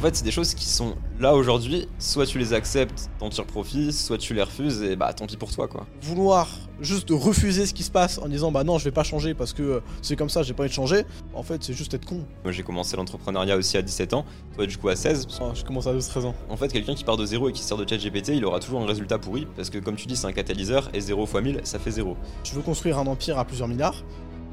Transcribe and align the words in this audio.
En 0.00 0.06
fait, 0.06 0.14
c'est 0.14 0.24
des 0.24 0.30
choses 0.30 0.54
qui 0.54 0.64
sont 0.64 0.94
là 1.18 1.34
aujourd'hui, 1.34 1.88
soit 1.98 2.24
tu 2.24 2.38
les 2.38 2.52
acceptes, 2.52 3.10
t'en 3.18 3.30
tires 3.30 3.46
profit, 3.46 3.92
soit 3.92 4.16
tu 4.16 4.32
les 4.32 4.44
refuses 4.44 4.80
et 4.80 4.94
bah 4.94 5.12
tant 5.12 5.26
pis 5.26 5.36
pour 5.36 5.50
toi 5.50 5.66
quoi. 5.66 5.88
Vouloir 6.02 6.46
juste 6.80 7.08
refuser 7.10 7.66
ce 7.66 7.74
qui 7.74 7.82
se 7.82 7.90
passe 7.90 8.18
en 8.18 8.28
disant 8.28 8.52
bah 8.52 8.62
non, 8.62 8.78
je 8.78 8.84
vais 8.84 8.92
pas 8.92 9.02
changer 9.02 9.34
parce 9.34 9.52
que 9.52 9.62
euh, 9.64 9.80
c'est 10.00 10.14
comme 10.14 10.28
ça, 10.28 10.44
j'ai 10.44 10.54
pas 10.54 10.62
envie 10.62 10.70
de 10.70 10.74
changer, 10.74 11.02
en 11.34 11.42
fait, 11.42 11.64
c'est 11.64 11.72
juste 11.72 11.94
être 11.94 12.06
con. 12.06 12.24
Moi 12.44 12.52
j'ai 12.52 12.62
commencé 12.62 12.96
l'entrepreneuriat 12.96 13.56
aussi 13.56 13.76
à 13.76 13.82
17 13.82 14.14
ans, 14.14 14.24
toi 14.54 14.66
du 14.66 14.76
coup 14.76 14.88
à 14.88 14.94
16. 14.94 15.26
Oh, 15.40 15.50
je 15.52 15.64
commence 15.64 15.88
à 15.88 15.92
12-13 15.92 16.26
ans. 16.26 16.34
En 16.48 16.56
fait, 16.56 16.72
quelqu'un 16.72 16.94
qui 16.94 17.02
part 17.02 17.16
de 17.16 17.26
zéro 17.26 17.48
et 17.48 17.52
qui 17.52 17.64
sort 17.64 17.76
de 17.76 17.84
ChatGPT, 17.88 18.28
il 18.36 18.44
aura 18.44 18.60
toujours 18.60 18.80
un 18.80 18.86
résultat 18.86 19.18
pourri 19.18 19.48
parce 19.56 19.68
que 19.68 19.78
comme 19.78 19.96
tu 19.96 20.06
dis, 20.06 20.14
c'est 20.14 20.28
un 20.28 20.32
catalyseur 20.32 20.90
et 20.94 21.00
0 21.00 21.24
x 21.24 21.34
1000, 21.42 21.60
ça 21.64 21.80
fait 21.80 21.90
0. 21.90 22.16
Je 22.44 22.54
veux 22.54 22.62
construire 22.62 23.00
un 23.00 23.06
empire 23.08 23.36
à 23.36 23.44
plusieurs 23.44 23.66
milliards. 23.66 24.04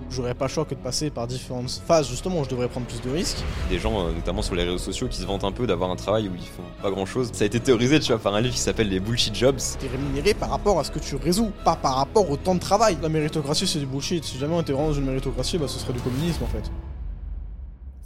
J'aurais 0.09 0.33
pas 0.33 0.45
le 0.45 0.51
choix 0.51 0.65
que 0.65 0.75
de 0.75 0.79
passer 0.79 1.09
par 1.09 1.27
différentes 1.27 1.69
phases, 1.85 2.09
justement, 2.09 2.41
où 2.41 2.43
je 2.43 2.49
devrais 2.49 2.67
prendre 2.67 2.85
plus 2.85 3.01
de 3.01 3.09
risques. 3.09 3.37
Des 3.69 3.79
gens, 3.79 4.07
euh, 4.07 4.11
notamment 4.11 4.41
sur 4.41 4.55
les 4.55 4.63
réseaux 4.63 4.77
sociaux, 4.77 5.07
qui 5.07 5.17
se 5.17 5.25
vantent 5.25 5.43
un 5.43 5.51
peu 5.51 5.67
d'avoir 5.67 5.89
un 5.89 5.95
travail 5.95 6.27
où 6.27 6.35
ils 6.35 6.47
font 6.47 6.63
pas 6.81 6.91
grand 6.91 7.05
chose. 7.05 7.29
Ça 7.33 7.43
a 7.43 7.47
été 7.47 7.59
théorisé, 7.59 7.99
tu 7.99 8.11
vois, 8.11 8.21
par 8.21 8.35
un 8.35 8.41
livre 8.41 8.53
qui 8.53 8.59
s'appelle 8.59 8.89
Les 8.89 8.99
Bullshit 8.99 9.35
Jobs. 9.35 9.59
T'es 9.79 9.87
rémunéré 9.87 10.33
par 10.33 10.49
rapport 10.49 10.79
à 10.79 10.83
ce 10.83 10.91
que 10.91 10.99
tu 10.99 11.15
résous, 11.15 11.51
pas 11.63 11.75
par 11.75 11.95
rapport 11.95 12.29
au 12.29 12.37
temps 12.37 12.55
de 12.55 12.59
travail. 12.59 12.97
La 13.01 13.09
méritocratie, 13.09 13.67
c'est 13.67 13.79
du 13.79 13.85
bullshit. 13.85 14.23
Si 14.23 14.37
jamais 14.37 14.53
on 14.53 14.61
était 14.61 14.73
vraiment 14.73 14.89
dans 14.89 14.93
une 14.93 15.05
méritocratie, 15.05 15.57
bah 15.57 15.67
ce 15.67 15.79
serait 15.79 15.93
du 15.93 16.01
communisme 16.01 16.43
en 16.43 16.47
fait. 16.47 16.71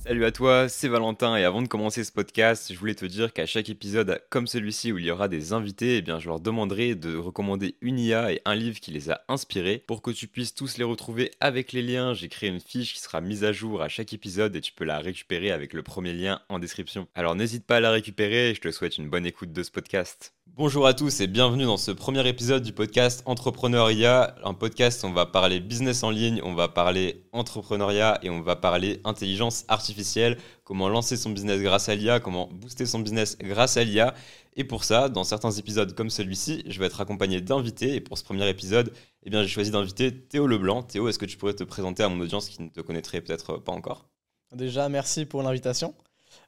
Salut 0.09 0.26
à 0.26 0.31
toi, 0.31 0.68
c'est 0.70 0.88
Valentin 0.88 1.36
et 1.36 1.44
avant 1.44 1.62
de 1.62 1.68
commencer 1.68 2.04
ce 2.04 2.12
podcast, 2.12 2.73
je 2.73 2.80
voulais 2.80 2.95
te 2.95 3.05
dire 3.05 3.31
qu'à 3.31 3.45
chaque 3.45 3.70
épisode 3.70 4.20
comme 4.32 4.48
celui-ci 4.48 4.91
où 4.91 4.98
il 4.98 5.05
y 5.05 5.12
aura 5.12 5.27
des 5.27 5.54
invités, 5.54 5.98
eh 5.98 6.02
bien 6.02 6.18
je 6.18 6.27
leur 6.27 6.40
demanderai 6.40 6.95
de 6.95 7.16
recommander 7.16 7.76
une 7.82 7.99
IA 7.99 8.34
et 8.34 8.41
un 8.44 8.55
livre 8.55 8.80
qui 8.80 8.90
les 8.90 9.12
a 9.12 9.22
inspirés. 9.27 9.84
Pour 9.85 10.02
que 10.02 10.09
tu 10.09 10.27
puisses 10.27 10.55
tous 10.55 10.80
les 10.80 10.84
retrouver 10.84 11.30
avec 11.41 11.73
les 11.73 11.84
liens, 11.84 12.16
j'ai 12.16 12.27
créé 12.27 12.49
une 12.49 12.59
fiche 12.59 12.95
qui 12.95 13.02
sera 13.02 13.22
mise 13.22 13.44
à 13.44 13.52
jour 13.52 13.84
à 13.84 13.88
chaque 13.88 14.12
épisode 14.12 14.55
et 14.55 14.62
tu 14.62 14.73
peux 14.73 14.84
la 14.84 14.98
récupérer 14.98 15.52
avec 15.52 15.73
le 15.73 15.84
premier 15.84 16.13
lien 16.13 16.41
en 16.49 16.57
description. 16.57 17.07
Alors 17.13 17.35
n'hésite 17.35 17.68
pas 17.68 17.76
à 17.76 17.80
la 17.80 17.91
récupérer 17.91 18.55
je 18.55 18.62
te 18.62 18.71
souhaite 18.71 18.98
une 18.98 19.12
bonne 19.12 19.27
écoute 19.27 19.54
de 19.54 19.62
ce 19.62 19.70
podcast. 19.70 20.34
Bonjour 20.55 20.88
à 20.88 20.94
tous 20.94 21.21
et 21.21 21.27
bienvenue 21.27 21.63
dans 21.63 21.77
ce 21.77 21.91
premier 21.91 22.27
épisode 22.27 22.63
du 22.63 22.73
podcast 22.73 23.21
Entrepreneuriat. 23.26 24.35
Un 24.43 24.54
podcast, 24.54 25.04
on 25.05 25.13
va 25.13 25.26
parler 25.26 25.60
business 25.60 26.04
en 26.04 26.10
ligne, 26.10 26.41
on 26.43 26.54
va 26.54 26.68
parler 26.68 27.23
entrepreneuriat 27.32 28.20
et 28.23 28.29
on 28.29 28.41
va 28.41 28.55
parler 28.55 28.99
intelligence 29.05 29.63
artificielle, 29.68 30.38
comment 30.65 30.90
lancer 30.90 31.15
son 31.15 31.29
business 31.29 31.62
grâce 31.62 31.88
à 31.88 31.96
l'IA, 31.96 32.20
comment 32.20 32.49
booster 32.51 32.85
son 32.85 32.99
business 32.99 33.38
grâce 33.40 33.77
à 33.77 33.84
l'IA. 33.84 34.13
Et 34.55 34.65
pour 34.65 34.84
ça, 34.84 35.07
dans 35.07 35.23
certains 35.23 35.51
épisodes 35.51 35.96
comme 35.96 36.10
celui-ci, 36.10 36.63
je 36.68 36.79
vais 36.79 36.88
être 36.88 36.99
accompagné 36.99 37.40
d'invités. 37.40 37.95
Et 37.95 38.01
pour 38.01 38.18
ce 38.18 38.23
premier 38.23 38.48
épisode, 38.49 38.91
eh 39.23 39.32
j'ai 39.32 39.48
choisi 39.48 39.71
d'inviter 39.71 40.13
Théo 40.13 40.48
Leblanc. 40.48 40.84
Théo, 40.84 41.07
est-ce 41.07 41.20
que 41.20 41.26
tu 41.26 41.38
pourrais 41.38 41.54
te 41.54 41.63
présenter 41.63 42.04
à 42.04 42.10
mon 42.10 42.20
audience 42.20 42.49
qui 42.49 42.62
ne 42.62 42.70
te 42.70 42.82
connaîtrait 42.82 43.21
peut-être 43.21 43.57
pas 43.57 43.71
encore? 43.71 44.10
Déjà, 44.54 44.90
merci 44.90 45.26
pour 45.26 45.43
l'invitation. 45.43 45.93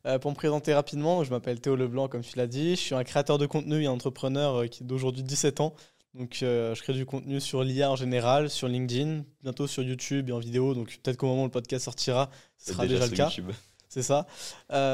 Euh, 0.05 0.17
pour 0.17 0.31
me 0.31 0.35
présenter 0.35 0.73
rapidement, 0.73 1.23
je 1.23 1.29
m'appelle 1.29 1.59
Théo 1.61 1.75
Leblanc, 1.75 2.07
comme 2.07 2.21
tu 2.21 2.37
l'as 2.37 2.47
dit. 2.47 2.71
Je 2.71 2.81
suis 2.81 2.95
un 2.95 3.03
créateur 3.03 3.37
de 3.37 3.45
contenu 3.45 3.83
et 3.83 3.87
entrepreneur 3.87 4.61
euh, 4.61 4.67
qui 4.67 4.83
d'aujourd'hui 4.83 5.23
17 5.23 5.61
ans. 5.61 5.75
Donc, 6.15 6.39
euh, 6.41 6.75
je 6.75 6.81
crée 6.81 6.93
du 6.93 7.05
contenu 7.05 7.39
sur 7.39 7.63
l'IA 7.63 7.89
en 7.89 7.95
général, 7.95 8.49
sur 8.49 8.67
LinkedIn, 8.67 9.23
bientôt 9.43 9.67
sur 9.67 9.83
YouTube 9.83 10.29
et 10.29 10.31
en 10.31 10.39
vidéo. 10.39 10.73
Donc, 10.73 10.99
peut-être 11.03 11.17
qu'au 11.17 11.27
moment 11.27 11.43
où 11.43 11.45
le 11.45 11.51
podcast 11.51 11.85
sortira, 11.85 12.29
ce 12.57 12.73
sera 12.73 12.87
déjà, 12.87 13.05
le 13.05 13.15
cas. 13.15 13.29
C'est 13.87 14.03
ça. 14.03 14.25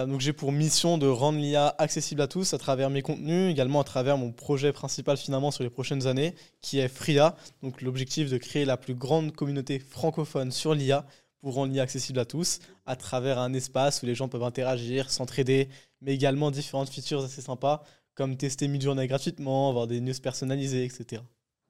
donc, 0.07 0.21
j'ai 0.21 0.33
pour 0.33 0.51
mission 0.51 0.97
de 0.97 1.05
rendre 1.05 1.37
l'IA 1.37 1.75
accessible 1.77 2.19
à 2.19 2.27
tous 2.27 2.55
à 2.55 2.57
travers 2.57 2.89
mes 2.89 3.03
contenus, 3.03 3.51
également 3.51 3.79
à 3.79 3.83
travers 3.83 4.17
mon 4.17 4.31
projet 4.31 4.73
principal 4.73 5.17
finalement 5.17 5.51
sur 5.51 5.63
les 5.63 5.69
prochaines 5.69 6.07
années, 6.07 6.33
qui 6.61 6.79
est 6.79 6.87
FRIA. 6.87 7.35
Donc, 7.61 7.83
l'objectif 7.83 8.31
de 8.31 8.37
créer 8.39 8.65
la 8.65 8.75
plus 8.75 8.95
grande 8.95 9.33
communauté 9.33 9.77
francophone 9.77 10.51
sur 10.51 10.73
l'IA 10.73 11.05
pour 11.41 11.53
rendre 11.53 11.71
l'IA 11.71 11.83
accessible 11.83 12.19
à 12.19 12.25
tous 12.25 12.59
à 12.85 12.95
travers 12.95 13.39
un 13.39 13.53
espace 13.53 14.03
où 14.03 14.05
les 14.05 14.15
gens 14.15 14.27
peuvent 14.27 14.43
interagir, 14.43 15.11
s'entraider, 15.11 15.69
mais 16.01 16.13
également 16.13 16.51
différentes 16.51 16.89
features 16.89 17.23
assez 17.23 17.41
sympas 17.41 17.83
comme 18.17 18.35
tester 18.35 18.67
mid-journée 18.67 19.07
gratuitement, 19.07 19.69
avoir 19.69 19.85
des 19.85 20.01
news 20.01 20.13
personnalisées, 20.21 20.83
etc. 20.83 21.21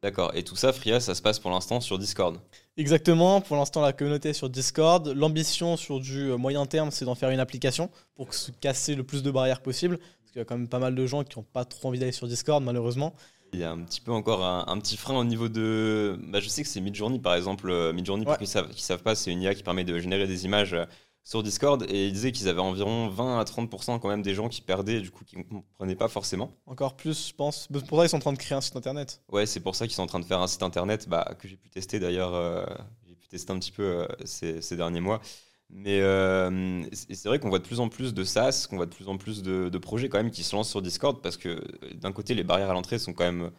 D'accord. 0.01 0.31
Et 0.35 0.43
tout 0.43 0.55
ça, 0.55 0.71
Fria, 0.71 0.99
ça 0.99 1.15
se 1.15 1.21
passe 1.21 1.39
pour 1.39 1.51
l'instant 1.51 1.81
sur 1.81 1.97
Discord 1.97 2.39
Exactement. 2.77 3.41
Pour 3.41 3.57
l'instant, 3.57 3.81
la 3.81 3.93
communauté 3.93 4.29
est 4.29 4.33
sur 4.33 4.49
Discord. 4.49 5.07
L'ambition 5.07 5.75
sur 5.75 5.99
du 5.99 6.31
euh, 6.31 6.37
moyen 6.37 6.65
terme, 6.67 6.91
c'est 6.91 7.03
d'en 7.03 7.15
faire 7.15 7.31
une 7.31 7.39
application 7.39 7.89
pour 8.15 8.33
se 8.33 8.51
casser 8.51 8.95
le 8.95 9.03
plus 9.03 9.23
de 9.23 9.31
barrières 9.31 9.61
possible. 9.61 9.97
Parce 9.97 10.31
qu'il 10.31 10.39
y 10.39 10.41
a 10.41 10.45
quand 10.45 10.57
même 10.57 10.69
pas 10.69 10.79
mal 10.79 10.93
de 10.93 11.05
gens 11.07 11.23
qui 11.23 11.37
n'ont 11.37 11.45
pas 11.51 11.65
trop 11.65 11.89
envie 11.89 11.99
d'aller 11.99 12.11
sur 12.11 12.27
Discord, 12.27 12.63
malheureusement. 12.63 13.13
Il 13.53 13.59
y 13.59 13.63
a 13.63 13.71
un 13.71 13.79
petit 13.79 14.01
peu 14.01 14.11
encore 14.11 14.43
un, 14.43 14.79
petit 14.79 14.97
frein 14.97 15.17
au 15.17 15.23
niveau 15.23 15.49
de. 15.49 16.19
Bah, 16.27 16.39
je 16.39 16.47
sais 16.49 16.63
que 16.63 16.69
c'est 16.69 16.81
Midjourney 16.81 17.19
par 17.19 17.35
exemple. 17.35 17.69
Euh, 17.69 17.93
Midjourney, 17.93 18.25
pour 18.25 18.33
ceux 18.33 18.39
qui 18.39 18.47
savent, 18.47 18.71
savent 18.77 19.03
pas, 19.03 19.15
c'est 19.15 19.31
une 19.31 19.41
IA 19.41 19.55
qui 19.55 19.63
permet 19.63 19.83
de 19.83 19.97
générer 19.99 20.27
des 20.27 20.45
images 20.45 20.73
euh, 20.73 20.85
sur 21.23 21.43
Discord 21.43 21.85
et 21.89 22.07
ils 22.07 22.13
disaient 22.13 22.31
qu'ils 22.31 22.47
avaient 22.47 22.61
environ 22.61 23.09
20 23.09 23.39
à 23.39 23.43
30% 23.43 23.99
quand 23.99 24.07
même 24.07 24.21
des 24.21 24.33
gens 24.33 24.47
qui 24.47 24.61
perdaient, 24.61 25.01
du 25.01 25.11
coup, 25.11 25.25
qui 25.25 25.37
ne 25.37 25.43
comprenaient 25.43 25.95
pas 25.95 26.07
forcément. 26.07 26.53
Encore 26.65 26.95
plus, 26.95 27.29
je 27.29 27.33
pense. 27.33 27.67
Pour 27.87 27.99
ça, 27.99 28.05
ils 28.05 28.09
sont 28.09 28.17
en 28.17 28.21
train 28.21 28.33
de 28.33 28.37
créer 28.37 28.57
un 28.57 28.61
site 28.61 28.75
internet. 28.75 29.21
Ouais, 29.29 29.45
c'est 29.45 29.59
pour 29.59 29.75
ça 29.75 29.87
qu'ils 29.87 29.95
sont 29.95 30.03
en 30.03 30.07
train 30.07 30.19
de 30.19 30.25
faire 30.25 30.41
un 30.41 30.47
site 30.47 30.63
internet 30.63 31.07
bah, 31.09 31.33
que 31.39 31.47
j'ai 31.47 31.57
pu 31.57 31.69
tester 31.69 31.99
d'ailleurs. 31.99 32.33
Euh, 32.33 32.65
j'ai 33.07 33.15
pu 33.15 33.27
tester 33.27 33.51
un 33.51 33.59
petit 33.59 33.71
peu 33.71 34.07
ces, 34.25 34.61
ces, 34.61 34.75
derniers 34.75 35.01
mois. 35.01 35.19
Mais 35.69 35.99
euh, 35.99 36.83
c'est 36.93 37.25
vrai 37.25 37.39
qu'on 37.39 37.49
voit 37.49 37.59
de 37.59 37.65
plus 37.65 37.79
en 37.79 37.89
plus 37.89 38.13
de 38.13 38.23
SaaS, 38.23 38.67
qu'on 38.69 38.77
voit 38.77 38.85
de 38.85 38.93
plus 38.93 39.07
en 39.09 39.17
plus 39.17 39.43
de, 39.43 39.77
projets 39.77 40.07
quand 40.07 40.17
même 40.17 40.31
qui 40.31 40.43
se 40.43 40.55
lancent 40.55 40.69
sur 40.69 40.81
Discord 40.81 41.21
parce 41.21 41.37
que 41.37 41.61
d'un 41.95 42.11
côté, 42.11 42.33
les 42.33 42.43
barrières 42.43 42.69
à 42.69 42.73
l'entrée 42.73 42.99
sont 42.99 43.13
quand 43.13 43.25
même 43.25 43.51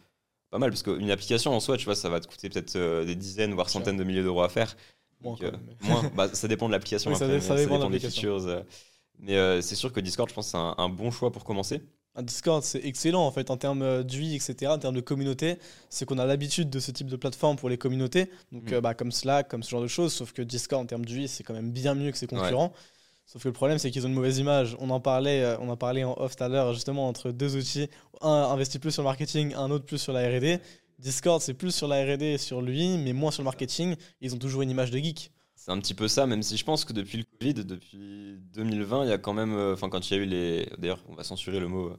pas 0.49 0.57
mal 0.57 0.71
parce 0.71 0.81
qu'une 0.81 1.11
application 1.11 1.53
en 1.53 1.59
soi, 1.59 1.77
tu 1.77 1.85
vois, 1.85 1.95
ça 1.95 2.09
va 2.09 2.19
te 2.19 2.27
coûter 2.27 2.49
peut-être 2.49 2.75
euh, 2.75 3.05
des 3.05 3.15
dizaines 3.15 3.53
voire 3.53 3.69
centaines 3.69 3.97
de 3.97 4.03
milliers 4.03 4.23
d'euros 4.23 4.41
à 4.41 4.49
faire. 4.49 4.75
Moins, 5.21 5.37
euh, 5.43 5.51
bah, 6.15 6.29
ça 6.33 6.47
dépend 6.47 6.67
de 6.67 6.71
l'application, 6.71 7.13
ça, 7.13 7.27
dépend, 7.27 7.89
des 7.89 7.99
features. 7.99 8.63
mais 9.19 9.61
c'est 9.61 9.75
sûr 9.75 9.93
que 9.93 9.99
Discord, 9.99 10.29
je 10.29 10.33
pense, 10.33 10.47
c'est 10.47 10.57
un, 10.57 10.89
bon 10.89 11.11
choix 11.11 11.31
pour 11.31 11.43
commencer. 11.43 11.83
Un 12.15 12.23
Discord, 12.23 12.63
c'est 12.63 12.83
excellent 12.83 13.25
en 13.25 13.31
fait 13.31 13.51
en 13.51 13.57
termes 13.57 13.81
euh, 13.81 14.03
d'UI, 14.03 14.35
etc., 14.35 14.71
en 14.71 14.79
termes 14.79 14.95
de 14.95 15.01
communauté. 15.01 15.57
C'est 15.89 16.05
qu'on 16.05 16.17
a 16.17 16.25
l'habitude 16.25 16.69
de 16.69 16.79
ce 16.79 16.91
type 16.91 17.07
de 17.07 17.15
plateforme 17.15 17.55
pour 17.55 17.69
les 17.69 17.77
communautés, 17.77 18.29
donc 18.51 18.71
mm. 18.71 18.73
euh, 18.73 18.81
bah, 18.81 18.93
comme 18.93 19.11
Slack, 19.11 19.47
comme 19.47 19.63
ce 19.63 19.69
genre 19.69 19.81
de 19.81 19.87
choses. 19.87 20.13
Sauf 20.13 20.33
que 20.33 20.41
Discord, 20.41 20.83
en 20.83 20.85
termes 20.85 21.05
d'UI, 21.05 21.27
c'est 21.27 21.43
quand 21.43 21.53
même 21.53 21.71
bien 21.71 21.93
mieux 21.95 22.11
que 22.11 22.17
ses 22.17 22.27
concurrents. 22.27 22.73
Sauf 23.25 23.43
que 23.43 23.47
le 23.47 23.53
problème, 23.53 23.77
c'est 23.77 23.91
qu'ils 23.91 24.05
ont 24.05 24.09
une 24.09 24.15
mauvaise 24.15 24.39
image. 24.39 24.75
On 24.79 24.89
en 24.89 24.99
parlait, 24.99 25.43
euh, 25.43 25.57
on 25.59 25.69
en 25.69 25.77
parlait 25.77 26.03
en 26.03 26.15
off 26.17 26.35
tout 26.35 26.43
à 26.43 26.49
l'heure, 26.49 26.73
justement, 26.73 27.07
entre 27.07 27.29
deux 27.29 27.55
outils. 27.55 27.87
Un 28.21 28.49
investit 28.51 28.79
plus 28.79 28.91
sur 28.91 29.03
le 29.03 29.07
marketing, 29.07 29.53
un 29.53 29.69
autre 29.69 29.85
plus 29.85 29.99
sur 29.99 30.13
la 30.13 30.27
RD. 30.27 30.59
Discord, 30.97 31.39
c'est 31.39 31.53
plus 31.53 31.71
sur 31.71 31.87
la 31.87 32.03
RD 32.03 32.23
et 32.23 32.37
sur 32.39 32.59
l'UI, 32.61 32.97
mais 32.97 33.13
moins 33.13 33.29
sur 33.29 33.43
le 33.43 33.45
marketing. 33.45 33.95
Ils 34.19 34.33
ont 34.33 34.39
toujours 34.39 34.63
une 34.63 34.71
image 34.71 34.89
de 34.89 34.97
geek. 34.97 35.31
C'est 35.59 35.71
un 35.71 35.79
petit 35.79 35.93
peu 35.93 36.07
ça, 36.07 36.25
même 36.25 36.41
si 36.41 36.55
je 36.55 36.63
pense 36.63 36.85
que 36.85 36.93
depuis 36.93 37.17
le 37.17 37.25
Covid, 37.37 37.65
depuis 37.65 38.39
2020, 38.53 39.03
il 39.03 39.09
y 39.09 39.11
a 39.11 39.17
quand 39.17 39.33
même. 39.33 39.53
Enfin, 39.73 39.89
quand 39.89 40.09
il 40.09 40.17
y 40.17 40.19
a 40.19 40.23
eu 40.23 40.25
les. 40.25 40.69
D'ailleurs, 40.77 41.03
on 41.09 41.15
va 41.15 41.23
censurer 41.23 41.59
le 41.59 41.67
mot 41.67 41.97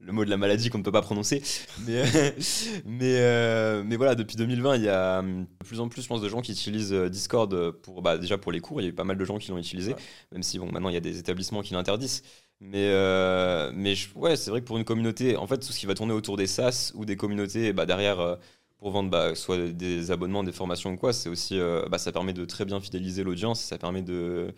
le 0.00 0.12
mot 0.12 0.24
de 0.24 0.30
la 0.30 0.36
maladie 0.36 0.70
qu'on 0.70 0.78
ne 0.78 0.82
peut 0.82 0.92
pas 0.92 1.02
prononcer. 1.02 1.42
Mais, 1.86 2.02
mais, 2.84 3.16
euh, 3.18 3.82
mais 3.84 3.96
voilà, 3.96 4.14
depuis 4.14 4.36
2020, 4.36 4.76
il 4.76 4.82
y 4.82 4.88
a 4.88 5.20
hum, 5.20 5.44
de 5.44 5.64
plus 5.66 5.80
en 5.80 5.88
plus, 5.88 6.02
je 6.02 6.08
pense, 6.08 6.20
de 6.20 6.28
gens 6.28 6.40
qui 6.40 6.52
utilisent 6.52 6.92
euh, 6.92 7.08
Discord 7.08 7.72
pour, 7.82 8.02
bah, 8.02 8.18
déjà 8.18 8.38
pour 8.38 8.52
les 8.52 8.60
cours. 8.60 8.80
Il 8.80 8.84
y 8.84 8.86
a 8.86 8.90
eu 8.90 8.94
pas 8.94 9.04
mal 9.04 9.16
de 9.18 9.24
gens 9.24 9.38
qui 9.38 9.50
l'ont 9.50 9.58
utilisé, 9.58 9.94
même 10.32 10.42
si 10.42 10.58
bon, 10.58 10.70
maintenant 10.70 10.88
il 10.88 10.94
y 10.94 10.98
a 10.98 11.00
des 11.00 11.18
établissements 11.18 11.62
qui 11.62 11.74
l'interdisent. 11.74 12.22
Mais, 12.60 12.88
euh, 12.90 13.72
mais 13.74 13.94
ouais, 14.16 14.36
c'est 14.36 14.50
vrai 14.50 14.60
que 14.60 14.66
pour 14.66 14.76
une 14.76 14.84
communauté, 14.84 15.36
en 15.36 15.46
fait, 15.46 15.58
tout 15.58 15.72
ce 15.72 15.78
qui 15.78 15.86
va 15.86 15.94
tourner 15.94 16.12
autour 16.12 16.36
des 16.36 16.46
SaaS 16.46 16.92
ou 16.94 17.04
des 17.04 17.16
communautés 17.16 17.72
bah, 17.72 17.86
derrière 17.86 18.38
pour 18.80 18.90
vendre 18.90 19.10
bah, 19.10 19.36
soit 19.36 19.58
des 19.68 20.10
abonnements, 20.10 20.42
des 20.42 20.52
formations 20.52 20.92
ou 20.92 20.96
quoi, 20.96 21.12
c'est 21.12 21.28
aussi, 21.28 21.58
bah, 21.90 21.98
ça 21.98 22.10
permet 22.10 22.32
de 22.32 22.44
très 22.44 22.64
bien 22.64 22.80
fidéliser 22.80 23.22
l'audience, 23.22 23.60
ça 23.60 23.78
permet 23.78 24.02
de 24.02 24.52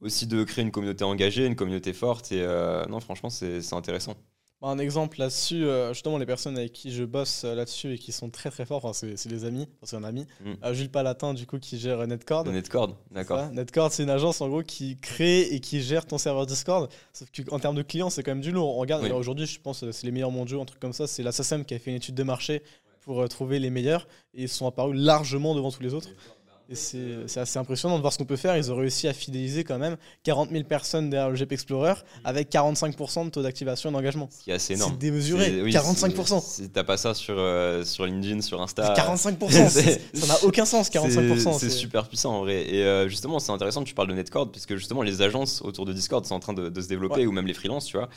aussi 0.00 0.26
de 0.26 0.44
créer 0.44 0.64
une 0.64 0.70
communauté 0.70 1.04
engagée, 1.04 1.44
une 1.44 1.56
communauté 1.56 1.92
forte. 1.92 2.32
Et 2.32 2.42
non, 2.88 3.00
franchement, 3.00 3.28
c'est 3.28 3.74
intéressant. 3.74 4.16
Bah, 4.60 4.68
un 4.68 4.78
exemple 4.78 5.18
là-dessus, 5.18 5.64
euh, 5.64 5.94
justement, 5.94 6.18
les 6.18 6.26
personnes 6.26 6.58
avec 6.58 6.72
qui 6.72 6.92
je 6.92 7.04
bosse 7.04 7.44
euh, 7.44 7.54
là-dessus 7.54 7.94
et 7.94 7.98
qui 7.98 8.12
sont 8.12 8.28
très 8.28 8.50
très 8.50 8.66
forts, 8.66 8.84
enfin, 8.84 8.92
c'est 8.92 9.28
des 9.28 9.46
amis, 9.46 9.66
c'est 9.82 9.96
un 9.96 10.04
ami, 10.04 10.26
mm. 10.44 10.52
euh, 10.62 10.74
Jules 10.74 10.90
Palatin, 10.90 11.32
du 11.32 11.46
coup, 11.46 11.58
qui 11.58 11.78
gère 11.78 12.06
Netcord. 12.06 12.44
Netcord, 12.44 12.98
d'accord. 13.10 13.50
Netcord, 13.52 13.90
c'est 13.90 14.02
une 14.02 14.10
agence 14.10 14.42
en 14.42 14.50
gros 14.50 14.62
qui 14.62 14.98
crée 14.98 15.40
et 15.40 15.60
qui 15.60 15.80
gère 15.80 16.04
ton 16.04 16.18
serveur 16.18 16.44
Discord. 16.44 16.90
Sauf 17.14 17.30
qu'en 17.30 17.58
termes 17.58 17.76
de 17.76 17.82
clients, 17.82 18.10
c'est 18.10 18.22
quand 18.22 18.32
même 18.32 18.42
du 18.42 18.52
lourd. 18.52 18.76
On 18.76 18.80
regarde, 18.80 19.04
aujourd'hui, 19.12 19.46
je 19.46 19.58
pense 19.58 19.90
c'est 19.90 20.04
les 20.04 20.12
meilleurs 20.12 20.30
mondiaux, 20.30 20.60
un 20.60 20.66
truc 20.66 20.80
comme 20.80 20.92
ça. 20.92 21.06
C'est 21.06 21.22
la 21.22 21.32
SACEM 21.32 21.64
qui 21.64 21.72
a 21.72 21.78
fait 21.78 21.90
une 21.90 21.96
étude 21.96 22.14
de 22.14 22.22
marché 22.22 22.62
pour 23.00 23.26
trouver 23.28 23.58
les 23.58 23.70
meilleurs 23.70 24.06
et 24.34 24.42
ils 24.42 24.48
sont 24.48 24.66
apparus 24.66 24.98
largement 24.98 25.54
devant 25.54 25.70
tous 25.70 25.82
les 25.82 25.94
autres. 25.94 26.10
Et 26.70 26.76
c'est 26.76 27.40
assez 27.40 27.58
impressionnant 27.58 27.96
de 27.96 28.00
voir 28.00 28.12
ce 28.12 28.18
qu'on 28.18 28.24
peut 28.24 28.36
faire. 28.36 28.56
Ils 28.56 28.70
ont 28.70 28.76
réussi 28.76 29.08
à 29.08 29.12
fidéliser 29.12 29.64
quand 29.64 29.78
même 29.78 29.96
40 30.22 30.50
000 30.50 30.62
personnes 30.62 31.10
derrière 31.10 31.28
le 31.28 31.34
GP 31.34 31.50
Explorer 31.50 31.94
avec 32.22 32.48
45% 32.48 33.24
de 33.24 33.30
taux 33.30 33.42
d'activation 33.42 33.90
et 33.90 33.92
d'engagement. 33.92 34.28
Ce 34.30 34.44
qui 34.44 34.50
est 34.52 34.54
assez 34.54 34.74
énorme. 34.74 34.92
C'est 34.92 34.98
démesuré, 34.98 35.64
45%. 35.64 36.40
Si 36.40 36.70
t'as 36.70 36.84
pas 36.84 36.96
ça 36.96 37.12
sur, 37.12 37.34
euh, 37.36 37.84
sur 37.84 38.06
LinkedIn, 38.06 38.40
sur 38.40 38.62
Insta. 38.62 38.94
45%, 38.94 39.68
ça 40.14 40.26
n'a 40.28 40.44
aucun 40.44 40.64
sens, 40.64 40.90
45%. 40.90 41.58
C'est 41.58 41.70
super 41.70 42.06
puissant 42.06 42.36
en 42.36 42.40
vrai. 42.42 42.72
Et 42.72 42.84
euh, 42.84 43.08
justement, 43.08 43.40
c'est 43.40 43.50
intéressant 43.50 43.82
que 43.82 43.88
tu 43.88 43.94
parles 43.94 44.08
de 44.08 44.14
Netcord, 44.14 44.52
puisque 44.52 44.76
justement, 44.76 45.02
les 45.02 45.22
agences 45.22 45.62
autour 45.62 45.86
de 45.86 45.92
Discord 45.92 46.24
sont 46.24 46.36
en 46.36 46.40
train 46.40 46.54
de, 46.54 46.80
se 46.80 46.86
développer, 46.86 47.26
ou 47.26 47.32
même 47.32 47.48
les 47.48 47.54
freelances, 47.54 47.86
tu 47.86 47.96
vois. 47.96 48.08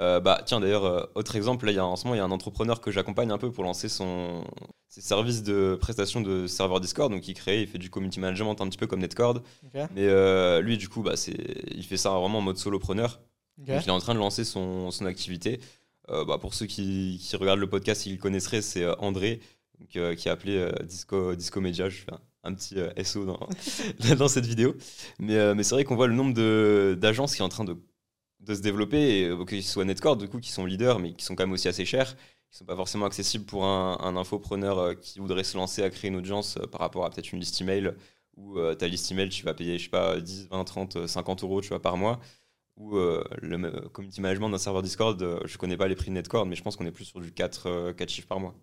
Euh, 0.00 0.18
bah, 0.18 0.40
tiens, 0.44 0.60
d'ailleurs, 0.60 0.84
euh, 0.84 1.04
autre 1.14 1.36
exemple, 1.36 1.66
là, 1.66 1.72
y 1.72 1.78
a, 1.78 1.84
en 1.84 1.96
ce 1.96 2.04
moment, 2.04 2.14
il 2.14 2.18
y 2.18 2.20
a 2.22 2.24
un 2.24 2.30
entrepreneur 2.30 2.80
que 2.80 2.90
j'accompagne 2.90 3.30
un 3.30 3.38
peu 3.38 3.52
pour 3.52 3.64
lancer 3.64 3.88
son, 3.88 4.44
ses 4.88 5.02
services 5.02 5.42
de 5.42 5.76
prestation 5.78 6.22
de 6.22 6.46
serveur 6.46 6.80
Discord. 6.80 7.12
Donc, 7.12 7.28
il 7.28 7.34
crée, 7.34 7.62
il 7.62 7.68
fait 7.68 7.78
du 7.78 7.90
community 7.90 8.18
management 8.18 8.60
un 8.60 8.68
petit 8.68 8.78
peu 8.78 8.86
comme 8.86 9.00
Netcord. 9.00 9.42
Mais 9.74 9.88
euh, 9.98 10.60
lui, 10.60 10.78
du 10.78 10.88
coup, 10.88 11.02
bah, 11.02 11.14
il 11.26 11.84
fait 11.84 11.98
ça 11.98 12.10
vraiment 12.10 12.38
en 12.38 12.42
mode 12.42 12.56
solopreneur. 12.56 13.20
Donc, 13.58 13.82
il 13.84 13.88
est 13.88 13.90
en 13.90 13.98
train 13.98 14.14
de 14.14 14.18
lancer 14.18 14.44
son, 14.44 14.90
son 14.90 15.04
activité. 15.04 15.60
Bah, 16.08 16.38
pour 16.40 16.54
ceux 16.54 16.66
qui, 16.66 17.20
qui, 17.22 17.36
regardent 17.36 17.60
le 17.60 17.68
podcast, 17.68 18.04
ils 18.06 18.12
le 18.12 18.18
connaisseraient, 18.18 18.62
c'est 18.62 18.84
André, 18.98 19.40
qui 19.90 19.98
a 19.98 20.32
appelé 20.32 20.72
Disco, 20.84 21.36
Disco 21.36 21.60
Media. 21.60 21.90
Je 21.90 21.98
fais 21.98 22.12
un, 22.42 22.54
petit 22.54 22.76
SO 23.04 23.26
dans, 23.26 23.48
dans 24.16 24.28
cette 24.28 24.46
vidéo. 24.46 24.74
Mais, 25.18 25.54
mais 25.54 25.62
c'est 25.62 25.74
vrai 25.74 25.84
qu'on 25.84 25.94
voit 25.94 26.08
le 26.08 26.14
nombre 26.14 26.94
d'agences 26.94 27.36
qui 27.36 27.42
est 27.42 27.44
en 27.44 27.48
train 27.50 27.64
de, 27.64 27.76
de 28.40 28.54
se 28.54 28.60
développer, 28.60 29.22
et, 29.22 29.44
que 29.46 29.60
ce 29.60 29.72
soit 29.72 29.84
Netcore, 29.84 30.16
du 30.16 30.28
coup, 30.28 30.40
qui 30.40 30.50
sont 30.50 30.64
leaders, 30.64 30.98
mais 30.98 31.12
qui 31.12 31.24
sont 31.24 31.34
quand 31.34 31.44
même 31.44 31.52
aussi 31.52 31.68
assez 31.68 31.84
chers 31.84 32.16
qui 32.50 32.58
sont 32.58 32.64
pas 32.64 32.74
forcément 32.74 33.06
accessibles 33.06 33.44
pour 33.44 33.64
un, 33.64 33.96
un 34.00 34.16
infopreneur 34.16 34.98
qui 34.98 35.20
voudrait 35.20 35.44
se 35.44 35.56
lancer 35.56 35.84
à 35.84 35.90
créer 35.90 36.10
une 36.10 36.16
audience 36.16 36.58
par 36.72 36.80
rapport 36.80 37.04
à 37.04 37.10
peut-être 37.10 37.32
une 37.32 37.38
liste 37.38 37.60
email 37.60 37.92
ou 38.36 38.58
ta 38.74 38.88
liste 38.88 39.12
email 39.12 39.28
tu 39.28 39.44
vas 39.44 39.54
payer 39.54 39.78
je 39.78 39.84
sais 39.84 39.88
pas 39.88 40.18
10 40.20 40.48
20 40.50 40.64
30 40.64 41.06
50 41.06 41.44
euros 41.44 41.60
tu 41.60 41.68
vois 41.68 41.80
par 41.80 41.96
mois 41.96 42.18
ou 42.80 42.96
euh, 42.96 43.22
le 43.42 43.88
community 43.88 44.20
management 44.20 44.48
d'un 44.48 44.58
serveur 44.58 44.82
Discord, 44.82 45.20
euh, 45.22 45.40
je 45.44 45.58
connais 45.58 45.76
pas 45.76 45.86
les 45.86 45.94
prix 45.94 46.08
de 46.08 46.14
Netcord, 46.14 46.46
mais 46.46 46.56
je 46.56 46.62
pense 46.62 46.76
qu'on 46.76 46.86
est 46.86 46.90
plus 46.90 47.04
sur 47.04 47.20
du 47.20 47.30
4, 47.30 47.92
4 47.92 48.00
euh, 48.00 48.08
chiffres 48.08 48.26
par 48.26 48.40
mois. 48.40 48.54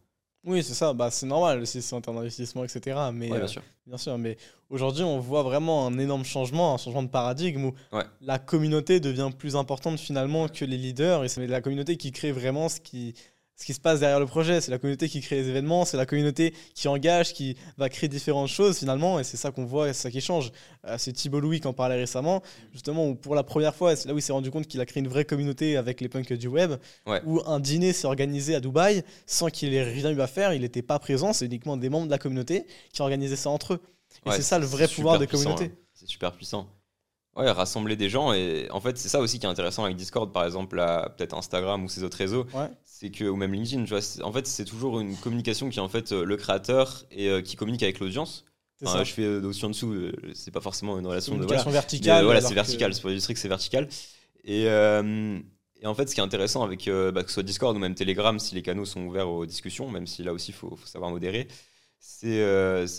Oui, 0.48 0.64
c'est 0.64 0.74
ça, 0.74 0.94
bah, 0.94 1.12
c'est 1.12 1.26
normal, 1.26 1.68
c'est 1.68 1.94
en 1.94 2.00
termes 2.00 2.16
d'investissement, 2.16 2.64
etc. 2.64 2.98
Mais, 3.14 3.30
bien, 3.30 3.48
sûr. 3.48 3.62
bien 3.86 3.98
sûr. 3.98 4.18
Mais 4.18 4.38
aujourd'hui, 4.70 5.04
on 5.04 5.20
voit 5.20 5.44
vraiment 5.44 5.86
un 5.86 6.00
énorme 6.00 6.24
changement, 6.24 6.74
un 6.74 6.78
changement 6.78 7.04
de 7.04 7.10
paradigme 7.10 7.66
où 7.66 7.74
la 8.22 8.40
communauté 8.40 9.02
devient 9.02 9.30
plus 9.38 9.58
importante 9.58 10.00
finalement 10.00 10.48
que 10.48 10.64
les 10.64 10.78
leaders. 10.78 11.26
Et 11.26 11.28
c'est 11.28 11.46
la 11.48 11.60
communauté 11.60 11.98
qui 11.98 12.14
crée 12.14 12.32
vraiment 12.32 12.70
ce 12.70 12.80
qui, 12.80 13.14
ce 13.58 13.66
qui 13.66 13.74
se 13.74 13.80
passe 13.80 14.00
derrière 14.00 14.20
le 14.20 14.28
projet. 14.28 14.62
C'est 14.62 14.72
la 14.72 14.78
communauté 14.78 15.10
qui 15.10 15.20
crée 15.20 15.38
les 15.42 15.50
événements, 15.50 15.84
c'est 15.84 15.98
la 15.98 16.06
communauté 16.06 16.54
qui 16.76 16.88
engage, 16.88 17.34
qui 17.34 17.58
va 17.78 17.90
créer 17.90 18.08
différentes 18.08 18.48
choses 18.48 18.78
finalement, 18.78 19.20
et 19.20 19.24
c'est 19.24 19.36
ça 19.36 19.52
qu'on 19.52 19.66
voit, 19.66 19.88
c'est 19.88 20.04
ça 20.04 20.12
qui 20.12 20.22
change. 20.22 20.52
Euh, 20.86 20.96
c'est 20.98 21.12
Thibault 21.12 21.40
Louis 21.40 21.60
qui 21.60 21.68
en 21.68 21.74
parlait 21.74 21.96
récemment, 21.96 22.42
justement, 22.72 23.08
où 23.08 23.16
pour 23.16 23.36
la 23.36 23.44
première 23.44 23.76
fois, 23.76 23.96
c'est 23.96 24.08
là 24.08 24.14
où 24.14 24.18
il 24.18 24.22
s'est 24.22 24.32
rendu 24.32 24.52
compte 24.52 24.68
qu'il 24.68 24.80
a 24.80 24.86
créé 24.86 25.02
une 25.02 25.10
vraie 25.10 25.26
communauté 25.26 25.76
avec 25.76 26.00
les 26.02 26.08
punks 26.08 26.32
du 26.32 26.48
web, 26.48 26.74
où 27.26 27.42
un 27.46 27.60
dîner 27.60 27.94
s'est 27.94 28.08
organisé 28.08 28.56
à 28.56 28.60
Dubaï 28.60 29.04
sans 29.26 29.48
qu'il 29.48 29.74
ait 29.74 29.84
rien 29.84 30.12
eu 30.12 30.22
à 30.22 30.28
faire, 30.28 30.54
il 30.54 30.62
n'était 30.62 30.84
pas 30.84 31.00
présent, 31.00 31.34
c'est 31.34 31.46
uniquement 31.46 31.78
des 31.78 31.90
membres 31.90 32.06
de 32.06 32.12
la 32.12 32.20
communauté 32.20 32.66
qui 32.94 33.02
organisaient 33.02 33.36
ça 33.36 33.50
entre 33.50 33.74
eux. 33.74 33.82
Et 34.26 34.32
c'est 34.32 34.42
ça 34.42 34.60
le 34.60 34.66
vrai 34.66 34.88
pouvoir 34.88 35.20
des 35.20 35.28
communautés. 35.28 35.72
Hein. 35.74 35.82
C'est 35.94 36.08
super 36.08 36.32
puissant. 36.34 36.68
Ouais, 37.36 37.52
rassembler 37.52 37.96
des 37.96 38.10
gens. 38.10 38.34
Et 38.34 38.68
en 38.72 38.82
fait, 38.82 38.98
c'est 38.98 39.10
ça 39.10 39.20
aussi 39.20 39.38
qui 39.38 39.46
est 39.46 39.50
intéressant 39.50 39.84
avec 39.84 39.96
Discord, 39.96 40.32
par 40.34 40.46
exemple, 40.46 40.78
peut-être 41.16 41.36
Instagram 41.36 41.84
ou 41.84 41.90
ces 41.90 42.04
autres 42.04 42.18
réseaux. 42.18 42.46
C'est 43.00 43.12
que, 43.12 43.26
ou 43.26 43.36
même 43.36 43.54
LinkedIn, 43.54 43.84
tu 43.84 43.92
vois, 43.92 44.02
en 44.24 44.34
fait, 44.34 44.48
c'est 44.48 44.66
toujours 44.66 45.00
une 45.00 45.16
communication 45.18 45.70
qui 45.70 45.78
est 45.78 45.82
en 45.84 45.88
fait 45.88 46.12
euh, 46.12 46.26
le 46.26 46.36
créateur 46.36 47.06
et 47.12 47.30
euh, 47.30 47.44
qui 47.44 47.56
communique 47.56 47.84
avec 47.84 48.00
l'audience. 48.00 48.44
je 48.82 48.88
fais 49.04 49.22
euh, 49.22 49.44
aussi 49.44 49.64
en 49.66 49.70
dessous, 49.70 50.12
c'est 50.34 50.50
pas 50.50 50.62
forcément 50.62 50.98
une 50.98 51.06
relation 51.06 51.38
de. 51.38 51.46
Voilà. 51.46 51.62
verticale. 51.66 52.26
voilà, 52.26 52.42
c'est 52.42 52.56
vertical, 52.56 52.96
c'est 52.96 53.02
pour 53.02 53.12
illustrer 53.12 53.36
que 53.36 53.40
c'est 53.40 53.50
vertical. 53.50 53.88
Et, 54.44 54.64
et, 54.64 55.86
en 55.86 55.94
fait, 55.94 56.10
ce 56.10 56.16
qui 56.16 56.22
est 56.22 56.24
intéressant 56.24 56.64
avec 56.64 56.90
bah, 56.90 57.22
que 57.22 57.28
ce 57.28 57.36
soit 57.36 57.44
Discord 57.44 57.76
ou 57.76 57.80
même 57.80 57.94
Telegram, 57.94 58.40
si 58.40 58.56
les 58.56 58.64
canaux 58.64 58.86
sont 58.86 59.02
ouverts 59.02 59.30
aux 59.30 59.46
discussions, 59.46 59.92
même 59.92 60.08
si 60.08 60.24
là 60.24 60.34
aussi, 60.34 60.50
il 60.50 60.56
faut, 60.56 60.76
faut, 60.76 60.88
savoir 60.88 61.12
modérer, 61.12 61.48
c'est 62.00 62.44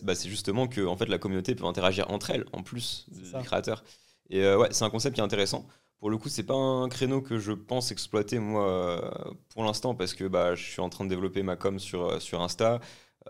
bah, 0.04 0.14
justement 0.14 0.68
que 0.68 0.86
en 0.86 0.96
fait, 0.96 1.06
la 1.06 1.18
communauté 1.18 1.56
peut 1.56 1.64
interagir 1.64 2.08
entre 2.08 2.30
elles, 2.30 2.44
en 2.52 2.62
plus 2.62 3.06
des 3.08 3.42
créateurs. 3.42 3.82
Et 4.30 4.46
ouais, 4.46 4.68
c'est 4.70 4.84
un 4.84 4.90
concept 4.90 5.16
qui 5.16 5.20
est 5.20 5.24
intéressant. 5.24 5.66
Pour 5.98 6.10
le 6.10 6.18
coup, 6.18 6.28
c'est 6.28 6.44
pas 6.44 6.54
un 6.54 6.88
créneau 6.88 7.20
que 7.20 7.38
je 7.38 7.52
pense 7.52 7.90
exploiter 7.90 8.38
moi 8.38 8.68
euh, 8.68 9.10
pour 9.48 9.64
l'instant 9.64 9.96
parce 9.96 10.14
que 10.14 10.24
bah, 10.24 10.54
je 10.54 10.62
suis 10.62 10.80
en 10.80 10.88
train 10.88 11.04
de 11.04 11.10
développer 11.10 11.42
ma 11.42 11.56
com 11.56 11.80
sur, 11.80 12.04
euh, 12.04 12.20
sur 12.20 12.40
Insta, 12.40 12.80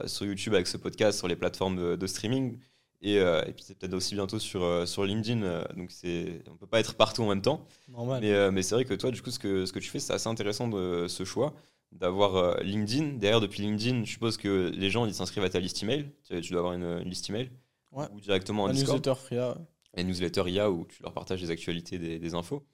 sur 0.06 0.26
YouTube 0.26 0.54
avec 0.54 0.66
ce 0.66 0.76
podcast, 0.76 1.18
sur 1.18 1.28
les 1.28 1.36
plateformes 1.36 1.96
de, 1.96 2.06
streaming. 2.06 2.58
Et, 3.00 3.14
et, 3.14 3.52
puis 3.54 3.64
c'est 3.64 3.76
peut-être 3.76 3.94
aussi 3.94 4.14
bientôt 4.14 4.38
sur, 4.38 4.86
sur 4.86 5.04
LinkedIn. 5.04 5.64
donc 5.76 5.90
c'est, 5.90 6.42
on 6.48 6.56
peut 6.56 6.66
pas 6.66 6.78
être 6.78 6.94
partout 6.94 7.22
en 7.22 7.28
même 7.28 7.42
temps. 7.42 7.66
Normal. 7.88 8.20
Mais, 8.22 8.50
mais 8.52 8.62
c'est 8.62 8.74
vrai 8.74 8.84
que 8.84 8.94
toi, 8.94 9.10
du 9.10 9.22
coup, 9.22 9.30
ce 9.30 9.38
que, 9.38 9.66
ce 9.66 9.72
que 9.72 9.78
tu 9.80 9.88
fais, 9.88 9.98
c'est 9.98 10.12
assez 10.12 10.28
intéressant 10.28 10.68
de 10.68 11.06
ce 11.08 11.24
choix 11.24 11.54
d'avoir 11.90 12.60
LinkedIn. 12.60 13.14
Derrière, 13.14 13.40
depuis 13.40 13.62
LinkedIn, 13.62 14.04
je 14.04 14.10
suppose 14.10 14.36
que 14.36 14.70
les 14.72 14.90
gens 14.90 15.06
ils 15.06 15.14
s'inscrivent 15.14 15.44
à 15.44 15.50
ta 15.50 15.58
liste 15.58 15.82
email. 15.82 16.12
Tu, 16.28 16.52
dois 16.52 16.60
avoir 16.60 16.74
une, 16.74 16.98
liste 16.98 17.28
email. 17.30 17.50
Ouais. 17.90 18.06
Ou 18.14 18.20
directement 18.20 18.64
en 18.64 18.68
un 18.68 18.72
newsletter 18.72 19.14
les 19.98 20.04
newsletters 20.04 20.48
IA 20.50 20.70
où 20.70 20.86
tu 20.86 21.02
leur 21.02 21.12
partages 21.12 21.40
des 21.40 21.50
actualités, 21.50 21.98
des, 21.98 22.34
infos. 22.34 22.64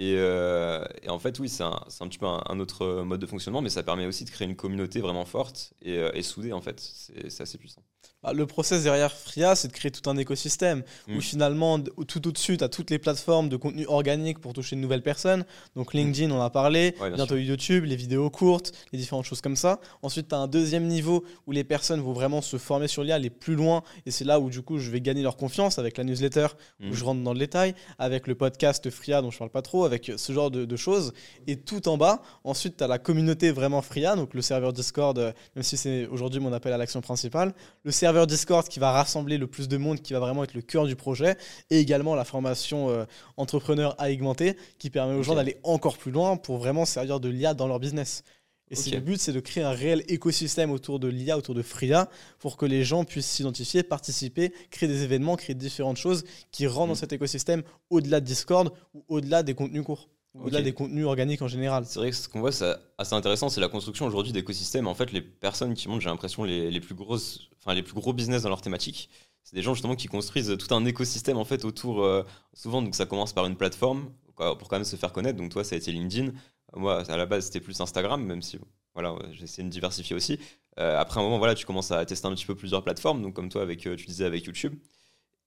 Euh, 0.00 0.84
et, 1.02 1.10
en 1.10 1.18
fait, 1.18 1.38
oui, 1.38 1.48
c'est 1.48 1.62
un, 1.62 2.08
petit 2.08 2.18
peu 2.18 2.26
un, 2.26 2.60
autre 2.60 3.02
mode 3.02 3.20
de 3.20 3.26
fonctionnement, 3.26 3.60
mais 3.60 3.70
ça 3.70 3.82
permet 3.82 4.06
aussi 4.06 4.24
de 4.24 4.30
créer 4.30 4.48
une 4.48 4.56
communauté 4.56 5.00
vraiment 5.00 5.24
forte 5.26 5.74
et, 5.82 5.98
euh, 5.98 6.10
et 6.14 6.22
soudée, 6.22 6.52
en 6.52 6.60
fait. 6.60 6.80
C'est 6.80 7.42
assez 7.42 7.58
puissant. 7.58 7.82
Bah, 8.22 8.34
le 8.34 8.44
process 8.44 8.82
derrière 8.82 9.12
Fria, 9.12 9.54
c'est 9.54 9.68
de 9.68 9.72
créer 9.72 9.90
tout 9.90 10.08
un 10.10 10.16
écosystème 10.18 10.82
où 11.08 11.16
mm. 11.16 11.20
finalement, 11.22 11.80
tout 11.80 12.28
au-dessus, 12.28 12.58
tu 12.58 12.64
as 12.64 12.68
toutes 12.68 12.90
les 12.90 12.98
plateformes 12.98 13.48
de 13.48 13.56
contenu 13.56 13.86
organique 13.86 14.40
pour 14.40 14.52
toucher 14.52 14.76
de 14.76 14.80
nouvelles 14.80 15.02
personnes. 15.02 15.44
Donc 15.74 15.94
mm. 15.94 15.96
LinkedIn, 15.96 16.30
on 16.30 16.40
a 16.40 16.50
parlé, 16.50 16.94
bientôt 17.14 17.36
YouTube, 17.36 17.84
les 17.84 17.96
vidéos 17.96 18.28
courtes, 18.28 18.72
les 18.92 18.98
différentes 18.98 19.24
choses 19.24 19.40
comme 19.40 19.56
ça. 19.56 19.80
Ensuite, 20.02 20.28
tu 20.28 20.34
as 20.34 20.38
un 20.38 20.48
deuxième 20.48 20.86
niveau 20.86 21.24
où 21.46 21.52
les 21.52 21.64
personnes 21.64 22.00
vont 22.00 22.12
vraiment 22.12 22.42
se 22.42 22.58
former 22.58 22.88
sur 22.88 23.02
l'IA, 23.04 23.14
aller 23.14 23.30
plus 23.30 23.54
loin. 23.54 23.82
Et 24.04 24.10
c'est 24.10 24.24
là 24.24 24.38
où, 24.38 24.50
du 24.50 24.60
coup, 24.60 24.78
je 24.78 24.90
vais 24.90 25.00
gagner 25.00 25.22
leur 25.22 25.36
confiance 25.36 25.78
avec 25.78 25.96
la 25.96 26.04
newsletter 26.04 26.48
où 26.80 26.88
mm. 26.88 26.92
je 26.92 27.04
rentre 27.04 27.22
dans 27.22 27.32
le 27.32 27.38
détail, 27.38 27.74
avec 27.98 28.26
le 28.26 28.34
podcast 28.34 28.90
Fria 28.90 29.22
dont 29.22 29.30
je 29.30 29.38
parle 29.38 29.50
pas 29.50 29.62
trop, 29.62 29.86
avec 29.86 30.12
ce 30.14 30.32
genre 30.32 30.50
de, 30.50 30.76
choses. 30.76 31.12
Et 31.46 31.56
tout 31.56 31.88
en 31.88 31.96
bas, 31.96 32.22
ensuite, 32.44 32.76
tu 32.76 32.84
as 32.84 32.86
la 32.86 32.98
communauté 32.98 33.50
vraiment 33.50 33.80
Fria, 33.80 34.14
donc 34.14 34.34
le 34.34 34.42
serveur 34.42 34.72
Discord, 34.72 35.18
euh, 35.18 35.32
même 35.56 35.62
si 35.62 35.76
c'est 35.76 36.06
aujourd'hui 36.06 36.40
mon 36.40 36.52
appel 36.52 36.72
à 36.72 36.78
l'action 36.78 37.00
principale. 37.00 37.54
Le 37.82 37.90
serveur 37.90 38.26
Discord 38.26 38.68
qui 38.68 38.78
va 38.78 38.92
rassembler 38.92 39.38
le 39.38 39.46
plus 39.46 39.66
de 39.66 39.76
monde, 39.78 40.00
qui 40.00 40.12
va 40.12 40.20
vraiment 40.20 40.44
être 40.44 40.54
le 40.54 40.60
cœur 40.60 40.86
du 40.86 40.96
projet, 40.96 41.36
et 41.70 41.80
également 41.80 42.14
la 42.14 42.24
formation 42.24 42.90
euh, 42.90 43.04
entrepreneur 43.38 43.94
à 43.98 44.10
augmenter, 44.10 44.56
qui 44.78 44.90
permet 44.90 45.14
aux 45.14 45.22
gens 45.22 45.34
d'aller 45.34 45.56
encore 45.62 45.96
plus 45.96 46.10
loin 46.10 46.36
pour 46.36 46.58
vraiment 46.58 46.84
servir 46.84 47.20
de 47.20 47.28
l'IA 47.28 47.54
dans 47.54 47.66
leur 47.66 47.80
business. 47.80 48.22
Et 48.70 48.90
le 48.90 49.00
but, 49.00 49.20
c'est 49.20 49.32
de 49.32 49.40
créer 49.40 49.64
un 49.64 49.72
réel 49.72 50.04
écosystème 50.06 50.70
autour 50.70 51.00
de 51.00 51.08
l'IA, 51.08 51.36
autour 51.36 51.56
de 51.56 51.62
Fria, 51.62 52.08
pour 52.38 52.56
que 52.56 52.66
les 52.66 52.84
gens 52.84 53.04
puissent 53.04 53.26
s'identifier, 53.26 53.82
participer, 53.82 54.52
créer 54.70 54.88
des 54.88 55.02
événements, 55.02 55.36
créer 55.36 55.56
différentes 55.56 55.96
choses 55.96 56.24
qui 56.52 56.68
rentrent 56.68 56.88
dans 56.88 56.92
mm. 56.92 56.96
cet 56.96 57.12
écosystème 57.12 57.62
au-delà 57.88 58.20
de 58.20 58.26
Discord 58.26 58.72
ou 58.94 59.04
au-delà 59.08 59.42
des 59.42 59.54
contenus 59.54 59.82
courts. 59.82 60.08
Au-delà 60.38 60.62
des 60.62 60.72
contenus 60.72 61.06
organiques 61.06 61.42
en 61.42 61.48
général. 61.48 61.84
C'est 61.86 61.98
vrai 61.98 62.10
que 62.10 62.16
ce 62.16 62.28
qu'on 62.28 62.40
voit, 62.40 62.52
c'est 62.52 62.76
assez 62.98 63.14
intéressant, 63.14 63.48
c'est 63.48 63.60
la 63.60 63.68
construction 63.68 64.06
aujourd'hui 64.06 64.32
d'écosystèmes. 64.32 64.86
En 64.86 64.94
fait, 64.94 65.10
les 65.12 65.20
personnes 65.20 65.74
qui 65.74 65.88
montent, 65.88 66.00
j'ai 66.00 66.08
l'impression, 66.08 66.44
les, 66.44 66.70
les, 66.70 66.80
plus 66.80 66.94
grosses, 66.94 67.48
enfin, 67.58 67.74
les 67.74 67.82
plus 67.82 67.94
gros 67.94 68.12
business 68.12 68.42
dans 68.42 68.48
leur 68.48 68.60
thématique, 68.60 69.10
c'est 69.42 69.56
des 69.56 69.62
gens 69.62 69.74
justement 69.74 69.96
qui 69.96 70.06
construisent 70.06 70.56
tout 70.56 70.72
un 70.72 70.84
écosystème 70.84 71.36
en 71.36 71.44
fait 71.44 71.64
autour. 71.64 72.04
Euh, 72.04 72.22
souvent, 72.54 72.80
donc 72.80 72.94
ça 72.94 73.06
commence 73.06 73.32
par 73.32 73.46
une 73.46 73.56
plateforme 73.56 74.12
pour 74.36 74.68
quand 74.68 74.76
même 74.76 74.84
se 74.84 74.96
faire 74.96 75.12
connaître. 75.12 75.36
Donc 75.36 75.50
toi, 75.50 75.64
ça 75.64 75.74
a 75.74 75.78
été 75.78 75.90
LinkedIn. 75.90 76.32
Moi, 76.76 77.02
à 77.10 77.16
la 77.16 77.26
base, 77.26 77.46
c'était 77.46 77.60
plus 77.60 77.80
Instagram, 77.80 78.24
même 78.24 78.42
si 78.42 78.58
voilà, 78.94 79.16
j'ai 79.32 79.44
essayé 79.44 79.64
de 79.64 79.72
diversifier 79.72 80.14
aussi. 80.14 80.38
Euh, 80.78 80.96
après 80.96 81.18
un 81.18 81.24
moment, 81.24 81.38
voilà, 81.38 81.56
tu 81.56 81.66
commences 81.66 81.90
à 81.90 82.04
tester 82.06 82.28
un 82.28 82.34
petit 82.34 82.46
peu 82.46 82.54
plusieurs 82.54 82.84
plateformes. 82.84 83.20
Donc 83.20 83.34
comme 83.34 83.48
toi, 83.48 83.62
avec, 83.62 83.84
euh, 83.86 83.96
tu 83.96 84.06
disais 84.06 84.24
avec 84.24 84.44
YouTube. 84.44 84.74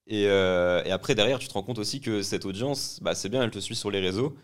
Et, 0.08 0.24
et, 0.24 0.92
après, 0.92 1.16
derrière, 1.16 1.40
tu 1.40 1.48
te 1.48 1.54
rends 1.54 1.64
compte 1.64 1.80
aussi 1.80 2.02
que 2.02 2.24
cette 2.24 2.46
audience, 2.46 3.00
bah, 3.02 3.16
c'est 3.16 3.30
bien, 3.30 3.42
elle 3.42 3.52
te 3.52 3.60
suit 3.60 3.76
sur 3.76 3.90
les 3.90 4.02
réseaux 4.02 4.36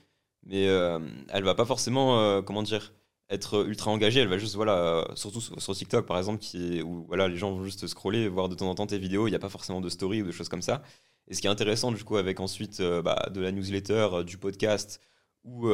mais 0.45 0.67
euh, 0.67 0.99
elle 1.29 1.43
va 1.43 1.55
pas 1.55 1.65
forcément, 1.65 2.19
euh, 2.19 2.41
comment 2.41 2.63
dire, 2.63 2.93
être 3.29 3.65
ultra 3.67 3.91
engagée. 3.91 4.21
Elle 4.21 4.27
va 4.27 4.37
juste, 4.37 4.55
voilà, 4.55 4.77
euh, 4.77 5.15
surtout 5.15 5.41
sur 5.41 5.75
TikTok 5.75 6.05
par 6.05 6.17
exemple, 6.17 6.43
où 6.83 7.05
voilà, 7.07 7.27
les 7.27 7.37
gens 7.37 7.51
vont 7.51 7.63
juste 7.63 7.87
scroller, 7.87 8.27
voir 8.27 8.49
de 8.49 8.55
temps 8.55 8.69
en 8.69 8.75
temps 8.75 8.87
tes 8.87 8.97
vidéos. 8.97 9.27
Il 9.27 9.31
n'y 9.31 9.35
a 9.35 9.39
pas 9.39 9.49
forcément 9.49 9.81
de 9.81 9.89
story 9.89 10.21
ou 10.21 10.25
de 10.25 10.31
choses 10.31 10.49
comme 10.49 10.61
ça. 10.61 10.81
Et 11.27 11.35
ce 11.35 11.41
qui 11.41 11.47
est 11.47 11.49
intéressant 11.49 11.91
du 11.91 12.03
coup 12.03 12.17
avec 12.17 12.39
ensuite 12.39 12.81
bah, 12.81 13.29
de 13.31 13.39
la 13.41 13.51
newsletter, 13.51 14.23
du 14.25 14.37
podcast 14.37 14.99
ou 15.43 15.69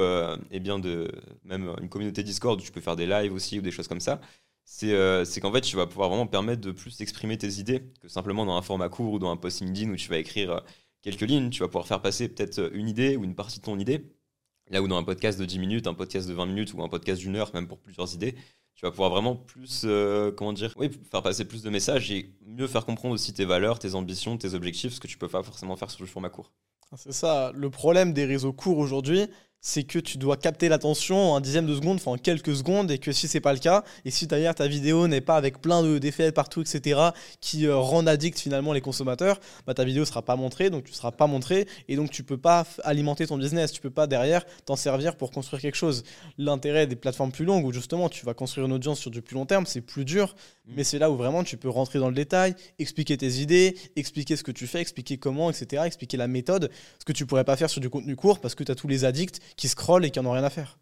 et 0.51 0.59
bien 0.59 0.79
de 0.79 1.09
même 1.43 1.73
une 1.81 1.89
communauté 1.89 2.23
Discord 2.23 2.59
où 2.59 2.63
tu 2.63 2.71
peux 2.71 2.81
faire 2.81 2.97
des 2.97 3.05
lives 3.07 3.33
aussi 3.33 3.59
ou 3.59 3.61
des 3.61 3.71
choses 3.71 3.87
comme 3.87 4.01
ça. 4.01 4.19
C'est 4.65 5.39
qu'en 5.41 5.51
fait, 5.53 5.61
tu 5.61 5.77
vas 5.77 5.87
pouvoir 5.87 6.09
vraiment 6.09 6.27
permettre 6.27 6.61
de 6.61 6.71
plus 6.71 6.99
exprimer 7.01 7.37
tes 7.37 7.59
idées 7.59 7.83
que 8.01 8.09
simplement 8.09 8.45
dans 8.45 8.57
un 8.57 8.61
format 8.61 8.89
court 8.89 9.13
ou 9.13 9.19
dans 9.19 9.31
un 9.31 9.37
post 9.37 9.61
LinkedIn 9.61 9.91
où 9.91 9.95
tu 9.95 10.09
vas 10.09 10.17
écrire 10.17 10.61
quelques 11.01 11.21
lignes. 11.21 11.49
Tu 11.51 11.61
vas 11.61 11.67
pouvoir 11.67 11.87
faire 11.87 12.01
passer 12.01 12.27
peut-être 12.27 12.71
une 12.73 12.89
idée 12.89 13.15
ou 13.15 13.23
une 13.23 13.35
partie 13.35 13.59
de 13.59 13.65
ton 13.65 13.79
idée 13.79 14.03
Là 14.69 14.81
où 14.81 14.87
dans 14.87 14.97
un 14.97 15.03
podcast 15.03 15.39
de 15.39 15.45
10 15.45 15.59
minutes, 15.59 15.87
un 15.87 15.93
podcast 15.93 16.27
de 16.27 16.33
20 16.33 16.45
minutes 16.47 16.73
ou 16.73 16.83
un 16.83 16.89
podcast 16.89 17.21
d'une 17.21 17.35
heure, 17.35 17.51
même 17.53 17.67
pour 17.67 17.79
plusieurs 17.79 18.13
idées, 18.13 18.35
tu 18.75 18.85
vas 18.85 18.91
pouvoir 18.91 19.09
vraiment 19.09 19.35
plus, 19.35 19.83
euh, 19.85 20.31
comment 20.31 20.53
dire, 20.53 20.73
oui, 20.77 20.89
faire 21.09 21.21
passer 21.21 21.45
plus 21.45 21.63
de 21.63 21.69
messages 21.69 22.11
et 22.11 22.35
mieux 22.45 22.67
faire 22.67 22.85
comprendre 22.85 23.13
aussi 23.13 23.33
tes 23.33 23.45
valeurs, 23.45 23.79
tes 23.79 23.95
ambitions, 23.95 24.37
tes 24.37 24.53
objectifs, 24.53 24.93
ce 24.93 24.99
que 24.99 25.07
tu 25.07 25.17
peux 25.17 25.29
pas 25.29 25.43
forcément 25.43 25.75
faire 25.75 25.91
sur 25.91 26.01
le 26.01 26.07
format 26.07 26.29
court. 26.29 26.51
C'est 26.97 27.13
ça, 27.13 27.51
le 27.53 27.69
problème 27.69 28.13
des 28.13 28.25
réseaux 28.25 28.53
courts 28.53 28.77
aujourd'hui, 28.77 29.27
c'est 29.65 29.83
que 29.83 29.97
tu 29.97 30.19
dois 30.19 30.37
capter 30.37 30.69
l'attention 30.69 31.33
en 31.33 31.37
un 31.37 31.41
dixième 31.41 31.65
de 31.65 31.73
seconde, 31.73 31.95
enfin 31.95 32.11
en 32.11 32.17
quelques 32.17 32.55
secondes, 32.55 32.91
et 32.91 32.99
que 32.99 33.11
si 33.11 33.27
c'est 33.27 33.39
pas 33.39 33.51
le 33.51 33.57
cas, 33.57 33.83
et 34.05 34.11
si 34.11 34.27
d'ailleurs 34.27 34.53
ta 34.53 34.67
vidéo 34.67 35.07
n'est 35.07 35.21
pas 35.21 35.37
avec 35.37 35.59
plein 35.59 35.81
d'effets 35.97 36.31
partout, 36.31 36.61
etc., 36.61 37.01
qui 37.41 37.65
euh, 37.65 37.75
rendent 37.75 38.07
addict 38.07 38.39
finalement 38.39 38.73
les 38.73 38.81
consommateurs, 38.81 39.39
bah, 39.65 39.73
ta 39.73 39.83
vidéo 39.83 40.05
sera 40.05 40.21
pas 40.21 40.35
montrée, 40.35 40.69
donc 40.69 40.83
tu 40.83 40.93
seras 40.93 41.11
pas 41.11 41.25
montré, 41.25 41.67
et 41.87 41.95
donc 41.95 42.11
tu 42.11 42.23
peux 42.23 42.37
pas 42.37 42.67
alimenter 42.83 43.25
ton 43.25 43.39
business, 43.39 43.71
tu 43.71 43.81
peux 43.81 43.89
pas 43.89 44.05
derrière 44.05 44.45
t'en 44.65 44.75
servir 44.75 45.17
pour 45.17 45.31
construire 45.31 45.61
quelque 45.61 45.77
chose. 45.77 46.03
L'intérêt 46.37 46.85
des 46.85 46.95
plateformes 46.95 47.31
plus 47.31 47.45
longues, 47.45 47.65
où 47.65 47.73
justement 47.73 48.07
tu 48.07 48.23
vas 48.23 48.35
construire 48.35 48.67
une 48.67 48.73
audience 48.73 48.99
sur 48.99 49.09
du 49.09 49.23
plus 49.23 49.33
long 49.33 49.47
terme, 49.47 49.65
c'est 49.65 49.81
plus 49.81 50.05
dur, 50.05 50.35
mm. 50.67 50.73
mais 50.75 50.83
c'est 50.83 50.99
là 50.99 51.09
où 51.09 51.15
vraiment 51.15 51.43
tu 51.43 51.57
peux 51.57 51.69
rentrer 51.69 51.97
dans 51.97 52.09
le 52.09 52.15
détail, 52.15 52.53
expliquer 52.77 53.17
tes 53.17 53.39
idées, 53.39 53.75
expliquer 53.95 54.35
ce 54.35 54.43
que 54.43 54.51
tu 54.51 54.67
fais, 54.67 54.81
expliquer 54.81 55.17
comment, 55.17 55.49
etc., 55.49 55.83
expliquer 55.87 56.17
la 56.17 56.27
méthode, 56.27 56.69
ce 56.99 57.05
que 57.05 57.13
tu 57.13 57.25
pourrais 57.25 57.45
pas 57.45 57.55
faire 57.55 57.71
sur 57.71 57.81
du 57.81 57.89
contenu 57.89 58.15
court, 58.15 58.39
parce 58.39 58.53
que 58.53 58.63
tu 58.63 58.71
as 58.71 58.75
tous 58.75 58.87
les 58.87 59.05
addicts 59.05 59.39
qui 59.55 59.67
scrollent 59.67 60.05
et 60.05 60.11
qui 60.11 60.19
en 60.19 60.25
ont 60.25 60.31
rien 60.31 60.43
à 60.43 60.49
faire. 60.49 60.77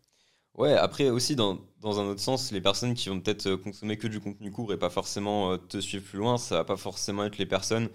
Ouais, 0.55 0.73
après 0.73 1.09
aussi, 1.09 1.35
dans, 1.35 1.59
dans 1.81 1.99
un 1.99 2.05
autre 2.05 2.19
sens, 2.19 2.51
les 2.51 2.61
personnes 2.61 2.93
qui 2.93 3.09
vont 3.09 3.19
peut-être 3.19 3.47
euh, 3.47 3.57
consommer 3.57 3.97
que 3.97 4.07
du 4.07 4.19
contenu 4.19 4.51
court 4.51 4.71
et 4.71 4.77
pas 4.77 4.91
forcément 4.91 5.53
euh, 5.53 5.57
te 5.57 5.79
suivre 5.79 6.03
plus 6.03 6.19
loin, 6.19 6.37
ça 6.37 6.55
va 6.57 6.63
pas 6.63 6.77
forcément 6.77 7.23
être 7.23 7.39
les 7.39 7.47
personnes 7.47 7.89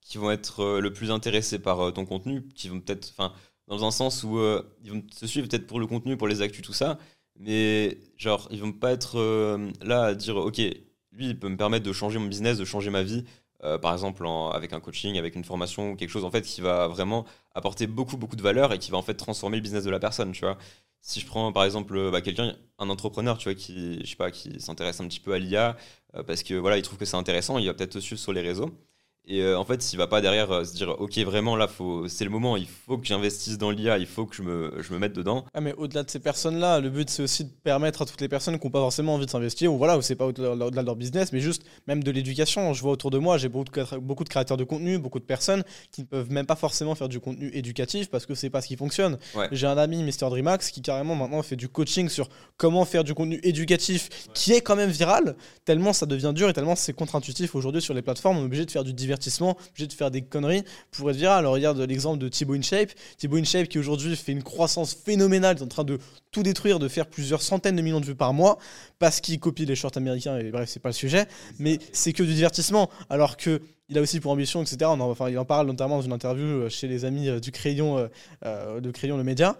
qui 0.00 0.18
vont 0.18 0.30
être 0.32 0.60
euh, 0.60 0.80
le 0.80 0.92
plus 0.92 1.12
intéressées 1.12 1.60
par 1.60 1.92
ton 1.92 2.04
contenu, 2.06 2.48
qui 2.48 2.68
vont 2.68 2.80
peut-être, 2.80 3.10
enfin, 3.16 3.32
dans 3.68 3.84
un 3.84 3.92
sens 3.92 4.24
où 4.24 4.40
ils 4.82 4.90
vont 4.90 5.02
te 5.02 5.26
suivre 5.26 5.46
peut-être 5.46 5.66
pour 5.68 5.78
le 5.78 5.86
contenu, 5.86 6.16
pour 6.16 6.26
les 6.26 6.42
actus, 6.42 6.62
tout 6.62 6.72
ça, 6.72 6.98
mais 7.38 7.98
genre, 8.16 8.48
ils 8.50 8.60
vont 8.60 8.72
pas 8.72 8.90
être 8.90 9.20
là 9.80 10.06
à 10.06 10.14
dire, 10.14 10.36
ok, 10.36 10.56
lui, 11.12 11.28
il 11.28 11.38
peut 11.38 11.48
me 11.48 11.56
permettre 11.56 11.86
de 11.86 11.92
changer 11.92 12.18
mon 12.18 12.26
business, 12.26 12.58
de 12.58 12.64
changer 12.64 12.90
ma 12.90 13.04
vie, 13.04 13.24
par 13.82 13.92
exemple 13.92 14.26
avec 14.52 14.72
un 14.72 14.80
coaching, 14.80 15.18
avec 15.18 15.34
une 15.34 15.44
formation 15.44 15.92
ou 15.92 15.96
quelque 15.96 16.10
chose 16.10 16.24
en 16.24 16.30
fait 16.30 16.42
qui 16.42 16.60
va 16.60 16.88
vraiment 16.88 17.26
apporter 17.54 17.86
beaucoup 17.86 18.16
beaucoup 18.16 18.36
de 18.36 18.42
valeur 18.42 18.72
et 18.72 18.78
qui 18.78 18.90
va 18.90 18.96
en 18.96 19.02
fait 19.02 19.14
transformer 19.14 19.56
le 19.56 19.62
business 19.62 19.84
de 19.84 19.90
la 19.90 19.98
personne, 19.98 20.32
tu 20.32 20.40
vois 20.40 20.56
si 21.00 21.20
je 21.20 21.26
prends 21.26 21.52
par 21.52 21.64
exemple 21.64 21.96
euh, 21.96 22.10
bah, 22.10 22.20
quelqu'un, 22.20 22.56
un 22.78 22.88
entrepreneur, 22.90 23.38
tu 23.38 23.44
vois, 23.44 23.54
qui, 23.54 24.00
je 24.04 24.10
sais 24.10 24.16
pas, 24.16 24.30
qui 24.30 24.60
s'intéresse 24.60 25.00
un 25.00 25.08
petit 25.08 25.20
peu 25.20 25.32
à 25.32 25.38
l'IA, 25.38 25.76
euh, 26.14 26.22
parce 26.22 26.42
que 26.42 26.54
voilà, 26.54 26.76
il 26.78 26.82
trouve 26.82 26.98
que 26.98 27.04
c'est 27.04 27.16
intéressant, 27.16 27.58
il 27.58 27.66
va 27.66 27.74
peut-être 27.74 27.92
te 27.92 27.98
suivre 27.98 28.20
sur 28.20 28.32
les 28.32 28.42
réseaux. 28.42 28.70
Et 29.26 29.42
euh, 29.42 29.58
en 29.58 29.64
fait, 29.64 29.80
s'il 29.82 29.98
va 29.98 30.06
pas 30.06 30.20
derrière 30.20 30.50
euh, 30.50 30.64
se 30.64 30.74
dire, 30.74 30.88
ok, 30.98 31.16
vraiment 31.18 31.54
là, 31.54 31.68
c'est 32.08 32.24
le 32.24 32.30
moment, 32.30 32.56
il 32.56 32.66
faut 32.66 32.98
que 32.98 33.06
j'investisse 33.06 33.58
dans 33.58 33.70
l'IA, 33.70 33.98
il 33.98 34.06
faut 34.06 34.26
que 34.26 34.34
je 34.34 34.42
me, 34.42 34.72
je 34.80 34.92
me 34.92 34.98
mette 34.98 35.12
dedans. 35.12 35.44
Ah, 35.54 35.60
mais 35.60 35.72
au-delà 35.74 36.02
de 36.02 36.10
ces 36.10 36.18
personnes-là, 36.18 36.80
le 36.80 36.90
but 36.90 37.08
c'est 37.08 37.22
aussi 37.22 37.44
de 37.44 37.50
permettre 37.62 38.02
à 38.02 38.06
toutes 38.06 38.20
les 38.20 38.28
personnes 38.28 38.58
qui 38.58 38.66
n'ont 38.66 38.70
pas 38.70 38.80
forcément 38.80 39.14
envie 39.14 39.26
de 39.26 39.30
s'investir, 39.30 39.72
ou 39.72 39.78
voilà, 39.78 39.98
ou 39.98 40.02
c'est 40.02 40.16
pas 40.16 40.26
au-delà 40.26 40.70
de 40.70 40.80
leur 40.80 40.96
business, 40.96 41.32
mais 41.32 41.40
juste 41.40 41.62
même 41.86 42.02
de 42.02 42.10
l'éducation. 42.10 42.72
Je 42.72 42.82
vois 42.82 42.92
autour 42.92 43.10
de 43.10 43.18
moi, 43.18 43.38
j'ai 43.38 43.48
beaucoup 43.48 43.70
de, 43.70 43.98
beaucoup 43.98 44.24
de 44.24 44.28
créateurs 44.28 44.56
de 44.56 44.64
contenu, 44.64 44.98
beaucoup 44.98 45.20
de 45.20 45.24
personnes 45.24 45.62
qui 45.92 46.00
ne 46.00 46.06
peuvent 46.06 46.30
même 46.32 46.46
pas 46.46 46.56
forcément 46.56 46.94
faire 46.94 47.08
du 47.08 47.20
contenu 47.20 47.50
éducatif 47.52 48.10
parce 48.10 48.26
que 48.26 48.34
c'est 48.34 48.50
pas 48.50 48.62
ce 48.62 48.68
qui 48.68 48.76
fonctionne. 48.76 49.18
J'ai 49.52 49.66
un 49.66 49.78
ami, 49.78 50.02
Mr. 50.02 50.28
Dreamax, 50.30 50.70
qui 50.70 50.82
carrément 50.82 51.14
maintenant 51.14 51.42
fait 51.42 51.56
du 51.56 51.68
coaching 51.68 52.08
sur 52.08 52.28
comment 52.56 52.84
faire 52.84 53.04
du 53.04 53.14
contenu 53.14 53.38
éducatif 53.42 54.08
qui 54.34 54.52
est 54.52 54.60
quand 54.60 54.76
même 54.76 54.90
viral, 54.90 55.36
tellement 55.64 55.92
ça 55.92 56.06
devient 56.06 56.32
dur 56.34 56.48
et 56.48 56.52
tellement 56.52 56.74
c'est 56.74 56.92
contre-intuitif 56.92 57.54
aujourd'hui 57.54 57.82
sur 57.82 57.94
les 57.94 58.02
plateformes. 58.02 58.38
On 58.38 58.42
est 58.42 58.46
obligé 58.46 58.66
de 58.66 58.70
faire 58.70 58.84
du 58.84 58.92
divertissement, 58.92 59.09
obligé 59.12 59.86
de 59.86 59.92
faire 59.92 60.10
des 60.10 60.22
conneries 60.22 60.64
pour 60.90 61.10
être 61.10 61.16
viral. 61.16 61.38
Alors 61.38 61.54
regarde 61.54 61.78
l'exemple 61.80 62.18
de 62.18 62.28
Thibaut 62.28 62.54
InShape. 62.54 62.90
Thibaut 63.16 63.36
InShape 63.36 63.68
qui 63.68 63.78
aujourd'hui 63.78 64.16
fait 64.16 64.32
une 64.32 64.42
croissance 64.42 64.94
phénoménale, 64.94 65.56
est 65.58 65.62
en 65.62 65.68
train 65.68 65.84
de 65.84 65.98
tout 66.30 66.42
détruire, 66.42 66.78
de 66.78 66.88
faire 66.88 67.06
plusieurs 67.06 67.42
centaines 67.42 67.76
de 67.76 67.82
millions 67.82 68.00
de 68.00 68.06
vues 68.06 68.14
par 68.14 68.32
mois 68.32 68.58
parce 68.98 69.20
qu'il 69.20 69.38
copie 69.40 69.66
les 69.66 69.76
shorts 69.76 69.96
américains 69.96 70.38
et 70.38 70.50
bref, 70.50 70.68
c'est 70.68 70.80
pas 70.80 70.90
le 70.90 70.94
sujet. 70.94 71.26
Mais 71.58 71.78
c'est 71.92 72.12
que 72.12 72.22
du 72.22 72.34
divertissement. 72.34 72.90
Alors 73.08 73.36
que 73.36 73.60
il 73.90 73.98
a 73.98 74.00
aussi 74.00 74.20
pour 74.20 74.30
ambition, 74.30 74.62
etc. 74.62 74.78
Enfin, 74.84 75.28
il 75.28 75.38
en 75.38 75.44
parle 75.44 75.66
notamment 75.66 75.96
dans 75.96 76.02
une 76.02 76.12
interview 76.12 76.46
euh, 76.46 76.68
chez 76.68 76.86
les 76.86 77.04
amis 77.04 77.28
euh, 77.28 77.40
du 77.40 77.50
Crayon, 77.50 78.08
euh, 78.44 78.80
de 78.80 78.90
Crayon 78.92 79.16
le 79.16 79.24
média 79.24 79.56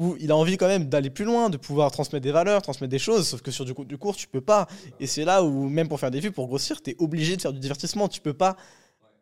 où 0.00 0.16
il 0.18 0.32
a 0.32 0.36
envie 0.36 0.56
quand 0.56 0.66
même 0.66 0.86
d'aller 0.86 1.10
plus 1.10 1.26
loin, 1.26 1.50
de 1.50 1.58
pouvoir 1.58 1.90
transmettre 1.90 2.22
des 2.22 2.32
valeurs, 2.32 2.62
transmettre 2.62 2.90
des 2.90 2.98
choses, 2.98 3.28
sauf 3.28 3.42
que 3.42 3.50
sur 3.50 3.66
du 3.66 3.74
contenu 3.74 3.98
court, 3.98 4.16
tu 4.16 4.26
peux 4.26 4.40
pas. 4.40 4.66
Et 4.98 5.06
c'est 5.06 5.26
là 5.26 5.44
où, 5.44 5.68
même 5.68 5.88
pour 5.88 6.00
faire 6.00 6.10
des 6.10 6.20
vues, 6.20 6.32
pour 6.32 6.48
grossir, 6.48 6.80
tu 6.80 6.92
es 6.92 6.96
obligé 6.98 7.36
de 7.36 7.42
faire 7.42 7.52
du 7.52 7.60
divertissement. 7.60 8.08
Tu 8.08 8.22
peux 8.22 8.32
pas 8.32 8.56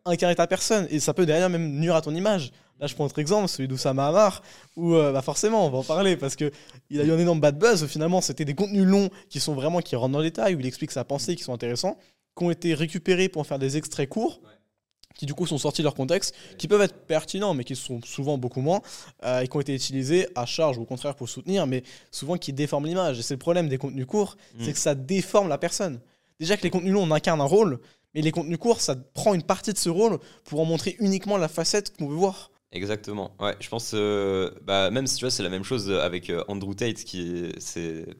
incarner 0.05 0.35
ta 0.35 0.47
personne. 0.47 0.87
Et 0.89 1.01
ça 1.01 1.13
peut 1.13 1.25
derrière 1.25 1.49
même 1.49 1.79
nuire 1.79 1.95
à 1.95 2.01
ton 2.01 2.15
image. 2.15 2.53
Là, 2.79 2.87
je 2.87 2.95
prends 2.95 3.03
autre 3.03 3.19
exemple, 3.19 3.49
celui 3.49 3.67
d'Oussama 3.67 4.07
Hamar, 4.07 4.41
où 4.77 4.95
euh, 4.95 5.11
bah 5.11 5.21
forcément, 5.21 5.67
on 5.67 5.69
va 5.69 5.79
en 5.79 5.83
parler, 5.83 6.15
parce 6.15 6.37
qu'il 6.37 6.49
a 6.93 7.03
eu 7.03 7.11
un 7.11 7.19
énorme 7.19 7.41
bad 7.41 7.59
buzz. 7.59 7.85
Finalement, 7.85 8.21
c'était 8.21 8.45
des 8.45 8.55
contenus 8.55 8.85
longs 8.85 9.09
qui 9.29 9.41
sont 9.41 9.53
vraiment, 9.53 9.81
qui 9.81 9.97
rentrent 9.97 10.13
dans 10.13 10.19
le 10.19 10.23
détail, 10.23 10.55
où 10.55 10.61
il 10.61 10.65
explique 10.65 10.91
sa 10.91 11.03
pensée, 11.03 11.35
qui 11.35 11.43
sont 11.43 11.53
intéressants, 11.53 11.97
qui 12.37 12.45
ont 12.45 12.51
été 12.51 12.73
récupérés 12.73 13.27
pour 13.27 13.41
en 13.41 13.43
faire 13.43 13.59
des 13.59 13.75
extraits 13.75 14.07
courts, 14.07 14.39
qui 15.19 15.25
du 15.25 15.33
coup 15.33 15.45
sont 15.45 15.57
sortis 15.57 15.81
de 15.81 15.83
leur 15.83 15.95
contexte, 15.95 16.33
qui 16.57 16.69
peuvent 16.69 16.81
être 16.81 16.95
pertinents, 17.05 17.53
mais 17.53 17.65
qui 17.65 17.75
sont 17.75 17.99
souvent 18.05 18.37
beaucoup 18.37 18.61
moins, 18.61 18.79
euh, 19.25 19.41
et 19.41 19.49
qui 19.49 19.57
ont 19.57 19.59
été 19.59 19.75
utilisés 19.75 20.29
à 20.33 20.45
charge, 20.45 20.77
ou 20.77 20.83
au 20.83 20.85
contraire 20.85 21.13
pour 21.13 21.27
soutenir, 21.27 21.67
mais 21.67 21.83
souvent 22.09 22.37
qui 22.37 22.53
déforment 22.53 22.85
l'image. 22.85 23.19
Et 23.19 23.21
c'est 23.21 23.33
le 23.33 23.39
problème 23.39 23.67
des 23.67 23.77
contenus 23.77 24.05
courts, 24.05 24.37
mm. 24.55 24.63
c'est 24.63 24.71
que 24.71 24.79
ça 24.79 24.95
déforme 24.95 25.49
la 25.49 25.57
personne. 25.57 25.99
Déjà 26.39 26.55
que 26.55 26.63
les 26.63 26.69
contenus 26.69 26.93
longs, 26.93 27.03
on 27.03 27.11
incarne 27.11 27.41
un 27.41 27.45
rôle, 27.45 27.79
mais 28.15 28.21
les 28.21 28.31
contenus 28.31 28.57
courts, 28.57 28.79
ça 28.79 28.95
prend 28.95 29.33
une 29.33 29.43
partie 29.43 29.73
de 29.73 29.77
ce 29.77 29.89
rôle 29.89 30.19
pour 30.45 30.61
en 30.61 30.65
montrer 30.65 30.95
uniquement 31.01 31.35
la 31.35 31.49
facette 31.49 31.97
qu'on 31.97 32.07
veut 32.07 32.15
voir. 32.15 32.49
Exactement. 32.71 33.35
Ouais, 33.41 33.57
je 33.59 33.67
pense, 33.67 33.91
euh, 33.95 34.51
bah, 34.61 34.89
même 34.89 35.05
si 35.05 35.17
tu 35.17 35.25
vois, 35.25 35.31
c'est 35.31 35.43
la 35.43 35.49
même 35.49 35.65
chose 35.65 35.91
avec 35.91 36.29
euh, 36.29 36.45
Andrew 36.47 36.73
Tate, 36.73 37.03
qui 37.03 37.51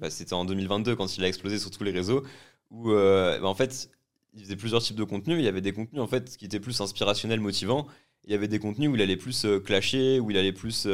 bah, 0.02 0.10
c'était 0.10 0.34
en 0.34 0.44
2022 0.44 0.98
quand 0.98 1.16
il 1.16 1.24
a 1.24 1.30
explosé 1.30 1.60
sur 1.60 1.72
tous 1.72 1.86
les 1.86 1.92
réseaux, 1.92 2.24
où 2.72 2.92
euh, 2.92 3.40
bah, 3.40 3.48
en 3.48 3.56
fait, 3.56 3.90
il 4.34 4.44
faisait 4.44 4.56
plusieurs 4.56 4.82
types 4.82 4.96
de 4.96 5.04
contenus. 5.04 5.38
Il 5.40 5.46
y 5.46 5.48
avait 5.48 5.62
des 5.62 5.74
contenus 5.74 6.02
en 6.02 6.08
fait 6.08 6.38
qui 6.38 6.46
étaient 6.46 6.60
plus 6.60 6.80
inspirationnels, 6.82 7.40
motivants. 7.40 7.88
Il 8.26 8.32
y 8.32 8.36
avait 8.36 8.48
des 8.48 8.60
contenus 8.60 8.90
où 8.90 8.96
il 8.96 9.02
allait 9.02 9.18
plus 9.18 9.46
clasher, 9.66 10.20
où 10.20 10.30
il 10.30 10.38
allait 10.38 10.54
plus 10.54 10.88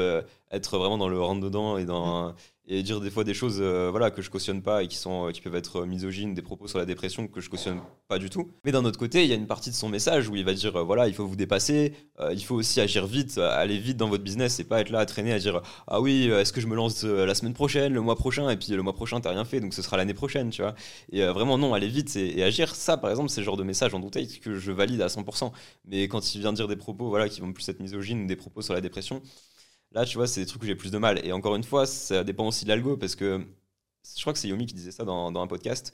être 0.51 0.77
vraiment 0.77 0.97
dans 0.97 1.09
le 1.09 1.19
rentre 1.19 1.41
dedans 1.41 1.77
et 1.77 1.85
dans. 1.85 2.33
Et 2.67 2.81
dire 2.81 2.99
des 2.99 3.11
fois 3.11 3.23
des 3.23 3.35
choses 3.35 3.59
euh, 3.61 3.89
voilà 3.91 4.09
que 4.09 4.23
je 4.23 4.31
cautionne 4.31 4.63
pas 4.63 4.81
et 4.81 4.87
qui 4.87 4.97
sont 4.97 5.27
euh, 5.27 5.31
qui 5.31 5.39
peuvent 5.39 5.55
être 5.55 5.85
misogynes 5.85 6.33
des 6.33 6.41
propos 6.41 6.67
sur 6.67 6.79
la 6.79 6.85
dépression 6.85 7.27
que 7.27 7.39
je 7.39 7.47
cautionne 7.47 7.79
pas 8.07 8.17
du 8.17 8.31
tout. 8.31 8.49
Mais 8.63 8.71
d'un 8.71 8.83
autre 8.85 8.97
côté 8.97 9.23
il 9.23 9.29
y 9.29 9.33
a 9.33 9.35
une 9.35 9.45
partie 9.45 9.69
de 9.69 9.75
son 9.75 9.87
message 9.87 10.29
où 10.29 10.35
il 10.35 10.43
va 10.43 10.55
dire 10.55 10.75
euh, 10.75 10.83
voilà 10.83 11.07
il 11.07 11.13
faut 11.13 11.27
vous 11.27 11.35
dépasser 11.35 11.93
il 12.31 12.43
faut 12.43 12.55
aussi 12.55 12.81
agir 12.81 13.05
vite 13.05 13.37
aller 13.37 13.77
vite 13.77 13.97
dans 13.97 14.07
votre 14.07 14.23
business 14.23 14.59
et 14.59 14.63
pas 14.63 14.81
être 14.81 14.89
là 14.89 14.99
à 14.99 15.05
traîner 15.05 15.33
à 15.33 15.37
dire 15.37 15.61
ah 15.85 16.01
oui 16.01 16.27
est-ce 16.29 16.53
que 16.53 16.61
je 16.61 16.65
me 16.65 16.75
lance 16.75 17.03
la 17.03 17.35
semaine 17.35 17.53
prochaine 17.53 17.93
le 17.93 18.01
mois 18.01 18.15
prochain? 18.15 18.49
Et 18.49 18.57
puis 18.57 18.69
le 18.69 18.81
mois 18.81 18.93
prochain 18.93 19.19
t'as 19.19 19.31
rien 19.31 19.45
fait 19.45 19.59
donc 19.59 19.73
ce 19.73 19.81
sera 19.81 19.97
l'année 19.97 20.13
prochaine 20.13 20.49
tu 20.49 20.61
vois. 20.61 20.73
Et 21.11 21.23
vraiment 21.25 21.57
non 21.57 21.73
aller 21.73 21.87
vite 21.87 22.15
et, 22.15 22.41
agir 22.41 22.73
ça 22.73 22.97
par 22.97 23.11
exemple 23.11 23.29
c'est 23.29 23.41
le 23.41 23.45
genre 23.45 23.57
de 23.57 23.63
message 23.63 23.93
en 23.93 23.99
bouteille 23.99 24.39
que 24.39 24.55
je 24.55 24.71
valide 24.71 25.01
à 25.01 25.07
100% 25.07 25.51
mais 25.87 26.07
quand 26.07 26.33
il 26.33 26.41
vient 26.41 26.53
dire 26.53 26.67
des 26.67 26.77
propos 26.77 27.09
voilà 27.09 27.29
qui 27.29 27.41
vont 27.41 27.53
plus 27.53 27.67
être 27.69 27.79
misogynes 27.79 28.25
des 28.25 28.35
propos 28.35 28.61
sur 28.61 28.73
la 28.73 28.81
dépression 28.81 29.21
Là, 29.95 30.05
tu 30.05 30.17
vois, 30.17 30.27
c'est 30.27 30.41
des 30.41 30.45
trucs 30.45 30.61
où 30.61 30.65
j'ai 30.65 30.75
plus 30.75 30.91
de 30.91 30.97
mal. 30.97 31.25
Et 31.25 31.31
encore 31.31 31.55
une 31.55 31.63
fois, 31.63 31.85
ça 31.85 32.25
dépend 32.25 32.45
aussi 32.47 32.65
de 32.65 32.69
l'algo 32.69 32.97
parce 32.97 33.15
que 33.15 33.41
je 34.15 34.21
crois 34.21 34.33
que 34.33 34.39
c'est 34.39 34.49
Yomi 34.49 34.65
qui 34.65 34.73
disait 34.73 34.91
ça 34.91 35.05
dans, 35.05 35.33
un 35.33 35.47
podcast. 35.47 35.93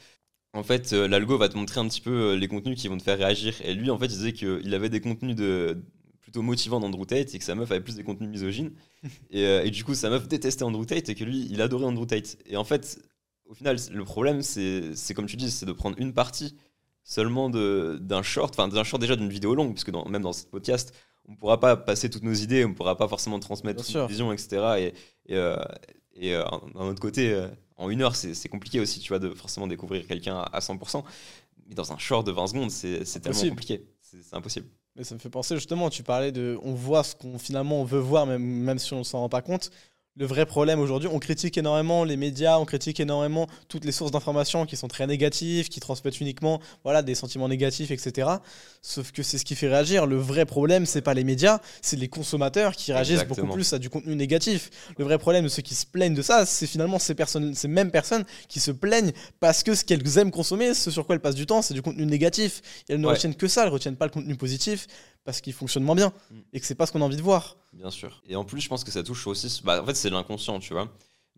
En 0.54 0.64
fait, 0.64 0.92
euh, 0.92 1.08
l'algo 1.08 1.38
va 1.38 1.48
te 1.48 1.56
montrer 1.56 1.80
un 1.80 1.88
petit 1.88 2.02
peu 2.02 2.12
euh, 2.12 2.36
les 2.36 2.48
contenus 2.48 2.82
qui 2.82 2.88
vont 2.88 2.98
te 2.98 3.04
faire 3.04 3.18
réagir. 3.18 3.54
Et 3.64 3.76
lui, 3.76 3.92
en 3.92 4.00
fait, 4.00 4.08
il 4.08 4.18
disait 4.18 4.34
qu'il 4.34 4.74
avait 4.74 4.90
des 4.90 5.02
contenus 5.02 5.36
de, 5.36 5.78
plutôt 6.20 6.42
motivants 6.42 6.80
d'Andrew 6.80 7.06
Tate 7.06 7.34
et 7.34 7.38
que 7.38 7.44
sa 7.44 7.54
meuf 7.54 7.70
avait 7.72 7.80
plus 7.80 7.96
des 7.96 8.04
contenus 8.04 8.30
misogynes. 8.30 8.72
Euh, 9.34 9.64
et, 9.64 9.72
du 9.72 9.84
coup, 9.84 9.96
sa 9.96 10.10
meuf 10.10 10.28
détestait 10.28 10.64
Andrew 10.64 10.86
Tate 10.86 11.10
et 11.10 11.16
que 11.16 11.24
lui, 11.24 11.48
il 11.50 11.62
adorait 11.62 11.86
Andrew 11.86 12.06
Tate. 12.06 12.38
Et 12.46 12.58
en 12.58 12.64
fait, 12.64 13.00
au 13.46 13.54
final, 13.54 13.78
le 13.92 14.04
problème, 14.04 14.42
c'est 14.42 15.14
comme 15.16 15.26
tu 15.26 15.38
dis, 15.38 15.50
c'est 15.50 15.66
de 15.66 15.72
prendre 15.72 15.98
une 16.00 16.14
partie 16.14 16.56
seulement 17.04 17.50
d'un 17.50 18.22
short, 18.22 18.54
enfin 18.54 18.68
d'un 18.68 18.84
short 18.84 19.02
déjà 19.02 19.16
d'une 19.16 19.30
vidéo 19.30 19.56
longue, 19.56 19.74
puisque 19.74 19.90
dans, 19.90 20.08
même 20.08 20.22
dans 20.22 20.34
ce 20.34 20.46
podcast, 20.46 20.94
on 21.28 21.32
ne 21.34 21.38
pourra 21.38 21.60
pas 21.60 21.78
passer 21.78 22.10
toutes 22.10 22.24
nos 22.24 22.34
idées, 22.34 22.66
on 22.66 22.70
ne 22.70 22.74
pourra 22.74 22.98
pas 22.98 23.08
forcément 23.08 23.40
transmettre 23.40 23.84
nos 23.94 24.08
visions, 24.08 24.34
etc. 24.34 24.94
Et, 25.28 25.34
et, 25.34 25.36
euh, 25.36 25.56
et 26.16 26.36
euh, 26.36 26.44
d'un 26.74 26.86
autre 26.86 27.02
côté, 27.02 27.32
euh, 27.32 27.48
en 27.78 27.90
une 27.90 28.02
heure, 28.02 28.16
c'est 28.16 28.50
compliqué 28.50 28.80
aussi, 28.80 29.00
tu 29.00 29.10
vois, 29.10 29.20
de 29.20 29.30
forcément 29.34 29.68
découvrir 29.68 30.06
quelqu'un 30.08 30.38
à, 30.38 30.60
100%. 30.60 31.04
Mais 31.68 31.76
dans 31.76 31.92
un 31.94 31.98
short 31.98 32.26
de 32.26 32.32
20 32.32 32.48
secondes, 32.48 32.72
c'est 32.72 33.20
tellement 33.20 33.50
compliqué. 33.50 33.86
C'est 34.02 34.36
impossible. 34.36 34.68
Mais 34.98 35.06
ça 35.06 35.16
me 35.16 35.20
fait 35.20 35.30
penser 35.30 35.56
justement, 35.56 35.90
tu 35.90 36.04
parlais 36.04 36.34
de. 36.34 36.60
On 36.64 36.74
voit 36.74 37.04
ce 37.04 37.16
qu'on 37.16 37.40
finalement 37.40 37.80
on 37.80 37.86
veut 37.86 38.00
voir, 38.00 38.26
même, 38.26 38.44
même 38.44 38.78
si 38.78 38.94
on 38.94 39.00
ne 39.00 39.04
s'en 39.04 39.20
rend 39.20 39.30
pas 39.30 39.42
compte 39.42 39.72
le 40.18 40.26
vrai 40.26 40.46
problème 40.46 40.80
aujourd'hui. 40.80 41.10
On 41.12 41.20
critique 41.20 41.58
énormément 41.58 42.04
les 42.04 42.18
médias, 42.18 42.58
on 42.58 42.66
critique 42.66 43.00
énormément 43.00 43.48
toutes 43.70 43.86
les 43.86 43.94
sources 43.94 44.12
d'informations 44.12 44.66
qui 44.66 44.76
sont 44.76 44.90
très 44.90 45.08
négatives, 45.08 45.70
qui 45.70 45.80
transmettent 45.80 46.20
uniquement 46.20 46.60
voilà, 46.84 47.02
des 47.02 47.16
sentiments 47.16 47.48
négatifs, 47.48 47.92
etc. 47.92 48.30
Sauf 48.82 49.12
que 49.14 49.24
c'est 49.24 49.38
ce 49.38 49.46
qui 49.46 49.56
fait 49.56 49.70
réagir. 49.70 50.06
Le 50.06 50.18
vrai 50.18 50.46
problème, 50.46 50.86
c'est 50.86 51.02
pas 51.02 51.14
les 51.14 51.24
médias, 51.24 51.60
c'est 51.82 51.96
les 51.96 52.10
consommateurs 52.10 52.76
qui 52.76 52.92
réagissent 52.92 53.26
beaucoup 53.26 53.48
plus 53.48 53.72
à 53.72 53.80
du 53.80 53.90
contenu 53.90 54.16
négatif. 54.16 54.70
Le 54.98 55.06
vrai 55.06 55.18
problème 55.18 55.46
de 55.46 55.50
ceux 55.50 55.62
qui 55.62 55.76
se 55.76 55.86
plaignent 55.86 56.16
de 56.16 56.22
ça, 56.22 56.46
c'est 56.46 56.68
finalement 56.68 57.00
ces, 57.00 57.16
personnes, 57.16 57.56
ces 57.56 57.70
mêmes 57.70 57.92
personnes 57.92 58.26
qui 58.50 58.60
se 58.60 58.72
plaignent 58.72 59.14
parce 59.40 59.64
que 59.64 59.76
ce 59.76 59.86
qu'elles 59.86 60.18
aiment 60.18 60.32
consommer, 60.32 60.74
ce 60.74 60.92
sur 60.92 61.06
quoi 61.06 61.16
elles 61.16 61.22
passent 61.22 61.36
du 61.36 61.46
temps, 61.46 61.62
c'est 61.62 61.74
du 61.74 61.82
contenu 61.82 62.06
négatif. 62.06 62.62
elles 62.90 63.00
ne 63.00 63.08
retiennent 63.08 63.36
que 63.36 63.48
ça, 63.48 63.62
elles 63.62 63.70
ne 63.70 63.74
retiennent 63.74 63.96
pas 63.96 64.06
le 64.06 64.12
contenu 64.12 64.36
positif 64.36 64.88
parce 65.24 65.42
qu'il 65.42 65.54
fonctionne 65.54 65.84
moins 65.84 65.96
bien 65.96 66.14
mm. 66.32 66.40
et 66.54 66.60
que 66.60 66.66
c'est 66.66 66.76
pas 66.76 66.86
ce 66.86 66.92
qu'on 66.92 67.02
a 67.02 67.06
envie 67.06 67.18
de 67.18 67.22
voir. 67.22 67.58
Bien 67.74 67.92
sûr. 67.92 68.22
Et 68.28 68.36
en 68.36 68.44
plus, 68.44 68.62
je 68.62 68.70
pense 68.70 68.84
que 68.84 68.92
ça 68.92 69.04
touche 69.04 69.28
aussi. 69.28 69.62
Bah, 69.64 69.82
en 69.82 69.86
fait, 69.86 69.96
c'est 69.96 70.10
l'inconscient, 70.10 70.60
tu 70.60 70.74
vois. 70.74 70.90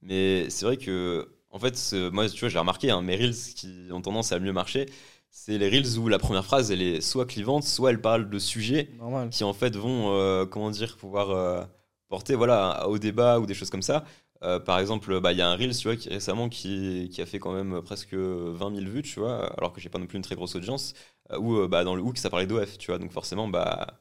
Mais 0.01 0.49
c'est 0.49 0.65
vrai 0.65 0.77
que, 0.77 1.29
en 1.49 1.59
fait, 1.59 1.93
moi, 2.11 2.27
tu 2.29 2.39
vois, 2.39 2.49
j'ai 2.49 2.59
remarqué, 2.59 2.91
hein, 2.91 3.01
mes 3.01 3.15
reels 3.15 3.35
qui 3.55 3.87
ont 3.91 4.01
tendance 4.01 4.31
à 4.31 4.39
mieux 4.39 4.53
marcher, 4.53 4.87
c'est 5.35 5.57
les 5.57 5.67
reels 5.67 5.97
où 5.97 6.07
la 6.07 6.19
première 6.19 6.45
phrase, 6.45 6.71
elle 6.71 6.83
est 6.83 7.01
soit 7.01 7.25
clivante, 7.25 7.63
soit 7.63 7.89
elle 7.89 7.99
parle 8.01 8.29
de 8.29 8.37
sujets 8.37 8.91
qui, 9.31 9.43
en 9.43 9.53
fait, 9.53 9.75
vont, 9.75 10.11
euh, 10.11 10.45
comment 10.45 10.69
dire, 10.69 10.95
pouvoir 10.95 11.31
euh, 11.31 11.63
porter 12.07 12.35
voilà, 12.35 12.87
au 12.87 12.99
débat 12.99 13.39
ou 13.39 13.47
des 13.47 13.55
choses 13.55 13.71
comme 13.71 13.81
ça. 13.81 14.05
Euh, 14.43 14.59
par 14.59 14.77
exemple, 14.77 15.19
bah, 15.21 15.31
il 15.31 15.39
y 15.39 15.41
a 15.41 15.49
un 15.49 15.55
Reels 15.55 15.75
tu 15.75 15.87
vois, 15.87 15.95
qui, 15.95 16.09
récemment 16.09 16.49
qui, 16.49 17.09
qui, 17.11 17.19
a 17.19 17.25
fait 17.25 17.39
quand 17.39 17.51
même 17.51 17.81
presque 17.81 18.13
20 18.13 18.75
000 18.75 18.91
vues, 18.91 19.01
tu 19.01 19.19
vois, 19.19 19.51
alors 19.57 19.73
que 19.73 19.81
j'ai 19.81 19.89
pas 19.89 19.97
non 19.97 20.05
plus 20.05 20.17
une 20.17 20.23
très 20.23 20.35
grosse 20.35 20.55
audience, 20.55 20.93
où 21.37 21.55
euh, 21.57 21.67
bah, 21.67 21.83
dans 21.83 21.95
le 21.95 22.01
hook 22.01 22.17
ça 22.17 22.29
parlait 22.29 22.47
d'OF, 22.47 22.77
tu 22.77 22.87
vois, 22.87 22.99
donc 22.99 23.11
forcément, 23.11 23.47
bah, 23.47 23.99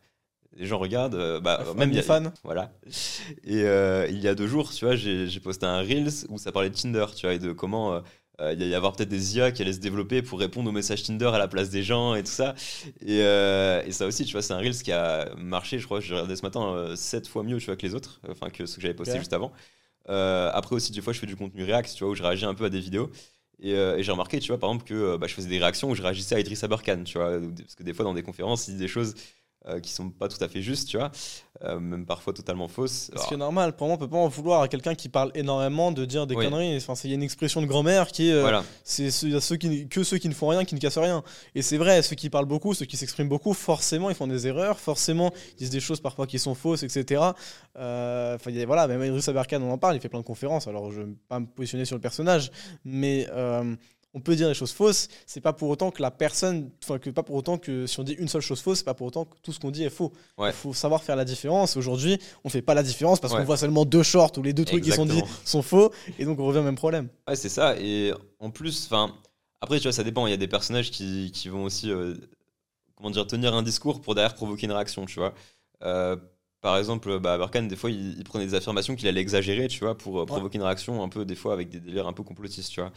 les 0.56 0.66
gens 0.66 0.78
regardent, 0.78 1.40
bah, 1.40 1.64
même 1.76 1.90
les 1.90 2.02
fans. 2.02 2.32
Voilà. 2.44 2.72
Et 3.44 3.62
il 4.10 4.18
y 4.20 4.28
a 4.28 4.34
deux 4.34 4.46
jours, 4.46 4.72
tu 4.72 4.84
vois, 4.84 4.96
j'ai 4.96 5.40
posté 5.40 5.66
un 5.66 5.78
Reels 5.78 6.26
où 6.28 6.38
ça 6.38 6.52
parlait 6.52 6.70
de 6.70 6.74
Tinder, 6.74 7.06
tu 7.16 7.26
vois, 7.26 7.34
et 7.34 7.38
de 7.38 7.52
comment 7.52 8.02
il 8.40 8.60
y 8.60 8.68
y 8.68 8.74
avoir 8.74 8.92
peut-être 8.94 9.08
des 9.08 9.36
IA 9.36 9.52
qui 9.52 9.62
allaient 9.62 9.72
se 9.72 9.78
développer 9.78 10.20
pour 10.20 10.38
répondre 10.40 10.68
aux 10.68 10.72
messages 10.72 11.04
Tinder 11.04 11.30
à 11.32 11.38
la 11.38 11.48
place 11.48 11.70
des 11.70 11.82
gens 11.82 12.14
et 12.14 12.22
tout 12.22 12.30
ça. 12.30 12.54
Et, 13.06 13.20
et 13.20 13.92
ça 13.92 14.06
aussi, 14.06 14.24
tu 14.24 14.32
vois, 14.32 14.42
c'est 14.42 14.52
un 14.52 14.58
Reels 14.58 14.82
qui 14.82 14.92
a 14.92 15.34
marché, 15.36 15.78
je 15.78 15.86
crois, 15.86 16.00
j'ai 16.00 16.12
regardé 16.12 16.36
ce 16.36 16.42
matin, 16.42 16.94
7 16.96 17.28
fois 17.28 17.44
mieux, 17.44 17.58
tu 17.58 17.66
vois, 17.66 17.76
que 17.76 17.86
les 17.86 17.94
autres, 17.94 18.20
enfin 18.28 18.50
que 18.50 18.66
ce 18.66 18.76
que 18.76 18.82
j'avais 18.82 18.94
posté 18.94 19.18
juste 19.18 19.32
avant. 19.32 19.52
Euh, 20.08 20.50
après 20.52 20.74
aussi, 20.76 20.92
des 20.92 21.00
fois, 21.00 21.12
je 21.12 21.18
fais 21.18 21.26
du 21.26 21.36
contenu 21.36 21.64
React, 21.64 21.94
tu 21.94 22.04
vois, 22.04 22.12
où 22.12 22.14
je 22.14 22.22
réagis 22.22 22.44
un 22.44 22.54
peu 22.54 22.64
à 22.64 22.70
des 22.70 22.80
vidéos. 22.80 23.10
Et, 23.62 23.74
euh, 23.74 23.96
et 23.96 24.02
j'ai 24.02 24.10
remarqué, 24.12 24.40
tu 24.40 24.48
vois, 24.48 24.58
par 24.58 24.70
exemple, 24.70 24.84
que 24.84 24.94
euh, 24.94 25.18
bah, 25.18 25.28
je 25.28 25.34
faisais 25.34 25.48
des 25.48 25.58
réactions 25.58 25.88
où 25.88 25.94
je 25.94 26.02
réagissais 26.02 26.34
à 26.34 26.40
Idriss 26.40 26.64
Aberkan, 26.64 27.04
tu 27.04 27.16
vois, 27.16 27.40
parce 27.40 27.76
que 27.76 27.84
des 27.84 27.94
fois, 27.94 28.04
dans 28.04 28.12
des 28.14 28.24
conférences, 28.24 28.66
il 28.68 28.74
dit 28.74 28.80
des 28.80 28.88
choses 28.88 29.14
euh, 29.68 29.80
qui 29.80 29.92
sont 29.92 30.10
pas 30.10 30.28
tout 30.28 30.42
à 30.42 30.48
fait 30.48 30.60
justes, 30.62 30.88
tu 30.88 30.96
vois, 30.96 31.10
euh, 31.64 31.78
même 31.78 32.04
parfois 32.04 32.32
totalement 32.32 32.66
fausses. 32.68 33.10
Ce 33.16 33.28
qui 33.28 33.34
est 33.34 33.36
normal, 33.36 33.74
pour 33.76 33.86
moi, 33.86 33.94
on 33.96 33.98
peut 33.98 34.08
pas 34.08 34.16
en 34.16 34.28
vouloir 34.28 34.62
à 34.62 34.68
quelqu'un 34.68 34.94
qui 34.94 35.08
parle 35.08 35.30
énormément 35.34 35.92
de 35.92 36.04
dire 36.04 36.26
des 36.26 36.34
Oui. 36.34 36.44
conneries. 36.44 36.76
Enfin, 36.76 36.94
il 37.04 37.10
y 37.10 37.12
a 37.12 37.16
une 37.16 37.22
expression 37.22 37.62
de 37.62 37.66
grand-mère 37.66 38.08
qui 38.08 38.28
est 38.28 38.32
euh, 38.32 38.40
voilà, 38.40 38.64
c'est 38.82 39.10
ceux, 39.10 39.56
qui, 39.56 39.88
que 39.88 40.02
ceux 40.02 40.18
qui 40.18 40.28
ne 40.28 40.34
font 40.34 40.48
rien, 40.48 40.64
qui 40.64 40.74
ne 40.74 40.80
cassent 40.80 40.98
rien. 40.98 41.22
Et 41.54 41.62
c'est 41.62 41.76
vrai, 41.78 42.02
ceux 42.02 42.16
qui 42.16 42.28
parlent 42.30 42.46
beaucoup, 42.46 42.74
ceux 42.74 42.86
qui 42.86 42.96
s'expriment 42.96 43.28
beaucoup, 43.28 43.52
forcément, 43.54 44.10
ils 44.10 44.16
font 44.16 44.26
des 44.26 44.46
erreurs, 44.46 44.80
forcément, 44.80 45.32
ils 45.52 45.56
disent 45.58 45.70
des 45.70 45.80
choses 45.80 46.00
parfois 46.00 46.26
qui 46.26 46.38
sont 46.38 46.54
fausses, 46.54 46.82
etc. 46.82 47.22
Euh, 47.76 48.34
Enfin, 48.34 48.50
voilà, 48.66 48.86
même 48.88 49.02
Idriss 49.04 49.28
Aberkan, 49.28 49.60
on 49.62 49.70
en 49.70 49.78
parle, 49.78 49.96
il 49.96 50.00
fait 50.00 50.08
plein 50.08 50.20
de 50.20 50.24
conférences, 50.24 50.66
alors 50.66 50.90
je 50.90 51.00
ne 51.00 51.06
vais 51.06 51.12
pas 51.28 51.40
me 51.40 51.46
positionner 51.46 51.84
sur 51.84 51.96
le 51.96 52.00
personnage, 52.00 52.50
mais 52.84 53.26
euh, 53.32 53.74
on 54.14 54.20
peut 54.20 54.36
dire 54.36 54.46
des 54.48 54.54
choses 54.54 54.72
fausses, 54.72 55.08
c'est 55.26 55.40
pas 55.40 55.52
pour 55.54 55.70
autant 55.70 55.90
que 55.90 56.02
la 56.02 56.10
personne, 56.10 56.70
enfin, 56.82 56.98
que 56.98 57.08
pas 57.10 57.22
pour 57.22 57.34
autant 57.36 57.56
que 57.58 57.86
si 57.86 57.98
on 57.98 58.02
dit 58.02 58.12
une 58.12 58.28
seule 58.28 58.42
chose 58.42 58.60
fausse, 58.60 58.78
c'est 58.78 58.84
pas 58.84 58.94
pour 58.94 59.06
autant 59.06 59.24
que 59.24 59.36
tout 59.42 59.52
ce 59.52 59.60
qu'on 59.60 59.70
dit 59.70 59.84
est 59.84 59.90
faux. 59.90 60.12
Il 60.38 60.42
Ouais. 60.44 60.52
faut 60.52 60.74
savoir 60.74 61.02
faire 61.02 61.16
la 61.16 61.24
différence. 61.24 61.76
Aujourd'hui, 61.76 62.18
on 62.44 62.48
fait 62.50 62.60
pas 62.62 62.74
la 62.74 62.82
différence 62.82 63.20
parce 63.20 63.32
Ouais. 63.32 63.40
qu'on 63.40 63.46
voit 63.46 63.56
seulement 63.56 63.84
deux 63.86 64.02
shorts 64.02 64.32
où 64.36 64.42
les 64.42 64.52
deux 64.52 64.64
trucs 64.66 64.84
qui 64.84 64.92
sont 64.92 65.06
dits 65.06 65.22
sont 65.44 65.62
faux, 65.62 65.92
et 66.18 66.24
donc 66.26 66.38
on 66.38 66.46
revient 66.46 66.58
au 66.58 66.62
même 66.64 66.76
problème. 66.76 67.08
Ouais, 67.26 67.36
c'est 67.36 67.48
ça. 67.48 67.76
Et 67.80 68.12
en 68.38 68.50
plus, 68.50 68.84
enfin, 68.86 69.14
après, 69.60 69.78
tu 69.78 69.84
vois, 69.84 69.92
ça 69.92 70.04
dépend. 70.04 70.26
Il 70.26 70.30
y 70.30 70.34
a 70.34 70.38
des 70.38 70.48
personnages 70.48 70.90
qui, 70.90 71.30
qui 71.32 71.48
vont 71.48 71.64
aussi, 71.64 71.90
euh, 71.90 72.14
comment 72.96 73.10
dire, 73.10 73.26
tenir 73.26 73.54
un 73.54 73.62
discours 73.62 74.00
pour 74.02 74.14
derrière 74.14 74.34
provoquer 74.34 74.66
une 74.66 74.72
réaction, 74.72 75.06
tu 75.06 75.18
vois. 75.20 75.32
Euh, 75.84 76.16
par 76.60 76.76
exemple, 76.76 77.18
bah, 77.18 77.38
Berkane, 77.38 77.66
des 77.66 77.76
fois, 77.76 77.90
il, 77.90 78.16
il 78.18 78.24
prenait 78.24 78.44
des 78.46 78.54
affirmations 78.54 78.94
qu'il 78.94 79.08
allait 79.08 79.20
exagérer, 79.20 79.68
tu 79.68 79.80
vois, 79.80 79.96
pour 79.96 80.20
euh, 80.20 80.26
provoquer 80.26 80.58
une 80.58 80.64
réaction 80.64 81.02
un 81.02 81.08
peu, 81.08 81.24
des 81.24 81.34
fois, 81.34 81.54
avec 81.54 81.70
des 81.70 81.80
délires 81.80 82.06
un 82.06 82.12
peu 82.12 82.22
complotistes, 82.22 82.70
tu 82.70 82.80
vois. 82.80 82.92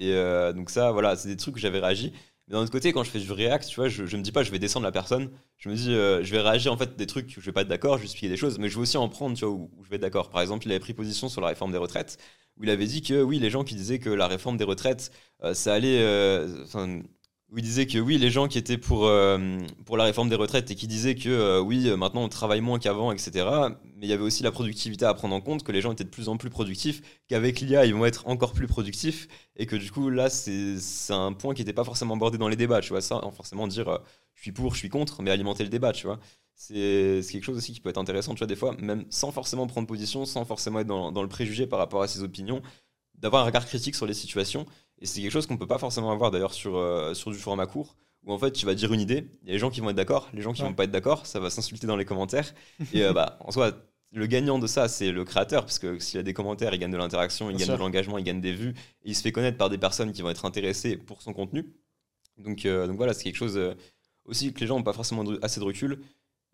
Et 0.00 0.14
euh, 0.14 0.52
donc 0.52 0.70
ça, 0.70 0.92
voilà, 0.92 1.14
c'est 1.16 1.28
des 1.28 1.36
trucs 1.36 1.54
que 1.54 1.60
j'avais 1.60 1.78
réagi. 1.78 2.12
Mais 2.48 2.54
d'un 2.54 2.62
autre 2.62 2.72
côté, 2.72 2.92
quand 2.92 3.04
je 3.04 3.10
fais 3.10 3.20
du 3.20 3.30
react, 3.30 3.68
tu 3.68 3.76
vois, 3.76 3.88
je, 3.88 4.06
je 4.06 4.16
me 4.16 4.22
dis 4.22 4.32
pas, 4.32 4.42
je 4.42 4.50
vais 4.50 4.58
descendre 4.58 4.84
la 4.84 4.92
personne. 4.92 5.30
Je 5.58 5.68
me 5.68 5.74
dis, 5.76 5.92
euh, 5.92 6.24
je 6.24 6.32
vais 6.32 6.40
réagir 6.40 6.72
en 6.72 6.76
fait 6.76 6.96
des 6.96 7.06
trucs 7.06 7.28
où 7.36 7.40
je 7.40 7.46
vais 7.46 7.52
pas 7.52 7.62
être 7.62 7.68
d'accord, 7.68 8.00
expliquer 8.00 8.28
des 8.28 8.36
choses, 8.36 8.58
mais 8.58 8.68
je 8.68 8.76
vais 8.76 8.80
aussi 8.82 8.96
en 8.96 9.08
prendre, 9.08 9.36
tu 9.36 9.44
vois, 9.44 9.54
où, 9.54 9.70
je 9.84 9.90
vais 9.90 9.96
être 9.96 10.02
d'accord. 10.02 10.30
Par 10.30 10.40
exemple, 10.42 10.66
il 10.66 10.72
avait 10.72 10.80
pris 10.80 10.94
position 10.94 11.28
sur 11.28 11.40
la 11.42 11.48
réforme 11.48 11.72
des 11.72 11.78
retraites, 11.78 12.18
où 12.56 12.64
il 12.64 12.70
avait 12.70 12.86
dit 12.86 13.02
que 13.02 13.22
oui, 13.22 13.38
les 13.38 13.50
gens 13.50 13.62
qui 13.62 13.74
disaient 13.76 13.98
que 14.00 14.10
la 14.10 14.26
réforme 14.26 14.56
des 14.56 14.64
retraites, 14.64 15.12
euh, 15.44 15.54
ça 15.54 15.74
allait, 15.74 16.00
euh, 16.00 16.64
où 17.52 17.58
il 17.58 17.64
disait 17.64 17.86
que 17.86 17.98
oui, 17.98 18.16
les 18.16 18.30
gens 18.30 18.46
qui 18.46 18.58
étaient 18.58 18.78
pour, 18.78 19.06
euh, 19.06 19.58
pour 19.84 19.96
la 19.96 20.04
réforme 20.04 20.28
des 20.28 20.36
retraites 20.36 20.70
et 20.70 20.76
qui 20.76 20.86
disaient 20.86 21.16
que 21.16 21.28
euh, 21.28 21.60
oui, 21.60 21.88
euh, 21.88 21.96
maintenant 21.96 22.22
on 22.22 22.28
travaille 22.28 22.60
moins 22.60 22.78
qu'avant, 22.78 23.10
etc. 23.10 23.46
Mais 23.96 24.06
il 24.06 24.08
y 24.08 24.12
avait 24.12 24.22
aussi 24.22 24.44
la 24.44 24.52
productivité 24.52 25.04
à 25.04 25.14
prendre 25.14 25.34
en 25.34 25.40
compte, 25.40 25.64
que 25.64 25.72
les 25.72 25.80
gens 25.80 25.92
étaient 25.92 26.04
de 26.04 26.10
plus 26.10 26.28
en 26.28 26.36
plus 26.36 26.50
productifs, 26.50 27.02
qu'avec 27.28 27.60
l'IA, 27.60 27.86
ils 27.86 27.94
vont 27.94 28.06
être 28.06 28.28
encore 28.28 28.52
plus 28.52 28.68
productifs, 28.68 29.26
et 29.56 29.66
que 29.66 29.74
du 29.74 29.90
coup, 29.90 30.10
là, 30.10 30.30
c'est 30.30 30.78
un 31.10 31.32
point 31.32 31.54
qui 31.54 31.62
n'était 31.62 31.72
pas 31.72 31.84
forcément 31.84 32.14
abordé 32.14 32.38
dans 32.38 32.48
les 32.48 32.56
débats, 32.56 32.80
tu 32.80 32.90
vois, 32.90 33.00
ça, 33.00 33.24
en 33.24 33.32
forcément 33.32 33.66
dire 33.66 33.98
je 34.34 34.42
suis 34.42 34.52
pour, 34.52 34.72
je 34.74 34.78
suis 34.78 34.88
contre, 34.88 35.22
mais 35.22 35.30
alimenter 35.30 35.64
le 35.64 35.70
débat, 35.70 35.92
tu 35.92 36.06
vois. 36.06 36.20
C'est 36.54 37.22
c'est 37.22 37.32
quelque 37.32 37.44
chose 37.44 37.56
aussi 37.56 37.72
qui 37.72 37.80
peut 37.80 37.90
être 37.90 37.98
intéressant, 37.98 38.34
tu 38.34 38.38
vois, 38.38 38.46
des 38.46 38.56
fois, 38.56 38.76
même 38.78 39.06
sans 39.10 39.32
forcément 39.32 39.66
prendre 39.66 39.86
position, 39.88 40.24
sans 40.24 40.44
forcément 40.44 40.80
être 40.80 40.86
dans, 40.86 41.10
dans 41.10 41.22
le 41.22 41.28
préjugé 41.28 41.66
par 41.66 41.78
rapport 41.78 42.02
à 42.02 42.08
ses 42.08 42.22
opinions, 42.22 42.62
d'avoir 43.20 43.42
un 43.42 43.46
regard 43.46 43.66
critique 43.66 43.94
sur 43.94 44.06
les 44.06 44.14
situations. 44.14 44.66
Et 45.00 45.06
c'est 45.06 45.22
quelque 45.22 45.30
chose 45.32 45.46
qu'on 45.46 45.56
peut 45.56 45.66
pas 45.66 45.78
forcément 45.78 46.10
avoir 46.12 46.30
d'ailleurs 46.30 46.52
sur, 46.54 46.76
euh, 46.76 47.14
sur 47.14 47.30
du 47.30 47.38
format 47.38 47.66
court, 47.66 47.96
où 48.24 48.32
en 48.32 48.38
fait 48.38 48.52
tu 48.52 48.66
vas 48.66 48.74
dire 48.74 48.92
une 48.92 49.00
idée, 49.00 49.26
il 49.42 49.48
y 49.48 49.50
a 49.50 49.54
les 49.54 49.58
gens 49.58 49.70
qui 49.70 49.80
vont 49.80 49.90
être 49.90 49.96
d'accord, 49.96 50.28
les 50.34 50.42
gens 50.42 50.52
qui 50.52 50.62
Ouais. 50.62 50.68
vont 50.68 50.74
pas 50.74 50.84
être 50.84 50.90
d'accord, 50.90 51.26
ça 51.26 51.40
va 51.40 51.48
s'insulter 51.50 51.86
dans 51.86 51.96
les 51.96 52.04
commentaires. 52.04 52.52
Et 52.92 53.02
euh, 53.04 53.12
bah, 53.12 53.38
en 53.40 53.50
soi, 53.50 53.72
le 54.12 54.26
gagnant 54.26 54.58
de 54.58 54.66
ça, 54.66 54.88
c'est 54.88 55.10
le 55.12 55.24
créateur, 55.24 55.62
parce 55.64 55.78
que 55.78 55.98
s'il 55.98 56.18
a 56.20 56.22
des 56.22 56.34
commentaires, 56.34 56.74
il 56.74 56.78
gagne 56.80 56.90
de 56.90 56.96
l'interaction, 56.98 57.48
il 57.50 57.56
Bien 57.56 57.66
gagne 57.66 57.76
de 57.76 57.80
l'engagement, 57.80 58.18
il 58.18 58.24
gagne 58.24 58.40
des 58.40 58.52
vues, 58.52 58.70
et 59.04 59.10
il 59.10 59.14
se 59.16 59.22
fait 59.22 59.32
connaître 59.32 59.56
par 59.56 59.70
des 59.70 59.78
personnes 59.78 60.12
qui 60.12 60.20
vont 60.22 60.30
être 60.30 60.44
intéressées 60.44 60.96
pour 60.96 61.22
son 61.22 61.32
contenu. 61.32 61.72
Donc, 62.38 62.66
euh, 62.66 62.86
donc 62.86 62.96
voilà, 62.96 63.14
c'est 63.14 63.24
quelque 63.24 63.36
chose 63.36 63.58
aussi 64.24 64.52
que 64.52 64.60
les 64.60 64.66
gens 64.66 64.76
n'ont 64.76 64.82
pas 64.82 64.92
forcément 64.92 65.24
de- 65.24 65.38
assez 65.42 65.60
de 65.60 65.64
recul. 65.64 66.00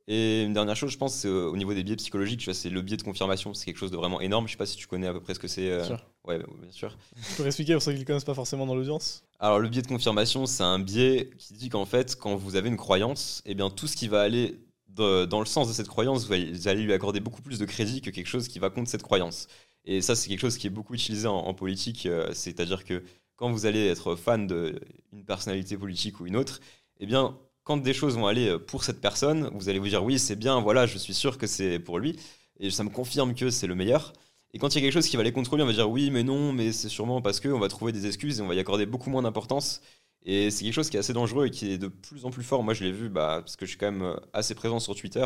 Et 0.08 0.44
une 0.44 0.52
dernière 0.52 0.76
chose, 0.76 0.92
je 0.92 0.98
pense, 0.98 1.14
c'est 1.14 1.28
au 1.28 1.56
niveau 1.56 1.74
des 1.74 1.82
biais 1.82 1.96
psychologiques, 1.96 2.38
tu 2.40 2.44
vois, 2.46 2.54
c'est 2.54 2.70
le 2.70 2.80
biais 2.80 2.96
de 2.96 3.02
confirmation. 3.02 3.54
C'est 3.54 3.64
quelque 3.64 3.78
chose 3.78 3.90
de 3.90 3.96
vraiment 3.96 4.20
énorme. 4.20 4.46
Je 4.46 4.52
sais 4.52 4.56
pas 4.58 4.66
si 4.66 4.76
tu 4.76 4.86
connais 4.86 5.08
à 5.08 5.12
peu 5.12 5.20
près 5.20 5.34
ce 5.34 5.40
que 5.40 5.48
c'est. 5.48 5.68
euh, 5.70 5.78
Bien 5.78 5.86
sûr. 5.86 6.06
Ouais, 6.24 6.38
bien 6.38 6.70
sûr. 6.70 6.96
Tu 7.30 7.34
peux 7.42 7.46
expliquer 7.46 7.72
pour 7.72 7.82
ceux 7.82 7.90
qui 7.92 7.96
ne 7.98 8.02
le 8.02 8.06
connaissent 8.06 8.24
pas 8.24 8.34
forcément 8.34 8.66
dans 8.66 8.74
l'audience 8.76 9.24
Alors, 9.40 9.58
le 9.58 9.68
biais 9.68 9.82
de 9.82 9.86
confirmation, 9.88 10.46
c'est 10.46 10.62
un 10.62 10.78
biais 10.78 11.30
qui 11.38 11.54
dit 11.54 11.68
qu'en 11.70 11.84
fait, 11.86 12.16
quand 12.16 12.36
vous 12.36 12.54
avez 12.56 12.68
une 12.68 12.76
croyance, 12.76 13.42
eh 13.46 13.54
bien, 13.54 13.68
tout 13.70 13.86
ce 13.88 13.96
qui 13.96 14.06
va 14.06 14.22
aller 14.22 14.60
de- 14.88 15.24
dans 15.24 15.40
le 15.40 15.46
sens 15.46 15.66
de 15.68 15.72
cette 15.72 15.88
croyance, 15.88 16.24
vous 16.26 16.32
allez, 16.32 16.52
vous 16.52 16.68
allez 16.68 16.82
lui 16.82 16.92
accorder 16.92 17.18
beaucoup 17.20 17.42
plus 17.42 17.58
de 17.58 17.64
crédit 17.64 18.00
que 18.00 18.10
quelque 18.10 18.28
chose 18.28 18.46
qui 18.48 18.58
va 18.60 18.70
contre 18.70 18.88
cette 18.90 19.02
croyance. 19.02 19.48
Et 19.84 20.02
ça, 20.02 20.14
c'est 20.16 20.28
quelque 20.28 20.40
chose 20.40 20.56
qui 20.56 20.68
est 20.68 20.70
beaucoup 20.70 20.94
utilisé 20.94 21.26
en, 21.26 21.34
en 21.36 21.52
politique. 21.54 22.06
euh, 22.06 22.30
C'est-à-dire 22.32 22.84
que 22.84 23.02
quand 23.36 23.50
vous 23.50 23.66
allez 23.66 23.86
être 23.86 24.14
fan 24.16 24.46
d'une 24.46 25.24
personnalité 25.26 25.76
politique 25.76 26.20
ou 26.20 26.26
une 26.26 26.36
autre, 26.36 26.60
eh 27.00 27.06
bien, 27.06 27.36
quand 27.66 27.76
des 27.78 27.92
choses 27.92 28.16
vont 28.16 28.26
aller 28.26 28.58
pour 28.68 28.84
cette 28.84 29.00
personne, 29.02 29.50
vous 29.54 29.68
allez 29.68 29.78
vous 29.78 29.88
dire 29.88 30.02
oui, 30.02 30.18
c'est 30.18 30.36
bien, 30.36 30.60
voilà, 30.60 30.86
je 30.86 30.98
suis 30.98 31.14
sûr 31.14 31.36
que 31.36 31.46
c'est 31.46 31.78
pour 31.78 31.98
lui, 31.98 32.16
et 32.60 32.70
ça 32.70 32.84
me 32.84 32.90
confirme 32.90 33.34
que 33.34 33.50
c'est 33.50 33.66
le 33.66 33.74
meilleur. 33.74 34.12
Et 34.52 34.58
quand 34.58 34.68
il 34.74 34.76
y 34.76 34.78
a 34.78 34.80
quelque 34.80 34.94
chose 34.94 35.08
qui 35.08 35.16
va 35.16 35.20
aller 35.20 35.32
contre 35.32 35.56
lui, 35.56 35.62
on 35.62 35.66
va 35.66 35.72
dire 35.72 35.90
oui, 35.90 36.10
mais 36.10 36.22
non, 36.22 36.52
mais 36.52 36.72
c'est 36.72 36.88
sûrement 36.88 37.20
parce 37.20 37.40
qu'on 37.40 37.58
va 37.58 37.68
trouver 37.68 37.92
des 37.92 38.06
excuses 38.06 38.40
et 38.40 38.42
on 38.42 38.46
va 38.46 38.54
y 38.54 38.58
accorder 38.58 38.86
beaucoup 38.86 39.10
moins 39.10 39.22
d'importance. 39.22 39.82
Et 40.24 40.50
c'est 40.50 40.64
quelque 40.64 40.74
chose 40.74 40.90
qui 40.90 40.96
est 40.96 41.00
assez 41.00 41.12
dangereux 41.12 41.46
et 41.46 41.50
qui 41.50 41.72
est 41.72 41.78
de 41.78 41.88
plus 41.88 42.24
en 42.24 42.30
plus 42.30 42.42
fort. 42.42 42.62
Moi, 42.62 42.74
je 42.74 42.84
l'ai 42.84 42.92
vu 42.92 43.08
bah, 43.08 43.40
parce 43.40 43.56
que 43.56 43.66
je 43.66 43.70
suis 43.70 43.78
quand 43.78 43.90
même 43.92 44.02
euh, 44.02 44.16
assez 44.32 44.54
présent 44.54 44.80
sur 44.80 44.94
Twitter, 44.94 45.24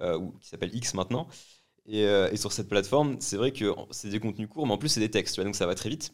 euh, 0.00 0.18
qui 0.40 0.48
s'appelle 0.48 0.74
X 0.74 0.94
maintenant. 0.94 1.28
Et, 1.86 2.04
euh, 2.06 2.30
et 2.32 2.36
sur 2.36 2.52
cette 2.52 2.68
plateforme, 2.68 3.16
c'est 3.20 3.36
vrai 3.36 3.52
que 3.52 3.72
c'est 3.92 4.08
des 4.10 4.20
contenus 4.20 4.48
courts, 4.48 4.66
mais 4.66 4.72
en 4.72 4.78
plus, 4.78 4.88
c'est 4.88 5.00
des 5.00 5.10
textes, 5.10 5.40
donc 5.40 5.54
ça 5.54 5.66
va 5.66 5.74
très 5.74 5.88
vite. 5.88 6.12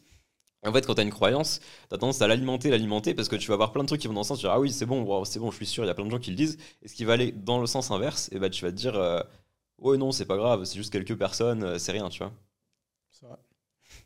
En 0.65 0.71
fait, 0.71 0.85
quand 0.85 0.95
tu 0.95 1.01
as 1.01 1.03
une 1.03 1.11
croyance, 1.11 1.59
tu 1.89 1.95
as 1.95 1.97
tendance 1.97 2.21
à 2.21 2.27
l'alimenter, 2.27 2.69
l'alimenter, 2.69 3.13
parce 3.13 3.27
que 3.27 3.35
tu 3.35 3.47
vas 3.47 3.55
avoir 3.55 3.71
plein 3.71 3.83
de 3.83 3.87
trucs 3.87 4.01
qui 4.01 4.07
vont 4.07 4.13
dans 4.13 4.21
le 4.21 4.25
sens, 4.25 4.39
tu 4.39 4.45
vas 4.45 4.53
dire, 4.53 4.57
ah 4.57 4.61
oui, 4.61 4.71
c'est 4.71 4.85
bon, 4.85 5.01
wow, 5.03 5.25
c'est 5.25 5.39
bon, 5.39 5.51
je 5.51 5.57
suis 5.57 5.65
sûr, 5.65 5.83
il 5.83 5.87
y 5.87 5.89
a 5.89 5.93
plein 5.93 6.05
de 6.05 6.11
gens 6.11 6.19
qui 6.19 6.31
le 6.31 6.37
disent. 6.37 6.57
Et 6.81 6.87
ce 6.87 6.95
qui 6.95 7.05
va 7.05 7.13
aller 7.13 7.31
dans 7.31 7.59
le 7.59 7.67
sens 7.67 7.91
inverse, 7.91 8.29
et 8.31 8.39
bah, 8.39 8.49
tu 8.49 8.63
vas 8.63 8.71
te 8.71 8.77
dire, 8.77 8.95
euh, 8.95 9.21
ouais, 9.79 9.97
non, 9.97 10.11
c'est 10.11 10.25
pas 10.25 10.37
grave, 10.37 10.63
c'est 10.63 10.77
juste 10.77 10.91
quelques 10.91 11.17
personnes, 11.17 11.63
euh, 11.63 11.77
c'est 11.77 11.91
rien, 11.91 12.07
tu 12.09 12.19
vois. 12.19 12.31
C'est 13.11 13.25
vrai. 13.25 13.37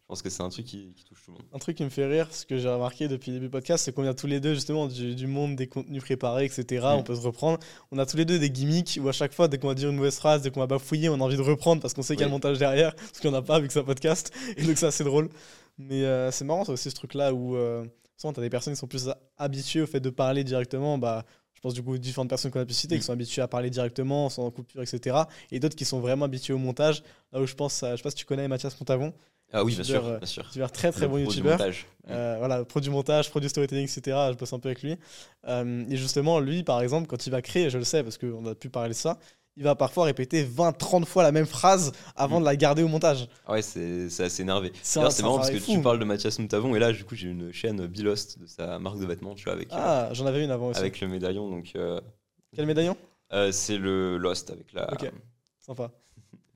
Je 0.08 0.14
pense 0.14 0.22
que 0.22 0.30
c'est 0.30 0.42
un 0.42 0.48
truc 0.48 0.66
qui, 0.66 0.94
qui 0.96 1.04
touche 1.04 1.22
tout 1.26 1.32
le 1.32 1.38
monde. 1.38 1.46
Un 1.54 1.60
truc 1.60 1.76
qui 1.76 1.84
me 1.84 1.90
fait 1.90 2.06
rire, 2.06 2.28
ce 2.32 2.46
que 2.46 2.58
j'ai 2.58 2.70
remarqué 2.70 3.10
depuis 3.10 3.32
le 3.32 3.36
début 3.36 3.48
du 3.48 3.52
podcast, 3.52 3.84
c'est 3.84 3.92
qu'on 3.92 4.04
vient 4.04 4.14
tous 4.14 4.28
les 4.28 4.40
deux 4.40 4.54
justement 4.54 4.88
du, 4.88 5.16
du 5.16 5.28
monde 5.28 5.58
des 5.58 5.68
contenus 5.68 6.02
préparés, 6.02 6.46
etc. 6.46 6.82
Mm. 6.82 7.00
On 7.00 7.04
peut 7.04 7.16
se 7.16 7.22
reprendre. 7.22 7.60
On 7.92 7.98
a 7.98 8.06
tous 8.06 8.16
les 8.16 8.24
deux 8.24 8.40
des 8.40 8.50
gimmicks 8.50 9.00
où 9.04 9.10
à 9.10 9.12
chaque 9.12 9.34
fois, 9.34 9.50
dès 9.50 9.58
qu'on 9.58 9.68
va 9.68 9.74
dire 9.74 9.90
une 9.90 9.98
mauvaise 9.98 10.16
phrase, 10.16 10.44
dès 10.44 10.50
qu'on 10.50 10.62
va 10.62 10.68
bafouiller, 10.68 11.10
on 11.10 11.16
a 11.16 11.24
envie 11.24 11.36
de 11.36 11.42
reprendre 11.42 11.82
parce 11.82 11.94
qu'on 11.94 12.04
sait 12.04 12.16
qu'il 12.16 12.22
y 12.22 12.24
a 12.24 12.28
le 12.28 12.32
montage 12.32 12.58
derrière, 12.58 12.96
parce 12.96 13.20
qu'il 13.20 13.30
n'y 13.30 13.36
en 13.36 13.40
a 13.40 13.42
pas 13.42 13.56
avec 13.56 13.70
sa 13.70 13.84
podcast. 13.84 14.34
Et 14.56 14.64
donc 14.64 14.78
c'est 14.78 14.86
assez 14.86 15.04
drôle. 15.04 15.30
Mais 15.78 16.04
euh, 16.06 16.32
c'est 16.32 16.46
marrant, 16.46 16.66
c'est 16.66 16.72
aussi 16.72 16.90
ce 16.90 16.96
truc-là 16.96 17.34
où 17.34 17.56
euh, 17.56 17.86
tu 18.20 18.28
as 18.28 18.32
des 18.34 18.50
personnes 18.50 18.74
qui 18.74 18.80
sont 18.80 18.88
plus 18.88 19.10
habituées 19.38 19.82
au 19.82 19.88
fait 19.88 20.00
de 20.00 20.10
parler 20.10 20.44
directement. 20.44 20.98
Bah, 20.98 21.24
je 21.54 21.62
pense 21.62 21.74
du 21.74 21.82
coup 21.84 21.94
aux 21.94 21.98
différentes 21.98 22.30
personnes 22.30 22.52
qu'on 22.52 22.60
a 22.60 22.66
pu 22.66 22.74
citer 22.74 22.96
Mm. 22.96 23.00
qui 23.00 23.06
sont 23.06 23.14
habituées 23.14 23.42
à 23.42 23.48
parler 23.48 23.70
directement, 23.70 24.30
sans 24.30 24.50
coupure, 24.52 24.82
etc. 24.82 25.18
Et 25.52 25.60
d'autres 25.60 25.76
qui 25.76 25.86
sont 25.86 26.00
vraiment 26.00 26.26
habitués 26.26 26.54
au 26.54 26.58
montage. 26.60 27.04
Là 27.32 27.42
où 27.42 27.46
je 27.46 27.56
pense, 27.56 27.82
à- 27.84 27.92
je 27.92 27.98
sais 27.98 28.04
pas 28.04 28.10
si 28.12 28.16
tu 28.16 28.26
connais 28.26 28.48
Mathias 28.48 28.80
Montavon, 28.80 29.14
Ah 29.54 29.64
oui, 29.64 29.74
bien 29.76 29.84
sûr, 29.84 30.06
euh, 30.06 30.18
bien 30.18 30.28
sûr. 30.28 30.50
très 30.72 30.92
très 30.92 31.02
Le 31.02 31.08
bon 31.08 31.18
youtubeur. 31.20 31.54
montage. 31.54 31.86
Euh, 32.10 32.36
voilà, 32.40 32.64
pro 32.66 32.80
du 32.80 32.90
montage, 32.90 33.30
pro 33.30 33.40
du 33.40 33.50
storytelling, 33.50 33.86
etc. 33.86 34.18
Je 34.32 34.38
bosse 34.38 34.54
un 34.54 34.60
peu 34.60 34.70
avec 34.70 34.82
lui. 34.84 34.98
Euh, 35.48 35.86
et 35.90 35.96
justement, 35.98 36.40
lui, 36.40 36.64
par 36.64 36.82
exemple, 36.82 37.08
quand 37.08 37.26
il 37.26 37.30
va 37.32 37.42
créer, 37.42 37.70
je 37.70 37.78
le 37.78 37.84
sais 37.84 38.04
parce 38.04 38.18
qu'on 38.18 38.46
a 38.46 38.56
pu 38.56 38.70
parler 38.70 38.90
de 38.90 38.96
ça, 38.96 39.18
il 39.58 39.64
va 39.64 39.74
parfois 39.76 40.06
répéter 40.06 40.46
20-30 40.46 41.06
fois 41.06 41.24
la 41.24 41.32
même 41.32 41.48
phrase 41.48 41.92
avant 42.16 42.38
Mm. 42.38 42.42
de 42.42 42.46
la 42.46 42.56
garder 42.56 42.84
au 42.84 42.88
montage. 42.88 43.28
Ah 43.48 43.54
ouais, 43.54 43.62
c'est 43.64 44.06
assez 44.24 44.44
énervé. 44.44 44.72
C'est 44.84 45.00
marrant 45.00 45.38
parce 45.38 45.50
que 45.50 45.58
tu 45.58 45.82
parles 45.82 46.00
de 46.00 46.06
Mathias 46.06 46.38
Moutavon 46.40 46.76
et 46.76 46.80
là, 46.80 46.92
du 46.94 47.04
coup, 47.04 47.16
j'ai 47.16 47.28
une 47.30 47.52
chaîne 47.52 47.86
Bilost 47.88 48.40
de 48.40 48.46
sa 48.46 48.78
marque 48.80 49.00
de 49.00 49.06
vêtements, 49.06 49.34
tu 49.36 49.46
vois, 49.46 49.54
avec, 49.54 49.72
euh, 49.74 49.76
Ah, 49.78 50.10
j'en 50.14 50.26
avais 50.28 50.44
une 50.44 50.52
avant 50.52 50.68
aussi. 50.68 50.80
avec 50.80 51.02
le 51.02 51.08
médaillon. 51.08 51.50
Donc, 51.50 51.72
euh, 51.76 52.00
Quel 52.56 52.66
médaillon? 52.68 52.96
euh, 53.34 53.52
c'est 53.52 53.78
le 53.78 54.18
Lost 54.18 54.52
avec 54.52 54.72
la. 54.74 54.92
Ok. 54.94 55.12
Sympa. 55.60 55.92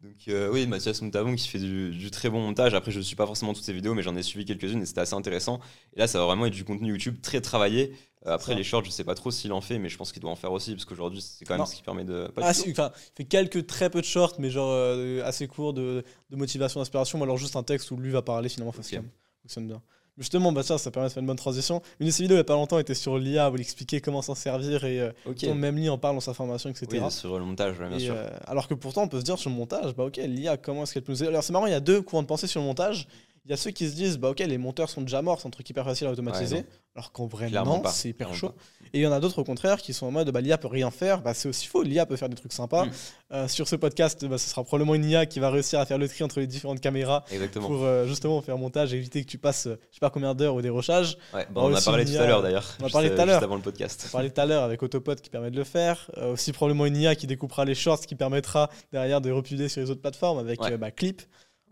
Donc, 0.04 0.14
euh, 0.30 0.50
oui, 0.52 0.66
Mathias 0.66 1.02
Moutavon 1.04 1.36
qui 1.36 1.48
fait 1.48 1.60
du, 1.60 1.92
du 1.92 2.10
très 2.10 2.30
bon 2.30 2.42
montage. 2.42 2.74
Après, 2.74 2.92
je 2.92 2.98
ne 2.98 3.04
suis 3.04 3.16
pas 3.16 3.28
forcément 3.28 3.54
toutes 3.54 3.64
ses 3.64 3.74
vidéos, 3.74 3.94
mais 3.94 4.02
j'en 4.02 4.16
ai 4.16 4.24
suivi 4.24 4.46
quelques-unes 4.46 4.82
et 4.82 4.86
c'était 4.88 5.02
assez 5.02 5.14
intéressant. 5.14 5.60
Et 5.96 6.00
là, 6.00 6.08
ça 6.08 6.18
va 6.20 6.26
vraiment 6.26 6.48
être 6.48 6.54
du 6.54 6.64
contenu 6.64 6.90
YouTube 6.90 7.18
très 7.22 7.40
travaillé. 7.40 7.94
Euh, 8.26 8.32
après, 8.34 8.56
les 8.56 8.64
shorts, 8.64 8.84
je 8.86 8.90
sais 8.90 9.04
pas 9.04 9.14
trop 9.16 9.30
s'il 9.30 9.52
en 9.54 9.62
fait, 9.62 9.78
mais 9.78 9.90
je 9.90 9.98
pense 9.98 10.12
qu'il 10.12 10.22
doit 10.22 10.32
en 10.32 10.36
faire 10.36 10.52
aussi 10.52 10.72
parce 10.74 10.86
qu'aujourd'hui, 10.86 11.22
c'est 11.22 11.46
quand 11.46 11.54
même 11.54 11.60
Non. 11.62 11.66
ce 11.68 11.76
qui 11.76 11.84
permet 11.84 12.04
de. 12.04 12.28
Pas 12.34 12.42
Ah, 12.46 12.54
si, 12.54 12.70
il 12.70 12.76
fait 12.76 13.26
quelques 13.26 13.68
très 13.68 13.90
peu 13.92 14.02
de 14.02 14.06
shorts, 14.06 14.36
mais 14.40 14.50
genre 14.50 14.72
euh, 14.72 15.24
assez 15.24 15.48
courts 15.48 15.74
de, 15.74 16.04
de 16.32 16.36
motivation, 16.36 16.80
d'inspiration, 16.80 17.20
ou 17.20 17.24
alors 17.24 17.38
juste 17.38 17.56
un 17.56 17.64
texte 17.64 17.92
où 17.92 17.98
lui 17.98 18.10
va 18.12 18.22
parler 18.24 18.50
finalement 18.50 18.72
face 18.72 18.88
Ok. 18.88 18.94
cam. 18.94 19.08
Fonctionne 19.44 19.68
bien. 19.68 19.82
Justement, 20.22 20.52
bah, 20.54 20.64
ça, 20.64 20.78
ça 20.78 20.92
permet 20.92 21.10
de 21.10 21.14
faire 21.14 21.20
une 21.22 21.28
bonne 21.28 21.36
transition. 21.36 21.82
Une 22.00 22.06
de 22.08 22.12
ses 22.12 22.24
vidéos 22.24 22.36
il 22.38 22.40
y 22.40 22.42
a 22.42 22.46
pas 22.46 22.54
longtemps 22.54 22.80
était 22.80 22.94
sur 22.94 23.18
l'IA 23.18 23.50
où 23.52 23.56
il 23.56 23.62
expliquait 23.62 24.00
comment 24.00 24.22
s'en 24.22 24.36
servir 24.36 24.86
et 24.86 25.02
euh, 25.02 25.12
Ok. 25.26 25.38
Tom 25.40 25.58
Memly 25.58 25.90
en 25.90 25.98
parle 25.98 26.16
dans 26.16 26.22
sa 26.22 26.34
formation, 26.34 26.70
etc. 26.70 26.86
Oui, 26.92 27.12
sur 27.12 27.38
le 27.38 27.44
montage, 27.44 27.80
ouais, 27.80 27.90
bien 27.90 27.98
Et, 27.98 28.02
sûr. 28.02 28.14
euh, 28.16 28.30
alors 28.46 28.68
que 28.68 28.74
pourtant, 28.76 29.02
on 29.04 29.08
peut 29.08 29.20
se 29.20 29.26
dire 29.26 29.38
sur 29.38 29.50
le 29.50 29.56
montage, 29.58 29.94
bah 29.96 30.06
ok, 30.06 30.18
l'IA, 30.18 30.56
comment 30.58 30.84
est-ce 30.84 30.94
qu'elle 30.94 31.04
peut 31.04 31.12
nous 31.12 31.22
aider? 31.24 31.30
Alors 31.30 31.44
c'est 31.44 31.52
marrant, 31.54 31.66
il 31.66 31.72
y 31.72 31.76
a 31.76 31.80
deux 31.80 32.02
courants 32.02 32.22
de 32.22 32.28
pensée 32.28 32.48
sur 32.48 32.62
le 32.62 32.68
montage. 32.68 33.08
Il 33.46 33.50
y 33.50 33.54
a 33.56 33.58
ceux 33.58 33.72
qui 33.72 33.90
se 33.90 33.96
disent, 33.96 34.20
bah 34.20 34.30
ok, 34.30 34.40
les 34.40 34.58
monteurs 34.60 34.88
sont 34.90 35.02
déjà 35.02 35.24
morts, 35.24 35.42
c'est 35.42 35.48
un 35.48 35.52
truc 35.52 35.68
hyper 35.68 35.84
facile 35.84 36.06
à 36.06 36.12
automatiser. 36.12 36.58
Ouais, 36.58 36.66
alors 36.96 37.12
qu'en 37.12 37.26
vrai, 37.26 37.48
Clairement 37.48 37.78
non, 37.78 37.82
pas, 37.82 37.90
c'est 37.90 38.10
hyper 38.10 38.32
chaud. 38.36 38.50
pas. 38.50 38.56
Et 38.94 39.00
il 39.00 39.02
y 39.02 39.08
en 39.08 39.12
a 39.12 39.20
d'autres 39.20 39.40
au 39.40 39.44
contraire 39.44 39.82
qui 39.82 39.94
sont 39.94 40.06
en 40.06 40.12
mode, 40.12 40.30
bah, 40.30 40.42
l'IA 40.42 40.60
peut 40.60 40.68
rien 40.68 40.92
faire. 40.92 41.22
Bah, 41.22 41.34
c'est 41.34 41.50
aussi 41.50 41.66
faux, 41.66 41.82
l'IA 41.82 42.06
peut 42.06 42.18
faire 42.18 42.30
des 42.30 42.36
trucs 42.36 42.54
sympas. 42.54 42.86
Mm. 42.86 42.92
Euh, 43.32 43.48
sur 43.48 43.68
ce 43.68 43.76
podcast, 43.76 44.24
bah, 44.26 44.38
ce 44.38 44.48
sera 44.48 44.64
probablement 44.64 44.94
une 44.94 45.06
IA 45.06 45.26
qui 45.26 45.40
va 45.40 45.50
réussir 45.50 45.80
à 45.80 45.88
faire 45.88 45.98
le 45.98 46.08
tri 46.08 46.24
entre 46.24 46.40
les 46.40 46.46
différentes 46.46 46.82
caméras 46.82 47.24
Exactement. 47.32 47.68
pour 47.68 47.84
euh, 47.84 48.06
justement 48.06 48.40
faire 48.44 48.60
montage 48.60 48.94
et 48.94 48.98
éviter 48.98 49.24
que 49.24 49.30
tu 49.30 49.40
passes, 49.40 49.66
euh, 49.66 49.80
je 49.90 49.96
sais 49.96 50.00
pas 50.02 50.12
combien 50.12 50.36
d'heures 50.36 50.54
ou 50.54 50.62
des 50.62 50.70
rochages. 50.70 51.18
Ouais, 51.34 51.48
bah, 51.50 51.62
on 51.64 51.72
on 51.72 51.74
en 51.74 51.76
a 51.76 51.82
parlé 51.82 52.06
tout 52.06 52.18
à 52.18 52.28
l'heure 52.28 52.44
d'ailleurs. 52.44 52.78
on 52.80 52.84
en 52.84 52.88
a 52.88 52.92
parlé 52.92 53.10
tout 53.16 53.22
à 53.22 53.26
l'heure. 53.26 53.42
Avant 53.44 53.56
le 53.56 53.62
podcast. 53.62 54.06
On 54.10 54.12
parlait 54.12 54.30
tout 54.30 54.40
à 54.42 54.46
l'heure 54.46 54.64
avec 54.64 54.84
Autopod 54.84 55.20
qui 55.20 55.32
permet 55.32 55.50
de 55.50 55.58
le 55.58 55.64
faire. 55.64 56.12
Euh, 56.18 56.34
aussi 56.34 56.52
probablement 56.52 56.86
une 56.86 56.98
IA 56.98 57.16
qui 57.16 57.26
découpera 57.26 57.66
les 57.66 57.74
shorts 57.76 58.02
qui 58.02 58.14
permettra 58.14 58.70
derrière 58.92 59.20
de 59.20 59.32
republier 59.32 59.68
sur 59.68 59.82
les 59.82 59.90
autres 59.90 60.02
plateformes 60.02 60.38
avec 60.38 60.62
Ouais. 60.62 60.78
bah, 60.78 60.92
Clip. 60.92 61.24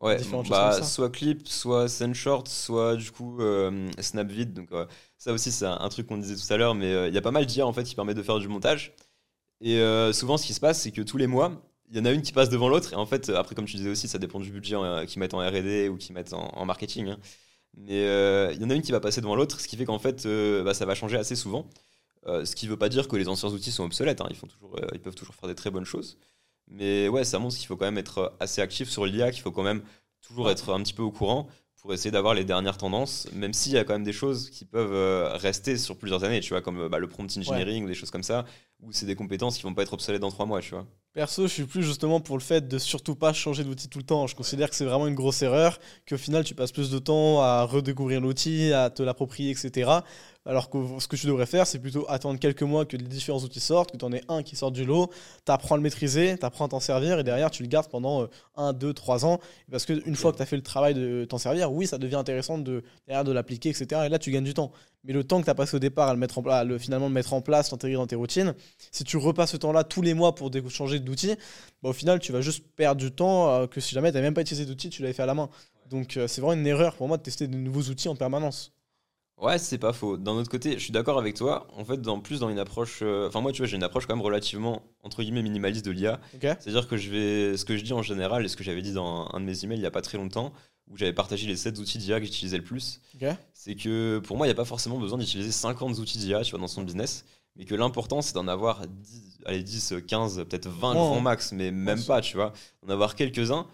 Ouais, 0.01 0.17
bah, 0.47 0.81
soit 0.81 1.09
Clip, 1.11 1.45
soit 1.47 1.89
Sendshort, 1.89 2.47
soit 2.47 2.95
du 2.95 3.11
coup 3.11 3.41
euh, 3.41 3.89
Snapvid. 3.99 4.53
Donc 4.53 4.71
euh, 4.71 4.85
ça 5.17 5.33
aussi 5.33 5.51
c'est 5.51 5.65
un, 5.65 5.77
un 5.79 5.89
truc 5.89 6.07
qu'on 6.07 6.17
disait 6.17 6.35
tout 6.37 6.53
à 6.53 6.57
l'heure, 6.57 6.73
mais 6.73 6.85
euh, 6.93 7.07
il 7.09 7.13
y 7.13 7.17
a 7.17 7.21
pas 7.21 7.31
mal 7.31 7.45
d'IA 7.45 7.67
en 7.67 7.73
fait 7.73 7.83
qui 7.83 7.95
permettent 7.95 8.15
de 8.17 8.23
faire 8.23 8.39
du 8.39 8.47
montage. 8.47 8.93
Et 9.61 9.79
souvent 10.13 10.37
ce 10.37 10.45
qui 10.45 10.53
se 10.53 10.59
passe 10.61 10.81
c'est 10.81 10.91
que 10.91 11.01
tous 11.01 11.17
les 11.17 11.27
mois, 11.27 11.51
il 11.91 11.97
y 11.97 12.01
en 12.01 12.05
a 12.05 12.11
une 12.11 12.21
qui 12.23 12.31
passe 12.33 12.49
devant 12.49 12.69
l'autre. 12.69 12.93
Et 12.93 12.95
en 12.97 13.05
fait 13.05 13.29
après 13.29 13.55
comme 13.55 13.65
tu 13.65 13.77
disais 13.77 13.89
aussi, 13.89 14.07
ça 14.07 14.19
dépend 14.19 14.39
du 14.39 14.51
budget 14.51 14.77
qu'ils 15.07 15.19
mettent 15.19 15.33
en 15.35 15.39
R&D 15.39 15.89
ou 15.89 15.97
qu'ils 15.97 16.15
mettent 16.15 16.33
en, 16.33 16.49
en 16.55 16.65
marketing. 16.65 17.09
hein. 17.09 17.19
Mais 17.77 18.03
il 18.55 18.61
y 18.61 18.65
en 18.65 18.69
a 18.69 18.75
une 18.75 18.81
qui 18.83 18.91
va 18.93 18.99
passer 19.01 19.21
devant 19.21 19.35
l'autre, 19.35 19.59
ce 19.61 19.67
qui 19.67 19.77
fait 19.77 19.85
qu'en 19.85 19.99
fait 19.99 20.27
bah, 20.63 20.73
ça 20.73 20.85
va 20.85 20.95
changer 20.95 21.17
assez 21.17 21.35
souvent. 21.35 21.69
Ce 22.27 22.55
qui 22.55 22.67
veut 22.67 22.77
pas 22.77 22.89
dire 22.89 23.07
que 23.07 23.15
les 23.17 23.27
anciens 23.29 23.49
outils 23.49 23.71
sont 23.71 23.85
obsolètes. 23.85 24.21
hein. 24.21 24.27
Ils, 24.31 24.35
font 24.37 24.47
toujours, 24.47 24.75
ils 24.93 24.99
peuvent 25.01 25.15
toujours 25.15 25.35
faire 25.35 25.49
des 25.49 25.55
très 25.55 25.71
bonnes 25.71 25.85
choses. 25.85 26.17
Mais 26.69 27.07
ouais, 27.07 27.23
ça 27.23 27.39
montre 27.39 27.55
qu'il 27.55 27.67
faut 27.67 27.75
quand 27.75 27.85
même 27.85 27.97
être 27.97 28.35
assez 28.39 28.61
actif 28.61 28.89
sur 28.89 29.05
l'IA, 29.05 29.31
qu'il 29.31 29.41
faut 29.41 29.51
quand 29.51 29.63
même 29.63 29.81
toujours 30.21 30.49
être 30.51 30.73
un 30.73 30.81
petit 30.81 30.93
peu 30.93 31.01
au 31.03 31.11
courant 31.11 31.47
pour 31.81 31.93
essayer 31.93 32.11
d'avoir 32.11 32.33
les 32.33 32.43
dernières 32.43 32.77
tendances, 32.77 33.27
même 33.33 33.53
s'il 33.53 33.71
y 33.71 33.77
a 33.77 33.85
quand 33.85 33.93
même 33.93 34.03
des 34.03 34.13
choses 34.13 34.49
qui 34.49 34.65
peuvent 34.65 34.93
euh, 34.93 35.29
rester 35.37 35.77
sur 35.77 35.97
plusieurs 35.97 36.25
années, 36.25 36.41
tu 36.41 36.49
vois, 36.49 36.61
comme 36.61 36.79
euh, 36.81 36.89
bah, 36.89 36.99
le 36.99 37.07
prompt 37.07 37.37
engineering 37.37 37.85
ou 37.85 37.87
des 37.87 37.93
choses 37.93 38.11
comme 38.11 38.23
ça, 38.23 38.45
où 38.81 38.91
c'est 38.91 39.05
des 39.05 39.15
compétences 39.15 39.57
qui 39.57 39.63
vont 39.63 39.73
pas 39.73 39.83
être 39.83 39.93
obsolètes 39.93 40.21
dans 40.21 40.29
trois 40.29 40.45
mois, 40.45 40.59
tu 40.59 40.71
vois. 40.71 40.85
Perso, 41.13 41.47
je 41.47 41.53
suis 41.53 41.63
plus 41.63 41.81
justement 41.81 42.19
pour 42.19 42.37
le 42.37 42.43
fait 42.43 42.67
de 42.67 42.77
surtout 42.77 43.15
pas 43.15 43.31
changer 43.31 43.63
d'outil 43.63 43.87
tout 43.87 43.97
le 43.97 44.03
temps. 44.03 44.27
Je 44.27 44.35
considère 44.35 44.69
que 44.69 44.75
c'est 44.75 44.85
vraiment 44.85 45.07
une 45.07 45.15
grosse 45.15 45.41
erreur, 45.41 45.79
qu'au 46.07 46.17
final 46.17 46.43
tu 46.43 46.53
passes 46.53 46.71
plus 46.71 46.91
de 46.91 46.99
temps 46.99 47.41
à 47.41 47.63
redécouvrir 47.63 48.19
l'outil, 48.19 48.73
à 48.73 48.89
te 48.89 49.01
l'approprier, 49.01 49.51
etc. 49.51 49.89
Alors 50.49 50.71
que 50.71 50.79
ce 50.97 51.07
que 51.07 51.15
tu 51.15 51.27
devrais 51.27 51.45
faire, 51.45 51.67
c'est 51.67 51.77
plutôt 51.77 52.07
attendre 52.09 52.39
quelques 52.39 52.63
mois 52.63 52.83
que 52.83 52.97
les 52.97 53.03
différents 53.03 53.37
outils 53.37 53.59
sortent, 53.59 53.91
que 53.91 53.97
tu 53.97 54.03
en 54.03 54.11
aies 54.11 54.23
un 54.29 54.41
qui 54.41 54.55
sort 54.55 54.71
du 54.71 54.83
lot, 54.83 55.11
tu 55.45 55.51
apprends 55.51 55.75
à 55.75 55.77
le 55.77 55.83
maîtriser, 55.83 56.35
tu 56.39 56.43
apprends 56.43 56.65
à 56.65 56.69
t'en 56.69 56.79
servir 56.79 57.19
et 57.19 57.23
derrière 57.23 57.51
tu 57.51 57.61
le 57.61 57.69
gardes 57.69 57.87
pendant 57.87 58.27
1, 58.55 58.73
2, 58.73 58.91
3 58.91 59.25
ans. 59.25 59.39
Parce 59.69 59.85
qu'une 59.85 60.15
fois 60.15 60.31
que 60.31 60.37
tu 60.37 60.41
as 60.41 60.47
fait 60.47 60.55
le 60.55 60.63
travail 60.63 60.95
de 60.95 61.23
t'en 61.29 61.37
servir, 61.37 61.71
oui, 61.71 61.85
ça 61.85 61.99
devient 61.99 62.15
intéressant 62.15 62.57
de, 62.57 62.81
derrière 63.05 63.23
de 63.23 63.31
l'appliquer, 63.31 63.69
etc. 63.69 64.01
Et 64.07 64.09
là 64.09 64.17
tu 64.17 64.31
gagnes 64.31 64.43
du 64.43 64.55
temps. 64.55 64.71
Mais 65.03 65.13
le 65.13 65.23
temps 65.23 65.39
que 65.39 65.45
tu 65.45 65.51
as 65.51 65.55
passé 65.55 65.75
au 65.75 65.79
départ 65.79 66.09
à 66.09 66.13
le 66.13 66.19
mettre 66.19 66.39
en 66.39 66.41
place, 66.41 66.65
finalement 66.79 67.09
le 67.09 67.13
mettre 67.13 67.33
en 67.33 67.41
place, 67.41 67.71
l'intégrer 67.71 67.97
dans 67.97 68.07
tes 68.07 68.15
routines, 68.15 68.55
si 68.91 69.03
tu 69.03 69.17
repasses 69.17 69.51
ce 69.51 69.57
temps-là 69.57 69.83
tous 69.83 70.01
les 70.01 70.15
mois 70.15 70.33
pour 70.33 70.51
changer 70.71 70.99
d'outil, 70.99 71.35
bah, 71.83 71.89
au 71.89 71.93
final, 71.93 72.17
tu 72.19 72.31
vas 72.31 72.41
juste 72.41 72.65
perdre 72.75 72.99
du 72.99 73.11
temps 73.11 73.51
euh, 73.51 73.67
que 73.67 73.79
si 73.79 73.93
jamais 73.93 74.09
tu 74.09 74.15
n'avais 74.15 74.25
même 74.25 74.33
pas 74.33 74.41
utilisé 74.41 74.65
d'outil, 74.65 74.89
tu 74.89 75.03
l'avais 75.03 75.13
fait 75.13 75.21
à 75.21 75.27
la 75.27 75.35
main. 75.35 75.47
Donc, 75.91 76.17
euh, 76.17 76.27
c'est 76.27 76.41
vraiment 76.41 76.59
une 76.59 76.65
erreur 76.65 76.95
pour 76.95 77.07
moi 77.07 77.17
de 77.17 77.21
tester 77.21 77.47
de 77.47 77.55
nouveaux 77.55 77.83
outils 77.83 78.09
en 78.09 78.15
permanence. 78.15 78.73
Ouais, 79.41 79.57
c'est 79.57 79.77
pas 79.77 79.93
faux. 79.93 80.17
D'un 80.17 80.33
autre 80.33 80.49
côté, 80.49 80.73
je 80.73 80.79
suis 80.83 80.91
d'accord 80.91 81.17
avec 81.17 81.35
toi. 81.35 81.65
En 81.77 81.85
fait, 81.85 82.05
en 82.07 82.19
plus, 82.19 82.39
dans 82.41 82.49
une 82.49 82.59
approche. 82.59 82.99
euh, 83.01 83.27
Enfin, 83.29 83.39
moi, 83.41 83.51
tu 83.53 83.59
vois, 83.59 83.67
j'ai 83.67 83.77
une 83.77 83.83
approche 83.83 84.05
quand 84.05 84.15
même 84.15 84.23
relativement, 84.25 84.81
entre 85.03 85.21
guillemets, 85.23 85.41
minimaliste 85.41 85.85
de 85.85 85.91
l'IA. 85.91 86.19
C'est-à-dire 86.59 86.87
que 86.89 86.97
je 86.97 87.09
vais. 87.09 87.57
Ce 87.57 87.63
que 87.63 87.77
je 87.77 87.83
dis 87.83 87.93
en 87.93 88.01
général, 88.01 88.43
et 88.45 88.49
ce 88.49 88.57
que 88.57 88.63
j'avais 88.65 88.81
dit 88.81 88.91
dans 88.91 89.29
un 89.31 89.39
de 89.39 89.45
mes 89.45 89.63
emails 89.63 89.77
il 89.79 89.83
y 89.83 89.85
a 89.85 89.91
pas 89.91 90.01
très 90.01 90.17
longtemps, 90.17 90.51
où 90.89 90.97
j'avais 90.97 91.13
partagé 91.13 91.47
les 91.47 91.55
7 91.55 91.79
outils 91.79 91.99
d'IA 91.99 92.19
que 92.19 92.25
j'utilisais 92.25 92.57
le 92.57 92.63
plus, 92.63 92.99
c'est 93.53 93.75
que 93.75 94.19
pour 94.19 94.35
moi, 94.37 94.45
il 94.45 94.49
n'y 94.49 94.53
a 94.53 94.55
pas 94.55 94.65
forcément 94.65 94.97
besoin 94.97 95.17
d'utiliser 95.17 95.51
50 95.51 95.97
outils 95.99 96.17
d'IA 96.17 96.41
tu 96.41 96.51
vois, 96.51 96.59
dans 96.59 96.67
son 96.67 96.81
business, 96.81 97.23
mais 97.55 97.63
que 97.65 97.75
l'important, 97.75 98.21
c'est 98.21 98.33
d'en 98.33 98.47
avoir 98.47 98.87
10, 98.87 99.39
allez, 99.45 99.63
10, 99.63 99.93
15, 100.07 100.37
peut-être 100.49 100.67
20 100.67 100.89
Ouais. 100.89 100.95
grands 100.95 101.21
max, 101.21 101.51
mais 101.53 101.71
même 101.71 102.03
pas, 102.03 102.19
tu 102.21 102.35
vois. 102.35 102.51
D'en 102.83 102.91
avoir 102.93 103.15
quelques-uns 103.15 103.67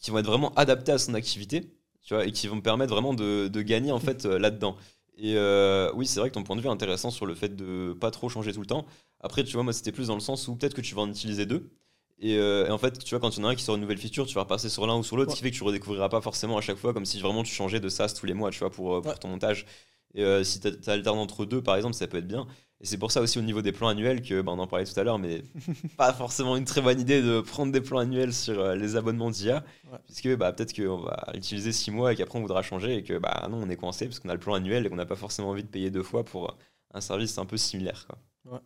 qui 0.00 0.10
vont 0.10 0.18
être 0.18 0.26
vraiment 0.26 0.52
adaptés 0.54 0.92
à 0.92 0.98
son 0.98 1.14
activité, 1.14 1.70
tu 2.02 2.14
vois, 2.14 2.24
et 2.24 2.32
qui 2.32 2.48
vont 2.48 2.56
me 2.56 2.62
permettre 2.62 2.92
vraiment 2.92 3.14
de, 3.14 3.46
de 3.48 3.62
gagner, 3.62 3.92
en 3.92 4.00
fait, 4.00 4.24
euh, 4.26 4.38
là-dedans. 4.38 4.74
Et 5.18 5.34
euh, 5.36 5.90
oui, 5.94 6.06
c'est 6.06 6.20
vrai 6.20 6.30
que 6.30 6.34
ton 6.34 6.42
point 6.42 6.56
de 6.56 6.60
vue 6.62 6.68
est 6.68 6.70
intéressant 6.70 7.10
sur 7.10 7.26
le 7.26 7.34
fait 7.34 7.54
de 7.54 7.92
pas 8.00 8.10
trop 8.10 8.28
changer 8.28 8.52
tout 8.52 8.60
le 8.60 8.66
temps. 8.66 8.86
Après, 9.20 9.44
tu 9.44 9.52
vois, 9.54 9.62
moi, 9.62 9.72
c'était 9.72 9.92
plus 9.92 10.08
dans 10.08 10.14
le 10.14 10.20
sens 10.20 10.48
où 10.48 10.56
peut-être 10.56 10.74
que 10.74 10.80
tu 10.80 10.94
vas 10.94 11.02
en 11.02 11.10
utiliser 11.10 11.46
deux. 11.46 11.70
Et, 12.18 12.36
euh, 12.38 12.66
et 12.66 12.70
en 12.70 12.78
fait, 12.78 12.98
tu 13.04 13.10
vois, 13.10 13.20
quand 13.20 13.36
il 13.36 13.40
y 13.40 13.44
en 13.44 13.48
a 13.48 13.52
un 13.52 13.54
qui 13.54 13.62
sort 13.64 13.74
une 13.74 13.82
nouvelle 13.82 13.98
feature, 13.98 14.26
tu 14.26 14.34
vas 14.34 14.42
repasser 14.42 14.68
sur 14.68 14.86
l'un 14.86 14.96
ou 14.96 15.02
sur 15.04 15.16
l'autre, 15.16 15.30
Ouais. 15.30 15.34
ce 15.36 15.40
qui 15.40 15.44
fait 15.44 15.50
que 15.50 15.56
tu 15.56 15.64
redécouvriras 15.64 16.08
pas 16.08 16.20
forcément 16.20 16.56
à 16.56 16.60
chaque 16.60 16.78
fois, 16.78 16.92
comme 16.94 17.04
si 17.04 17.20
vraiment 17.20 17.42
tu 17.42 17.52
changeais 17.52 17.80
de 17.80 17.88
SaaS 17.88 18.14
tous 18.18 18.26
les 18.26 18.34
mois, 18.34 18.50
tu 18.50 18.60
vois, 18.60 18.70
pour, 18.70 18.96
euh, 18.96 19.00
pour 19.02 19.10
Ouais. 19.12 19.18
ton 19.18 19.28
montage. 19.28 19.66
Et 20.14 20.22
euh, 20.24 20.44
si 20.44 20.60
tu 20.60 20.68
alternes 20.88 21.18
entre 21.18 21.44
deux, 21.44 21.62
par 21.62 21.76
exemple, 21.76 21.94
ça 21.94 22.06
peut 22.06 22.18
être 22.18 22.26
bien. 22.28 22.46
Et 22.82 22.86
c'est 22.86 22.98
pour 22.98 23.12
ça 23.12 23.20
aussi 23.20 23.38
au 23.38 23.42
niveau 23.42 23.62
des 23.62 23.70
plans 23.70 23.86
annuels 23.88 24.22
que, 24.22 24.40
bah, 24.42 24.50
on 24.52 24.58
en 24.58 24.66
parlait 24.66 24.84
tout 24.84 24.98
à 24.98 25.04
l'heure, 25.04 25.18
mais 25.20 25.44
pas 25.96 26.12
forcément 26.12 26.56
une 26.56 26.64
très 26.64 26.80
bonne 26.80 27.00
idée 27.00 27.22
de 27.22 27.40
prendre 27.40 27.70
des 27.70 27.80
plans 27.80 27.98
annuels 28.00 28.34
sur 28.34 28.58
euh, 28.60 28.74
les 28.74 28.96
abonnements 28.96 29.30
d'IA, 29.30 29.62
Ouais. 29.92 29.98
puisque 30.06 30.36
bah, 30.36 30.52
peut-être 30.52 30.74
qu'on 30.74 30.96
va 30.98 31.26
utiliser 31.34 31.70
six 31.70 31.90
mois 31.92 32.12
et 32.12 32.16
qu'après 32.16 32.38
on 32.38 32.42
voudra 32.42 32.62
changer 32.62 32.96
et 32.96 33.02
que 33.04 33.18
bah 33.18 33.46
non, 33.50 33.58
on 33.62 33.68
est 33.70 33.76
coincé 33.76 34.06
parce 34.06 34.18
qu'on 34.18 34.30
a 34.30 34.34
le 34.34 34.40
plan 34.40 34.54
annuel 34.54 34.84
et 34.86 34.88
qu'on 34.90 34.96
n'a 34.96 35.06
pas 35.06 35.16
forcément 35.16 35.50
envie 35.50 35.62
de 35.62 35.68
payer 35.68 35.90
deux 35.90 36.02
fois 36.02 36.24
pour 36.24 36.50
euh, 36.50 36.54
un 36.94 37.00
service 37.00 37.38
un 37.38 37.44
peu 37.46 37.56
similaire. 37.56 38.06
Quoi. 38.08 38.60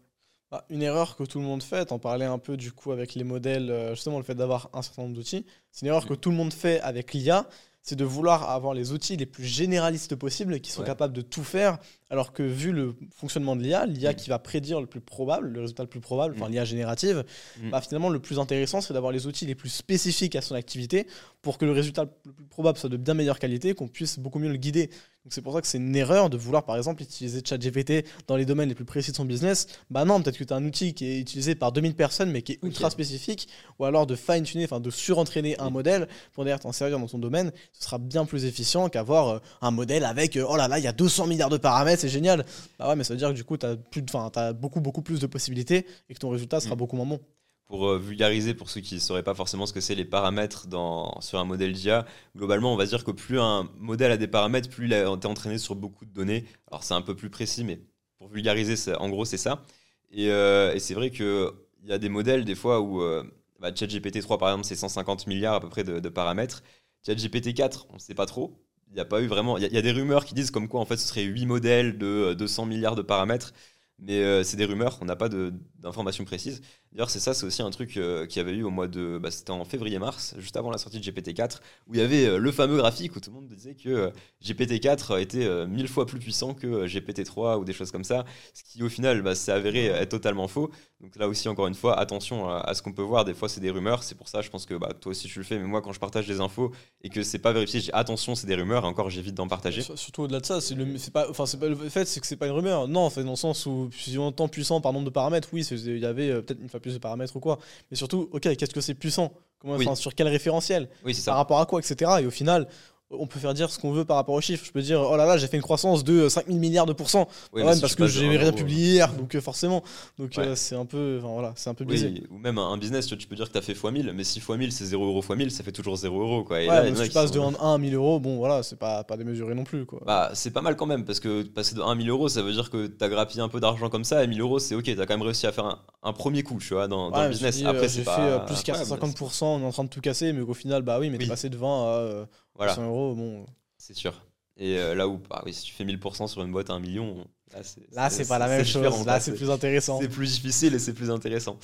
Bah, 0.51 0.65
une 0.71 0.83
erreur 0.83 1.17
que 1.17 1.25
tout 1.25 1.41
le 1.41 1.45
monde 1.45 1.63
fait, 1.65 1.87
t'en 1.87 1.99
parlais 1.99 2.25
un 2.25 2.39
peu 2.39 2.57
du 2.57 2.71
coup 2.73 2.93
avec 2.93 3.15
les 3.17 3.25
modèles, 3.25 3.69
euh, 3.71 3.95
justement 3.97 4.19
le 4.19 4.23
fait 4.25 4.37
d'avoir 4.37 4.71
un 4.73 4.81
certain 4.83 5.03
nombre 5.03 5.15
d'outils, 5.17 5.45
c'est 5.73 5.83
une 5.85 5.89
erreur 5.89 6.05
Mm. 6.05 6.09
que 6.09 6.15
tout 6.15 6.31
le 6.31 6.37
monde 6.37 6.53
fait 6.53 6.81
avec 6.83 7.13
l'IA, 7.13 7.49
c'est 7.83 7.97
de 7.97 8.05
vouloir 8.05 8.49
avoir 8.51 8.73
les 8.73 8.93
outils 8.93 9.17
les 9.17 9.27
plus 9.27 9.45
généralistes 9.45 10.15
possibles 10.15 10.61
qui 10.61 10.71
sont 10.71 10.81
Ouais. 10.83 10.87
capables 10.87 11.13
de 11.13 11.23
tout 11.23 11.43
faire, 11.45 11.79
alors 12.11 12.33
que 12.33 12.43
vu 12.43 12.73
le 12.73 12.95
fonctionnement 13.15 13.57
de 13.57 13.63
l'IA, 13.63 13.85
l'IA 13.87 14.13
Mm. 14.13 14.15
qui 14.15 14.29
va 14.31 14.39
prédire 14.39 14.81
le 14.81 14.87
plus 14.87 15.01
probable, 15.01 15.49
le 15.49 15.61
résultat 15.61 15.83
le 15.83 15.89
plus 15.89 16.01
probable, 16.01 16.35
enfin 16.37 16.49
Mm. 16.49 16.53
l'IA 16.53 16.65
générative, 16.65 17.25
Mm. 17.63 17.71
bah, 17.71 17.81
finalement 17.81 18.09
le 18.11 18.21
plus 18.21 18.39
intéressant 18.39 18.81
c'est 18.81 18.95
d'avoir 18.95 19.13
les 19.13 19.27
outils 19.27 19.47
les 19.47 19.55
plus 19.57 19.69
spécifiques 19.71 20.37
à 20.37 20.41
son 20.41 20.55
activité 20.55 21.07
pour 21.43 21.59
que 21.59 21.65
le 21.65 21.73
résultat 21.73 22.07
le 22.25 22.33
plus 22.33 22.45
probable 22.47 22.79
soit 22.79 22.89
de 22.91 22.97
bien 22.97 23.15
meilleure 23.15 23.39
qualité, 23.39 23.75
qu'on 23.75 23.89
puisse 23.89 24.19
beaucoup 24.19 24.39
mieux 24.39 24.49
le 24.51 24.57
guider. 24.57 24.87
Donc 25.25 25.33
c'est 25.33 25.43
pour 25.43 25.53
ça 25.55 25.61
que 25.61 25.67
c'est 25.67 25.79
une 25.79 25.97
erreur 25.97 26.31
de 26.31 26.37
vouloir 26.37 26.65
par 26.65 26.77
exemple 26.77 27.03
utiliser 27.03 27.41
ChatGPT 27.45 28.05
dans 28.29 28.37
les 28.37 28.45
domaines 28.45 28.69
les 28.69 28.77
plus 28.77 28.85
précis 28.85 29.11
de 29.11 29.17
son 29.17 29.25
business. 29.25 29.67
Bah 29.91 30.05
non, 30.05 30.23
peut-être 30.23 30.39
que 30.39 30.45
tu 30.45 30.53
as 30.53 30.57
un 30.57 30.65
outil 30.65 30.95
qui 30.95 31.05
est 31.05 31.19
utilisé 31.19 31.57
par 31.57 31.73
2000 31.73 31.97
personnes 31.97 32.31
mais 32.31 32.43
qui 32.43 32.53
est 32.53 32.59
ultra 32.63 32.91
spécifique 32.91 33.49
ou 33.81 33.85
alors 33.85 34.07
de 34.07 34.15
fine-tuner, 34.15 34.65
enfin 34.65 34.79
de 34.79 34.91
surentraîner 34.91 35.59
un 35.59 35.71
modèle 35.71 36.07
pour 36.33 36.45
derrière 36.45 36.61
t'en 36.61 36.71
servir 36.71 37.01
dans 37.01 37.09
ton 37.09 37.19
domaine. 37.19 37.51
Ce 37.73 37.83
sera 37.85 37.99
bien 37.99 38.25
plus 38.25 38.45
efficient 38.45 38.89
qu'avoir 38.89 39.29
euh, 39.29 39.39
un 39.63 39.73
modèle 39.73 40.05
avec 40.05 40.37
euh, 40.37 40.47
oh 40.49 40.57
là 40.57 40.69
là, 40.69 40.79
il 40.79 40.85
y 40.85 40.89
a 40.89 40.93
200 40.93 41.27
milliards 41.27 41.51
de 41.51 41.57
paramètres, 41.57 41.96
c'est 41.97 42.09
génial. 42.09 42.45
Bah 42.79 42.89
ouais, 42.89 42.97
mais 42.97 43.05
ça 43.05 43.15
veut 43.15 43.19
dire 43.19 43.29
que 43.31 43.35
du 43.35 43.45
coup 43.45 43.57
tu 43.57 43.67
as, 43.67 43.77
plus 43.77 44.05
t'as 44.05 44.53
beaucoup 44.53 44.81
beaucoup 44.81 45.03
plus 45.03 45.21
de 45.21 45.27
possibilités 45.27 45.87
et 46.09 46.15
que 46.15 46.19
ton 46.19 46.31
résultat 46.31 46.61
sera 46.61 46.75
Mm. 46.75 46.79
beaucoup 46.79 46.97
moins 46.97 47.07
bon. 47.07 47.21
Pour 47.67 47.89
euh, 47.89 47.99
vulgariser, 47.99 48.55
pour 48.55 48.71
ceux 48.71 48.81
qui 48.81 48.95
ne 48.95 49.01
sauraient 49.01 49.25
pas 49.25 49.35
forcément 49.35 49.67
ce 49.67 49.73
que 49.73 49.81
c'est 49.81 49.97
les 49.97 50.05
paramètres 50.05 50.69
dans, 50.69 51.21
sur 51.21 51.41
un 51.41 51.45
modèle 51.45 51.73
d'IA, 51.73 52.07
globalement, 52.37 52.73
on 52.73 52.77
va 52.77 52.87
dire 52.87 53.03
que 53.03 53.11
plus 53.11 53.41
un 53.41 53.69
modèle 53.79 54.13
a 54.13 54.17
des 54.17 54.29
paramètres, 54.29 54.69
plus 54.69 54.87
il 54.87 54.95
a 54.95 55.13
été 55.13 55.27
entraîné 55.27 55.59
sur 55.59 55.75
beaucoup 55.75 56.05
de 56.05 56.13
données. 56.13 56.45
Alors 56.71 56.85
c'est 56.85 56.95
un 56.95 57.03
peu 57.03 57.17
plus 57.17 57.29
précis, 57.29 57.65
mais 57.65 57.81
pour 58.19 58.29
vulgariser, 58.29 58.95
en 58.97 59.09
gros, 59.09 59.25
c'est 59.25 59.37
ça. 59.37 59.65
Et, 60.13 60.31
euh, 60.31 60.73
et 60.75 60.79
c'est 60.79 60.95
vrai 60.95 61.11
qu'il 61.11 61.51
y 61.85 61.93
a 61.93 61.99
des 61.99 62.09
modèles, 62.09 62.45
des 62.45 62.55
fois, 62.55 62.81
où 62.81 63.03
euh, 63.03 63.25
bah, 63.59 63.75
ChatGPT 63.75 64.21
3, 64.21 64.39
par 64.39 64.51
exemple, 64.51 64.65
c'est 64.67 64.77
150 64.77 65.27
milliards 65.27 65.55
à 65.55 65.61
peu 65.61 65.69
près 65.69 65.83
de, 65.83 65.99
de 65.99 66.09
paramètres. 66.09 66.63
ChatGPT 67.05 67.53
4, 67.55 67.89
on 67.91 67.95
ne 67.95 67.99
sait 67.99 68.15
pas 68.15 68.27
trop. 68.27 68.57
Il 68.89 68.95
n'y 68.95 69.01
a 69.01 69.05
pas 69.05 69.21
eu 69.23 69.27
vraiment. 69.27 69.59
Il 69.59 69.65
y, 69.73 69.79
a- 69.79 69.83
des 69.83 69.93
rumeurs 69.93 70.25
qui 70.25 70.35
disent 70.35 70.51
comme 70.51 70.69
quoi, 70.69 70.81
en 70.81 70.87
fait, 70.87 70.97
ce 70.97 71.07
serait 71.09 71.23
8 71.25 71.47
modèles 71.47 71.99
de 71.99 72.07
euh, 72.07 72.35
200 72.35 72.67
milliards 72.67 72.95
de 72.97 73.03
paramètres. 73.03 73.53
Mais 73.99 74.23
euh, 74.23 74.43
c'est 74.45 74.57
des 74.57 74.65
rumeurs, 74.67 74.99
on 75.01 75.07
n'a 75.07 75.17
pas 75.17 75.29
d'informations 75.31 76.25
précises. 76.25 76.61
D'ailleurs, 76.97 77.11
c'est 77.11 77.21
ça, 77.21 77.35
c'est 77.35 77.45
aussi 77.45 77.61
un 77.61 77.69
truc 77.69 77.99
euh, 77.99 78.25
qu'il 78.25 78.39
y 78.39 78.41
avait 78.41 78.57
eu 78.57 78.63
au 78.63 78.71
mois 78.71 78.89
de. 78.89 79.19
Bah, 79.23 79.31
C'était 79.31 79.51
en 79.51 79.67
février-mars, 79.67 80.35
juste 80.39 80.57
avant 80.57 80.71
la 80.71 80.79
sortie 80.79 80.99
de 80.99 81.05
GPT-4, 81.05 81.59
où 81.89 81.95
il 81.95 82.01
y 82.01 82.03
avait 82.03 82.25
euh, 82.25 82.39
le 82.39 82.51
fameux 82.51 82.79
graphique 82.79 83.15
où 83.17 83.21
tout 83.21 83.29
le 83.29 83.37
monde 83.37 83.49
disait 83.49 83.75
que 83.75 83.91
euh, 83.91 84.11
GPT-4 84.43 85.21
était 85.21 85.45
euh, 85.45 85.67
mille 85.67 85.89
fois 85.89 86.07
plus 86.07 86.19
puissant 86.19 86.55
que 86.55 86.67
euh, 86.67 86.87
GPT-3 86.87 87.59
ou 87.59 87.67
des 87.67 87.75
choses 87.75 87.91
comme 87.91 88.03
ça, 88.03 88.25
ce 88.55 88.65
qui 88.65 88.83
au 88.83 88.89
final 88.89 89.21
bah, 89.21 89.35
s'est 89.35 89.53
avéré 89.53 89.85
être 89.89 90.09
totalement 90.09 90.49
faux. 90.49 90.71
Donc 91.03 91.15
là 91.17 91.29
aussi, 91.29 91.47
encore 91.51 91.67
une 91.67 91.75
fois, 91.75 91.99
attention 91.99 92.49
à, 92.49 92.73
ce 92.73 92.81
qu'on 92.81 92.95
peut 92.95 93.03
voir. 93.03 93.27
Des 93.27 93.35
fois, 93.35 93.51
c'est 93.51 93.61
des 93.61 93.71
rumeurs. 93.71 94.03
C'est 94.03 94.15
pour 94.15 94.29
ça, 94.29 94.41
je 94.41 94.49
pense 94.49 94.65
que 94.65 94.73
bah, 94.73 94.95
toi 94.99 95.11
aussi 95.11 95.29
tu 95.29 95.39
le 95.39 95.45
fais. 95.45 95.59
Mais 95.59 95.67
moi, 95.67 95.83
quand 95.83 95.93
je 95.93 96.01
partage 96.01 96.27
des 96.27 96.41
infos 96.41 96.73
et 97.03 97.11
que 97.11 97.23
c'est 97.23 97.39
pas 97.39 97.53
vérifié, 97.53 97.81
j'ai 97.81 97.93
attention, 97.93 98.35
c'est 98.35 98.47
des 98.47 98.55
rumeurs. 98.55 98.87
Encore, 98.87 99.11
j'évite 99.11 99.35
d'en 99.35 99.49
partager. 99.49 99.83
Sur- 99.83 99.99
Surtout 99.99 100.23
au-delà 100.23 100.41
de 100.41 100.47
ça, 100.47 100.63
c'est 100.63 100.75
le, 100.75 100.97
c'est 100.97 101.13
pas, 101.13 101.29
enfin 101.29 101.45
c'est 101.45 101.61
pas 101.61 101.69
le 101.69 101.77
fait, 101.77 102.07
c'est 102.07 102.21
que 102.21 102.27
c'est 102.27 102.37
pas 102.37 102.47
une 102.47 102.55
rumeur. 102.55 102.89
Non, 102.89 103.11
c'est 103.11 103.23
dans 103.23 103.31
le 103.33 103.37
sens 103.37 103.67
où 103.67 103.91
si 103.93 104.17
on 104.17 104.29
entend 104.29 104.49
puissant 104.49 104.81
par 104.81 104.95
nombre 104.95 105.05
de 105.05 105.11
paramètres, 105.11 105.51
oui, 105.53 105.67
il 105.67 105.99
y 105.99 106.07
avait 106.07 106.41
peut-être 106.41 106.63
une 106.63 106.71
plus 106.87 106.95
de 106.95 106.99
paramètres 106.99 107.35
ou 107.37 107.41
quoi. 107.41 107.59
Mais 107.91 107.97
surtout, 107.97 108.29
ok, 108.33 108.43
qu'est-ce 108.57 108.73
que 108.73 108.81
c'est 108.81 108.95
puissant? 108.95 109.33
Comment, 109.59 109.75
Oui. 109.77 109.87
Sur 109.97 110.15
quel 110.15 110.29
référentiel? 110.29 110.89
Oui, 111.05 111.15
c'est 111.15 111.25
Par 111.25 111.35
ça. 111.35 111.39
rapport 111.39 111.59
à 111.61 111.67
quoi, 111.67 111.81
etc. 111.81 112.13
Et 112.21 112.27
au 112.27 112.31
final, 112.31 112.69
on 113.11 113.27
peut 113.27 113.39
faire 113.39 113.55
dire 113.55 113.71
ce 113.71 113.79
qu'on 113.79 113.93
veut 113.93 114.05
par 114.05 114.17
rapport 114.17 114.35
aux 114.35 114.41
chiffres. 114.41 114.65
Je 114.67 114.73
peux 114.73 114.83
dire, 114.83 115.01
oh 115.01 115.17
là 115.17 115.27
là, 115.27 115.37
j'ai 115.37 115.47
fait 115.47 115.57
une 115.57 115.63
croissance 115.63 116.03
de 116.03 116.29
5000 116.29 116.59
milliards 116.59 116.87
de 116.87 116.93
pourcents. 116.93 117.29
Oui, 117.53 117.63
si 117.75 117.81
parce 117.81 117.93
tu 117.95 118.03
que 118.03 118.07
j'ai 118.09 118.29
rien 118.37 118.53
publié 118.53 118.95
hier, 118.95 119.13
donc 119.13 119.35
euh, 119.35 119.41
forcément. 119.41 119.83
Donc 120.19 120.33
Ouais. 120.37 120.49
euh, 120.49 120.57
c'est 120.57 120.75
un 120.75 120.85
peu, 120.87 121.19
voilà, 121.23 121.53
c'est 121.57 121.71
un 121.71 121.75
peu 121.75 121.85
Oui, 121.85 121.91
biaisé. 121.91 122.25
ou 122.31 122.39
même 122.39 122.59
un, 122.59 122.77
business, 122.79 123.07
tu, 123.07 123.17
tu 123.17 123.27
peux 123.29 123.37
dire 123.37 123.47
que 123.47 123.53
tu 123.53 123.59
as 123.59 123.63
fait 123.63 123.73
x 123.73 123.85
1000, 123.85 124.13
mais 124.13 124.25
si 124.25 124.41
x 124.41 124.49
1000 124.49 124.73
c'est 124.73 124.85
0 124.87 125.07
euro 125.07 125.21
x 125.21 125.31
1000, 125.31 125.51
ça 125.53 125.63
fait 125.63 125.73
toujours 125.73 125.97
0 125.97 126.21
euro. 126.21 126.43
Quoi. 126.45 126.63
Et 126.63 126.69
ouais, 126.69 126.75
là, 126.75 126.87
donc 126.89 126.97
si 126.97 127.05
tu 127.05 127.11
passes 127.11 127.31
de 127.31 127.39
sont- 127.39 127.55
1 127.61 127.75
à 127.75 127.79
1000 127.79 127.95
euros, 127.95 128.19
bon 128.19 128.39
voilà, 128.39 128.63
c'est 128.65 128.77
pas, 128.79 129.05
pas 129.05 129.17
démesuré 129.17 129.55
non 129.55 129.65
plus. 129.65 129.87
Quoi. 129.87 130.01
Bah, 130.05 130.31
c'est 130.35 130.51
pas 130.51 130.63
mal 130.63 130.75
quand 130.77 130.87
même, 130.87 131.05
parce 131.05 131.21
que 131.21 131.43
passer 131.45 131.75
de 131.77 131.83
1 131.83 131.97
000 131.97 132.09
euros, 132.09 132.29
ça 132.29 132.43
veut 132.43 132.53
dire 132.53 132.71
que 132.71 132.87
t'as 132.89 133.09
grappillé 133.09 133.41
un 133.41 133.49
peu 133.49 133.61
d'argent 133.61 133.89
comme 133.89 134.05
ça, 134.05 134.25
et 134.25 134.27
1000 134.27 134.41
euros, 134.41 134.59
c'est 134.59 134.75
ok, 134.75 134.85
t'as 134.85 135.07
quand 135.07 135.15
même 135.15 135.23
réussi 135.23 135.47
à 135.47 135.53
faire 135.53 135.67
un, 135.67 135.79
un 136.03 136.13
premier 136.13 136.43
coup, 136.43 136.59
tu 136.59 136.75
vois, 136.75 136.89
dans, 136.89 137.11
le 137.11 137.29
business. 137.29 137.63
euh, 137.63 137.69
Après, 137.69 137.89
j'ai 137.89 138.01
fait 138.01 138.05
pas 138.05 138.19
euh, 138.21 138.39
plus 138.41 138.57
incroyable, 138.59 138.89
mais 138.91 138.97
450%, 139.07 139.45
on 139.45 139.61
est 139.61 139.65
en 139.65 139.73
train 139.73 139.85
de 139.85 139.89
tout 139.91 140.01
casser, 140.01 140.33
mais 140.33 140.45
qu'au 140.45 140.55
final, 140.55 140.83
bah 140.83 140.99
oui, 140.99 141.09
mais 141.11 141.19
t'es 141.19 141.27
passé 141.27 141.49
de 141.51 141.57
20 141.57 141.69
à 141.69 141.89
euh, 141.99 142.27
Voilà, 142.57 142.75
100 142.75 142.85
euros. 142.87 143.15
Bon, 143.15 143.47
c'est 143.79 143.95
sûr. 143.95 144.23
Et 144.59 144.79
euh, 144.79 144.95
là 144.95 145.07
où, 145.07 145.19
bah 145.19 145.43
oui, 145.45 145.53
si 145.53 145.65
tu 145.65 145.75
fais 145.75 145.85
1000% 145.85 146.27
sur 146.29 146.43
une 146.43 146.51
boîte 146.51 146.71
à 146.71 146.75
1 146.75 146.81
million, 146.81 147.27
là, 147.53 147.63
c'est 147.63 147.83
là, 147.93 148.09
c'est 148.11 148.27
pas 148.27 148.39
la 148.39 148.49
même 148.49 148.65
chose. 148.65 149.05
Là, 149.07 149.21
c'est 149.21 149.35
plus 149.35 149.51
intéressant. 149.51 150.01
C'est 150.01 150.09
plus 150.09 150.33
difficile 150.33 150.75
et 150.75 150.79
c'est 150.79 150.95
plus 150.95 151.11
intéressant. 151.11 151.59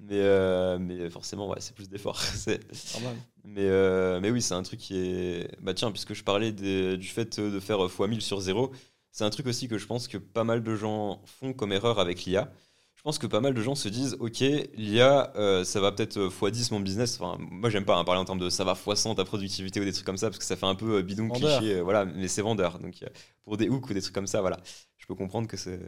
Mais, 0.00 0.14
euh, 0.20 0.78
mais 0.78 1.10
forcément, 1.10 1.48
ouais, 1.48 1.56
c'est 1.60 1.74
plus 1.74 1.88
d'efforts. 1.88 2.20
C'est- 2.22 2.60
Normal. 2.94 3.16
Mais, 3.44 3.62
euh, 3.64 4.20
mais 4.20 4.30
oui, 4.30 4.40
c'est 4.40 4.54
un 4.54 4.62
truc 4.62 4.78
qui 4.78 4.96
est. 4.96 5.50
Bah 5.60 5.74
tiens, 5.74 5.90
puisque 5.90 6.14
je 6.14 6.22
parlais 6.22 6.52
des- 6.52 6.96
du 6.96 7.08
fait 7.08 7.40
de 7.40 7.58
faire 7.58 7.78
x1000 7.78 8.20
sur 8.20 8.40
0, 8.40 8.70
c'est 9.10 9.24
un 9.24 9.30
truc 9.30 9.46
aussi 9.48 9.66
que 9.66 9.76
je 9.78 9.86
pense 9.86 10.06
que 10.06 10.18
pas 10.18 10.44
mal 10.44 10.62
de 10.62 10.76
gens 10.76 11.20
font 11.26 11.52
comme 11.52 11.72
erreur 11.72 11.98
avec 11.98 12.24
l'IA. 12.24 12.52
Je 12.98 13.02
pense 13.04 13.18
que 13.18 13.28
pas 13.28 13.40
mal 13.40 13.54
de 13.54 13.62
gens 13.62 13.76
se 13.76 13.88
disent 13.88 14.16
Ok, 14.18 14.40
l'IA, 14.74 15.32
euh, 15.36 15.62
ça 15.62 15.80
va 15.80 15.92
peut-être 15.92 16.16
euh, 16.16 16.28
x10 16.30 16.72
mon 16.72 16.80
business. 16.80 17.20
Enfin, 17.20 17.38
moi, 17.38 17.70
j'aime 17.70 17.84
pas 17.84 17.96
hein, 17.96 18.02
parler 18.02 18.20
en 18.20 18.24
termes 18.24 18.40
de 18.40 18.50
ça 18.50 18.64
va 18.64 18.74
x100 18.74 19.14
ta 19.14 19.24
productivité 19.24 19.80
ou 19.80 19.84
des 19.84 19.92
trucs 19.92 20.04
comme 20.04 20.16
ça, 20.16 20.26
parce 20.28 20.38
que 20.38 20.44
ça 20.44 20.56
fait 20.56 20.66
un 20.66 20.74
peu 20.74 20.96
euh, 20.96 21.02
bidon 21.02 21.28
Vendeur. 21.28 21.60
cliché. 21.60 21.76
euh, 21.76 21.82
voilà, 21.82 22.04
mais 22.04 22.26
c'est 22.26 22.42
vendeur. 22.42 22.80
Donc, 22.80 23.04
pour 23.44 23.56
des 23.56 23.68
hooks 23.68 23.88
ou 23.88 23.94
des 23.94 24.02
trucs 24.02 24.14
comme 24.14 24.26
ça, 24.26 24.40
voilà. 24.40 24.58
Je 24.96 25.06
peux 25.06 25.14
comprendre 25.14 25.46
que 25.46 25.56
c'est. 25.56 25.78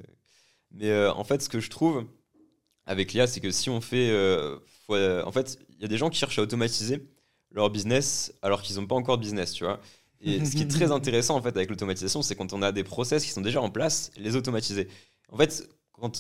Mais 0.70 0.88
euh, 0.90 1.12
en 1.12 1.24
fait, 1.24 1.42
ce 1.42 1.48
que 1.48 1.58
je 1.58 1.68
trouve 1.68 2.06
avec 2.86 3.12
l'IA, 3.12 3.26
c'est 3.26 3.40
que 3.40 3.50
si 3.50 3.70
on 3.70 3.80
fait. 3.80 4.08
en 4.88 5.32
fait, 5.32 5.58
il 5.70 5.82
y 5.82 5.84
a 5.84 5.88
des 5.88 5.98
gens 5.98 6.10
qui 6.10 6.18
cherchent 6.18 6.38
à 6.38 6.42
automatiser 6.42 7.08
leur 7.50 7.70
business 7.70 8.32
alors 8.40 8.62
qu'ils 8.62 8.76
n'ont 8.76 8.86
pas 8.86 8.94
encore 8.94 9.18
de 9.18 9.22
business, 9.22 9.52
tu 9.52 9.64
vois. 9.64 9.80
Et 10.20 10.44
ce 10.44 10.54
qui 10.54 10.62
est 10.62 10.68
très 10.70 10.92
intéressant 10.92 11.36
en 11.36 11.42
fait 11.42 11.56
avec 11.56 11.70
l'automatisation, 11.70 12.22
c'est 12.22 12.36
quand 12.36 12.52
on 12.52 12.62
a 12.62 12.70
des 12.70 12.84
process 12.84 13.24
qui 13.24 13.30
sont 13.30 13.40
déjà 13.40 13.60
en 13.60 13.70
place, 13.70 14.12
les 14.16 14.36
automatiser. 14.36 14.86
En 15.32 15.36
fait, 15.36 15.68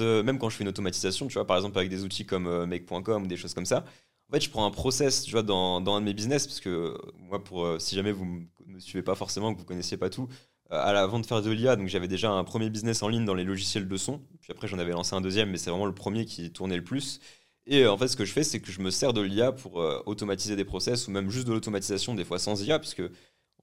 euh, 0.00 0.22
même 0.22 0.38
quand 0.38 0.50
je 0.50 0.56
fais 0.56 0.64
une 0.64 0.68
automatisation, 0.68 1.26
tu 1.28 1.34
vois, 1.34 1.46
par 1.46 1.56
exemple 1.56 1.78
avec 1.78 1.90
des 1.90 2.04
outils 2.04 2.26
comme 2.26 2.46
euh, 2.46 2.66
make.com 2.66 3.24
ou 3.24 3.26
des 3.26 3.36
choses 3.36 3.54
comme 3.54 3.66
ça, 3.66 3.84
en 4.28 4.32
fait, 4.32 4.40
je 4.40 4.50
prends 4.50 4.64
un 4.64 4.70
process, 4.70 5.22
tu 5.24 5.32
vois, 5.32 5.42
dans, 5.42 5.78
un 5.78 6.00
de 6.00 6.04
mes 6.04 6.14
business, 6.14 6.46
parce 6.46 6.60
que 6.60 6.68
euh, 6.68 6.98
moi, 7.18 7.42
pour, 7.42 7.66
si 7.80 7.96
jamais 7.96 8.12
vous 8.12 8.24
ne 8.24 8.74
me 8.74 8.78
suivez 8.78 9.02
pas 9.02 9.14
forcément, 9.14 9.52
que 9.54 9.58
vous 9.58 9.64
connaissiez 9.64 9.96
pas 9.96 10.10
tout, 10.10 10.28
à 10.70 10.92
l'avant 10.92 11.18
de 11.18 11.26
faire 11.26 11.42
de 11.42 11.50
l'IA, 11.50 11.76
j'avais 11.86 12.06
déjà 12.06 12.30
un 12.30 12.44
premier 12.44 12.70
business 12.70 13.02
en 13.02 13.08
ligne 13.08 13.24
dans 13.24 13.34
les 13.34 13.42
logiciels 13.42 13.88
de 13.88 13.96
son, 13.96 14.20
puis 14.40 14.52
après 14.52 14.68
j'en 14.68 14.78
avais 14.78 14.92
lancé 14.92 15.16
un 15.16 15.20
deuxième, 15.20 15.50
mais 15.50 15.58
c'est 15.58 15.70
vraiment 15.70 15.86
le 15.86 15.94
premier 15.94 16.26
qui 16.26 16.52
tournait 16.52 16.76
le 16.76 16.84
plus. 16.84 17.20
Et 17.66 17.86
en 17.86 17.98
fait, 17.98 18.06
ce 18.06 18.16
que 18.16 18.24
je 18.24 18.32
fais, 18.32 18.44
c'est 18.44 18.60
que 18.60 18.70
je 18.70 18.80
me 18.80 18.90
sers 18.90 19.12
de 19.12 19.20
l'IA 19.20 19.50
pour 19.50 19.76
automatiser 20.06 20.54
des 20.54 20.64
process 20.64 21.08
ou 21.08 21.10
même 21.10 21.28
juste 21.28 21.48
de 21.48 21.52
l'automatisation, 21.52 22.14
des 22.14 22.24
fois 22.24 22.38
sans 22.38 22.62
IA, 22.62 22.78
puisque 22.78 23.02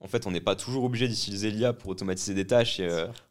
en 0.00 0.06
fait, 0.06 0.26
on 0.26 0.30
n'est 0.30 0.40
pas 0.40 0.54
toujours 0.54 0.84
obligé 0.84 1.08
d'utiliser 1.08 1.50
l'IA 1.50 1.72
pour 1.72 1.90
automatiser 1.90 2.34
des 2.34 2.46
tâches. 2.46 2.78
Et, 2.78 2.88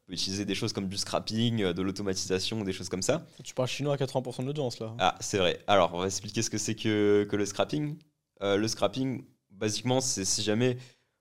peut 0.08 0.13
utiliser 0.13 0.46
des 0.46 0.56
choses 0.56 0.74
comme 0.74 0.88
du 0.88 0.98
scrapping, 0.98 1.62
euh, 1.62 1.74
de 1.74 1.82
l'automatisation, 1.82 2.63
des 2.63 2.74
choses 2.74 2.89
comme 2.89 3.02
ça. 3.02 3.26
Tu 3.43 3.54
parles 3.54 3.67
chinois 3.67 3.93
à 3.93 3.98
80% 3.98 4.41
de 4.41 4.48
l'audience 4.48 4.80
là. 4.80 4.96
Ah, 5.00 5.15
c'est 5.20 5.38
vrai. 5.38 5.60
Alors, 5.67 5.93
on 5.93 6.00
va 6.00 6.06
expliquer 6.06 6.41
ce 6.41 6.50
que 6.50 6.58
c'est 6.58 6.76
que, 6.76 7.28
que 7.30 7.36
le 7.36 7.46
scrapping. 7.46 7.98
Euh, 8.41 8.58
le 8.58 8.67
scrapping, 8.67 9.24
basiquement, 9.52 10.02
c'est 10.02 10.26
si 10.26 10.41
jamais 10.41 10.78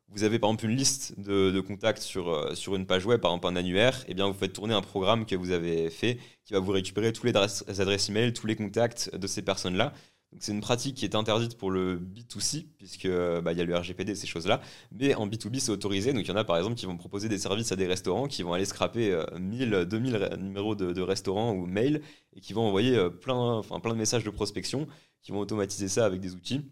vous 0.08 0.22
avez 0.22 0.38
par 0.38 0.50
exemple 0.50 0.66
une 0.66 0.76
liste 0.76 1.18
de, 1.18 1.50
de 1.50 1.60
contacts 1.60 2.02
sur, 2.02 2.28
euh, 2.28 2.54
sur 2.54 2.76
une 2.76 2.86
page 2.86 3.04
web, 3.06 3.20
par 3.20 3.32
exemple 3.32 3.48
un 3.48 3.56
annuaire, 3.56 4.04
et 4.06 4.14
bien 4.14 4.28
vous 4.28 4.34
faites 4.34 4.52
tourner 4.52 4.74
un 4.74 4.82
programme 4.82 5.26
que 5.26 5.34
vous 5.34 5.50
avez 5.50 5.90
fait 5.90 6.18
qui 6.44 6.52
va 6.52 6.60
vous 6.60 6.70
récupérer 6.70 7.12
tous 7.12 7.26
les 7.26 7.30
adresses, 7.30 7.64
adresses 7.66 8.08
email, 8.08 8.32
tous 8.32 8.46
les 8.46 8.54
contacts 8.54 9.14
de 9.14 9.26
ces 9.26 9.42
personnes-là. 9.42 9.92
C'est 10.38 10.52
une 10.52 10.60
pratique 10.60 10.96
qui 10.96 11.04
est 11.04 11.14
interdite 11.14 11.56
pour 11.56 11.70
le 11.70 11.98
B2C, 11.98 12.66
puisque 12.78 13.06
euh, 13.06 13.40
bah, 13.40 13.52
y 13.54 13.60
a 13.60 13.64
le 13.64 13.74
RGPD, 13.76 14.14
ces 14.14 14.26
choses-là. 14.26 14.60
Mais 14.92 15.14
en 15.14 15.26
B2B, 15.26 15.60
c'est 15.60 15.70
autorisé. 15.72 16.12
Donc 16.12 16.24
il 16.24 16.28
y 16.28 16.32
en 16.32 16.36
a 16.36 16.44
par 16.44 16.56
exemple 16.58 16.74
qui 16.76 16.86
vont 16.86 16.96
proposer 16.96 17.28
des 17.28 17.38
services 17.38 17.72
à 17.72 17.76
des 17.76 17.86
restaurants, 17.86 18.26
qui 18.28 18.42
vont 18.42 18.52
aller 18.52 18.66
scraper 18.66 19.12
euh, 19.12 19.24
1000, 19.38 19.86
2000 19.88 20.16
ré- 20.16 20.36
numéros 20.36 20.74
de, 20.74 21.00
restaurants 21.00 21.52
ou 21.52 21.66
mails, 21.66 22.02
et 22.34 22.40
qui 22.40 22.52
vont 22.52 22.66
envoyer 22.68 22.96
euh, 22.96 23.08
plein, 23.10 23.62
de 23.62 23.94
messages 23.94 24.24
de 24.24 24.30
prospection, 24.30 24.86
qui 25.22 25.32
vont 25.32 25.38
automatiser 25.40 25.88
ça 25.88 26.04
avec 26.04 26.20
des 26.20 26.34
outils, 26.34 26.62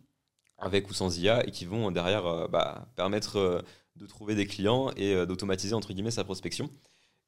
avec 0.58 0.90
ou 0.90 0.94
sans 0.94 1.18
IA, 1.18 1.46
et 1.46 1.50
qui 1.52 1.64
vont 1.66 1.90
derrière 1.90 2.26
euh, 2.26 2.48
bah, 2.48 2.88
permettre 2.96 3.36
euh, 3.38 3.62
de 3.96 4.06
trouver 4.06 4.34
des 4.34 4.46
clients 4.46 4.90
et 4.96 5.14
euh, 5.14 5.26
d'automatiser 5.26 5.74
entre 5.74 5.92
guillemets 5.92 6.10
sa 6.10 6.24
prospection. 6.24 6.70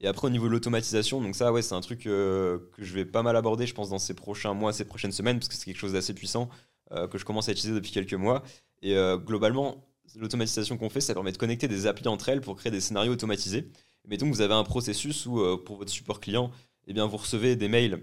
Et 0.00 0.06
après 0.06 0.26
au 0.26 0.30
niveau 0.30 0.46
de 0.46 0.52
l'automatisation, 0.52 1.20
donc 1.20 1.34
ça 1.34 1.52
ouais 1.52 1.62
c'est 1.62 1.74
un 1.74 1.80
truc 1.80 2.06
euh, 2.06 2.58
que 2.76 2.84
je 2.84 2.92
vais 2.92 3.06
pas 3.06 3.22
mal 3.22 3.34
aborder 3.34 3.66
je 3.66 3.74
pense 3.74 3.88
dans 3.88 3.98
ces 3.98 4.14
prochains 4.14 4.52
mois, 4.52 4.72
ces 4.72 4.84
prochaines 4.84 5.12
semaines, 5.12 5.38
parce 5.38 5.48
que 5.48 5.54
c'est 5.54 5.64
quelque 5.64 5.78
chose 5.78 5.94
d'assez 5.94 6.14
puissant 6.14 6.50
euh, 6.92 7.08
que 7.08 7.18
je 7.18 7.24
commence 7.24 7.48
à 7.48 7.52
utiliser 7.52 7.74
depuis 7.74 7.92
quelques 7.92 8.14
mois. 8.14 8.42
Et 8.82 8.96
euh, 8.96 9.16
globalement, 9.16 9.86
l'automatisation 10.16 10.76
qu'on 10.76 10.90
fait, 10.90 11.00
ça 11.00 11.14
permet 11.14 11.32
de 11.32 11.38
connecter 11.38 11.66
des 11.66 11.86
applis 11.86 12.08
entre 12.08 12.28
elles 12.28 12.42
pour 12.42 12.56
créer 12.56 12.70
des 12.70 12.80
scénarios 12.80 13.12
automatisés. 13.12 13.68
Mettons 14.06 14.26
que 14.30 14.34
vous 14.34 14.42
avez 14.42 14.54
un 14.54 14.64
processus 14.64 15.26
où 15.26 15.40
pour 15.64 15.78
votre 15.78 15.90
support 15.90 16.20
client, 16.20 16.52
eh 16.86 16.92
bien, 16.92 17.06
vous 17.06 17.16
recevez 17.16 17.56
des 17.56 17.68
mails 17.68 18.02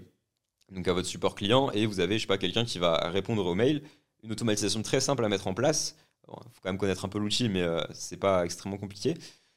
donc 0.72 0.88
à 0.88 0.92
votre 0.92 1.08
support 1.08 1.34
client 1.34 1.70
et 1.72 1.86
vous 1.86 2.00
avez 2.00 2.16
je 2.16 2.22
sais 2.22 2.26
pas 2.26 2.38
quelqu'un 2.38 2.64
qui 2.64 2.78
va 2.78 3.08
répondre 3.08 3.44
aux 3.46 3.54
mails 3.54 3.82
une 4.22 4.32
automatisation 4.32 4.82
très 4.82 5.00
simple 5.00 5.24
à 5.24 5.28
mettre 5.28 5.46
en 5.46 5.54
place 5.54 5.96
il 6.26 6.32
faut 6.32 6.60
quand 6.62 6.70
même 6.70 6.78
connaître 6.78 7.04
un 7.04 7.08
peu 7.08 7.18
l'outil 7.18 7.48
mais 7.48 7.62
euh, 7.62 7.82
c'est 7.92 8.16
pas 8.16 8.44
extrêmement 8.44 8.78
compliqué 8.78 9.14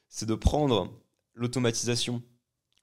c'est 0.08 0.26
de 0.26 0.34
prendre 0.34 0.92
l'automatisation 1.38 2.22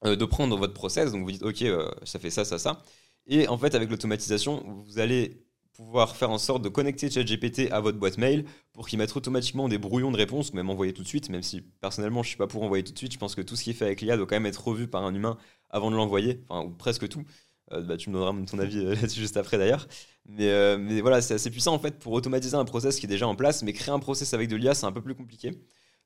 euh, 0.06 0.16
de 0.16 0.26
prendre 0.26 0.58
votre 0.58 0.74
process 0.74 1.12
donc 1.12 1.24
vous 1.24 1.32
dites 1.32 1.44
ok 1.44 1.62
euh, 1.64 1.90
ça 2.04 2.20
fait 2.20 2.30
ça 2.30 2.46
ça 2.46 2.60
ça 2.60 2.82
et 3.28 3.48
en 3.48 3.58
fait 3.58 3.76
avec 3.76 3.90
l'automatisation 3.90 4.64
vous 4.86 5.00
allez 5.00 5.42
pouvoir 5.74 6.16
faire 6.16 6.30
en 6.32 6.38
sorte 6.38 6.62
de 6.62 6.70
connecter 6.70 7.10
ChatGPT 7.10 7.72
à 7.72 7.80
votre 7.80 7.98
boîte 7.98 8.18
mail 8.18 8.46
pour 8.74 8.88
qu'il 8.88 9.00
mette 9.00 9.16
automatiquement 9.16 9.70
des 9.70 9.78
brouillons 9.78 10.12
de 10.12 10.18
réponses 10.18 10.52
ou 10.52 10.56
même 10.56 10.70
envoyer 10.70 10.94
tout 10.94 11.04
de 11.04 11.08
suite 11.08 11.30
même 11.30 11.44
si 11.44 11.62
personnellement 11.62 12.24
je 12.24 12.30
suis 12.30 12.38
pas 12.38 12.48
pour 12.48 12.64
envoyer 12.64 12.84
tout 12.84 12.94
de 12.94 12.98
suite 12.98 13.14
je 13.14 13.18
pense 13.18 13.36
que 13.36 13.42
tout 13.42 13.56
ce 13.56 13.64
qui 13.64 13.72
est 13.72 13.74
fait 13.74 13.86
avec 13.86 14.02
l'IA 14.02 14.18
doit 14.18 14.26
quand 14.26 14.36
même 14.36 14.46
être 14.46 14.68
revu 14.68 14.88
par 14.88 15.04
un 15.04 15.14
humain 15.16 15.38
avant 15.70 15.92
de 15.92 15.96
l'envoyer 15.96 16.44
enfin 16.50 16.68
ou 16.68 16.72
presque 16.72 17.08
tout 17.08 17.24
euh, 17.72 17.82
bah, 17.82 17.98
tu 17.98 18.10
me 18.10 18.16
donneras 18.16 18.34
ton 18.46 18.60
avis 18.60 18.84
là-dessus 18.96 19.20
juste 19.22 19.38
après 19.38 19.58
d'ailleurs. 19.58 19.88
Mais, 20.28 20.78
mais 20.78 21.02
voilà, 21.02 21.22
c'est 21.22 21.36
assez 21.36 21.52
puissant 21.52 21.74
en 21.74 21.80
fait 21.80 22.00
pour 22.00 22.14
automatiser 22.14 22.56
un 22.56 22.66
process 22.66 23.00
qui 23.00 23.06
est 23.06 23.10
déjà 23.10 23.28
en 23.28 23.36
place, 23.36 23.64
mais 23.64 23.74
créer 23.74 23.94
un 23.94 24.00
process 24.00 24.34
avec 24.34 24.50
de 24.50 24.56
l'IA, 24.56 24.74
c'est 24.74 24.86
un 24.88 24.92
peu 24.92 25.02
plus 25.02 25.16
compliqué. 25.16 25.52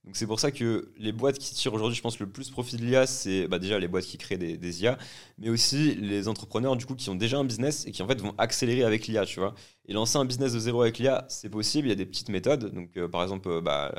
Donc 0.06 0.16
c'est 0.16 0.26
pour 0.26 0.40
ça 0.40 0.52
que 0.52 0.92
les 0.98 1.12
boîtes 1.12 1.38
qui 1.38 1.54
tirent 1.54 1.74
aujourd'hui, 1.74 1.96
je 1.96 2.02
pense, 2.02 2.20
le 2.20 2.28
plus 2.28 2.50
profit 2.50 2.78
de 2.78 2.86
l'IA, 2.86 3.06
c'est 3.06 3.48
bah, 3.48 3.60
déjà 3.60 3.78
les 3.80 3.88
boîtes 3.88 4.06
qui 4.06 4.18
créent 4.18 4.38
des, 4.38 4.58
des 4.58 4.82
IA, 4.82 4.98
mais 5.38 5.50
aussi 5.50 5.96
les 5.96 6.28
entrepreneurs 6.28 6.78
du 6.78 6.86
coup 6.86 6.96
qui 6.96 7.10
ont 7.10 7.16
déjà 7.16 7.38
un 7.38 7.44
business 7.44 7.86
et 7.86 7.92
qui 7.92 8.02
en 8.02 8.08
fait 8.08 8.20
vont 8.22 8.34
accélérer 8.38 8.84
avec 8.84 9.08
l'IA, 9.08 9.26
tu 9.26 9.40
vois. 9.40 9.54
Et 9.88 9.94
lancer 9.94 10.18
un 10.18 10.26
business 10.26 10.54
de 10.54 10.60
zéro 10.60 10.82
avec 10.82 11.00
l'IA, 11.00 11.26
c'est 11.30 11.50
possible. 11.50 11.88
Il 11.88 11.90
y 11.90 11.94
a 11.94 11.96
des 11.96 12.06
petites 12.06 12.30
méthodes. 12.30 12.74
Donc 12.74 12.96
euh, 12.98 13.08
par 13.08 13.24
exemple, 13.24 13.50
euh, 13.50 13.62
bah, 13.62 13.94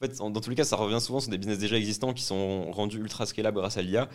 dans 0.00 0.40
tous 0.40 0.50
les 0.50 0.56
cas, 0.56 0.64
ça 0.64 0.76
revient 0.76 1.00
souvent 1.00 1.20
sur 1.20 1.30
des 1.30 1.38
business 1.38 1.58
déjà 1.58 1.76
existants 1.76 2.12
qui 2.12 2.22
sont 2.22 2.70
rendus 2.70 2.98
ultra 2.98 3.26
scalables 3.26 3.58
grâce 3.58 3.76
à 3.78 3.82
l'IA. 3.82 4.08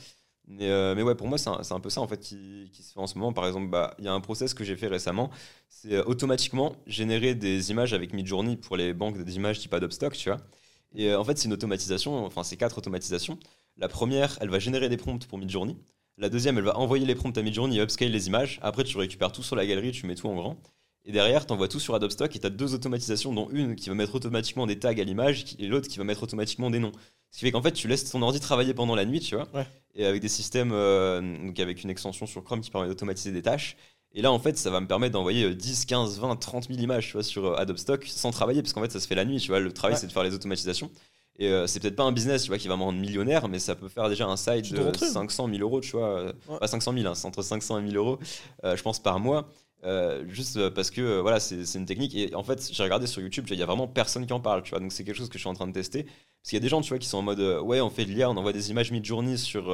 Mais, 0.47 0.69
euh, 0.69 0.93
mais 0.95 1.03
ouais, 1.03 1.15
pour 1.15 1.27
moi, 1.27 1.37
c'est 1.37 1.49
un, 1.49 1.79
peu 1.79 1.89
ça 1.89 2.01
en 2.01 2.07
fait 2.07 2.19
qui, 2.19 2.69
se 2.73 2.93
fait 2.93 2.99
en 2.99 3.07
ce 3.07 3.17
moment. 3.17 3.33
Par 3.33 3.47
exemple, 3.47 3.69
bah, 3.69 3.95
il 3.99 4.05
y 4.05 4.07
a 4.07 4.13
un 4.13 4.19
process 4.21 4.53
que 4.53 4.63
j'ai 4.63 4.75
fait 4.75 4.87
récemment, 4.87 5.29
c'est 5.69 5.99
automatiquement 6.03 6.75
générer 6.85 7.33
des 7.33 7.71
images 7.71 7.93
avec 7.93 8.13
Midjourney 8.13 8.57
pour 8.57 8.75
les 8.77 8.93
banques 8.93 9.21
d'images 9.23 9.59
type 9.59 9.73
Adobe 9.73 9.91
Stock, 9.91 10.13
tu 10.13 10.29
vois. 10.29 10.39
Et 10.95 11.09
euh, 11.09 11.19
en 11.19 11.23
fait, 11.23 11.37
c'est 11.37 11.45
une 11.45 11.53
automatisation, 11.53 12.25
enfin, 12.25 12.43
c'est 12.43 12.57
quatre 12.57 12.77
automatisations. 12.77 13.37
La 13.77 13.87
première, 13.87 14.37
elle 14.41 14.49
va 14.49 14.59
générer 14.59 14.89
des 14.89 14.97
prompts 14.97 15.25
pour 15.25 15.37
Midjourney. 15.37 15.75
La 16.17 16.29
deuxième, 16.29 16.57
elle 16.57 16.63
va 16.63 16.77
envoyer 16.77 17.05
les 17.05 17.15
prompts 17.15 17.37
à 17.37 17.41
Midjourney 17.41 17.77
et 17.77 17.81
upscale 17.81 18.11
les 18.11 18.27
images. 18.27 18.59
Après, 18.61 18.83
tu 18.83 18.97
récupères 18.97 19.31
tout 19.31 19.43
sur 19.43 19.55
la 19.55 19.65
galerie, 19.65 19.91
tu 19.91 20.05
mets 20.05 20.15
tout 20.15 20.27
en 20.27 20.35
grand. 20.35 20.57
Et 21.05 21.11
derrière, 21.11 21.45
tu 21.45 21.53
envoies 21.53 21.67
tout 21.67 21.79
sur 21.79 21.95
Adobe 21.95 22.11
Stock 22.11 22.33
et 22.35 22.39
tu 22.39 22.45
as 22.45 22.49
deux 22.49 22.73
automatisations, 22.73 23.33
dont 23.33 23.49
une 23.51 23.75
qui 23.75 23.89
va 23.89 23.95
mettre 23.95 24.15
automatiquement 24.15 24.67
des 24.67 24.79
tags 24.79 24.91
à 24.91 25.03
l'image 25.03 25.45
et 25.59 25.67
l'autre 25.67 25.89
qui 25.89 25.97
va 25.97 26.03
mettre 26.03 26.23
automatiquement 26.23 26.69
des 26.69 26.79
noms. 26.79 26.93
Ce 27.31 27.39
qui 27.39 27.45
fait 27.45 27.51
qu'en 27.51 27.61
fait, 27.63 27.71
tu 27.71 27.87
laisses 27.87 28.09
ton 28.09 28.21
ordi 28.21 28.39
travailler 28.39 28.73
pendant 28.73 28.95
la 28.95 29.05
nuit, 29.05 29.19
tu 29.19 29.35
vois. 29.35 29.47
Ouais. 29.53 29.67
Et 29.95 30.05
avec 30.05 30.21
des 30.21 30.29
systèmes, 30.29 30.71
euh, 30.71 31.19
donc 31.45 31.59
avec 31.59 31.83
une 31.83 31.89
extension 31.89 32.25
sur 32.25 32.43
Chrome 32.43 32.61
qui 32.61 32.69
permet 32.69 32.87
d'automatiser 32.87 33.31
des 33.31 33.41
tâches. 33.41 33.75
Et 34.15 34.21
là, 34.21 34.31
en 34.31 34.39
fait, 34.39 34.57
ça 34.57 34.69
va 34.69 34.79
me 34.79 34.87
permettre 34.87 35.13
d'envoyer 35.13 35.45
euh, 35.45 35.55
10, 35.55 35.85
15, 35.85 36.19
20, 36.19 36.35
30 36.35 36.67
000 36.67 36.79
images 36.79 37.07
tu 37.07 37.13
vois, 37.13 37.23
sur 37.23 37.45
euh, 37.45 37.55
Adobe 37.55 37.77
Stock 37.77 38.05
sans 38.07 38.31
travailler, 38.31 38.61
parce 38.61 38.73
qu'en 38.73 38.81
fait, 38.81 38.91
ça 38.91 38.99
se 38.99 39.07
fait 39.07 39.15
la 39.15 39.25
nuit, 39.25 39.39
tu 39.39 39.47
vois. 39.49 39.59
Le 39.59 39.71
travail, 39.71 39.95
Ouais. 39.95 39.99
c'est 39.99 40.07
de 40.07 40.11
faire 40.11 40.23
les 40.23 40.33
automatisations. 40.35 40.91
Et 41.39 41.47
euh, 41.47 41.65
c'est 41.65 41.79
peut-être 41.79 41.95
pas 41.95 42.03
un 42.03 42.11
business, 42.11 42.43
tu 42.43 42.49
vois, 42.49 42.59
qui 42.59 42.67
va 42.67 42.77
me 42.77 42.83
rendre 42.83 42.99
millionnaire, 42.99 43.47
mais 43.47 43.57
ça 43.57 43.73
peut 43.73 43.89
faire 43.89 44.07
déjà 44.09 44.27
un 44.27 44.37
side 44.37 44.61
Tu 44.63 44.71
te 44.73 44.75
de 44.79 44.83
retrouves. 44.83 45.07
500 45.09 45.47
000 45.49 45.59
euros, 45.61 45.81
tu 45.81 45.91
vois. 45.97 46.07
euh, 46.19 46.33
Ouais. 46.47 46.59
Pas 46.59 46.67
500 46.67 46.93
000, 46.93 47.07
hein, 47.07 47.15
c'est 47.15 47.25
entre 47.25 47.41
500 47.41 47.79
et 47.79 47.81
1000 47.81 47.97
euros, 47.97 48.19
euh, 48.63 48.77
je 48.77 48.83
pense, 48.83 48.99
par 49.01 49.19
mois. 49.19 49.49
Euh, 49.83 50.23
juste 50.29 50.69
parce 50.69 50.91
que 50.91 51.19
voilà, 51.19 51.39
c'est 51.41 51.57
une 51.73 51.85
technique. 51.87 52.15
Et 52.15 52.33
en 52.35 52.43
fait, 52.43 52.69
j'ai 52.71 52.83
regardé 52.83 53.07
sur 53.07 53.21
YouTube, 53.21 53.45
il 53.49 53.57
y 53.57 53.63
a 53.63 53.65
vraiment 53.65 53.87
personne 53.87 54.25
qui 54.27 54.31
en 54.31 54.39
parle, 54.39 54.61
tu 54.63 54.69
vois. 54.69 54.79
Donc 54.79 54.91
c'est 54.93 55.03
quelque 55.03 55.17
chose 55.17 55.27
que 55.27 55.33
je 55.39 55.39
suis 55.39 55.49
en 55.49 55.55
train 55.55 55.67
de 55.67 55.73
tester. 55.73 56.03
Parce 56.03 56.49
qu'il 56.49 56.53
y 56.53 56.57
a 56.57 56.61
des 56.61 56.69
gens, 56.69 56.81
tu 56.81 56.89
vois, 56.89 56.99
qui 56.99 57.07
sont 57.07 57.17
en 57.17 57.21
mode 57.23 57.39
ouais, 57.39 57.81
on 57.81 57.89
fait 57.89 58.05
de 58.05 58.11
l'IA, 58.11 58.29
on 58.29 58.37
envoie 58.37 58.53
des 58.53 58.69
images 58.69 58.91
mid-journée 58.91 59.35
sur 59.35 59.71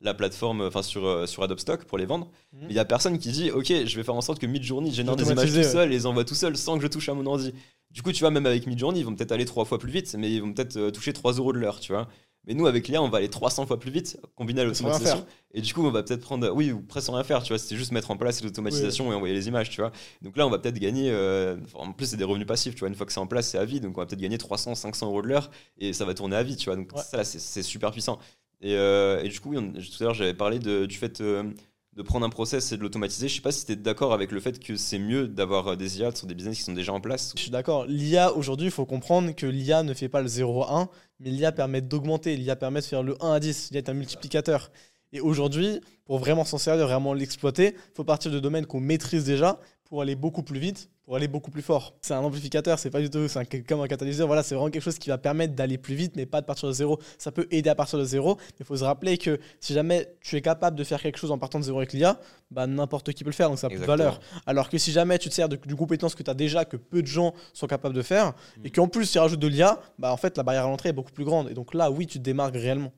la 0.00 0.14
plateforme, 0.14 0.60
enfin 0.62 0.82
sur, 0.82 1.06
euh, 1.06 1.26
sur 1.26 1.42
Adobe 1.42 1.58
Stock 1.60 1.84
pour 1.84 1.98
les 1.98 2.06
vendre. 2.06 2.26
Mhm. 2.52 2.60
Mais 2.62 2.66
il 2.70 2.76
y 2.76 2.78
a 2.78 2.84
personne 2.84 3.18
qui 3.18 3.30
dit 3.30 3.50
ok, 3.50 3.66
je 3.86 3.96
vais 3.96 4.02
faire 4.02 4.14
en 4.14 4.20
sorte 4.20 4.38
que 4.38 4.46
mid-journey 4.46 4.90
génère 4.92 5.16
des 5.16 5.30
images 5.30 5.52
tout 5.52 5.62
seul 5.62 5.90
et 5.90 5.94
les 5.94 6.06
envoie 6.06 6.24
tout 6.24 6.34
seul 6.34 6.56
sans 6.56 6.76
que 6.76 6.82
je 6.82 6.88
touche 6.88 7.08
à 7.08 7.14
mon 7.14 7.26
ordi. 7.26 7.52
Du 7.90 8.02
coup, 8.02 8.10
tu 8.10 8.20
vois, 8.20 8.32
même 8.32 8.44
avec 8.46 8.66
Midjourney, 8.66 8.98
ils 9.00 9.06
vont 9.06 9.14
peut-être 9.14 9.30
aller 9.30 9.44
trois 9.44 9.64
fois 9.64 9.78
plus 9.78 9.92
vite, 9.92 10.16
mais 10.18 10.28
ils 10.32 10.42
vont 10.42 10.52
peut-être 10.52 10.76
euh, 10.76 10.90
toucher 10.90 11.12
3 11.12 11.34
euros 11.34 11.52
de 11.52 11.58
l'heure, 11.60 11.78
tu 11.78 11.92
vois. 11.92 12.08
Mais 12.44 12.52
nous, 12.54 12.66
avec 12.66 12.88
l'IA, 12.88 13.00
on 13.00 13.08
va 13.08 13.18
aller 13.18 13.30
300 13.30 13.66
fois 13.66 13.78
plus 13.78 13.92
vite, 13.92 14.18
combiné 14.34 14.62
à 14.62 14.64
l'automatisation. 14.64 15.24
Et 15.52 15.60
du 15.60 15.72
coup, 15.72 15.82
on 15.86 15.90
va 15.92 16.02
peut-être 16.02 16.20
prendre, 16.20 16.50
oui, 16.50 16.72
ou 16.72 16.82
presque 16.82 17.08
rien 17.10 17.22
faire, 17.22 17.42
tu 17.44 17.52
vois. 17.52 17.58
C'était 17.58 17.76
juste 17.76 17.92
mettre 17.92 18.10
en 18.10 18.16
place 18.16 18.42
l'automatisation 18.42 19.12
et 19.12 19.14
envoyer 19.14 19.32
les 19.32 19.46
images, 19.46 19.70
tu 19.70 19.80
vois. 19.80 19.92
Donc 20.22 20.36
là, 20.36 20.44
on 20.44 20.50
va 20.50 20.58
peut-être 20.58 20.78
gagner, 20.78 21.08
euh, 21.12 21.56
en 21.74 21.92
plus, 21.92 22.06
c'est 22.06 22.16
des 22.16 22.24
revenus 22.24 22.46
passifs, 22.48 22.74
tu 22.74 22.80
vois. 22.80 22.88
Une 22.88 22.96
fois 22.96 23.06
que 23.06 23.12
c'est 23.12 23.20
en 23.20 23.28
place, 23.28 23.48
c'est 23.48 23.58
à 23.58 23.64
vie. 23.64 23.80
Donc 23.80 23.96
on 23.96 24.00
va 24.00 24.06
peut-être 24.06 24.20
gagner 24.20 24.38
300, 24.38 24.74
500 24.74 25.06
euros 25.06 25.22
de 25.22 25.28
l'heure 25.28 25.50
et 25.78 25.92
ça 25.92 26.04
va 26.04 26.12
tourner 26.14 26.34
à 26.36 26.42
vie, 26.42 26.56
tu 26.56 26.64
vois. 26.66 26.74
Donc 26.76 26.90
Ouais. 26.94 27.00
ça, 27.00 27.22
c'est 27.22 27.62
super 27.62 27.92
puissant. 27.92 28.18
Et, 28.64 28.76
euh, 28.76 29.22
et 29.22 29.28
du 29.28 29.38
coup, 29.40 29.54
tout 29.54 29.60
à 30.00 30.04
l'heure, 30.04 30.14
j'avais 30.14 30.32
parlé 30.32 30.58
du 30.58 30.96
fait 30.96 31.20
euh, 31.20 31.44
de 31.92 32.02
prendre 32.02 32.24
un 32.24 32.30
process 32.30 32.72
et 32.72 32.78
de 32.78 32.82
l'automatiser. 32.82 33.28
Je 33.28 33.34
sais 33.34 33.42
pas 33.42 33.52
si 33.52 33.66
tu 33.66 33.72
es 33.72 33.76
d'accord 33.76 34.14
avec 34.14 34.32
le 34.32 34.40
fait 34.40 34.58
que 34.58 34.74
c'est 34.76 34.98
mieux 34.98 35.28
d'avoir 35.28 35.68
euh, 35.68 35.76
des 35.76 36.00
IA 36.00 36.14
sur 36.14 36.26
des 36.26 36.34
business 36.34 36.56
qui 36.56 36.64
sont 36.64 36.72
déjà 36.72 36.94
en 36.94 37.00
place. 37.00 37.34
Je 37.36 37.42
suis 37.42 37.50
d'accord. 37.50 37.84
L'IA, 37.84 38.32
aujourd'hui, 38.32 38.68
il 38.68 38.72
faut 38.72 38.86
comprendre 38.86 39.32
que 39.32 39.44
l'IA 39.44 39.82
ne 39.82 39.92
fait 39.92 40.08
pas 40.08 40.22
le 40.22 40.28
0 40.28 40.62
à 40.64 40.80
1, 40.80 40.88
mais 41.20 41.28
l'IA 41.28 41.52
permet 41.52 41.82
d'augmenter. 41.82 42.38
L'IA 42.38 42.56
permet 42.56 42.80
de 42.80 42.86
faire 42.86 43.02
le 43.02 43.22
1 43.22 43.32
à 43.32 43.38
10. 43.38 43.68
L'IA 43.72 43.78
est 43.80 43.88
un 43.90 43.94
multiplicateur. 43.94 44.70
Et 45.12 45.20
aujourd'hui, 45.20 45.82
pour 46.06 46.18
vraiment 46.18 46.46
s'en 46.46 46.58
servir, 46.58 46.86
vraiment 46.86 47.12
l'exploiter, 47.12 47.74
il 47.76 47.94
faut 47.94 48.02
partir 48.02 48.32
de 48.32 48.40
domaines 48.40 48.64
qu'on 48.64 48.80
maîtrise 48.80 49.24
déjà 49.24 49.60
pour 49.84 50.00
aller 50.00 50.16
beaucoup 50.16 50.42
plus 50.42 50.58
vite, 50.58 50.88
pour 51.04 51.16
aller 51.16 51.28
beaucoup 51.28 51.50
plus 51.50 51.60
fort. 51.62 51.94
C'est 52.00 52.14
un 52.14 52.20
amplificateur, 52.20 52.78
c'est 52.78 52.88
pas 52.90 53.00
du 53.00 53.10
tout 53.10 53.28
c'est 53.28 53.38
un- 53.38 53.44
comme 53.68 53.80
un 53.82 53.86
catalyseur. 53.86 54.26
Voilà, 54.26 54.42
c'est 54.42 54.54
vraiment 54.54 54.70
quelque 54.70 54.82
chose 54.82 54.98
qui 54.98 55.10
va 55.10 55.18
permettre 55.18 55.54
d'aller 55.54 55.76
plus 55.76 55.94
vite, 55.94 56.14
mais 56.16 56.24
pas 56.24 56.40
de 56.40 56.46
partir 56.46 56.66
de 56.68 56.72
zéro. 56.72 56.98
Ça 57.18 57.30
peut 57.30 57.46
aider 57.50 57.68
à 57.68 57.74
partir 57.74 57.98
de 57.98 58.04
zéro, 58.04 58.36
mais 58.38 58.42
il 58.60 58.64
faut 58.66 58.76
se 58.76 58.84
rappeler 58.84 59.18
que 59.18 59.38
si 59.60 59.74
jamais 59.74 60.08
tu 60.22 60.36
es 60.36 60.40
capable 60.40 60.76
de 60.78 60.84
faire 60.84 61.02
quelque 61.02 61.18
chose 61.18 61.30
en 61.30 61.36
partant 61.38 61.58
de 61.58 61.64
zéro 61.64 61.78
avec 61.78 61.92
l'IA, 61.92 62.18
bah, 62.50 62.66
n'importe 62.66 63.12
qui 63.12 63.22
peut 63.22 63.30
le 63.30 63.34
faire, 63.34 63.50
donc 63.50 63.58
ça 63.58 63.66
a 63.66 63.70
plus 63.70 63.80
de 63.80 63.84
valeur. 63.98 64.20
Alors 64.46 64.70
que 64.70 64.78
si 64.78 64.92
jamais 64.92 65.18
tu 65.18 65.28
te 65.28 65.34
sers 65.34 65.48
de, 65.48 65.56
du 65.56 65.76
compétence 65.76 66.14
que 66.14 66.22
tu 66.22 66.30
as 66.30 66.34
déjà, 66.34 66.64
que 66.64 66.78
peu 66.78 67.02
de 67.02 67.06
gens 67.06 67.34
sont 67.52 67.66
capables 67.66 67.94
de 67.94 68.02
faire, 68.02 68.32
et 68.64 68.70
qu'en 68.70 68.88
plus 68.88 69.10
tu 69.10 69.18
rajoutes 69.18 69.40
de 69.40 69.48
l'IA, 69.48 69.80
bah 69.98 70.10
en 70.10 70.16
fait 70.16 70.36
la 70.38 70.42
barrière 70.42 70.64
à 70.64 70.68
l'entrée 70.68 70.88
est 70.88 70.92
beaucoup 70.94 71.12
plus 71.12 71.24
grande. 71.24 71.50
Et 71.50 71.54
donc 71.54 71.74
là, 71.74 71.90
oui, 71.90 72.06
tu 72.06 72.18
te 72.18 72.24
démarques 72.24 72.54
réellement. 72.54 72.92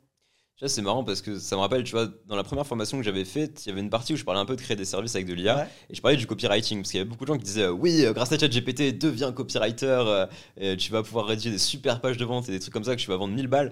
Tu 0.57 0.67
c'est 0.69 0.81
marrant 0.81 1.05
parce 1.05 1.21
que 1.21 1.39
ça 1.39 1.55
me 1.55 1.61
rappelle, 1.61 1.85
tu 1.85 1.93
vois, 1.93 2.09
dans 2.27 2.35
la 2.35 2.43
première 2.43 2.67
formation 2.67 2.97
que 2.97 3.05
j'avais 3.05 3.27
faite, 3.27 3.67
il 3.67 3.69
y 3.69 3.73
avait 3.73 3.83
une 3.83 3.91
partie 3.91 4.15
où 4.15 4.17
je 4.17 4.25
parlais 4.25 4.41
un 4.41 4.47
peu 4.47 4.57
de 4.57 4.61
créer 4.63 4.75
des 4.75 4.87
services 4.87 5.15
avec 5.15 5.27
de 5.27 5.35
l'IA 5.35 5.57
Ouais. 5.57 5.69
et 5.91 5.95
je 5.95 6.01
parlais 6.01 6.17
du 6.17 6.27
copywriting 6.27 6.79
parce 6.79 6.91
qu'il 6.93 6.99
y 6.99 7.01
avait 7.03 7.11
beaucoup 7.11 7.27
de 7.27 7.29
gens 7.33 7.37
qui 7.37 7.45
disaient 7.45 7.65
euh, 7.65 7.71
oui, 7.73 8.07
euh, 8.07 8.15
grâce 8.15 8.33
à 8.33 8.39
ChatGPT, 8.39 8.97
deviens 8.97 9.33
copywriter, 9.33 9.85
euh, 10.07 10.27
et 10.57 10.77
tu 10.79 10.91
vas 10.93 11.03
pouvoir 11.03 11.27
rédiger 11.27 11.51
des 11.51 11.59
super 11.59 12.01
pages 12.01 12.17
de 12.17 12.25
vente 12.25 12.49
et 12.49 12.53
des 12.53 12.59
trucs 12.61 12.73
comme 12.73 12.85
ça 12.85 12.97
que 12.97 13.01
tu 13.03 13.09
vas 13.09 13.19
vendre 13.19 13.35
1000 13.35 13.49
balles. 13.49 13.71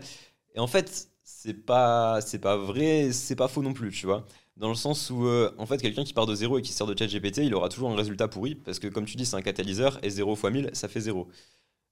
Et 0.54 0.60
en 0.60 0.66
fait, 0.66 1.08
c'est 1.22 1.54
pas 1.54 2.20
c'est 2.20 2.38
pas 2.38 2.58
vrai, 2.58 3.12
c'est 3.12 3.36
pas 3.36 3.48
faux 3.48 3.62
non 3.62 3.72
plus, 3.72 3.90
tu 3.90 4.04
vois. 4.04 4.26
Dans 4.58 4.68
le 4.68 4.74
sens 4.74 5.08
où, 5.10 5.26
en 5.58 5.66
fait, 5.66 5.78
quelqu'un 5.80 6.04
qui 6.04 6.12
part 6.12 6.26
de 6.26 6.34
zéro 6.34 6.58
et 6.58 6.62
qui 6.62 6.70
sert 6.72 6.86
de 6.86 6.96
ChatGPT, 6.96 7.38
il 7.38 7.54
aura 7.54 7.68
toujours 7.70 7.90
un 7.90 7.96
résultat 7.96 8.28
pourri 8.28 8.54
parce 8.54 8.78
que, 8.78 8.86
comme 8.88 9.04
tu 9.06 9.16
dis, 9.16 9.26
c'est 9.26 9.34
un 9.36 9.42
catalyseur 9.42 9.98
et 10.04 10.10
0 10.10 10.36
fois 10.36 10.50
1000, 10.50 10.70
ça 10.74 10.86
fait 10.86 11.00
0. 11.00 11.26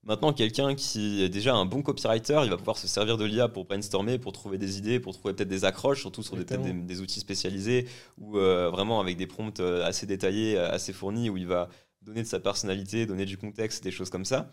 Maintenant, 0.05 0.33
quelqu'un 0.33 0.75
qui 0.75 1.23
est 1.23 1.29
déjà 1.29 1.55
un 1.55 1.65
bon 1.65 1.83
copywriter, 1.83 2.41
il 2.43 2.51
va 2.51 2.57
pouvoir 2.57 2.77
se 2.77 2.89
servir 2.89 3.17
de 3.17 3.25
l'IA 3.25 3.49
pour 3.49 3.67
brainstormer, 3.67 4.19
pour 4.19 4.33
trouver 4.33 4.59
des 4.59 4.79
idées, 4.79 4.99
pour 4.99 5.17
trouver 5.17 5.33
peut-être 5.33 5.49
des 5.49 5.65
accroches, 5.65 6.01
surtout 6.01 6.25
sur 6.25 6.37
des, 6.37 7.01
outils 7.01 7.21
spécialisés 7.21 7.87
ou 8.19 8.37
euh, 8.37 8.69
vraiment 8.71 9.01
avec 9.01 9.17
des 9.17 9.29
prompts 9.29 9.61
euh, 9.61 9.85
assez 9.85 10.07
détaillés, 10.07 10.59
euh, 10.59 10.71
assez 10.73 10.93
fournis, 10.93 11.31
où 11.31 11.37
il 11.37 11.47
va 11.47 11.69
donner 12.01 12.23
de 12.23 12.27
sa 12.27 12.41
personnalité, 12.41 13.07
donner 13.07 13.27
du 13.27 13.39
contexte, 13.39 13.85
des 13.85 13.93
choses 13.93 14.11
comme 14.11 14.25
ça. 14.25 14.51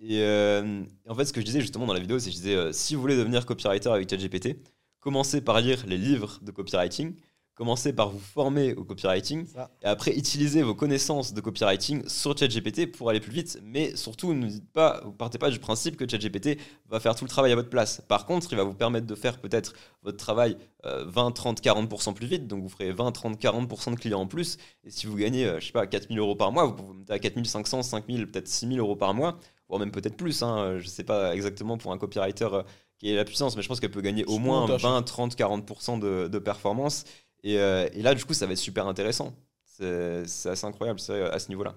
Et 0.00 0.22
euh, 0.22 0.84
en 1.08 1.14
fait, 1.14 1.24
ce 1.24 1.32
que 1.32 1.40
je 1.40 1.46
disais 1.46 1.60
justement 1.60 1.86
dans 1.86 1.94
la 1.94 2.00
vidéo, 2.00 2.18
c'est 2.18 2.30
que 2.30 2.36
je 2.36 2.40
disais 2.40 2.54
euh, 2.54 2.72
si 2.72 2.94
vous 2.94 3.00
voulez 3.00 3.16
devenir 3.16 3.44
copywriter 3.46 3.90
avec 3.90 4.08
ChatGPT, 4.08 4.56
commencez 5.00 5.40
par 5.40 5.60
lire 5.60 5.84
les 5.86 5.98
livres 5.98 6.38
de 6.42 6.50
copywriting, 6.52 7.14
commencez 7.58 7.92
par 7.92 8.08
vous 8.08 8.20
former 8.20 8.72
au 8.74 8.84
copywriting, 8.84 9.44
Ça. 9.44 9.68
et 9.82 9.86
après 9.86 10.16
utilisez 10.16 10.62
vos 10.62 10.76
connaissances 10.76 11.34
de 11.34 11.40
copywriting 11.40 12.08
sur 12.08 12.38
ChatGPT 12.38 12.86
pour 12.92 13.10
aller 13.10 13.18
plus 13.18 13.32
vite. 13.32 13.58
Mais 13.64 13.96
surtout, 13.96 14.32
ne 14.32 14.46
dites 14.46 14.72
pas, 14.72 15.00
vous 15.04 15.12
partez 15.12 15.38
pas 15.38 15.50
du 15.50 15.58
principe 15.58 15.96
que 15.96 16.08
ChatGPT 16.08 16.56
va 16.88 17.00
faire 17.00 17.16
tout 17.16 17.24
le 17.24 17.28
travail 17.28 17.50
à 17.50 17.56
votre 17.56 17.68
place. 17.68 18.00
Par 18.06 18.26
contre, 18.26 18.52
il 18.52 18.56
va 18.56 18.62
vous 18.62 18.74
permettre 18.74 19.08
de 19.08 19.14
faire 19.16 19.40
peut-être 19.40 19.72
votre 20.04 20.16
travail 20.16 20.56
euh, 20.86 21.04
20, 21.08 21.32
30, 21.32 21.60
40% 21.60 22.14
plus 22.14 22.28
vite. 22.28 22.46
Donc 22.46 22.62
vous 22.62 22.68
ferez 22.68 22.92
20, 22.92 23.10
30, 23.10 23.42
40% 23.42 23.90
de 23.90 23.96
clients 23.96 24.20
en 24.20 24.28
plus. 24.28 24.56
Et 24.84 24.90
si 24.90 25.08
vous 25.08 25.16
gagnez, 25.16 25.44
euh, 25.44 25.58
je 25.58 25.66
sais 25.66 25.72
pas, 25.72 25.88
4000 25.88 26.16
euros 26.20 26.36
par 26.36 26.52
mois, 26.52 26.64
vous 26.64 26.74
pouvez 26.74 26.96
monter 26.96 27.12
à 27.12 27.18
4500, 27.18 27.82
5000, 27.82 28.30
peut-être 28.30 28.46
6000 28.46 28.78
euros 28.78 28.94
par 28.94 29.14
mois, 29.14 29.36
voire 29.68 29.80
même 29.80 29.90
peut-être 29.90 30.16
plus. 30.16 30.44
Hein. 30.44 30.78
Je 30.78 30.86
sais 30.86 31.02
pas 31.02 31.34
exactement 31.34 31.76
pour 31.76 31.90
un 31.90 31.98
copywriter 31.98 32.48
euh, 32.52 32.62
qui 33.00 33.10
est 33.10 33.16
la 33.16 33.24
puissance, 33.24 33.56
mais 33.56 33.62
je 33.62 33.68
pense 33.68 33.80
qu'elle 33.80 33.90
peut 33.90 34.00
gagner 34.00 34.24
au 34.26 34.38
moins 34.38 34.60
montage. 34.60 34.82
20, 34.82 35.02
30, 35.02 35.36
40% 35.36 35.98
de, 35.98 36.28
de 36.28 36.38
performance. 36.38 37.04
Et, 37.44 37.58
euh, 37.58 37.88
et 37.92 38.02
là, 38.02 38.14
du 38.14 38.24
coup, 38.24 38.34
ça 38.34 38.46
va 38.46 38.52
être 38.52 38.58
super 38.58 38.86
intéressant. 38.86 39.34
C'est 39.64 40.48
assez 40.48 40.64
incroyable, 40.66 41.00
c'est 41.00 41.18
vrai, 41.18 41.30
à 41.30 41.38
ce 41.38 41.48
niveau-là. 41.50 41.74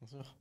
Bien 0.00 0.08
sûr. 0.08 0.36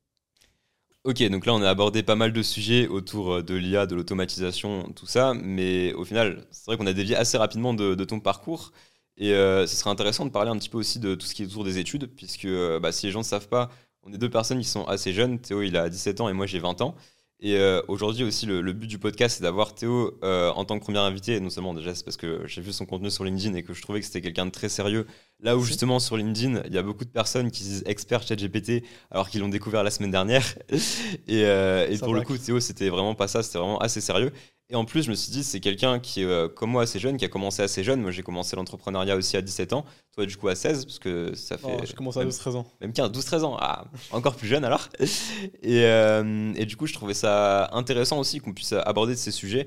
Ok, 1.03 1.21
donc 1.29 1.45
là, 1.45 1.53
on 1.53 1.61
a 1.61 1.69
abordé 1.69 2.01
pas 2.01 2.15
mal 2.15 2.33
de 2.33 2.41
sujets 2.41 2.87
autour 2.87 3.33
euh, 3.35 3.43
de 3.43 3.53
l'IA, 3.53 3.85
de 3.85 3.95
l'automatisation, 3.95 4.91
tout 4.95 5.05
ça. 5.05 5.33
Mais 5.35 5.93
au 5.93 6.03
final, 6.03 6.47
c'est 6.49 6.65
vrai 6.65 6.77
qu'on 6.77 6.87
a 6.87 6.93
dévié 6.93 7.15
assez 7.15 7.37
rapidement 7.37 7.73
de, 7.75 7.93
de 7.93 8.03
ton 8.05 8.19
parcours. 8.19 8.71
Et 9.17 9.33
euh, 9.33 9.67
ce 9.67 9.75
serait 9.75 9.91
intéressant 9.91 10.25
de 10.25 10.31
parler 10.31 10.49
un 10.49 10.57
petit 10.57 10.69
peu 10.69 10.77
aussi 10.79 10.99
de 10.99 11.13
tout 11.15 11.25
ce 11.27 11.35
qui 11.35 11.43
est 11.43 11.45
autour 11.45 11.63
des 11.63 11.77
études, 11.77 12.07
puisque 12.15 12.47
bah, 12.81 12.91
si 12.91 13.05
les 13.05 13.11
gens 13.11 13.19
ne 13.19 13.23
savent 13.23 13.47
pas, 13.47 13.69
on 14.03 14.11
est 14.13 14.17
deux 14.17 14.29
personnes 14.29 14.59
qui 14.59 14.67
sont 14.67 14.85
assez 14.85 15.13
jeunes. 15.13 15.39
Théo, 15.39 15.61
il 15.61 15.77
a 15.77 15.89
17 15.89 16.21
ans 16.21 16.29
et 16.29 16.33
moi, 16.33 16.47
j'ai 16.47 16.59
20 16.59 16.81
ans. 16.81 16.95
Et 17.41 17.57
euh, 17.57 17.81
aujourd'hui 17.89 18.23
aussi, 18.23 18.45
le, 18.45 18.61
le 18.61 18.71
but 18.71 18.87
du 18.87 18.97
podcast, 18.97 19.37
c'est 19.37 19.43
d'avoir 19.43 19.75
Théo 19.75 20.17
euh, 20.23 20.51
en 20.51 20.63
tant 20.63 20.79
que 20.79 20.83
premier 20.83 20.99
invité. 20.99 21.33
Et 21.35 21.39
non 21.41 21.49
seulement 21.49 21.73
déjà, 21.73 21.93
c'est 21.93 22.05
parce 22.05 22.15
que 22.15 22.41
j'ai 22.45 22.61
vu 22.61 22.71
son 22.71 22.85
contenu 22.85 23.11
sur 23.11 23.25
LinkedIn 23.25 23.55
et 23.55 23.63
que 23.63 23.73
je 23.73 23.81
trouvais 23.81 23.99
que 23.99 24.05
c'était 24.05 24.21
quelqu'un 24.21 24.45
de 24.45 24.51
très 24.51 24.69
sérieux. 24.69 25.05
Là 25.41 25.57
où 25.57 25.63
justement 25.63 25.99
sur 25.99 26.15
LinkedIn, 26.15 26.63
il 26.65 26.73
y 26.73 26.77
a 26.77 26.81
beaucoup 26.81 27.03
de 27.03 27.09
personnes 27.09 27.51
qui 27.51 27.63
se 27.63 27.69
disent 27.69 27.83
experts 27.85 28.23
ChatGPT 28.23 28.83
alors 29.11 29.29
qu'ils 29.29 29.41
l'ont 29.41 29.49
découvert 29.49 29.83
la 29.83 29.91
semaine 29.91 30.11
dernière. 30.11 30.45
et 31.27 31.43
euh, 31.43 31.87
et 31.89 31.97
pour 31.97 32.13
le 32.13 32.21
coup, 32.21 32.37
Théo, 32.37 32.61
c'était 32.61 32.89
vraiment 32.89 33.15
pas 33.15 33.27
ça, 33.27 33.43
c'était 33.43 33.59
vraiment 33.59 33.79
assez 33.79 33.99
sérieux. 33.99 34.31
Et 34.71 34.75
en 34.75 34.83
plus, 34.83 35.03
je 35.03 35.11
me 35.11 35.15
suis 35.15 35.31
dit, 35.31 35.43
c'est 35.43 35.59
quelqu'un 35.59 35.99
qui 35.99 36.23
euh, 36.23 36.47
comme 36.47 36.71
moi 36.71 36.81
assez 36.83 36.97
jeune, 36.97 37.17
qui 37.17 37.25
a 37.25 37.27
commencé 37.27 37.61
assez 37.61 37.83
jeune. 37.83 38.01
Moi, 38.01 38.09
j'ai 38.09 38.23
commencé 38.23 38.55
l'entrepreneuriat 38.55 39.15
aussi 39.15 39.37
à 39.37 39.41
17 39.43 39.73
ans. 39.73 39.85
Toi, 40.15 40.25
du 40.25 40.35
coup, 40.37 40.47
à 40.47 40.55
16, 40.55 40.85
parce 40.85 40.97
que 40.97 41.35
ça 41.35 41.57
fait. 41.59 41.67
Oh, 41.67 41.85
je 41.85 41.93
commence 41.93 42.17
à 42.17 42.21
même- 42.21 42.29
12-13 42.29 42.55
ans. 42.55 42.65
même 42.81 42.91
15, 42.91 43.11
12, 43.11 43.25
13 43.25 43.43
ans. 43.43 43.57
Ah, 43.59 43.85
encore 44.11 44.35
plus 44.35 44.47
jeune 44.47 44.65
alors. 44.65 44.89
Et, 45.61 45.83
euh, 45.85 46.51
et 46.55 46.65
du 46.65 46.77
coup, 46.77 46.87
je 46.87 46.93
trouvais 46.93 47.13
ça 47.13 47.69
intéressant 47.73 48.17
aussi 48.17 48.39
qu'on 48.39 48.53
puisse 48.53 48.73
aborder 48.73 49.13
de 49.13 49.19
ces 49.19 49.31
sujets. 49.31 49.65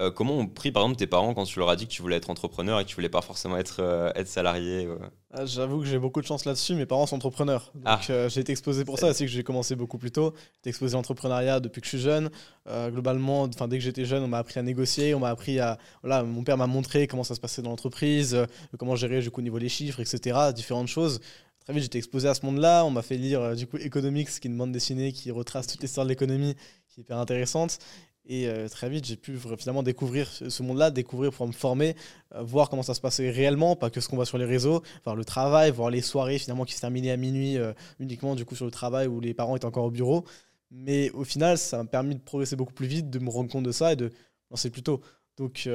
Euh, 0.00 0.10
comment 0.10 0.38
ont 0.38 0.46
pris, 0.46 0.72
par 0.72 0.82
exemple, 0.84 0.98
tes 0.98 1.06
parents 1.06 1.34
quand 1.34 1.44
tu 1.44 1.58
leur 1.58 1.68
as 1.68 1.76
dit 1.76 1.86
que 1.86 1.92
tu 1.92 2.00
voulais 2.00 2.16
être 2.16 2.30
entrepreneur 2.30 2.80
et 2.80 2.84
que 2.84 2.88
tu 2.88 2.94
voulais 2.94 3.10
pas 3.10 3.20
forcément 3.20 3.58
être, 3.58 3.80
euh, 3.80 4.10
être 4.14 4.26
salarié 4.26 4.86
euh. 4.86 4.96
Ah, 5.32 5.44
J'avoue 5.44 5.80
que 5.80 5.86
j'ai 5.86 5.98
beaucoup 5.98 6.20
de 6.22 6.26
chance 6.26 6.46
là-dessus. 6.46 6.74
Mes 6.74 6.86
parents 6.86 7.06
sont 7.06 7.16
entrepreneurs. 7.16 7.70
Donc 7.74 7.84
Ah. 7.84 8.00
euh, 8.08 8.28
j'ai 8.30 8.40
été 8.40 8.52
exposé 8.52 8.84
pour 8.86 8.98
ça 8.98 9.08
aussi, 9.10 9.24
que 9.24 9.30
j'ai 9.30 9.42
commencé 9.42 9.76
beaucoup 9.76 9.98
plus 9.98 10.10
tôt. 10.10 10.32
J'ai 10.54 10.58
été 10.60 10.68
exposé 10.70 10.94
à 10.94 10.96
l'entrepreneuriat 10.98 11.60
depuis 11.60 11.80
que 11.82 11.86
je 11.86 11.90
suis 11.96 12.00
jeune. 12.00 12.30
Globalement, 12.66 13.48
dès 13.48 13.56
que 13.78 13.80
j'étais 13.80 14.04
jeune, 14.04 14.22
on 14.22 14.28
m'a 14.28 14.38
appris 14.38 14.58
à 14.58 14.62
négocier. 14.62 15.14
On 15.14 15.20
m'a 15.20 15.28
appris 15.30 15.60
à. 15.60 15.78
Voilà, 16.02 16.22
mon 16.22 16.42
père 16.42 16.56
m'a 16.56 16.66
montré 16.66 17.06
comment 17.06 17.24
ça 17.24 17.34
se 17.34 17.40
passait 17.40 17.60
dans 17.60 17.70
l'entreprise, 17.70 18.36
comment 18.78 18.96
gérer 18.96 19.20
du 19.20 19.30
coup, 19.30 19.40
au 19.40 19.44
niveau 19.44 19.58
des 19.58 19.68
chiffres, 19.68 20.00
etc. 20.00 20.52
Différentes 20.54 20.88
choses. 20.88 21.20
Très 21.64 21.72
vite, 21.74 21.84
j'étais 21.84 21.98
exposé 21.98 22.28
à 22.28 22.34
ce 22.34 22.44
monde-là. 22.44 22.84
On 22.84 22.90
m'a 22.90 23.02
fait 23.02 23.16
lire 23.16 23.40
euh, 23.40 23.54
du 23.54 23.68
coup 23.68 23.76
Economics, 23.76 24.28
qui 24.28 24.48
est 24.48 24.50
une 24.50 24.58
bande 24.58 24.72
dessinée 24.72 25.12
qui 25.12 25.30
retrace 25.30 25.68
toute 25.68 25.80
l'histoire 25.80 26.04
de 26.04 26.08
l'économie, 26.10 26.56
qui 26.88 27.00
est 27.00 27.02
hyper 27.02 27.18
intéressante. 27.18 27.78
Et 28.24 28.46
euh, 28.46 28.68
très 28.68 28.88
vite, 28.88 29.04
j'ai 29.04 29.16
pu 29.16 29.36
finalement 29.58 29.82
découvrir 29.82 30.28
ce 30.30 30.62
monde-là, 30.62 30.90
découvrir 30.90 31.32
pour 31.32 31.46
me 31.46 31.52
former, 31.52 31.96
euh, 32.34 32.42
voir 32.42 32.70
comment 32.70 32.84
ça 32.84 32.94
se 32.94 33.00
passait 33.00 33.30
réellement, 33.30 33.74
pas 33.74 33.90
que 33.90 34.00
ce 34.00 34.08
qu'on 34.08 34.16
voit 34.16 34.26
sur 34.26 34.38
les 34.38 34.44
réseaux, 34.44 34.82
voir 35.04 35.16
le 35.16 35.24
travail, 35.24 35.72
voir 35.72 35.90
les 35.90 36.02
soirées 36.02 36.38
finalement 36.38 36.64
qui 36.64 36.74
se 36.74 36.80
terminaient 36.80 37.10
à 37.10 37.16
minuit 37.16 37.58
euh, 37.58 37.72
uniquement 37.98 38.36
du 38.36 38.44
coup 38.44 38.54
sur 38.54 38.64
le 38.64 38.70
travail 38.70 39.08
où 39.08 39.18
les 39.20 39.34
parents 39.34 39.56
étaient 39.56 39.64
encore 39.64 39.84
au 39.84 39.90
bureau. 39.90 40.24
Mais 40.70 41.10
au 41.10 41.24
final, 41.24 41.58
ça 41.58 41.78
m'a 41.78 41.84
permis 41.84 42.14
de 42.14 42.20
progresser 42.20 42.54
beaucoup 42.56 42.72
plus 42.72 42.86
vite, 42.86 43.10
de 43.10 43.18
me 43.18 43.28
rendre 43.28 43.50
compte 43.50 43.64
de 43.64 43.72
ça 43.72 43.92
et 43.92 43.96
de 43.96 44.10
lancer 44.50 44.70
plus 44.70 44.82
tôt. 44.82 45.00
Donc 45.36 45.68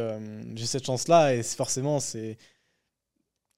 j'ai 0.56 0.66
cette 0.66 0.86
chance-là 0.86 1.36
et 1.36 1.44
forcément, 1.44 2.00
c'est. 2.00 2.38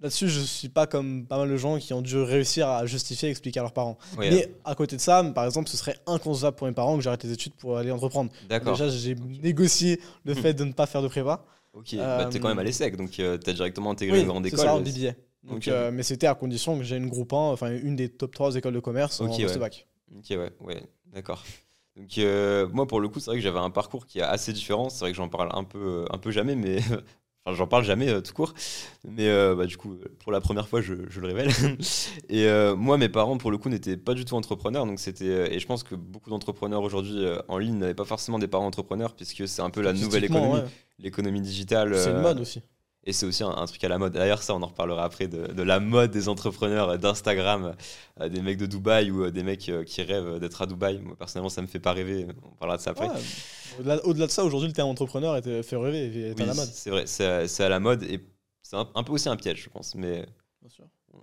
Là-dessus, 0.02 0.30
je 0.30 0.40
suis 0.40 0.70
pas 0.70 0.88
comme 0.88 1.26
pas 1.26 1.38
mal 1.38 1.50
de 1.50 1.58
gens 1.58 1.78
qui 1.78 1.94
ont 1.94 2.02
dû 2.02 2.18
réussir 2.18 2.70
à 2.70 2.86
justifier 2.86 3.28
et 3.28 3.32
expliquer 3.32 3.60
à 3.60 3.64
leurs 3.64 3.74
parents. 3.74 3.98
Ouais, 4.18 4.30
Mais 4.30 4.54
à 4.64 4.74
côté 4.74 4.96
de 4.96 5.02
ça, 5.02 5.24
par 5.36 5.44
exemple, 5.46 5.70
ce 5.70 5.76
serait 5.76 5.98
inconcevable 6.08 6.56
pour 6.56 6.68
mes 6.68 6.74
parents 6.74 6.96
que 6.96 7.02
j'arrête 7.02 7.24
les 7.26 7.34
études 7.34 7.54
pour 7.56 7.78
aller 7.78 7.92
entreprendre. 7.92 8.32
D'accord. 8.48 8.74
Déjà, 8.78 8.88
j'ai 8.90 9.16
négocié 9.16 10.00
le 10.24 10.34
fait 10.36 10.54
de 10.54 10.64
ne 10.64 10.72
pas 10.72 10.86
faire 10.86 11.02
de 11.02 11.10
prépa. 11.10 11.44
Ok, 11.74 11.96
bah, 11.98 12.28
t'es 12.32 12.40
quand 12.40 12.48
même 12.48 12.58
à 12.60 12.62
Euh, 12.62 12.66
l'ESSEC, 12.66 12.96
donc 12.96 13.12
tu 13.12 13.22
as 13.24 13.38
directement 13.38 13.92
intégré 13.92 14.18
Oui, 14.18 14.22
une 14.24 14.30
grande 14.30 14.44
c'est 14.46 14.54
école. 14.54 14.66
ça, 14.66 14.74
en 14.76 14.80
BBA. 14.82 15.12
Donc, 15.44 15.68
euh, 15.68 15.92
mais 15.92 16.04
c'était 16.04 16.28
à 16.28 16.34
condition 16.36 16.78
que 16.78 16.84
j'ai 16.84 16.96
une 16.98 17.08
groupe 17.10 17.32
1, 17.34 17.36
enfin 17.38 17.72
une 17.72 17.96
des 17.96 18.10
top 18.10 18.34
3 18.34 18.56
écoles 18.56 18.74
de 18.74 18.80
commerce 18.80 19.20
en 19.22 19.26
Ok, 19.26 19.38
ouais. 19.38 19.44
post-bac. 19.46 19.86
Ok, 20.18 20.26
ouais, 20.32 20.52
ouais, 20.62 20.84
d'accord. 21.14 21.44
Donc 21.96 22.18
euh, 22.18 22.68
moi, 22.72 22.88
pour 22.88 23.00
le 23.02 23.08
coup, 23.10 23.20
c'est 23.20 23.28
vrai 23.32 23.38
que 23.38 23.44
j'avais 23.44 23.60
un 23.60 23.70
parcours 23.70 24.06
qui 24.06 24.20
est 24.20 24.24
assez 24.24 24.52
différent. 24.54 24.90
C'est 24.90 25.00
vrai 25.02 25.12
que 25.12 25.18
j'en 25.18 25.30
parle 25.30 25.50
un 25.54 25.64
peu, 25.64 26.06
un 26.10 26.18
peu 26.18 26.32
jamais, 26.32 26.56
mais 26.56 26.80
enfin, 27.46 27.56
j'en 27.56 27.68
parle 27.68 27.84
jamais 27.84 28.10
euh, 28.10 28.22
tout 28.22 28.34
court. 28.34 28.54
Mais 29.08 29.28
euh, 29.28 29.56
bah, 29.56 29.66
du 29.66 29.78
coup, 29.78 29.98
pour 30.20 30.32
la 30.32 30.42
première 30.42 30.68
fois, 30.68 30.82
je, 30.82 30.94
je 31.10 31.20
le 31.20 31.28
révèle. 31.28 31.50
et 32.30 32.46
euh, 32.46 32.76
moi, 32.76 32.98
mes 32.98 33.10
parents, 33.10 33.38
pour 33.38 33.52
le 33.52 33.58
coup, 33.58 33.70
n'étaient 33.70 33.98
pas 33.98 34.14
du 34.14 34.26
tout 34.26 34.36
entrepreneurs. 34.36 34.86
Donc 34.86 35.00
c'était, 35.00 35.26
euh, 35.30 35.52
et 35.52 35.60
je 35.60 35.68
pense 35.68 35.84
que 35.84 35.96
beaucoup 35.96 36.30
d'entrepreneurs 36.30 36.84
aujourd'hui 36.84 37.26
euh, 37.26 37.40
en 37.48 37.58
ligne 37.58 37.78
n'avaient 37.78 37.94
pas 37.94 38.06
forcément 38.06 38.40
des 38.40 38.48
parents 38.48 38.68
entrepreneurs, 38.68 39.16
puisque 39.16 39.48
c'est 39.48 39.62
un 39.62 39.70
peu 39.70 39.82
la 39.82 39.94
nouvelle 39.94 40.26
économie, 40.26 40.54
ouais. 40.54 40.66
l'économie 41.00 41.42
digitale. 41.42 41.98
C'est 41.98 42.10
une 42.12 42.18
euh, 42.18 42.22
mode 42.22 42.40
aussi. 42.40 42.62
Et 43.10 43.12
c'est 43.12 43.26
aussi 43.26 43.44
un, 43.44 43.66
truc 43.66 43.84
à 43.84 43.88
la 43.88 43.98
mode. 43.98 44.14
D'ailleurs, 44.14 44.44
ça, 44.44 44.54
on 44.54 44.62
en 44.62 44.68
reparlera 44.68 45.04
après 45.04 45.28
de, 45.28 45.64
la 45.64 45.80
mode 45.80 46.12
des 46.12 46.30
entrepreneurs 46.30 47.00
d'Instagram, 47.00 47.74
euh, 48.22 48.30
des 48.30 48.44
mecs 48.44 48.58
de 48.58 48.68
Dubaï 48.68 49.10
ou 49.10 49.24
euh, 49.24 49.32
des 49.32 49.42
mecs 49.42 49.68
euh, 49.68 49.84
qui 49.84 50.04
rêvent 50.04 50.38
d'être 50.38 50.62
à 50.62 50.68
Dubaï. 50.68 51.00
Moi, 51.00 51.16
personnellement, 51.16 51.50
ça 51.50 51.64
me 51.64 51.66
fait 51.66 51.80
pas 51.80 51.92
rêver. 51.92 52.28
On 52.44 52.52
parlera 52.52 52.78
de 52.78 52.84
ça 52.84 52.92
après. 52.92 53.10
au-delà, 54.04 54.28
de 54.28 54.32
ça, 54.32 54.44
aujourd'hui, 54.44 54.68
le 54.68 54.76
terme 54.76 54.90
entrepreneur 54.90 55.42
fait 55.44 55.76
rêver, 55.76 56.30
est 56.30 56.40
à 56.40 56.46
la 56.46 56.54
mode. 56.54 56.70
C'est 56.72 56.92
vrai, 56.92 57.08
c'est 57.08 57.64
à, 57.64 57.70
la 57.70 57.80
mode 57.80 58.04
et 58.04 58.24
c'est 58.62 58.76
un, 58.76 59.04
peu 59.04 59.12
aussi 59.12 59.28
un 59.28 59.38
piège, 59.38 59.64
je 59.64 59.70
pense. 59.70 59.96
Mais 59.96 60.28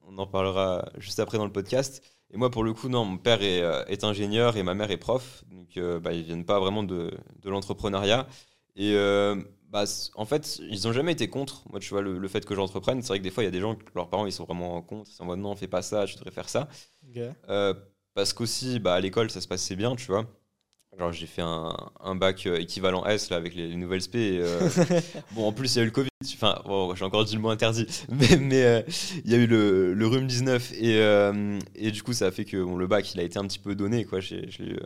on 0.09 0.19
en 0.19 0.27
parlera 0.27 0.89
juste 0.99 1.21
après 1.21 1.39
dans 1.39 1.47
le 1.47 1.53
podcast. 1.53 2.03
Et 2.35 2.37
moi, 2.37 2.51
pour 2.51 2.65
le 2.65 2.75
coup, 2.75 2.89
non, 2.89 3.05
mon 3.05 3.19
père 3.19 3.43
est, 3.43 3.63
est 3.87 4.03
ingénieur 4.03 4.57
et 4.57 4.65
ma 4.65 4.75
mère 4.75 4.91
est 4.91 4.97
prof. 4.97 5.45
Donc, 5.53 5.79
bah, 6.03 6.13
ils 6.13 6.25
viennent 6.25 6.47
pas 6.47 6.59
vraiment 6.59 6.83
de, 6.83 7.13
de 7.43 7.49
l'entrepreneuriat. 7.49 8.27
Et 8.75 8.93
bah, 9.77 9.85
en 10.15 10.25
fait, 10.25 10.59
ils 10.71 10.87
n'ont 10.87 10.95
jamais 10.95 11.13
été 11.13 11.29
contre. 11.29 11.63
Moi, 11.69 11.81
tu 11.81 11.91
vois, 11.91 12.01
le, 12.01 12.29
fait 12.29 12.47
que 12.47 12.55
j'entreprenne, 12.55 13.03
c'est 13.03 13.09
vrai 13.09 13.19
que 13.19 13.23
des 13.25 13.31
fois, 13.31 13.43
il 13.43 13.47
y 13.47 13.49
a 13.49 13.53
des 13.53 13.61
gens, 13.61 13.77
leurs 13.95 14.09
parents, 14.09 14.25
ils 14.25 14.33
sont 14.33 14.45
vraiment 14.45 14.81
contre. 14.81 15.11
Ils 15.11 15.13
sont 15.13 15.25
en 15.25 15.27
mode 15.27 15.41
non, 15.41 15.55
fais 15.55 15.69
pas 15.69 15.83
ça, 15.83 16.07
tu 16.07 16.15
devrais 16.15 16.31
faire 16.31 16.49
ça. 16.49 16.67
Euh, 17.51 17.75
parce 18.15 18.33
qu'aussi, 18.33 18.79
bah, 18.79 18.95
à 18.95 19.01
l'école, 19.01 19.31
ça 19.31 19.43
se 19.43 19.47
passait 19.47 19.77
bien, 19.77 19.95
tu 19.95 20.07
vois. 20.07 20.25
Alors, 20.97 21.13
j'ai 21.13 21.27
fait 21.27 21.43
un, 21.43 21.77
un, 22.01 22.15
bac 22.15 22.47
euh, 22.47 22.59
équivalent 22.59 23.05
S 23.05 23.29
là, 23.29 23.37
avec 23.37 23.55
les, 23.55 23.77
nouvelles 23.77 24.01
SP. 24.01 24.17
Euh, 24.41 24.67
bon, 25.33 25.47
en 25.47 25.53
plus, 25.53 25.75
il 25.75 25.77
y 25.77 25.81
a 25.81 25.83
eu 25.83 25.87
le 25.89 25.93
Covid. 25.93 26.09
Enfin, 26.25 26.55
j'ai 26.95 27.05
encore 27.05 27.27
dit 27.27 27.35
le 27.35 27.43
mot 27.43 27.51
interdit. 27.51 27.87
Mais, 28.09 28.39
mais 28.39 28.85
il 29.27 29.31
y 29.31 29.35
a 29.35 29.37
eu 29.37 29.47
le, 29.47 29.93
le 29.93 30.07
rhume 30.07 30.27
19. 30.27 30.73
Et, 30.73 31.03
et, 31.75 31.91
du 31.91 32.03
coup, 32.03 32.15
ça 32.15 32.29
a 32.29 32.31
fait 32.31 32.47
que 32.47 32.57
bon, 32.65 32.77
le 32.77 32.87
bac, 32.87 33.13
il 33.13 33.21
a 33.21 33.25
été 33.25 33.39
un 33.39 33.47
petit 33.47 33.59
peu 33.59 33.75
donné. 33.75 34.07
Quoi. 34.07 34.21
Je 34.21 34.37
l'ai 34.37 34.71
eu 34.71 34.79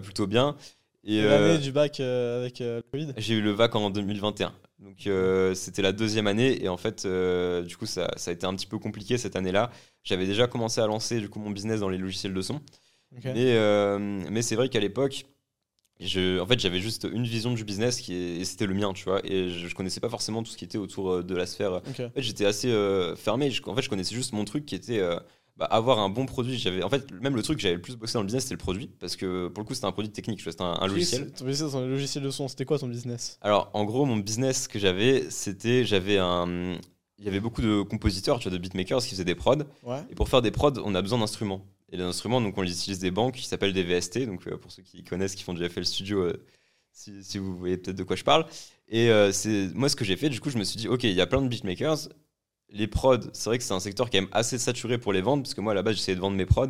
plutôt 0.00 0.28
bien. 0.28 0.56
Et 1.04 1.22
l'année 1.22 1.54
euh, 1.54 1.58
du 1.58 1.72
bac 1.72 1.98
euh, 2.00 2.40
avec 2.40 2.60
euh, 2.60 2.76
le 2.76 2.82
Covid 2.82 3.12
J'ai 3.16 3.34
eu 3.34 3.40
le 3.40 3.54
bac 3.54 3.74
en 3.74 3.90
2021. 3.90 4.52
Donc 4.80 5.08
c'était 5.56 5.82
la 5.82 5.92
deuxième 5.92 6.26
année 6.26 6.62
et 6.64 6.68
en 6.68 6.78
fait 6.78 7.06
du 7.06 7.76
coup 7.76 7.84
ça, 7.86 8.10
ça, 8.16 8.30
a 8.30 8.34
été 8.34 8.46
un 8.46 8.54
petit 8.54 8.66
peu 8.66 8.78
compliqué 8.78 9.18
cette 9.18 9.36
année-là. 9.36 9.70
J'avais 10.04 10.26
déjà 10.26 10.46
commencé 10.46 10.80
à 10.80 10.86
lancer 10.86 11.20
du 11.20 11.28
coup 11.28 11.38
mon 11.38 11.50
business 11.50 11.80
dans 11.80 11.90
les 11.90 11.98
logiciels 11.98 12.32
de 12.32 12.42
son. 12.42 12.60
Mais, 13.24 13.58
mais 14.30 14.40
c'est 14.40 14.56
vrai 14.56 14.70
qu'à 14.70 14.80
l'époque, 14.80 15.26
je, 15.98 16.40
en 16.40 16.46
fait, 16.46 16.58
j'avais 16.58 16.80
juste 16.80 17.06
une 17.12 17.24
vision 17.24 17.52
du 17.52 17.62
business 17.62 18.00
qui 18.00 18.14
et 18.14 18.44
c'était 18.46 18.64
le 18.64 18.72
mien, 18.72 18.94
tu 18.94 19.04
vois. 19.04 19.20
Et 19.22 19.50
je, 19.50 19.68
je, 19.68 19.74
connaissais 19.74 20.00
pas 20.00 20.08
forcément 20.08 20.42
tout 20.42 20.50
ce 20.50 20.56
qui 20.56 20.64
était 20.64 20.78
autour 20.78 21.22
de 21.22 21.34
la 21.34 21.44
sphère. 21.44 21.72
En 21.74 21.82
fait, 21.82 22.10
j'étais 22.16 22.46
assez 22.46 22.72
fermé. 23.16 23.52
en 23.66 23.74
fait, 23.74 23.82
je 23.82 23.90
connaissais 23.90 24.14
juste 24.14 24.32
mon 24.32 24.46
truc 24.46 24.64
qui 24.64 24.76
était 24.76 25.02
bah, 25.60 25.66
avoir 25.66 25.98
un 25.98 26.08
bon 26.08 26.24
produit. 26.24 26.58
J'avais, 26.58 26.82
en 26.82 26.88
fait, 26.88 27.12
même 27.20 27.36
le 27.36 27.42
truc 27.42 27.58
que 27.58 27.62
j'avais 27.62 27.74
le 27.74 27.82
plus 27.82 27.94
bossé 27.94 28.14
dans 28.14 28.20
le 28.20 28.26
business, 28.26 28.44
c'était 28.44 28.54
le 28.54 28.58
produit. 28.60 28.90
Parce 28.98 29.14
que 29.14 29.48
pour 29.48 29.62
le 29.62 29.68
coup, 29.68 29.74
c'était 29.74 29.86
un 29.86 29.92
produit 29.92 30.10
technique, 30.10 30.40
c'était 30.40 30.62
un, 30.62 30.86
logiciel. 30.86 31.30
Ton 31.32 31.44
business, 31.44 31.74
un 31.74 31.86
logiciel 31.86 32.24
de 32.24 32.30
son, 32.30 32.48
c'était 32.48 32.64
quoi 32.64 32.78
ton 32.78 32.88
business? 32.88 33.38
Alors, 33.42 33.70
en 33.74 33.84
gros, 33.84 34.06
mon 34.06 34.16
business 34.16 34.68
que 34.68 34.78
j'avais, 34.78 35.28
c'était, 35.28 35.84
j'avais 35.84 36.16
un. 36.16 36.78
Il 37.18 37.26
y 37.26 37.28
avait 37.28 37.40
beaucoup 37.40 37.60
de 37.60 37.82
compositeurs, 37.82 38.38
tu 38.38 38.48
vois, 38.48 38.56
de 38.56 38.62
beatmakers 38.62 39.02
qui 39.02 39.10
faisaient 39.10 39.26
des 39.26 39.34
prods. 39.34 39.64
Et 40.10 40.14
pour 40.14 40.30
faire 40.30 40.40
des 40.40 40.50
prods, 40.50 40.80
on 40.82 40.94
a 40.94 41.02
besoin 41.02 41.18
d'instruments. 41.18 41.66
Et 41.92 41.98
les 41.98 42.04
instruments, 42.04 42.40
donc 42.40 42.56
on 42.56 42.62
les 42.62 42.72
utilise 42.72 42.98
des 42.98 43.10
banques 43.10 43.34
qui 43.34 43.46
s'appellent 43.46 43.74
des 43.74 43.82
VST. 43.82 44.24
Donc 44.24 44.46
euh, 44.46 44.56
pour 44.56 44.72
ceux 44.72 44.82
qui 44.82 45.04
connaissent, 45.04 45.34
qui 45.34 45.42
font 45.42 45.52
du 45.52 45.68
FL 45.68 45.84
Studio, 45.84 46.22
euh, 46.22 46.42
si, 46.90 47.22
si, 47.22 47.36
vous 47.36 47.54
voyez 47.54 47.76
peut-être 47.76 47.98
de 47.98 48.04
quoi 48.04 48.16
je 48.16 48.24
parle. 48.24 48.46
Et 48.88 49.10
euh, 49.10 49.30
c'est 49.30 49.68
moi 49.74 49.90
ce 49.90 49.96
que 49.96 50.06
j'ai 50.06 50.16
fait. 50.16 50.30
Du 50.30 50.40
coup, 50.40 50.48
je 50.48 50.56
me 50.56 50.64
suis 50.64 50.78
dit, 50.78 50.88
ok, 50.88 51.04
il 51.04 51.12
y 51.12 51.20
a 51.20 51.26
plein 51.26 51.42
de 51.42 51.48
beatmakers 51.48 52.08
les 52.72 52.86
prods, 52.86 53.18
c'est 53.32 53.50
vrai 53.50 53.58
que 53.58 53.64
c'est 53.64 53.74
un 53.74 53.80
secteur 53.80 54.10
qui 54.10 54.16
est 54.16 54.20
même 54.20 54.30
assez 54.32 54.58
saturé 54.58 54.98
pour 54.98 55.12
les 55.12 55.20
vendre, 55.20 55.42
parce 55.42 55.54
que 55.54 55.60
moi, 55.60 55.72
à 55.72 55.74
la 55.74 55.82
base, 55.82 55.96
j'essayais 55.96 56.16
de 56.16 56.20
vendre 56.20 56.36
mes 56.36 56.46
prods. 56.46 56.68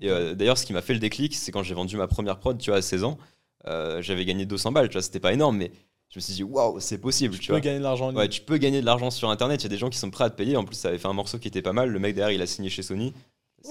Et 0.00 0.10
euh, 0.10 0.34
d'ailleurs, 0.34 0.58
ce 0.58 0.66
qui 0.66 0.72
m'a 0.72 0.82
fait 0.82 0.94
le 0.94 1.00
déclic, 1.00 1.34
c'est 1.34 1.50
quand 1.52 1.62
j'ai 1.62 1.74
vendu 1.74 1.96
ma 1.96 2.06
première 2.06 2.38
prod, 2.38 2.58
tu 2.58 2.70
vois, 2.70 2.78
à 2.78 2.82
16 2.82 3.04
ans, 3.04 3.18
euh, 3.66 4.00
j'avais 4.02 4.24
gagné 4.24 4.46
200 4.46 4.72
balles, 4.72 4.88
tu 4.88 4.94
vois, 4.94 5.02
c'était 5.02 5.20
pas 5.20 5.32
énorme, 5.32 5.56
mais 5.56 5.72
je 6.10 6.18
me 6.18 6.20
suis 6.20 6.34
dit, 6.34 6.42
waouh, 6.42 6.80
c'est 6.80 6.98
possible, 6.98 7.34
tu, 7.34 7.40
tu 7.40 7.52
peux 7.52 7.58
gagner 7.58 7.78
de 7.78 7.82
l'argent. 7.82 8.14
Ouais, 8.14 8.28
tu 8.28 8.40
peux 8.40 8.58
gagner 8.58 8.80
de 8.80 8.86
l'argent 8.86 9.10
sur 9.10 9.30
Internet, 9.30 9.60
il 9.62 9.64
y 9.64 9.66
a 9.66 9.70
des 9.70 9.78
gens 9.78 9.90
qui 9.90 9.98
sont 9.98 10.10
prêts 10.10 10.24
à 10.24 10.30
te 10.30 10.36
payer. 10.36 10.56
En 10.56 10.64
plus, 10.64 10.76
ça 10.76 10.88
avait 10.88 10.98
fait 10.98 11.08
un 11.08 11.12
morceau 11.12 11.38
qui 11.38 11.48
était 11.48 11.62
pas 11.62 11.72
mal. 11.72 11.90
Le 11.90 11.98
mec 11.98 12.14
derrière, 12.14 12.34
il 12.34 12.42
a 12.42 12.46
signé 12.46 12.70
chez 12.70 12.82
Sony. 12.82 13.12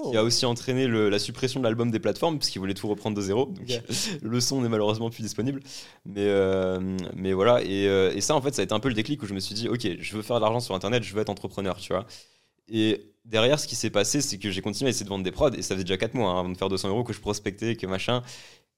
Ce 0.04 0.12
qui 0.12 0.18
a 0.18 0.24
oh. 0.24 0.28
aussi 0.28 0.46
entraîné 0.46 0.88
la 0.88 1.20
suppression 1.20 1.60
de 1.60 1.66
l'album 1.66 1.92
des 1.92 2.00
plateformes, 2.00 2.38
puisqu'il 2.38 2.60
voulait 2.60 2.74
tout 2.74 2.88
reprendre 2.88 3.18
de 3.18 3.22
zéro. 3.22 3.54
le 4.22 4.40
son 4.40 4.62
n'est 4.62 4.70
malheureusement 4.70 5.10
plus 5.10 5.24
disponible. 5.24 5.62
Mais, 6.06 6.26
euh, 6.28 6.80
mais 7.16 7.34
voilà, 7.34 7.62
et, 7.64 7.86
et, 7.86 8.22
ça, 8.22 8.36
en 8.36 8.42
fait, 8.42 8.54
ça 8.54 8.62
a 8.62 8.64
été 8.64 8.74
un 8.74 8.80
peu 8.80 8.90
le 8.90 8.94
déclic 8.94 9.22
où 9.24 9.26
je 9.26 9.34
me 9.34 9.40
suis 9.40 9.56
dit, 9.56 9.70
ok, 9.70 9.88
je 10.00 10.16
veux 10.16 10.22
faire 10.22 10.38
de 10.38 10.42
l'argent 10.42 10.60
sur 10.60 10.76
Internet, 10.76 11.04
je 11.04 11.14
veux 11.14 11.22
être 11.22 11.30
entrepreneur, 11.30 11.78
tu 11.78 11.94
vois. 11.94 12.06
Et 12.70 13.14
derrière, 13.26 13.60
ce 13.60 13.68
qui 13.68 13.76
s'est 13.76 13.90
passé, 13.90 14.22
c'est 14.22 14.38
que 14.38 14.52
j'ai 14.52 14.62
continué 14.62 14.90
à 14.90 14.92
essayer 14.92 15.06
de 15.06 15.10
vendre 15.10 15.24
des 15.24 15.32
prods, 15.32 15.52
et 15.52 15.62
ça 15.62 15.76
faisait 15.76 15.84
déjà 15.84 15.98
4 15.98 16.14
mois 16.14 16.32
hein, 16.32 16.40
avant 16.40 16.50
de 16.50 16.58
faire 16.58 16.70
200 16.70 16.90
euros 16.90 17.04
que 17.04 17.14
je 17.14 17.20
prospectais, 17.20 17.76
que 17.76 17.88
machin. 17.88 18.22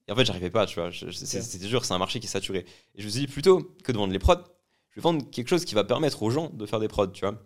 Et 0.08 0.12
en 0.12 0.16
fait, 0.16 0.24
j'arrivais 0.24 0.50
pas, 0.50 0.66
tu 0.66 0.80
vois. 0.80 0.90
C'était 0.92 1.66
dur, 1.66 1.84
c'est 1.84 1.94
un 1.94 1.98
marché 1.98 2.20
qui 2.20 2.26
est 2.26 2.30
saturé. 2.30 2.64
Et 2.94 3.00
je 3.00 3.06
me 3.06 3.10
suis 3.10 3.20
dit, 3.20 3.26
plutôt 3.26 3.62
que 3.84 3.92
de 3.92 3.96
vendre 3.96 4.12
les 4.12 4.18
prods, 4.18 4.44
je 4.90 4.96
vais 4.96 5.02
vendre 5.02 5.28
quelque 5.30 5.48
chose 5.48 5.64
qui 5.64 5.74
va 5.74 5.84
permettre 5.84 6.22
aux 6.22 6.30
gens 6.30 6.50
de 6.50 6.66
faire 6.66 6.80
des 6.80 6.88
prods, 6.88 7.08
tu 7.08 7.24
vois. 7.24 7.40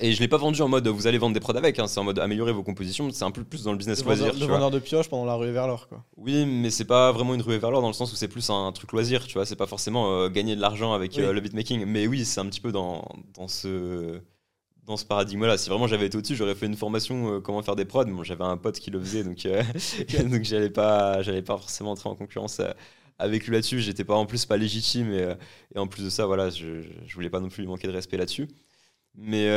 Et 0.00 0.12
je 0.12 0.20
l'ai 0.20 0.28
pas 0.28 0.36
vendu 0.38 0.62
en 0.62 0.68
mode 0.68 0.88
vous 0.88 1.06
allez 1.06 1.18
vendre 1.18 1.34
des 1.34 1.40
prods 1.40 1.56
avec, 1.56 1.78
hein, 1.78 1.86
c'est 1.86 2.00
en 2.00 2.04
mode 2.04 2.18
améliorer 2.18 2.52
vos 2.52 2.62
compositions, 2.62 3.10
c'est 3.10 3.24
un 3.24 3.30
peu 3.30 3.44
plus 3.44 3.64
dans 3.64 3.72
le 3.72 3.78
business 3.78 4.04
loisir. 4.04 4.32
Le 4.32 4.46
vendeur 4.46 4.70
de 4.70 4.78
pioche 4.78 5.08
pendant 5.08 5.24
la 5.24 5.34
ruée 5.34 5.52
vers 5.52 5.66
l'or, 5.66 5.88
quoi. 5.88 6.04
Oui, 6.16 6.46
mais 6.46 6.70
c'est 6.70 6.84
pas 6.84 7.12
vraiment 7.12 7.34
une 7.34 7.42
ruée 7.42 7.58
vers 7.58 7.70
l'or 7.70 7.82
dans 7.82 7.88
le 7.88 7.94
sens 7.94 8.12
où 8.12 8.16
c'est 8.16 8.28
plus 8.28 8.48
un, 8.50 8.72
truc 8.72 8.92
loisir, 8.92 9.26
tu 9.26 9.34
vois. 9.34 9.46
C'est 9.46 9.56
pas 9.56 9.66
forcément 9.66 10.12
euh, 10.12 10.28
gagner 10.28 10.56
de 10.56 10.60
l'argent 10.60 10.92
avec 10.92 11.18
euh, 11.18 11.32
le 11.32 11.40
beatmaking, 11.40 11.84
mais 11.84 12.06
oui, 12.06 12.24
c'est 12.24 12.40
un 12.40 12.46
petit 12.46 12.60
peu 12.60 12.72
dans, 12.72 13.04
dans 13.34 13.48
ce 13.48 14.20
dans 14.86 14.96
ce 14.96 15.04
paradigme-là. 15.04 15.56
Si 15.56 15.68
vraiment 15.68 15.86
j'avais 15.86 16.06
été 16.06 16.18
au-dessus, 16.18 16.34
j'aurais 16.36 16.54
fait 16.54 16.66
une 16.66 16.76
formation 16.76 17.36
euh, 17.36 17.40
comment 17.40 17.62
faire 17.62 17.76
des 17.76 17.84
prods. 17.84 18.04
Bon, 18.06 18.24
j'avais 18.24 18.44
un 18.44 18.56
pote 18.56 18.78
qui 18.78 18.90
le 18.90 19.00
faisait, 19.00 19.24
donc, 19.24 19.46
euh, 19.46 19.62
donc 20.24 20.44
j'allais 20.44 20.70
pas, 20.70 21.22
j'allais 21.22 21.42
pas 21.42 21.56
forcément 21.56 21.92
entrer 21.92 22.08
en 22.08 22.16
concurrence 22.16 22.60
avec 23.18 23.46
lui 23.46 23.52
là-dessus. 23.52 23.80
J'étais 23.80 24.04
pas 24.04 24.16
en 24.16 24.26
plus 24.26 24.46
pas 24.46 24.56
légitime 24.56 25.12
et, 25.12 25.34
et, 25.74 25.78
en 25.78 25.86
plus 25.86 26.04
de 26.04 26.10
ça, 26.10 26.26
voilà, 26.26 26.50
je, 26.50 26.82
je 27.06 27.14
voulais 27.14 27.30
pas 27.30 27.40
non 27.40 27.48
plus 27.48 27.62
lui 27.62 27.68
manquer 27.68 27.86
de 27.86 27.92
respect 27.92 28.16
là-dessus. 28.16 28.48
Mais 29.16 29.48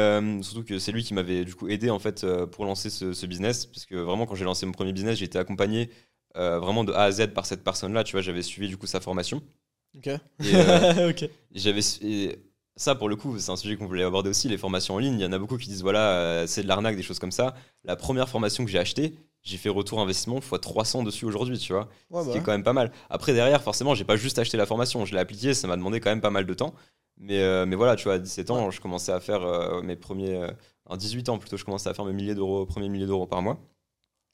surtout 0.41 0.63
que 0.63 0.79
c'est 0.79 0.91
lui 0.91 1.03
qui 1.03 1.13
m'avait 1.13 1.45
du 1.45 1.55
coup 1.55 1.69
aidé 1.69 1.89
en 1.89 1.99
fait 1.99 2.25
pour 2.51 2.65
lancer 2.65 2.89
ce, 2.89 3.25
business, 3.25 3.65
parce 3.65 3.85
que 3.85 3.95
vraiment 3.95 4.25
quand 4.25 4.35
j'ai 4.35 4.45
lancé 4.45 4.65
mon 4.65 4.71
premier 4.71 4.93
business, 4.93 5.19
j'ai 5.19 5.25
été 5.25 5.37
accompagné 5.37 5.89
vraiment 6.35 6.83
de 6.83 6.91
A 6.91 7.03
à 7.03 7.11
Z 7.11 7.27
par 7.27 7.45
cette 7.45 7.63
personne-là. 7.63 8.03
Tu 8.03 8.13
vois, 8.13 8.21
j'avais 8.21 8.41
suivi 8.41 8.67
du 8.67 8.77
coup 8.77 8.87
sa 8.87 8.99
formation. 8.99 9.41
Ok. 9.95 10.09
ok. 10.39 11.29
J'avais 11.53 11.81
ça, 12.75 12.95
pour 12.95 13.07
le 13.07 13.15
coup, 13.15 13.37
c'est 13.37 13.51
un 13.51 13.55
sujet 13.55 13.75
qu'on 13.75 13.85
voulait 13.85 14.03
aborder 14.03 14.31
aussi, 14.31 14.49
les 14.49 14.57
formations 14.57 14.95
en 14.95 14.97
ligne. 14.97 15.19
Il 15.19 15.21
y 15.21 15.25
en 15.25 15.31
a 15.31 15.37
beaucoup 15.37 15.57
qui 15.57 15.69
disent, 15.69 15.83
voilà, 15.83 16.13
euh, 16.13 16.47
c'est 16.47 16.63
de 16.63 16.67
l'arnaque, 16.67 16.95
des 16.95 17.03
choses 17.03 17.19
comme 17.19 17.31
ça. 17.31 17.53
La 17.83 17.95
première 17.95 18.27
formation 18.27 18.65
que 18.65 18.71
j'ai 18.71 18.79
achetée, 18.79 19.13
j'ai 19.43 19.57
fait 19.57 19.69
retour 19.69 19.99
investissement 19.99 20.37
x 20.37 20.59
300 20.59 21.03
dessus 21.03 21.25
aujourd'hui, 21.25 21.59
tu 21.59 21.73
vois. 21.73 21.89
ce 22.11 22.31
qui 22.31 22.31
est 22.31 22.39
bah 22.39 22.39
quand 22.43 22.51
même 22.51 22.63
pas 22.63 22.73
mal. 22.73 22.91
Après, 23.11 23.33
derrière, 23.33 23.61
forcément, 23.61 23.93
j'ai 23.93 24.05
pas 24.05 24.15
juste 24.15 24.39
acheté 24.39 24.57
la 24.57 24.65
formation, 24.65 25.05
je 25.05 25.13
l'ai 25.13 25.19
appliquée, 25.19 25.53
ça 25.53 25.67
m'a 25.67 25.75
demandé 25.75 25.99
quand 25.99 26.09
même 26.09 26.21
pas 26.21 26.31
mal 26.31 26.45
de 26.45 26.53
temps. 26.53 26.73
Mais, 27.23 27.41
euh, 27.41 27.65
mais 27.65 27.75
voilà, 27.77 27.95
tu 27.95 28.03
vois, 28.03 28.15
à 28.15 28.19
17 28.19 28.51
ans, 28.51 28.69
je 28.69 28.81
commençais 28.81 29.11
à 29.13 29.19
faire 29.19 29.43
euh, 29.43 29.81
mes 29.81 29.95
premiers. 29.95 30.47
en 30.85 30.97
18 30.97 31.29
ans 31.29 31.37
plutôt, 31.39 31.57
je 31.57 31.63
commençais 31.65 31.89
à 31.89 31.93
faire 31.93 32.05
mes 32.05 32.13
milliers 32.13 32.35
d'euros, 32.35 32.65
premiers 32.65 32.89
milliers 32.89 33.05
d'euros 33.07 33.27
par 33.27 33.41
mois. 33.41 33.59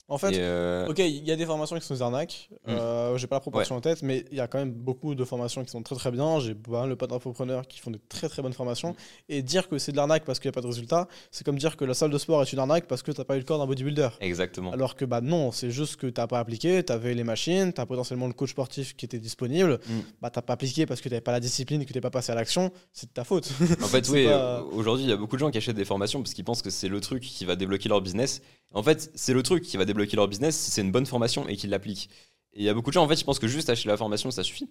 En 0.09 0.17
fait, 0.17 0.35
euh, 0.35 0.87
ok, 0.87 0.97
il 0.97 1.25
y 1.27 1.31
a 1.31 1.35
des 1.35 1.45
formations 1.45 1.77
qui 1.77 1.85
sont 1.85 1.93
des 1.93 2.01
arnaques. 2.01 2.49
Mm. 2.65 2.71
Euh, 2.71 3.17
j'ai 3.17 3.27
pas 3.27 3.35
la 3.35 3.41
proportion 3.41 3.75
en 3.75 3.81
tête, 3.81 4.01
mais 4.01 4.25
il 4.31 4.37
y 4.37 4.41
a 4.41 4.47
quand 4.47 4.57
même 4.57 4.71
beaucoup 4.71 5.13
de 5.13 5.23
formations 5.23 5.63
qui 5.63 5.69
sont 5.69 5.83
très 5.83 5.95
très 5.95 6.09
bien. 6.09 6.39
J'ai 6.39 6.55
pas 6.55 6.87
le 6.87 6.95
pote 6.95 7.11
d'entrepreneurs 7.11 7.67
qui 7.67 7.79
font 7.79 7.91
de 7.91 7.99
très 8.09 8.27
très 8.27 8.41
bonnes 8.41 8.53
formations. 8.53 8.91
Mm. 8.91 8.95
Et 9.29 9.41
dire 9.43 9.69
que 9.69 9.77
c'est 9.77 9.91
de 9.91 9.97
l'arnaque 9.97 10.25
parce 10.25 10.39
qu'il 10.39 10.49
n'y 10.49 10.53
a 10.53 10.57
pas 10.57 10.61
de 10.61 10.67
résultat, 10.67 11.07
c'est 11.29 11.45
comme 11.45 11.59
dire 11.59 11.77
que 11.77 11.85
la 11.85 11.93
salle 11.93 12.09
de 12.09 12.17
sport 12.17 12.41
est 12.41 12.51
une 12.51 12.59
arnaque 12.59 12.87
parce 12.87 13.03
que 13.03 13.11
t'as 13.11 13.23
pas 13.23 13.35
eu 13.35 13.39
le 13.39 13.45
corps 13.45 13.59
d'un 13.59 13.67
bodybuilder. 13.67 14.09
Exactement. 14.19 14.71
Alors 14.71 14.95
que 14.95 15.05
bah 15.05 15.21
non, 15.21 15.51
c'est 15.51 15.69
juste 15.69 15.97
que 15.97 16.07
t'as 16.07 16.25
pas 16.25 16.39
appliqué, 16.39 16.83
tu 16.83 16.91
avais 16.91 17.13
les 17.13 17.23
machines, 17.23 17.71
tu 17.71 17.79
as 17.79 17.85
potentiellement 17.85 18.27
le 18.27 18.33
coach 18.33 18.49
sportif 18.49 18.95
qui 18.95 19.05
était 19.05 19.19
disponible. 19.19 19.79
Mm. 19.87 19.99
Bah 20.21 20.31
t'as 20.31 20.41
pas 20.41 20.53
appliqué 20.53 20.87
parce 20.87 21.01
que 21.01 21.09
t'avais 21.09 21.21
pas 21.21 21.33
la 21.33 21.39
discipline, 21.39 21.85
que 21.85 21.93
t'es 21.93 22.01
pas 22.01 22.09
passé 22.09 22.31
à 22.31 22.35
l'action. 22.35 22.71
C'est 22.93 23.09
de 23.09 23.13
ta 23.13 23.23
faute. 23.23 23.51
En 23.83 23.87
fait, 23.87 24.09
oui. 24.11 24.27
Aujourd'hui, 24.71 25.05
il 25.05 25.09
y 25.09 25.13
a 25.13 25.17
beaucoup 25.17 25.35
de 25.35 25.39
gens 25.39 25.51
qui 25.51 25.59
achètent 25.59 25.75
des 25.75 25.85
formations 25.85 26.23
parce 26.23 26.33
qu'ils 26.33 26.45
pensent 26.45 26.63
que 26.63 26.71
c'est 26.71 26.87
le 26.87 26.99
truc 26.99 27.21
qui 27.21 27.45
va 27.45 27.55
débloquer 27.55 27.89
leur 27.89 28.01
business. 28.01 28.41
En 28.73 28.83
fait, 28.83 29.11
c'est 29.15 29.33
le 29.33 29.41
truc 29.43 29.63
qui 29.63 29.77
va 29.77 29.85
débloquer 29.85 29.98
leur 30.13 30.27
business 30.27 30.57
si 30.57 30.71
c'est 30.71 30.81
une 30.81 30.91
bonne 30.91 31.05
formation 31.05 31.47
et 31.47 31.55
qu'ils 31.55 31.69
l'appliquent. 31.69 32.09
Et 32.53 32.59
il 32.61 32.63
y 32.63 32.69
a 32.69 32.73
beaucoup 32.73 32.89
de 32.89 32.93
gens, 32.93 33.03
en 33.03 33.07
fait, 33.07 33.15
qui 33.15 33.23
pensent 33.23 33.39
que 33.39 33.47
juste 33.47 33.69
acheter 33.69 33.89
la 33.89 33.97
formation, 33.97 34.31
ça 34.31 34.43
suffit. 34.43 34.69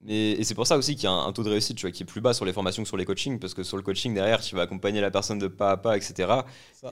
Mais, 0.00 0.30
et 0.32 0.44
c'est 0.44 0.54
pour 0.54 0.66
ça 0.66 0.78
aussi 0.78 0.94
qu'il 0.94 1.04
y 1.04 1.06
a 1.08 1.10
un, 1.12 1.32
taux 1.32 1.42
de 1.42 1.50
réussite 1.50 1.76
tu 1.76 1.86
vois, 1.86 1.90
qui 1.90 2.04
est 2.04 2.06
plus 2.06 2.20
bas 2.20 2.32
sur 2.32 2.44
les 2.44 2.52
formations 2.52 2.82
que 2.84 2.88
sur 2.88 2.96
les 2.96 3.04
coachings, 3.04 3.40
parce 3.40 3.52
que 3.52 3.64
sur 3.64 3.76
le 3.76 3.82
coaching, 3.82 4.14
derrière, 4.14 4.40
tu 4.40 4.54
vas 4.54 4.62
accompagner 4.62 5.00
la 5.00 5.10
personne 5.10 5.40
de 5.40 5.48
pas 5.48 5.72
à 5.72 5.76
pas, 5.76 5.96
etc. 5.96 6.32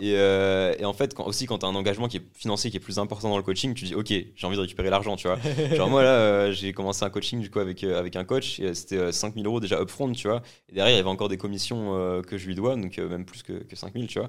Euh, 0.02 0.74
et, 0.76 0.84
en 0.84 0.92
fait, 0.92 1.14
quand, 1.14 1.24
aussi, 1.24 1.46
quand 1.46 1.58
tu 1.58 1.66
as 1.66 1.68
un 1.68 1.74
engagement 1.76 2.08
qui 2.08 2.16
est 2.16 2.22
financier 2.34 2.70
qui 2.70 2.78
est 2.78 2.80
plus 2.80 2.98
important 2.98 3.28
dans 3.28 3.36
le 3.36 3.44
coaching, 3.44 3.74
tu 3.74 3.84
dis, 3.84 3.94
OK, 3.94 4.08
j'ai 4.08 4.46
envie 4.46 4.56
de 4.56 4.60
récupérer 4.60 4.90
l'argent, 4.90 5.14
tu 5.14 5.28
vois. 5.28 5.38
Genre, 5.76 5.88
moi, 5.88 6.02
là, 6.02 6.14
euh, 6.14 6.52
j'ai 6.52 6.72
commencé 6.72 7.04
un 7.04 7.10
coaching 7.10 7.40
du 7.40 7.48
coup 7.48 7.60
avec, 7.60 7.84
euh, 7.84 7.96
avec 7.96 8.16
un 8.16 8.24
coach, 8.24 8.58
et 8.58 8.74
c'était 8.74 9.12
5000 9.12 9.46
euros 9.46 9.60
déjà 9.60 9.80
upfront, 9.80 10.10
tu 10.10 10.26
vois. 10.26 10.42
Et 10.68 10.74
derrière, 10.74 10.92
il 10.92 10.96
y 10.96 11.00
avait 11.00 11.08
encore 11.08 11.28
des 11.28 11.38
commissions 11.38 12.22
que 12.26 12.36
je 12.38 12.46
lui 12.46 12.56
dois, 12.56 12.74
donc 12.74 12.98
même 12.98 13.24
plus 13.24 13.44
que, 13.44 13.52
que 13.52 13.76
5000, 13.76 14.08
tu 14.08 14.18
vois. 14.18 14.28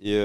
Et 0.00 0.18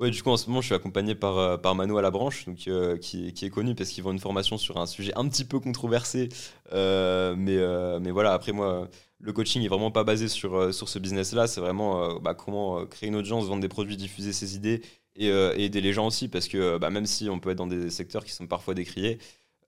Ouais, 0.00 0.10
du 0.10 0.22
coup, 0.22 0.30
en 0.30 0.38
ce 0.38 0.48
moment, 0.48 0.62
je 0.62 0.66
suis 0.66 0.74
accompagné 0.74 1.14
par, 1.14 1.36
euh, 1.36 1.56
par 1.58 1.74
Mano 1.74 1.98
à 1.98 2.02
la 2.02 2.10
branche, 2.10 2.46
donc, 2.46 2.66
euh, 2.68 2.96
qui, 2.96 3.34
qui, 3.34 3.44
est 3.44 3.50
connu 3.50 3.74
parce 3.74 3.90
qu'ils 3.90 4.02
vont 4.02 4.12
une 4.12 4.18
formation 4.18 4.56
sur 4.56 4.78
un 4.78 4.86
sujet 4.86 5.12
un 5.14 5.28
petit 5.28 5.44
peu 5.44 5.60
controversé. 5.60 6.30
Euh, 6.72 7.34
mais, 7.36 7.58
mais 8.00 8.10
voilà, 8.10 8.32
après, 8.32 8.52
moi, 8.52 8.88
le 9.18 9.32
coaching 9.34 9.62
est 9.62 9.68
vraiment 9.68 9.90
pas 9.90 10.02
basé 10.02 10.28
sur, 10.28 10.72
sur 10.72 10.88
ce 10.88 10.98
business-là. 10.98 11.46
C'est 11.46 11.60
vraiment 11.60 12.18
bah, 12.18 12.32
comment 12.32 12.86
créer 12.86 13.10
une 13.10 13.16
audience, 13.16 13.44
vendre 13.44 13.60
des 13.60 13.68
produits, 13.68 13.98
diffuser 13.98 14.32
ses 14.32 14.56
idées 14.56 14.80
et, 15.16 15.28
aider 15.28 15.82
les 15.82 15.92
gens 15.92 16.06
aussi. 16.06 16.28
Parce 16.28 16.48
que 16.48 16.78
bah, 16.78 16.88
même 16.88 17.04
si 17.04 17.28
on 17.28 17.38
peut 17.38 17.50
être 17.50 17.58
dans 17.58 17.66
des 17.66 17.90
secteurs 17.90 18.24
qui 18.24 18.32
sont 18.32 18.46
parfois 18.46 18.72
décriés, 18.72 19.18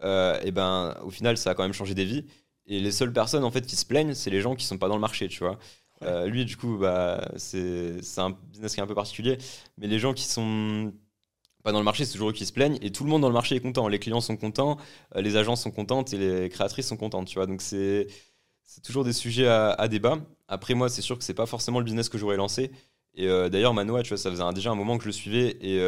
et 0.03 0.51
ben, 0.51 0.97
au 1.05 1.11
final, 1.11 1.37
ça 1.37 1.51
a 1.51 1.55
quand 1.55 1.63
même 1.63 1.75
changé 1.75 1.95
des 1.95 2.07
vies. 2.07 2.25
Et 2.67 2.81
les 2.81 2.93
seules 2.93 3.13
personnes 3.13 3.45
en 3.45 3.51
fait 3.51 3.67
qui 3.67 3.77
se 3.77 3.85
plaignent, 3.85 4.15
c'est 4.15 4.31
les 4.31 4.41
gens 4.41 4.55
qui 4.55 4.65
sont 4.65 4.79
pas 4.79 4.89
dans 4.89 4.95
le 4.95 5.01
marché, 5.01 5.29
tu 5.29 5.41
vois. 5.41 5.59
Euh, 6.05 6.27
lui, 6.27 6.45
du 6.45 6.57
coup, 6.57 6.77
bah, 6.79 7.31
c'est 7.37 8.01
un 8.19 8.31
business 8.31 8.75
qui 8.75 8.81
est 8.81 8.83
un 8.83 8.87
peu 8.87 8.95
particulier. 8.95 9.39
Mais 9.79 9.87
les 9.87 9.99
gens 9.99 10.15
qui 10.15 10.25
sont 10.25 10.93
pas 11.63 11.73
dans 11.73 11.79
le 11.79 11.85
marché, 11.85 12.05
c'est 12.05 12.13
toujours 12.13 12.31
eux 12.31 12.33
qui 12.33 12.47
se 12.47 12.53
plaignent. 12.53 12.79
Et 12.83 12.91
tout 12.91 13.05
le 13.05 13.11
monde 13.11 13.23
dans 13.23 13.29
le 13.29 13.35
marché 13.35 13.57
est 13.57 13.61
content. 13.61 13.89
Les 13.89 13.99
clients 13.99 14.21
sont 14.21 14.37
contents, 14.37 14.79
euh, 15.17 15.21
les 15.21 15.37
agences 15.37 15.63
sont 15.63 15.71
contentes 15.71 16.13
et 16.13 16.19
les 16.19 16.49
créatrices 16.49 16.89
sont 16.89 16.97
contentes. 16.97 17.29
Tu 17.29 17.37
vois, 17.37 17.47
donc 17.47 17.63
c'est 17.63 18.09
toujours 18.83 19.05
des 19.05 19.13
sujets 19.13 19.47
à, 19.49 19.89
débat. 19.89 20.19
Après, 20.49 20.75
moi, 20.75 20.89
c'est 20.89 21.03
sûr 21.03 21.19
que 21.19 21.25
c'est 21.25 21.35
pas 21.35 21.47
forcément 21.47 21.79
le 21.79 21.85
business 21.85 22.09
que 22.09 22.19
j'aurais 22.19 22.37
lancé. 22.37 22.71
Et 23.15 23.29
euh, 23.29 23.51
d'ailleurs, 23.51 23.75
Manoa, 23.75 24.03
tu 24.03 24.09
vois, 24.09 24.19
ça 24.19 24.31
faisait 24.31 24.43
déjà 24.55 24.71
un 24.71 24.75
moment 24.75 24.97
que 24.97 25.05
je 25.05 25.09
le 25.09 25.13
suivais. 25.13 25.57
Et, 25.61 25.79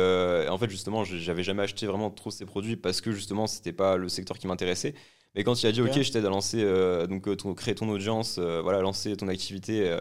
en 0.48 0.58
fait, 0.58 0.70
justement, 0.70 1.04
j'avais 1.04 1.42
jamais 1.42 1.62
acheté 1.62 1.86
vraiment 1.86 2.10
trop 2.10 2.30
ses 2.30 2.46
produits 2.46 2.76
parce 2.76 3.00
que 3.00 3.12
justement, 3.12 3.46
c'était 3.46 3.72
pas 3.72 3.96
le 3.96 4.08
secteur 4.08 4.38
qui 4.38 4.46
m'intéressait. 4.46 4.94
Mais 5.34 5.44
quand 5.44 5.62
il 5.62 5.66
a 5.66 5.72
dit, 5.72 5.80
Ok. 5.82 6.00
Je 6.02 6.12
t'aide 6.12 6.24
à 6.24 6.28
lancer, 6.30 6.62
euh, 6.62 7.06
donc 7.06 7.26
euh, 7.28 7.34
ton- 7.36 7.54
créer 7.54 7.74
ton 7.74 7.88
audience, 7.88 8.36
euh, 8.38 8.60
voilà, 8.62 8.80
lancer 8.80 9.16
ton 9.16 9.28
activité. 9.28 9.96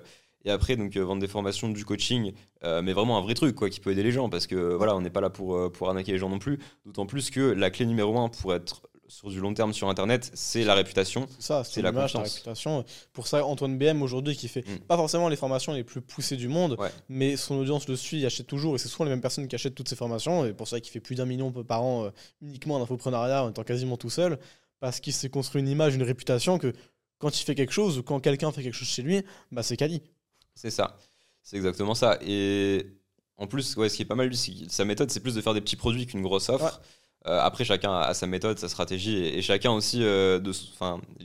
et 0.45 0.51
après, 0.51 0.75
donc, 0.75 0.95
vendre 0.97 1.21
des 1.21 1.27
formations, 1.29 1.69
du 1.69 1.85
coaching, 1.85 2.33
mais 2.63 2.91
vraiment 2.93 3.17
un 3.17 3.21
vrai 3.21 3.33
truc, 3.33 3.55
quoi, 3.55 3.69
qui 3.69 3.79
peut 3.79 3.91
aider 3.91 4.03
les 4.03 4.11
gens. 4.11 4.29
Parce 4.29 4.45
que 4.47 4.73
voilà, 4.73 4.95
on 4.95 5.01
n'est 5.01 5.09
pas 5.09 5.21
là 5.21 5.29
pour, 5.29 5.71
pour 5.71 5.87
arnaquer 5.87 6.11
les 6.11 6.17
gens 6.17 6.29
non 6.29 6.39
plus. 6.39 6.59
D'autant 6.85 7.05
plus 7.05 7.29
que 7.29 7.39
la 7.39 7.69
clé 7.69 7.85
numéro 7.85 8.17
un 8.19 8.27
pour 8.29 8.53
être 8.53 8.81
sur 9.07 9.29
du 9.29 9.39
long 9.39 9.53
terme 9.53 9.73
sur 9.73 9.87
Internet, 9.89 10.31
c'est 10.33 10.63
la 10.63 10.73
réputation. 10.73 11.27
C'est 11.37 11.43
ça, 11.47 11.63
C'est 11.63 11.81
la 11.83 11.91
confiance. 11.91 12.33
réputation. 12.33 12.83
Pour 13.11 13.27
ça, 13.27 13.45
Antoine 13.45 13.77
BM 13.77 14.01
aujourd'hui 14.01 14.35
qui 14.35 14.47
fait 14.47 14.67
Mm. 14.67 14.79
pas 14.87 14.95
forcément 14.97 15.29
les 15.29 15.35
formations 15.35 15.71
les 15.73 15.83
plus 15.83 16.01
poussées 16.01 16.35
du 16.35 16.47
monde, 16.47 16.77
Ouais. 16.79 16.89
mais 17.09 17.35
son 17.37 17.55
audience 17.55 17.87
le 17.87 17.95
suit, 17.95 18.19
il 18.19 18.25
achète 18.25 18.47
toujours 18.47 18.73
et 18.75 18.77
c'est 18.79 18.87
souvent 18.87 19.03
les 19.05 19.11
mêmes 19.11 19.21
personnes 19.21 19.47
qui 19.47 19.55
achètent 19.55 19.75
toutes 19.75 19.89
ces 19.89 19.95
formations 19.95 20.45
et 20.45 20.53
pour 20.53 20.67
ça 20.67 20.79
qu'il 20.79 20.91
fait 20.91 20.99
plus 21.01 21.15
d'un 21.15 21.25
million 21.25 21.51
par 21.51 21.83
an 21.83 22.05
euh, 22.05 22.09
uniquement 22.41 22.75
en 22.75 22.81
infoprenariat 22.81 23.43
en 23.45 23.51
étant 23.51 23.63
quasiment 23.63 23.97
tout 23.97 24.09
seul 24.09 24.39
parce 24.83 24.99
qu'il 24.99 25.13
s'est 25.13 25.29
construit 25.29 25.61
une 25.61 25.69
image, 25.69 25.95
une 25.95 26.03
réputation 26.03 26.57
que 26.57 26.73
quand 27.17 27.39
il 27.39 27.45
fait 27.45 27.55
quelque 27.55 27.71
chose 27.71 27.99
ou 27.99 28.03
quand 28.03 28.19
quelqu'un 28.19 28.51
fait 28.51 28.61
quelque 28.61 28.73
chose 28.73 28.89
chez 28.89 29.01
lui, 29.01 29.21
bah 29.49 29.63
c'est 29.63 29.77
quali. 29.77 30.01
C'est 30.55 30.71
ça. 30.71 30.97
C'est 31.41 31.55
exactement 31.55 31.95
ça. 31.95 32.19
Et 32.21 32.85
en 33.37 33.47
plus, 33.47 33.77
ouais, 33.77 33.87
ce 33.87 33.95
qui 33.95 34.01
est 34.01 34.05
pas 34.05 34.15
mal, 34.15 34.27
lui, 34.27 34.35
c'est 34.35 34.51
que 34.51 34.69
sa 34.69 34.83
méthode, 34.83 35.09
c'est 35.09 35.21
plus 35.21 35.35
de 35.35 35.39
faire 35.39 35.53
des 35.53 35.61
petits 35.61 35.77
produits 35.77 36.05
qu'une 36.05 36.21
grosse 36.21 36.49
offre. 36.49 36.81
Euh, 37.27 37.39
après, 37.39 37.63
chacun 37.63 37.93
a 37.93 38.13
sa 38.13 38.27
méthode, 38.27 38.59
sa 38.59 38.67
stratégie, 38.67 39.15
et, 39.15 39.37
et 39.37 39.41
chacun 39.41 39.71
aussi, 39.71 40.03
euh, 40.03 40.39
de, 40.39 40.51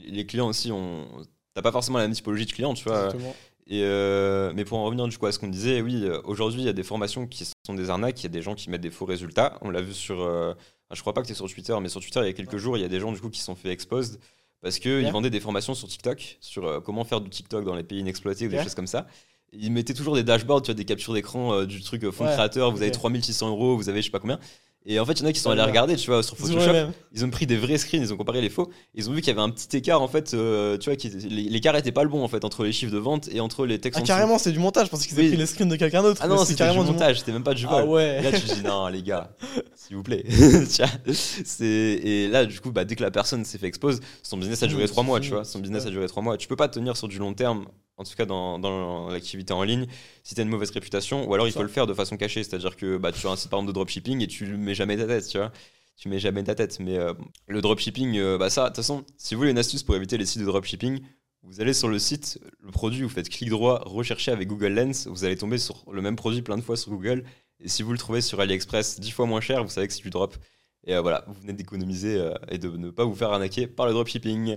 les 0.07 0.25
clients 0.25 0.47
aussi, 0.47 0.71
ont, 0.71 1.05
t'as 1.53 1.61
pas 1.61 1.73
forcément 1.73 1.97
la 1.97 2.05
même 2.05 2.15
typologie 2.15 2.45
de 2.45 2.53
clients, 2.53 2.73
tu 2.73 2.85
vois. 2.85 3.07
Exactement. 3.07 3.35
Et 3.67 3.83
euh, 3.83 4.53
mais 4.55 4.63
pour 4.63 4.77
en 4.77 4.85
revenir 4.85 5.05
du 5.09 5.17
coup 5.17 5.25
à 5.25 5.33
ce 5.33 5.37
qu'on 5.37 5.49
disait, 5.49 5.81
oui, 5.81 6.05
euh, 6.05 6.21
aujourd'hui, 6.23 6.61
il 6.61 6.65
y 6.65 6.69
a 6.69 6.73
des 6.73 6.83
formations 6.83 7.27
qui 7.27 7.45
sont 7.65 7.73
des 7.73 7.89
arnaques, 7.89 8.21
il 8.21 8.23
y 8.23 8.25
a 8.27 8.29
des 8.29 8.41
gens 8.41 8.55
qui 8.55 8.69
mettent 8.69 8.79
des 8.79 8.89
faux 8.89 9.05
résultats. 9.05 9.59
On 9.61 9.69
l'a 9.69 9.81
vu 9.81 9.93
sur, 9.93 10.21
euh, 10.21 10.53
enfin, 10.89 10.95
je 10.95 11.01
crois 11.01 11.13
pas 11.13 11.21
que 11.21 11.27
c'est 11.27 11.35
sur 11.35 11.49
Twitter, 11.49 11.75
mais 11.81 11.89
sur 11.89 12.01
Twitter, 12.01 12.19
il 12.21 12.25
y 12.25 12.29
a 12.29 12.33
quelques 12.33 12.57
jours, 12.57 12.77
il 12.77 12.81
y 12.81 12.85
a 12.85 12.89
des 12.89 12.99
gens 12.99 13.11
du 13.11 13.21
coup 13.21 13.29
qui 13.29 13.39
se 13.39 13.45
sont 13.45 13.55
fait 13.55 13.69
exposed 13.69 14.19
parce 14.61 14.79
qu'ils 14.79 15.09
vendaient 15.11 15.29
des 15.29 15.39
formations 15.39 15.73
sur 15.73 15.87
TikTok, 15.87 16.37
sur 16.41 16.65
euh, 16.67 16.79
comment 16.81 17.05
faire 17.05 17.21
du 17.21 17.29
TikTok 17.29 17.63
dans 17.63 17.75
les 17.75 17.83
pays 17.83 17.99
inexploités 17.99 18.47
ou 18.47 18.49
des 18.49 18.61
choses 18.61 18.75
comme 18.75 18.87
ça. 18.87 19.07
Ils 19.51 19.71
mettaient 19.71 19.93
toujours 19.93 20.15
des 20.15 20.23
dashboards, 20.23 20.61
tu 20.61 20.67
vois, 20.67 20.75
des 20.75 20.85
captures 20.85 21.13
d'écran 21.13 21.53
euh, 21.53 21.65
du 21.65 21.81
truc 21.81 22.03
euh, 22.03 22.11
fonds 22.11 22.25
Ouais, 22.25 22.33
créateur, 22.33 22.71
vous 22.71 22.81
avez 22.81 22.91
3600 22.91 23.49
euros, 23.49 23.77
vous 23.77 23.89
avez 23.89 24.01
je 24.01 24.07
sais 24.07 24.11
pas 24.11 24.19
combien. 24.19 24.39
Et 24.85 24.97
en 24.99 25.05
fait, 25.05 25.11
il 25.13 25.21
y 25.21 25.25
en 25.25 25.29
a 25.29 25.33
qui 25.33 25.39
sont 25.41 25.51
allés 25.51 25.61
regarder, 25.61 25.95
tu 25.97 26.09
vois, 26.09 26.23
sur 26.23 26.37
Photoshop. 26.37 26.91
Ils 27.13 27.25
ont 27.25 27.29
pris 27.29 27.45
des 27.45 27.57
vrais 27.57 27.77
screens, 27.77 28.01
ils 28.01 28.13
ont 28.13 28.17
comparé 28.17 28.41
les 28.41 28.49
faux. 28.49 28.71
Ils 28.95 29.09
ont 29.09 29.13
vu 29.13 29.19
qu'il 29.21 29.27
y 29.27 29.31
avait 29.31 29.41
un 29.41 29.49
petit 29.49 29.75
écart, 29.77 30.01
en 30.01 30.07
fait, 30.07 30.33
euh, 30.33 30.77
tu 30.77 30.89
vois, 30.89 30.95
qui, 30.95 31.09
l'écart 31.09 31.75
était 31.75 31.91
pas 31.91 32.03
le 32.03 32.09
bon, 32.09 32.23
en 32.23 32.27
fait, 32.27 32.45
entre 32.45 32.63
les 32.63 32.71
chiffres 32.71 32.91
de 32.93 32.97
vente 32.97 33.27
et 33.31 33.39
entre 33.41 33.65
les 33.65 33.77
textes 33.79 33.99
Ah 33.99 34.03
en 34.03 34.05
carrément, 34.05 34.37
c'est 34.37 34.51
du 34.53 34.59
montage 34.59 34.89
parce 34.89 35.05
qu'ils 35.05 35.15
Oui. 35.17 35.23
avaient 35.25 35.29
pris 35.31 35.37
les 35.37 35.45
screens 35.45 35.69
de 35.69 35.75
quelqu'un 35.75 36.01
d'autre. 36.01 36.21
Ah 36.23 36.27
non, 36.27 36.37
c'est 36.39 36.53
c'était 36.53 36.71
du 36.71 36.77
montage, 36.77 37.19
c'était 37.19 37.33
même 37.33 37.43
pas 37.43 37.53
du 37.53 37.65
vol. 37.65 37.75
Ah 37.77 37.83
Et 37.83 37.87
ouais. 37.87 38.21
là, 38.21 38.31
tu 38.31 38.45
dis 38.45 38.63
non, 38.63 38.87
les 38.87 39.03
gars, 39.03 39.29
s'il 39.75 39.97
vous 39.97 40.03
plaît. 40.03 40.23
Et 41.59 42.27
là, 42.29 42.45
du 42.45 42.59
coup, 42.59 42.71
bah, 42.71 42.85
dès 42.85 42.95
que 42.95 43.03
la 43.03 43.11
personne 43.11 43.43
s'est 43.45 43.57
fait 43.57 43.67
expose, 43.67 43.99
son 44.23 44.37
business 44.37 44.63
a 44.63 44.67
duré 44.67 44.85
Mmh, 44.85 44.87
trois 44.87 45.03
mois, 45.03 45.19
tu 45.19 45.31
vois. 45.31 45.43
Son 45.43 45.59
business 45.59 45.85
a 45.85 45.89
duré 45.89 46.07
trois 46.07 46.23
mois. 46.23 46.37
Tu 46.37 46.47
peux 46.47 46.55
pas 46.55 46.69
tenir 46.69 46.95
sur 46.95 47.07
du 47.07 47.19
long 47.19 47.33
terme, 47.33 47.65
en 47.99 48.03
tout 48.05 48.15
cas 48.15 48.25
dans, 48.25 48.57
dans 48.59 49.09
l'activité 49.09 49.53
en 49.53 49.63
ligne, 49.63 49.85
si 50.23 50.33
tu 50.33 50.39
as 50.39 50.43
une 50.43 50.49
mauvaise 50.49 50.71
réputation, 50.71 51.27
ou 51.27 51.33
alors 51.33 51.47
il 51.47 51.51
faut 51.51 51.61
le 51.61 51.67
faire 51.67 51.85
de 51.85 51.93
façon 51.93 52.15
cachée, 52.15 52.43
c'est-à-dire 52.43 52.77
que 52.77 52.97
bah, 52.97 53.11
tu 53.11 53.27
as 53.27 53.29
un 53.29 53.35
site 53.35 53.49
par 53.49 53.59
exemple 53.59 53.73
de 53.73 53.73
dropshipping 53.73 54.23
et 54.23 54.27
tu 54.27 54.45
mets 54.45 54.73
jamais 54.73 54.95
ta 54.97 55.05
tête, 55.05 55.27
tu 55.27 55.37
vois. 55.37 55.51
Tu 55.97 56.07
mets 56.07 56.19
jamais 56.19 56.41
ta 56.45 56.55
tête. 56.55 56.79
Mais 56.79 56.97
euh, 56.97 57.13
le 57.47 57.61
dropshipping, 57.61 58.17
euh, 58.17 58.37
bah 58.37 58.49
ça, 58.49 58.63
de 58.63 58.67
toute 58.69 58.77
façon, 58.77 59.03
si 59.17 59.35
vous 59.35 59.39
voulez 59.39 59.51
une 59.51 59.57
astuce 59.57 59.83
pour 59.83 59.97
éviter 59.97 60.17
les 60.17 60.25
sites 60.25 60.39
de 60.39 60.45
dropshipping, 60.45 61.01
vous 61.43 61.59
allez 61.59 61.73
sur 61.73 61.89
le 61.89 61.99
site, 61.99 62.39
le 62.61 62.71
produit, 62.71 63.03
vous 63.03 63.09
faites 63.09 63.27
clic 63.27 63.49
droit, 63.49 63.83
recherchez 63.85 64.31
avec 64.31 64.47
Google 64.47 64.73
Lens, 64.73 65.07
vous 65.07 65.25
allez 65.25 65.35
tomber 65.35 65.57
sur 65.57 65.83
le 65.91 66.01
même 66.01 66.15
produit 66.15 66.41
plein 66.41 66.57
de 66.57 66.61
fois 66.61 66.77
sur 66.77 66.91
Google. 66.91 67.25
Et 67.59 67.67
si 67.67 67.83
vous 67.83 67.91
le 67.91 67.97
trouvez 67.97 68.21
sur 68.21 68.39
AliExpress 68.39 69.01
10 69.01 69.11
fois 69.11 69.25
moins 69.25 69.41
cher, 69.41 69.61
vous 69.61 69.69
savez 69.69 69.87
que 69.89 69.93
c'est 69.93 70.01
du 70.01 70.09
drop. 70.09 70.37
Et 70.85 70.95
euh, 70.95 71.01
voilà, 71.01 71.25
vous 71.27 71.33
venez 71.41 71.51
d'économiser 71.51 72.31
et 72.47 72.57
de 72.57 72.69
ne 72.69 72.91
pas 72.91 73.03
vous 73.03 73.15
faire 73.15 73.33
arnaquer 73.33 73.67
par 73.67 73.85
le 73.85 73.91
dropshipping. 73.91 74.55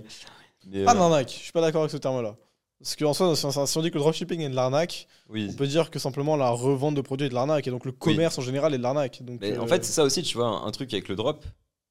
Mais, 0.67 0.85
Pas 0.85 0.93
de 0.93 0.99
l'arnaque, 0.99 1.29
je 1.29 1.43
suis 1.43 1.51
pas 1.51 1.59
d'accord 1.59 1.81
avec 1.81 1.91
ce 1.91 1.97
terme-là. 1.97 2.37
Parce 2.83 2.97
qu'en 2.97 3.13
soi, 3.13 3.33
si 3.35 3.77
on, 3.77 3.81
dit 3.81 3.91
que 3.91 3.95
le 3.95 4.01
dropshipping 4.01 4.41
est 4.41 4.49
de 4.49 4.55
l'arnaque, 4.55 5.07
oui. 5.29 5.47
on 5.49 5.53
peut 5.53 5.67
dire 5.67 5.89
que 5.89 5.99
simplement 5.99 6.35
la 6.35 6.49
revente 6.49 6.95
de 6.95 7.01
produits 7.01 7.27
est 7.27 7.29
de 7.29 7.33
l'arnaque 7.33 7.65
et 7.65 7.71
donc 7.71 7.85
le 7.85 7.93
commerce 7.93 8.37
en 8.37 8.41
général 8.41 8.73
est 8.73 8.77
de 8.77 8.83
l'arnaque. 8.83 9.23
Donc, 9.23 9.39
Mais 9.39 9.57
en 9.57 9.63
euh, 9.63 9.67
fait, 9.67 9.85
c'est 9.85 9.93
ça 9.93 10.03
aussi, 10.03 10.21
tu 10.21 10.35
vois, 10.35 10.47
un, 10.47 10.71
truc 10.71 10.93
avec 10.93 11.07
le 11.07 11.15
drop. 11.15 11.45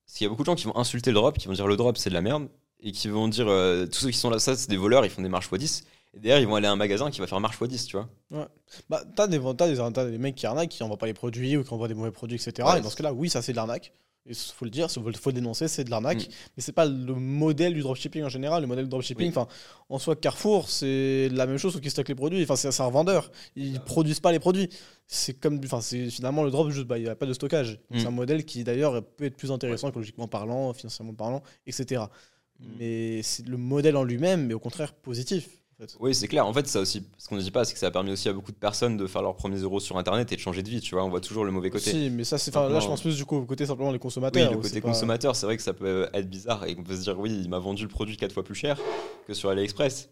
Parce 0.05 0.19
qu'il 0.19 0.27
y 0.27 0.27
a 0.27 0.29
beaucoup 0.29 0.43
de 0.43 0.47
gens 0.47 0.55
qui 0.55 0.67
vont 0.67 0.77
insulter 0.77 1.11
le 1.11 1.15
drop, 1.15 1.39
qui 1.39 1.49
vont 1.49 1.55
dire 1.55 1.67
le 1.67 1.79
drop 1.79 1.97
c'est 1.97 2.11
de 2.11 2.15
la 2.15 2.21
merde, 2.21 2.47
et 2.81 2.93
qui 2.93 3.09
vont 3.09 3.27
dire 3.27 3.49
euh, 3.49 3.87
tous 3.87 4.01
ceux 4.01 4.11
qui 4.11 4.19
sont 4.19 4.29
là, 4.29 4.39
ça 4.39 4.55
c'est 4.55 4.69
des 4.69 4.77
voleurs, 4.77 5.07
ils 5.07 5.11
font 5.11 5.23
des 5.23 5.31
marches 5.31 5.51
x10. 5.51 5.85
Et 6.15 6.21
derrière, 6.21 6.41
ils 6.41 6.47
vont 6.47 6.57
aller 6.57 6.67
à 6.67 6.73
un 6.73 6.77
magasin 6.77 7.11
qui 7.11 7.21
va 7.21 7.27
faire 7.27 7.41
marche 7.41 7.59
x10, 7.59 7.87
tu 7.87 7.97
vois. 7.97 8.51
bah, 8.91 9.03
t'as 9.17 9.27
des, 9.29 9.41
t'as 9.57 9.69
des, 9.69 9.77
t'as 9.95 10.05
des 10.05 10.19
mecs 10.19 10.35
qui 10.35 10.45
arnaquent, 10.45 10.69
qui 10.69 10.83
envoient 10.83 10.99
pas 10.99 11.07
les 11.07 11.15
produits 11.15 11.57
ou 11.57 11.65
qui 11.65 11.73
envoient 11.73 11.89
des 11.89 11.95
mauvais 11.95 12.11
produits, 12.11 12.37
etc. 12.37 12.69
Ouais, 12.69 12.81
et 12.81 12.83
dans 12.83 12.91
ce 12.91 12.97
cas-là, 12.97 13.15
oui, 13.15 13.31
ça 13.31 13.41
c'est 13.41 13.53
de 13.53 13.57
l'arnaque. 13.57 13.95
Il 14.27 14.37
faut 14.37 14.65
le 14.65 14.71
dire, 14.71 14.87
il 14.89 15.17
faut, 15.17 15.31
le 15.31 15.35
dénoncer, 15.35 15.67
c'est 15.67 15.83
de 15.83 15.91
l'arnaque. 15.91 16.29
Mm. 16.29 16.33
Mais 16.57 16.63
c'est 16.63 16.73
pas 16.73 16.87
le 16.87 17.15
modèle 17.15 17.75
du 17.75 17.81
dropshipping 17.81 18.23
en 18.23 18.29
général. 18.29 18.63
Le 18.63 18.69
modèle 18.69 18.85
du 18.85 18.91
dropshipping, 18.91 19.33
Oui. 19.35 19.45
en 19.89 19.99
soi, 19.99 20.15
Carrefour, 20.15 20.69
c'est 20.69 21.29
la 21.33 21.47
même 21.47 21.59
chose 21.59 21.73
sauf 21.73 21.81
qu'ils 21.81 21.91
stockent 21.91 22.09
les 22.09 22.15
produits. 22.15 22.43
Enfin, 22.43 22.55
c'est 22.55 22.81
un 22.81 22.87
revendeur. 22.87 23.33
Ils 23.57 23.81
produisent 23.81 24.21
pas 24.21 24.31
les 24.31 24.39
produits. 24.39 24.69
C'est 25.09 25.35
comme, 25.35 25.61
enfin, 25.65 25.81
c'est 25.81 26.09
finalement 26.09 26.45
le 26.45 26.53
drop, 26.53 26.71
juste, 26.71 26.87
bah, 26.87 26.99
il 26.99 27.05
n'y 27.05 27.11
a 27.11 27.17
pas 27.17 27.27
de 27.27 27.33
stockage. 27.33 27.81
Mm. 27.91 27.99
C'est 27.99 28.07
un 28.07 28.13
modèle 28.13 28.45
qui 28.45 28.63
d'ailleurs 28.63 29.05
peut 29.05 29.25
être 29.25 29.37
plus 29.37 29.51
intéressant 29.51 29.89
écologiquement 29.89 30.29
parlant, 30.29 30.73
financièrement 30.73 31.15
parlant, 31.15 31.43
etc. 31.67 32.03
Mm. 32.61 32.67
Mais 32.79 33.23
c'est 33.23 33.47
le 33.49 33.57
modèle 33.57 33.97
en 33.97 34.05
lui-même, 34.05 34.47
mais 34.47 34.55
au 34.55 34.61
contraire 34.61 34.95
positif. 34.95 35.62
Fait. 35.87 35.97
Oui, 36.01 36.15
c'est 36.15 36.29
clair. 36.29 36.47
En 36.47 36.53
fait, 36.53 36.67
ça 36.67 36.81
aussi, 36.81 37.05
ce 37.19 37.29
qu'on 37.29 37.37
ne 37.37 37.41
dit 37.43 37.51
pas, 37.51 37.65
c'est 37.65 37.73
que 37.75 37.79
ça 37.79 37.87
a 37.87 37.91
permis 37.91 38.11
aussi 38.13 38.29
à 38.29 38.33
beaucoup 38.33 38.53
de 38.53 38.57
personnes 38.57 38.97
de 38.97 39.07
faire 39.07 39.23
leurs 39.23 39.37
premiers 39.37 39.59
euros 39.59 39.81
sur 39.81 39.97
Internet 39.99 40.31
et 40.33 40.37
de 40.37 40.41
changer 40.41 40.63
de 40.63 40.69
vie, 40.69 40.81
tu 40.81 40.95
vois. 40.95 41.05
On 41.05 41.09
voit 41.09 41.21
toujours 41.21 41.45
le 41.45 41.51
mauvais 41.53 41.71
côté. 41.71 41.91
Si, 41.91 42.11
mais 42.11 42.25
ça, 42.25 42.39
c'est, 42.39 42.55
enfin, 42.57 42.69
là, 42.69 42.81
je 42.81 42.87
pense 42.87 43.01
plus 43.01 43.17
du 43.17 43.25
coup 43.25 43.37
au 43.37 43.45
côté 43.45 43.67
simplement 43.67 43.91
les 43.91 43.95
Oui, 43.97 44.01
consommateurs. 44.01 44.51
le 44.51 44.57
où 44.59 44.61
côté 44.61 44.81
pas- 44.81 44.89
consommateur, 44.89 45.37
c'est 45.37 45.47
vrai 45.47 45.57
que 45.57 45.63
ça 45.63 45.73
peut 45.75 46.09
être 46.13 46.29
bizarre 46.31 46.65
et 46.67 46.75
qu'on 46.75 46.83
peut 46.85 46.97
se 46.97 47.03
dire, 47.03 47.19
oui, 47.19 47.31
il 47.43 47.49
m'a 47.49 47.59
vendu 47.59 47.83
le 47.83 47.89
produit 47.89 48.17
quatre 48.17 48.33
fois 48.33 48.45
plus 48.45 48.55
cher 48.55 48.79
que 49.27 49.35
sur 49.35 49.51
AliExpress. 49.51 50.09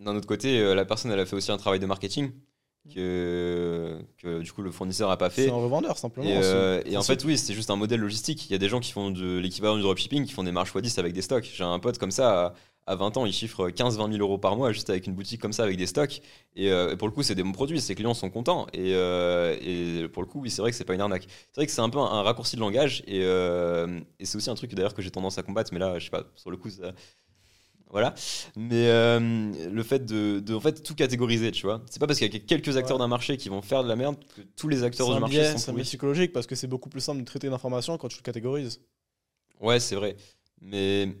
D'un 0.00 0.16
autre 0.16 0.26
côté, 0.26 0.58
euh, 0.60 0.74
la 0.74 0.84
personne, 0.84 1.10
elle 1.12 1.20
a 1.20 1.26
fait 1.26 1.36
aussi 1.36 1.52
un 1.52 1.56
travail 1.56 1.78
de 1.80 1.86
marketing 1.86 2.32
que, 2.94 3.98
que 4.18 4.40
du 4.40 4.52
coup, 4.52 4.62
le 4.62 4.70
fournisseur 4.70 5.08
n'a 5.08 5.16
pas 5.16 5.30
fait. 5.30 5.44
C'est 5.44 5.50
un 5.50 5.54
revendeur 5.54 5.96
simplement. 5.98 6.26
Et, 6.28 6.36
euh, 6.42 6.82
et 6.86 6.96
en 6.96 7.02
fait, 7.02 7.24
oui, 7.24 7.38
c'est 7.38 7.54
juste 7.54 7.70
un 7.70 7.76
modèle 7.76 8.00
logistique. 8.00 8.46
Il 8.48 8.52
y 8.52 8.54
a 8.54 8.58
des 8.58 8.68
gens 8.68 8.80
qui 8.80 8.92
font 8.92 9.10
de 9.10 9.38
l'équivalent 9.38 9.76
du 9.76 9.82
dropshipping, 9.82 10.24
qui 10.26 10.32
font 10.32 10.42
des 10.44 10.52
marches 10.52 10.74
x10 10.74 10.98
avec 10.98 11.12
des 11.12 11.22
stocks. 11.22 11.50
J'ai 11.54 11.64
un 11.64 11.78
pote 11.78 11.98
comme 11.98 12.10
ça, 12.10 12.54
à, 12.86 12.92
à 12.92 12.96
20 12.96 13.16
ans, 13.16 13.26
il 13.26 13.32
chiffre 13.32 13.68
15-20 13.70 14.12
000 14.12 14.22
euros 14.22 14.38
par 14.38 14.56
mois 14.56 14.72
juste 14.72 14.90
avec 14.90 15.06
une 15.06 15.14
boutique 15.14 15.40
comme 15.40 15.52
ça 15.52 15.62
avec 15.64 15.76
des 15.76 15.86
stocks. 15.86 16.20
Et, 16.56 16.70
euh, 16.70 16.92
et 16.92 16.96
pour 16.96 17.08
le 17.08 17.12
coup, 17.14 17.22
c'est 17.22 17.34
des 17.34 17.42
bons 17.42 17.52
produits, 17.52 17.80
ses 17.80 17.94
clients 17.94 18.14
sont 18.14 18.30
contents. 18.30 18.66
Et, 18.72 18.94
euh, 18.94 19.56
et 19.60 20.08
pour 20.08 20.22
le 20.22 20.28
coup, 20.28 20.40
oui, 20.40 20.50
c'est 20.50 20.62
vrai 20.62 20.70
que 20.70 20.76
c'est 20.76 20.84
pas 20.84 20.94
une 20.94 21.00
arnaque. 21.00 21.26
C'est 21.28 21.56
vrai 21.60 21.66
que 21.66 21.72
c'est 21.72 21.80
un 21.80 21.90
peu 21.90 21.98
un, 21.98 22.04
un 22.04 22.22
raccourci 22.22 22.56
de 22.56 22.60
langage. 22.60 23.02
Et, 23.06 23.20
euh, 23.22 24.00
et 24.18 24.24
c'est 24.26 24.36
aussi 24.36 24.50
un 24.50 24.54
truc 24.54 24.74
d'ailleurs 24.74 24.94
que 24.94 25.02
j'ai 25.02 25.10
tendance 25.10 25.38
à 25.38 25.42
combattre, 25.42 25.70
mais 25.72 25.78
là, 25.78 25.98
je 25.98 26.04
sais 26.04 26.10
pas, 26.10 26.24
sur 26.36 26.50
le 26.50 26.56
coup, 26.56 26.70
ça. 26.70 26.92
Voilà. 27.90 28.12
Mais 28.56 28.88
le 29.20 29.82
fait 29.84 30.04
de, 30.04 30.40
de 30.40 30.54
en 30.54 30.60
fait, 30.60 30.82
tout 30.82 30.96
catégoriser, 30.96 31.52
tu 31.52 31.64
vois. 31.64 31.80
C'est 31.88 32.00
pas 32.00 32.08
parce 32.08 32.18
qu'il 32.18 32.32
y 32.32 32.36
a 32.36 32.40
quelques 32.40 32.76
acteurs 32.76 32.96
Ouais. 32.96 33.02
d'un 33.02 33.06
marché 33.08 33.36
qui 33.36 33.48
vont 33.48 33.62
faire 33.62 33.84
de 33.84 33.88
la 33.88 33.94
merde 33.94 34.16
que 34.34 34.42
tous 34.56 34.66
les 34.68 34.82
acteurs 34.82 35.14
du 35.14 35.20
marché 35.20 35.38
biais, 35.38 35.52
sont 35.52 35.58
c'est 35.58 35.70
un 35.70 35.74
biais 35.74 35.84
psychologique 35.84 36.32
parce 36.32 36.48
que 36.48 36.56
c'est 36.56 36.66
beaucoup 36.66 36.88
plus 36.88 37.00
simple 37.00 37.20
de 37.20 37.24
traiter 37.24 37.46
une 37.46 37.52
information 37.52 37.96
quand 37.96 38.08
tu 38.08 38.16
le 38.18 38.22
catégorises. 38.22 38.80
Ouais, 39.60 39.78
c'est 39.78 39.94
vrai. 39.94 40.16
Mais 40.60 41.14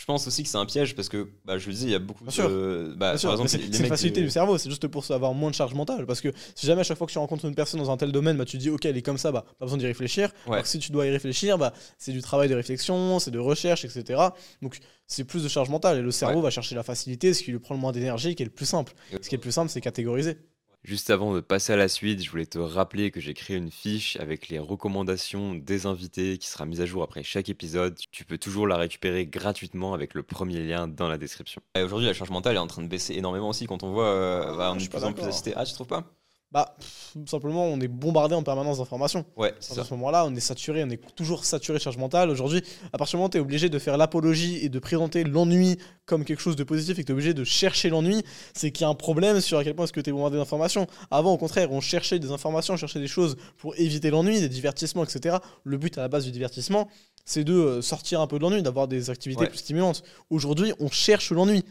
je 0.00 0.06
pense 0.06 0.26
aussi 0.26 0.42
que 0.42 0.48
c'est 0.48 0.56
un 0.56 0.64
piège 0.64 0.96
parce 0.96 1.10
que, 1.10 1.28
bah, 1.44 1.58
je 1.58 1.66
le 1.66 1.74
dis, 1.74 1.82
il 1.84 1.90
y 1.90 1.94
a 1.94 1.98
beaucoup 1.98 2.24
Bien 2.24 2.48
de. 2.48 2.94
Bah, 2.96 3.18
c'est 3.18 3.86
facilité 3.86 4.22
du 4.22 4.30
cerveau, 4.30 4.56
c'est 4.56 4.70
juste 4.70 4.88
pour 4.88 5.04
avoir 5.10 5.34
moins 5.34 5.50
de 5.50 5.54
charge 5.54 5.74
mentale. 5.74 6.06
Parce 6.06 6.22
que 6.22 6.32
si 6.54 6.66
jamais 6.66 6.80
à 6.80 6.84
chaque 6.84 6.96
fois 6.96 7.06
que 7.06 7.12
tu 7.12 7.18
rencontres 7.18 7.44
une 7.44 7.54
personne 7.54 7.80
dans 7.80 7.90
un 7.90 7.98
tel 7.98 8.10
domaine, 8.10 8.38
bah, 8.38 8.46
tu 8.46 8.56
dis 8.56 8.70
ok, 8.70 8.86
elle 8.86 8.96
est 8.96 9.02
comme 9.02 9.18
ça, 9.18 9.30
bah, 9.30 9.44
pas 9.58 9.66
besoin 9.66 9.76
d'y 9.76 9.84
réfléchir. 9.84 10.30
Ouais. 10.46 10.52
Alors 10.52 10.62
que 10.62 10.70
si 10.70 10.78
tu 10.78 10.90
dois 10.90 11.04
y 11.04 11.10
réfléchir, 11.10 11.58
bah, 11.58 11.74
c'est 11.98 12.12
du 12.12 12.22
travail 12.22 12.48
de 12.48 12.54
réflexion, 12.54 13.18
c'est 13.18 13.30
de 13.30 13.38
recherche, 13.38 13.84
etc. 13.84 14.22
Donc 14.62 14.78
c'est 15.06 15.24
plus 15.24 15.42
de 15.42 15.48
charge 15.48 15.68
mentale 15.68 15.98
et 15.98 16.02
le 16.02 16.10
cerveau 16.10 16.40
va 16.40 16.48
chercher 16.48 16.74
la 16.74 16.82
facilité, 16.82 17.34
ce 17.34 17.42
qui 17.42 17.50
lui 17.50 17.58
prend 17.58 17.74
le 17.74 17.80
moins 17.80 17.92
d'énergie, 17.92 18.34
qui 18.34 18.42
est 18.42 18.46
le 18.46 18.50
plus 18.50 18.64
simple. 18.64 18.94
Ce 19.20 19.28
qui 19.28 19.34
est 19.34 19.38
le 19.38 19.42
plus 19.42 19.52
simple, 19.52 19.68
c'est 19.68 19.82
catégoriser. 19.82 20.38
Juste 20.82 21.10
avant 21.10 21.34
de 21.34 21.40
passer 21.40 21.74
à 21.74 21.76
la 21.76 21.88
suite, 21.88 22.22
je 22.22 22.30
voulais 22.30 22.46
te 22.46 22.58
rappeler 22.58 23.10
que 23.10 23.20
j'ai 23.20 23.34
créé 23.34 23.56
une 23.56 23.70
fiche 23.70 24.16
avec 24.16 24.48
les 24.48 24.58
recommandations 24.58 25.54
des 25.54 25.84
invités 25.84 26.38
qui 26.38 26.48
sera 26.48 26.64
mise 26.64 26.80
à 26.80 26.86
jour 26.86 27.02
après 27.02 27.22
chaque 27.22 27.50
épisode. 27.50 27.98
Tu 28.10 28.24
peux 28.24 28.38
toujours 28.38 28.66
la 28.66 28.78
récupérer 28.78 29.26
gratuitement 29.26 29.92
avec 29.92 30.14
le 30.14 30.22
premier 30.22 30.62
lien 30.62 30.88
dans 30.88 31.08
la 31.08 31.18
description. 31.18 31.60
Et 31.74 31.82
aujourd'hui, 31.82 32.06
la 32.06 32.14
charge 32.14 32.30
mentale 32.30 32.56
est 32.56 32.60
en 32.60 32.66
train 32.66 32.82
de 32.82 32.88
baisser 32.88 33.14
énormément 33.14 33.50
aussi 33.50 33.66
quand 33.66 33.82
on 33.82 33.92
voit 33.92 34.08
euh, 34.08 34.56
bah, 34.56 34.72
on 34.74 34.78
est 34.78 34.84
de 34.84 34.88
plus 34.88 35.04
en 35.04 35.12
plus 35.12 35.24
assisté. 35.24 35.52
Ah, 35.54 35.66
tu 35.66 35.74
trouves 35.74 35.86
pas? 35.86 36.19
Bah, 36.52 36.74
pff, 36.80 37.14
simplement, 37.28 37.64
on 37.66 37.80
est 37.80 37.86
bombardé 37.86 38.34
en 38.34 38.42
permanence 38.42 38.78
d'informations. 38.78 39.24
Ouais, 39.36 39.54
c'est 39.60 39.72
À 39.74 39.76
ça. 39.76 39.84
ce 39.84 39.94
moment-là, 39.94 40.24
on 40.26 40.34
est 40.34 40.40
saturé, 40.40 40.82
on 40.82 40.90
est 40.90 41.00
toujours 41.14 41.44
saturé 41.44 41.78
de 41.78 41.82
charge 41.82 41.96
mentale. 41.96 42.28
Aujourd'hui, 42.28 42.60
à 42.92 42.98
partir 42.98 43.12
du 43.12 43.16
moment 43.18 43.26
où 43.28 43.30
tu 43.30 43.38
es 43.38 43.40
obligé 43.40 43.68
de 43.68 43.78
faire 43.78 43.96
l'apologie 43.96 44.56
et 44.64 44.68
de 44.68 44.78
présenter 44.80 45.22
l'ennui 45.22 45.78
comme 46.06 46.24
quelque 46.24 46.40
chose 46.42 46.56
de 46.56 46.64
positif 46.64 46.98
et 46.98 47.02
que 47.02 47.06
tu 47.06 47.12
es 47.12 47.14
obligé 47.14 47.34
de 47.34 47.44
chercher 47.44 47.88
l'ennui, 47.88 48.24
c'est 48.52 48.72
qu'il 48.72 48.82
y 48.82 48.84
a 48.84 48.88
un 48.88 48.94
problème 48.96 49.40
sur 49.40 49.58
à 49.58 49.64
quel 49.64 49.76
point 49.76 49.84
est-ce 49.84 49.92
que 49.92 50.00
tu 50.00 50.10
es 50.10 50.12
bombardé 50.12 50.38
d'informations. 50.38 50.88
Avant, 51.12 51.32
au 51.32 51.38
contraire, 51.38 51.70
on 51.70 51.80
cherchait 51.80 52.18
des 52.18 52.32
informations, 52.32 52.74
on 52.74 52.78
cherchait 52.78 52.98
des 53.00 53.06
choses 53.06 53.36
pour 53.56 53.78
éviter 53.78 54.10
l'ennui, 54.10 54.40
des 54.40 54.48
divertissements, 54.48 55.04
etc. 55.04 55.36
Le 55.62 55.78
but 55.78 55.98
à 55.98 56.00
la 56.00 56.08
base 56.08 56.24
du 56.24 56.32
divertissement, 56.32 56.88
c'est 57.24 57.44
de 57.44 57.52
euh, 57.54 57.80
sortir 57.82 58.20
un 58.20 58.26
peu 58.26 58.38
de 58.38 58.42
l'ennui, 58.42 58.60
d'avoir 58.62 58.88
des 58.88 59.08
activités 59.08 59.42
Ouais. 59.42 59.48
plus 59.48 59.58
stimulantes. 59.58 60.02
Aujourd'hui, 60.30 60.72
on 60.80 60.88
cherche 60.90 61.30
l'ennui. 61.30 61.64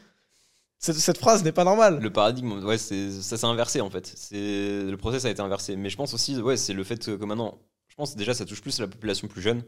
Cette, 0.79 0.95
cette 0.95 1.17
phrase 1.17 1.43
n'est 1.43 1.51
pas 1.51 1.65
normale. 1.65 1.99
Le 1.99 2.09
paradigme, 2.09 2.63
ouais, 2.63 2.77
ça 2.77 3.37
s'est 3.37 3.45
inversé 3.45 3.81
en 3.81 3.89
fait. 3.89 4.11
C'est 4.15 4.83
le 4.83 4.95
process 4.97 5.25
a 5.25 5.29
été 5.29 5.41
inversé. 5.41 5.75
Mais 5.75 5.89
je 5.89 5.97
pense 5.97 6.13
aussi, 6.13 6.41
ouais, 6.41 6.57
c'est 6.57 6.73
le 6.73 6.83
fait 6.85 7.17
que 7.17 7.25
maintenant, 7.25 7.59
je 7.89 7.95
pense 7.95 8.15
déjà 8.15 8.33
ça 8.33 8.45
touche 8.45 8.61
plus 8.61 8.79
la 8.79 8.87
population 8.87 9.27
plus 9.27 9.41
jeune, 9.41 9.61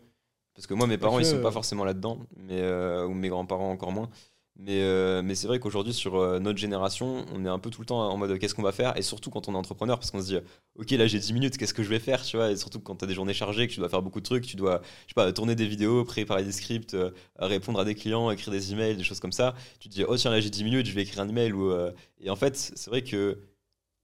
parce 0.56 0.68
que 0.68 0.74
moi 0.74 0.88
mes 0.88 0.98
parents 0.98 1.20
ils 1.20 1.26
sont 1.26 1.42
pas 1.42 1.52
forcément 1.52 1.84
là-dedans, 1.84 2.20
mais 2.38 2.62
euh, 2.62 3.06
ou 3.06 3.14
mes 3.14 3.28
grands-parents 3.28 3.72
encore 3.72 3.92
moins. 3.92 4.10
Mais 4.64 4.84
euh, 4.84 5.24
mais 5.24 5.34
c'est 5.34 5.48
vrai 5.48 5.60
qu'aujourd'hui 5.60 5.92
sur 5.92 6.18
euh, 6.18 6.40
notre 6.40 6.60
génération, 6.60 7.26
on 7.34 7.44
est 7.46 7.50
un 7.50 7.58
peu 7.58 7.72
tout 7.72 7.82
le 7.82 7.88
temps 7.88 8.08
en 8.08 8.16
mode 8.16 8.38
qu'est-ce 8.38 8.54
qu'on 8.54 8.62
va 8.62 8.72
faire, 8.72 8.96
et 8.96 9.02
surtout 9.02 9.32
quand 9.32 9.50
on 9.50 9.54
est 9.56 9.58
entrepreneur, 9.58 9.98
parce 9.98 10.12
qu'on 10.12 10.22
se 10.22 10.28
dit 10.28 10.38
ok 10.76 10.92
là 10.92 11.08
j'ai 11.08 11.18
10 11.18 11.34
minutes, 11.34 11.58
qu'est-ce 11.58 11.74
que 11.74 11.82
je 11.82 11.90
vais 11.90 11.98
faire, 11.98 12.22
tu 12.22 12.38
vois, 12.38 12.52
et 12.52 12.56
surtout 12.56 12.80
quand 12.80 12.96
tu 12.98 13.06
as 13.06 13.08
des 13.08 13.16
journées 13.16 13.34
chargées, 13.34 13.68
que 13.68 13.74
tu 13.74 13.80
dois 13.80 13.90
faire 13.90 14.04
beaucoup 14.04 14.20
de 14.20 14.26
trucs, 14.26 14.46
tu 14.46 14.56
dois 14.56 14.82
je 15.08 15.14
sais 15.14 15.14
pas 15.16 15.34
tourner 15.34 15.56
des 15.56 15.66
vidéos, 15.66 16.06
préparer 16.06 16.44
des 16.44 16.52
scripts, 16.52 16.94
euh, 16.94 17.10
répondre 17.40 17.80
à 17.80 17.86
des 17.86 17.96
clients, 17.96 18.30
écrire 18.30 18.54
des 18.54 18.72
emails, 18.72 18.96
des 18.98 19.04
choses 19.04 19.20
comme 19.20 19.32
ça. 19.32 19.56
Tu 19.80 19.90
te 19.90 19.96
dis 19.96 20.04
oh 20.08 20.16
tiens 20.16 20.30
là 20.30 20.40
j'ai 20.40 20.52
10 20.52 20.64
minutes 20.64 20.86
je 20.86 20.94
vais 20.94 21.02
écrire 21.02 21.22
un 21.22 21.30
email 21.30 21.54
ou 21.54 21.72
et 22.20 22.30
en 22.30 22.36
fait 22.36 22.56
c'est 22.56 22.90
vrai 22.90 23.04
que 23.04 23.40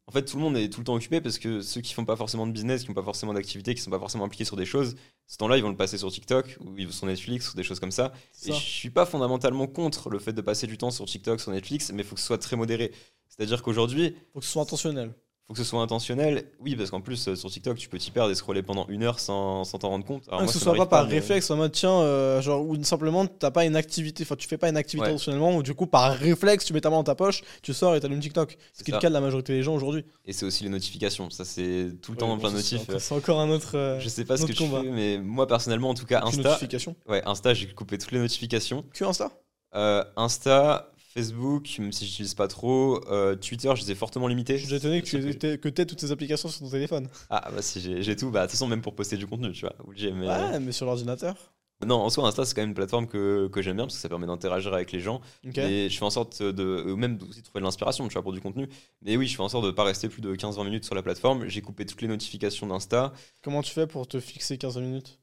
en 0.07 0.11
fait 0.11 0.25
tout 0.25 0.37
le 0.37 0.43
monde 0.43 0.57
est 0.57 0.69
tout 0.69 0.79
le 0.79 0.85
temps 0.85 0.95
occupé 0.95 1.21
parce 1.21 1.37
que 1.37 1.61
ceux 1.61 1.81
qui 1.81 1.93
font 1.93 2.05
pas 2.05 2.15
forcément 2.15 2.47
de 2.47 2.51
business 2.51 2.81
qui 2.83 2.89
n'ont 2.89 2.95
pas 2.95 3.03
forcément 3.03 3.33
d'activité 3.33 3.75
qui 3.75 3.81
sont 3.81 3.91
pas 3.91 3.99
forcément 3.99 4.25
impliqués 4.25 4.45
sur 4.45 4.55
des 4.55 4.65
choses 4.65 4.95
ce 5.27 5.37
temps-là 5.37 5.57
ils 5.57 5.63
vont 5.63 5.69
le 5.69 5.75
passer 5.75 5.97
sur 5.97 6.11
TikTok 6.11 6.57
ou 6.61 6.91
sur 6.91 7.05
Netflix 7.05 7.53
ou 7.53 7.57
des 7.57 7.63
choses 7.63 7.79
comme 7.79 7.91
ça. 7.91 8.13
Et 8.45 8.53
je 8.53 8.59
suis 8.59 8.89
pas 8.89 9.05
fondamentalement 9.05 9.67
contre 9.67 10.09
le 10.09 10.19
fait 10.19 10.33
de 10.33 10.41
passer 10.41 10.67
du 10.67 10.77
temps 10.77 10.91
sur 10.91 11.05
TikTok 11.05 11.39
sur 11.39 11.51
Netflix 11.51 11.91
mais 11.91 12.01
il 12.03 12.05
faut 12.05 12.15
que 12.15 12.21
ce 12.21 12.27
soit 12.27 12.37
très 12.37 12.55
modéré. 12.55 12.91
C'est 13.27 13.43
à 13.43 13.45
dire 13.45 13.61
qu'aujourd'hui 13.61 14.15
faut 14.33 14.39
que 14.39 14.45
ce 14.45 14.51
soit 14.51 14.63
intentionnel. 14.63 15.13
Faut 15.47 15.53
que 15.53 15.59
ce 15.59 15.63
soit 15.63 15.81
intentionnel 15.81 16.43
oui 16.59 16.75
parce 16.75 16.89
qu'en 16.91 16.99
plus 16.99 17.27
euh, 17.29 17.35
sur 17.35 17.49
TikTok 17.49 17.77
tu 17.77 17.87
peux 17.87 17.97
t'y 17.97 18.11
perdre 18.11 18.31
et 18.31 18.35
scroller 18.35 18.61
pendant 18.63 18.85
une 18.89 19.03
heure 19.03 19.19
sans 19.19 19.63
sans 19.63 19.77
t'en 19.77 19.89
rendre 19.89 20.05
compte 20.05 20.23
Alors 20.27 20.41
Ah, 20.41 20.43
moi, 20.43 20.47
que 20.47 20.51
ce 20.53 20.59
ça 20.59 20.63
soit 20.65 20.73
pas 20.73 20.77
m'arrive 20.79 20.89
par 20.89 21.05
mais- 21.07 21.13
réflexe 21.13 21.49
en 21.51 21.55
mode 21.55 21.71
tiens 21.71 21.91
euh, 22.01 22.41
genre 22.41 22.65
ou 22.67 22.83
simplement 22.83 23.25
t'as 23.25 23.49
pas 23.51 23.63
une 23.65 23.77
activité 23.77 24.23
enfin 24.23 24.35
tu 24.35 24.45
fais 24.47 24.57
pas 24.57 24.67
une 24.67 24.75
activité 24.75 25.05
Ouais. 25.07 25.13
intentionnellement 25.13 25.55
ou 25.55 25.63
du 25.63 25.73
coup 25.73 25.87
par 25.87 26.11
réflexe 26.17 26.65
tu 26.65 26.73
mets 26.73 26.81
ta 26.81 26.89
main 26.89 26.97
dans 26.97 27.03
ta 27.05 27.15
poche 27.15 27.43
tu 27.63 27.73
sors 27.73 27.95
et 27.95 27.99
t'allumes 28.01 28.19
TikTok 28.19 28.57
ce 28.73 28.83
qui 28.83 28.91
est 28.91 28.93
le 28.93 28.97
ça. 28.97 29.01
cas 29.01 29.07
de 29.09 29.13
la 29.13 29.21
majorité 29.21 29.53
des 29.53 29.63
gens 29.63 29.73
aujourd'hui 29.73 30.03
et 30.25 30.33
c'est 30.33 30.45
aussi 30.45 30.63
les 30.65 30.69
notifications 30.69 31.29
ça 31.29 31.45
c'est 31.45 31.91
tout 32.01 32.11
le 32.11 32.17
temps 32.17 32.33
Ouais, 32.33 32.39
plein 32.39 32.49
de 32.49 32.55
bon, 32.55 32.61
c'est 32.61 32.75
notifs 32.75 32.89
encore- 32.89 33.01
c'est 33.01 33.15
encore 33.15 33.39
un 33.39 33.49
autre 33.49 33.77
euh, 33.77 33.99
Je 34.01 34.09
sais 34.09 34.25
pas 34.25 34.35
ce 34.35 34.43
que 34.43 34.47
notre 34.49 34.59
combat. 34.59 34.81
fais, 34.81 34.89
mais 34.89 35.17
moi 35.17 35.47
personnellement, 35.47 35.89
en 35.89 35.93
tout 35.93 36.05
cas, 36.05 36.21
Insta, 36.25 36.41
notification 36.43 36.95
ouais, 37.07 37.21
Insta, 37.25 37.53
j'ai 37.53 37.67
coupé 37.67 37.97
toutes 37.97 38.11
les 38.11 38.19
notifications. 38.19 38.83
que 38.93 39.05
Insta? 39.05 39.31
Euh, 39.75 40.03
Insta, 40.17 40.91
Facebook, 41.17 41.79
même 41.79 41.91
si 41.91 42.05
j'utilise 42.05 42.35
pas 42.35 42.47
trop, 42.47 43.01
euh, 43.09 43.35
Twitter, 43.35 43.71
je 43.75 43.81
les 43.81 43.91
ai 43.91 43.95
fortement 43.95 44.27
limités. 44.27 44.57
je 44.57 44.67
suis 44.67 44.75
étonné 44.75 45.01
que 45.01 45.07
tu 45.07 45.17
aies, 45.17 45.57
que 45.57 45.69
toutes 45.69 45.99
ces 45.99 46.11
applications 46.11 46.47
sur 46.47 46.59
ton 46.59 46.69
téléphone 46.69 47.07
Ah 47.29 47.49
bah 47.53 47.61
si 47.61 48.03
j'ai 48.03 48.15
tout, 48.15 48.29
bah 48.29 48.41
de 48.41 48.45
toute 48.45 48.51
façon 48.51 48.67
même 48.67 48.81
pour 48.81 48.93
poster 48.93 49.17
du 49.17 49.25
contenu, 49.25 49.51
tu 49.51 49.61
vois, 49.61 49.73
obligé. 49.83 50.11
Mais 50.11 50.27
ouais 50.27 50.59
mais 50.59 50.71
sur 50.71 50.85
l'ordinateur 50.85 51.35
non, 51.85 51.97
en 51.97 52.09
soi, 52.09 52.27
Insta 52.27 52.43
c'est 52.43 52.55
quand 52.55 52.61
même 52.61 52.69
une 52.69 52.75
plateforme 52.75 53.05
que, 53.05 53.47
que 53.49 53.61
j'aime 53.61 53.75
bien 53.75 53.85
parce 53.85 53.95
que 53.95 54.01
ça 54.01 54.09
permet 54.09 54.25
d'interagir 54.25 54.73
avec 54.73 54.91
les 54.91 54.99
gens. 54.99 55.21
Et 55.43 55.89
je 55.89 55.95
fais 55.95 56.05
en 56.05 56.09
sorte 56.09 56.41
de, 56.41 56.83
ou 56.91 56.95
même 56.95 57.19
aussi 57.29 57.41
de 57.41 57.45
trouver 57.45 57.59
de 57.59 57.65
l'inspiration, 57.65 58.07
tu 58.07 58.13
vois, 58.13 58.23
pour 58.23 58.33
du 58.33 58.41
contenu. 58.41 58.67
Mais 59.03 59.15
oui, 59.15 59.27
je 59.27 59.35
fais 59.35 59.43
en 59.43 59.49
sorte 59.49 59.63
de 59.65 59.69
pas 59.69 59.83
rester 59.83 60.09
plus 60.09 60.21
de 60.21 60.33
15-20 60.33 60.63
minutes 60.63 60.85
sur 60.85 60.95
la 60.95 61.03
plateforme. 61.03 61.47
J'ai 61.47 61.61
coupé 61.61 61.85
toutes 61.85 62.01
les 62.01 62.07
notifications 62.07 62.65
d'Insta. 62.65 63.13
comment 63.43 63.61
tu 63.61 63.71
fais 63.73 63.85
pour 63.85 64.07
te 64.07 64.19
fixer 64.19 64.57
15 64.57 64.77
minutes? 64.79 65.19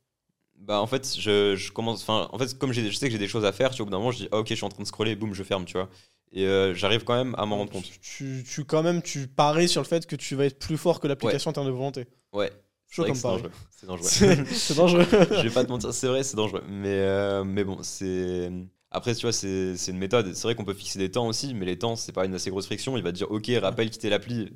Bah 0.59 0.81
en 0.81 0.87
fait, 0.87 1.17
je, 1.19 1.57
je 1.57 1.73
commence. 1.73 2.03
Enfin, 2.03 2.29
en 2.33 2.39
fait, 2.39 2.57
comme 2.59 2.73
je 2.73 2.91
sais 2.91 3.07
que 3.07 3.13
j'ai 3.13 3.19
des 3.19 3.29
choses 3.29 3.45
à 3.45 3.53
faire, 3.53 3.71
tu 3.71 3.79
vois, 3.79 3.83
au 3.83 3.87
bout 3.87 3.91
d'un 3.91 3.99
moment, 3.99 4.13
je 4.13 4.19
dis 4.19 4.29
ah, 4.33 4.39
ok, 4.39 4.49
je 4.49 4.55
suis 4.55 4.65
en 4.65 4.71
train 4.71 4.83
de 4.83 4.89
scroller, 4.89 5.15
boum, 5.15 5.35
je 5.35 5.43
ferme, 5.43 5.65
tu 5.65 5.75
vois. 5.75 5.89
Et 6.33 6.47
euh, 6.47 6.75
j'arrive 6.75 7.05
quand 7.05 7.15
même 7.15 7.35
à 7.39 7.47
m'en 7.47 7.59
rendre 7.59 7.71
compte. 7.71 7.85
tu, 8.01 8.45
tu 8.49 8.65
quand 8.65 8.83
même 8.83 9.03
tu 9.03 9.29
paries 9.29 9.69
sur 9.69 9.81
le 9.81 9.87
fait 9.87 10.07
que 10.07 10.17
tu 10.17 10.35
vas 10.35 10.47
être 10.47 10.59
plus 10.59 10.77
fort 10.77 10.99
que 11.01 11.07
l'application 11.07 11.51
en 11.51 11.53
termes 11.53 11.67
de 11.67 11.73
volonté 11.73 12.07
Ouais. 12.33 12.51
C'est 12.89 13.03
dangereux. 13.03 13.51
C'est 13.71 13.87
dangereux. 13.87 14.45
c'est 14.53 14.77
dangereux 14.77 15.07
je 15.11 15.43
vais 15.43 15.51
pas 15.51 15.65
te 15.65 15.71
mentir, 15.71 15.93
c'est 15.93 16.07
vrai, 16.07 16.23
c'est 16.23 16.37
dangereux. 16.37 16.63
Mais, 16.69 16.89
euh, 17.01 17.45
mais 17.45 17.65
bon, 17.65 17.79
c'est. 17.83 18.51
Après, 18.91 19.15
tu 19.15 19.23
vois, 19.23 19.33
c'est 19.33 19.77
c'est 19.77 19.91
une 19.91 19.99
méthode. 19.99 20.33
C'est 20.35 20.45
vrai 20.45 20.55
qu'on 20.55 20.65
peut 20.65 20.75
fixer 20.75 20.99
des 21.01 21.11
temps 21.11 21.27
aussi, 21.27 21.55
mais 21.55 21.67
les 21.67 21.79
temps, 21.79 21.97
c'est 21.97 22.13
pas 22.13 22.25
une 22.25 22.35
assez 22.35 22.51
grosse 22.51 22.67
friction. 22.67 22.97
Il 22.97 23.03
va 23.03 23.11
te 23.11 23.17
dire, 23.17 23.31
ok, 23.31 23.51
rappelle 23.61 23.91
quitter 23.91 24.11
l'appli. 24.11 24.53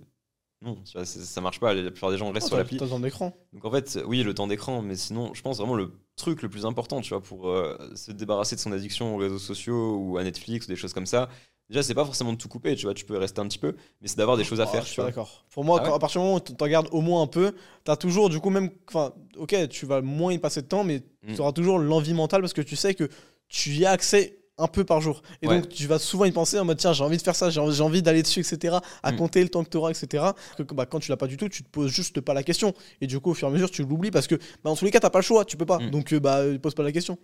Non, 0.61 0.77
ça 0.85 1.41
marche 1.41 1.61
pas. 1.61 1.73
La 1.73 1.91
plupart 1.91 2.11
des 2.11 2.19
gens 2.19 2.33
restent 2.33 2.47
Oh, 2.47 2.49
sur 2.49 2.57
t'as 2.57 2.63
l'appli. 2.63 2.77
t'as 2.79 2.85
besoin 2.85 3.01
d'écran 3.01 3.33
Donc 3.53 3.65
en 3.65 3.71
fait, 3.71 3.99
oui, 4.07 4.23
le 4.25 4.35
temps 4.35 4.47
d'écran, 4.49 4.83
mais 4.83 4.97
sinon, 4.97 5.33
je 5.35 5.41
pense 5.43 5.59
vraiment 5.59 5.77
le 5.77 5.93
truc 6.17 6.43
le 6.43 6.49
plus 6.49 6.67
important, 6.67 7.01
tu 7.01 7.11
vois, 7.11 7.23
pour 7.23 7.49
euh, 7.49 7.77
se 7.95 8.11
débarrasser 8.11 8.57
de 8.57 8.61
son 8.61 8.73
addiction 8.73 9.15
aux 9.15 9.19
réseaux 9.19 9.39
sociaux 9.39 9.97
ou 9.97 10.19
à 10.19 10.25
Netflix 10.25 10.67
ou 10.67 10.69
des 10.69 10.77
choses 10.77 10.93
comme 10.93 11.07
ça. 11.07 11.29
Déjà, 11.69 11.83
c'est 11.83 11.95
pas 11.95 12.05
forcément 12.05 12.33
de 12.33 12.39
tout 12.39 12.49
couper, 12.49 12.75
tu 12.77 12.87
vois, 12.87 12.95
tu 12.95 13.05
peux 13.05 13.17
rester 13.19 13.41
un 13.41 13.47
petit 13.47 13.59
peu, 13.59 13.77
mais 14.01 14.09
c'est 14.09 14.17
d'avoir 14.17 14.37
des 14.39 14.43
choses 14.45 14.59
à 14.61 14.65
Ah, 14.65 14.67
faire, 14.67 14.83
je 14.83 14.87
tu 14.87 14.93
suis 14.95 15.03
d'accord. 15.03 15.45
Pour 15.51 15.65
moi, 15.65 15.79
Ah 15.81 15.85
quand- 15.85 15.91
ouais 15.91 15.97
à 15.97 15.99
partir 15.99 16.21
du 16.23 16.25
moment 16.27 16.39
où 16.39 16.41
tu 16.41 16.55
t'en 16.57 16.67
gardes 16.67 16.89
au 16.93 17.03
moins 17.03 17.23
un 17.23 17.27
peu, 17.27 17.53
tu 17.85 17.91
as 17.91 17.97
toujours, 17.97 18.31
du 18.31 18.41
coup, 18.41 18.49
même. 18.51 18.71
Enfin, 18.89 19.13
ok, 19.37 19.55
tu 19.69 19.85
vas 19.87 20.01
moins 20.01 20.33
y 20.33 20.39
passer 20.39 20.63
de 20.63 20.67
temps, 20.67 20.83
mais 20.83 21.03
Mm. 21.23 21.35
tu 21.35 21.41
auras 21.41 21.53
toujours 21.53 21.79
l'envie 21.79 22.15
mentale 22.15 22.41
parce 22.41 22.55
que 22.55 22.63
tu 22.63 22.75
sais 22.75 22.95
que 22.95 23.09
tu 23.49 23.71
y 23.71 23.85
as 23.85 23.91
accès 23.91 24.39
un 24.59 24.67
peu 24.67 24.85
par 24.85 25.01
jour. 25.01 25.23
Et 25.41 25.49
Ouais. 25.49 25.61
donc, 25.61 25.69
tu 25.69 25.87
vas 25.87 25.99
souvent 25.99 26.25
y 26.25 26.33
penser 26.33 26.59
en 26.59 26.65
mode 26.65 26.79
tiens, 26.79 26.93
j'ai 26.93 27.05
envie 27.05 27.17
de 27.17 27.23
faire 27.23 27.37
ça, 27.37 27.49
j'ai 27.51 27.61
envie, 27.61 28.03
d'aller 28.03 28.23
dessus, 28.23 28.41
etc. 28.41 28.77
À 29.03 29.13
Mm. 29.13 29.17
compter 29.17 29.43
le 29.43 29.49
temps 29.49 29.63
que 29.65 29.69
tu 29.71 29.77
auras, 29.77 29.91
etc. 29.91 30.25
Que, 30.57 30.63
bah, 30.75 30.87
quand 30.87 30.99
tu 31.01 31.11
l'as 31.11 31.17
pas 31.17 31.27
du 31.29 31.37
tout, 31.37 31.49
tu 31.49 31.63
te 31.63 31.69
poses 31.71 31.91
juste 31.91 32.21
pas 32.21 32.35
la 32.35 32.43
question. 32.43 32.75
Et 33.01 33.07
du 33.07 33.21
coup, 33.21 33.31
au 33.31 33.35
fur 33.35 33.49
et 33.49 33.51
à 33.51 33.55
mesure, 33.55 33.71
tu 33.71 33.83
l'oublies 33.83 34.11
parce 34.11 34.27
que 34.27 34.35
bah, 34.35 34.43
dans 34.65 34.77
tous 34.77 34.85
les 34.85 34.91
cas, 34.91 35.01
t'as 35.01 35.11
pas 35.11 35.21
le 35.21 35.25
choix, 35.25 35.45
tu 35.45 35.57
peux 35.57 35.67
pas. 35.67 35.79
Mm. 35.79 35.91
Donc, 35.91 36.13
euh, 36.13 36.21
bah, 36.21 36.39
euh, 36.39 36.59
pose 36.59 36.75
pas 36.75 36.83
la 36.83 36.93
question. 36.93 37.19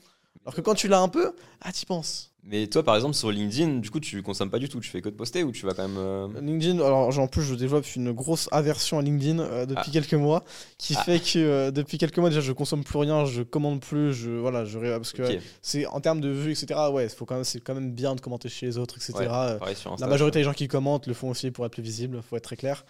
Alors 0.45 0.55
que 0.55 0.61
quand 0.61 0.75
tu 0.75 0.89
l'as 0.89 1.01
un 1.01 1.09
peu, 1.09 1.33
ah, 1.61 1.73
t'y 1.73 1.87
penses. 1.87 2.34
Mais 2.47 2.67
toi, 2.67 2.83
par 2.83 2.95
exemple, 2.95 3.15
sur 3.15 3.31
LinkedIn, 3.31 3.79
du 3.79 3.89
coup, 3.91 4.01
tu 4.01 4.23
consommes 4.23 4.51
pas 4.51 4.59
du 4.59 4.69
tout, 4.69 4.79
tu 4.79 4.91
fais 4.91 5.01
que 5.01 5.09
de 5.09 5.15
poster 5.15 5.45
ou 5.45 5.51
tu 5.51 5.65
vas 5.65 5.73
quand 5.73 5.89
même. 5.89 5.97
euh, 5.97 6.29
LinkedIn, 6.43 6.75
alors 6.77 7.19
en 7.19 7.27
plus 7.27 7.43
je 7.43 7.55
développe 7.55 7.87
une 7.97 8.13
grosse 8.13 8.51
aversion 8.53 8.99
à 8.99 9.03
LinkedIn 9.03 9.39
euh, 9.39 9.65
depuis 9.65 9.85
Ah. 9.89 9.91
quelques 9.93 10.13
mois, 10.13 10.45
qui 10.77 10.95
Ah. 10.95 11.03
fait 11.05 11.21
que 11.21 11.39
euh, 11.39 11.71
depuis 11.71 11.97
quelques 11.97 12.19
mois 12.19 12.29
déjà 12.29 12.43
je 12.43 12.53
consomme 12.53 12.85
plus 12.85 12.99
rien, 12.99 13.25
je 13.25 13.43
commande 13.43 13.81
plus, 13.81 14.13
je 14.13 14.31
voilà, 14.31 14.67
je 14.67 14.79
parce 14.79 15.13
que 15.13 15.39
c'est 15.63 15.87
en 15.87 16.01
termes 16.01 16.21
de 16.21 16.29
vues 16.29 16.53
etc. 16.53 16.79
Ouais, 16.93 17.09
faut 17.09 17.25
quand 17.25 17.37
même 17.37 17.45
c'est 17.45 17.61
quand 17.61 17.75
même 17.75 17.93
bien 17.93 18.15
de 18.15 18.21
commenter 18.21 18.51
chez 18.51 18.67
les 18.67 18.77
autres 18.77 18.97
etc. 18.97 19.15
Ouais, 19.21 19.27
pareil 19.59 19.75
sur 19.77 19.93
Insta, 19.95 20.05
la 20.05 20.11
majorité 20.11 20.41
des 20.41 20.45
gens 20.45 20.53
qui 20.53 20.69
commentent 20.69 21.07
le 21.07 21.15
font 21.15 21.31
aussi 21.31 21.51
pour 21.51 21.65
être 21.65 21.73
plus 21.73 21.83
visible, 21.83 22.21
faut 22.23 22.37
être 22.37 22.45
très 22.45 22.57
clair. 22.57 22.85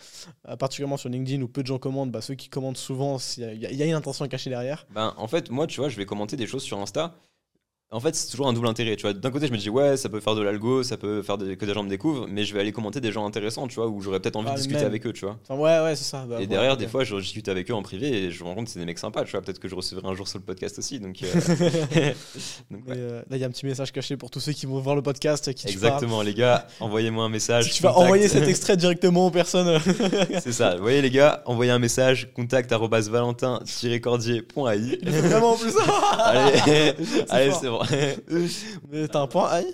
Particulièrement 0.58 0.96
sur 0.96 1.08
LinkedIn 1.08 1.40
où 1.42 1.46
peu 1.48 1.62
de 1.62 1.68
gens 1.68 1.78
commentent, 1.78 2.10
bah, 2.10 2.20
ceux 2.22 2.34
qui 2.34 2.48
commentent 2.48 2.76
souvent, 2.76 3.18
il 3.38 3.54
y, 3.70 3.76
y 3.76 3.82
a 3.82 3.86
une 3.86 3.94
intention 3.94 4.26
cachée 4.26 4.50
derrière. 4.50 4.86
Ben, 4.92 5.14
en 5.16 5.28
fait, 5.28 5.48
moi, 5.50 5.66
tu 5.68 5.80
vois, 5.80 5.88
je 5.88 5.96
vais 5.96 6.06
commenter 6.06 6.36
des 6.36 6.46
choses 6.48 6.62
sur 6.64 6.78
Insta. 6.80 7.14
En 7.90 8.00
fait, 8.00 8.12
c'est 8.16 8.28
toujours 8.28 8.48
un 8.48 8.52
double 8.52 8.66
intérêt. 8.66 8.96
Tu 8.96 9.02
vois, 9.02 9.12
d'un 9.12 9.30
côté, 9.30 9.46
je 9.46 9.52
me 9.52 9.56
dis 9.56 9.70
ouais, 9.70 9.96
ça 9.96 10.08
peut 10.08 10.18
faire 10.18 10.34
de 10.34 10.42
l'algo, 10.42 10.82
ça 10.82 10.96
peut 10.96 11.22
faire 11.22 11.38
des- 11.38 11.56
que 11.56 11.64
des 11.64 11.72
gens 11.74 11.84
me 11.84 11.88
découvrent, 11.88 12.26
mais 12.28 12.42
je 12.44 12.52
vais 12.52 12.58
aller 12.58 12.72
commenter 12.72 13.00
des 13.00 13.12
gens 13.12 13.24
intéressants, 13.24 13.68
tu 13.68 13.76
vois, 13.76 13.86
où 13.86 14.00
j'aurais 14.00 14.18
peut-être 14.18 14.34
envie 14.34 14.48
Ah, 14.50 14.54
de 14.54 14.56
discuter 14.56 14.80
même. 14.80 14.88
avec 14.88 15.06
eux, 15.06 15.12
tu 15.12 15.24
vois. 15.26 15.38
Enfin 15.48 15.54
ouais 15.60 15.78
ouais 15.84 15.94
c'est 15.94 16.02
ça. 16.02 16.26
Bah, 16.28 16.38
et 16.40 16.48
derrière, 16.48 16.76
des 16.76 16.88
fois, 16.88 17.04
je 17.04 17.14
discute 17.14 17.48
avec 17.48 17.70
eux 17.70 17.74
en 17.74 17.82
privé 17.82 18.08
et 18.24 18.30
je 18.32 18.42
me 18.42 18.48
rends 18.48 18.56
compte 18.56 18.64
que 18.64 18.72
c'est 18.72 18.80
des 18.80 18.84
mecs 18.84 18.98
sympas, 18.98 19.22
tu 19.24 19.30
vois. 19.30 19.42
Peut-être 19.42 19.60
que 19.60 19.68
je 19.68 19.76
recevrai 19.76 20.08
un 20.08 20.14
jour 20.14 20.26
sur 20.26 20.40
le 20.40 20.44
podcast 20.44 20.76
aussi, 20.80 20.98
donc. 20.98 21.18
euh, 21.22 21.32
donc, 22.70 22.80
Mais, 22.88 22.94
ouais. 22.94 22.98
euh, 22.98 23.18
là 23.30 23.36
il 23.36 23.38
y 23.38 23.44
a 23.44 23.46
un 23.46 23.50
petit 23.50 23.64
message 23.66 23.92
caché 23.92 24.16
pour 24.16 24.28
tous 24.28 24.40
ceux 24.40 24.52
qui 24.52 24.66
vont 24.66 24.80
voir 24.80 24.96
le 24.96 25.02
podcast, 25.02 25.54
qui. 25.54 25.68
Exactement, 25.68 26.20
les 26.22 26.34
gars, 26.34 26.66
envoyez-moi 26.80 27.24
un 27.24 27.28
message. 27.28 27.70
Tu 27.72 27.80
vas 27.82 27.96
envoyer 27.96 28.26
cet 28.26 28.48
extrait 28.48 28.76
directement 28.76 29.28
aux 29.28 29.30
personnes. 29.30 29.78
C'est 30.42 30.50
ça. 30.52 30.74
Vous 30.74 30.82
voyez, 30.82 31.00
les 31.00 31.10
gars, 31.10 31.42
envoyez 31.46 31.70
un 31.70 31.78
message 31.78 32.32
contact 32.34 32.72
valentin-cordier.ai. 32.72 34.98
Vraiment 35.10 35.52
en 35.52 35.56
plus. 35.56 35.74
Allez, 36.18 36.94
allez 37.28 37.52
c'est 37.52 37.68
Mais 38.90 39.08
t'as 39.08 39.20
un 39.22 39.26
point 39.26 39.50
AI 39.60 39.66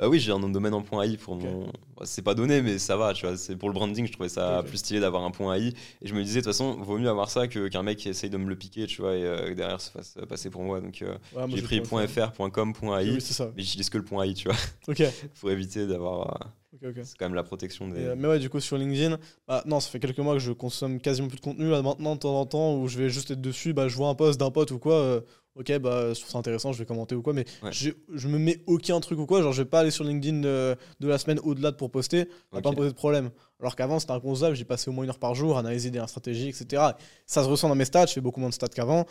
Euh, 0.00 0.06
oui, 0.08 0.20
j'ai 0.20 0.30
un 0.30 0.38
nom 0.38 0.48
de 0.48 0.54
domaine 0.54 0.74
en 0.74 0.82
point 0.82 1.02
.ai 1.04 1.16
pour 1.16 1.34
mon. 1.36 1.72
C'est 2.04 2.22
pas 2.22 2.34
donné, 2.34 2.62
mais 2.62 2.78
ça 2.78 2.96
va, 2.96 3.12
tu 3.14 3.26
vois. 3.26 3.36
C'est 3.36 3.56
pour 3.56 3.68
le 3.68 3.72
branding, 3.74 4.06
je 4.06 4.12
trouvais 4.12 4.28
ça 4.28 4.62
plus 4.64 4.78
stylé 4.78 5.00
d'avoir 5.00 5.24
un 5.24 5.32
point 5.32 5.56
.ai. 5.56 5.68
Et 5.68 5.74
je 6.04 6.14
me 6.14 6.22
disais, 6.22 6.38
de 6.40 6.44
toute 6.44 6.52
façon, 6.52 6.74
vaut 6.76 6.98
mieux 6.98 7.08
avoir 7.08 7.28
ça 7.30 7.48
que- 7.48 7.66
qu'un 7.68 7.82
mec 7.82 7.98
qui 7.98 8.08
essaye 8.08 8.30
de 8.30 8.36
me 8.36 8.48
le 8.48 8.54
piquer, 8.56 8.86
tu 8.86 9.00
vois, 9.02 9.16
et 9.16 9.24
euh, 9.24 9.48
que 9.48 9.54
derrière 9.54 9.80
se 9.80 9.90
fasse 9.90 10.16
passer 10.28 10.50
pour 10.50 10.62
moi. 10.62 10.80
Donc 10.80 11.02
euh, 11.02 11.16
Ouais, 11.34 11.42
j'ai 11.50 11.56
je 11.56 11.64
pris 11.64 11.80
.fr, 12.08 12.32
.com, 12.52 12.72
.ai, 12.82 13.10
Oui, 13.10 13.20
c'est 13.20 13.32
ça. 13.34 13.50
mais 13.56 13.62
j'utilise 13.64 13.90
que 13.90 13.98
le 13.98 14.04
point 14.04 14.22
.ai, 14.24 14.34
tu 14.34 14.48
vois, 14.48 14.56
Ok, 14.86 15.02
pour 15.40 15.50
éviter 15.50 15.86
d'avoir. 15.88 16.52
C'est 16.80 17.16
quand 17.18 17.26
même 17.26 17.34
la 17.34 17.42
protection 17.42 17.88
des. 17.88 18.00
Euh, 18.06 18.14
mais 18.16 18.28
ouais, 18.28 18.38
du 18.38 18.48
coup, 18.50 18.60
sur 18.60 18.76
LinkedIn, 18.78 19.18
bah, 19.46 19.62
non, 19.66 19.80
ça 19.80 19.90
fait 19.90 19.98
quelques 20.00 20.18
mois 20.18 20.34
que 20.34 20.40
je 20.40 20.52
consomme 20.52 21.00
quasiment 21.00 21.28
plus 21.28 21.36
de 21.38 21.42
contenu. 21.42 21.68
Là, 21.70 21.82
maintenant, 21.82 22.14
de 22.14 22.20
temps 22.20 22.38
en 22.40 22.46
temps, 22.46 22.76
où 22.76 22.88
je 22.88 22.98
vais 22.98 23.08
juste 23.10 23.30
être 23.30 23.40
dessus, 23.40 23.72
bah, 23.72 23.88
je 23.88 23.96
vois 23.96 24.08
un 24.08 24.14
post 24.14 24.38
d'un 24.40 24.50
pote 24.50 24.70
ou 24.70 24.78
quoi. 24.78 24.94
euh, 24.94 25.20
ok, 25.56 25.78
bah, 25.78 26.12
je 26.14 26.20
trouve 26.20 26.30
ça 26.30 26.38
intéressant, 26.38 26.72
je 26.72 26.78
vais 26.78 26.84
commenter 26.86 27.14
ou 27.16 27.22
quoi. 27.22 27.32
Mais 27.32 27.44
Ouais. 27.62 27.70
j'ai- 27.72 27.94
je 28.14 28.28
me 28.28 28.38
mets 28.38 28.62
aucun 28.66 29.00
truc 29.00 29.18
ou 29.18 29.26
quoi. 29.26 29.42
Genre, 29.42 29.52
je 29.52 29.62
vais 29.62 29.68
pas 29.68 29.80
aller 29.80 29.90
sur 29.90 30.04
LinkedIn 30.04 30.44
euh, 30.44 30.74
de 31.00 31.08
la 31.08 31.18
semaine 31.18 31.40
au-delà 31.42 31.70
de 31.72 31.76
pour 31.76 31.90
poster. 31.90 32.20
Ça 32.20 32.26
va 32.52 32.58
Ok. 32.58 32.64
pas 32.64 32.70
me 32.70 32.76
poser 32.76 32.90
de 32.90 32.94
problème. 32.94 33.30
Alors 33.60 33.74
qu'avant, 33.74 33.98
c'était 33.98 34.12
inconcevable. 34.12 34.54
J'y 34.54 34.64
passais 34.64 34.88
au 34.88 34.92
moins 34.92 35.02
une 35.04 35.10
heure 35.10 35.18
par 35.18 35.34
jour, 35.34 35.58
analyser 35.58 35.90
des 35.90 36.00
stratégies, 36.06 36.48
etc. 36.50 36.82
Ça 37.26 37.42
se 37.42 37.48
ressent 37.48 37.68
dans 37.68 37.74
mes 37.74 37.84
stats. 37.86 38.06
Je 38.06 38.12
fais 38.12 38.20
beaucoup 38.20 38.38
moins 38.38 38.50
de 38.50 38.54
stats 38.54 38.68
qu'avant. 38.68 39.04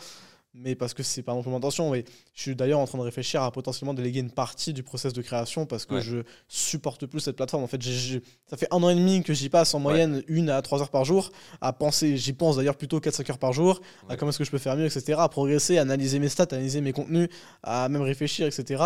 Mais 0.54 0.74
parce 0.74 0.94
que 0.94 1.02
c'est 1.02 1.22
pas 1.22 1.34
mon 1.34 1.56
intention. 1.56 1.94
Et 1.94 2.04
je 2.34 2.42
suis 2.42 2.56
d'ailleurs 2.56 2.80
en 2.80 2.86
train 2.86 2.98
de 2.98 3.02
réfléchir 3.02 3.42
à 3.42 3.50
potentiellement 3.52 3.94
déléguer 3.94 4.20
une 4.20 4.30
partie 4.30 4.72
du 4.72 4.82
process 4.82 5.12
de 5.12 5.22
création 5.22 5.66
parce 5.66 5.86
que 5.86 5.94
Ouais. 5.96 6.00
je 6.02 6.18
supporte 6.48 7.06
plus 7.06 7.20
cette 7.20 7.36
plateforme. 7.36 7.62
En 7.62 7.66
fait, 7.66 7.80
ça 7.82 8.56
fait 8.56 8.68
un 8.72 8.82
an 8.82 8.88
et 8.90 8.94
demi 8.94 9.22
que 9.22 9.32
j'y 9.34 9.48
passe 9.48 9.74
en 9.74 9.78
moyenne 9.78 10.22
une 10.26 10.50
à 10.50 10.60
trois 10.62 10.80
heures 10.80 10.90
par 10.90 11.04
jour 11.04 11.30
à 11.60 11.72
penser. 11.72 12.16
J'y 12.16 12.32
pense 12.32 12.56
d'ailleurs 12.56 12.76
plutôt 12.76 12.98
4-5 13.00 13.30
heures 13.30 13.38
par 13.38 13.52
jour 13.52 13.80
à 14.08 14.16
comment 14.16 14.30
est-ce 14.30 14.38
que 14.38 14.44
je 14.44 14.50
peux 14.50 14.58
faire 14.58 14.76
mieux, 14.76 14.86
etc. 14.86 15.14
À 15.18 15.28
progresser, 15.28 15.78
à 15.78 15.82
analyser 15.82 16.18
mes 16.18 16.28
stats, 16.28 16.44
à 16.50 16.54
analyser 16.54 16.80
mes 16.80 16.92
contenus, 16.92 17.28
à 17.62 17.88
même 17.88 18.02
réfléchir, 18.02 18.46
etc. 18.46 18.82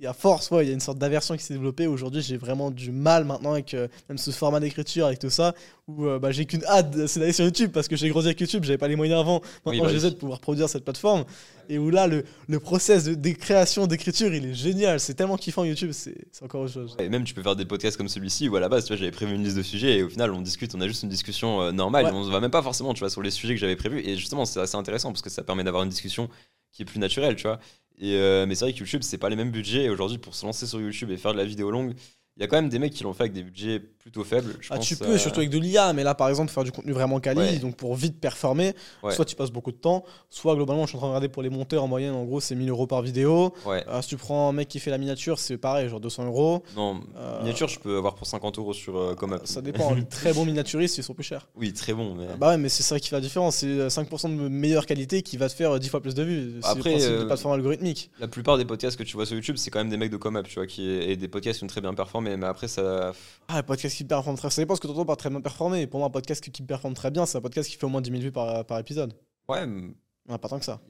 Et 0.00 0.06
à 0.06 0.12
force, 0.12 0.52
ouais, 0.52 0.64
il 0.64 0.68
y 0.68 0.70
a 0.70 0.74
une 0.74 0.80
sorte 0.80 0.98
d'aversion 0.98 1.36
qui 1.36 1.42
s'est 1.42 1.54
développée. 1.54 1.88
Aujourd'hui, 1.88 2.22
j'ai 2.22 2.36
vraiment 2.36 2.70
du 2.70 2.92
mal 2.92 3.24
maintenant 3.24 3.50
avec 3.54 3.74
euh, 3.74 3.88
même 4.08 4.16
ce 4.16 4.30
format 4.30 4.60
d'écriture, 4.60 5.06
avec 5.06 5.18
tout 5.18 5.28
ça, 5.28 5.56
où 5.88 6.06
euh, 6.06 6.20
bah, 6.20 6.30
j'ai 6.30 6.44
qu'une 6.46 6.64
hâte, 6.66 7.08
c'est 7.08 7.18
d'aller 7.18 7.32
sur 7.32 7.44
YouTube 7.44 7.72
parce 7.72 7.88
que 7.88 7.96
j'ai 7.96 8.08
grandi 8.08 8.28
avec 8.28 8.40
YouTube, 8.40 8.62
j'avais 8.62 8.78
pas 8.78 8.86
les 8.86 8.94
moyens 8.94 9.18
avant. 9.18 9.40
Maintenant, 9.66 9.82
bah 9.82 9.90
j'essaie 9.90 10.06
oui. 10.06 10.12
de 10.12 10.16
pouvoir 10.18 10.38
produire 10.38 10.68
cette 10.68 10.84
plateforme. 10.84 11.24
Et 11.68 11.78
où 11.78 11.90
là, 11.90 12.06
le, 12.06 12.24
le 12.46 12.60
process 12.60 13.04
de, 13.04 13.14
de 13.14 13.30
création, 13.30 13.88
d'écriture, 13.88 14.32
il 14.32 14.46
est 14.46 14.54
génial. 14.54 15.00
C'est 15.00 15.14
tellement 15.14 15.36
kiffant 15.36 15.64
YouTube, 15.64 15.90
c'est 15.90 16.14
encore 16.44 16.60
autre 16.62 16.74
chose. 16.74 16.96
Et 17.00 17.08
même 17.08 17.24
tu 17.24 17.34
peux 17.34 17.42
faire 17.42 17.56
des 17.56 17.64
podcasts 17.66 17.96
comme 17.96 18.08
celui-ci 18.08 18.48
où 18.48 18.54
à 18.54 18.60
la 18.60 18.68
base 18.68 18.84
tu 18.84 18.88
vois 18.92 18.96
j'avais 18.98 19.10
prévu 19.10 19.34
une 19.34 19.42
liste 19.42 19.56
de 19.56 19.62
sujets 19.62 19.98
et 19.98 20.02
au 20.04 20.08
final 20.08 20.30
on 20.32 20.40
discute 20.40 20.76
on 20.76 20.80
a 20.80 20.86
juste 20.86 21.02
une 21.02 21.08
discussion 21.08 21.60
euh, 21.60 21.72
normale 21.72 22.04
Ouais. 22.06 22.12
on 22.14 22.22
se 22.24 22.30
va 22.30 22.38
même 22.38 22.52
pas 22.52 22.62
forcément 22.62 22.94
tu 22.94 23.00
vois 23.00 23.10
sur 23.10 23.20
les 23.20 23.32
sujets 23.32 23.54
que 23.54 23.60
j'avais 23.60 23.74
prévus 23.76 24.00
et 24.00 24.16
justement 24.16 24.44
c'est 24.44 24.60
assez 24.60 24.76
intéressant 24.76 25.10
parce 25.10 25.22
que 25.22 25.28
ça 25.30 25.42
permet 25.42 25.64
d'avoir 25.64 25.82
une 25.82 25.88
discussion 25.90 26.28
qui 26.72 26.82
est 26.82 26.84
plus 26.84 27.00
naturelle 27.00 27.34
tu 27.34 27.42
vois 27.48 27.58
et 28.00 28.14
euh, 28.16 28.46
mais 28.46 28.54
c'est 28.54 28.64
vrai 28.64 28.72
que 28.72 28.78
YouTube 28.78 29.02
c'est 29.02 29.18
pas 29.18 29.28
les 29.28 29.36
mêmes 29.36 29.50
budgets. 29.50 29.84
Et 29.84 29.90
aujourd'hui 29.90 30.18
pour 30.18 30.34
se 30.34 30.46
lancer 30.46 30.66
sur 30.66 30.80
YouTube 30.80 31.10
et 31.10 31.16
faire 31.16 31.32
de 31.32 31.38
la 31.38 31.44
vidéo 31.44 31.70
longue 31.70 31.94
il 32.38 32.42
y 32.42 32.44
a 32.44 32.46
quand 32.46 32.56
même 32.56 32.68
des 32.68 32.78
mecs 32.78 32.92
qui 32.92 33.02
l'ont 33.02 33.12
fait 33.12 33.24
avec 33.24 33.32
des 33.32 33.42
budgets 33.42 33.80
plutôt 33.80 34.22
faibles 34.22 34.56
je 34.60 34.68
Ah, 34.70 34.76
pense, 34.76 34.86
tu 34.86 34.96
peux, 34.96 35.06
euh, 35.06 35.18
surtout 35.18 35.40
avec 35.40 35.50
de 35.50 35.58
l'IA, 35.58 35.92
mais 35.92 36.04
là, 36.04 36.14
par 36.14 36.28
exemple, 36.28 36.50
faire 36.52 36.62
du 36.64 36.70
contenu 36.72 36.92
vraiment 36.92 37.18
quali, 37.20 37.40
Ouais. 37.40 37.58
donc 37.58 37.76
pour 37.76 37.94
vite 37.96 38.20
performer, 38.20 38.74
Ouais. 39.02 39.12
soit 39.12 39.24
tu 39.24 39.34
passes 39.36 39.50
beaucoup 39.50 39.72
de 39.72 39.76
temps, 39.76 40.04
soit 40.30 40.54
globalement, 40.54 40.84
je 40.84 40.90
suis 40.90 40.96
en 40.96 41.00
train 41.00 41.08
de 41.08 41.12
regarder 41.12 41.28
pour 41.28 41.42
les 41.42 41.50
monteurs 41.50 41.82
en 41.82 41.88
moyenne, 41.88 42.14
en 42.14 42.24
gros, 42.24 42.40
c'est 42.40 42.54
1000 42.54 42.70
euros 42.70 42.86
par 42.86 43.02
vidéo. 43.02 43.52
ouais 43.66 43.84
Euh, 43.88 44.00
si 44.02 44.08
tu 44.10 44.16
prends 44.16 44.48
un 44.48 44.52
mec 44.52 44.68
qui 44.68 44.78
fait 44.78 44.90
la 44.92 44.98
miniature, 44.98 45.38
c'est 45.40 45.58
pareil, 45.58 45.88
genre 45.88 46.00
200 46.00 46.26
euros. 46.26 46.62
non 46.76 47.00
Euh, 47.16 47.40
miniature 47.40 47.68
je 47.68 47.80
peux 47.80 47.96
avoir 47.98 48.14
pour 48.14 48.26
50 48.26 48.56
euros 48.58 48.72
sur 48.72 48.96
euh, 48.96 49.14
Comeup 49.14 49.42
Ça 49.46 49.60
dépend, 49.60 49.92
les 49.94 50.04
très 50.08 50.32
bons 50.32 50.44
miniaturistes, 50.44 50.96
ils 50.96 51.02
sont 51.02 51.14
plus 51.14 51.24
chers. 51.24 51.48
oui 51.56 51.72
très 51.72 51.92
bon 51.92 52.14
mais 52.14 52.26
Bah 52.38 52.50
ouais, 52.50 52.56
mais 52.56 52.68
c'est 52.68 52.84
ça 52.84 53.00
qui 53.00 53.08
fait 53.08 53.16
la 53.16 53.20
différence, 53.20 53.56
c'est 53.56 53.66
euh, 53.66 53.88
5% 53.88 54.28
de 54.36 54.48
meilleure 54.48 54.86
qualité 54.86 55.22
qui 55.22 55.36
va 55.36 55.48
te 55.48 55.54
faire 55.54 55.72
euh, 55.72 55.78
10 55.80 55.88
fois 55.88 56.00
plus 56.00 56.14
de 56.14 56.22
vues. 56.22 56.52
C'est 56.62 56.68
Après, 56.68 56.90
le 56.92 56.96
principe 56.98 57.18
des 57.18 57.26
plateformes 57.26 57.54
algorithmiques. 57.54 58.10
La 58.20 58.28
plupart 58.28 58.56
des 58.58 58.64
podcasts 58.64 58.96
que 58.96 59.02
tu 59.02 59.16
vois 59.16 59.26
sur 59.26 59.34
YouTube, 59.34 59.56
c'est 59.58 59.70
quand 59.70 59.80
même 59.80 59.90
des 59.90 59.96
mecs 59.96 60.12
de 60.12 60.16
Comeup, 60.16 60.46
tu 60.48 60.54
vois, 60.54 60.66
qui 60.68 60.88
et 60.88 61.16
des 61.16 61.28
podcasts 61.28 61.58
qui 61.58 61.64
ont 61.64 61.68
très 61.68 61.80
bien 61.80 61.92
performé. 61.94 62.27
Mais 62.36 62.46
après, 62.46 62.68
ça, 62.68 63.12
Ah, 63.48 63.56
le 63.58 63.62
podcast 63.62 63.96
qui 63.96 64.04
performe 64.04 64.36
très 64.36 64.50
ça 64.50 64.60
dépend 64.62 64.74
ce 64.76 64.80
que 64.80 64.86
tu 64.86 64.92
entends 64.92 65.04
par 65.06 65.16
très 65.16 65.30
bien 65.30 65.40
performé. 65.40 65.86
Pour 65.86 66.00
moi, 66.00 66.08
un 66.08 66.10
podcast 66.10 66.48
qui 66.50 66.62
performe 66.62 66.94
très 66.94 67.10
bien, 67.10 67.24
c'est 67.26 67.38
un 67.38 67.40
podcast 67.40 67.68
qui 67.70 67.76
fait 67.76 67.86
au 67.86 67.88
moins 67.88 68.00
10 68.00 68.10
000 68.10 68.22
vues 68.22 68.32
par, 68.32 68.64
par 68.66 68.78
épisode. 68.78 69.14
ouais, 69.48 69.62
m- 69.62 69.94
On 70.28 70.34
a 70.34 70.38
pas 70.38 70.48
tant 70.48 70.58
que 70.58 70.64
ça. 70.64 70.80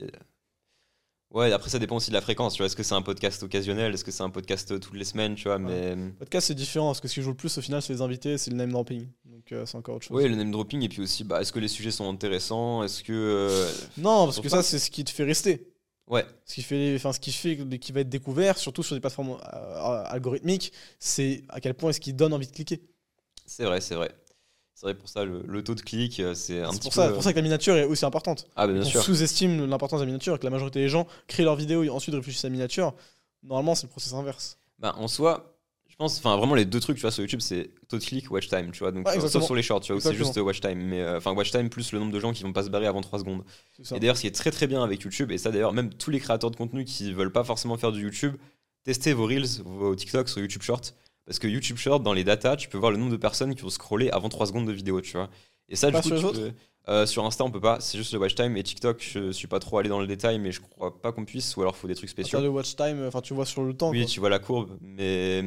ouais. 1.32 1.52
Après, 1.52 1.70
ça 1.70 1.78
dépend 1.78 1.96
aussi 1.96 2.10
de 2.10 2.14
la 2.14 2.20
fréquence. 2.20 2.54
Tu 2.54 2.58
vois, 2.58 2.66
est-ce 2.66 2.76
que 2.76 2.82
c'est 2.82 2.94
un 2.94 3.02
podcast 3.02 3.42
occasionnel, 3.42 3.94
est-ce 3.94 4.04
que 4.04 4.10
c'est 4.10 4.22
un 4.22 4.30
podcast 4.30 4.72
euh, 4.72 4.78
toutes 4.78 4.96
les 4.96 5.04
semaines, 5.04 5.34
tu 5.34 5.44
vois. 5.44 5.58
Mais 5.58 5.94
Podcast, 6.18 6.48
c'est 6.48 6.54
différent, 6.54 6.86
parce 6.88 7.00
que 7.00 7.08
ce 7.08 7.14
qui 7.14 7.22
joue 7.22 7.30
le 7.30 7.36
plus 7.36 7.56
au 7.56 7.60
final, 7.60 7.80
c'est 7.82 7.92
les 7.92 8.00
invités, 8.02 8.38
c'est 8.38 8.50
le 8.50 8.56
name 8.56 8.72
dropping. 8.72 9.06
Donc 9.26 9.52
euh, 9.52 9.64
c'est 9.66 9.76
encore 9.76 9.96
autre 9.96 10.06
chose. 10.06 10.16
ouais, 10.16 10.28
le 10.28 10.34
name 10.36 10.50
dropping 10.50 10.82
et 10.82 10.88
puis 10.88 11.00
aussi, 11.02 11.22
bah, 11.24 11.40
est-ce 11.40 11.52
que 11.52 11.60
les 11.60 11.68
sujets 11.68 11.90
sont 11.92 12.08
intéressants, 12.10 12.82
est-ce 12.82 13.02
que 13.04 13.12
euh, 13.12 13.70
Non, 13.96 14.24
parce 14.24 14.40
que 14.40 14.48
ça, 14.48 14.62
c'est 14.62 14.78
ce 14.78 14.90
qui 14.90 15.04
te 15.04 15.10
fait 15.10 15.24
rester. 15.24 15.68
Ouais, 16.08 16.24
Ce 16.44 16.54
qui 16.54 16.62
fait, 16.62 16.94
enfin, 16.96 17.12
ce 17.12 17.20
qui 17.20 17.32
fait, 17.32 17.56
qui 17.78 17.92
va 17.92 18.00
être 18.00 18.08
découvert, 18.08 18.58
surtout 18.58 18.82
sur 18.82 18.94
des 18.96 19.00
plateformes 19.00 19.38
euh, 19.54 20.04
algorithmiques, 20.06 20.72
c'est 20.98 21.44
à 21.48 21.60
quel 21.60 21.74
point 21.74 21.90
est-ce 21.90 22.00
qu'ils 22.00 22.16
donnent 22.16 22.32
envie 22.32 22.46
de 22.46 22.52
cliquer. 22.52 22.80
c'est 23.46 23.64
vrai, 23.64 23.80
c'est 23.80 23.94
vrai. 23.94 24.10
C'est 24.74 24.86
vrai 24.86 24.94
pour 24.94 25.08
ça, 25.08 25.24
le, 25.24 25.42
le 25.44 25.64
taux 25.64 25.74
de 25.74 25.80
clic, 25.80 26.20
euh, 26.20 26.34
c'est 26.34 26.62
un 26.62 26.70
petit 26.70 26.78
pour 26.82 26.90
peu. 26.90 27.00
ça, 27.00 27.08
pour 27.10 27.22
ça 27.24 27.32
que 27.32 27.36
la 27.36 27.42
miniature 27.42 27.74
est 27.76 27.82
aussi 27.84 28.04
importante. 28.04 28.46
Ah, 28.54 28.68
bien 28.68 28.80
on 28.80 28.84
sous-estime 28.84 29.66
l'importance 29.66 29.98
de 29.98 30.04
la 30.04 30.06
miniature, 30.06 30.38
que 30.38 30.44
la 30.44 30.50
majorité 30.50 30.78
des 30.80 30.88
gens 30.88 31.08
créent 31.26 31.42
leur 31.42 31.56
vidéo 31.56 31.82
et 31.82 31.90
ensuite 31.90 32.14
réfléchissent 32.14 32.44
à 32.44 32.48
la 32.48 32.52
miniature. 32.52 32.94
Normalement, 33.42 33.74
c'est 33.74 33.86
le 33.86 33.90
process 33.90 34.12
inverse. 34.12 34.56
Bah, 34.78 34.94
en 34.96 35.08
soi, 35.08 35.57
pense, 35.98 36.18
enfin, 36.18 36.36
vraiment, 36.36 36.54
les 36.54 36.64
deux 36.64 36.80
trucs, 36.80 36.96
tu 36.96 37.02
vois, 37.02 37.10
sur 37.10 37.22
YouTube, 37.22 37.40
c'est 37.40 37.70
taux 37.88 37.98
de 37.98 38.04
clic, 38.04 38.30
watch 38.30 38.48
time, 38.48 38.70
tu 38.72 38.78
vois. 38.80 38.92
Donc, 38.92 39.06
Ouais, 39.06 39.18
euh, 39.18 39.28
sauf 39.28 39.44
sur 39.44 39.54
les 39.54 39.62
shorts, 39.62 39.80
tu 39.80 39.92
vois, 39.92 39.98
où 39.98 40.00
c'est 40.00 40.14
juste 40.14 40.36
euh, 40.38 40.42
watch 40.42 40.60
time. 40.60 40.78
Mais, 40.78 41.00
euh, 41.00 41.18
enfin, 41.18 41.32
watch 41.32 41.50
time 41.50 41.68
plus 41.68 41.92
le 41.92 41.98
nombre 41.98 42.12
de 42.12 42.20
gens 42.20 42.32
qui 42.32 42.42
vont 42.44 42.52
pas 42.52 42.62
se 42.62 42.70
barrer 42.70 42.86
avant 42.86 43.00
3 43.00 43.18
secondes. 43.18 43.42
Et 43.94 44.00
d'ailleurs, 44.00 44.16
ce 44.16 44.22
qui 44.22 44.26
est 44.26 44.34
très 44.34 44.50
très 44.50 44.66
bien 44.66 44.82
avec 44.82 45.02
YouTube, 45.02 45.30
et 45.32 45.38
ça 45.38 45.50
d'ailleurs, 45.50 45.72
même 45.72 45.92
tous 45.92 46.10
les 46.10 46.20
créateurs 46.20 46.50
de 46.50 46.56
contenu 46.56 46.84
qui 46.84 47.12
veulent 47.12 47.32
pas 47.32 47.44
forcément 47.44 47.76
faire 47.76 47.92
du 47.92 48.02
YouTube, 48.02 48.36
testez 48.84 49.12
vos 49.12 49.26
Reels, 49.26 49.62
vos 49.64 49.94
TikTok 49.94 50.28
sur 50.28 50.40
YouTube 50.40 50.62
Short. 50.62 50.94
Parce 51.26 51.38
que 51.38 51.46
YouTube 51.46 51.76
Short, 51.76 52.02
dans 52.02 52.14
les 52.14 52.24
datas, 52.24 52.56
tu 52.56 52.68
peux 52.68 52.78
voir 52.78 52.90
le 52.90 52.96
nombre 52.96 53.12
de 53.12 53.16
personnes 53.18 53.54
qui 53.54 53.62
vont 53.62 53.68
scroller 53.70 54.08
avant 54.10 54.28
3 54.30 54.46
secondes 54.46 54.66
de 54.66 54.72
vidéo, 54.72 55.00
tu 55.02 55.12
vois. 55.12 55.28
Et 55.68 55.76
ça, 55.76 55.90
Pas 55.90 56.00
du 56.00 56.10
coup, 56.10 56.16
sur 56.18 56.32
peux- 56.32 56.52
euh, 56.88 57.04
Insta, 57.18 57.44
on 57.44 57.50
peut 57.50 57.60
pas, 57.60 57.80
c'est 57.80 57.98
juste 57.98 58.12
le 58.14 58.18
watch 58.18 58.34
time. 58.34 58.56
Et 58.56 58.62
TikTok, 58.62 59.02
je 59.02 59.30
suis 59.32 59.46
pas 59.46 59.58
trop 59.58 59.76
allé 59.78 59.90
dans 59.90 60.00
le 60.00 60.06
détail, 60.06 60.38
mais 60.38 60.52
je 60.52 60.60
crois 60.62 60.98
pas 61.02 61.12
qu'on 61.12 61.26
puisse, 61.26 61.54
ou 61.56 61.60
alors 61.60 61.76
faut 61.76 61.86
des 61.86 61.94
trucs 61.94 62.08
spéciaux. 62.08 62.38
termes 62.38 62.44
de 62.44 62.48
watch 62.48 62.74
time, 62.76 63.04
enfin, 63.06 63.20
tu 63.20 63.34
vois 63.34 63.44
sur 63.44 63.62
le 63.62 63.74
temps. 63.74 63.90
Oui, 63.90 64.00
quoi. 64.02 64.08
tu 64.10 64.20
vois 64.20 64.30
la 64.30 64.38
courbe, 64.38 64.78
mais 64.80 65.44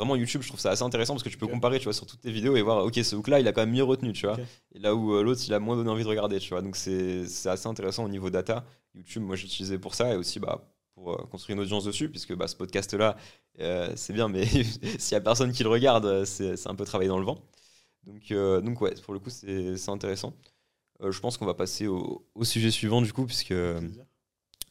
vraiment 0.00 0.16
YouTube, 0.16 0.40
je 0.40 0.48
trouve 0.48 0.58
ça 0.60 0.70
assez 0.70 0.82
intéressant 0.82 1.12
parce 1.12 1.22
que 1.22 1.28
tu 1.28 1.36
peux 1.36 1.46
comparer, 1.46 1.78
tu 1.78 1.84
vois, 1.84 1.92
sur 1.92 2.06
toutes 2.06 2.22
tes 2.22 2.30
vidéos 2.30 2.56
et 2.56 2.62
voir, 2.62 2.84
ok, 2.86 2.94
ce 2.94 3.14
hook-là, 3.14 3.38
il 3.38 3.46
a 3.46 3.52
quand 3.52 3.60
même 3.60 3.72
mieux 3.72 3.84
retenu, 3.84 4.14
tu 4.14 4.26
vois. 4.26 4.38
Et 4.74 4.78
là 4.78 4.94
où 4.94 5.14
euh, 5.14 5.22
l'autre, 5.22 5.42
il 5.46 5.52
a 5.52 5.60
moins 5.60 5.76
donné 5.76 5.90
envie 5.90 6.04
de 6.04 6.08
regarder, 6.08 6.38
tu 6.40 6.50
vois. 6.50 6.62
Donc 6.62 6.74
c'est 6.76 7.26
assez 7.46 7.66
intéressant 7.66 8.04
au 8.04 8.08
niveau 8.08 8.30
data. 8.30 8.64
YouTube, 8.94 9.22
moi, 9.22 9.36
j'utilisais 9.36 9.78
pour 9.78 9.94
ça 9.94 10.14
et 10.14 10.16
aussi 10.16 10.40
bah, 10.40 10.64
pour 10.94 11.12
euh, 11.12 11.16
construire 11.30 11.56
une 11.56 11.62
audience 11.62 11.84
dessus, 11.84 12.08
puisque 12.08 12.34
bah, 12.34 12.48
ce 12.48 12.56
podcast-là, 12.56 13.16
euh, 13.60 13.92
c'est 13.94 14.14
bien, 14.14 14.28
mais 14.28 14.46
s'il 14.98 15.12
y 15.12 15.14
a 15.16 15.20
personne 15.20 15.52
qui 15.52 15.62
le 15.62 15.68
regarde, 15.68 16.24
c'est 16.24 16.66
un 16.66 16.74
peu 16.74 16.86
travailler 16.86 17.08
dans 17.08 17.18
le 17.18 17.26
vent. 17.26 17.38
Donc, 18.04 18.32
donc 18.32 18.80
ouais, 18.80 18.94
pour 19.04 19.12
le 19.12 19.20
coup, 19.20 19.28
c'est 19.28 19.88
intéressant. 19.90 20.34
Je 21.02 21.18
pense 21.20 21.36
qu'on 21.36 21.46
va 21.46 21.54
passer 21.54 21.86
au, 21.86 22.26
au 22.34 22.44
sujet 22.44 22.70
suivant 22.70 23.02
du 23.02 23.12
coup, 23.12 23.26
puisque 23.26 23.54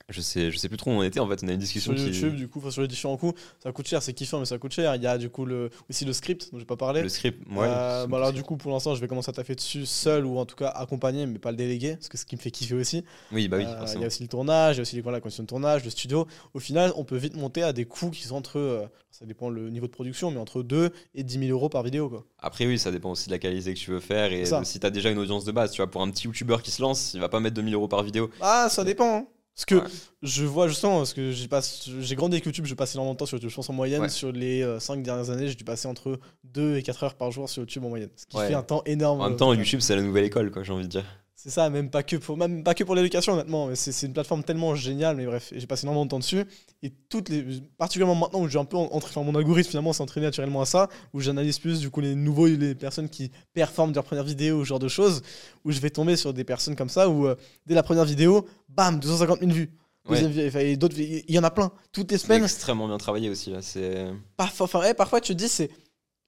je 0.10 0.22
sais, 0.22 0.52
je 0.52 0.58
sais 0.58 0.68
plus 0.70 0.78
trop 0.78 0.92
où 0.92 0.94
on 0.96 1.04
était. 1.04 1.20
En 1.20 1.28
fait, 1.28 1.40
on 1.44 1.48
a 1.48 1.52
une 1.52 1.60
discussion 1.60 1.96
Sur 1.96 2.04
qui 2.06 2.12
YouTube, 2.12 2.36
du 2.36 2.48
coup, 2.48 2.70
sur 2.72 2.82
les 2.82 2.88
différents 2.88 3.18
coups, 3.18 3.40
ça 3.62 3.72
coûte 3.72 3.88
cher, 3.88 4.02
c'est 4.02 4.14
kiffant, 4.14 4.40
mais 4.40 4.46
ça 4.46 4.58
coûte 4.58 4.74
cher. 4.74 4.96
Il 4.96 5.02
y 5.04 5.08
a 5.08 5.18
du 5.18 5.30
coup 5.30 5.46
le, 5.46 5.70
aussi 5.90 6.06
le 6.06 6.14
script 6.14 6.50
dont 6.52 6.60
j'ai 6.60 6.66
pas 6.66 6.78
parlé. 6.78 7.02
le 7.02 7.10
script. 7.10 7.40
Ouais, 7.52 7.68
Euh, 7.68 8.08
bah 8.08 8.18
alors 8.18 8.34
du 8.34 8.44
coup 8.44 8.58
pour 8.58 8.72
l'instant 8.72 8.96
je 8.96 9.02
vais 9.02 9.08
commencer 9.08 9.30
à 9.30 9.34
taffer 9.34 9.56
dessus 9.56 9.86
seul 9.86 10.26
ou 10.26 10.38
en 10.38 10.46
tout 10.46 10.56
cas 10.56 10.68
accompagné 10.70 11.26
mais 11.26 11.40
pas 11.40 11.52
le 11.52 11.58
déléguer 11.58 11.96
parce 11.96 12.10
que 12.10 12.18
c'est 12.18 12.24
ce 12.24 12.26
qui 12.28 12.36
me 12.36 12.42
fait 12.42 12.52
kiffer 12.52 12.76
aussi. 12.76 13.04
oui, 13.32 13.48
bah 13.48 13.58
oui, 13.58 13.66
Euh, 13.66 13.86
il 13.96 14.02
y 14.02 14.04
a 14.04 14.08
aussi 14.08 14.24
le 14.24 14.30
tournage, 14.30 14.76
il 14.76 14.80
y 14.80 14.82
a 14.82 14.84
aussi 14.84 14.96
les, 14.96 15.02
voilà, 15.02 15.18
la 15.18 15.22
condition 15.22 15.44
de 15.44 15.48
tournage, 15.48 15.84
le 15.84 15.90
studio. 15.90 16.28
Au 16.54 16.60
final 16.60 16.92
on 16.96 17.04
peut 17.04 17.18
vite 17.18 17.36
monter 17.36 17.64
à 17.64 17.74
des 17.74 17.86
coûts 17.86 18.10
qui 18.10 18.24
sont 18.24 18.36
entre, 18.36 18.58
euh, 18.60 18.86
ça 19.12 19.26
dépend 19.26 19.50
le 19.50 19.70
niveau 19.70 19.88
de 19.88 19.92
production, 19.92 20.32
mais 20.32 20.40
entre 20.40 20.64
2 20.64 20.90
et 21.16 21.24
10 21.24 21.40
000 21.40 21.52
euros 21.52 21.70
par 21.70 21.84
vidéo 21.84 22.10
quoi. 22.10 22.26
Après, 22.40 22.66
oui, 22.66 22.80
ça 22.80 22.92
dépend 22.92 23.12
aussi 23.12 23.28
de 23.28 23.32
la 23.34 23.40
qualité 23.40 23.74
que 23.74 23.80
tu 23.80 23.92
veux 23.92 24.00
faire 24.00 24.32
et 24.32 24.44
de 24.44 24.64
si 24.64 24.80
tu 24.80 24.86
as 24.86 24.90
déjà 24.90 25.10
une 25.12 25.18
audience 25.20 25.46
de 25.46 25.52
base. 25.52 25.72
Tu 25.72 25.78
vois, 25.82 25.90
pour 25.92 26.02
un 26.02 26.10
petit 26.10 26.26
youtubeur 26.26 26.62
qui 26.62 26.72
se 26.72 26.82
lance, 26.82 27.14
il 27.14 27.20
va 27.20 27.30
pas 27.30 27.40
mettre 27.40 27.56
2000 27.56 27.74
euros 27.74 27.88
par 27.88 28.04
vidéo. 28.04 28.30
Ah 28.42 28.68
ça 28.70 28.84
dépend. 28.84 29.28
Parce 29.60 29.66
que 29.66 29.76
Ouais. 29.76 29.92
je 30.24 30.46
vois 30.46 30.70
justement, 30.70 30.98
parce 31.00 31.14
que 31.14 31.32
j'ai 31.32 31.50
passe- 31.50 31.90
grandi 32.14 32.36
avec 32.36 32.46
YouTube, 32.46 32.66
j'ai 32.66 32.76
passé 32.76 32.96
énormément 32.96 33.14
de 33.14 33.18
temps 33.20 33.26
sur 33.26 33.36
YouTube. 33.36 33.50
Je 33.50 33.56
pense 33.56 33.70
en 33.70 33.74
moyenne, 33.74 34.02
Ouais. 34.04 34.08
sur 34.10 34.32
les 34.32 34.66
5 34.80 35.04
dernières 35.04 35.30
années, 35.32 35.50
j'ai 35.50 35.56
dû 35.56 35.66
passer 35.66 35.88
entre 35.90 36.18
2 36.46 36.78
et 36.78 36.84
4 36.84 37.04
heures 37.04 37.16
par 37.16 37.30
jour 37.32 37.50
sur 37.50 37.62
YouTube 37.64 37.84
en 37.84 37.90
moyenne. 37.90 38.10
Ce 38.16 38.26
qui 38.26 38.38
Ouais. 38.38 38.48
fait 38.48 38.54
un 38.54 38.64
temps 38.64 38.82
énorme. 38.86 39.20
En 39.20 39.26
même 39.26 39.34
euh, 39.34 39.36
temps, 39.38 39.52
final. 39.52 39.66
YouTube, 39.66 39.82
c'est 39.82 39.98
la 39.98 40.02
nouvelle 40.02 40.24
école, 40.24 40.50
quoi, 40.50 40.64
j'ai 40.64 40.72
envie 40.72 40.84
de 40.86 40.90
dire. 40.90 41.04
C'est 41.42 41.52
ça, 41.52 41.70
même 41.70 41.90
pas 41.90 42.04
que 42.04 42.18
pour, 42.18 42.36
même 42.36 42.66
pas 42.66 42.74
que 42.74 42.84
pour 42.84 42.96
l'éducation, 42.96 43.32
honnêtement. 43.32 43.70
C'est 43.74 43.94
c'est 43.94 44.08
une 44.08 44.12
plateforme 44.12 44.44
tellement 44.44 44.76
géniale, 44.76 45.16
mais 45.16 45.26
bref, 45.26 45.54
j'ai 45.56 45.68
passé 45.68 45.86
énormément 45.86 46.04
de 46.04 46.10
temps 46.10 46.20
dessus. 46.20 46.44
Et 46.84 46.92
toutes 47.08 47.30
les, 47.30 47.46
particulièrement 47.78 48.16
maintenant 48.16 48.42
où 48.42 48.50
j'ai 48.50 48.60
un 48.60 48.66
peu 48.66 48.76
entré, 48.76 49.12
enfin, 49.16 49.24
mon 49.24 49.34
algorithme 49.36 49.70
finalement 49.70 49.94
s'est 49.94 50.04
entraîné 50.04 50.26
naturellement 50.26 50.60
à 50.60 50.66
ça, 50.66 50.90
où 51.14 51.22
j'analyse 51.22 51.58
plus 51.58 51.80
du 51.80 51.90
coup 51.90 52.02
les 52.02 52.14
nouveaux, 52.14 52.48
les 52.48 52.76
personnes 52.76 53.08
qui 53.08 53.32
performent 53.54 53.92
de 53.92 53.96
leur 53.96 54.04
première 54.04 54.26
vidéo, 54.26 54.66
ce 54.66 54.68
genre 54.68 54.80
de 54.80 54.90
choses, 54.90 55.22
où 55.64 55.72
je 55.72 55.80
vais 55.80 55.90
tomber 55.90 56.18
sur 56.18 56.34
des 56.34 56.44
personnes 56.44 56.76
comme 56.76 56.90
ça, 56.90 57.08
où 57.08 57.26
euh, 57.26 57.36
dès 57.66 57.74
la 57.74 57.84
première 57.84 58.04
vidéo, 58.04 58.46
bam, 58.68 59.00
250 59.00 59.40
000 59.40 59.52
vues. 59.54 59.72
Ouais. 60.10 60.76
D'autres, 60.76 61.00
il 61.00 61.24
y 61.34 61.40
en 61.40 61.44
a 61.44 61.52
plein. 61.52 61.72
Toutes 61.94 62.12
les 62.12 62.18
C'est 62.18 62.26
semaines, 62.26 62.44
extrêmement 62.44 62.90
bien 62.90 62.98
travaillé 62.98 63.30
aussi, 63.30 63.52
là. 63.52 63.62
C'est. 63.62 64.08
parfois, 64.36 64.66
enfin, 64.66 64.82
eh, 64.90 64.94
parfois 64.94 65.22
tu 65.22 65.32
te 65.32 65.38
dis, 65.38 65.48
c'est. 65.48 65.70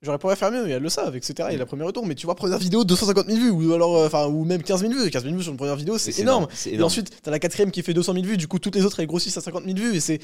J'aurais 0.04 0.18
pourrais 0.18 0.36
faire 0.36 0.52
mieux, 0.52 0.68
et 0.68 0.72
elles 0.72 0.82
le 0.82 0.90
savent, 0.90 1.16
etc. 1.16 1.50
Et 1.52 1.58
la 1.58 1.66
première 1.68 1.86
retour, 1.86 2.06
mais 2.08 2.16
tu 2.16 2.26
vois, 2.26 2.34
première 2.34 2.58
vidéo, 2.58 2.84
250 2.84 3.28
000 3.28 3.38
vues, 3.40 3.50
ou 3.52 3.74
alors, 3.74 3.98
euh, 3.98 4.08
enfin, 4.08 4.26
ou 4.26 4.46
même 4.46 4.64
15 4.64 4.82
000 4.82 4.94
vues. 4.94 5.12
15 5.12 5.24
000 5.24 5.36
vues 5.36 5.44
sur 5.44 5.52
une 5.52 5.58
première 5.58 5.76
vidéo, 5.76 6.00
c'est 6.00 6.18
énorme. 6.20 6.48
Et 6.66 6.70
énorme. 6.74 6.88
ensuite, 6.88 7.12
t'as 7.22 7.30
la 7.30 7.38
quatrième 7.38 7.70
qui 7.70 7.84
fait 7.84 7.94
200 7.94 8.14
000 8.14 8.26
vues, 8.26 8.38
du 8.38 8.48
coup, 8.48 8.58
toutes 8.58 8.76
les 8.76 8.84
autres, 8.84 9.00
elles 9.00 9.06
grossissent 9.08 9.38
à 9.38 9.42
50 9.42 9.64
000 9.66 9.78
vues, 9.78 9.96
et 9.96 10.00
c'est. 10.00 10.20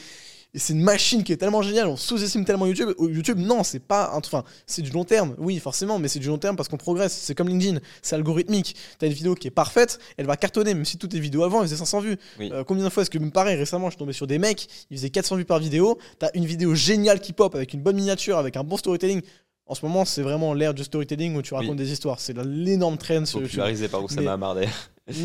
Et 0.53 0.59
c'est 0.59 0.71
une 0.71 0.81
machine 0.81 1.25
qui 1.25 1.33
est 1.33 1.37
tellement 1.37 1.61
géniale, 1.61 1.87
on 1.87 1.97
sous-estime 1.97 2.45
tellement 2.45 2.65
YouTube. 2.67 2.91
YouTube, 3.01 3.37
non, 3.37 3.63
c'est 3.65 3.79
pas. 3.81 4.11
un- 4.13 4.19
Enfin, 4.19 4.45
c'est 4.65 4.81
du 4.81 4.91
long 4.91 5.03
terme, 5.03 5.35
oui, 5.37 5.59
forcément, 5.59 5.99
mais 5.99 6.07
c'est 6.07 6.19
du 6.19 6.27
long 6.29 6.37
terme 6.37 6.55
parce 6.55 6.69
qu'on 6.69 6.77
progresse. 6.77 7.11
C'est 7.13 7.35
comme 7.35 7.49
LinkedIn, 7.49 7.79
c'est 8.01 8.15
algorithmique. 8.15 8.73
T'as 8.97 9.07
une 9.07 9.13
vidéo 9.13 9.35
qui 9.35 9.47
est 9.49 9.51
parfaite, 9.51 9.99
elle 10.15 10.25
va 10.25 10.37
cartonner, 10.37 10.73
même 10.73 10.85
si 10.85 10.97
toutes 10.97 11.11
tes 11.11 11.19
vidéos 11.19 11.43
avant, 11.43 11.59
elles 11.61 11.67
faisaient 11.67 11.75
500 11.75 11.99
vues. 11.99 12.17
Oui. 12.39 12.49
Euh, 12.53 12.63
combien 12.63 12.85
de 12.85 12.89
fois 12.89 13.03
est-ce 13.03 13.09
que, 13.09 13.17
pareil, 13.29 13.57
récemment, 13.57 13.87
je 13.87 13.91
suis 13.91 13.99
tombé 13.99 14.13
sur 14.13 14.25
des 14.25 14.39
mecs, 14.39 14.67
ils 14.89 14.97
faisaient 14.97 15.09
400 15.09 15.35
vues 15.35 15.45
par 15.45 15.59
vidéo. 15.59 15.97
T'as 16.17 16.29
une 16.33 16.45
vidéo 16.45 16.73
géniale 16.75 17.19
qui 17.19 17.33
pop 17.33 17.53
avec 17.53 17.73
une 17.73 17.81
bonne 17.81 17.97
miniature, 17.97 18.37
avec 18.37 18.55
un 18.55 18.63
bon 18.63 18.77
storytelling. 18.77 19.21
En 19.67 19.75
ce 19.75 19.85
moment, 19.85 20.05
c'est 20.05 20.21
vraiment 20.21 20.53
l'ère 20.53 20.73
du 20.73 20.83
storytelling 20.83 21.35
où 21.35 21.41
tu 21.41 21.53
racontes 21.53 21.75
des 21.75 21.91
histoires. 21.91 22.19
C'est 22.19 22.37
l'énorme 22.37 22.97
trend. 22.97 23.23
Popularisé 23.31 23.87
par 23.89 24.03
Oussama 24.03 24.53
d'ailleurs. 24.55 24.69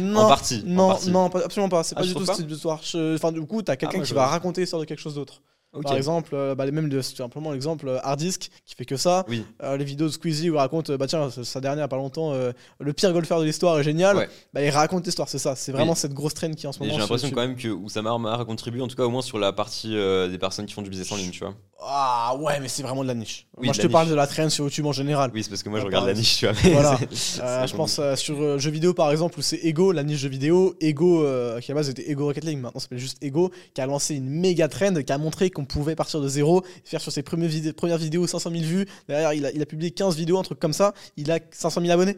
Non, 0.01 0.21
En 0.21 0.29
partie, 0.29 0.63
en 0.65 0.71
Non, 0.71 0.89
partie. 0.89 1.11
non, 1.11 1.27
absolument 1.27 1.69
pas. 1.69 1.83
C'est 1.83 1.95
Ah, 1.97 2.01
pas 2.03 2.07
du 2.07 2.15
tout 2.15 2.25
ce 2.27 2.33
type 2.33 2.47
d'histoire. 2.47 2.81
Enfin, 3.15 3.33
du 3.33 3.41
coup, 3.47 3.63
t'as 3.63 3.77
quelqu'un 3.77 3.99
moi, 3.99 4.05
qui 4.05 4.11
je- 4.11 4.15
va 4.15 4.27
raconter 4.27 4.61
l'histoire 4.61 4.81
de 4.81 4.87
quelque 4.87 5.01
chose 5.01 5.15
d'autre. 5.17 5.43
Par 5.83 5.97
exemple, 5.97 6.35
euh, 6.35 6.55
bah, 6.55 6.71
même 6.71 6.87
le- 6.89 7.01
simplement 7.01 7.51
l'exemple 7.51 7.89
euh, 7.89 7.99
Hard 8.03 8.19
Disk 8.19 8.51
qui 8.67 8.75
fait 8.75 8.85
que 8.85 8.97
ça. 8.99 9.25
Oui. 9.27 9.43
Euh, 9.63 9.79
les 9.79 9.85
vidéos 9.87 10.07
de 10.07 10.13
Squeezie 10.13 10.51
où 10.51 10.55
il 10.55 10.59
raconte, 10.59 10.91
euh, 10.91 10.99
bah 10.99 11.07
tiens, 11.07 11.31
sa- 11.31 11.61
dernière, 11.63 11.89
pas 11.89 11.97
longtemps, 11.97 12.33
euh, 12.35 12.53
le 12.79 12.93
pire 12.93 13.11
golfeur 13.15 13.41
de 13.41 13.47
l'histoire 13.47 13.79
est 13.79 13.83
génial. 13.83 14.17
Ouais. 14.19 14.29
Bah, 14.53 14.63
il 14.63 14.69
raconte 14.69 15.07
l'histoire, 15.07 15.31
c'est 15.31 15.39
ça. 15.39 15.57
C'est 15.57 15.73
vraiment 15.73 15.93
Oui. 15.93 15.99
cette 15.99 16.13
grosse 16.13 16.35
traîne 16.35 16.55
qui 16.55 16.67
est 16.67 16.69
en 16.69 16.73
ce 16.73 16.79
moment. 16.81 16.93
j'ai 16.93 16.99
l'impression 17.01 17.31
quand 17.31 17.41
même 17.41 17.57
que 17.57 17.69
Oussama 17.69 18.13
Hamar 18.13 18.41
a 18.41 18.45
contribué, 18.45 18.83
en 18.83 18.87
tout 18.87 18.97
cas 18.97 19.05
au 19.05 19.11
moins 19.11 19.23
sur 19.23 19.39
la 19.39 19.53
partie 19.55 19.89
des 19.95 20.39
personnes 20.39 20.67
qui 20.67 20.75
font 20.75 20.83
du 20.83 20.91
business 20.91 21.11
en 21.11 21.17
ligne, 21.17 21.31
tu 21.31 21.41
vois. 21.41 21.55
Ah 21.85 22.37
ouais, 22.39 22.61
mais 22.61 22.69
c'est 22.69 22.83
vraiment 22.83 23.03
de 23.03 23.09
la 23.09 23.15
niche. 23.15 23.47
Oui, 23.57 23.67
Moi, 23.67 23.75
je 23.75 23.81
te 23.83 23.87
parle 23.89 24.09
de 24.09 24.15
la 24.15 24.27
traîne 24.27 24.51
sur 24.51 24.65
YouTube 24.65 24.87
en 24.87 24.93
général. 24.93 25.31
Oui, 25.35 25.43
c'est 25.43 25.51
parce 25.51 25.63
que 25.63 25.69
moi 25.69 25.79
je 25.81 25.85
Ah, 25.85 25.87
regarde 25.87 26.07
la 26.07 26.15
niche, 26.15 26.39
tu 26.39 26.47
vois. 26.47 26.55
mais 26.65 26.71
Voilà. 26.73 26.99
Euh, 27.41 27.67
je 27.67 27.75
pense 27.75 27.99
euh, 27.99 28.15
sur 28.17 28.41
euh, 28.41 28.59
jeux 28.59 28.71
vidéo 28.71 28.95
par 28.95 29.11
exemple 29.11 29.39
où 29.39 29.43
c'est 29.43 29.57
Ego, 29.65 29.91
la 29.93 30.05
niche 30.05 30.19
jeux 30.21 30.29
vidéo, 30.29 30.75
Ego 30.81 31.21
qui 31.61 31.73
à 31.73 31.75
la 31.75 31.81
base 31.81 31.89
était 31.91 32.09
Ego 32.11 32.27
Rocket 32.27 32.45
League, 32.45 32.59
maintenant 32.59 32.79
ça 32.79 32.85
s'appelle 32.85 32.99
juste 32.99 33.19
Ego, 33.23 33.51
qui 33.75 33.81
a 33.81 33.87
lancé 33.87 34.15
une 34.15 34.29
méga 34.31 34.69
trend, 34.69 34.95
qui 35.03 35.13
a 35.13 35.19
montré 35.19 35.51
qu'on 35.51 35.65
pouvait 35.65 35.97
partir 35.97 36.21
de 36.21 36.29
zéro, 36.29 36.63
faire 36.85 37.01
sur 37.01 37.11
ses 37.13 37.23
premières, 37.23 37.51
premières 37.75 37.99
vidéos 37.99 38.27
500 38.27 38.51
000 38.51 38.63
vues. 38.63 38.87
Derrière, 39.09 39.33
il 39.33 39.45
a, 39.47 39.51
il 39.51 39.61
a 39.61 39.67
publié 39.67 39.91
15 39.91 40.17
vidéos, 40.17 40.39
un 40.39 40.43
truc 40.45 40.61
comme 40.61 40.73
ça. 40.73 40.95
Il 41.17 41.31
a 41.33 41.39
500 41.51 41.81
000 41.81 41.93
abonnés. 41.93 42.17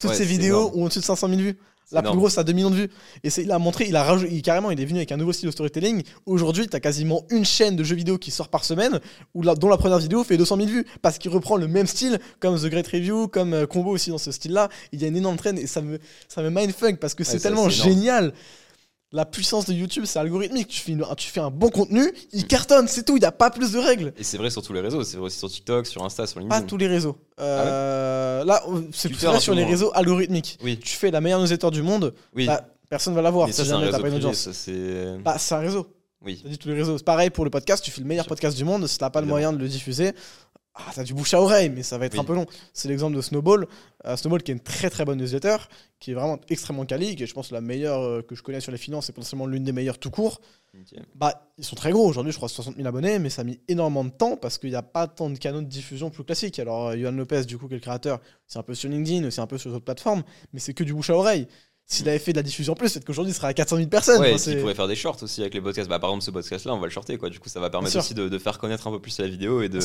Toutes 0.00 0.10
Ouais, 0.10 0.16
ses 0.16 0.24
c'est 0.24 0.28
vidéos 0.28 0.62
énorme. 0.68 0.80
ont 0.80 0.84
au-dessus 0.86 0.98
de 0.98 1.04
500 1.04 1.28
000 1.28 1.40
vues. 1.40 1.58
La 1.92 2.00
plus 2.02 2.18
grosse 2.18 2.38
a 2.38 2.44
2 2.44 2.52
millions 2.52 2.70
de 2.70 2.76
vues. 2.76 2.90
Et 3.22 3.30
c'est, 3.30 3.42
il 3.42 3.52
a 3.52 3.58
montré, 3.58 3.86
il 3.86 3.94
a 3.96 4.16
il- 4.30 4.42
carrément, 4.42 4.70
il 4.70 4.80
est 4.80 4.84
venu 4.84 4.98
avec 4.98 5.12
un 5.12 5.16
nouveau 5.16 5.32
style 5.32 5.46
de 5.46 5.52
storytelling. 5.52 6.02
Aujourd'hui, 6.26 6.66
tu 6.66 6.74
as 6.74 6.80
quasiment 6.80 7.24
une 7.30 7.44
chaîne 7.44 7.76
de 7.76 7.84
jeux 7.84 7.94
vidéo 7.96 8.18
qui 8.18 8.30
sort 8.30 8.48
par 8.48 8.64
semaine, 8.64 9.00
où 9.34 9.42
la- 9.42 9.54
dont 9.54 9.68
la 9.68 9.76
première 9.76 9.98
vidéo 9.98 10.24
fait 10.24 10.36
200 10.36 10.56
000 10.56 10.68
vues. 10.68 10.86
Parce 11.02 11.18
qu'il 11.18 11.30
reprend 11.30 11.56
le 11.56 11.68
même 11.68 11.86
style, 11.86 12.18
comme 12.40 12.58
The 12.58 12.66
Great 12.66 12.88
Review, 12.88 13.28
comme 13.28 13.52
euh, 13.54 13.66
Combo 13.66 13.90
aussi 13.90 14.10
dans 14.10 14.18
ce 14.18 14.32
style-là. 14.32 14.68
Il 14.92 15.00
y 15.02 15.04
a 15.04 15.08
une 15.08 15.16
énorme 15.16 15.36
traîne 15.36 15.58
et 15.58 15.66
ça 15.66 15.82
me, 15.82 15.98
ça 16.28 16.42
me 16.42 16.50
mindfuck 16.50 16.98
parce 16.98 17.14
que 17.14 17.22
c'est 17.24 17.38
tellement 17.48 17.68
génial. 17.94 18.32
La 19.14 19.24
puissance 19.24 19.64
de 19.66 19.72
YouTube, 19.72 20.04
c'est 20.06 20.18
algorithmique. 20.18 20.66
Tu 20.68 20.80
fais, 20.80 20.92
une- 20.92 21.06
tu 21.16 21.30
fais 21.30 21.38
un 21.40 21.50
bon 21.50 21.70
contenu, 21.70 22.12
il 22.32 22.46
cartonne, 22.48 22.88
c'est 22.88 23.04
tout. 23.04 23.16
Il 23.16 23.20
n'y 23.20 23.26
a 23.26 23.30
pas 23.32 23.48
plus 23.50 23.70
de 23.72 23.78
règles. 23.78 24.12
Et 24.18 24.24
c'est 24.24 24.36
vrai 24.38 24.50
sur 24.50 24.60
tous 24.60 24.72
les 24.72 24.80
réseaux, 24.80 25.04
c'est 25.04 25.16
vrai 25.16 25.26
aussi 25.26 25.38
sur 25.38 25.48
TikTok, 25.48 25.86
sur 25.86 26.04
Insta, 26.04 26.26
sur 26.26 26.34
Pas 26.34 26.40
LinkedIn. 26.40 26.62
tous 26.66 26.76
les 26.76 26.88
réseaux. 26.88 27.16
Euh, 27.40 28.44
Là, 28.44 28.60
c'est 28.92 29.08
plus 29.08 29.14
Twitter, 29.16 29.26
vrai 29.28 29.36
un 29.36 29.40
sur 29.40 29.52
peu 29.52 29.56
les 29.58 29.62
moins. 29.64 29.70
réseaux 29.70 29.90
algorithmiques. 29.94 30.58
Oui, 30.62 30.78
Tu 30.78 30.96
fais 30.96 31.10
la 31.12 31.20
meilleure 31.20 31.40
newsletter 31.40 31.70
du 31.70 31.82
monde, 31.82 32.12
oui. 32.34 32.46
bah, 32.46 32.66
personne 32.90 33.14
va 33.14 33.22
la 33.22 33.30
voir 33.30 33.46
Mais 33.46 33.52
si 33.52 33.58
ça, 33.58 33.64
c'est 33.64 33.70
un 33.70 33.80
jamais 33.80 33.90
t'as 33.92 33.96
réseau 33.98 34.02
pas 34.02 34.08
une 34.08 34.14
privé, 34.14 34.26
audience. 34.26 34.42
ça 34.42 34.52
c'est. 34.52 35.22
Bah, 35.24 35.36
c'est 35.38 35.54
un 35.54 35.58
réseau. 35.60 35.86
Oui. 36.24 36.40
T'as 36.42 36.48
dit 36.48 36.58
tous 36.58 36.68
les 36.68 36.74
réseaux. 36.74 36.96
C'est 36.98 37.04
pareil 37.04 37.30
pour 37.30 37.44
le 37.44 37.50
podcast, 37.50 37.84
tu 37.84 37.90
fais 37.90 38.00
le 38.00 38.06
meilleur 38.06 38.24
Sûr. 38.24 38.30
podcast 38.30 38.56
du 38.56 38.64
monde, 38.64 38.86
si 38.86 38.98
t'as 38.98 39.10
pas 39.10 39.20
le 39.20 39.24
Évidemment. 39.26 39.34
moyen 39.50 39.52
de 39.52 39.58
le 39.62 39.68
diffuser, 39.68 40.12
ah, 40.74 40.90
t'as 40.94 41.04
du 41.04 41.14
bouche 41.14 41.34
à 41.34 41.40
oreille, 41.40 41.70
mais 41.70 41.82
ça 41.82 41.98
va 41.98 42.06
être 42.06 42.14
Oui. 42.14 42.20
un 42.20 42.24
peu 42.24 42.34
long. 42.34 42.46
C'est 42.72 42.88
l'exemple 42.88 43.16
de 43.16 43.20
Snowball. 43.22 43.66
Euh, 44.06 44.16
Snowball 44.16 44.42
qui 44.42 44.50
est 44.50 44.54
une 44.54 44.60
très 44.60 44.90
très 44.90 45.04
bonne 45.04 45.18
newsletter, 45.18 45.56
qui 46.00 46.10
est 46.10 46.14
vraiment 46.14 46.38
extrêmement 46.48 46.84
quali, 46.84 47.14
qui 47.16 47.22
est 47.22 47.26
je 47.26 47.34
pense 47.34 47.50
la 47.52 47.60
meilleure 47.60 48.00
euh, 48.02 48.22
que 48.22 48.34
je 48.34 48.42
connais 48.42 48.60
sur 48.60 48.72
les 48.72 48.78
finances 48.78 49.08
et 49.08 49.12
potentiellement 49.12 49.46
l'une 49.46 49.62
des 49.64 49.72
meilleures 49.72 49.98
tout 49.98 50.10
court. 50.10 50.40
Bah, 51.14 51.52
ils 51.56 51.64
sont 51.64 51.76
très 51.76 51.92
gros 51.92 52.04
aujourd'hui, 52.08 52.32
je 52.32 52.36
crois 52.36 52.48
60 52.48 52.74
000 52.74 52.88
abonnés, 52.88 53.20
mais 53.20 53.30
ça 53.30 53.42
a 53.42 53.44
mis 53.44 53.60
énormément 53.68 54.02
de 54.04 54.10
temps 54.10 54.36
parce 54.36 54.58
qu'il 54.58 54.70
n'y 54.70 54.76
a 54.76 54.82
pas 54.82 55.06
tant 55.06 55.30
de 55.30 55.38
canaux 55.38 55.60
de 55.60 55.66
diffusion 55.68 56.10
plus 56.10 56.24
classiques. 56.24 56.58
Alors, 56.58 56.88
euh, 56.88 56.96
Johan 56.96 57.12
Lopez, 57.12 57.44
du 57.44 57.56
coup, 57.56 57.68
qui 57.68 57.74
est 57.74 57.76
le 57.76 57.80
créateur, 57.80 58.20
c'est 58.48 58.58
un 58.58 58.64
peu 58.64 58.74
sur 58.74 58.90
LinkedIn, 58.90 59.30
c'est 59.30 59.40
un 59.40 59.46
peu 59.46 59.56
sur 59.58 59.70
d'autres 59.70 59.84
plateformes, 59.84 60.24
mais 60.52 60.58
c'est 60.58 60.74
que 60.74 60.82
du 60.82 60.92
bouche 60.92 61.10
à 61.10 61.14
oreille. 61.16 61.46
S'il 61.86 62.08
avait 62.08 62.18
fait 62.18 62.32
de 62.32 62.38
la 62.38 62.42
diffusion 62.42 62.72
en 62.72 62.76
plus, 62.76 62.90
peut-être 62.92 63.04
qu'aujourd'hui 63.04 63.32
il 63.32 63.34
serait 63.34 63.48
à 63.48 63.52
400 63.54 63.76
000 63.76 63.88
personnes. 63.90 64.18
Ouais, 64.22 64.32
Enfin, 64.34 64.50
il 64.50 64.58
pourrait 64.58 64.74
faire 64.74 64.88
des 64.88 64.94
shorts 64.96 65.22
aussi 65.22 65.42
avec 65.42 65.52
les 65.52 65.60
podcasts. 65.60 65.86
Bah, 65.88 65.98
par 65.98 66.08
exemple, 66.10 66.24
ce 66.24 66.30
podcast-là, 66.30 66.74
on 66.74 66.78
va 66.78 66.86
le 66.86 66.90
shorter, 66.90 67.18
quoi. 67.18 67.28
Du 67.28 67.38
coup, 67.40 67.50
ça 67.50 67.60
va 67.60 67.68
permettre 67.68 67.98
aussi 67.98 68.14
de, 68.14 68.28
de 68.30 68.38
faire 68.38 68.58
connaître 68.58 68.86
un 68.86 68.90
peu 68.90 69.00
plus 69.00 69.18
la 69.18 69.28
vidéo 69.28 69.60
et 69.60 69.68
de, 69.68 69.78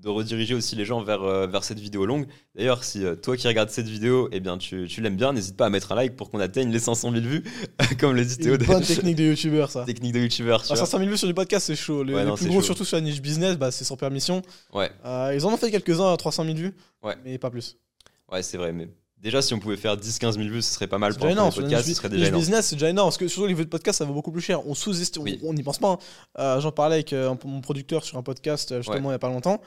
de 0.00 0.08
rediriger 0.08 0.54
aussi 0.56 0.74
les 0.74 0.84
gens 0.84 1.00
vers, 1.00 1.22
euh, 1.22 1.46
vers 1.46 1.62
cette 1.62 1.78
vidéo 1.78 2.06
longue. 2.06 2.26
D'ailleurs, 2.56 2.82
si 2.82 3.04
euh, 3.04 3.14
toi 3.14 3.36
qui 3.36 3.46
regardes 3.46 3.70
cette 3.70 3.86
vidéo, 3.86 4.28
eh 4.32 4.40
bien, 4.40 4.58
tu, 4.58 4.88
tu 4.88 5.00
l'aimes 5.00 5.14
bien, 5.16 5.32
n'hésite 5.32 5.56
pas 5.56 5.66
à 5.66 5.70
mettre 5.70 5.92
un 5.92 5.94
like 5.94 6.16
pour 6.16 6.28
qu'on 6.30 6.40
atteigne 6.40 6.72
les 6.72 6.80
500 6.80 7.12
000 7.12 7.22
vues, 7.24 7.44
comme 8.00 8.16
le 8.16 8.24
dit 8.24 8.36
Théo. 8.36 8.58
bonne 8.58 8.82
technique 8.82 9.14
de 9.16 9.22
youtubeur, 9.24 9.70
ça. 9.70 9.84
technique 9.84 10.14
de 10.14 10.18
youtubeur, 10.18 10.62
tu 10.62 10.66
Ah, 10.72 10.74
vois. 10.74 10.86
500 10.86 10.98
000 10.98 11.10
vues 11.10 11.18
sur 11.18 11.28
du 11.28 11.34
podcast, 11.34 11.66
c'est 11.66 11.76
chaud. 11.76 12.02
Les, 12.02 12.14
Ouais, 12.14 12.22
les 12.24 12.26
non, 12.30 12.34
plus 12.34 12.46
gros, 12.48 12.58
chaud. 12.60 12.66
surtout 12.66 12.84
sur 12.84 12.96
la 12.96 13.00
niche 13.02 13.22
business, 13.22 13.56
bah, 13.56 13.70
c'est 13.70 13.84
sans 13.84 13.96
permission. 13.96 14.42
Ouais, 14.74 14.90
Euh, 15.04 15.32
ils 15.36 15.46
en 15.46 15.52
ont 15.52 15.56
fait 15.56 15.70
quelques-uns 15.70 16.12
à 16.12 16.16
300 16.16 16.44
000 16.46 16.56
vues, 16.56 16.74
Ouais. 17.04 17.14
mais 17.24 17.38
pas 17.38 17.48
plus. 17.50 17.76
ouais, 18.32 18.42
c'est 18.42 18.56
vrai. 18.58 18.72
Mais 18.72 18.88
déjà, 19.22 19.42
si 19.42 19.54
on 19.54 19.58
pouvait 19.58 19.76
faire 19.76 19.96
10-15 19.96 20.34
000 20.34 20.48
vues, 20.48 20.62
ce 20.62 20.72
serait 20.74 20.86
pas 20.86 20.98
mal 20.98 21.14
pour 21.14 21.26
un 21.26 21.30
énorme. 21.30 21.52
Podcast. 21.52 21.86
Ce 21.88 21.94
serait 21.94 22.08
déjà 22.08 22.26
énorme. 22.28 22.40
business, 22.42 22.66
c'est 22.66 22.76
déjà 22.76 22.90
énorme. 22.90 23.08
Parce 23.08 23.18
que 23.18 23.28
surtout 23.28 23.46
les 23.46 23.54
vues 23.54 23.64
de 23.64 23.70
podcast, 23.70 23.98
ça 23.98 24.04
vaut 24.04 24.14
beaucoup 24.14 24.32
plus 24.32 24.40
cher. 24.42 24.66
On 24.66 24.74
sous-estime, 24.74 25.22
Oui. 25.22 25.40
on 25.42 25.52
n'y 25.54 25.62
pense 25.62 25.78
pas. 25.78 25.88
hein. 25.92 25.98
Euh, 26.38 26.60
J'en 26.60 26.72
parlais 26.72 26.96
avec 26.96 27.12
euh, 27.12 27.34
mon 27.44 27.60
producteur 27.60 28.04
sur 28.04 28.18
un 28.18 28.22
podcast 28.22 28.72
euh, 28.72 28.78
justement 28.82 29.08
il 29.10 29.12
n'y 29.12 29.14
a 29.14 29.18
pas 29.18 29.28
longtemps. 29.28 29.60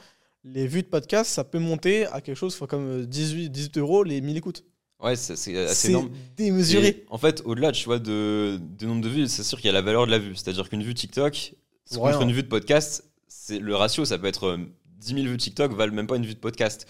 Les 0.44 0.66
vues 0.66 0.82
de 0.82 0.88
podcast, 0.88 1.30
ça 1.30 1.44
peut 1.44 1.58
monter 1.60 2.06
à 2.06 2.20
quelque 2.20 2.36
chose 2.36 2.56
comme 2.68 3.02
euh, 3.02 3.06
18, 3.06 3.50
18 3.50 3.78
euros 3.78 4.02
les 4.02 4.20
1000 4.20 4.36
écoutes. 4.36 4.64
Ouais, 5.00 5.16
c'est 5.16 5.32
assez 5.56 5.88
énorme. 5.88 6.10
démesuré. 6.36 6.86
Et 6.88 7.04
en 7.10 7.18
fait, 7.18 7.42
au-delà, 7.44 7.72
tu 7.72 7.84
vois, 7.86 7.98
de, 7.98 8.60
de 8.78 8.86
nombre 8.86 9.02
de 9.02 9.08
vues, 9.08 9.26
c'est 9.28 9.42
sûr 9.42 9.58
qu'il 9.58 9.66
y 9.66 9.70
a 9.70 9.72
la 9.72 9.82
valeur 9.82 10.06
de 10.06 10.10
la 10.12 10.18
vue. 10.18 10.34
C'est-à-dire 10.36 10.68
qu'une 10.68 10.82
vue 10.82 10.94
TikTok, 10.94 11.54
contre 11.90 12.06
rien. 12.06 12.20
une 12.20 12.32
vue 12.32 12.42
de 12.44 12.48
podcast, 12.48 13.04
le 13.50 13.74
ratio, 13.74 14.04
ça 14.04 14.16
peut 14.18 14.28
être 14.28 14.46
euh, 14.46 14.58
10 14.98 15.14
000 15.14 15.26
vues 15.26 15.36
TikTok 15.36 15.72
valent 15.74 15.92
même 15.92 16.06
pas 16.06 16.16
une 16.16 16.24
vue 16.26 16.34
de 16.34 16.38
podcast. 16.40 16.86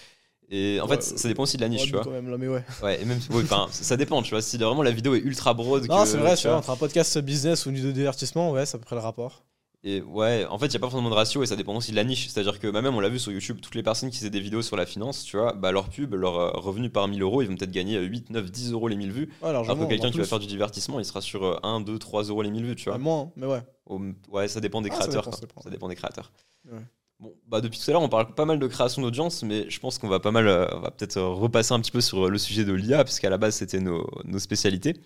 Et 0.54 0.78
en 0.80 0.86
Ouais, 0.86 0.96
fait, 0.96 1.02
ça 1.02 1.28
dépend 1.28 1.44
aussi 1.44 1.56
de 1.56 1.62
la 1.62 1.68
niche, 1.70 1.84
tu 1.86 1.92
vois. 1.92 2.04
quand 2.04 2.10
même, 2.10 2.28
là, 2.30 2.36
mais 2.36 2.46
ouais. 2.46 2.62
Ouais, 2.82 3.00
et 3.00 3.04
même, 3.06 3.18
ça 3.20 3.66
ça 3.70 3.96
dépend, 3.96 4.22
tu 4.22 4.30
vois. 4.30 4.42
Si 4.42 4.58
vraiment 4.58 4.82
la 4.82 4.90
vidéo 4.90 5.14
est 5.14 5.20
ultra 5.20 5.54
broad, 5.54 5.88
Non, 5.88 6.04
c'est 6.04 6.18
vrai, 6.18 6.36
tu 6.36 6.46
vois, 6.46 6.58
entre 6.58 6.70
un 6.70 6.76
podcast 6.76 7.18
business 7.20 7.64
ou 7.64 7.70
une 7.70 7.76
vidéo 7.76 7.90
de 7.90 7.94
divertissement, 7.96 8.50
ouais, 8.52 8.66
c'est 8.66 8.76
à 8.76 8.78
peu 8.78 8.84
près 8.84 8.96
le 8.96 9.00
rapport. 9.02 9.44
Et 9.84 10.00
ouais, 10.02 10.46
en 10.48 10.58
fait, 10.60 10.66
il 10.66 10.70
n'y 10.70 10.76
a 10.76 10.78
pas 10.78 10.90
forcément 10.90 11.10
de 11.10 11.14
ratio 11.16 11.42
et 11.42 11.46
ça 11.46 11.56
dépend 11.56 11.74
aussi 11.74 11.90
de 11.90 11.96
la 11.96 12.04
niche. 12.04 12.28
C'est-à-dire 12.28 12.60
que 12.60 12.68
bah, 12.68 12.82
même, 12.82 12.94
on 12.94 13.00
l'a 13.00 13.08
vu 13.08 13.18
sur 13.18 13.32
YouTube, 13.32 13.58
toutes 13.60 13.74
les 13.74 13.82
personnes 13.82 14.10
qui 14.10 14.18
faisaient 14.18 14.30
des 14.30 14.38
vidéos 14.38 14.62
sur 14.62 14.76
la 14.76 14.86
finance, 14.86 15.24
tu 15.24 15.36
vois, 15.36 15.54
bah, 15.54 15.72
leur 15.72 15.88
pub, 15.88 16.14
leur 16.14 16.38
euh, 16.38 16.50
revenu 16.52 16.88
par 16.88 17.08
1000 17.08 17.20
euros, 17.22 17.42
ils 17.42 17.48
vont 17.48 17.56
peut-être 17.56 17.72
gagner 17.72 17.96
euh, 17.96 18.02
8, 18.02 18.30
9, 18.30 18.48
10 18.52 18.72
euros 18.72 18.86
les 18.86 18.94
1000 18.94 19.10
vues. 19.10 19.28
Ouais, 19.42 19.48
Alors 19.48 19.66
que 19.66 19.84
quelqu'un 19.88 20.12
qui 20.12 20.18
va 20.18 20.24
faire 20.24 20.38
du 20.38 20.46
divertissement, 20.46 21.00
il 21.00 21.04
sera 21.04 21.20
sur 21.20 21.44
euh, 21.44 21.56
1, 21.64 21.80
2, 21.80 21.98
3 21.98 22.24
euros 22.24 22.42
les 22.42 22.50
1000 22.52 22.64
vues, 22.64 22.76
tu 22.76 22.90
vois. 22.90 22.98
Moins, 22.98 23.32
mais 23.34 23.46
ouais. 23.46 23.62
Ouais, 24.30 24.46
ça 24.46 24.60
dépend 24.60 24.82
des 24.82 24.90
Ah, 24.90 24.92
ça 24.92 24.98
créateurs. 25.08 25.22
dépend, 25.24 25.30
quoi. 25.30 25.40
ça 25.40 25.46
dépend. 25.46 25.60
Ça 25.62 25.70
dépend 25.70 25.88
des 25.88 25.96
créateurs. 25.96 26.30
Ouais. 26.70 26.78
Bon, 27.22 27.32
bah 27.46 27.60
depuis 27.60 27.78
tout 27.78 27.88
à 27.88 27.92
l'heure, 27.92 28.02
on 28.02 28.08
parle 28.08 28.34
pas 28.34 28.44
mal 28.44 28.58
de 28.58 28.66
création 28.66 29.00
d'audience, 29.00 29.44
mais 29.44 29.70
je 29.70 29.78
pense 29.78 29.96
qu'on 29.98 30.08
va 30.08 30.18
pas 30.18 30.32
mal, 30.32 30.48
euh, 30.48 30.66
on 30.72 30.80
va 30.80 30.90
peut-être 30.90 31.18
euh, 31.18 31.28
repasser 31.28 31.72
un 31.72 31.78
petit 31.78 31.92
peu 31.92 32.00
sur 32.00 32.26
euh, 32.26 32.28
le 32.28 32.36
sujet 32.36 32.64
de 32.64 32.72
l'IA, 32.72 33.04
parce 33.04 33.20
qu'à 33.20 33.30
la 33.30 33.38
base, 33.38 33.54
c'était 33.54 33.78
nos, 33.78 34.04
nos 34.24 34.40
spécialités. 34.40 34.96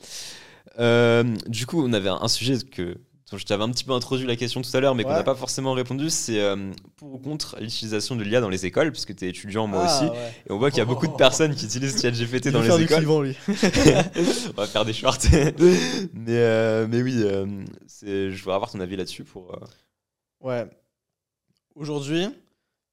Euh, 0.79 1.25
du 1.47 1.67
coup, 1.67 1.87
on 1.87 1.93
avait 1.93 2.09
un, 2.09 2.29
sujet 2.29 2.57
que 2.71 2.97
dont 3.31 3.37
je 3.37 3.45
t'avais 3.45 3.65
un 3.65 3.71
petit 3.71 3.85
peu 3.85 3.93
introduit 3.93 4.27
la 4.27 4.37
question 4.37 4.63
tout 4.63 4.75
à 4.75 4.81
l'heure, 4.81 4.95
mais 4.95 5.05
qu'on 5.05 5.11
n'a 5.11 5.25
pas 5.25 5.35
forcément 5.35 5.75
répondu, 5.75 6.09
c'est 6.09 6.41
euh, 6.41 6.71
pour 6.97 7.15
ou 7.15 7.19
contre 7.19 7.57
l'utilisation 7.61 8.17
de 8.17 8.23
l'IA 8.23 8.41
dans 8.41 8.49
les 8.49 8.65
écoles, 8.65 8.93
puisque 8.93 9.15
tu 9.15 9.27
es 9.27 9.29
étudiant, 9.29 9.67
moi 9.67 9.85
Ah, 9.87 10.01
aussi, 10.03 10.11
ouais. 10.11 10.33
et 10.49 10.53
on 10.53 10.59
voit 10.59 10.71
qu'il 10.71 10.79
y 10.79 10.83
a 10.83 10.87
beaucoup 10.87 11.09
de 11.09 11.17
personnes 11.17 11.55
qui 11.55 11.67
utilisent 11.67 12.01
ChatGPT 12.01 12.49
dans 12.49 12.61
les 12.63 12.69
faire 12.69 12.79
du 12.79 12.85
écoles. 12.85 12.97
clivant, 12.97 13.21
lui. 13.21 13.37
on 13.49 14.61
va 14.61 14.67
faire 14.67 14.85
des 14.87 14.95
shorts. 14.95 15.19
mais, 15.33 16.29
euh, 16.29 16.87
mais 16.89 17.03
oui, 17.03 17.25
je 18.03 18.39
voudrais 18.39 18.55
avoir 18.55 18.71
ton 18.71 18.81
avis 18.81 18.97
là-dessus 18.97 19.25
pour. 19.25 19.55
Ouais. 20.41 20.67
Aujourd'hui, 21.77 22.25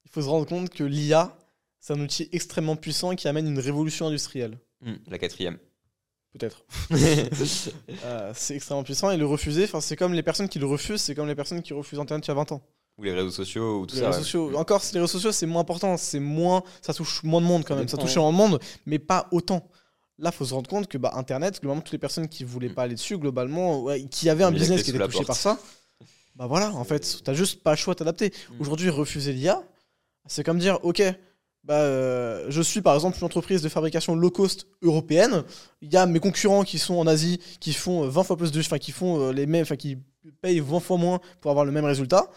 il 0.04 0.10
faut 0.10 0.22
se 0.22 0.28
rendre 0.28 0.46
compte 0.46 0.70
que 0.70 0.84
l'IA, 0.84 1.36
c'est 1.80 1.92
un 1.94 2.00
outil 2.00 2.28
extrêmement 2.32 2.76
puissant 2.76 3.14
qui 3.14 3.26
amène 3.28 3.46
une 3.46 3.58
révolution 3.58 4.06
industrielle. 4.06 4.58
hmm, 4.82 4.94
la 5.08 5.18
quatrième. 5.18 5.58
Peut-être. 6.38 6.64
Euh, 8.04 8.32
c'est 8.34 8.56
extrêmement 8.56 8.82
puissant 8.82 9.10
et 9.10 9.16
le 9.16 9.24
refuser, 9.26 9.66
c'est 9.80 9.96
comme 9.96 10.12
les 10.14 10.22
personnes 10.22 10.48
qui 10.48 10.58
le 10.58 10.66
refusent, 10.66 11.00
c'est 11.00 11.14
comme 11.14 11.26
les 11.28 11.34
personnes 11.34 11.62
qui 11.62 11.72
refusent 11.72 11.98
Internet 12.00 12.26
il 12.26 12.28
y 12.28 12.32
a 12.32 12.34
20 12.34 12.52
ans. 12.52 12.62
ou 12.98 13.02
les 13.04 13.12
réseaux 13.12 13.30
sociaux, 13.30 13.80
ou 13.80 13.86
tout 13.86 13.94
Les 13.94 14.00
ça. 14.02 14.06
réseaux 14.08 14.18
ouais. 14.18 14.24
sociaux, 14.24 14.56
encore, 14.56 14.82
les 14.92 15.00
réseaux 15.00 15.12
sociaux, 15.12 15.32
c'est 15.32 15.46
moins 15.46 15.62
important, 15.62 15.96
c'est 15.96 16.20
moins, 16.20 16.62
ça 16.82 16.92
touche 16.92 17.22
moins 17.22 17.40
de 17.40 17.46
monde 17.46 17.64
quand 17.64 17.76
même, 17.76 17.88
ça 17.88 17.96
touche 17.96 18.16
moins 18.16 18.30
de 18.32 18.36
monde, 18.36 18.60
mais 18.86 18.98
pas 18.98 19.28
autant. 19.32 19.68
Là, 20.18 20.30
faut 20.32 20.44
se 20.44 20.54
rendre 20.54 20.68
compte 20.70 20.86
que 20.88 20.98
bah, 20.98 21.12
Internet, 21.14 21.60
globalement, 21.60 21.82
toutes 21.82 21.92
les 21.92 21.98
personnes 21.98 22.28
qui 22.28 22.44
voulaient 22.44 22.68
Mm. 22.68 22.74
pas 22.74 22.82
aller 22.82 22.94
dessus, 22.94 23.16
globalement, 23.18 23.82
ouais, 23.82 24.04
qui 24.06 24.28
avaient 24.28 24.44
un 24.44 24.52
business 24.52 24.82
qui 24.82 24.90
était 24.90 24.98
touché 25.06 25.24
par 25.24 25.36
ça, 25.36 25.58
bah 26.36 26.46
voilà, 26.46 26.72
en 26.72 26.84
fait, 26.84 27.22
t'as 27.24 27.34
juste 27.34 27.62
pas 27.62 27.70
le 27.72 27.76
choix 27.76 27.94
de 27.94 27.98
t'adapter. 27.98 28.32
Mm. 28.50 28.60
Aujourd'hui, 28.60 28.90
refuser 28.90 29.32
l'IA, 29.32 29.62
c'est 30.26 30.42
comme 30.42 30.58
dire, 30.58 30.78
ok, 30.82 31.02
bah, 31.64 31.78
euh, 31.78 32.46
je 32.50 32.60
suis 32.60 32.82
par 32.82 32.94
exemple 32.94 33.16
une 33.18 33.24
entreprise 33.24 33.62
de 33.62 33.68
fabrication 33.68 34.14
low 34.14 34.30
cost 34.30 34.66
européenne. 34.82 35.44
Il 35.80 35.92
y 35.92 35.96
a 35.96 36.06
mes 36.06 36.20
concurrents 36.20 36.64
qui 36.64 36.78
sont 36.78 36.94
en 36.94 37.06
Asie, 37.06 37.40
qui 37.60 37.72
font 37.72 38.04
euh, 38.04 38.08
20 38.08 38.22
fois 38.22 38.36
plus 38.36 38.52
de, 38.52 38.60
enfin 38.60 38.78
qui 38.78 38.92
font 38.92 39.20
euh, 39.20 39.32
les 39.32 39.46
mêmes, 39.46 39.62
enfin 39.62 39.76
qui 39.76 39.96
payent 40.42 40.60
20 40.60 40.80
fois 40.80 40.98
moins 40.98 41.20
pour 41.40 41.50
avoir 41.50 41.64
le 41.64 41.72
même 41.72 41.84
résultat. 41.84 42.30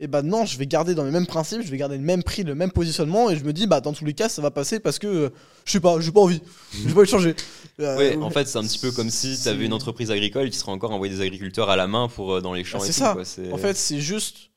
Et 0.00 0.08
bah 0.08 0.22
non, 0.22 0.44
je 0.44 0.58
vais 0.58 0.66
garder 0.66 0.96
dans 0.96 1.04
les 1.04 1.12
mêmes 1.12 1.26
principes, 1.26 1.62
je 1.62 1.70
vais 1.70 1.76
garder 1.76 1.96
le 1.96 2.02
même 2.02 2.24
prix, 2.24 2.42
le 2.42 2.56
même 2.56 2.72
positionnement, 2.72 3.30
et 3.30 3.36
je 3.36 3.44
me 3.44 3.52
dis 3.52 3.68
bah 3.68 3.80
dans 3.80 3.92
tous 3.92 4.04
les 4.04 4.14
cas 4.14 4.28
ça 4.28 4.42
va 4.42 4.50
passer 4.50 4.80
parce 4.80 4.98
que 4.98 5.06
euh, 5.06 5.28
je 5.64 5.70
sais 5.70 5.80
pas, 5.80 6.00
j'ai 6.00 6.10
pas 6.10 6.20
envie, 6.20 6.42
j'ai 6.72 6.92
pas 6.92 7.00
envie 7.00 7.06
de 7.06 7.10
changer. 7.10 7.36
Ouais, 7.96 8.16
en 8.16 8.30
fait, 8.30 8.46
c'est 8.46 8.58
un 8.58 8.62
petit 8.64 8.78
peu 8.78 8.90
comme 8.92 9.10
si 9.10 9.38
tu 9.40 9.48
avais 9.48 9.64
une 9.66 9.72
entreprise 9.72 10.10
agricole 10.10 10.50
qui 10.50 10.58
serait 10.58 10.72
encore 10.72 10.90
envoyé 10.92 11.12
des 11.14 11.20
agriculteurs 11.20 11.70
à 11.70 11.76
la 11.76 11.86
main 11.86 12.08
pour 12.08 12.34
euh, 12.34 12.40
dans 12.40 12.52
les 12.52 12.64
champs 12.64 12.78
et 12.82 12.86
c'est 12.86 12.92
ça. 12.92 13.12
quoi, 13.12 13.22
En 13.52 13.58
fait, 13.58 13.76
c'est 13.76 14.00
juste 14.00 14.50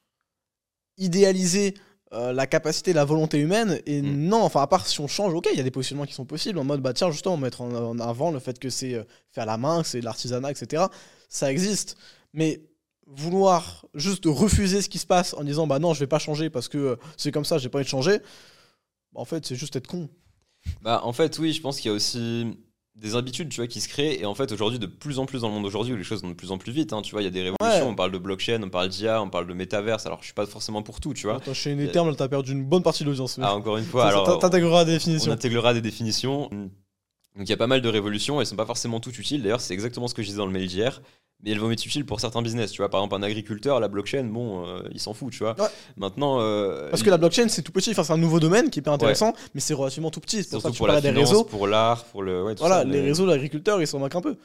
idéaliser 0.97 1.73
euh, 2.13 2.31
la 2.31 2.47
capacité, 2.47 2.93
la 2.93 3.03
volonté 3.05 3.39
humaine. 3.39 3.81
Et 3.85 4.01
Mm. 4.01 4.27
non, 4.27 4.41
enfin, 4.43 4.61
à 4.61 4.67
part 4.67 4.87
si 4.87 4.99
on 5.01 5.07
change, 5.07 5.33
ok, 5.33 5.47
il 5.51 5.57
y 5.57 5.59
a 5.59 5.63
des 5.63 5.71
positionnements 5.71 6.05
qui 6.05 6.13
sont 6.13 6.25
possibles 6.25 6.59
en 6.59 6.63
mode, 6.63 6.81
bah 6.81 6.93
tiens, 6.93 7.11
justement, 7.11 7.35
mettre 7.37 7.61
en, 7.61 7.73
en 7.73 7.99
avant 7.99 8.31
le 8.31 8.39
fait 8.39 8.59
que 8.59 8.69
c'est 8.69 8.93
euh, 8.93 9.03
fait 9.31 9.41
à 9.41 9.45
la 9.45 9.57
main, 9.57 9.81
que 9.81 9.87
c'est 9.87 9.99
de 9.99 10.05
l'artisanat, 10.05 10.51
etc. 10.51 10.83
Ça 11.29 11.51
existe. 11.51 11.97
Mais 12.33 12.61
vouloir 13.07 13.85
juste 13.93 14.23
refuser 14.25 14.81
ce 14.81 14.89
qui 14.89 14.97
se 14.99 15.05
passe 15.05 15.33
en 15.33 15.43
disant, 15.43 15.67
bah 15.67 15.79
non, 15.79 15.93
je 15.93 15.99
vais 15.99 16.07
pas 16.07 16.19
changer 16.19 16.49
parce 16.49 16.67
que 16.67 16.77
euh, 16.77 16.95
c'est 17.17 17.31
comme 17.31 17.45
ça, 17.45 17.57
j'ai 17.57 17.69
pas 17.69 17.77
envie 17.79 17.85
de 17.85 17.89
changer, 17.89 18.19
bah, 19.13 19.21
en 19.21 19.25
fait, 19.25 19.45
c'est 19.45 19.55
juste 19.55 19.75
être 19.75 19.87
con. 19.87 20.09
Bah, 20.81 21.01
en 21.03 21.13
fait, 21.13 21.37
oui, 21.39 21.53
je 21.53 21.61
pense 21.61 21.79
qu'il 21.79 21.89
y 21.89 21.93
a 21.93 21.95
aussi. 21.95 22.57
Des 22.95 23.15
habitudes 23.15 23.49
tu 23.49 23.57
vois 23.57 23.67
qui 23.67 23.81
se 23.81 23.89
créent. 23.89 24.19
Et 24.19 24.25
en 24.25 24.35
fait 24.35 24.51
aujourd'hui 24.51 24.79
de 24.79 24.85
plus 24.85 25.19
en 25.19 25.25
plus 25.25 25.41
dans 25.41 25.49
le 25.49 25.53
monde 25.53 25.65
aujourd'hui 25.65 25.93
où 25.93 25.97
les 25.97 26.03
choses 26.03 26.21
vont 26.21 26.29
de 26.29 26.33
plus 26.33 26.51
en 26.51 26.57
plus 26.57 26.71
vite 26.71 26.93
hein, 26.93 27.01
tu 27.01 27.11
vois 27.11 27.21
il 27.21 27.25
y 27.25 27.27
a 27.27 27.31
des 27.31 27.41
révolutions. 27.41 27.89
On 27.89 27.95
parle 27.95 28.11
de 28.11 28.17
blockchain 28.17 28.61
on 28.63 28.69
parle 28.69 28.89
d'IA 28.89 29.21
on 29.21 29.29
parle 29.29 29.47
de 29.47 29.53
métaverse. 29.53 30.05
Alors 30.05 30.19
je 30.21 30.25
suis 30.25 30.33
pas 30.33 30.45
forcément 30.45 30.81
pour 30.81 30.99
tout 30.99 31.13
tu 31.13 31.27
vois. 31.27 31.37
Attends, 31.37 31.53
chez 31.53 31.71
une 31.71 31.91
termes 31.91 32.15
t'as 32.15 32.27
perdu 32.27 32.53
une 32.53 32.63
bonne 32.63 32.83
partie 32.83 33.03
de 33.03 33.09
l'audience 33.09 33.39
ah 33.41 33.55
encore 33.55 33.77
une 33.77 33.85
fois 33.85 34.05
alors 34.07 34.39
t'intégreras 34.39 34.85
des 34.85 34.93
définitions. 34.93 35.31
on 35.31 35.33
intégrera 35.33 35.73
des 35.73 35.81
définitions 35.81 36.49
donc 37.35 37.47
il 37.47 37.49
y 37.49 37.53
a 37.53 37.57
pas 37.57 37.67
mal 37.67 37.81
de 37.81 37.89
révolutions 37.89 38.39
elles 38.39 38.47
sont 38.47 38.55
pas 38.55 38.65
forcément 38.65 38.99
toutes 38.99 39.17
utiles 39.19 39.43
d'ailleurs 39.43 39.61
c'est 39.61 39.73
exactement 39.73 40.07
ce 40.07 40.13
que 40.13 40.21
je 40.21 40.27
disais 40.27 40.37
dans 40.37 40.45
le 40.45 40.51
mail 40.51 40.67
d'hier 40.67 41.01
mais 41.43 41.51
elles 41.51 41.59
vont 41.59 41.71
être 41.71 41.85
utiles 41.85 42.05
pour 42.05 42.19
certains 42.19 42.41
business. 42.41 42.71
Tu 42.71 42.77
vois, 42.81 42.89
par 42.89 43.01
exemple, 43.01 43.15
un 43.15 43.23
agriculteur, 43.23 43.79
la 43.79 43.87
blockchain, 43.87 44.23
bon, 44.23 44.65
euh, 44.65 44.81
il 44.91 44.99
s'en 44.99 45.13
fout, 45.13 45.31
tu 45.31 45.39
vois. 45.39 45.55
Maintenant. 45.97 46.39
Euh, 46.39 46.89
Parce 46.89 47.03
que 47.03 47.09
la 47.09 47.17
blockchain, 47.17 47.47
c'est 47.49 47.61
tout 47.61 47.71
petit. 47.71 47.91
Enfin, 47.91 48.03
c'est 48.03 48.13
un 48.13 48.17
nouveau 48.17 48.39
domaine 48.39 48.69
qui 48.69 48.79
est 48.79 48.81
pas 48.81 48.91
intéressant, 48.91 49.33
mais 49.53 49.61
c'est 49.61 49.73
relativement 49.73 50.11
tout 50.11 50.21
petit. 50.21 50.43
C'est 50.43 50.51
pour 50.51 50.61
ça 50.61 50.71
que 50.71 50.77
pour 50.77 50.87
la 50.87 51.01
des 51.01 51.09
réseaux. 51.11 51.43
Pour 51.43 51.67
l'art, 51.67 52.05
pour 52.05 52.23
le. 52.23 52.55
voilà, 52.57 52.83
les 52.83 53.01
réseaux 53.01 53.27
d'agriculteurs, 53.27 53.81
ils 53.81 53.87
s'en 53.87 53.99
moquent 53.99 54.15
un 54.15 54.21
peu. 54.21 54.37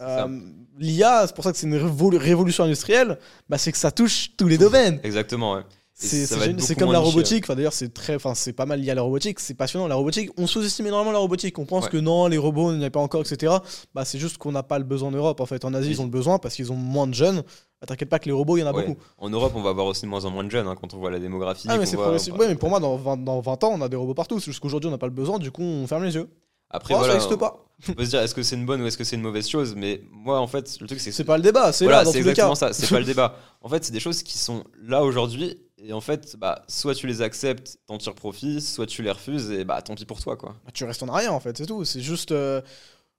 Euh, 0.00 0.40
L'IA, 0.78 1.26
c'est 1.28 1.34
pour 1.34 1.44
ça 1.44 1.52
que 1.52 1.58
c'est 1.58 1.68
une 1.68 1.76
révolution 1.76 2.64
industrielle, 2.64 3.16
bah, 3.48 3.58
c'est 3.58 3.70
que 3.70 3.78
ça 3.78 3.92
touche 3.92 4.30
tous 4.36 4.48
les 4.48 4.58
domaines. 4.58 4.98
Exactement, 5.04 5.54
ouais. 5.54 5.62
C'est 5.94 6.74
comme 6.76 6.92
la 6.92 6.98
robotique. 6.98 7.44
Enfin, 7.44 7.54
d'ailleurs, 7.54 7.72
c'est 7.72 7.92
très, 7.94 8.16
enfin, 8.16 8.34
c'est 8.34 8.52
pas 8.52 8.66
mal 8.66 8.80
lié 8.80 8.90
à 8.90 8.94
la 8.94 9.02
robotique. 9.02 9.38
C'est 9.40 9.54
passionnant. 9.54 9.86
La 9.86 9.94
robotique, 9.94 10.30
on 10.36 10.46
sous-estime 10.46 10.86
énormément 10.86 11.12
la 11.12 11.18
robotique. 11.18 11.58
On 11.58 11.66
pense 11.66 11.88
que 11.88 11.96
non, 11.96 12.26
les 12.26 12.38
robots, 12.38 12.72
il 12.72 12.78
n'y 12.78 12.84
a 12.84 12.90
pas 12.90 13.00
encore, 13.00 13.22
etc. 13.22 13.54
Bah, 13.94 14.04
c'est 14.04 14.18
juste 14.18 14.38
qu'on 14.38 14.52
n'a 14.52 14.62
pas 14.62 14.78
le 14.78 14.84
besoin 14.84 15.08
en 15.08 15.12
Europe. 15.12 15.40
En 15.40 15.46
fait, 15.46 15.64
en 15.64 15.72
Asie, 15.72 15.90
ils 15.90 16.00
ont 16.00 16.04
le 16.04 16.10
besoin 16.10 16.38
parce 16.38 16.54
qu'ils 16.54 16.72
ont 16.72 16.76
moins 16.76 17.06
de 17.06 17.14
jeunes. 17.14 17.42
Bah, 17.80 17.86
T'inquiète 17.86 18.08
pas 18.08 18.18
que 18.18 18.26
les 18.26 18.32
robots, 18.32 18.56
il 18.56 18.60
y 18.60 18.62
en 18.64 18.66
a 18.66 18.72
beaucoup. 18.72 18.96
En 19.18 19.30
Europe, 19.30 19.52
on 19.54 19.62
va 19.62 19.70
avoir 19.70 19.86
aussi 19.86 20.02
de 20.02 20.08
moins 20.08 20.24
en 20.24 20.30
moins 20.30 20.44
de 20.44 20.50
jeunes 20.50 20.66
hein, 20.66 20.74
quand 20.80 20.94
on 20.94 20.98
voit 20.98 21.10
la 21.10 21.20
démographie. 21.20 21.68
Ah, 21.70 21.78
mais 21.78 21.86
c'est 21.86 21.96
progressif. 21.96 22.34
mais 22.38 22.54
pour 22.56 22.68
moi, 22.68 22.80
dans 22.80 22.96
20, 22.96 23.18
dans 23.18 23.40
20 23.40 23.64
ans, 23.64 23.72
on 23.74 23.80
a 23.80 23.88
des 23.88 23.96
robots 23.96 24.14
partout. 24.14 24.40
C'est 24.40 24.46
juste 24.46 24.60
qu'aujourd'hui, 24.60 24.88
on 24.88 24.92
n'a 24.92 24.98
pas 24.98 25.06
le 25.06 25.12
besoin. 25.12 25.38
Du 25.38 25.50
coup, 25.50 25.62
on 25.62 25.86
ferme 25.86 26.04
les 26.04 26.14
yeux. 26.14 26.28
Après, 26.70 26.94
oh, 26.94 26.98
voilà, 26.98 27.20
ça 27.20 27.36
pas. 27.36 27.64
On 27.88 27.92
peut 27.92 28.04
se 28.04 28.10
dire, 28.10 28.20
est-ce 28.20 28.34
que 28.34 28.42
c'est 28.42 28.56
une 28.56 28.66
bonne 28.66 28.80
ou 28.80 28.86
est-ce 28.86 28.98
que 28.98 29.04
c'est 29.04 29.14
une 29.14 29.22
mauvaise 29.22 29.48
chose? 29.48 29.74
Mais 29.76 30.02
moi, 30.10 30.40
en 30.40 30.48
fait, 30.48 30.80
le 30.80 30.86
truc, 30.88 30.98
c'est. 30.98 31.12
C'est 31.12 31.24
pas 31.24 31.36
le 31.36 31.42
débat, 31.42 31.72
c'est 31.72 31.86
là, 31.86 32.02
dans 32.02 32.10
tous 32.10 32.18
les 32.18 32.32
cas. 32.32 32.52
ça, 32.56 32.72
c'est 32.72 32.88
pas 32.88 32.98
le 32.98 33.04
débat. 33.12 33.36
En 33.60 33.68
fait, 33.68 33.84
c'est 33.84 33.92
des 33.92 34.00
choses 34.00 34.22
qui 34.24 34.38
sont 34.38 34.64
là 34.82 35.04
aujourd'hui 35.04 35.56
et 35.86 35.92
en 35.92 36.00
fait, 36.00 36.36
bah, 36.36 36.62
soit 36.66 36.94
tu 36.94 37.06
les 37.06 37.20
acceptes, 37.20 37.78
t'en 37.86 37.98
tires 37.98 38.14
profit, 38.14 38.60
soit 38.60 38.86
tu 38.86 39.02
les 39.02 39.10
refuses, 39.10 39.50
et 39.50 39.64
bah 39.64 39.82
tant 39.82 39.94
pis 39.94 40.06
pour 40.06 40.20
toi, 40.20 40.36
quoi. 40.36 40.56
Bah, 40.64 40.70
tu 40.72 40.84
restes 40.84 41.02
en 41.02 41.08
arrière, 41.08 41.34
en 41.34 41.40
fait, 41.40 41.56
c'est 41.56 41.66
tout. 41.66 41.84
C'est 41.84 42.00
juste. 42.00 42.32
Euh, 42.32 42.62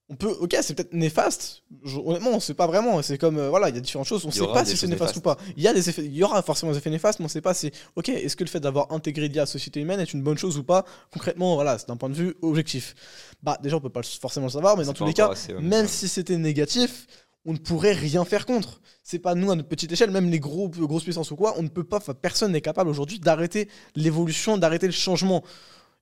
on 0.10 0.16
peut. 0.16 0.36
Ok, 0.40 0.56
c'est 0.62 0.74
peut-être 0.74 0.94
néfaste. 0.94 1.64
honnêtement, 2.06 2.32
on 2.32 2.40
sait 2.40 2.56
pas 2.56 2.66
vraiment. 2.66 3.02
C'est 3.04 3.20
comme. 3.20 3.38
Euh, 3.38 3.50
voilà, 3.50 3.70
il 3.70 3.76
y 3.76 3.78
a 3.78 3.82
différentes 3.82 4.08
choses. 4.08 4.26
On 4.26 4.32
sait 4.32 4.46
pas 4.48 4.66
si 4.66 4.76
c'est 4.76 4.88
néfaste 4.88 5.16
ou 5.18 5.22
pas. 5.22 5.38
Il 5.58 5.64
y, 5.64 5.68
a 5.68 5.74
des 5.74 5.90
effets, 5.90 6.04
il 6.04 6.16
y 6.16 6.24
aura 6.24 6.42
forcément 6.42 6.72
des 6.72 6.80
effets 6.80 6.90
néfastes, 6.90 7.20
mais 7.20 7.26
on 7.26 7.30
sait 7.30 7.42
pas 7.42 7.54
si. 7.54 7.72
Ok, 7.96 8.10
est-ce 8.10 8.36
que 8.36 8.44
le 8.44 8.50
fait 8.50 8.60
d'avoir 8.60 8.92
intégré 8.92 9.28
l'IA 9.28 9.42
à 9.42 9.44
la 9.44 9.46
société 9.46 9.80
humaine 9.80 10.00
est 10.00 10.14
une 10.14 10.24
bonne 10.24 10.38
chose 10.38 10.58
ou 10.58 10.64
pas? 10.64 10.86
Concrètement, 11.12 11.56
voilà, 11.56 11.78
c'est 11.78 11.88
d'un 11.88 11.98
point 11.98 12.10
de 12.10 12.16
vue 12.16 12.36
objectif. 12.42 12.96
Bah, 13.44 13.60
déjà, 13.62 13.78
on 13.78 13.82
peut 13.82 13.90
pas 13.90 14.02
forcément 14.04 14.48
le 14.48 14.52
savoir, 14.52 14.76
mais 14.76 14.86
dans 14.86 14.94
tous 14.94 15.06
les 15.06 15.14
cas, 15.14 15.32
même 15.60 15.88
si 15.88 16.08
c'était 16.08 16.38
négatif 16.38 17.06
on 17.46 17.54
ne 17.54 17.58
pourrait 17.58 17.94
rien 17.94 18.26
faire 18.26 18.46
contre. 18.46 18.82
C'est 19.04 19.20
pas 19.20 19.36
nous 19.36 19.52
à 19.52 19.56
notre 19.56 19.70
petite 19.70 19.92
échelle, 19.92 20.12
même 20.12 20.30
les 20.30 20.40
gros, 20.40 20.68
grosses 20.70 21.04
puissances 21.04 21.32
ou 21.32 21.36
quoi, 21.36 21.54
on 21.58 21.64
ne 21.64 21.68
peut 21.68 21.84
pas, 21.84 22.00
personne 22.20 22.52
n'est 22.52 22.62
capable 22.62 22.90
aujourd'hui 22.90 23.20
d'arrêter 23.20 23.70
l'évolution, 23.96 24.58
d'arrêter 24.58 24.88
le 24.88 24.94
changement. 24.94 25.44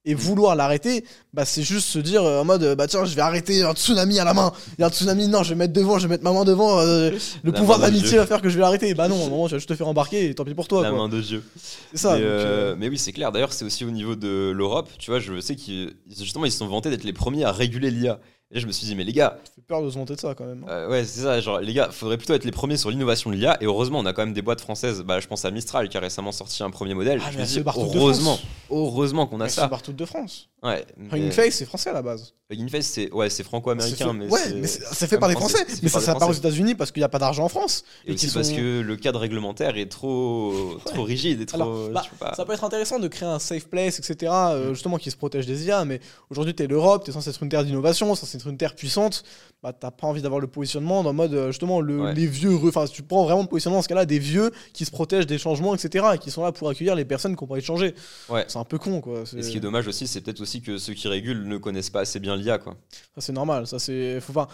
Et 0.06 0.16
vouloir 0.16 0.58
l'arrêter, 0.58 1.06
bah, 1.34 1.46
c'est 1.46 1.64
juste 1.64 1.88
se 1.88 1.98
dire 1.98 2.24
euh, 2.24 2.42
en 2.42 2.44
mode 2.44 2.76
bah 2.76 2.88
tiens, 2.88 3.06
je 3.06 3.16
vais 3.16 3.22
arrêter 3.22 3.64
un 3.64 3.72
tsunami 3.72 4.20
à 4.20 4.26
la 4.26 4.34
main. 4.34 4.52
Il 4.78 4.82
y 4.82 4.84
a 4.84 4.88
un 4.88 4.90
tsunami, 4.90 5.30
non, 5.30 5.44
je 5.44 5.50
vais 5.52 5.56
mettre 5.56 5.72
devant, 5.72 5.98
je 5.98 6.08
vais 6.08 6.16
mettre 6.16 6.26
ma 6.26 6.34
main 6.34 6.44
devant. 6.44 6.82
Euh, 6.82 7.12
le 7.42 7.52
pouvoir 7.54 7.80
d'amitié 7.80 8.18
va 8.18 8.26
faire 8.26 8.42
que 8.42 8.50
je 8.50 8.56
vais 8.56 8.60
l'arrêter. 8.60 8.94
Bah 8.96 9.08
non, 9.08 9.30
non, 9.30 9.46
tu 9.48 9.54
vas 9.54 9.60
juste 9.60 9.70
te 9.70 9.76
faire 9.76 9.88
embarquer 9.88 10.28
et 10.28 10.36
tant 10.36 10.44
pis 10.44 10.56
pour 10.56 10.68
toi. 10.68 10.84
La 10.84 10.92
main 10.92 11.08
de 11.08 11.22
Dieu. 11.22 11.42
C'est 11.56 11.98
ça. 11.98 12.16
Mais, 12.16 12.22
euh, 12.22 12.76
mais 12.78 12.90
oui, 12.90 12.98
c'est 12.98 13.14
clair. 13.14 13.32
D'ailleurs, 13.32 13.54
c'est 13.54 13.64
aussi 13.64 13.86
au 13.86 13.92
niveau 13.92 14.18
de 14.18 14.52
l'Europe. 14.54 14.90
Tu 15.00 15.10
vois, 15.10 15.22
je 15.22 15.40
sais 15.40 15.56
qu'ils 15.56 15.94
justement 16.10 16.44
ils 16.44 16.52
se 16.52 16.58
sont 16.58 16.68
vantés 16.68 16.90
d'être 16.90 17.06
les 17.06 17.14
premiers 17.14 17.46
à 17.46 17.54
réguler 17.54 17.90
l'IA. 17.90 18.20
Et 18.56 18.60
je 18.60 18.68
me 18.68 18.72
suis 18.72 18.86
dit, 18.86 18.96
mais 18.96 19.04
les 19.04 19.14
gars. 19.14 19.40
Ça 19.44 19.52
fait 19.56 19.62
peur 19.62 19.82
de 19.82 19.90
se 19.90 19.98
monter 19.98 20.14
de 20.14 20.20
ça 20.20 20.36
quand 20.36 20.46
même. 20.46 20.64
Hein. 20.68 20.72
Euh, 20.72 20.90
ouais, 20.90 21.04
c'est 21.06 21.22
ça. 21.22 21.42
Genre, 21.42 21.60
les 21.60 21.74
gars, 21.74 21.90
faudrait 21.92 22.18
plutôt 22.18 22.36
être 22.36 22.46
les 22.46 22.52
premiers 22.52 22.78
sur 22.78 22.92
l'innovation 22.92 23.32
de 23.32 23.36
l'IA. 23.36 23.58
Et 23.62 23.66
heureusement, 23.66 24.00
on 24.00 24.06
a 24.06 24.14
quand 24.14 24.24
même 24.24 24.34
des 24.34 24.44
boîtes 24.44 24.62
françaises. 24.62 25.02
Bah, 25.02 25.20
je 25.20 25.28
pense 25.28 25.44
à 25.44 25.52
Mistral 25.52 25.90
qui 25.90 25.98
a 25.98 26.00
récemment 26.00 26.32
sorti 26.32 26.62
un 26.62 26.70
premier 26.70 26.94
modèle. 26.94 27.20
Ah, 27.24 27.32
heureusement, 27.76 28.40
heureusement 28.70 29.26
qu'on 29.26 29.42
a 29.42 29.50
ça. 29.50 29.64
C'est 29.64 29.70
partout 29.70 29.94
de 29.94 30.06
France. 30.06 30.50
Ouais. 30.62 30.86
Mais... 30.98 31.32
Face, 31.32 31.56
c'est 31.56 31.66
français 31.66 31.90
à 31.90 31.94
la 31.94 32.02
base. 32.02 32.34
Hugging 32.50 32.70
Face, 32.70 32.86
c'est 32.86 33.12
ouais, 33.12 33.30
franco-américain. 33.30 34.14
Mais 34.14 34.30
ouais, 34.30 34.54
mais 34.56 34.68
c'est 34.68 35.08
fait 35.08 35.18
par 35.18 35.28
des 35.28 35.36
Français. 35.36 35.66
Mais 35.82 35.90
ça, 35.90 36.00
ça 36.00 36.16
part 36.16 36.30
aux 36.30 36.34
États-Unis 36.34 36.76
parce 36.76 36.92
qu'il 36.92 37.02
n'y 37.02 37.06
a 37.06 37.10
pas 37.10 37.20
d'argent 37.20 37.44
en 37.44 37.50
France. 37.50 37.84
Et, 38.06 38.14
aussi 38.14 38.30
parce 38.30 38.52
que 38.52 38.82
le 38.82 38.96
cadre 38.96 39.20
réglementaire 39.20 39.78
est 39.78 39.90
trop, 39.90 40.78
trop 40.86 41.04
rigide 41.04 41.42
et 41.42 41.46
trop. 41.46 41.90
Bah, 41.90 42.04
ça 42.36 42.46
peut 42.46 42.54
être 42.54 42.64
intéressant 42.64 43.00
de 43.00 43.08
créer 43.08 43.28
un 43.28 43.40
safe 43.40 43.68
place, 43.68 44.00
etc. 44.00 44.32
Euh, 44.34 44.70
mm. 44.70 44.74
justement, 44.74 44.98
qui 44.98 45.12
se 45.12 45.18
protège 45.18 45.46
des 45.46 45.66
IA. 45.66 45.84
Mais 45.84 46.00
aujourd'hui, 46.30 46.56
tu 46.56 46.64
es 46.64 46.68
l'Europe, 46.68 47.04
tu 47.04 47.12
es 47.12 47.14
censé 47.14 47.30
être 47.30 47.44
une 47.44 47.50
terre 47.50 47.66
d'innovation, 47.66 48.16
censé 48.16 48.38
une 48.50 48.58
terre 48.58 48.76
puissante. 48.76 49.24
Bah, 49.62 49.72
t'as 49.72 49.92
pas 49.92 50.08
envie 50.08 50.22
d'avoir 50.22 50.42
le 50.42 50.48
positionnement 50.48 51.00
en 51.00 51.14
mode 51.14 51.34
euh, 51.34 51.48
justement 51.48 51.80
le, 51.80 52.12
les 52.12 52.28
vieux. 52.28 52.54
Enfin, 52.68 52.86
tu 52.86 53.02
prends 53.02 53.24
vraiment 53.24 53.44
le 53.44 53.48
positionnement 53.48 53.78
dans 53.78 53.84
ce 53.84 53.88
cas-là 53.88 54.06
des 54.06 54.20
vieux 54.20 54.52
qui 54.74 54.84
se 54.84 54.92
protègent 54.92 55.26
des 55.26 55.38
changements, 55.38 55.74
etc. 55.74 56.06
Et 56.16 56.18
qui 56.18 56.32
sont 56.32 56.44
là 56.44 56.52
pour 56.52 56.68
accueillir 56.70 56.96
les 56.96 57.06
personnes 57.06 57.38
qui 57.38 57.44
ont 57.44 57.48
pas 57.48 57.54
envie 57.54 57.62
de 57.62 57.66
changer. 57.66 57.96
Ouais. 58.28 58.44
C'est 58.50 58.60
un 58.60 58.66
peu 58.66 58.78
con, 58.78 59.00
quoi. 59.00 59.24
Et 59.38 59.42
ce 59.42 59.50
qui 59.50 59.58
est 59.58 59.62
dommage 59.62 59.88
aussi, 59.88 60.06
c'est 60.06 60.20
peut-être 60.20 60.42
aussi 60.42 60.62
que 60.62 60.78
ceux 60.78 60.94
qui 60.94 61.08
régulent 61.08 61.48
ne 61.48 61.58
connaissent 61.58 61.90
pas 61.90 62.02
assez 62.02 62.20
bien 62.20 62.36
l'IA, 62.36 62.58
quoi 62.58 62.76
c'est 63.18 63.34
normal. 63.34 63.68
Ça, 63.68 63.80
c'est. 63.80 64.20
Faut 64.20 64.34
pas. 64.34 64.48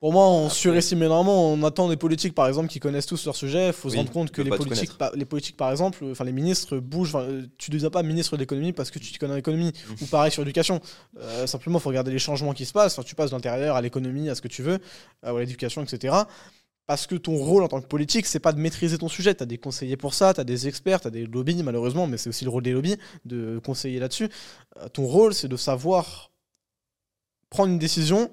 Pour 0.00 0.12
moi, 0.12 0.28
on 0.28 0.48
surestime 0.48 1.02
énormément. 1.02 1.52
On 1.52 1.62
attend 1.64 1.88
des 1.88 1.96
politiques, 1.96 2.34
par 2.34 2.46
exemple, 2.46 2.68
qui 2.68 2.78
connaissent 2.78 3.06
tous 3.06 3.24
leur 3.24 3.34
sujet. 3.34 3.68
Il 3.68 3.72
faut 3.72 3.90
se 3.90 3.96
rendre 3.96 4.12
compte 4.12 4.30
que 4.30 4.42
les 4.42 4.50
politiques, 4.50 4.92
les 5.14 5.24
politiques, 5.24 5.56
par 5.56 5.72
exemple, 5.72 6.04
enfin 6.12 6.24
les 6.24 6.32
ministres 6.32 6.78
bougent. 6.78 7.16
Tu 7.58 7.72
ne 7.72 7.76
deviens 7.76 7.90
pas 7.90 8.04
ministre 8.04 8.36
de 8.36 8.40
l'économie 8.40 8.72
parce 8.72 8.92
que 8.92 9.00
tu 9.00 9.12
te 9.12 9.18
connais 9.18 9.34
l'économie. 9.34 9.72
Mmh. 9.72 10.04
Ou 10.04 10.06
pareil 10.06 10.30
sur 10.30 10.42
l'éducation. 10.42 10.80
Euh, 11.18 11.48
simplement, 11.48 11.80
il 11.80 11.82
faut 11.82 11.88
regarder 11.88 12.12
les 12.12 12.20
changements 12.20 12.52
qui 12.52 12.64
se 12.64 12.72
passent. 12.72 13.00
tu 13.04 13.16
passes 13.16 13.30
de 13.30 13.34
l'intérieur 13.34 13.74
à 13.74 13.82
l'économie, 13.82 14.28
à 14.30 14.36
ce 14.36 14.40
que 14.40 14.48
tu 14.48 14.62
veux, 14.62 14.78
à 15.24 15.32
l'éducation, 15.32 15.82
etc. 15.82 16.14
Parce 16.86 17.08
que 17.08 17.16
ton 17.16 17.36
rôle 17.36 17.64
en 17.64 17.68
tant 17.68 17.80
que 17.80 17.86
politique, 17.86 18.24
c'est 18.24 18.38
pas 18.38 18.52
de 18.52 18.60
maîtriser 18.60 18.98
ton 18.98 19.08
sujet. 19.08 19.34
Tu 19.34 19.42
as 19.42 19.46
des 19.46 19.58
conseillers 19.58 19.96
pour 19.96 20.14
ça, 20.14 20.32
tu 20.32 20.40
as 20.40 20.44
des 20.44 20.68
experts, 20.68 21.00
tu 21.00 21.08
as 21.08 21.10
des 21.10 21.26
lobbies, 21.26 21.60
malheureusement, 21.64 22.06
mais 22.06 22.18
c'est 22.18 22.28
aussi 22.28 22.44
le 22.44 22.50
rôle 22.50 22.62
des 22.62 22.72
lobbies 22.72 22.96
de 23.24 23.60
conseiller 23.64 23.98
là-dessus. 23.98 24.28
Euh, 24.76 24.88
ton 24.88 25.06
rôle, 25.06 25.34
c'est 25.34 25.48
de 25.48 25.56
savoir 25.56 26.30
prendre 27.50 27.72
une 27.72 27.78
décision. 27.80 28.30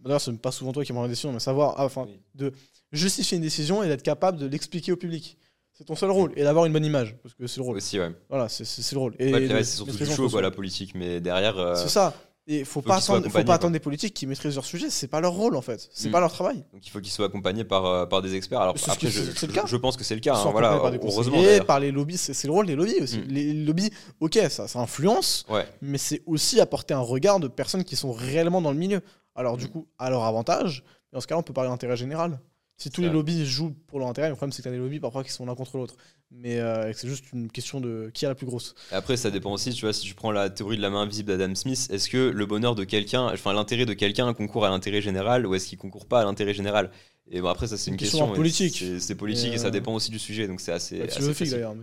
D'ailleurs, 0.00 0.20
c'est 0.20 0.36
pas 0.38 0.52
souvent 0.52 0.72
toi 0.72 0.84
qui 0.84 0.92
prends 0.92 1.04
une 1.04 1.10
décision, 1.10 1.32
mais 1.32 1.40
savoir, 1.40 1.74
ah, 1.78 1.84
enfin, 1.84 2.06
de 2.34 2.52
justifier 2.92 3.36
une 3.36 3.42
décision 3.42 3.82
et 3.82 3.88
d'être 3.88 4.02
capable 4.02 4.38
de 4.38 4.46
l'expliquer 4.46 4.92
au 4.92 4.96
public. 4.96 5.38
C'est 5.72 5.84
ton 5.84 5.96
seul 5.96 6.10
rôle 6.10 6.32
et 6.36 6.42
d'avoir 6.42 6.64
une 6.64 6.72
bonne 6.72 6.84
image 6.84 7.16
parce 7.22 7.34
que 7.34 7.46
c'est 7.46 7.58
le 7.58 7.64
rôle. 7.64 7.76
Aussi, 7.76 7.98
ouais. 7.98 8.10
Voilà, 8.30 8.48
c'est 8.48 8.92
le 8.92 8.98
rôle. 8.98 9.14
Et 9.18 9.30
c'est 9.48 9.64
surtout 9.64 9.96
du 9.96 10.06
show, 10.06 10.28
quoi, 10.30 10.40
la 10.40 10.50
politique, 10.50 10.94
mais 10.94 11.20
derrière. 11.20 11.58
Euh, 11.58 11.74
c'est 11.74 11.88
ça. 11.88 12.14
Et 12.48 12.64
faut, 12.64 12.80
faut 12.80 12.88
pas 12.88 12.98
attendre, 12.98 13.28
faut 13.28 13.42
pas 13.42 13.54
attendre 13.54 13.72
des 13.72 13.80
politiques 13.80 14.14
qui 14.14 14.24
maîtrisent 14.24 14.54
leur 14.54 14.64
sujet, 14.64 14.88
c'est 14.88 15.08
pas 15.08 15.20
leur 15.20 15.32
rôle 15.32 15.56
en 15.56 15.62
fait, 15.62 15.88
c'est 15.92 16.08
mm. 16.08 16.12
pas 16.12 16.20
leur 16.20 16.30
travail. 16.30 16.64
Donc 16.72 16.86
il 16.86 16.90
faut 16.90 17.00
qu'ils 17.00 17.10
soient 17.10 17.26
accompagnés 17.26 17.64
par, 17.64 17.84
euh, 17.86 18.06
par 18.06 18.22
des 18.22 18.36
experts. 18.36 18.60
Alors 18.60 18.76
après, 18.86 19.10
je, 19.10 19.76
pense 19.76 19.96
que 19.96 20.04
c'est 20.04 20.14
le 20.14 20.20
cas. 20.20 20.36
Hein, 20.36 20.50
voilà, 20.52 20.78
par 20.78 20.92
heureusement. 20.94 21.38
Par 21.66 21.80
les 21.80 21.90
lobbies, 21.90 22.16
c'est 22.16 22.46
le 22.46 22.52
rôle 22.52 22.66
des 22.66 22.76
lobbies 22.76 23.00
aussi. 23.02 23.18
Mm. 23.18 23.24
Les 23.28 23.52
lobbies, 23.52 23.90
ok, 24.20 24.38
ça, 24.48 24.68
ça 24.68 24.78
influence, 24.78 25.44
ouais. 25.48 25.66
mais 25.82 25.98
c'est 25.98 26.22
aussi 26.24 26.60
apporter 26.60 26.94
un 26.94 27.00
regard 27.00 27.40
de 27.40 27.48
personnes 27.48 27.82
qui 27.82 27.96
sont 27.96 28.12
réellement 28.12 28.62
dans 28.62 28.70
le 28.70 28.78
milieu. 28.78 29.00
Alors, 29.36 29.56
du 29.56 29.68
coup, 29.68 29.86
à 29.98 30.10
leur 30.10 30.24
avantage, 30.24 30.82
dans 31.12 31.20
ce 31.20 31.26
cas-là, 31.26 31.38
on 31.40 31.42
peut 31.42 31.52
parler 31.52 31.70
d'intérêt 31.70 31.96
général. 31.96 32.40
Si 32.78 32.90
tous 32.90 33.00
les 33.00 33.08
lobbies 33.08 33.46
jouent 33.46 33.74
pour 33.86 33.98
leur 33.98 34.08
intérêt, 34.08 34.28
le 34.28 34.34
problème 34.34 34.52
c'est 34.52 34.58
que 34.58 34.64
tu 34.64 34.68
as 34.68 34.72
des 34.72 34.78
lobbies 34.78 35.00
parfois 35.00 35.24
qui 35.24 35.32
sont 35.32 35.46
l'un 35.46 35.54
contre 35.54 35.78
l'autre. 35.78 35.96
Mais 36.30 36.58
euh, 36.58 36.92
c'est 36.92 37.08
juste 37.08 37.32
une 37.32 37.50
question 37.50 37.80
de 37.80 38.10
qui 38.12 38.26
a 38.26 38.28
la 38.28 38.34
plus 38.34 38.44
grosse. 38.44 38.74
après, 38.90 39.16
ça 39.16 39.30
dépend 39.30 39.52
aussi, 39.52 39.72
tu 39.72 39.86
vois, 39.86 39.94
si 39.94 40.02
tu 40.02 40.14
prends 40.14 40.30
la 40.30 40.50
théorie 40.50 40.76
de 40.76 40.82
la 40.82 40.90
main 40.90 41.02
invisible 41.02 41.38
d'Adam 41.38 41.54
Smith, 41.54 41.88
est-ce 41.90 42.10
que 42.10 42.18
le 42.18 42.46
bonheur 42.46 42.74
de 42.74 42.84
quelqu'un, 42.84 43.32
enfin 43.32 43.54
l'intérêt 43.54 43.86
de 43.86 43.94
quelqu'un 43.94 44.34
concourt 44.34 44.66
à 44.66 44.68
l'intérêt 44.68 45.00
général 45.00 45.46
ou 45.46 45.54
est-ce 45.54 45.68
qu'il 45.68 45.78
concourt 45.78 46.04
pas 46.04 46.20
à 46.20 46.24
l'intérêt 46.24 46.52
général? 46.52 46.90
Et 47.30 47.40
bon, 47.40 47.48
après, 47.48 47.66
ça 47.66 47.78
c'est 47.78 47.90
une, 47.90 47.96
question, 47.96 48.30
politique. 48.32 48.84
C'est 48.98 49.14
politique 49.14 49.54
et, 49.54 49.58
ça 49.58 49.68
euh, 49.68 49.70
dépend 49.70 49.94
aussi 49.94 50.10
du 50.10 50.18
sujet, 50.18 50.46
donc 50.46 50.60
c'est 50.60 50.72
assez. 50.72 51.08
philosophique 51.08 51.50
d'ailleurs. 51.50 51.74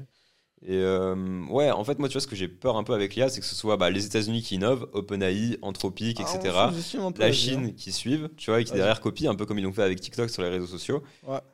Et 0.65 0.77
euh, 0.77 1.43
ouais, 1.49 1.71
en 1.71 1.83
fait, 1.83 1.99
moi, 1.99 2.07
tu 2.07 2.13
vois, 2.13 2.21
ce 2.21 2.27
que 2.27 2.37
j'ai 2.37 2.47
peur 2.47 2.77
un 2.77 2.83
peu 2.83 2.93
avec 2.93 3.15
l'IA, 3.15 3.27
c'est 3.27 3.41
que 3.41 3.45
ce 3.45 3.55
soit 3.55 3.75
bah, 3.75 3.89
les 3.89 4.05
États-Unis 4.05 4.41
qui 4.41 4.55
innovent, 4.55 4.87
OpenAI, 4.93 5.57
Anthropic, 5.61 6.21
ah, 6.21 6.35
etc. 6.35 6.55
la 7.17 7.31
Chine 7.33 7.75
qui 7.75 7.91
suivent, 7.91 8.29
tu 8.37 8.49
vois, 8.49 8.61
et 8.61 8.63
qui 8.63 8.73
derrière 8.73 9.01
copient, 9.01 9.31
un 9.31 9.35
peu 9.35 9.45
comme 9.45 9.59
ils 9.59 9.63
l'ont 9.63 9.73
fait 9.73 9.83
avec 9.83 9.99
TikTok 9.99 10.29
sur 10.29 10.41
les 10.41 10.49
réseaux 10.49 10.67
sociaux. 10.67 11.03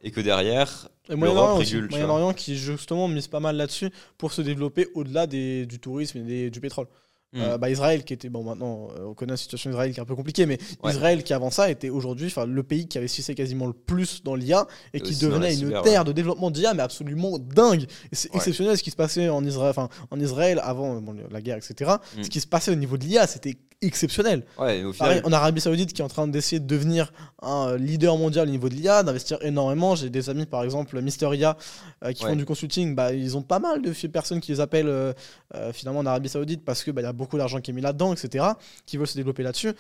Et 0.04 0.12
que 0.12 0.22
derrière, 0.22 0.90
l'Europe 1.10 1.58
régule. 1.60 1.90
Moyen-Orient 1.90 2.34
qui, 2.34 2.56
justement, 2.56 3.08
mise 3.08 3.28
pas 3.28 3.40
mal 3.40 3.56
là-dessus 3.56 3.90
pour 4.18 4.32
se 4.32 4.42
développer 4.42 4.88
au-delà 4.94 5.26
du 5.26 5.80
tourisme 5.82 6.20
et 6.30 6.50
du 6.52 6.62
pétrole. 6.62 6.88
Mm. 7.32 7.42
Euh, 7.42 7.58
bah, 7.60 7.70
Israël 7.70 8.04
qui 8.04 8.14
était 8.14 8.30
bon 8.30 8.44
maintenant 8.44 8.88
euh, 8.98 9.06
on 9.06 9.14
connaît 9.14 9.34
la 9.34 9.38
situation 9.38 9.70
d'Israël 9.70 9.94
qui 9.94 10.00
est 10.00 10.02
un 10.02 10.06
peu 10.06 10.16
compliquée 10.16 10.48
mais 10.48 10.58
Israël 10.84 11.22
qui 11.22 11.32
avant 11.32 11.52
ça 11.52 11.70
était 11.70 11.90
aujourd'hui 11.90 12.34
le 12.48 12.64
pays 12.64 12.88
qui 12.88 12.98
investissait 12.98 13.36
quasiment 13.36 13.68
le 13.68 13.74
plus 13.74 14.24
dans 14.24 14.34
l'IA 14.34 14.66
et 14.96 15.00
qui 15.00 15.16
devenait 15.16 15.54
une 15.56 15.80
terre 15.84 16.06
de 16.06 16.12
développement 16.12 16.50
d'IA 16.50 16.74
mais 16.74 16.82
absolument 16.82 17.38
dingue 17.38 17.86
c'est 18.12 18.34
exceptionnel 18.34 18.80
ce 18.80 18.82
qui 18.82 18.90
se 18.90 18.96
passait 18.96 19.30
en 19.30 19.46
Israël 19.46 19.76
en 20.10 20.20
Israël 20.20 20.60
avant 20.64 21.04
la 21.30 21.42
guerre 21.42 21.58
etc 21.58 21.92
mm. 22.18 22.24
ce 22.24 22.30
qui 22.30 22.42
se 22.42 22.48
passait 22.48 22.72
au 22.72 22.76
niveau 22.76 22.98
de 22.98 23.04
l'IA 23.04 23.28
c'était 23.28 23.58
exceptionnel. 23.82 24.44
Au 24.58 24.94
final... 24.94 25.22
en 25.24 25.32
Arabie 25.32 25.62
Saoudite 25.62 25.94
qui 25.94 26.02
est 26.02 26.06
en 26.06 26.10
train 26.10 26.28
d'essayer 26.28 26.60
de 26.60 26.68
devenir 26.68 27.12
un 27.42 27.78
leader 27.78 28.18
mondial 28.18 28.48
au 28.48 28.52
niveau 28.52 28.70
de 28.70 28.76
l'IA, 28.76 29.04
d'investir 29.04 29.38
énormément. 29.42 29.96
J'ai 29.96 30.10
des 30.10 30.30
amis, 30.30 30.46
par 30.46 30.64
exemple, 30.64 31.00
Mister 31.02 31.30
IA, 31.34 31.56
euh, 32.04 32.12
qui 32.12 32.24
font 32.24 32.36
du 32.36 32.46
consulting. 32.46 32.96
Bah, 32.96 33.14
ils 33.14 33.38
ont 33.38 33.42
pas 33.42 33.60
mal 33.60 33.82
de 33.82 34.08
personnes 34.08 34.42
qui 34.42 34.52
les 34.52 34.60
appellent 34.60 34.88
euh, 34.88 35.14
euh, 35.56 35.72
finalement 35.72 36.02
en 36.02 36.06
Arabie 36.06 36.30
Saoudite 36.30 36.66
parce 36.66 36.84
qu'il 36.84 36.94
bah, 36.94 37.02
y 37.02 37.06
a 37.06 37.14
beaucoup 37.20 37.38
d'argent 37.38 37.62
qui 37.62 37.70
est 37.70 37.74
mis 37.76 37.82
là-dedans, 37.82 38.14
etc., 38.14 38.46
qui 38.88 38.98
veulent 38.98 39.06
se 39.08 39.16
développer 39.16 39.44
là-dessus. 39.44 39.74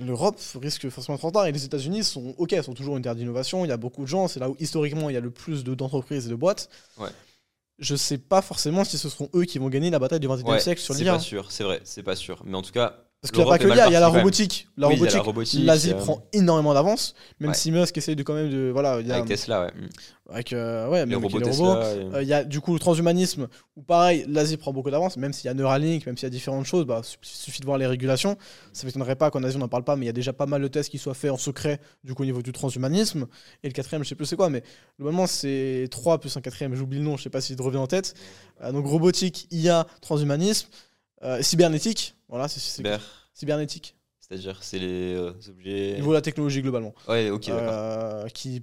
L'Europe 0.00 0.38
risque 0.62 0.88
forcément 0.90 1.16
d'être 1.16 1.24
en 1.24 1.28
retard 1.28 1.46
et 1.46 1.50
les 1.52 1.64
États-Unis 1.64 2.04
sont 2.04 2.32
ok, 2.38 2.54
sont 2.62 2.74
toujours 2.74 2.96
une 2.96 3.02
terre 3.02 3.16
d'innovation. 3.16 3.64
Il 3.64 3.68
y 3.68 3.72
a 3.72 3.76
beaucoup 3.76 4.02
de 4.02 4.06
gens, 4.08 4.28
c'est 4.28 4.38
là 4.38 4.48
où 4.48 4.54
historiquement 4.60 5.10
il 5.10 5.14
y 5.14 5.16
a 5.16 5.20
le 5.20 5.30
plus 5.32 5.64
de- 5.64 5.74
d'entreprises 5.74 6.26
et 6.26 6.30
de 6.30 6.36
boîtes. 6.36 6.68
Ouais. 6.98 7.08
Je 7.80 7.96
sais 7.96 8.18
pas 8.18 8.40
forcément 8.40 8.84
si 8.84 8.96
ce 8.98 9.08
seront 9.08 9.28
eux 9.34 9.44
qui 9.44 9.58
vont 9.58 9.68
gagner 9.68 9.90
la 9.90 9.98
bataille 9.98 10.20
du 10.20 10.28
21e 10.28 10.46
Ouais, 10.52 10.60
siècle 10.60 10.80
sur 10.80 10.94
c'est 10.94 11.02
l'IA. 11.02 11.14
pas 11.14 11.18
sûr, 11.20 11.50
c'est 11.50 11.64
vrai, 11.64 11.80
c'est 11.82 12.04
pas 12.04 12.14
sûr. 12.14 12.42
Mais 12.44 12.56
en 12.56 12.62
tout 12.62 12.70
cas, 12.72 13.07
Parce 13.20 13.32
qu'il 13.32 13.40
n'y 13.42 13.48
a 13.48 13.50
pas 13.50 13.58
que 13.58 13.66
l'IA, 13.66 13.88
il 13.88 13.92
y 13.92 13.96
a 13.96 14.00
la 14.00 14.06
robotique. 14.08 14.68
La 14.76 14.86
Oui, 14.86 14.94
robotique, 15.18 15.64
l'Asie 15.64 15.90
euh, 15.90 15.94
prend 15.96 16.22
énormément 16.32 16.72
d'avance, 16.72 17.14
même 17.40 17.50
Ouais. 17.50 17.54
si 17.56 17.72
Musk 17.72 17.98
essaye 17.98 18.14
de 18.14 18.22
quand 18.22 18.34
même 18.34 18.48
de. 18.48 18.70
Voilà, 18.72 19.00
il 19.00 19.08
y 19.08 19.10
a, 19.10 19.16
avec 19.16 19.26
Tesla, 19.26 19.62
ouais. 19.62 19.72
Mm. 19.72 19.88
avec, 20.30 20.52
euh, 20.52 20.88
ouais, 20.88 21.00
Les 21.00 21.06
même 21.06 21.24
robots 21.24 21.40
et- 21.40 21.48
Euh, 22.14 22.22
Il 22.22 22.28
y 22.28 22.32
a 22.32 22.44
du 22.44 22.60
coup 22.60 22.72
le 22.74 22.78
transhumanisme, 22.78 23.48
où 23.76 23.82
pareil, 23.82 24.24
l'Asie 24.28 24.56
prend 24.56 24.72
beaucoup 24.72 24.90
d'avance, 24.92 25.16
même 25.16 25.32
s'il 25.32 25.46
y 25.46 25.48
a 25.48 25.54
Neuralink, 25.54 26.06
même 26.06 26.16
s'il 26.16 26.26
y 26.26 26.28
a 26.28 26.30
différentes 26.30 26.66
choses, 26.66 26.84
bah, 26.86 27.00
il 27.04 27.26
suffit 27.26 27.60
de 27.60 27.66
voir 27.66 27.76
les 27.76 27.86
régulations. 27.88 28.36
Ça 28.72 28.84
ne 28.84 28.86
m'étonnerait 28.88 29.16
pas 29.16 29.32
qu'en 29.32 29.42
Asie 29.42 29.56
on 29.56 29.60
n'en 29.60 29.68
parle 29.68 29.82
pas, 29.82 29.96
mais 29.96 30.04
il 30.04 30.06
y 30.06 30.10
a 30.10 30.12
déjà 30.12 30.32
pas 30.32 30.46
mal 30.46 30.62
de 30.62 30.68
tests 30.68 30.88
qui 30.90 30.98
soient 30.98 31.14
faits 31.14 31.32
en 31.32 31.38
secret, 31.38 31.80
du 32.04 32.14
coup 32.14 32.22
au 32.22 32.26
niveau 32.26 32.40
du 32.42 32.52
transhumanisme. 32.52 33.26
Et 33.64 33.68
le 33.68 33.72
quatrième, 33.72 34.04
je 34.04 34.10
sais 34.10 34.14
plus 34.14 34.26
c'est 34.26 34.36
quoi, 34.36 34.48
mais 34.48 34.62
globalement 34.96 35.26
c'est 35.26 35.88
3 35.90 36.18
plus 36.18 36.36
un 36.36 36.40
quatrième, 36.40 36.76
j'oublie 36.76 36.98
le 36.98 37.04
nom, 37.04 37.16
je 37.16 37.24
sais 37.24 37.30
pas 37.30 37.40
s'il 37.40 37.56
te 37.56 37.62
revient 37.62 37.78
en 37.78 37.88
tête. 37.88 38.14
Euh, 38.62 38.70
donc 38.70 38.86
robotique, 38.86 39.48
IA, 39.50 39.88
transhumanisme, 40.02 40.68
euh, 41.22 41.42
cybernétique, 41.42 42.14
voilà, 42.28 42.48
c'est 42.48 42.60
c'est- 42.60 42.76
Cyber, 42.76 43.00
cybernétique, 43.34 43.96
c'est-à-dire, 44.20 44.58
c'est 44.62 44.78
les 44.78 45.14
euh, 45.14 45.32
objets. 45.48 45.92
au 45.94 45.96
niveau 45.96 46.10
de 46.10 46.14
la 46.16 46.22
technologie 46.22 46.62
globalement. 46.62 46.94
Ouais, 47.08 47.30
ok, 47.30 47.46
d'accord. 47.48 48.26
Qui 48.32 48.62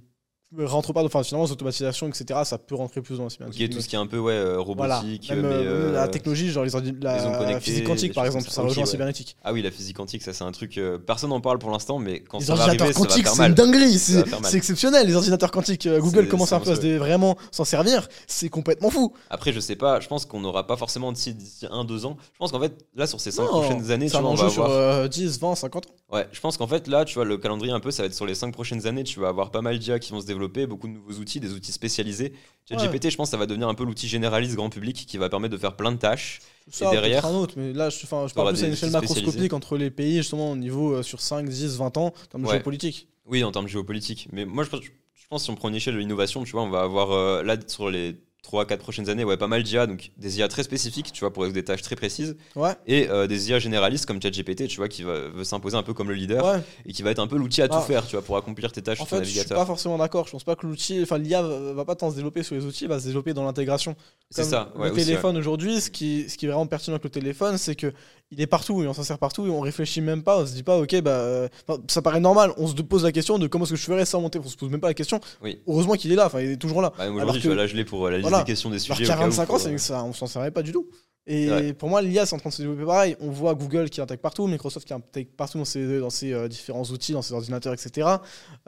rentre 0.58 0.92
pas, 0.92 1.00
dans- 1.00 1.06
enfin 1.06 1.22
finalement, 1.24 1.46
l'automatisation, 1.48 2.08
etc., 2.08 2.40
ça 2.44 2.56
peut 2.58 2.74
rentrer 2.74 3.02
plus 3.02 3.16
dans 3.16 3.22
la 3.22 3.26
Ok, 3.26 3.32
cybernétique. 3.32 3.70
tout 3.72 3.80
ce 3.80 3.88
qui 3.88 3.96
est 3.96 3.98
un 3.98 4.06
peu 4.06 4.18
ouais, 4.18 4.32
euh, 4.32 4.62
Voilà. 4.76 4.98
robotique, 5.00 5.28
Même, 5.30 5.40
mais, 5.42 5.48
euh, 5.66 5.84
même 5.86 5.92
la 5.94 6.04
euh, 6.04 6.06
technologie, 6.06 6.50
genre 6.50 6.64
les 6.64 6.70
la 7.00 7.60
physique 7.60 7.84
quantique 7.86 8.14
par 8.14 8.24
exemple, 8.26 8.48
ça 8.48 8.62
rejoint 8.62 8.70
Ok, 8.70 8.76
la 8.76 8.82
ouais. 8.82 8.86
cybernétique. 8.90 9.36
Ah 9.42 9.52
oui, 9.52 9.62
la 9.62 9.70
physique 9.70 9.96
quantique, 9.96 10.22
ça 10.22 10.32
c'est 10.32 10.44
un 10.44 10.52
truc. 10.52 10.78
euh, 10.78 10.98
personne 10.98 11.30
n'en 11.30 11.40
parle 11.40 11.58
pour 11.58 11.70
l'instant, 11.70 11.98
mais 11.98 12.20
quand 12.20 12.38
Les 12.38 12.44
ça 12.46 12.54
va 12.54 12.60
ordinateurs 12.64 12.86
arriver, 12.86 13.00
va 13.00 13.06
quantiques, 13.08 13.24
faire 13.26 13.34
c'est 13.34 13.46
une 13.46 13.54
dinguerie, 13.54 13.98
c'est 13.98 14.54
exceptionnel. 14.56 15.06
Les 15.06 15.14
ordinateurs 15.16 15.50
quantiques, 15.50 15.86
euh, 15.86 16.00
Google 16.00 16.28
commence 16.28 16.52
un 16.52 16.60
peu 16.60 16.70
à 16.70 16.76
se 16.76 16.96
vraiment 16.96 17.36
s'en 17.50 17.64
servir, 17.64 18.08
c'est 18.26 18.48
complètement 18.48 18.90
fou. 18.90 19.12
Après, 19.30 19.52
je 19.52 19.60
sais 19.60 19.76
pas, 19.76 20.00
je 20.00 20.06
pense 20.08 20.26
qu'on 20.26 20.40
n'aura 20.40 20.66
pas 20.66 20.76
forcément 20.76 21.12
d'ici 21.12 21.34
d'ici 21.34 21.66
un, 21.70 21.84
deux 21.84 22.06
ans. 22.06 22.16
Je 22.32 22.38
pense 22.38 22.52
qu'en 22.52 22.60
fait, 22.60 22.86
là, 22.94 23.06
sur 23.06 23.20
ces 23.20 23.32
cinq 23.32 23.44
Non, 23.44 23.48
prochaines 23.60 23.90
années, 23.90 24.06
tu 24.08 24.16
vois, 24.16 24.30
on 24.30 24.34
va 24.34 24.44
avoir. 24.46 24.70
euh, 24.70 25.08
10, 25.08 25.40
20, 25.40 25.54
50 25.56 25.86
ans. 25.86 25.90
Ouais, 26.12 26.26
je 26.32 26.40
pense 26.40 26.56
qu'en 26.56 26.66
fait, 26.68 26.86
là, 26.86 27.04
tu 27.04 27.14
vois, 27.14 27.24
le 27.24 27.36
calendrier 27.36 27.72
un 27.72 27.80
peu, 27.80 27.90
ça 27.90 28.02
va 28.02 28.06
être 28.06 28.14
sur 28.14 28.26
les 28.26 28.34
cinq 28.36 28.52
prochaines 28.52 28.86
années. 28.86 29.02
Tu 29.04 29.18
vas 29.18 29.28
avoir 29.28 29.50
pas 29.50 29.60
mal 29.60 29.78
d'IA 29.78 29.98
qui 29.98 30.12
vont 30.12 30.20
se 30.20 30.26
beaucoup 30.66 30.88
de 30.88 30.92
nouveaux 30.92 31.14
outils, 31.14 31.40
des 31.40 31.52
outils 31.52 31.72
spécialisés. 31.72 32.32
ChatGPT, 32.68 33.10
je 33.10 33.16
pense, 33.16 33.30
ça 33.30 33.36
va 33.36 33.46
devenir 33.46 33.68
un 33.68 33.74
peu 33.74 33.84
l'outil 33.84 34.08
généraliste 34.08 34.54
grand 34.54 34.70
public 34.70 35.04
qui 35.06 35.18
va 35.18 35.28
permettre 35.28 35.52
de 35.52 35.58
faire 35.58 35.76
plein 35.76 35.92
de 35.92 35.96
tâches. 35.98 36.40
Ça, 36.70 36.90
derrière, 36.90 37.22
peut-être 37.22 37.34
un 37.34 37.38
autre, 37.38 37.54
mais 37.56 37.72
là, 37.72 37.90
je, 37.90 37.98
je 37.98 38.06
parle 38.06 38.52
plus 38.52 38.62
à 38.64 38.66
une 38.66 38.72
échelle 38.72 38.90
macroscopique 38.90 39.52
entre 39.52 39.76
les 39.76 39.90
pays, 39.90 40.16
justement, 40.16 40.52
au 40.52 40.56
niveau 40.56 40.94
euh, 40.94 41.02
sur 41.02 41.20
5, 41.20 41.48
10, 41.48 41.76
20 41.78 41.96
ans, 41.96 42.06
en 42.06 42.10
termes 42.30 42.42
de 42.42 42.48
Ouais. 42.48 42.54
géopolitique. 42.54 43.08
Oui, 43.26 43.44
en 43.44 43.52
termes 43.52 43.68
géopolitiques. 43.68 44.28
Mais 44.32 44.44
moi, 44.44 44.64
je 44.64 44.70
pense, 44.70 44.80
je 44.82 45.26
pense 45.28 45.44
si 45.44 45.50
on 45.50 45.54
prend 45.54 45.68
une 45.68 45.74
échelle 45.74 45.94
de 45.94 45.98
l'innovation, 46.00 46.44
tu 46.44 46.52
vois, 46.52 46.62
on 46.62 46.70
va 46.70 46.82
avoir 46.82 47.12
euh, 47.12 47.42
là, 47.42 47.56
sur 47.66 47.90
les 47.90 48.16
3-4 48.46 48.76
prochaines 48.78 49.08
années, 49.08 49.24
ouais, 49.24 49.36
pas 49.36 49.46
mal 49.48 49.62
d'IA, 49.62 49.86
donc 49.86 50.10
des 50.16 50.38
IA 50.38 50.48
très 50.48 50.62
spécifiques, 50.62 51.12
tu 51.12 51.20
vois, 51.20 51.32
pour 51.32 51.46
des 51.48 51.64
tâches 51.64 51.82
très 51.82 51.96
précises, 51.96 52.36
Ouais, 52.54 52.74
et 52.86 53.08
euh, 53.10 53.26
des 53.26 53.50
IA 53.50 53.58
généralistes 53.58 54.06
comme 54.06 54.22
ChatGPT, 54.22 54.68
tu 54.68 54.76
vois, 54.76 54.88
qui 54.88 55.02
va, 55.02 55.28
veut 55.28 55.44
s'imposer 55.44 55.76
un 55.76 55.82
peu 55.82 55.94
comme 55.94 56.08
le 56.08 56.14
leader 56.14 56.44
ouais. 56.44 56.60
et 56.86 56.92
qui 56.92 57.02
va 57.02 57.10
être 57.10 57.18
un 57.18 57.26
peu 57.26 57.36
l'outil 57.36 57.62
à 57.62 57.68
tout 57.68 57.76
Ah. 57.78 57.82
faire, 57.82 58.06
tu 58.06 58.12
vois, 58.16 58.22
pour 58.24 58.36
accomplir 58.36 58.70
tes 58.72 58.82
tâches 58.82 59.00
En 59.00 59.06
fait, 59.06 59.18
je 59.18 59.24
suis 59.24 59.34
navigateur. 59.38 59.58
pas 59.58 59.66
forcément 59.66 59.98
d'accord. 59.98 60.26
Je 60.26 60.32
pense 60.32 60.44
pas 60.44 60.54
que 60.56 60.66
l'outil, 60.66 61.00
enfin 61.02 61.18
l'IA 61.18 61.42
va 61.42 61.72
va 61.72 61.84
pas 61.84 61.96
tant 61.96 62.10
se 62.10 62.16
développer 62.16 62.42
sur 62.42 62.54
les 62.54 62.64
outils, 62.64 62.84
il 62.84 62.88
va 62.88 63.00
se 63.00 63.06
développer 63.06 63.34
dans 63.34 63.44
l'intégration. 63.44 63.96
C'est 64.30 64.44
ça, 64.44 64.72
ouais, 64.76 64.88
le 64.88 64.94
aussi, 64.94 65.04
téléphone 65.04 65.36
aujourd'hui, 65.36 65.80
ce 65.80 65.90
qui, 65.90 66.28
ce 66.28 66.36
qui 66.36 66.46
est 66.46 66.48
vraiment 66.48 66.66
pertinent 66.66 66.94
avec 66.94 67.04
le 67.04 67.10
téléphone, 67.10 67.58
c'est 67.58 67.74
que 67.76 67.92
il 68.32 68.40
est 68.40 68.46
partout 68.46 68.82
et 68.82 68.88
on 68.88 68.92
s'en 68.92 69.04
sert 69.04 69.18
partout 69.18 69.46
et 69.46 69.50
on 69.50 69.60
réfléchit 69.60 70.00
même 70.00 70.22
pas. 70.22 70.38
On 70.40 70.46
se 70.46 70.52
dit 70.52 70.62
pas, 70.64 70.78
ok, 70.78 71.00
bah, 71.00 71.10
euh, 71.12 71.48
ça 71.88 72.02
paraît 72.02 72.20
normal. 72.20 72.52
On 72.56 72.66
se 72.66 72.74
pose 72.74 73.04
la 73.04 73.12
question 73.12 73.38
de 73.38 73.46
comment 73.46 73.64
est-ce 73.64 73.74
que 73.74 73.78
je 73.78 73.84
ferais 73.84 74.04
sans 74.04 74.20
monter. 74.20 74.38
On 74.38 74.48
se 74.48 74.56
pose 74.56 74.70
même 74.70 74.80
pas 74.80 74.88
la 74.88 74.94
question. 74.94 75.20
Oui. 75.42 75.60
Heureusement 75.66 75.94
qu'il 75.94 76.10
est 76.12 76.16
là. 76.16 76.26
Enfin, 76.26 76.40
il 76.40 76.50
est 76.52 76.56
toujours 76.56 76.82
là. 76.82 76.92
Bah, 76.98 77.08
Aujourd'hui, 77.10 77.36
que- 77.40 77.42
tu 77.42 77.46
vois, 77.48 77.56
là, 77.56 77.66
je 77.66 77.76
l'ai 77.76 77.84
pour 77.84 78.06
euh, 78.06 78.10
la 78.10 78.16
liste 78.18 78.28
Voilà. 78.28 78.42
des 78.44 78.50
questions 78.52 78.68
des 78.70 78.78
sujets. 78.80 79.04
au 79.04 79.06
cas 79.06 79.14
où, 79.14 79.18
45 79.18 79.42
ans, 79.50 79.58
pour, 79.58 79.66
euh, 79.68 79.78
ça, 79.78 80.02
on 80.04 80.12
s'en 80.12 80.26
servait 80.26 80.50
pas 80.50 80.62
du 80.62 80.72
tout. 80.72 80.88
Et 81.28 81.50
Ouais. 81.50 81.72
pour 81.72 81.88
moi, 81.88 82.02
l'IA, 82.02 82.24
c'est 82.24 82.36
en 82.36 82.38
train 82.38 82.50
de 82.50 82.54
se 82.54 82.62
développer 82.62 82.84
pareil. 82.84 83.16
On 83.20 83.30
voit 83.30 83.54
Google 83.54 83.90
qui 83.90 84.00
intègre 84.00 84.20
partout, 84.22 84.46
Microsoft 84.46 84.86
qui 84.86 84.92
intègre 84.94 85.30
partout 85.36 85.58
dans 85.58 85.64
ses, 85.64 85.98
dans 86.00 86.10
ses 86.10 86.32
euh, 86.32 86.46
différents 86.48 86.84
outils, 86.84 87.12
dans 87.12 87.22
ses 87.22 87.34
ordinateurs, 87.34 87.72
etc. 87.74 88.08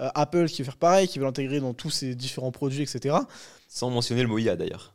Euh, 0.00 0.08
Apple 0.14 0.46
qui 0.48 0.62
veut 0.62 0.66
faire 0.66 0.76
pareil, 0.76 1.06
qui 1.06 1.18
veut 1.20 1.24
l'intégrer 1.24 1.60
dans 1.60 1.72
tous 1.74 1.90
ses 1.90 2.14
différents 2.16 2.50
produits, 2.50 2.82
etc. 2.82 3.16
Sans 3.68 3.90
mentionner 3.90 4.22
le 4.22 4.28
mot 4.28 4.38
IA 4.38 4.56
d'ailleurs. 4.56 4.94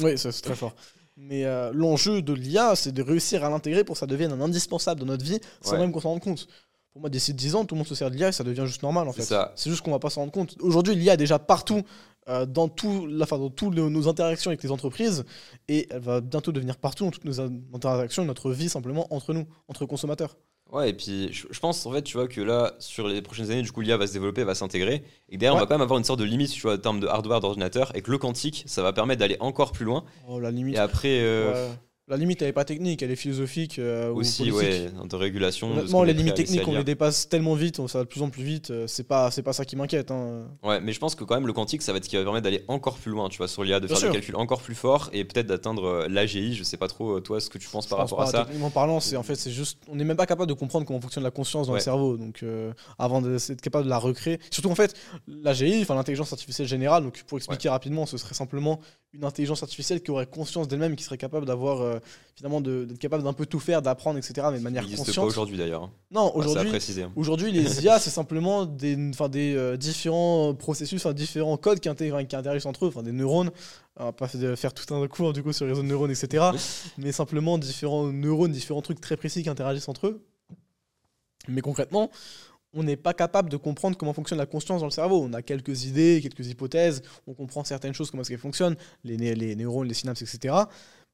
Oui, 0.00 0.16
ça, 0.16 0.30
c'est 0.32 0.42
très 0.42 0.54
fort. 0.54 0.74
Mais 1.16 1.44
euh, 1.44 1.70
l'enjeu 1.74 2.22
de 2.22 2.32
l'IA, 2.32 2.74
c'est 2.74 2.92
de 2.92 3.02
réussir 3.02 3.44
à 3.44 3.50
l'intégrer 3.50 3.84
pour 3.84 3.94
que 3.94 3.98
ça 4.00 4.06
devienne 4.06 4.32
un 4.32 4.40
indispensable 4.40 5.00
dans 5.00 5.06
notre 5.06 5.24
vie 5.24 5.38
sans 5.60 5.72
Ouais. 5.72 5.78
même 5.78 5.92
qu'on 5.92 6.00
s'en 6.00 6.10
rende 6.10 6.22
compte. 6.22 6.48
Pour 6.92 7.00
moi, 7.00 7.10
d'ici 7.10 7.32
10 7.34 7.54
ans, 7.54 7.64
tout 7.64 7.74
le 7.74 7.78
monde 7.78 7.86
se 7.86 7.94
sert 7.94 8.10
de 8.10 8.16
l'IA 8.16 8.28
et 8.28 8.32
ça 8.32 8.44
devient 8.44 8.64
juste 8.66 8.82
normal 8.82 9.08
en 9.08 9.12
C'est 9.12 9.22
fait. 9.26 9.34
C'est 9.56 9.70
juste 9.70 9.82
qu'on 9.82 9.90
va 9.92 9.98
pas 9.98 10.10
s'en 10.10 10.22
rendre 10.22 10.32
compte. 10.32 10.56
Aujourd'hui, 10.60 10.94
l'IA 10.94 11.14
est 11.14 11.18
déjà 11.18 11.38
partout, 11.38 11.82
euh, 12.28 12.46
dans, 12.46 12.68
tout, 12.68 13.06
la, 13.06 13.24
enfin, 13.24 13.38
dans 13.38 13.50
toutes 13.50 13.74
nos 13.74 14.08
interactions 14.08 14.50
avec 14.50 14.62
les 14.62 14.70
entreprises 14.70 15.24
et 15.68 15.86
elle 15.90 16.00
va 16.00 16.20
bientôt 16.20 16.52
devenir 16.52 16.76
partout 16.76 17.04
dans 17.04 17.10
toutes 17.10 17.24
nos 17.24 17.40
in- 17.40 17.60
interactions, 17.74 18.24
notre 18.24 18.50
vie 18.52 18.68
simplement 18.68 19.06
entre 19.12 19.32
nous, 19.34 19.46
entre 19.68 19.86
consommateurs. 19.86 20.36
Ouais, 20.72 20.88
et 20.88 20.92
puis 20.94 21.30
je, 21.32 21.46
je 21.50 21.60
pense 21.60 21.84
en 21.84 21.92
fait, 21.92 22.02
tu 22.02 22.16
vois, 22.16 22.26
que 22.26 22.40
là, 22.40 22.72
sur 22.78 23.06
les 23.06 23.20
prochaines 23.20 23.50
années, 23.50 23.62
du 23.62 23.70
coup, 23.70 23.82
l'IA 23.82 23.98
va 23.98 24.06
se 24.06 24.14
développer, 24.14 24.42
va 24.42 24.54
s'intégrer, 24.54 25.04
et 25.28 25.36
derrière, 25.36 25.54
on 25.54 25.58
va 25.60 25.66
quand 25.66 25.74
même 25.74 25.82
avoir 25.82 25.98
une 25.98 26.04
sorte 26.04 26.20
de 26.20 26.24
limite, 26.24 26.50
tu 26.50 26.62
vois, 26.62 26.74
en 26.74 26.78
termes 26.78 27.00
de 27.00 27.06
hardware 27.06 27.40
d'ordinateur, 27.40 27.94
et 27.94 28.00
que 28.00 28.10
le 28.10 28.16
quantique, 28.16 28.64
ça 28.66 28.82
va 28.82 28.94
permettre 28.94 29.20
d'aller 29.20 29.36
encore 29.40 29.72
plus 29.72 29.84
loin. 29.84 30.04
Oh, 30.26 30.40
la 30.40 30.50
limite. 30.50 30.74
Et 30.76 30.78
après, 30.78 31.20
euh, 31.20 31.68
ouais. 31.68 31.74
La 32.12 32.18
limite, 32.18 32.42
elle 32.42 32.48
est 32.48 32.52
pas 32.52 32.66
technique, 32.66 33.00
elle 33.02 33.10
est 33.10 33.16
philosophique 33.16 33.78
euh, 33.78 34.12
aussi, 34.12 34.50
ouais, 34.50 34.90
de 35.08 35.16
régulation. 35.16 35.70
Honnêtement, 35.72 36.02
les 36.04 36.12
limites 36.12 36.34
techniques, 36.34 36.68
on 36.68 36.76
les 36.76 36.84
dépasse 36.84 37.26
tellement 37.26 37.54
vite, 37.54 37.80
on- 37.80 37.88
ça 37.88 37.96
va 38.00 38.04
de 38.04 38.08
plus 38.10 38.20
en 38.20 38.28
plus 38.28 38.42
vite. 38.42 38.70
euh, 38.70 38.86
C'est 38.86 39.04
pas, 39.08 39.30
c'est 39.30 39.40
pas 39.42 39.54
ça 39.54 39.64
qui 39.64 39.76
m'inquiète. 39.76 40.10
hein. 40.10 40.42
Ouais, 40.62 40.78
mais 40.82 40.92
je 40.92 40.98
pense 40.98 41.14
que 41.14 41.24
quand 41.24 41.34
même, 41.36 41.46
le 41.46 41.54
quantique, 41.54 41.80
ça 41.80 41.92
va 41.92 41.96
être 41.96 42.04
ce 42.04 42.10
qui 42.10 42.16
va 42.16 42.22
permettre 42.22 42.44
d'aller 42.44 42.64
encore 42.68 42.98
plus 42.98 43.10
loin, 43.12 43.30
tu 43.30 43.38
vois, 43.38 43.48
sur 43.48 43.64
l'IA, 43.64 43.80
de 43.80 43.86
Bien 43.86 43.94
faire 43.96 43.98
sûr. 44.00 44.08
des 44.10 44.18
calculs 44.18 44.36
encore 44.36 44.60
plus 44.60 44.74
forts, 44.74 45.08
et 45.14 45.24
peut-être 45.24 45.46
d'atteindre 45.46 45.84
euh, 45.86 46.06
l'AGI. 46.08 46.52
Je 46.54 46.64
sais 46.64 46.76
pas 46.76 46.86
trop, 46.86 47.16
euh, 47.16 47.20
toi, 47.20 47.40
ce 47.40 47.48
que 47.48 47.56
tu 47.56 47.70
penses 47.70 47.86
par 47.86 48.00
pense 48.00 48.10
rapport 48.10 48.24
à 48.28 48.30
ça. 48.30 48.44
Techniquement 48.44 48.68
parlant, 48.68 49.00
c'est 49.00 49.16
en 49.16 49.22
fait, 49.22 49.36
c'est 49.36 49.50
juste, 49.50 49.78
on 49.88 49.96
n'est 49.96 50.04
même 50.04 50.18
pas 50.18 50.26
capable 50.26 50.50
de 50.50 50.54
comprendre 50.54 50.84
comment 50.86 51.00
fonctionne 51.00 51.24
la 51.24 51.30
conscience 51.30 51.66
dans 51.68 51.72
Ouais. 51.72 51.78
le 51.78 51.82
cerveau. 51.84 52.18
Donc, 52.18 52.42
euh, 52.42 52.74
avant 52.98 53.22
d'être 53.22 53.62
capable 53.62 53.84
de 53.86 53.90
la 53.90 53.96
recréer, 53.96 54.38
surtout 54.50 54.70
en 54.70 54.74
fait, 54.74 54.94
l'AGI, 55.26 55.78
enfin 55.80 55.94
l'intelligence 55.94 56.30
artificielle 56.30 56.68
générale. 56.68 57.04
Donc, 57.04 57.22
pour 57.26 57.38
expliquer 57.38 57.70
rapidement, 57.70 58.04
ce 58.04 58.18
serait 58.18 58.34
simplement 58.34 58.80
une 59.14 59.24
intelligence 59.24 59.62
artificielle 59.62 60.02
qui 60.02 60.10
aurait 60.10 60.24
conscience 60.26 60.68
d'elle-même, 60.68 60.96
qui 60.96 61.04
serait 61.04 61.18
capable 61.18 61.44
d'avoir, 61.44 61.82
euh, 61.82 61.98
finalement, 62.34 62.62
d'être 62.62 62.96
capable 62.98 63.22
d'un 63.22 63.34
peu 63.34 63.44
tout 63.44 63.60
faire, 63.60 63.82
d'apprendre, 63.82 64.16
etc., 64.18 64.32
mais 64.46 64.52
de 64.52 64.56
Ça 64.56 64.62
manière 64.62 64.82
n'existe 64.84 65.00
pas 65.00 65.06
consciente. 65.06 65.26
aujourd'hui 65.28 65.58
d'ailleurs. 65.58 65.82
hein. 65.82 65.90
Non, 66.10 66.34
aujourd'hui, 66.34 66.70
hein. 67.02 67.12
Aujourd'hui, 67.14 67.52
les 67.52 67.60
IA, 67.84 67.98
c'est 67.98 68.08
simplement 68.08 68.64
des, 68.64 68.96
enfin, 69.10 69.28
des 69.28 69.54
euh, 69.54 69.76
différents 69.76 70.54
processus, 70.54 71.06
différents 71.08 71.58
codes 71.58 71.78
qui, 71.80 71.90
intègrent- 71.90 72.22
qui 72.26 72.36
interagissent 72.36 72.64
entre 72.64 72.86
eux, 72.86 72.88
enfin, 72.88 73.02
des 73.02 73.12
neurones. 73.12 73.50
On 73.98 74.04
va 74.04 74.12
pas 74.12 74.28
fa- 74.28 74.56
faire 74.56 74.72
tout 74.72 74.94
un 74.94 75.06
cours 75.08 75.34
du 75.34 75.42
coup 75.42 75.52
sur 75.52 75.66
les 75.66 75.72
réseaux 75.72 75.82
de 75.82 75.88
neurones, 75.88 76.10
etc. 76.10 76.44
mais 76.96 77.12
simplement 77.12 77.58
différents 77.58 78.06
neurones, 78.06 78.52
différents 78.52 78.80
trucs 78.80 79.00
très 79.02 79.18
précis 79.18 79.42
qui 79.42 79.50
interagissent 79.50 79.88
entre 79.88 80.06
eux. 80.06 80.24
Mais 81.48 81.60
concrètement, 81.60 82.10
on 82.74 82.82
n'est 82.82 82.96
pas 82.96 83.14
capable 83.14 83.48
de 83.50 83.56
comprendre 83.56 83.96
comment 83.96 84.12
fonctionne 84.12 84.38
la 84.38 84.46
conscience 84.46 84.80
dans 84.80 84.86
le 84.86 84.92
cerveau. 84.92 85.22
On 85.22 85.32
a 85.32 85.42
quelques 85.42 85.84
idées, 85.84 86.20
quelques 86.22 86.46
hypothèses, 86.48 87.02
on 87.26 87.34
comprend 87.34 87.64
certaines 87.64 87.94
choses, 87.94 88.10
comment 88.10 88.22
est-ce 88.22 88.30
qu'elles 88.30 88.38
fonctionnent, 88.38 88.76
les, 89.04 89.16
les 89.16 89.56
neurones, 89.56 89.88
les 89.88 89.94
synapses, 89.94 90.22
etc. 90.22 90.54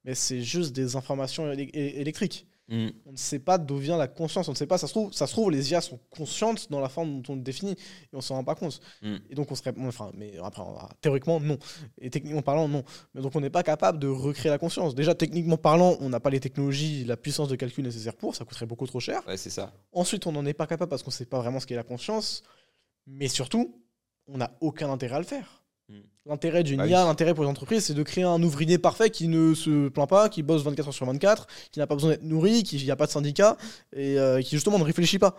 Mais 0.04 0.14
c'est 0.14 0.42
juste 0.42 0.74
des 0.74 0.96
informations 0.96 1.50
électriques 1.52 2.46
Hmm. 2.70 2.88
on 3.06 3.12
ne 3.12 3.16
sait 3.16 3.38
pas 3.38 3.56
d'où 3.56 3.78
vient 3.78 3.96
la 3.96 4.08
conscience, 4.08 4.46
on 4.48 4.52
ne 4.52 4.56
sait 4.56 4.66
pas, 4.66 4.76
ça 4.76 4.86
se 4.86 4.92
trouve, 4.92 5.10
ça 5.14 5.26
se 5.26 5.32
trouve 5.32 5.50
les 5.50 5.70
IA 5.70 5.80
sont 5.80 5.98
conscientes 6.10 6.70
dans 6.70 6.80
la 6.80 6.90
forme 6.90 7.22
dont 7.22 7.32
on 7.32 7.36
le 7.36 7.42
définit 7.42 7.72
et 7.72 8.14
on 8.16 8.20
s'en 8.20 8.34
rend 8.34 8.44
pas 8.44 8.54
compte. 8.54 8.80
Mm. 9.00 9.16
Et 9.30 9.34
donc 9.34 9.50
on 9.50 9.54
serait, 9.54 9.72
enfin, 9.78 10.10
mais 10.14 10.34
après, 10.42 10.62
théoriquement 11.00 11.40
non, 11.40 11.56
et 11.98 12.10
techniquement 12.10 12.42
parlant 12.42 12.68
non. 12.68 12.84
Mais 13.14 13.22
donc 13.22 13.34
on 13.34 13.40
n'est 13.40 13.48
pas 13.48 13.62
capable 13.62 13.98
de 13.98 14.06
recréer 14.06 14.50
la 14.50 14.58
conscience. 14.58 14.94
Déjà 14.94 15.14
techniquement 15.14 15.56
parlant, 15.56 15.96
on 16.00 16.10
n'a 16.10 16.20
pas 16.20 16.28
les 16.28 16.40
technologies, 16.40 17.04
la 17.04 17.16
puissance 17.16 17.48
de 17.48 17.56
calcul 17.56 17.84
nécessaire 17.84 18.14
pour, 18.14 18.36
ça 18.36 18.44
coûterait 18.44 18.66
beaucoup 18.66 18.86
trop 18.86 19.00
cher. 19.00 19.22
Ouais, 19.26 19.38
c'est 19.38 19.50
ça. 19.50 19.72
Ensuite, 19.92 20.26
on 20.26 20.32
n'en 20.32 20.44
est 20.44 20.52
pas 20.52 20.66
capable 20.66 20.90
parce 20.90 21.02
qu'on 21.02 21.10
ne 21.10 21.14
sait 21.14 21.24
pas 21.26 21.38
vraiment 21.38 21.60
ce 21.60 21.66
qu'est 21.66 21.74
la 21.74 21.84
conscience. 21.84 22.42
Mais 23.06 23.28
surtout, 23.28 23.82
on 24.26 24.36
n'a 24.36 24.50
aucun 24.60 24.90
intérêt 24.90 25.16
à 25.16 25.20
le 25.20 25.24
faire. 25.24 25.57
Mm. 25.88 25.94
L'intérêt 26.26 26.62
d'une 26.62 26.76
Bah 26.78 26.86
IA, 26.86 27.00
oui. 27.00 27.06
l'intérêt 27.06 27.34
pour 27.34 27.44
les 27.44 27.50
entreprises, 27.50 27.84
c'est 27.86 27.94
de 27.94 28.02
créer 28.02 28.24
un 28.24 28.42
ouvrier 28.42 28.76
parfait 28.78 29.08
qui 29.10 29.28
ne 29.28 29.54
se 29.54 29.88
plaint 29.88 30.08
pas, 30.08 30.28
qui 30.28 30.42
bosse 30.42 30.62
24 30.62 30.88
heures 30.88 30.94
sur 30.94 31.06
24, 31.06 31.46
qui 31.72 31.78
n'a 31.78 31.86
pas 31.86 31.94
besoin 31.94 32.10
d'être 32.10 32.22
nourri, 32.22 32.62
qui 32.62 32.76
n'y 32.76 32.90
a 32.90 32.96
pas 32.96 33.06
de 33.06 33.10
syndicat, 33.10 33.56
et 33.94 34.18
euh, 34.18 34.42
qui 34.42 34.50
justement 34.56 34.78
ne 34.78 34.84
réfléchit 34.84 35.18
pas. 35.18 35.36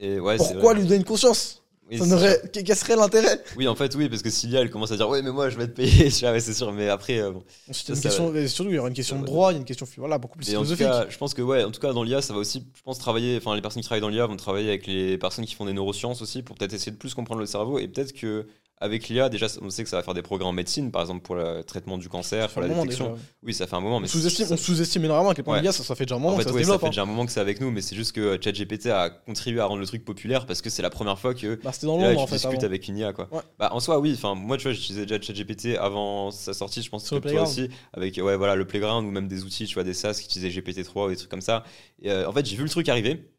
Et 0.00 0.18
ouais, 0.18 0.38
c'est 0.38 0.54
Pourquoi 0.54 0.74
lui 0.74 0.82
donner 0.84 0.96
une 0.96 1.04
conscience? 1.04 1.62
Oui, 1.90 1.98
Ça 1.98 2.04
c'est 2.04 2.10
n'aurait- 2.10 2.40
Quel 2.52 2.64
quel 2.64 2.76
serait 2.76 2.96
l'intérêt? 2.96 3.42
Oui, 3.56 3.66
en 3.68 3.74
fait, 3.74 3.94
oui, 3.96 4.08
parce 4.08 4.22
que 4.22 4.30
si 4.30 4.46
l'IA, 4.46 4.60
elle 4.60 4.70
commence 4.70 4.92
à 4.92 4.96
dire 4.96 5.08
Ouais, 5.08 5.22
mais 5.22 5.32
moi, 5.32 5.50
je 5.50 5.58
vais 5.58 5.66
te 5.66 5.72
payer, 5.72 6.08
c'est 6.10 6.54
sûr, 6.54 6.72
mais 6.72 6.88
après, 6.88 7.18
euh, 7.20 7.32
bon. 7.32 7.42
Une 7.68 7.74
Ça, 7.74 7.94
ça 7.96 8.00
question, 8.00 8.32
surtout, 8.46 8.70
il 8.70 8.76
y 8.76 8.78
aura 8.78 8.88
une 8.88 8.94
question 8.94 9.18
de 9.20 9.26
droit, 9.26 9.50
il 9.50 9.54
y 9.54 9.56
a 9.56 9.58
une 9.58 9.64
question 9.64 9.86
voilà, 9.98 10.16
beaucoup 10.18 10.38
plus 10.38 10.48
Et 10.48 10.56
en 10.56 10.60
tout 10.60 10.76
philosophique. 10.76 10.86
cas, 10.86 11.10
je 11.10 11.18
pense 11.18 11.34
que, 11.34 11.42
ouais, 11.42 11.64
en 11.64 11.70
tout 11.72 11.80
cas, 11.80 11.92
dans 11.92 12.04
l'IA, 12.04 12.22
ça 12.22 12.32
va 12.32 12.38
aussi, 12.38 12.64
je 12.76 12.82
pense, 12.82 12.98
travailler, 12.98 13.36
enfin, 13.36 13.56
les 13.56 13.60
personnes 13.60 13.82
qui 13.82 13.86
travaillent 13.88 14.00
dans 14.00 14.08
l'IA 14.08 14.26
vont 14.26 14.36
travailler 14.36 14.68
avec 14.68 14.86
les 14.86 15.18
personnes 15.18 15.44
qui 15.44 15.54
font 15.54 15.66
des 15.66 15.72
neurosciences 15.72 16.22
aussi 16.22 16.42
pour 16.42 16.56
peut-être 16.56 16.72
essayer 16.72 16.92
de 16.92 16.96
plus 16.96 17.12
comprendre 17.14 17.40
le 17.40 17.46
cerveau 17.46 17.78
et 17.80 17.88
peut-être 17.88 18.12
que 18.12 18.46
avec 18.80 19.08
l'IA, 19.08 19.28
déjà, 19.28 19.46
on 19.60 19.68
sait 19.68 19.84
que 19.84 19.90
ça 19.90 19.96
va 19.96 20.02
faire 20.02 20.14
des 20.14 20.22
progrès 20.22 20.46
en 20.46 20.52
médecine, 20.52 20.90
par 20.90 21.02
exemple 21.02 21.20
pour 21.20 21.34
le 21.34 21.62
traitement 21.62 21.98
du 21.98 22.08
cancer, 22.08 22.48
pour 22.48 22.62
la 22.62 22.68
détection. 22.68 23.16
Oui, 23.42 23.52
ça 23.52 23.66
fait 23.66 23.76
un 23.76 23.80
moment. 23.80 24.00
Mais 24.00 24.06
on 24.06 24.56
sous-estime 24.56 25.04
énormément 25.04 25.30
à 25.30 25.34
quel 25.34 25.44
point 25.44 25.60
l'IA, 25.60 25.72
ça, 25.72 25.94
fait 25.94 26.04
déjà 26.04 26.14
un 26.14 26.18
moment 26.18 26.36
que 26.36 26.42
ça 26.42 26.48
se 26.48 26.54
développe. 26.54 26.74
Ça 26.74 26.78
fait 26.78 26.86
hein. 26.86 26.90
déjà 26.90 27.02
un 27.02 27.06
moment 27.06 27.26
que 27.26 27.32
c'est 27.32 27.40
avec 27.40 27.60
nous, 27.60 27.70
mais 27.70 27.82
c'est 27.82 27.94
juste 27.94 28.12
que 28.12 28.38
ChatGPT 28.42 28.86
a 28.86 29.10
contribué 29.10 29.60
à 29.60 29.66
rendre 29.66 29.80
le 29.80 29.86
truc 29.86 30.04
populaire 30.04 30.46
parce 30.46 30.62
que 30.62 30.70
c'est 30.70 30.82
la 30.82 30.90
première 30.90 31.18
fois 31.18 31.34
que 31.34 31.60
bah, 31.62 31.72
dans 31.82 31.98
là, 31.98 32.14
tu 32.16 32.32
discutes 32.32 32.64
avec 32.64 32.88
une 32.88 32.96
IA. 32.96 33.12
Quoi. 33.12 33.28
Bah, 33.58 33.70
en 33.72 33.80
soi, 33.80 33.98
oui. 33.98 34.14
Enfin, 34.14 34.34
moi, 34.34 34.56
tu 34.56 34.64
vois, 34.64 34.72
j'utilisais 34.72 35.04
déjà 35.04 35.20
ChatGPT 35.20 35.76
avant 35.78 36.30
sa 36.30 36.54
sortie, 36.54 36.82
je 36.82 36.88
pense 36.88 37.08
que 37.08 37.16
toi 37.16 37.42
aussi, 37.42 37.68
avec 37.92 38.16
ouais, 38.16 38.36
voilà, 38.36 38.56
le 38.56 38.66
Playground 38.66 39.06
ou 39.06 39.10
même 39.10 39.28
des 39.28 39.44
outils, 39.44 39.66
tu 39.66 39.74
vois, 39.74 39.84
des 39.84 39.94
SaaS 39.94 40.14
qui 40.14 40.24
utilisaient 40.24 40.60
GPT-3 40.60 41.06
ou 41.06 41.10
des 41.10 41.16
trucs 41.16 41.30
comme 41.30 41.40
ça. 41.40 41.64
Et 42.00 42.10
euh, 42.10 42.28
en 42.28 42.32
fait, 42.32 42.46
j'ai 42.46 42.56
vu 42.56 42.62
le 42.62 42.70
truc 42.70 42.88
arriver 42.88 43.30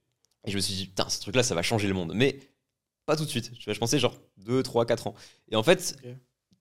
et 0.46 0.52
je 0.52 0.56
me 0.56 0.62
suis 0.62 0.74
dit, 0.74 0.88
putain, 0.88 1.08
ce 1.08 1.20
truc-là, 1.22 1.44
ça 1.44 1.56
va 1.56 1.62
changer 1.62 1.88
le 1.88 1.94
monde. 1.94 2.14
Mais 2.16 2.40
pas 3.06 3.16
tout 3.16 3.26
de 3.26 3.30
suite. 3.30 3.52
Je 3.60 3.78
pensais 3.80 4.00
genre 4.00 4.16
2, 4.38 4.64
3, 4.64 4.86
4 4.86 5.08
ans. 5.08 5.16
Et 5.52 5.56
en 5.56 5.64
fait, 5.64 5.96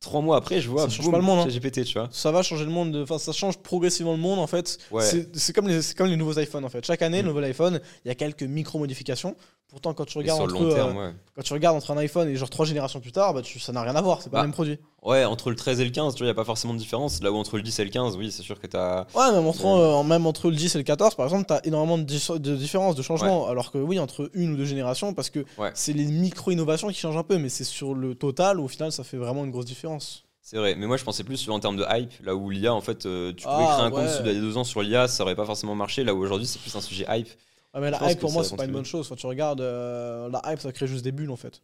trois 0.00 0.22
mois 0.22 0.36
après, 0.36 0.60
je 0.60 0.68
vois. 0.68 0.82
Ça 0.82 0.88
change 0.88 1.10
pas 1.10 1.18
le 1.18 1.22
monde. 1.22 1.46
Hein. 1.46 1.50
GPT, 1.50 1.84
tu 1.84 1.98
vois. 1.98 2.08
Ça 2.10 2.32
va 2.32 2.42
changer 2.42 2.64
le 2.64 2.70
monde. 2.70 2.96
Enfin, 2.96 3.18
ça 3.18 3.32
change 3.32 3.58
progressivement 3.58 4.12
le 4.12 4.18
monde, 4.18 4.38
en 4.38 4.46
fait. 4.46 4.78
C'est 5.00 5.52
comme, 5.52 5.68
les, 5.68 5.80
comme 5.96 6.08
les 6.08 6.16
nouveaux 6.16 6.38
iPhones, 6.38 6.64
en 6.64 6.68
fait. 6.68 6.84
Chaque 6.84 7.02
année, 7.02 7.18
le 7.18 7.24
mm. 7.24 7.26
nouvel 7.28 7.44
iPhone, 7.44 7.80
il 8.04 8.08
y 8.08 8.10
a 8.10 8.14
quelques 8.14 8.42
micro-modifications. 8.42 9.36
Pourtant, 9.70 9.94
quand 9.94 10.04
tu 10.04 10.18
regardes 10.18 10.40
entre, 10.40 10.62
euh, 10.62 11.12
quand 11.36 11.42
tu 11.42 11.52
regardes 11.52 11.76
entre 11.76 11.92
un 11.92 11.96
iPhone 11.98 12.28
et 12.28 12.34
genre 12.34 12.50
trois 12.50 12.66
générations 12.66 12.98
plus 12.98 13.12
tard, 13.12 13.34
bah, 13.34 13.42
ça 13.44 13.72
n'a 13.72 13.82
rien 13.82 13.94
à 13.94 14.02
voir. 14.02 14.20
C'est 14.20 14.28
pas 14.28 14.38
le 14.38 14.42
bah, 14.42 14.46
même 14.46 14.52
produit. 14.52 14.78
Ouais, 15.02 15.24
entre 15.24 15.50
le 15.50 15.56
13 15.56 15.80
et 15.80 15.84
le 15.84 15.90
15, 15.90 16.14
tu 16.14 16.18
vois, 16.18 16.26
il 16.26 16.28
n'y 16.28 16.32
a 16.32 16.34
pas 16.34 16.44
forcément 16.44 16.74
de 16.74 16.78
différence. 16.78 17.22
Là 17.22 17.30
où 17.30 17.36
entre 17.36 17.56
le 17.56 17.62
10 17.62 17.78
et 17.78 17.84
le 17.84 17.90
15, 17.90 18.16
oui, 18.16 18.32
c'est 18.32 18.42
sûr 18.42 18.60
que 18.60 18.66
tu 18.66 18.76
as. 18.76 19.06
Ouais, 19.14 19.30
même 19.30 19.46
entre, 19.46 19.66
euh, 19.66 20.02
même 20.02 20.26
entre 20.26 20.50
le 20.50 20.56
10 20.56 20.74
et 20.74 20.78
le 20.78 20.84
14, 20.84 21.14
par 21.14 21.26
exemple, 21.26 21.46
tu 21.46 21.52
as 21.54 21.64
énormément 21.66 21.98
de, 21.98 22.38
de 22.38 22.56
différences, 22.56 22.96
de 22.96 23.02
changements. 23.02 23.46
Alors 23.46 23.70
que 23.70 23.78
oui, 23.78 23.98
entre 23.98 24.30
une 24.34 24.52
ou 24.52 24.56
deux 24.56 24.64
générations, 24.64 25.14
parce 25.14 25.30
que 25.30 25.44
c'est 25.74 25.92
les 25.92 26.06
micro-innovations 26.06 26.88
qui 26.88 26.98
changent 26.98 27.16
un 27.16 27.22
peu, 27.22 27.38
mais 27.38 27.48
c'est 27.48 27.64
sur 27.64 27.94
le 27.94 28.14
total 28.14 28.58
où 28.58 28.64
au 28.64 28.68
final, 28.68 28.90
ça 28.90 29.04
fait 29.04 29.16
vraiment 29.16 29.44
une 29.44 29.50
grosse 29.50 29.66
différence. 29.66 30.24
C'est 30.42 30.56
vrai, 30.56 30.74
mais 30.74 30.88
moi 30.88 30.96
je 30.96 31.04
pensais 31.04 31.22
plus 31.22 31.48
en 31.48 31.60
termes 31.60 31.76
de 31.76 31.84
hype, 31.88 32.12
là 32.24 32.34
où 32.34 32.50
l'IA, 32.50 32.74
en 32.74 32.80
fait, 32.80 33.06
euh, 33.06 33.32
tu 33.32 33.44
pouvais 33.44 33.56
ah, 33.58 33.74
créer 33.74 33.86
un 33.86 33.90
compte 33.90 34.20
il 34.24 34.26
y 34.26 34.36
a 34.36 34.40
deux 34.40 34.56
ans 34.56 34.64
sur 34.64 34.82
l'IA, 34.82 35.06
ça 35.06 35.22
aurait 35.22 35.36
pas 35.36 35.44
forcément 35.44 35.76
marché, 35.76 36.02
là 36.02 36.12
où 36.12 36.18
aujourd'hui 36.18 36.46
c'est 36.46 36.58
plus 36.58 36.74
un 36.74 36.80
sujet 36.80 37.06
hype. 37.08 37.28
Mais 37.74 37.90
la 37.90 38.10
hype 38.10 38.18
pour 38.18 38.32
moi 38.32 38.42
c'est 38.44 38.56
pas 38.56 38.64
une 38.64 38.72
bonne 38.72 38.84
chose. 38.84 39.08
Quand 39.08 39.16
tu 39.16 39.26
regardes, 39.26 39.60
euh, 39.60 40.28
la 40.28 40.42
hype 40.46 40.60
ça 40.60 40.72
crée 40.72 40.86
juste 40.86 41.04
des 41.04 41.12
bulles 41.12 41.30
en 41.30 41.36
fait. 41.36 41.62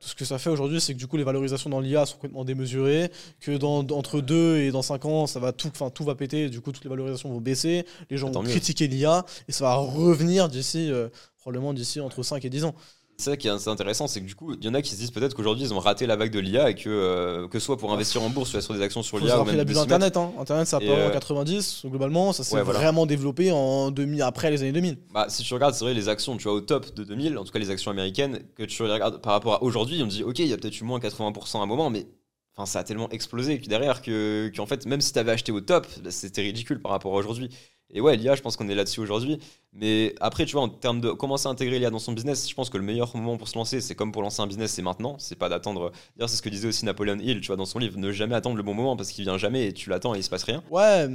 Tout 0.00 0.08
ce 0.08 0.14
que 0.14 0.24
ça 0.24 0.38
fait 0.38 0.50
aujourd'hui, 0.50 0.80
c'est 0.80 0.94
que 0.94 0.98
du 0.98 1.08
coup 1.08 1.16
les 1.16 1.24
valorisations 1.24 1.70
dans 1.70 1.80
l'IA 1.80 2.06
sont 2.06 2.14
complètement 2.14 2.44
démesurées, 2.44 3.10
que 3.40 3.56
dans, 3.56 3.80
entre 3.90 4.20
2 4.20 4.58
et 4.58 4.70
dans 4.70 4.82
5 4.82 5.04
ans, 5.06 5.26
ça 5.26 5.40
va 5.40 5.50
tout, 5.50 5.72
tout 5.92 6.04
va 6.04 6.14
péter, 6.14 6.48
du 6.50 6.60
coup 6.60 6.70
toutes 6.70 6.84
les 6.84 6.90
valorisations 6.90 7.30
vont 7.30 7.40
baisser, 7.40 7.84
les 8.08 8.16
gens 8.16 8.30
vont 8.30 8.42
critiquer 8.42 8.86
l'IA 8.86 9.24
et 9.48 9.52
ça 9.52 9.64
va 9.64 9.74
revenir 9.74 10.48
d'ici, 10.48 10.88
euh, 10.92 11.08
probablement 11.40 11.72
d'ici 11.74 12.00
entre 12.00 12.22
5 12.22 12.44
et 12.44 12.50
10 12.50 12.64
ans. 12.64 12.74
C'est 13.20 13.30
ça 13.30 13.36
qui 13.36 13.48
est 13.48 13.68
intéressant, 13.68 14.06
c'est 14.06 14.20
que 14.20 14.26
du 14.26 14.36
coup, 14.36 14.54
il 14.54 14.64
y 14.64 14.68
en 14.68 14.74
a 14.74 14.80
qui 14.80 14.90
se 14.90 14.96
disent 14.96 15.10
peut-être 15.10 15.34
qu'aujourd'hui 15.34 15.64
ils 15.64 15.74
ont 15.74 15.80
raté 15.80 16.06
la 16.06 16.14
vague 16.14 16.30
de 16.30 16.38
l'IA 16.38 16.70
et 16.70 16.76
que, 16.76 16.88
euh, 16.88 17.48
que 17.48 17.58
soit 17.58 17.76
pour 17.76 17.92
investir 17.92 18.22
en 18.22 18.30
bourse, 18.30 18.50
soit 18.50 18.62
sur 18.62 18.74
des 18.74 18.80
actions 18.80 19.02
sur 19.02 19.18
l'IA. 19.18 19.40
Ou 19.40 19.44
même 19.44 19.56
la 19.56 19.64
bulle 19.64 19.76
Internet. 19.76 20.16
Hein. 20.16 20.30
Internet, 20.38 20.68
ça 20.68 20.76
a 20.76 21.08
en 21.08 21.10
90, 21.10 21.82
euh, 21.84 21.88
globalement, 21.88 22.32
ça 22.32 22.44
s'est 22.44 22.62
vraiment 22.62 23.06
développé 23.06 23.50
en 23.50 23.90
2000, 23.90 24.22
après 24.22 24.52
les 24.52 24.62
années 24.62 24.70
2000. 24.70 24.98
Bah, 25.12 25.26
si 25.28 25.42
tu 25.42 25.52
regardes, 25.52 25.74
c'est 25.74 25.84
vrai, 25.84 25.94
les 25.94 26.08
actions, 26.08 26.36
tu 26.36 26.44
vois, 26.44 26.52
au 26.52 26.60
top 26.60 26.94
de 26.94 27.02
2000, 27.02 27.38
en 27.38 27.44
tout 27.44 27.50
cas 27.50 27.58
les 27.58 27.70
actions 27.70 27.90
américaines, 27.90 28.38
que 28.54 28.62
tu 28.62 28.80
regardes 28.84 29.20
par 29.20 29.32
rapport 29.32 29.54
à 29.54 29.62
aujourd'hui, 29.64 30.00
on 30.00 30.06
dit, 30.06 30.22
ok, 30.22 30.38
il 30.38 30.46
y 30.46 30.52
a 30.52 30.56
peut-être 30.56 30.80
eu 30.80 30.84
moins 30.84 31.00
80% 31.00 31.58
à 31.58 31.62
un 31.62 31.66
moment, 31.66 31.90
mais 31.90 32.06
Enfin, 32.58 32.66
ça 32.66 32.80
a 32.80 32.84
tellement 32.84 33.08
explosé 33.10 33.60
que 33.60 33.68
derrière 33.68 34.02
que, 34.02 34.50
qu'en 34.56 34.66
fait, 34.66 34.84
même 34.84 35.00
si 35.00 35.12
tu 35.12 35.18
avais 35.20 35.30
acheté 35.30 35.52
au 35.52 35.60
top, 35.60 35.86
bah, 36.02 36.10
c'était 36.10 36.42
ridicule 36.42 36.80
par 36.80 36.90
rapport 36.90 37.14
à 37.14 37.18
aujourd'hui. 37.18 37.50
Et 37.90 38.00
ouais, 38.00 38.16
l'IA, 38.16 38.34
je 38.34 38.42
pense 38.42 38.56
qu'on 38.56 38.68
est 38.68 38.74
là-dessus 38.74 39.00
aujourd'hui. 39.00 39.38
Mais 39.72 40.14
après, 40.20 40.44
tu 40.44 40.52
vois, 40.52 40.62
en 40.62 40.68
termes 40.68 41.00
de 41.00 41.10
commencer 41.10 41.46
à 41.48 41.50
intégrer 41.50 41.78
l'IA 41.78 41.90
dans 41.90 41.98
son 41.98 42.12
business, 42.12 42.48
je 42.48 42.54
pense 42.54 42.68
que 42.68 42.76
le 42.76 42.84
meilleur 42.84 43.16
moment 43.16 43.38
pour 43.38 43.48
se 43.48 43.56
lancer, 43.56 43.80
c'est 43.80 43.94
comme 43.94 44.12
pour 44.12 44.22
lancer 44.22 44.42
un 44.42 44.46
business, 44.46 44.72
c'est 44.72 44.82
maintenant. 44.82 45.16
C'est 45.18 45.36
pas 45.38 45.48
d'attendre. 45.48 45.92
D'ailleurs, 46.16 46.28
c'est 46.28 46.36
ce 46.36 46.42
que 46.42 46.50
disait 46.50 46.68
aussi 46.68 46.84
Napoleon 46.84 47.18
Hill, 47.18 47.40
tu 47.40 47.46
vois, 47.46 47.56
dans 47.56 47.66
son 47.66 47.78
livre, 47.78 47.98
ne 47.98 48.12
jamais 48.12 48.34
attendre 48.34 48.56
le 48.56 48.62
bon 48.62 48.74
moment 48.74 48.96
parce 48.96 49.10
qu'il 49.10 49.24
vient 49.24 49.38
jamais 49.38 49.68
et 49.68 49.72
tu 49.72 49.88
l'attends 49.88 50.14
et 50.14 50.18
il 50.18 50.24
se 50.24 50.30
passe 50.30 50.44
rien. 50.44 50.62
Ouais. 50.70 51.08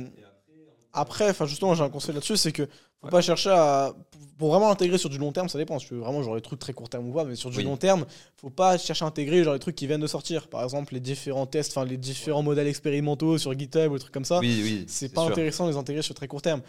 Après, 0.94 1.30
enfin 1.30 1.46
justement, 1.46 1.74
j'ai 1.74 1.84
un 1.84 1.90
conseil 1.90 2.14
là-dessus, 2.14 2.38
c'est 2.38 2.52
que 2.52 2.68
faut 3.02 3.10
pas 3.10 3.22
chercher 3.22 3.50
à 3.50 3.94
pour 4.38 4.50
vraiment 4.50 4.70
intégrer 4.72 4.98
sur 4.98 5.10
du 5.10 5.18
long 5.18 5.32
terme, 5.32 5.50
ça 5.50 5.58
dépend. 5.58 5.80
Si 5.80 5.88
tu 5.88 5.94
veux 5.94 6.00
vraiment 6.00 6.24
genre 6.24 6.36
les 6.36 6.42
trucs 6.42 6.60
très 6.60 6.74
court 6.74 6.90
terme 6.90 7.08
ou 7.10 7.14
pas, 7.14 7.24
mais 7.24 7.36
sur 7.36 7.50
du 7.50 7.62
long 7.62 7.78
terme, 7.78 8.06
faut 8.38 8.50
pas 8.50 8.78
chercher 8.78 9.06
à 9.06 9.08
intégrer 9.08 9.44
genre 9.44 9.54
les 9.54 9.60
trucs 9.60 9.76
qui 9.76 9.88
viennent 9.88 10.02
de 10.02 10.08
sortir. 10.08 10.48
Par 10.48 10.64
exemple, 10.64 10.94
les 10.94 11.00
différents 11.00 11.46
tests, 11.46 11.78
enfin 11.78 11.86
les 11.86 11.98
différents 11.98 12.44
modèles 12.44 12.68
expérimentaux 12.68 13.38
sur 13.38 13.58
GitHub 13.58 13.92
ou 13.92 13.96
des 13.96 14.00
trucs 14.00 14.14
comme 14.14 14.26
ça. 14.26 14.40
Oui, 14.40 14.60
oui. 14.64 14.86
C'est 14.88 15.14
pas 15.14 15.22
intéressant 15.22 15.66
de 15.66 15.72
les 15.72 15.78
intégrer 15.78 16.02
sur 16.02 16.16
très 16.16 16.28
court 16.28 16.42
terme 16.42 16.62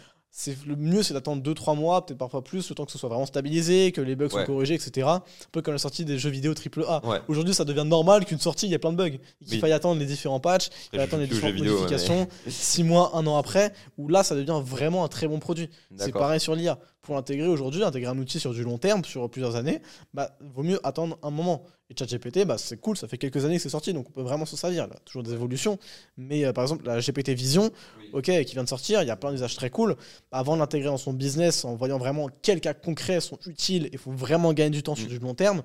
le 0.67 0.75
mieux 0.75 1.01
c'est 1.01 1.13
d'attendre 1.13 1.41
2-3 1.41 1.77
mois, 1.77 2.05
peut-être 2.05 2.17
parfois 2.17 2.43
plus, 2.43 2.67
le 2.69 2.75
temps 2.75 2.85
que 2.85 2.91
ce 2.91 2.97
soit 2.97 3.07
vraiment 3.09 3.25
stabilisé, 3.25 3.91
que 3.93 4.01
les 4.01 4.15
bugs 4.15 4.29
soient 4.29 4.43
corrigés, 4.45 4.73
etc. 4.73 5.07
Un 5.07 5.21
peu 5.51 5.61
comme 5.61 5.73
la 5.73 5.77
sortie 5.79 6.03
des 6.05 6.17
jeux 6.19 6.29
vidéo 6.29 6.53
AAA. 6.53 7.01
Aujourd'hui, 7.29 7.53
ça 7.53 7.63
devient 7.63 7.85
normal 7.85 8.25
qu'une 8.25 8.39
sortie, 8.39 8.65
il 8.67 8.71
y 8.71 8.75
a 8.75 8.79
plein 8.79 8.91
de 8.91 8.97
bugs. 8.97 9.17
Il 9.41 9.59
faille 9.59 9.71
attendre 9.71 9.99
les 9.99 10.05
différents 10.05 10.39
patchs, 10.41 10.67
il 10.67 10.97
faille 10.97 11.05
attendre 11.05 11.21
les 11.23 11.27
différentes 11.29 11.55
modifications, 11.75 12.27
6 12.47 12.83
mois, 12.83 13.11
1 13.15 13.25
an 13.27 13.37
après, 13.37 13.73
où 13.97 14.07
là, 14.09 14.23
ça 14.23 14.35
devient 14.35 14.61
vraiment 14.63 15.03
un 15.05 15.07
très 15.07 15.27
bon 15.27 15.39
produit. 15.39 15.69
C'est 15.97 16.11
pareil 16.11 16.39
sur 16.39 16.53
l'IA. 16.55 16.77
Pour 17.05 17.13
l'intégrer 17.13 17.47
aujourd'hui, 17.47 17.83
intégrer 17.83 18.09
un 18.09 18.17
outil 18.17 18.39
sur 18.39 18.51
du 18.51 18.63
long 18.63 18.79
terme, 18.79 19.05
sur 19.05 19.29
plusieurs 19.29 19.55
années, 19.55 19.79
bah, 20.15 20.35
vaut 20.41 20.63
mieux 20.63 20.79
attendre 20.83 21.19
un 21.21 21.29
moment. 21.29 21.63
Et 21.91 21.93
ChatGPT, 21.95 22.45
bah, 22.45 22.57
c'est 22.57 22.77
cool, 22.77 22.97
ça 22.97 23.07
fait 23.07 23.19
quelques 23.19 23.45
années 23.45 23.57
que 23.57 23.61
c'est 23.61 23.69
sorti, 23.69 23.93
donc 23.93 24.07
on 24.09 24.11
peut 24.11 24.23
vraiment 24.23 24.47
s'en 24.47 24.57
servir. 24.57 24.87
Là. 24.87 24.95
Toujours 25.05 25.21
des 25.21 25.33
évolutions. 25.33 25.77
Mais 26.17 26.45
euh, 26.45 26.51
par 26.51 26.63
exemple, 26.63 26.83
la 26.87 26.99
GPT 26.99 27.29
Vision, 27.29 27.69
ok, 28.13 28.23
qui 28.23 28.53
vient 28.53 28.63
de 28.63 28.69
sortir, 28.69 29.03
il 29.03 29.07
y 29.07 29.11
a 29.11 29.15
plein 29.15 29.29
d'usages 29.29 29.55
très 29.55 29.69
cool. 29.69 29.95
Avant 30.31 30.55
de 30.55 30.61
l'intégrer 30.61 30.87
dans 30.87 30.97
son 30.97 31.13
business, 31.13 31.63
en 31.63 31.75
voyant 31.75 31.99
vraiment 31.99 32.27
quels 32.41 32.59
cas 32.59 32.73
concrets 32.73 33.21
sont 33.21 33.37
utiles 33.45 33.85
et 33.85 33.93
il 33.93 33.99
faut 33.99 34.11
vraiment 34.11 34.51
gagner 34.51 34.71
du 34.71 34.81
temps 34.81 34.95
sur 34.95 35.05
mm. 35.05 35.09
du 35.09 35.19
long 35.19 35.35
terme, 35.35 35.61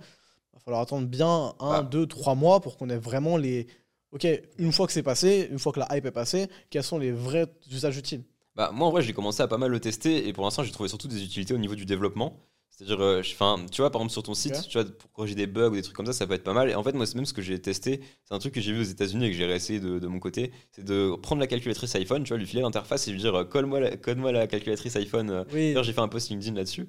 il 0.52 0.56
va 0.56 0.60
falloir 0.60 0.82
attendre 0.82 1.06
bien 1.06 1.54
un, 1.58 1.80
bah. 1.80 1.88
deux, 1.90 2.06
trois 2.06 2.34
mois 2.34 2.60
pour 2.60 2.76
qu'on 2.76 2.90
ait 2.90 2.98
vraiment 2.98 3.38
les. 3.38 3.66
Ok, 4.12 4.26
une 4.58 4.72
fois 4.72 4.86
que 4.86 4.92
c'est 4.92 5.02
passé, 5.02 5.48
une 5.50 5.58
fois 5.58 5.72
que 5.72 5.80
la 5.80 5.88
hype 5.96 6.04
est 6.04 6.10
passée, 6.10 6.48
quels 6.68 6.82
sont 6.82 6.98
les 6.98 7.12
vrais 7.12 7.46
usages 7.70 7.96
utiles 7.96 8.24
bah, 8.60 8.70
Moi, 8.74 8.86
en 8.86 8.90
vrai, 8.90 9.00
j'ai 9.00 9.14
commencé 9.14 9.42
à 9.42 9.48
pas 9.48 9.56
mal 9.56 9.70
le 9.70 9.80
tester 9.80 10.28
et 10.28 10.32
pour 10.34 10.44
l'instant, 10.44 10.62
j'ai 10.62 10.70
trouvé 10.70 10.90
surtout 10.90 11.08
des 11.08 11.24
utilités 11.24 11.54
au 11.54 11.58
niveau 11.58 11.74
du 11.74 11.86
développement. 11.86 12.38
C'est-à-dire, 12.68 13.00
euh, 13.00 13.22
tu 13.22 13.36
vois, 13.82 13.90
par 13.90 14.00
exemple, 14.00 14.12
sur 14.12 14.22
ton 14.22 14.34
site, 14.34 14.68
tu 14.68 14.78
vois, 14.78 14.86
pour 14.90 15.10
corriger 15.12 15.34
des 15.34 15.46
bugs 15.46 15.68
ou 15.68 15.74
des 15.74 15.82
trucs 15.82 15.96
comme 15.96 16.06
ça, 16.06 16.12
ça 16.12 16.26
peut 16.26 16.34
être 16.34 16.44
pas 16.44 16.52
mal. 16.52 16.70
Et 16.70 16.74
en 16.74 16.82
fait, 16.82 16.92
moi, 16.92 17.06
c'est 17.06 17.14
même 17.14 17.24
ce 17.26 17.32
que 17.32 17.42
j'ai 17.42 17.58
testé, 17.60 18.00
c'est 18.24 18.34
un 18.34 18.38
truc 18.38 18.54
que 18.54 18.60
j'ai 18.60 18.72
vu 18.72 18.80
aux 18.80 18.84
États-Unis 18.84 19.26
et 19.26 19.30
que 19.30 19.36
j'ai 19.36 19.46
réessayé 19.46 19.80
de, 19.80 19.98
de, 19.98 20.06
mon 20.06 20.18
côté, 20.18 20.52
c'est 20.72 20.84
de 20.84 21.14
prendre 21.16 21.40
la 21.40 21.46
calculatrice 21.46 21.94
iPhone, 21.96 22.22
tu 22.22 22.28
vois, 22.28 22.38
lui 22.38 22.46
filer 22.46 22.62
l'interface 22.62 23.08
et 23.08 23.12
lui 23.12 23.18
dire, 23.18 23.34
euh, 23.34 23.44
colle-moi 23.44 23.80
la, 23.80 23.96
colle 23.96 24.20
la 24.20 24.46
calculatrice 24.46 24.96
iPhone. 24.96 25.44
Oui. 25.52 25.74
J'ai 25.82 25.92
fait 25.92 26.00
un 26.00 26.08
post 26.08 26.30
LinkedIn 26.30 26.54
là-dessus. 26.54 26.86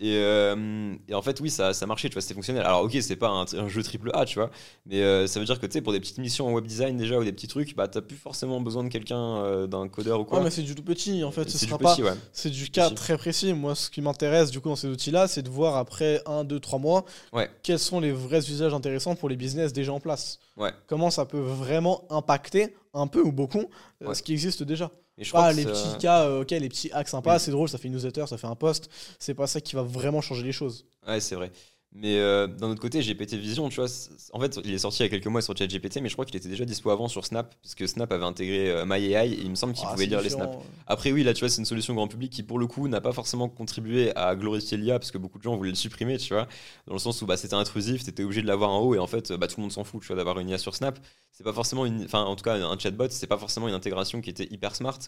Euh, 0.00 0.94
et, 1.08 1.14
en 1.14 1.22
fait, 1.22 1.40
oui, 1.40 1.50
ça, 1.50 1.72
ça 1.72 1.86
marchait, 1.86 2.08
tu 2.08 2.14
vois, 2.14 2.22
c'était 2.22 2.34
fonctionnel. 2.34 2.64
Alors, 2.64 2.82
ok, 2.82 2.96
c'est 3.00 3.16
pas 3.16 3.28
un, 3.28 3.68
jeu 3.68 3.82
triple 3.82 4.10
A, 4.14 4.24
tu 4.24 4.38
vois, 4.38 4.50
mais 4.86 5.02
euh, 5.02 5.26
ça 5.26 5.38
veut 5.38 5.46
dire 5.46 5.60
que, 5.60 5.66
tu 5.66 5.72
sais, 5.72 5.80
pour 5.80 5.92
des 5.92 6.00
petites 6.00 6.18
missions 6.18 6.48
en 6.48 6.52
web 6.52 6.66
design 6.66 6.96
déjà 6.96 7.18
ou 7.18 7.24
des 7.24 7.32
petits 7.32 7.48
trucs, 7.48 7.76
bah, 7.76 7.88
t'as 7.88 8.00
plus 8.00 8.16
forcément 8.16 8.60
besoin 8.60 8.84
de 8.84 8.88
quelqu'un, 8.88 9.36
euh, 9.36 9.66
d'un 9.66 9.88
codeur 9.88 10.20
ou 10.20 10.24
quoi. 10.24 10.38
Ouais, 10.38 10.44
mais 10.44 10.50
c'est 10.50 10.62
du 10.62 10.74
tout 10.74 10.82
petit, 10.82 11.24
en 11.24 11.30
fait, 11.30 11.48
ce 11.48 11.58
sera 11.58 11.78
pas. 11.78 11.96
C'est 12.32 12.50
du 12.50 12.70
cas 12.70 12.90
très 12.90 13.16
précis. 13.16 13.52
Moi, 13.52 13.74
ce 13.74 13.90
qui 13.90 14.00
m'intéresse, 14.00 14.50
du 14.50 14.60
coup, 14.60 14.68
dans 14.68 14.76
ces 14.76 14.88
outils-là, 14.88 15.28
c'est 15.28 15.42
de 15.42 15.50
voir 15.50 15.76
après 15.76 16.22
1, 16.26 16.44
2, 16.44 16.60
3 16.60 16.78
mois, 16.78 17.04
ouais. 17.32 17.50
quels 17.62 17.78
sont 17.78 18.00
les 18.00 18.12
vrais 18.12 18.50
usages 18.50 18.74
intéressants 18.74 19.14
pour 19.14 19.28
les 19.28 19.36
business 19.36 19.72
déjà 19.72 19.92
en 19.92 20.00
place. 20.00 20.38
Ouais. 20.56 20.72
Comment 20.86 21.10
ça 21.10 21.24
peut 21.24 21.40
vraiment 21.40 22.04
impacter, 22.10 22.74
un 22.94 23.06
peu 23.06 23.20
ou 23.20 23.32
beaucoup, 23.32 23.66
ce 24.12 24.22
qui 24.22 24.32
existe 24.32 24.62
déjà. 24.62 24.90
Et 25.18 25.24
je 25.24 25.28
crois 25.28 25.52
les 25.52 25.64
petits 25.64 25.98
cas, 25.98 26.24
euh, 26.24 26.42
ok, 26.42 26.50
les 26.50 26.68
petits 26.68 26.90
hacks 26.92 27.08
sympas, 27.08 27.38
c'est 27.38 27.50
drôle, 27.50 27.68
ça 27.68 27.78
fait 27.78 27.88
une 27.88 27.94
newsletter, 27.94 28.26
ça 28.26 28.38
fait 28.38 28.46
un 28.46 28.54
post. 28.54 28.88
C'est 29.18 29.34
pas 29.34 29.46
ça 29.46 29.60
qui 29.60 29.74
va 29.74 29.82
vraiment 29.82 30.20
changer 30.20 30.42
les 30.42 30.52
choses. 30.52 30.86
Ouais, 31.06 31.20
c'est 31.20 31.34
vrai. 31.34 31.52
Mais 31.94 32.16
euh, 32.16 32.46
d'un 32.46 32.70
autre 32.70 32.80
côté, 32.80 33.00
GPT 33.00 33.34
Vision, 33.34 33.68
tu 33.68 33.76
vois, 33.76 33.88
en 34.32 34.40
fait, 34.40 34.58
il 34.64 34.72
est 34.72 34.78
sorti 34.78 35.00
il 35.00 35.02
y 35.02 35.06
a 35.06 35.10
quelques 35.10 35.26
mois 35.26 35.42
sur 35.42 35.54
ChatGPT, 35.54 36.00
mais 36.00 36.08
je 36.08 36.14
crois 36.14 36.24
qu'il 36.24 36.36
était 36.36 36.48
déjà 36.48 36.64
dispo 36.64 36.90
avant 36.90 37.06
sur 37.06 37.26
Snap, 37.26 37.54
parce 37.62 37.74
que 37.74 37.86
Snap 37.86 38.10
avait 38.12 38.24
intégré 38.24 38.70
euh, 38.70 38.86
MyAI 38.86 39.28
et 39.28 39.40
il 39.42 39.50
me 39.50 39.54
semble 39.56 39.74
qu'il 39.74 39.84
ah, 39.86 39.92
pouvait 39.92 40.06
lire 40.06 40.22
les 40.22 40.30
snaps. 40.30 40.56
Après, 40.86 41.12
oui, 41.12 41.22
là, 41.22 41.34
tu 41.34 41.40
vois, 41.40 41.50
c'est 41.50 41.60
une 41.60 41.66
solution 41.66 41.92
grand 41.92 42.08
public 42.08 42.32
qui, 42.32 42.42
pour 42.42 42.58
le 42.58 42.66
coup, 42.66 42.88
n'a 42.88 43.02
pas 43.02 43.12
forcément 43.12 43.50
contribué 43.50 44.16
à 44.16 44.34
glorifier 44.36 44.78
l'IA, 44.78 44.98
parce 44.98 45.10
que 45.10 45.18
beaucoup 45.18 45.36
de 45.36 45.42
gens 45.42 45.54
voulaient 45.54 45.68
le 45.68 45.76
supprimer, 45.76 46.16
tu 46.16 46.32
vois, 46.32 46.48
dans 46.86 46.94
le 46.94 46.98
sens 46.98 47.20
où 47.20 47.26
bah, 47.26 47.36
c'était 47.36 47.54
intrusif, 47.54 48.04
t'étais 48.04 48.24
obligé 48.24 48.40
de 48.40 48.46
l'avoir 48.46 48.70
en 48.70 48.80
haut, 48.80 48.94
et 48.94 48.98
en 48.98 49.06
fait, 49.06 49.30
bah, 49.32 49.46
tout 49.46 49.56
le 49.58 49.62
monde 49.62 49.72
s'en 49.72 49.84
fout, 49.84 50.00
tu 50.00 50.06
vois, 50.06 50.16
d'avoir 50.16 50.38
une 50.38 50.48
IA 50.48 50.56
sur 50.56 50.74
Snap. 50.74 50.98
C'est 51.30 51.44
pas 51.44 51.52
forcément 51.52 51.84
une. 51.84 52.04
Enfin, 52.04 52.22
en 52.22 52.36
tout 52.36 52.44
cas, 52.44 52.54
un 52.54 52.78
chatbot, 52.78 53.08
c'est 53.10 53.26
pas 53.26 53.38
forcément 53.38 53.68
une 53.68 53.74
intégration 53.74 54.20
qui 54.20 54.30
était 54.30 54.48
hyper 54.50 54.74
smart. 54.74 54.98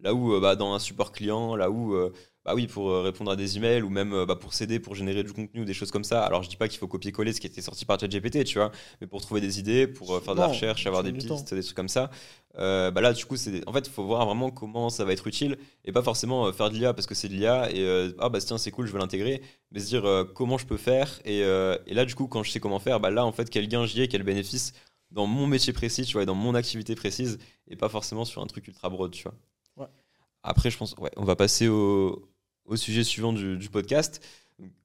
Là 0.00 0.12
où 0.14 0.34
euh, 0.34 0.40
bah, 0.40 0.56
dans 0.56 0.74
un 0.74 0.78
support 0.78 1.12
client, 1.12 1.56
là 1.56 1.70
où 1.70 1.94
euh, 1.94 2.12
bah 2.44 2.54
oui, 2.54 2.66
pour 2.66 2.90
euh, 2.90 3.02
répondre 3.02 3.30
à 3.30 3.36
des 3.36 3.56
emails 3.56 3.82
ou 3.82 3.88
même 3.88 4.24
bah, 4.26 4.36
pour 4.36 4.52
s'aider, 4.52 4.78
pour 4.80 4.94
générer 4.94 5.22
du 5.22 5.32
contenu 5.32 5.62
ou 5.62 5.64
des 5.64 5.72
choses 5.72 5.90
comme 5.90 6.04
ça. 6.04 6.22
Alors 6.24 6.42
je 6.42 6.48
dis 6.48 6.56
pas 6.56 6.68
qu'il 6.68 6.78
faut 6.78 6.88
copier-coller 6.88 7.32
ce 7.32 7.40
qui 7.40 7.46
était 7.46 7.62
sorti 7.62 7.84
par 7.84 7.98
ChatGPT, 7.98 8.44
tu 8.44 8.58
vois, 8.58 8.70
mais 9.00 9.06
pour 9.06 9.20
trouver 9.20 9.40
des 9.40 9.58
idées, 9.58 9.86
pour 9.86 10.20
faire 10.22 10.34
de 10.34 10.40
la 10.40 10.48
recherche, 10.48 10.86
avoir 10.86 11.02
des 11.02 11.12
pistes, 11.12 11.54
des 11.54 11.62
trucs 11.62 11.76
comme 11.76 11.88
ça. 11.88 12.10
bah 12.54 13.00
là, 13.00 13.12
du 13.12 13.24
coup, 13.24 13.36
c'est 13.36 13.66
en 13.68 13.72
fait, 13.72 13.86
il 13.86 13.92
faut 13.92 14.04
voir 14.04 14.26
vraiment 14.26 14.50
comment 14.50 14.90
ça 14.90 15.04
va 15.04 15.12
être 15.12 15.26
utile 15.26 15.56
et 15.84 15.92
pas 15.92 16.02
forcément 16.02 16.52
faire 16.52 16.70
de 16.70 16.74
l'IA 16.74 16.92
parce 16.92 17.06
que 17.06 17.14
c'est 17.14 17.28
de 17.28 17.34
l'IA 17.34 17.70
et 17.72 18.14
ah 18.18 18.28
bah 18.28 18.40
tiens, 18.40 18.58
c'est 18.58 18.70
cool, 18.72 18.86
je 18.86 18.92
veux 18.92 18.98
l'intégrer, 18.98 19.40
mais 19.70 19.80
se 19.80 19.86
dire 19.86 20.26
comment 20.34 20.58
je 20.58 20.66
peux 20.66 20.76
faire 20.76 21.20
et, 21.24 21.38
et, 21.40 21.94
là, 21.94 22.04
du 22.04 22.14
coup, 22.14 22.26
quand 22.26 22.42
je 22.42 22.50
sais 22.50 22.60
comment 22.60 22.80
faire, 22.80 23.00
bah 23.00 23.10
là, 23.10 23.24
en 23.24 23.32
fait, 23.32 23.48
quel 23.48 23.68
gain 23.68 23.86
j'y 23.86 24.02
ai, 24.02 24.08
quel 24.08 24.22
bénéfice 24.22 24.72
dans 25.14 25.26
mon 25.26 25.46
métier 25.46 25.72
précis, 25.72 26.04
tu 26.04 26.14
vois, 26.14 26.26
dans 26.26 26.34
mon 26.34 26.54
activité 26.54 26.94
précise 26.94 27.38
et 27.68 27.76
pas 27.76 27.88
forcément 27.88 28.24
sur 28.24 28.42
un 28.42 28.46
truc 28.46 28.66
ultra 28.66 28.90
broad, 28.90 29.12
tu 29.12 29.22
vois. 29.22 29.34
Après, 30.44 30.70
je 30.70 30.76
pense, 30.76 30.94
ouais, 30.98 31.10
on 31.16 31.24
va 31.24 31.36
passer 31.36 31.68
au, 31.68 32.28
au 32.66 32.76
sujet 32.76 33.02
suivant 33.02 33.32
du, 33.32 33.56
du 33.56 33.70
podcast. 33.70 34.22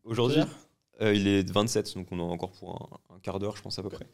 Aujourd'hui, 0.03 0.41
euh, 1.01 1.13
il 1.13 1.27
est 1.27 1.49
27, 1.49 1.95
donc 1.95 2.07
on 2.11 2.19
a 2.19 2.23
encore 2.23 2.51
pour 2.53 3.01
un, 3.13 3.19
quart 3.19 3.39
d'heure, 3.39 3.57
je 3.57 3.61
pense 3.61 3.77
à 3.77 3.83
peu 3.83 3.89
près. 3.89 4.07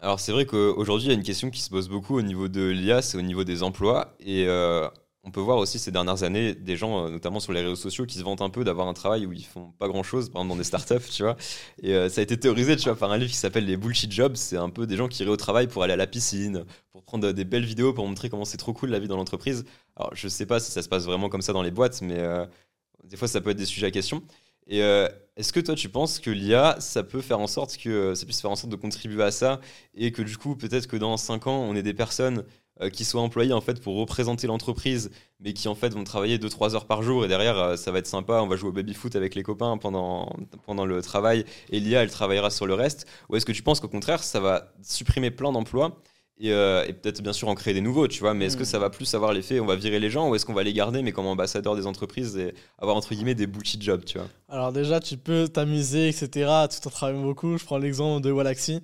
Alors 0.00 0.18
c'est 0.18 0.32
vrai 0.32 0.46
qu'aujourd'hui, 0.46 1.06
il 1.06 1.10
y 1.10 1.14
a 1.14 1.16
une 1.16 1.22
question 1.22 1.50
qui 1.50 1.60
se 1.60 1.70
pose 1.70 1.88
beaucoup 1.88 2.16
au 2.16 2.22
niveau 2.22 2.48
de 2.48 2.62
l'IA, 2.68 3.02
c'est 3.02 3.16
au 3.16 3.22
niveau 3.22 3.44
des 3.44 3.62
emplois. 3.62 4.16
Et 4.18 4.46
euh, 4.48 4.88
on 5.22 5.30
peut 5.30 5.40
voir 5.40 5.58
aussi 5.58 5.78
ces 5.78 5.90
dernières 5.90 6.22
années 6.22 6.54
des 6.54 6.76
gens, 6.76 7.04
euh, 7.06 7.10
notamment 7.10 7.40
sur 7.40 7.52
les 7.52 7.60
réseaux 7.60 7.76
sociaux, 7.76 8.06
qui 8.06 8.18
se 8.18 8.22
vantent 8.22 8.40
un 8.40 8.50
peu 8.50 8.64
d'avoir 8.64 8.88
un 8.88 8.94
travail 8.94 9.26
où 9.26 9.32
ils 9.32 9.44
font 9.44 9.72
pas 9.78 9.86
grand-chose, 9.88 10.30
par 10.30 10.42
exemple 10.42 10.54
dans 10.54 10.58
des 10.58 10.64
startups, 10.64 11.10
tu 11.10 11.22
vois. 11.22 11.36
Et 11.82 11.94
euh, 11.94 12.08
ça 12.08 12.20
a 12.20 12.24
été 12.24 12.38
théorisé, 12.38 12.76
tu 12.76 12.84
vois, 12.84 12.96
par 12.96 13.12
un 13.12 13.18
livre 13.18 13.30
qui 13.30 13.36
s'appelle 13.36 13.66
Les 13.66 13.76
Bullshit 13.76 14.10
Jobs. 14.10 14.36
C'est 14.36 14.56
un 14.56 14.70
peu 14.70 14.86
des 14.86 14.96
gens 14.96 15.08
qui 15.08 15.22
iraient 15.22 15.30
au 15.30 15.36
travail 15.36 15.68
pour 15.68 15.82
aller 15.82 15.92
à 15.92 15.96
la 15.96 16.06
piscine, 16.06 16.64
pour 16.92 17.02
prendre 17.02 17.32
des 17.32 17.44
belles 17.44 17.64
vidéos, 17.64 17.92
pour 17.92 18.06
montrer 18.06 18.30
comment 18.30 18.44
c'est 18.44 18.56
trop 18.56 18.72
cool 18.72 18.90
la 18.90 18.98
vie 18.98 19.08
dans 19.08 19.16
l'entreprise. 19.16 19.64
Alors 19.96 20.10
je 20.14 20.28
sais 20.28 20.46
pas 20.46 20.60
si 20.60 20.70
ça 20.72 20.82
se 20.82 20.88
passe 20.88 21.04
vraiment 21.04 21.28
comme 21.28 21.42
ça 21.42 21.52
dans 21.52 21.62
les 21.62 21.70
boîtes, 21.70 22.00
mais 22.02 22.18
des 23.04 23.16
fois 23.16 23.28
ça 23.28 23.40
peut 23.40 23.50
être 23.50 23.58
des 23.58 23.66
sujets 23.66 23.86
à 23.88 23.90
question. 23.90 24.22
Et 24.70 24.82
euh, 24.84 25.08
est-ce 25.36 25.52
que 25.52 25.60
toi, 25.60 25.74
tu 25.74 25.88
penses 25.88 26.20
que 26.20 26.30
l'IA, 26.30 26.76
ça 26.78 27.02
peut 27.02 27.20
faire 27.20 27.40
en 27.40 27.48
sorte 27.48 27.76
que 27.76 27.90
euh, 27.90 28.14
ça 28.14 28.24
puisse 28.24 28.40
faire 28.40 28.52
en 28.52 28.56
sorte 28.56 28.70
de 28.70 28.76
contribuer 28.76 29.24
à 29.24 29.32
ça 29.32 29.60
et 29.94 30.12
que 30.12 30.22
du 30.22 30.36
coup, 30.36 30.54
peut-être 30.54 30.86
que 30.86 30.96
dans 30.96 31.16
5 31.16 31.48
ans, 31.48 31.60
on 31.60 31.74
ait 31.74 31.82
des 31.82 31.92
personnes 31.92 32.38
euh, 32.38 32.42
qui 32.88 33.04
soient 33.04 33.20
employées 33.20 33.52
en 33.52 33.60
fait 33.60 33.80
pour 33.82 33.96
représenter 33.96 34.46
l'entreprise, 34.46 35.10
mais 35.38 35.52
qui 35.52 35.68
en 35.68 35.74
fait 35.74 35.92
vont 35.92 36.04
travailler 36.04 36.38
2-3 36.38 36.74
heures 36.74 36.86
par 36.86 37.02
jour 37.02 37.24
et 37.24 37.28
derrière, 37.28 37.76
ça 37.76 37.90
va 37.90 37.98
être 37.98 38.06
sympa, 38.06 38.40
on 38.42 38.46
va 38.46 38.56
jouer 38.56 38.70
au 38.70 38.72
baby-foot 38.72 39.16
avec 39.16 39.34
les 39.34 39.42
copains 39.42 39.76
pendant, 39.76 40.32
pendant 40.64 40.86
le 40.86 41.02
travail 41.02 41.44
et 41.70 41.80
l'IA, 41.80 42.02
elle 42.02 42.10
travaillera 42.10 42.50
sur 42.50 42.66
le 42.66 42.74
reste 42.74 43.06
Ou 43.28 43.36
est-ce 43.36 43.44
que 43.44 43.52
tu 43.52 43.62
penses 43.62 43.80
qu'au 43.80 43.88
contraire, 43.88 44.22
ça 44.22 44.40
va 44.40 44.72
supprimer 44.82 45.30
plein 45.30 45.52
d'emplois 45.52 46.00
euh, 46.48 46.84
et, 46.86 46.92
peut-être 46.94 47.22
bien 47.22 47.32
sûr 47.32 47.48
en 47.48 47.54
créer 47.54 47.74
des 47.74 47.80
nouveaux, 47.80 48.08
tu 48.08 48.20
vois? 48.20 48.32
Mais 48.32 48.46
est-ce 48.46 48.56
que 48.56 48.64
ça 48.64 48.78
hmm. 48.78 48.82
va 48.82 48.90
plus 48.90 49.12
avoir 49.14 49.32
l'effet 49.32 49.60
on 49.60 49.66
va 49.66 49.76
virer 49.76 50.00
les 50.00 50.08
gens 50.08 50.28
ou 50.28 50.34
est-ce 50.34 50.46
qu'on 50.46 50.54
va 50.54 50.62
les 50.62 50.72
garder 50.72 51.02
mais 51.02 51.12
comme 51.12 51.26
ambassadeurs 51.26 51.76
des 51.76 51.86
entreprises 51.86 52.36
et 52.36 52.54
avoir 52.78 52.96
entre 52.96 53.14
guillemets 53.14 53.34
des 53.34 53.46
bullshit 53.46 53.82
jobs, 53.82 54.04
tu 54.04 54.18
vois? 54.18 54.28
Alors 54.48 54.72
déjà, 54.72 55.00
tu 55.00 55.16
peux 55.18 55.48
t'amuser, 55.48 56.08
etc. 56.08 56.28
Tout 56.70 56.88
en 56.88 56.90
travaillant 56.90 57.22
beaucoup. 57.22 57.58
Je 57.58 57.64
prends 57.64 57.78
l'exemple 57.78 58.22
de 58.22 58.30
Walaxy. 58.30 58.80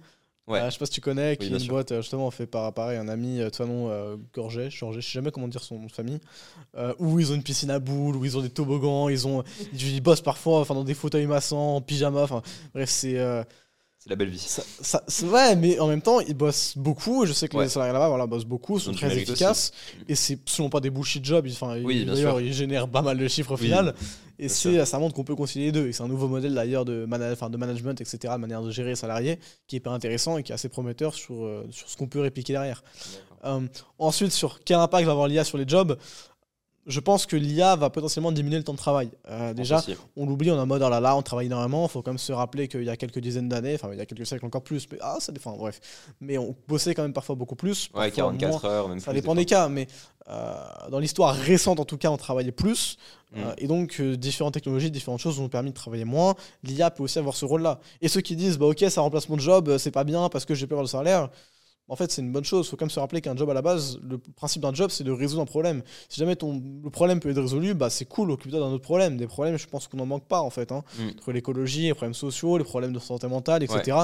Ouais. 0.46 0.60
Euh, 0.60 0.66
je 0.66 0.70
sais 0.70 0.78
pas 0.78 0.86
si 0.86 0.92
tu 0.92 1.00
connais, 1.00 1.36
qui 1.36 1.52
est 1.52 1.58
une 1.58 1.66
boîte 1.66 1.90
euh, 1.90 2.02
justement 2.02 2.30
fait 2.30 2.46
par 2.46 2.72
pareil 2.72 2.98
un 2.98 3.08
ami 3.08 3.38
de 3.38 3.50
son 3.52 3.66
nom 3.66 3.90
euh, 3.90 4.16
Gorget, 4.32 4.70
je 4.70 4.78
sais 4.92 5.00
jamais 5.00 5.32
comment 5.32 5.48
dire 5.48 5.62
son 5.62 5.78
nom 5.78 5.86
de 5.86 5.92
famille, 5.92 6.20
où 6.98 7.18
ils 7.18 7.32
ont 7.32 7.34
une 7.34 7.42
piscine 7.42 7.70
à 7.70 7.78
boules, 7.78 8.16
où 8.16 8.24
ils 8.24 8.36
ont 8.38 8.42
des 8.42 8.50
toboggans, 8.50 9.08
ils 9.08 9.26
ont 9.26 9.42
ils 9.72 10.00
bossent 10.00 10.20
parfois 10.20 10.60
enfin 10.60 10.74
dans 10.74 10.84
des 10.84 10.94
fauteuils 10.94 11.26
massants, 11.26 11.76
en 11.76 11.80
pyjama, 11.80 12.22
enfin 12.22 12.42
bref 12.74 12.88
c'est 12.88 13.18
c'est 14.06 14.10
la 14.10 14.16
belle 14.16 14.28
vie. 14.28 14.38
Ça, 14.38 15.02
ouais, 15.24 15.56
mais 15.56 15.80
en 15.80 15.88
même 15.88 16.00
temps, 16.00 16.20
ils 16.20 16.34
bossent 16.34 16.78
beaucoup. 16.78 17.24
Et 17.24 17.26
je 17.26 17.32
sais 17.32 17.48
que 17.48 17.58
les 17.58 17.68
salariés 17.68 17.92
là-bas 17.92 18.08
voilà, 18.08 18.26
bossent 18.28 18.44
beaucoup, 18.44 18.78
sont 18.78 18.92
très 18.92 19.16
efficaces. 19.16 19.72
Et 20.08 20.14
c'est 20.14 20.34
absolument 20.34 20.70
pas 20.70 20.80
des 20.80 20.90
bullshit 20.90 21.24
jobs. 21.24 21.46
Enfin, 21.50 21.80
oui, 21.82 22.04
d'ailleurs, 22.04 22.40
ils 22.40 22.52
génèrent 22.52 22.88
pas 22.88 23.02
mal 23.02 23.18
de 23.18 23.26
chiffres 23.26 23.52
au 23.52 23.56
final. 23.56 23.94
Et 24.38 24.48
c'est, 24.48 24.84
ça 24.84 24.98
montre 24.98 25.14
qu'on 25.14 25.24
peut 25.24 25.34
concilier 25.34 25.66
les 25.66 25.72
deux. 25.72 25.88
Et 25.88 25.92
c'est 25.92 26.02
un 26.02 26.08
nouveau 26.08 26.28
modèle 26.28 26.54
d'ailleurs 26.54 26.84
de, 26.84 27.06
de 27.06 27.56
management, 27.56 28.00
etc., 28.00 28.34
de 28.34 28.40
manière 28.40 28.62
de 28.62 28.70
gérer 28.70 28.90
les 28.90 28.96
salariés, 28.96 29.40
qui 29.66 29.76
est 29.76 29.80
pas 29.80 29.92
intéressant 29.92 30.38
et 30.38 30.42
qui 30.42 30.52
est 30.52 30.54
assez 30.54 30.68
prometteur 30.68 31.14
sur, 31.14 31.44
euh, 31.44 31.66
sur 31.70 31.88
ce 31.88 31.96
qu'on 31.96 32.06
peut 32.06 32.20
répliquer 32.20 32.52
derrière. 32.52 32.84
Euh, 33.44 33.60
ensuite, 33.98 34.32
sur 34.32 34.60
quel 34.64 34.76
impact 34.76 35.06
va 35.06 35.12
avoir 35.12 35.26
l'IA 35.26 35.42
sur 35.42 35.58
les 35.58 35.66
jobs 35.66 35.98
je 36.86 37.00
pense 37.00 37.26
que 37.26 37.34
l'IA 37.34 37.74
va 37.74 37.90
potentiellement 37.90 38.30
diminuer 38.30 38.58
le 38.58 38.64
temps 38.64 38.72
de 38.72 38.78
travail. 38.78 39.10
Euh, 39.28 39.52
déjà, 39.52 39.82
on 40.16 40.24
l'oublie, 40.26 40.52
on 40.52 40.56
est 40.56 40.60
en 40.60 40.66
mode 40.66 40.82
oh 40.84 40.88
là 40.88 41.00
là, 41.00 41.16
on 41.16 41.22
travaille 41.22 41.46
énormément. 41.46 41.86
Il 41.86 41.90
faut 41.90 42.00
quand 42.00 42.12
même 42.12 42.18
se 42.18 42.32
rappeler 42.32 42.68
qu'il 42.68 42.84
y 42.84 42.90
a 42.90 42.96
quelques 42.96 43.18
dizaines 43.18 43.48
d'années, 43.48 43.74
enfin 43.74 43.88
il 43.92 43.98
y 43.98 44.00
a 44.00 44.06
quelques 44.06 44.26
siècles 44.26 44.46
encore 44.46 44.62
plus, 44.62 44.86
mais 44.92 44.98
ah, 45.00 45.16
ça 45.18 45.32
dépend, 45.32 45.56
bref. 45.56 45.80
Mais 46.20 46.38
on 46.38 46.54
bossait 46.68 46.94
quand 46.94 47.02
même 47.02 47.12
parfois 47.12 47.34
beaucoup 47.34 47.56
plus. 47.56 47.90
Ouais, 47.92 48.10
44 48.12 48.64
heures, 48.64 48.88
même 48.88 49.00
Ça 49.00 49.12
dépend 49.12 49.34
des, 49.34 49.44
cas, 49.44 49.68
mais 49.68 49.88
euh, 50.28 50.54
dans 50.90 51.00
l'histoire 51.00 51.34
récente 51.34 51.80
en 51.80 51.84
tout 51.84 51.98
cas, 51.98 52.10
on 52.10 52.16
travaillait 52.16 52.52
plus. 52.52 52.98
Mm. 53.32 53.38
Euh, 53.38 53.54
et 53.58 53.66
donc, 53.66 54.00
différentes 54.00 54.54
technologies, 54.54 54.92
différentes 54.92 55.20
choses 55.20 55.40
nous 55.40 55.46
ont 55.46 55.48
permis 55.48 55.70
de 55.70 55.76
travailler 55.76 56.04
moins. 56.04 56.36
L'IA 56.62 56.92
peut 56.92 57.02
aussi 57.02 57.18
avoir 57.18 57.34
ce 57.34 57.44
rôle-là. 57.44 57.80
Et 58.00 58.06
ceux 58.06 58.20
qui 58.20 58.36
disent, 58.36 58.58
bah 58.58 58.66
ok, 58.66 58.84
ça 58.88 59.00
remplace 59.00 59.28
mon 59.28 59.38
job, 59.38 59.76
c'est 59.78 59.90
pas 59.90 60.04
bien 60.04 60.28
parce 60.28 60.44
que 60.44 60.54
j'ai 60.54 60.68
peur 60.68 60.82
de 60.82 60.88
salaire 60.88 61.30
en 61.88 61.96
fait, 61.96 62.10
c'est 62.10 62.22
une 62.22 62.32
bonne 62.32 62.44
chose. 62.44 62.66
Il 62.66 62.70
faut 62.70 62.76
quand 62.76 62.84
même 62.84 62.90
se 62.90 63.00
rappeler 63.00 63.20
qu'un 63.20 63.36
job 63.36 63.48
à 63.48 63.54
la 63.54 63.62
base, 63.62 63.98
le 64.02 64.18
principe 64.18 64.62
d'un 64.62 64.74
job, 64.74 64.90
c'est 64.90 65.04
de 65.04 65.12
résoudre 65.12 65.42
un 65.42 65.46
problème. 65.46 65.82
Si 66.08 66.18
jamais 66.18 66.36
ton, 66.36 66.62
le 66.82 66.90
problème 66.90 67.20
peut 67.20 67.30
être 67.30 67.40
résolu, 67.40 67.74
bah, 67.74 67.90
c'est 67.90 68.06
cool, 68.06 68.30
occupe-toi 68.30 68.60
d'un 68.60 68.66
autre 68.66 68.82
problème. 68.82 69.16
Des 69.16 69.26
problèmes, 69.26 69.56
je 69.56 69.66
pense 69.66 69.86
qu'on 69.86 69.98
n'en 69.98 70.06
manque 70.06 70.26
pas, 70.26 70.40
en 70.40 70.50
fait. 70.50 70.72
Hein. 70.72 70.82
Mm. 70.98 71.08
Entre 71.18 71.32
l'écologie, 71.32 71.82
les 71.82 71.94
problèmes 71.94 72.14
sociaux, 72.14 72.58
les 72.58 72.64
problèmes 72.64 72.92
de 72.92 72.98
santé 72.98 73.28
mentale, 73.28 73.62
etc. 73.62 73.98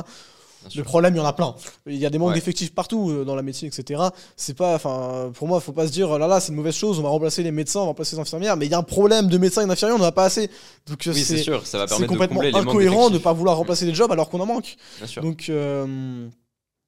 Le 0.77 0.83
problème, 0.85 1.15
il 1.15 1.19
y 1.19 1.21
en 1.21 1.27
a 1.27 1.33
plein. 1.33 1.55
Il 1.87 1.97
y 1.97 2.07
a 2.07 2.11
des 2.11 2.19
manques 2.19 2.35
d'effectifs 2.35 2.75
partout 2.75 3.11
euh, 3.11 3.25
dans 3.25 3.35
la 3.35 3.43
médecine, 3.43 3.69
etc. 3.69 4.01
C'est 4.37 4.57
pas, 4.57 4.75
enfin, 4.75 5.33
pour 5.35 5.49
moi, 5.49 5.59
il 5.61 5.65
faut 5.65 5.73
pas 5.73 5.87
se 5.87 5.93
dire, 5.93 6.11
oh 6.11 6.19
là 6.19 6.27
là, 6.27 6.41
c'est 6.41 6.51
une 6.51 6.57
mauvaise 6.57 6.75
chose, 6.75 6.99
on 6.99 7.03
va 7.03 7.09
remplacer 7.09 7.43
les 7.43 7.51
médecins, 7.51 7.81
on 7.81 7.83
va 7.83 7.89
remplacer 7.89 8.17
les 8.17 8.23
infirmières, 8.23 8.57
mais 8.57 8.67
il 8.67 8.71
y 8.71 8.75
a 8.75 8.79
un 8.79 8.83
problème 8.83 9.27
de 9.27 9.39
médecins 9.39 9.63
et 9.63 9.67
d'infirmières, 9.67 9.97
on 9.97 10.01
n'en 10.01 10.07
a 10.07 10.13
pas 10.13 10.25
assez. 10.25 10.49
Donc 10.87 11.03
oui, 11.07 11.21
c'est 11.21 11.39
sûr, 11.39 11.67
ça 11.67 11.79
va 11.79 11.87
permettre 11.87 12.13
complètement 12.13 12.43
de 12.43 12.55
incohérent 12.55 13.09
de 13.09 13.15
ne 13.15 13.19
pas 13.19 13.33
vouloir 13.33 13.57
remplacer 13.57 13.87
les 13.87 13.95
jobs 13.95 14.13
alors 14.13 14.29
qu'on 14.31 14.41
en 14.41 14.47
manque. 14.47 14.77
Donc, 15.21 15.47
euh, 15.49 16.29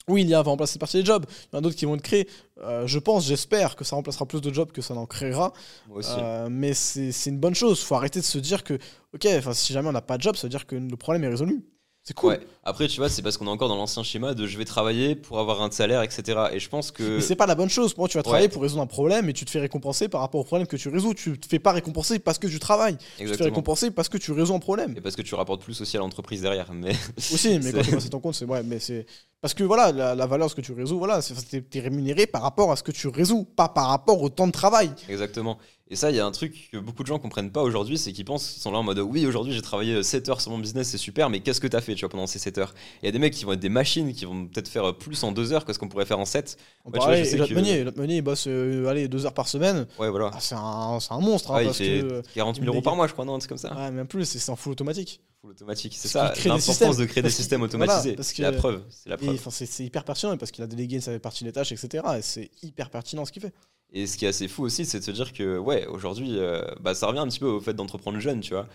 oui, 0.08 0.22
il 0.22 0.28
y 0.28 0.34
a 0.34 0.42
va 0.42 0.50
remplacer 0.50 0.78
partie 0.78 0.98
des 0.98 1.04
jobs. 1.04 1.24
Il 1.28 1.54
y 1.54 1.56
en 1.56 1.58
a 1.58 1.62
d'autres 1.62 1.76
qui 1.76 1.86
vont 1.86 1.94
être 1.94 2.02
créés. 2.02 2.28
Euh, 2.62 2.86
je 2.86 2.98
pense, 2.98 3.26
j'espère 3.26 3.74
que 3.74 3.84
ça 3.84 3.96
remplacera 3.96 4.26
plus 4.26 4.40
de 4.40 4.52
jobs 4.52 4.70
que 4.70 4.82
ça 4.82 4.94
n'en 4.94 5.06
créera. 5.06 5.52
Moi 5.88 5.98
aussi. 5.98 6.10
Euh, 6.18 6.48
mais 6.50 6.74
c'est 6.74 7.30
une 7.30 7.38
bonne 7.38 7.54
chose. 7.54 7.80
Il 7.80 7.84
faut 7.86 7.94
arrêter 7.94 8.20
de 8.20 8.24
se 8.24 8.38
dire 8.38 8.64
que, 8.64 8.78
ok, 9.14 9.26
si 9.52 9.72
jamais 9.72 9.88
on 9.88 9.92
n'a 9.92 10.02
pas 10.02 10.18
de 10.18 10.22
job, 10.22 10.36
ça 10.36 10.42
veut 10.42 10.50
dire 10.50 10.66
que 10.66 10.76
le 10.76 10.96
problème 10.96 11.24
est 11.24 11.28
résolu. 11.28 11.64
C'est 12.06 12.12
cool. 12.12 12.38
Après, 12.64 12.86
tu 12.86 12.98
vois, 12.98 13.08
c'est 13.08 13.22
parce 13.22 13.38
qu'on 13.38 13.46
est 13.46 13.50
encore 13.50 13.70
dans 13.70 13.76
l'ancien 13.76 14.02
schéma 14.02 14.34
de 14.34 14.46
je 14.46 14.58
vais 14.58 14.66
travailler 14.66 15.14
pour 15.14 15.38
avoir 15.38 15.62
un 15.62 15.70
salaire, 15.70 16.02
etc. 16.02 16.38
Et 16.52 16.60
je 16.60 16.68
pense 16.68 16.90
que. 16.90 17.16
Mais 17.16 17.22
c'est 17.22 17.34
pas 17.34 17.46
la 17.46 17.54
bonne 17.54 17.70
chose. 17.70 17.96
Moi, 17.96 18.08
tu 18.08 18.18
vas 18.18 18.22
travailler 18.22 18.50
pour 18.50 18.60
résoudre 18.60 18.82
un 18.82 18.86
problème 18.86 19.30
et 19.30 19.32
tu 19.32 19.46
te 19.46 19.50
fais 19.50 19.60
récompenser 19.60 20.08
par 20.08 20.20
rapport 20.20 20.42
au 20.42 20.44
problème 20.44 20.66
que 20.66 20.76
tu 20.76 20.90
résous. 20.90 21.14
Tu 21.14 21.38
te 21.38 21.46
fais 21.46 21.58
pas 21.58 21.72
récompenser 21.72 22.18
parce 22.18 22.38
que 22.38 22.46
tu 22.46 22.58
travailles. 22.58 22.98
Tu 23.16 23.24
te 23.24 23.36
fais 23.36 23.44
récompenser 23.44 23.90
parce 23.90 24.10
que 24.10 24.18
tu 24.18 24.32
résous 24.32 24.54
un 24.54 24.58
problème. 24.58 24.92
Et 24.98 25.00
parce 25.00 25.16
que 25.16 25.22
tu 25.22 25.34
rapportes 25.34 25.62
plus 25.62 25.80
aussi 25.80 25.96
à 25.96 26.00
l'entreprise 26.00 26.42
derrière. 26.42 26.70
Mais 26.74 26.92
aussi, 27.16 27.58
mais 27.58 27.72
quand 27.72 27.80
tu 27.80 27.92
passes 27.92 28.10
ton 28.10 28.20
compte, 28.20 28.34
c'est 28.34 28.44
ouais, 28.44 28.62
mais 28.62 28.80
c'est 28.80 29.06
parce 29.40 29.54
que 29.54 29.64
voilà, 29.64 29.92
la, 30.14 30.26
valeur 30.26 30.46
de 30.46 30.50
ce 30.50 30.56
que 30.56 30.62
tu 30.62 30.72
résous, 30.72 30.98
voilà, 30.98 31.20
tu 31.22 31.64
es 31.74 31.80
rémunéré 31.80 32.26
par 32.26 32.42
rapport 32.42 32.70
à 32.70 32.76
ce 32.76 32.82
que 32.82 32.92
tu 32.92 33.08
résous, 33.08 33.44
pas 33.44 33.68
par 33.68 33.88
rapport 33.88 34.20
au 34.22 34.28
temps 34.28 34.46
de 34.46 34.52
travail. 34.52 34.90
Exactement. 35.08 35.58
Et 35.90 35.96
ça, 35.96 36.10
il 36.10 36.16
y 36.16 36.20
a 36.20 36.24
un 36.24 36.30
truc 36.30 36.70
que 36.72 36.78
beaucoup 36.78 37.02
de 37.02 37.08
gens 37.08 37.18
comprennent 37.18 37.50
pas 37.50 37.62
aujourd'hui, 37.62 37.98
c'est 37.98 38.12
qu'ils 38.12 38.24
pensent, 38.24 38.56
ils 38.56 38.60
sont 38.60 38.70
là 38.70 38.78
en 38.78 38.82
mode 38.82 39.00
oui, 39.00 39.26
aujourd'hui 39.26 39.52
j'ai 39.52 39.60
travaillé 39.60 40.02
7 40.02 40.30
heures 40.30 40.40
sur 40.40 40.50
mon 40.50 40.58
business, 40.58 40.88
c'est 40.88 40.98
super, 40.98 41.28
mais 41.28 41.40
qu'est-ce 41.40 41.60
que 41.60 41.66
tu 41.66 41.76
as 41.76 41.82
fait 41.82 41.94
tu 41.94 42.00
vois, 42.00 42.08
pendant 42.08 42.26
ces 42.26 42.38
7 42.38 42.56
heures? 42.56 42.74
Il 43.02 43.06
y 43.06 43.08
a 43.10 43.12
des 43.12 43.18
mecs 43.18 43.34
qui 43.34 43.44
vont 43.44 43.52
être 43.52 43.60
des 43.60 43.68
machines 43.68 44.14
qui 44.14 44.24
vont 44.24 44.46
peut-être 44.46 44.68
faire 44.68 44.96
plus 44.96 45.22
en 45.24 45.32
2 45.32 45.52
heures 45.52 45.66
que 45.66 45.74
ce 45.74 45.78
qu'on 45.78 45.88
pourrait 45.88 46.06
faire 46.06 46.18
en 46.18 46.24
7. 46.24 46.56
Bah, 46.86 47.00
vois, 47.00 47.18
et 47.18 47.36
l'autre 47.36 47.52
meunier, 47.98 48.16
il 48.16 48.22
bosse 48.22 48.46
euh, 48.46 48.86
allez, 48.86 49.08
2 49.08 49.26
heures 49.26 49.34
par 49.34 49.46
semaine. 49.46 49.86
Ouais, 49.98 50.08
voilà. 50.08 50.30
Ah, 50.32 50.40
c'est 50.40 50.54
un, 50.54 50.98
un, 51.10 51.20
monstre. 51.20 51.52
Hein, 51.52 51.64
il 51.64 51.74
fait 51.74 52.02
40 52.34 52.56
000 52.56 52.66
euros 52.66 52.80
par 52.80 52.96
mois, 52.96 53.06
je 53.06 53.12
crois, 53.12 53.26
non, 53.26 53.38
c'est 53.38 53.48
comme 53.48 53.58
ça. 53.58 53.74
Ouais, 53.76 53.90
même 53.90 54.06
plus, 54.06 54.24
c'est 54.24 54.50
en 54.50 54.56
full 54.56 54.72
automatique. 54.72 55.20
Full 55.42 55.50
automatique, 55.50 55.94
c'est 55.98 56.08
ça 56.08 56.32
l'importance 56.46 56.96
de 56.96 57.04
créer 57.04 57.22
des 57.22 57.28
systèmes 57.28 57.60
automatisés. 57.60 58.16
c'est 58.20 58.38
la 58.38 58.52
preuve. 58.52 58.82
C'est 58.88 59.10
la 59.10 59.18
preuve. 59.18 59.38
C'est 59.50 59.84
hyper 59.84 60.04
pertinent 60.04 60.34
parce 60.38 60.50
qu'il 60.50 60.64
a 60.64 60.66
délégué 60.66 61.02
sa 61.02 61.18
partie 61.18 61.44
des 61.44 61.52
tâches, 61.52 61.72
etc. 61.72 62.02
Et 62.16 62.22
c'est 62.22 62.50
hyper 62.62 62.88
pertinent 62.88 63.26
ce 63.26 63.32
qu'il 63.32 63.42
fait. 63.42 63.52
Et 63.96 64.08
ce 64.08 64.18
qui 64.18 64.24
est 64.24 64.28
assez 64.28 64.48
fou 64.48 64.64
aussi, 64.64 64.84
c'est 64.84 64.98
de 64.98 65.04
se 65.04 65.12
dire 65.12 65.32
que, 65.32 65.56
ouais, 65.56 65.86
aujourd'hui, 65.86 66.36
euh, 66.36 66.62
bah, 66.80 66.94
ça 66.94 67.06
revient 67.06 67.20
un 67.20 67.28
petit 67.28 67.38
peu 67.38 67.46
au 67.46 67.60
fait 67.60 67.74
d'entreprendre 67.74 68.18
jeune, 68.18 68.40
tu 68.40 68.52
vois. 68.52 68.66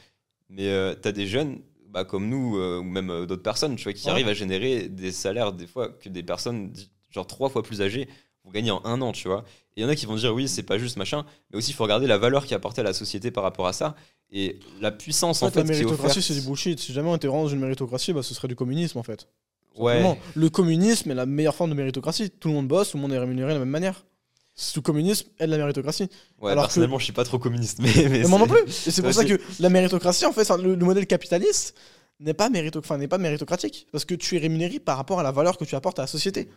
Mais 0.49 0.69
euh, 0.69 0.95
tu 0.99 1.09
as 1.09 1.11
des 1.11 1.27
jeunes, 1.27 1.59
bah, 1.89 2.05
comme 2.05 2.29
nous, 2.29 2.57
euh, 2.57 2.79
ou 2.79 2.83
même 2.83 3.25
d'autres 3.25 3.43
personnes, 3.43 3.75
tu 3.75 3.83
vois, 3.83 3.91
qui 3.91 4.09
arrivent 4.09 4.29
à 4.29 4.33
générer 4.33 4.87
des 4.87 5.11
salaires, 5.11 5.51
des 5.51 5.67
fois, 5.67 5.89
que 5.89 6.07
des 6.07 6.23
personnes, 6.23 6.71
genre 7.09 7.27
trois 7.27 7.49
fois 7.49 7.63
plus 7.63 7.81
âgées, 7.81 8.07
vont 8.45 8.51
gagner 8.51 8.71
en 8.71 8.81
un 8.85 9.01
an, 9.01 9.11
tu 9.11 9.27
vois. 9.27 9.43
Et 9.75 9.81
il 9.81 9.83
y 9.83 9.85
en 9.85 9.89
a 9.89 9.95
qui 9.95 10.05
vont 10.05 10.15
dire, 10.15 10.33
oui, 10.33 10.47
c'est 10.47 10.63
pas 10.63 10.77
juste 10.77 10.95
machin, 10.95 11.25
mais 11.51 11.57
aussi, 11.57 11.71
il 11.71 11.73
faut 11.73 11.83
regarder 11.83 12.07
la 12.07 12.17
valeur 12.17 12.45
qui 12.45 12.53
est 12.53 12.57
apportée 12.57 12.79
à 12.79 12.85
la 12.85 12.93
société 12.93 13.29
par 13.29 13.43
rapport 13.43 13.67
à 13.67 13.73
ça. 13.73 13.97
Et 14.31 14.57
la 14.79 14.91
puissance, 14.91 15.43
en, 15.43 15.51
fait, 15.51 15.59
La 15.59 15.65
méritocratie, 15.65 16.21
c'est 16.21 16.33
du 16.33 16.41
bullshit. 16.41 16.79
Si 16.79 16.93
jamais 16.93 17.09
on 17.09 17.15
était 17.17 17.27
dans 17.27 17.45
une 17.45 17.59
méritocratie, 17.59 18.13
bah, 18.13 18.23
ce 18.23 18.33
serait 18.33 18.47
du 18.47 18.55
communisme, 18.55 18.97
en 18.97 19.03
fait. 19.03 19.27
Ouais. 19.75 20.17
Le 20.35 20.49
communisme 20.49 21.11
est 21.11 21.15
la 21.15 21.25
meilleure 21.25 21.55
forme 21.55 21.71
de 21.71 21.75
méritocratie. 21.75 22.29
Tout 22.29 22.47
le 22.47 22.53
monde 22.53 22.69
bosse, 22.69 22.91
tout 22.91 22.97
le 22.97 23.01
monde 23.01 23.11
est 23.11 23.19
rémunéré 23.19 23.49
de 23.49 23.55
la 23.55 23.59
même 23.59 23.69
manière 23.69 24.05
sous 24.60 24.81
communisme 24.81 25.30
et 25.40 25.45
de 25.45 25.52
la 25.52 25.57
méritocratie. 25.57 26.10
Ouais, 26.41 26.52
Alors 26.52 26.65
personnellement, 26.65 26.99
je 26.99 27.06
suis 27.06 27.14
pas 27.14 27.23
trop 27.23 27.40
communiste, 27.40 27.80
mais, 27.80 28.10
mais, 28.10 28.23
moi 28.23 28.40
non 28.40 28.48
plus. 28.48 28.60
Et 28.88 28.91
c'est 28.91 29.02
pour 29.02 29.14
ça 29.14 29.23
que 29.23 29.40
la 29.60 29.69
méritocratie, 29.69 30.26
en 30.26 30.34
fait, 30.34 30.49
le, 30.57 30.76
modèle 30.76 31.07
capitaliste 31.07 31.77
n'est 32.19 32.34
pas, 32.34 32.49
mérito 32.49 32.80
enfin, 32.80 32.99
pas 33.07 33.18
méritocratique 33.18 33.88
parce 33.91 34.03
que 34.03 34.15
tu 34.15 34.36
es 34.36 34.40
rémunéré 34.40 34.80
par 34.80 34.98
rapport 34.98 35.19
à 35.19 35.23
la 35.23 35.31
valeur 35.31 35.57
que 35.57 35.64
tu 35.64 35.76
apportes 35.76 35.99
à 35.99 36.03
la 36.03 36.07
société. 36.07 36.49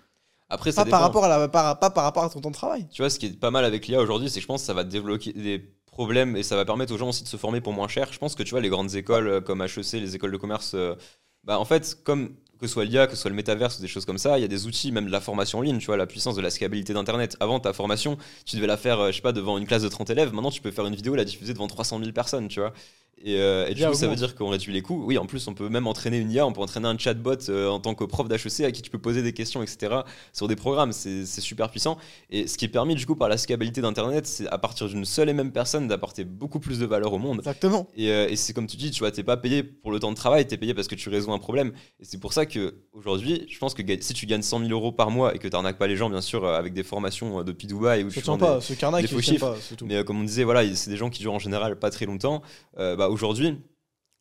Après, 0.48 0.72
ça 0.72 0.84
pas 0.84 0.90
par 0.90 1.00
rapport 1.00 1.24
à 1.24 1.28
la, 1.28 1.48
pas 1.48 1.74
par 1.76 2.04
rapport 2.04 2.24
à 2.24 2.28
ton 2.28 2.40
temps 2.40 2.50
de 2.50 2.54
travail. 2.54 2.88
Tu 2.90 3.02
vois, 3.02 3.08
ce 3.08 3.18
qui 3.18 3.26
est 3.26 3.38
pas 3.38 3.52
mal 3.52 3.64
avec 3.64 3.86
l'IA 3.86 4.00
aujourd'hui, 4.00 4.28
c'est 4.28 4.40
que 4.40 4.42
je 4.42 4.48
pense 4.48 4.62
que 4.62 4.66
ça 4.66 4.74
va 4.74 4.82
débloquer 4.82 5.32
des 5.32 5.60
problèmes 5.86 6.36
et 6.36 6.42
ça 6.42 6.56
va 6.56 6.64
permettre 6.64 6.92
aux 6.92 6.98
gens 6.98 7.10
aussi 7.10 7.22
de 7.22 7.28
se 7.28 7.36
former 7.36 7.60
pour 7.60 7.72
moins 7.72 7.88
cher. 7.88 8.12
Je 8.12 8.18
pense 8.18 8.34
que 8.34 8.42
tu 8.42 8.50
vois, 8.50 8.60
les 8.60 8.68
grandes 8.68 8.94
écoles 8.96 9.28
euh, 9.28 9.40
comme 9.40 9.62
HEC, 9.62 9.92
les 9.92 10.16
écoles 10.16 10.32
de 10.32 10.36
commerce, 10.38 10.72
euh, 10.74 10.96
bah, 11.44 11.58
en 11.58 11.64
fait, 11.64 12.02
comme 12.02 12.34
que 12.62 12.68
ce 12.68 12.74
soit 12.74 12.84
l'IA, 12.84 13.08
que 13.08 13.16
ce 13.16 13.20
soit 13.20 13.30
le 13.30 13.34
métaverse 13.34 13.78
ou 13.78 13.82
des 13.82 13.88
choses 13.88 14.04
comme 14.04 14.18
ça, 14.18 14.38
il 14.38 14.42
y 14.42 14.44
a 14.44 14.48
des 14.48 14.66
outils, 14.66 14.92
même 14.92 15.06
de 15.06 15.10
la 15.10 15.20
formation 15.20 15.58
en 15.58 15.62
ligne, 15.62 15.78
tu 15.78 15.86
vois, 15.86 15.96
la 15.96 16.06
puissance 16.06 16.36
de 16.36 16.40
la 16.40 16.48
scalabilité 16.48 16.94
d'Internet. 16.94 17.36
Avant, 17.40 17.58
ta 17.58 17.72
formation, 17.72 18.16
tu 18.46 18.54
devais 18.54 18.68
la 18.68 18.76
faire, 18.76 19.00
euh, 19.00 19.10
je 19.10 19.16
sais 19.16 19.20
pas, 19.20 19.32
devant 19.32 19.58
une 19.58 19.66
classe 19.66 19.82
de 19.82 19.88
30 19.88 20.10
élèves. 20.10 20.32
Maintenant, 20.32 20.52
tu 20.52 20.62
peux 20.62 20.70
faire 20.70 20.86
une 20.86 20.94
vidéo, 20.94 21.16
la 21.16 21.24
diffuser 21.24 21.54
devant 21.54 21.66
300 21.66 21.98
000 21.98 22.12
personnes, 22.12 22.46
tu 22.46 22.60
vois. 22.60 22.72
Et, 23.24 23.36
euh, 23.38 23.66
et 23.68 23.74
du 23.74 23.80
coup, 23.90 23.94
ça 23.94 24.06
veut 24.08 24.16
dire 24.16 24.34
qu'on 24.34 24.48
réduit 24.48 24.72
les 24.72 24.82
coûts. 24.82 25.04
Oui, 25.06 25.16
en 25.16 25.26
plus, 25.26 25.46
on 25.46 25.54
peut 25.54 25.68
même 25.68 25.86
entraîner 25.86 26.18
une 26.18 26.30
IA, 26.30 26.46
on 26.46 26.52
peut 26.52 26.60
entraîner 26.60 26.88
un 26.88 26.98
chatbot 26.98 27.36
euh, 27.48 27.68
en 27.68 27.78
tant 27.78 27.94
que 27.94 28.04
prof 28.04 28.26
d'HEC 28.28 28.60
à 28.64 28.72
qui 28.72 28.82
tu 28.82 28.90
peux 28.90 28.98
poser 28.98 29.22
des 29.22 29.32
questions, 29.32 29.62
etc. 29.62 29.96
sur 30.32 30.48
des 30.48 30.56
programmes. 30.56 30.92
C'est 30.92 31.24
super 31.24 31.70
puissant. 31.70 31.98
Et 32.30 32.46
ce 32.48 32.58
qui 32.58 32.64
est 32.64 32.68
permis, 32.68 32.94
du 32.96 33.06
coup, 33.06 33.14
par 33.14 33.28
la 33.28 33.36
scalabilité 33.38 33.80
d'Internet, 33.80 34.26
c'est 34.26 34.48
à 34.48 34.58
partir 34.58 34.88
d'une 34.88 35.04
seule 35.04 35.28
et 35.28 35.32
même 35.34 35.52
personne 35.52 35.86
d'apporter 35.88 36.24
beaucoup 36.24 36.58
plus 36.58 36.78
de 36.80 36.86
valeur 36.86 37.12
au 37.12 37.18
monde. 37.18 37.38
Exactement. 37.38 37.86
Et, 37.96 38.10
euh, 38.10 38.28
et 38.28 38.36
c'est 38.36 38.52
comme 38.52 38.66
tu 38.66 38.76
dis, 38.76 38.90
tu 38.90 38.98
vois, 39.00 39.10
t'es 39.12 39.22
pas 39.22 39.36
payé 39.36 39.62
pour 39.62 39.92
le 39.92 40.00
temps 40.00 40.10
de 40.10 40.16
travail, 40.16 40.46
t'es 40.46 40.56
payé 40.56 40.74
parce 40.74 40.88
que 40.88 40.94
tu 40.96 41.08
résous 41.08 41.32
un 41.32 41.38
problème. 41.38 41.72
Et 42.00 42.04
c'est 42.04 42.18
pour 42.18 42.32
ça 42.32 42.44
que 42.46 42.74
aujourd'hui, 42.92 43.46
je 43.48 43.58
pense 43.58 43.74
que 43.74 43.82
si 44.00 44.14
tu 44.14 44.26
gagnes 44.26 44.42
100 44.42 44.60
000 44.60 44.70
euros 44.72 44.90
par 44.92 45.10
mois 45.10 45.34
et 45.34 45.38
que 45.38 45.46
t'arnaques 45.46 45.78
pas 45.78 45.86
les 45.86 45.96
gens, 45.96 46.10
bien 46.10 46.20
sûr, 46.20 46.44
avec 46.46 46.72
des 46.72 46.82
formations 46.82 47.38
euh, 47.40 47.44
de 47.44 47.52
P2Y 47.52 48.04
ou 48.04 48.10
tu 48.10 48.20
vends 48.20 48.36
des- 48.36 48.40
pas, 48.40 48.60
ce 48.60 48.72
carnac, 48.74 49.02
des 49.02 49.08
faux 49.08 49.20
chiffres. 49.20 49.52
pas, 49.52 49.84
mais 49.86 50.02
comme 50.04 50.20
on 50.20 50.24
disait, 50.24 50.44
voilà, 50.44 50.62
c'est 50.74 50.90
des 50.90 50.96
gens 50.96 51.08
qui 51.10 51.20
durent 51.20 51.34
en 51.34 51.38
général 51.38 51.78
pas 51.78 51.90
très 51.90 52.06
longtemps. 52.06 52.42
Bah, 52.76 53.10
Aujourd'hui, 53.12 53.58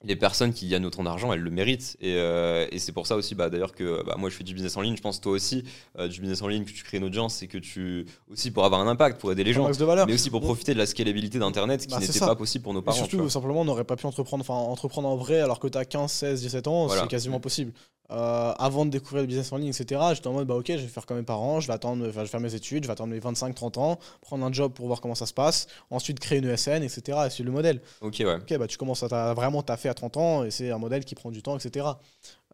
les 0.04 0.16
personnes 0.16 0.52
qui 0.52 0.68
gagnent 0.68 0.86
autant 0.88 1.04
d'argent, 1.04 1.32
elles 1.32 1.42
le 1.42 1.52
méritent. 1.52 1.96
Et, 2.02 2.16
euh, 2.16 2.66
et 2.72 2.80
c'est 2.80 2.92
pour 2.92 3.06
ça 3.06 3.16
aussi, 3.16 3.36
bah, 3.36 3.50
d'ailleurs, 3.52 3.74
que 3.74 4.04
bah, 4.04 4.16
moi 4.18 4.30
je 4.32 4.36
fais 4.36 4.44
du 4.44 4.54
business 4.56 4.76
en 4.76 4.82
ligne. 4.82 4.98
Je 4.98 5.02
pense 5.02 5.22
toi 5.22 5.32
aussi, 5.32 5.64
euh, 6.00 6.08
du 6.08 6.22
business 6.22 6.42
en 6.42 6.48
ligne, 6.48 6.66
que 6.66 6.72
tu 6.72 6.84
crées 6.84 6.98
une 6.98 7.04
audience, 7.04 7.36
c'est 7.36 7.48
que 7.48 7.60
tu. 7.60 8.06
aussi 8.32 8.50
pour 8.50 8.66
avoir 8.66 8.82
un 8.82 8.88
impact, 8.88 9.22
pour 9.22 9.32
aider 9.32 9.44
les 9.44 9.54
gens. 9.54 9.70
de 9.70 9.86
valeur. 9.86 10.08
Mais 10.08 10.14
aussi 10.16 10.30
pour 10.32 10.42
profiter 10.42 10.74
de 10.74 10.80
la 10.80 10.88
scalabilité 10.88 11.38
d'Internet, 11.40 11.82
qui 11.82 11.88
Bah, 11.94 12.00
n'était 12.00 12.20
pas 12.20 12.36
possible 12.36 12.64
pour 12.64 12.74
nos 12.74 12.82
Et 12.82 12.84
parents. 12.84 13.04
tu 13.04 13.10
surtout, 13.10 13.30
simplement, 13.30 13.62
on 13.62 13.66
n'aurait 13.66 13.84
pas 13.84 13.96
pu 13.96 14.08
entreprendre, 14.08 14.42
enfin, 14.42 14.56
entreprendre 14.56 15.08
en 15.08 15.16
vrai 15.18 15.40
alors 15.40 15.60
que 15.60 15.68
tu 15.68 15.78
as 15.78 15.86
15, 15.86 16.12
16, 16.12 16.42
17 16.42 16.68
ans, 16.68 16.88
Voilà. 16.88 17.04
c'est 17.04 17.08
quasiment 17.08 17.40
possible. 17.40 17.72
Euh, 18.12 18.54
avant 18.60 18.86
de 18.86 18.90
découvrir 18.90 19.22
le 19.22 19.28
business 19.28 19.52
en 19.54 19.58
ligne, 19.58 19.70
etc., 19.70 20.02
j'étais 20.14 20.28
en 20.28 20.34
mode, 20.34 20.46
bah 20.46 20.56
ok, 20.56 20.68
je 20.68 20.74
vais 20.74 20.88
faire 20.88 21.06
comme 21.06 21.18
mes 21.18 21.24
parents, 21.24 21.62
je 21.62 21.68
vais 21.68 21.74
attendre, 21.74 22.06
je 22.06 22.10
vais 22.10 22.26
faire 22.26 22.42
mes 22.42 22.54
études, 22.54 22.84
je 22.84 22.88
vais 22.88 22.92
attendre 22.92 23.14
mes 23.14 23.20
25, 23.20 23.56
30 23.56 23.78
ans, 23.78 24.00
prendre 24.20 24.46
un 24.46 24.52
job 24.52 24.74
pour 24.74 24.88
voir 24.88 25.00
comment 25.00 25.16
ça 25.16 25.26
se 25.26 25.34
passe, 25.34 25.68
ensuite 25.90 26.20
créer 26.20 26.40
une 26.40 26.50
ESN, 26.50 26.84
etc., 26.84 27.20
et 27.26 27.30
c'est 27.30 27.44
le 27.44 27.52
modèle. 27.52 27.82
Ok, 28.02 28.18
ouais. 28.20 28.36
Ok, 28.36 28.58
bah 28.58 28.68
tu 28.68 28.78
commences 28.78 29.04
à 29.04 29.34
vraiment 29.34 29.62
taffer 29.62 29.88
à 29.88 29.94
30 29.94 30.18
ans, 30.18 30.44
et 30.44 30.52
c'est 30.52 30.72
un 30.72 30.78
modèle 30.78 31.06
qui 31.06 31.16
prend 31.16 31.32
du 31.32 31.42
temps, 31.42 31.58
etc. 31.58 31.88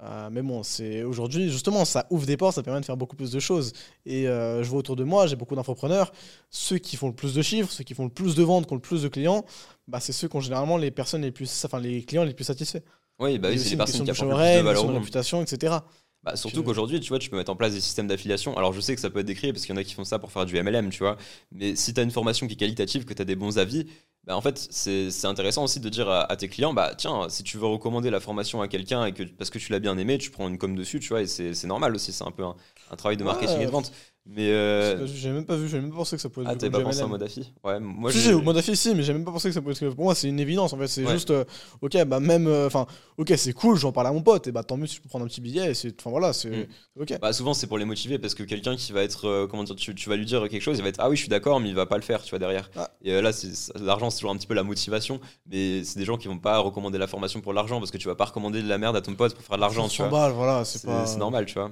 Euh, 0.04 0.30
mais 0.32 0.44
bon, 0.44 0.62
c'est 0.62 1.02
aujourd'hui, 1.02 1.50
justement, 1.50 1.86
ça 1.86 2.06
ouvre 2.12 2.28
des 2.28 2.38
portes, 2.38 2.56
ça 2.56 2.62
permet 2.64 2.82
de 2.82 2.86
faire 2.86 2.98
beaucoup 2.98 3.16
plus 3.16 3.32
de 3.32 3.40
choses. 3.40 3.74
Et 4.06 4.28
euh, 4.28 4.64
je 4.64 4.70
vois 4.70 4.80
autour 4.80 4.96
de 4.96 5.04
moi, 5.04 5.26
j'ai 5.26 5.36
beaucoup 5.36 5.56
d'entrepreneurs, 5.56 6.12
ceux 6.52 6.78
qui 6.78 6.98
font 6.98 7.08
le 7.08 7.16
plus 7.16 7.34
de 7.34 7.42
chiffres, 7.42 7.72
ceux 7.72 7.84
qui 7.84 7.96
font 7.96 8.04
le 8.04 8.12
plus 8.12 8.36
de 8.36 8.44
ventes, 8.44 8.68
qui 8.68 8.74
ont 8.74 8.76
le 8.76 8.82
plus 8.82 9.02
de 9.02 9.08
clients, 9.08 9.44
bah, 9.88 10.00
c'est 10.00 10.14
ceux 10.14 10.28
qui 10.28 10.36
ont 10.36 10.42
généralement 10.42 10.78
les 10.78 10.92
personnes 10.92 11.24
les 11.24 11.32
plus, 11.32 11.66
enfin 11.66 11.80
les 11.80 12.04
clients 12.04 12.24
les 12.24 12.34
plus 12.34 12.46
satisfaits. 12.46 12.84
Oui, 13.20 13.40
bah 13.40 13.50
oui, 13.50 13.60
c'est 13.60 13.70
les 13.72 13.78
personnes 13.78 14.04
qui 14.04 14.12
apportent 14.12 14.30
le 14.30 14.36
plus 14.36 14.60
de 14.60 14.62
valeur 14.62 14.84
au 14.86 14.88
monde. 14.88 14.98
réputation, 15.00 15.42
etc. 15.42 15.76
Bah, 16.24 16.36
surtout 16.36 16.64
qu'aujourd'hui, 16.64 17.00
tu 17.00 17.10
vois, 17.10 17.20
tu 17.20 17.30
peux 17.30 17.38
mettre 17.38 17.52
en 17.52 17.56
place 17.56 17.74
des 17.74 17.82
systèmes 17.82 18.08
d'affiliation. 18.08 18.58
Alors, 18.58 18.74
je 18.74 18.82
sais 18.82 18.94
que 18.96 19.02
ça 19.02 19.10
peut 19.10 19.20
être 19.20 19.26
décrié 19.26 19.54
parce 19.54 19.66
qu'il 19.66 19.74
y 19.74 19.78
en 19.78 19.82
a 19.82 19.84
qui 19.84 19.94
font 19.94 20.04
ça 20.04 20.20
pour 20.20 20.32
faire 20.32 20.46
du 20.46 20.56
MLM, 20.62 20.90
tu 20.90 21.00
vois. 21.00 21.18
Mais 21.52 21.76
si 21.76 21.94
tu 21.94 22.00
as 22.00 22.04
une 22.04 22.12
formation 22.12 22.48
qui 22.48 22.54
est 22.54 22.58
qualitative, 22.58 23.06
que 23.06 23.14
tu 23.14 23.22
as 23.22 23.26
des 23.26 23.36
bons 23.36 23.58
avis, 23.60 23.86
bah, 24.26 24.36
en 24.36 24.42
fait, 24.42 24.58
c'est 24.72 25.26
intéressant 25.26 25.64
aussi 25.64 25.80
de 25.80 25.88
dire 25.90 26.10
à, 26.10 26.30
à 26.30 26.36
tes 26.36 26.50
clients, 26.50 26.74
bah 26.74 26.94
tiens, 26.98 27.30
si 27.30 27.44
tu 27.44 27.58
veux 27.58 27.68
recommander 27.68 28.10
la 28.10 28.20
formation 28.20 28.62
à 28.62 28.68
quelqu'un 28.68 29.06
et 29.06 29.14
que 29.14 29.24
parce 29.24 29.50
que 29.50 29.58
tu 29.60 29.72
l'as 29.72 29.80
bien 29.80 29.98
aimé, 29.98 30.18
tu 30.18 30.30
prends 30.32 30.50
une 30.50 30.58
com 30.58 30.76
dessus, 30.76 31.00
tu 31.00 31.10
vois, 31.10 31.22
et 31.22 31.28
c'est 31.28 31.66
normal 31.68 31.96
aussi. 31.96 32.12
C'est 32.12 32.26
un 32.26 32.32
peu 32.32 32.44
un, 32.44 32.56
un 32.92 32.96
travail 32.98 33.16
de 33.16 33.24
Ouais. 33.24 33.28
marketing 33.32 33.62
et 33.62 33.66
de 33.66 33.72
vente. 33.72 33.92
Mais 34.30 34.50
euh, 34.52 35.08
J'ai 35.08 35.32
même 35.32 35.46
pas 35.46 35.56
vu, 35.56 35.70
j'ai 35.70 35.80
même 35.80 35.90
pas 35.90 35.96
pensé 35.96 36.18
que 36.18 36.22
ça 36.22 36.28
pouvait 36.28 36.46
être 36.46 36.52
ah, 36.52 36.56
t'avais 36.58 36.70
pas 36.70 36.82
pensé 36.84 37.06
mode 37.06 37.24
affi 37.24 37.54
Ouais, 37.64 37.80
moi 37.80 38.12
si, 38.12 38.20
j'ai- 38.20 38.76
si, 38.76 38.94
mais 38.94 39.02
j'ai 39.02 39.14
même 39.14 39.24
pas 39.24 39.32
pensé 39.32 39.48
que 39.48 39.54
ça 39.54 39.62
pouvait 39.62 39.72
être. 39.74 39.90
Pour 39.96 40.04
moi, 40.04 40.16
c'est 40.16 40.28
une 40.28 40.40
évidence 40.42 40.74
en 40.74 40.78
fait. 40.78 40.88
C'est 40.88 41.06
Ouais. 41.06 41.14
juste, 41.14 41.32
euh, 41.32 41.46
ok, 41.82 42.04
bah 42.06 42.20
même, 42.20 42.46
euh, 42.48 42.68
enfin, 42.68 42.88
ok, 43.18 43.34
c'est 43.38 43.54
cool, 43.54 43.78
j'en 43.78 43.94
parle 43.94 44.08
à 44.08 44.12
mon 44.12 44.22
pote, 44.22 44.46
et 44.48 44.52
bah 44.52 44.64
tant 44.64 44.76
mieux 44.76 44.86
si 44.86 44.98
je 44.98 45.02
peux 45.02 45.08
prendre 45.08 45.24
un 45.24 45.30
petit 45.30 45.40
billet, 45.40 45.72
enfin 45.98 46.10
voilà, 46.10 46.34
c'est, 46.34 46.50
Mm. 46.50 46.66
ok. 47.02 47.20
Bah, 47.22 47.32
souvent 47.32 47.54
c'est 47.54 47.68
pour 47.68 47.78
les 47.78 47.86
motiver 47.86 48.20
parce 48.20 48.36
que 48.36 48.44
quelqu'un 48.44 48.76
qui 48.76 48.92
va 48.92 49.02
être 49.02 49.26
euh, 49.30 49.48
comment 49.48 49.64
dire 49.64 49.76
tu, 49.78 49.96
tu 49.96 50.10
vas 50.10 50.18
lui 50.18 50.26
dire 50.26 50.42
quelque 50.50 50.62
chose 50.62 50.78
il 50.78 50.84
va 50.84 50.90
être 50.90 51.00
ah 51.00 51.10
oui 51.10 51.16
je 51.16 51.22
suis 51.22 51.30
d'accord 51.30 51.60
mais 51.62 51.70
il 51.70 51.76
va 51.76 51.86
pas 51.86 51.96
le 51.96 52.02
faire 52.04 52.22
tu 52.22 52.32
vois 52.32 52.40
derrière 52.40 52.70
Ah. 52.76 52.90
et 53.02 53.14
euh, 53.14 53.22
là 53.22 53.32
l'argent 53.80 54.10
c'est 54.10 54.18
toujours 54.18 54.32
un 54.32 54.38
petit 54.38 54.48
peu 54.48 54.54
la 54.56 54.64
motivation 54.64 55.22
mais 55.50 55.84
c'est 55.86 56.00
des 56.00 56.06
gens 56.06 56.18
qui 56.18 56.28
vont 56.28 56.38
pas 56.38 56.58
recommander 56.60 56.98
la 56.98 57.08
formation 57.08 57.40
pour 57.40 57.54
l'argent 57.54 57.80
parce 57.80 57.92
que 57.92 57.98
tu 57.98 58.08
vas 58.08 58.16
pas 58.16 58.26
recommander 58.26 58.62
de 58.62 58.68
la 58.68 58.78
merde 58.78 58.96
à 58.98 59.02
ton 59.02 59.16
pote 59.16 59.36
pour 59.36 59.44
faire 59.44 59.56
de 59.56 59.62
l'argent 59.62 59.88
tu 59.88 59.98
100 59.98 60.10
vois 60.10 60.20
balles, 60.20 60.32
voilà, 60.34 60.66
c'est 60.66 60.86
pas. 60.86 61.06
c'est 61.06 61.18
normal 61.18 61.46
tu 61.46 61.54
vois 61.54 61.72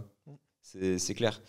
c'est 0.61 0.97
c'est 0.99 1.13
clair 1.13 1.41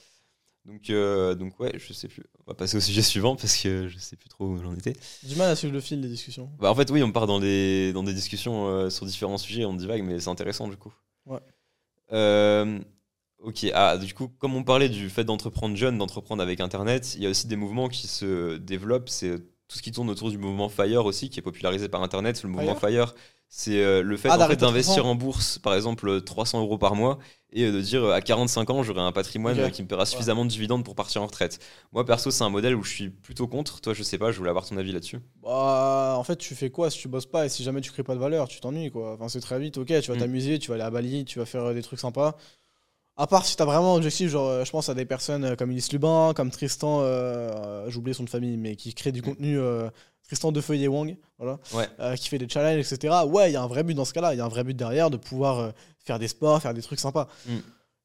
donc 0.67 0.91
euh, 0.91 1.35
donc 1.35 1.59
ouais 1.61 1.73
je 1.79 1.93
sais 1.93 2.09
plus 2.09 2.25
on 2.41 2.51
va 2.51 2.55
passer 2.55 2.77
au 2.77 2.81
sujet 2.81 3.03
suivant 3.13 3.37
parce 3.37 3.57
que 3.57 3.89
je 3.89 3.99
sais 3.99 4.17
plus 4.17 4.29
trop 4.29 4.47
où 4.47 4.63
j'en 4.63 4.75
étais 4.75 4.95
J'ai 5.23 5.29
du 5.29 5.37
mal 5.37 5.51
à 5.51 5.57
suivre 5.57 5.73
le 5.73 5.81
fil 5.81 6.01
des 6.01 6.09
discussions. 6.09 6.51
bah, 6.59 6.71
en 6.71 6.75
fait 6.75 6.91
oui 6.91 7.03
on 7.03 7.13
part 7.13 7.27
dans 7.27 7.41
des 7.41 7.93
dans 7.93 8.03
des 8.03 8.13
discussions 8.15 8.67
euh, 8.67 8.91
sur 8.91 9.07
différents 9.07 9.39
sujets 9.39 9.65
on 9.65 9.75
divague 9.75 10.03
mais 10.03 10.21
c'est 10.21 10.31
intéressant 10.31 10.69
du 10.69 10.77
coup 10.77 10.93
Ouais. 11.27 11.41
Euh, 12.13 12.79
Ok, 13.41 13.67
ah, 13.75 13.99
du 13.99 14.13
coup, 14.15 14.29
comme 14.29 14.55
on 14.57 14.65
parlait 14.65 14.89
du 14.89 15.11
fait 15.11 15.23
d'entreprendre 15.23 15.77
jeune, 15.77 15.99
d'entreprendre 15.99 16.43
avec 16.43 16.59
Internet, 16.61 17.15
il 17.17 17.23
y 17.23 17.27
a 17.27 17.31
aussi 17.31 17.47
des 17.47 17.55
mouvements 17.55 17.89
qui 17.89 18.09
se 18.09 18.57
développent. 18.57 19.11
C'est 19.11 19.39
tout 19.69 19.77
ce 19.77 19.83
qui 19.83 19.93
tourne 19.93 20.09
autour 20.09 20.31
du 20.31 20.39
mouvement 20.39 20.69
Fire 20.71 21.05
aussi, 21.05 21.29
qui 21.29 21.39
est 21.39 21.43
popularisé 21.43 21.89
par 21.89 22.03
Internet. 22.03 22.43
Le 22.43 22.49
mouvement 22.49 22.75
Fire, 22.75 23.15
c'est 23.49 23.83
euh, 23.83 24.03
le 24.03 24.17
fait, 24.17 24.29
Ah, 24.31 24.37
en 24.45 24.49
fait 24.49 24.57
d'investir 24.57 25.07
en 25.07 25.15
bourse, 25.15 25.59
par 25.59 25.75
exemple, 25.75 26.21
300 26.23 26.61
euros 26.61 26.79
par 26.79 26.95
mois, 26.95 27.19
et 27.53 27.65
euh, 27.65 27.73
de 27.73 27.81
dire 27.81 28.05
euh, 28.05 28.13
à 28.13 28.21
45 28.21 28.71
ans, 28.71 28.83
j'aurai 28.83 29.01
un 29.01 29.13
patrimoine 29.13 29.59
euh, 29.59 29.71
qui 29.71 29.83
me 29.83 29.89
paiera 29.89 30.05
suffisamment 30.07 30.45
de 30.45 30.51
dividendes 30.51 30.85
pour 30.85 30.95
partir 30.95 31.23
en 31.23 31.27
retraite. 31.27 31.59
Moi, 31.93 32.05
perso, 32.05 32.31
c'est 32.31 32.45
un 32.45 32.51
modèle 32.51 32.75
où 32.75 32.83
je 32.83 32.91
suis 32.93 33.11
plutôt 33.11 33.47
contre. 33.49 33.81
Toi, 33.81 33.95
je 33.95 34.03
sais 34.03 34.19
pas, 34.19 34.31
je 34.33 34.39
voulais 34.39 34.51
avoir 34.51 34.67
ton 34.67 34.77
avis 34.77 34.93
là-dessus. 34.93 35.21
Bah, 35.43 36.15
en 36.19 36.25
fait, 36.25 36.37
tu 36.37 36.55
fais 36.55 36.71
quoi 36.71 36.91
si 36.91 36.99
tu 36.99 37.09
bosses 37.09 37.27
pas 37.27 37.47
et 37.47 37.49
si 37.49 37.63
jamais 37.63 37.81
tu 37.81 37.93
crées 37.93 38.03
pas 38.03 38.15
de 38.15 38.21
valeur, 38.21 38.49
tu 38.49 38.61
t'ennuies 38.61 38.91
quoi. 38.91 39.13
Enfin, 39.15 39.29
c'est 39.29 39.41
très 39.41 39.59
vite, 39.61 39.79
ok, 39.79 39.87
tu 40.01 40.11
vas 40.11 40.17
Mm. 40.17 40.19
t'amuser, 40.19 40.59
tu 40.59 40.69
vas 40.69 40.75
aller 40.75 40.85
à 40.85 40.91
Bali, 40.91 41.25
tu 41.25 41.39
vas 41.39 41.47
faire 41.47 41.65
euh, 41.67 41.75
des 41.75 41.83
trucs 41.83 42.01
sympas. 42.01 42.37
À 43.17 43.27
part 43.27 43.47
si 43.47 43.57
t'as 43.57 43.65
vraiment 43.65 43.95
un 43.95 43.97
objectif, 43.99 44.29
genre, 44.31 44.49
euh, 44.49 44.65
je 44.65 44.71
pense 44.71 44.89
à 44.91 44.95
des 44.95 45.07
personnes 45.07 45.45
euh, 45.45 45.57
comme 45.57 45.71
Ulysse 45.71 45.93
Lubin, 45.93 46.33
comme 46.37 46.51
Tristan, 46.51 47.01
euh, 47.03 47.05
euh, 47.51 47.91
j'ai 47.91 47.99
oublié 47.99 48.15
son 48.15 48.25
de 48.25 48.31
famille, 48.31 48.57
mais 48.59 48.77
qui 48.77 48.93
crée 48.95 49.13
du 49.13 49.23
contenu, 49.23 49.59
euh, 49.59 49.89
Tristan 50.27 50.51
Defeuille 50.53 50.89
Wang, 50.89 51.17
voilà, 51.39 51.59
Ouais. 51.75 51.89
euh, 52.01 52.17
qui 52.17 52.29
fait 52.29 52.39
des 52.39 52.49
challenges, 52.49 52.81
etc. 52.93 53.15
Ouais, 53.29 53.51
il 53.51 53.55
y 53.55 53.57
a 53.57 53.63
un 53.63 53.67
vrai 53.69 53.83
but 53.85 53.95
dans 53.95 54.05
ce 54.05 54.13
cas-là, 54.13 54.35
il 54.35 54.39
y 54.39 54.41
a 54.41 54.45
un 54.45 54.49
vrai 54.49 54.65
but 54.65 54.75
derrière 54.77 55.09
de 55.11 55.17
pouvoir 55.17 55.59
euh, 55.61 55.71
faire 56.05 56.19
des 56.19 56.29
sports, 56.29 56.61
faire 56.61 56.75
des 56.75 56.83
trucs 56.83 56.99
sympas. 57.01 57.29
Mm. 57.47 57.57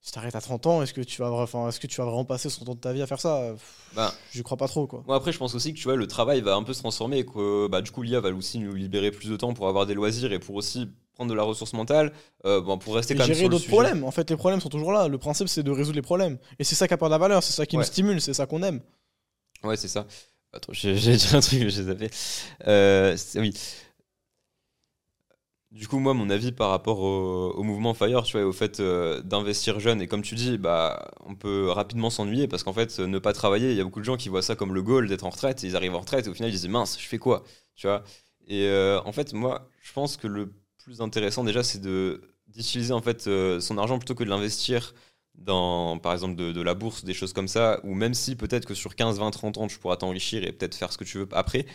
Si 0.04 0.12
t'arrêtes 0.12 0.36
à 0.36 0.42
30 0.42 0.66
ans, 0.66 0.82
est-ce 0.82 0.94
que, 0.94 1.02
tu 1.02 1.22
vas, 1.22 1.32
enfin, 1.32 1.68
est-ce 1.70 1.80
que 1.80 1.86
tu 1.86 1.98
vas 2.02 2.06
vraiment 2.06 2.26
passer 2.26 2.50
son 2.50 2.66
temps 2.66 2.74
de 2.74 2.80
ta 2.80 2.92
vie 2.92 3.04
à 3.04 3.08
faire 3.08 3.20
ça? 3.20 3.54
Bah, 3.96 4.12
J'y 4.34 4.42
crois 4.42 4.58
pas 4.58 4.68
trop, 4.68 4.88
quoi. 4.88 5.04
Moi 5.06 5.16
après 5.16 5.32
je 5.32 5.38
pense 5.38 5.54
aussi 5.54 5.74
que 5.74 5.78
tu 5.78 5.84
vois 5.84 5.96
le 5.96 6.08
travail 6.08 6.42
va 6.42 6.56
un 6.56 6.64
peu 6.64 6.74
se 6.74 6.80
transformer 6.80 7.20
et 7.20 7.26
que 7.26 7.68
bah, 7.68 7.82
du 7.84 7.92
coup 7.92 8.02
l'IA 8.02 8.20
va 8.20 8.30
aussi 8.32 8.58
nous 8.58 8.74
libérer 8.74 9.12
plus 9.12 9.30
de 9.30 9.38
temps 9.38 9.54
pour 9.54 9.68
avoir 9.68 9.86
des 9.86 9.94
loisirs 9.94 10.32
et 10.32 10.40
pour 10.40 10.56
aussi 10.56 10.90
prendre 11.14 11.30
de 11.30 11.36
la 11.36 11.44
ressource 11.44 11.74
mentale 11.74 12.14
euh, 12.46 12.62
bon, 12.62 12.80
pour 12.80 12.96
rester 12.96 13.14
Et 13.14 13.18
quand 13.18 13.24
même 13.24 13.28
gérer 13.28 13.42
sur 13.42 13.50
le 13.50 13.56
d'autres 13.58 13.68
problèmes. 13.68 14.04
En 14.04 14.10
fait, 14.10 14.28
les 14.28 14.38
problèmes 14.38 14.60
sont 14.60 14.70
toujours 14.70 14.92
là. 14.92 15.08
Le 15.08 15.18
principe, 15.20 15.48
c'est 15.48 15.62
de 15.62 15.70
résoudre 15.70 15.98
les 15.98 16.02
problèmes. 16.02 16.40
Et 16.58 16.64
c'est 16.64 16.74
ça 16.74 16.88
qui 16.88 16.96
apporte 16.96 17.12
de 17.12 17.14
la 17.14 17.20
valeur, 17.20 17.44
c'est 17.44 17.54
ça 17.54 17.68
qui 17.68 17.76
Ouais. 17.78 17.84
nous 17.84 17.88
stimule, 17.88 18.22
c'est 18.22 18.34
ça 18.34 18.48
qu'on 18.48 18.64
aime. 18.64 18.82
Ouais 19.64 19.78
c'est 19.78 19.88
ça. 19.88 20.08
Attends 20.54 20.74
j'ai 20.74 20.96
dit 20.96 21.28
un 21.34 21.40
truc 21.40 21.60
j'ai 21.70 21.84
zappé. 21.84 22.10
Euh, 22.68 23.16
oui. 23.36 23.54
Du 25.72 25.88
coup 25.88 26.00
moi 26.00 26.14
mon 26.14 26.30
avis 26.30 26.52
par 26.52 26.70
rapport 26.70 27.00
au, 27.00 27.64
mouvement 27.64 27.94
Fire 27.94 28.24
tu 28.24 28.34
vois 28.34 28.42
et 28.42 28.44
au 28.44 28.52
fait 28.52 28.82
euh, 28.82 29.22
d'investir 29.22 29.80
jeune 29.80 30.02
et 30.02 30.08
comme 30.08 30.22
tu 30.22 30.36
dis 30.36 30.58
bah 30.58 31.10
on 31.26 31.34
peut 31.36 31.70
rapidement 31.70 32.10
s'ennuyer 32.10 32.50
parce 32.50 32.64
qu'en 32.64 32.74
fait 32.74 33.00
ne 33.00 33.20
pas 33.20 33.32
travailler 33.32 33.72
il 33.72 33.78
y 33.78 33.80
a 33.80 33.86
beaucoup 33.86 34.02
de 34.02 34.06
gens 34.06 34.18
qui 34.18 34.28
voient 34.28 34.42
ça 34.42 34.58
comme 34.58 34.74
le 34.74 34.82
goal 34.82 35.08
d'être 35.08 35.24
en 35.24 35.30
retraite 35.30 35.64
et 35.64 35.68
ils 35.68 35.78
arrivent 35.78 35.96
en 35.96 36.02
retraite 36.02 36.28
et 36.28 36.30
au 36.30 36.34
final 36.34 36.50
ils 36.50 36.54
disent 36.54 36.68
mince 36.68 37.00
je 37.00 37.08
fais 37.08 37.20
quoi 37.20 37.44
tu 37.76 37.88
vois? 37.88 38.04
Et 38.48 38.66
euh, 38.66 39.00
en 39.06 39.14
fait 39.14 39.32
moi 39.32 39.70
je 39.82 39.94
pense 39.94 40.18
que 40.18 40.28
le 40.28 40.52
plus 40.84 41.00
intéressant 41.00 41.46
déjà 41.46 41.64
c'est 41.64 41.82
d'utiliser 41.82 42.94
en 42.94 43.02
fait 43.02 43.28
euh, 43.28 43.62
son 43.62 43.78
argent 43.78 43.98
plutôt 43.98 44.16
que 44.16 44.26
de 44.26 44.30
l'investir 44.30 44.94
dans 45.36 45.98
par 46.00 46.14
exemple 46.14 46.36
de, 46.36 46.52
de 46.52 46.62
la 46.62 46.74
bourse 46.74 47.04
des 47.04 47.14
choses 47.14 47.34
comme 47.34 47.48
ça 47.48 47.80
ou 47.84 47.94
même 47.96 48.14
si 48.14 48.36
peut-être 48.36 48.66
que 48.66 48.74
sur 48.74 48.96
15 48.96 49.20
20 49.20 49.32
30 49.32 49.58
ans 49.58 49.68
tu 49.68 49.80
pourras 49.80 49.98
t'enrichir 49.98 50.44
et 50.44 50.52
peut-être 50.52 50.76
faire 50.76 50.92
ce 50.92 50.98
que 50.98 51.04
tu 51.04 51.18
veux 51.20 51.28
après 51.32 51.66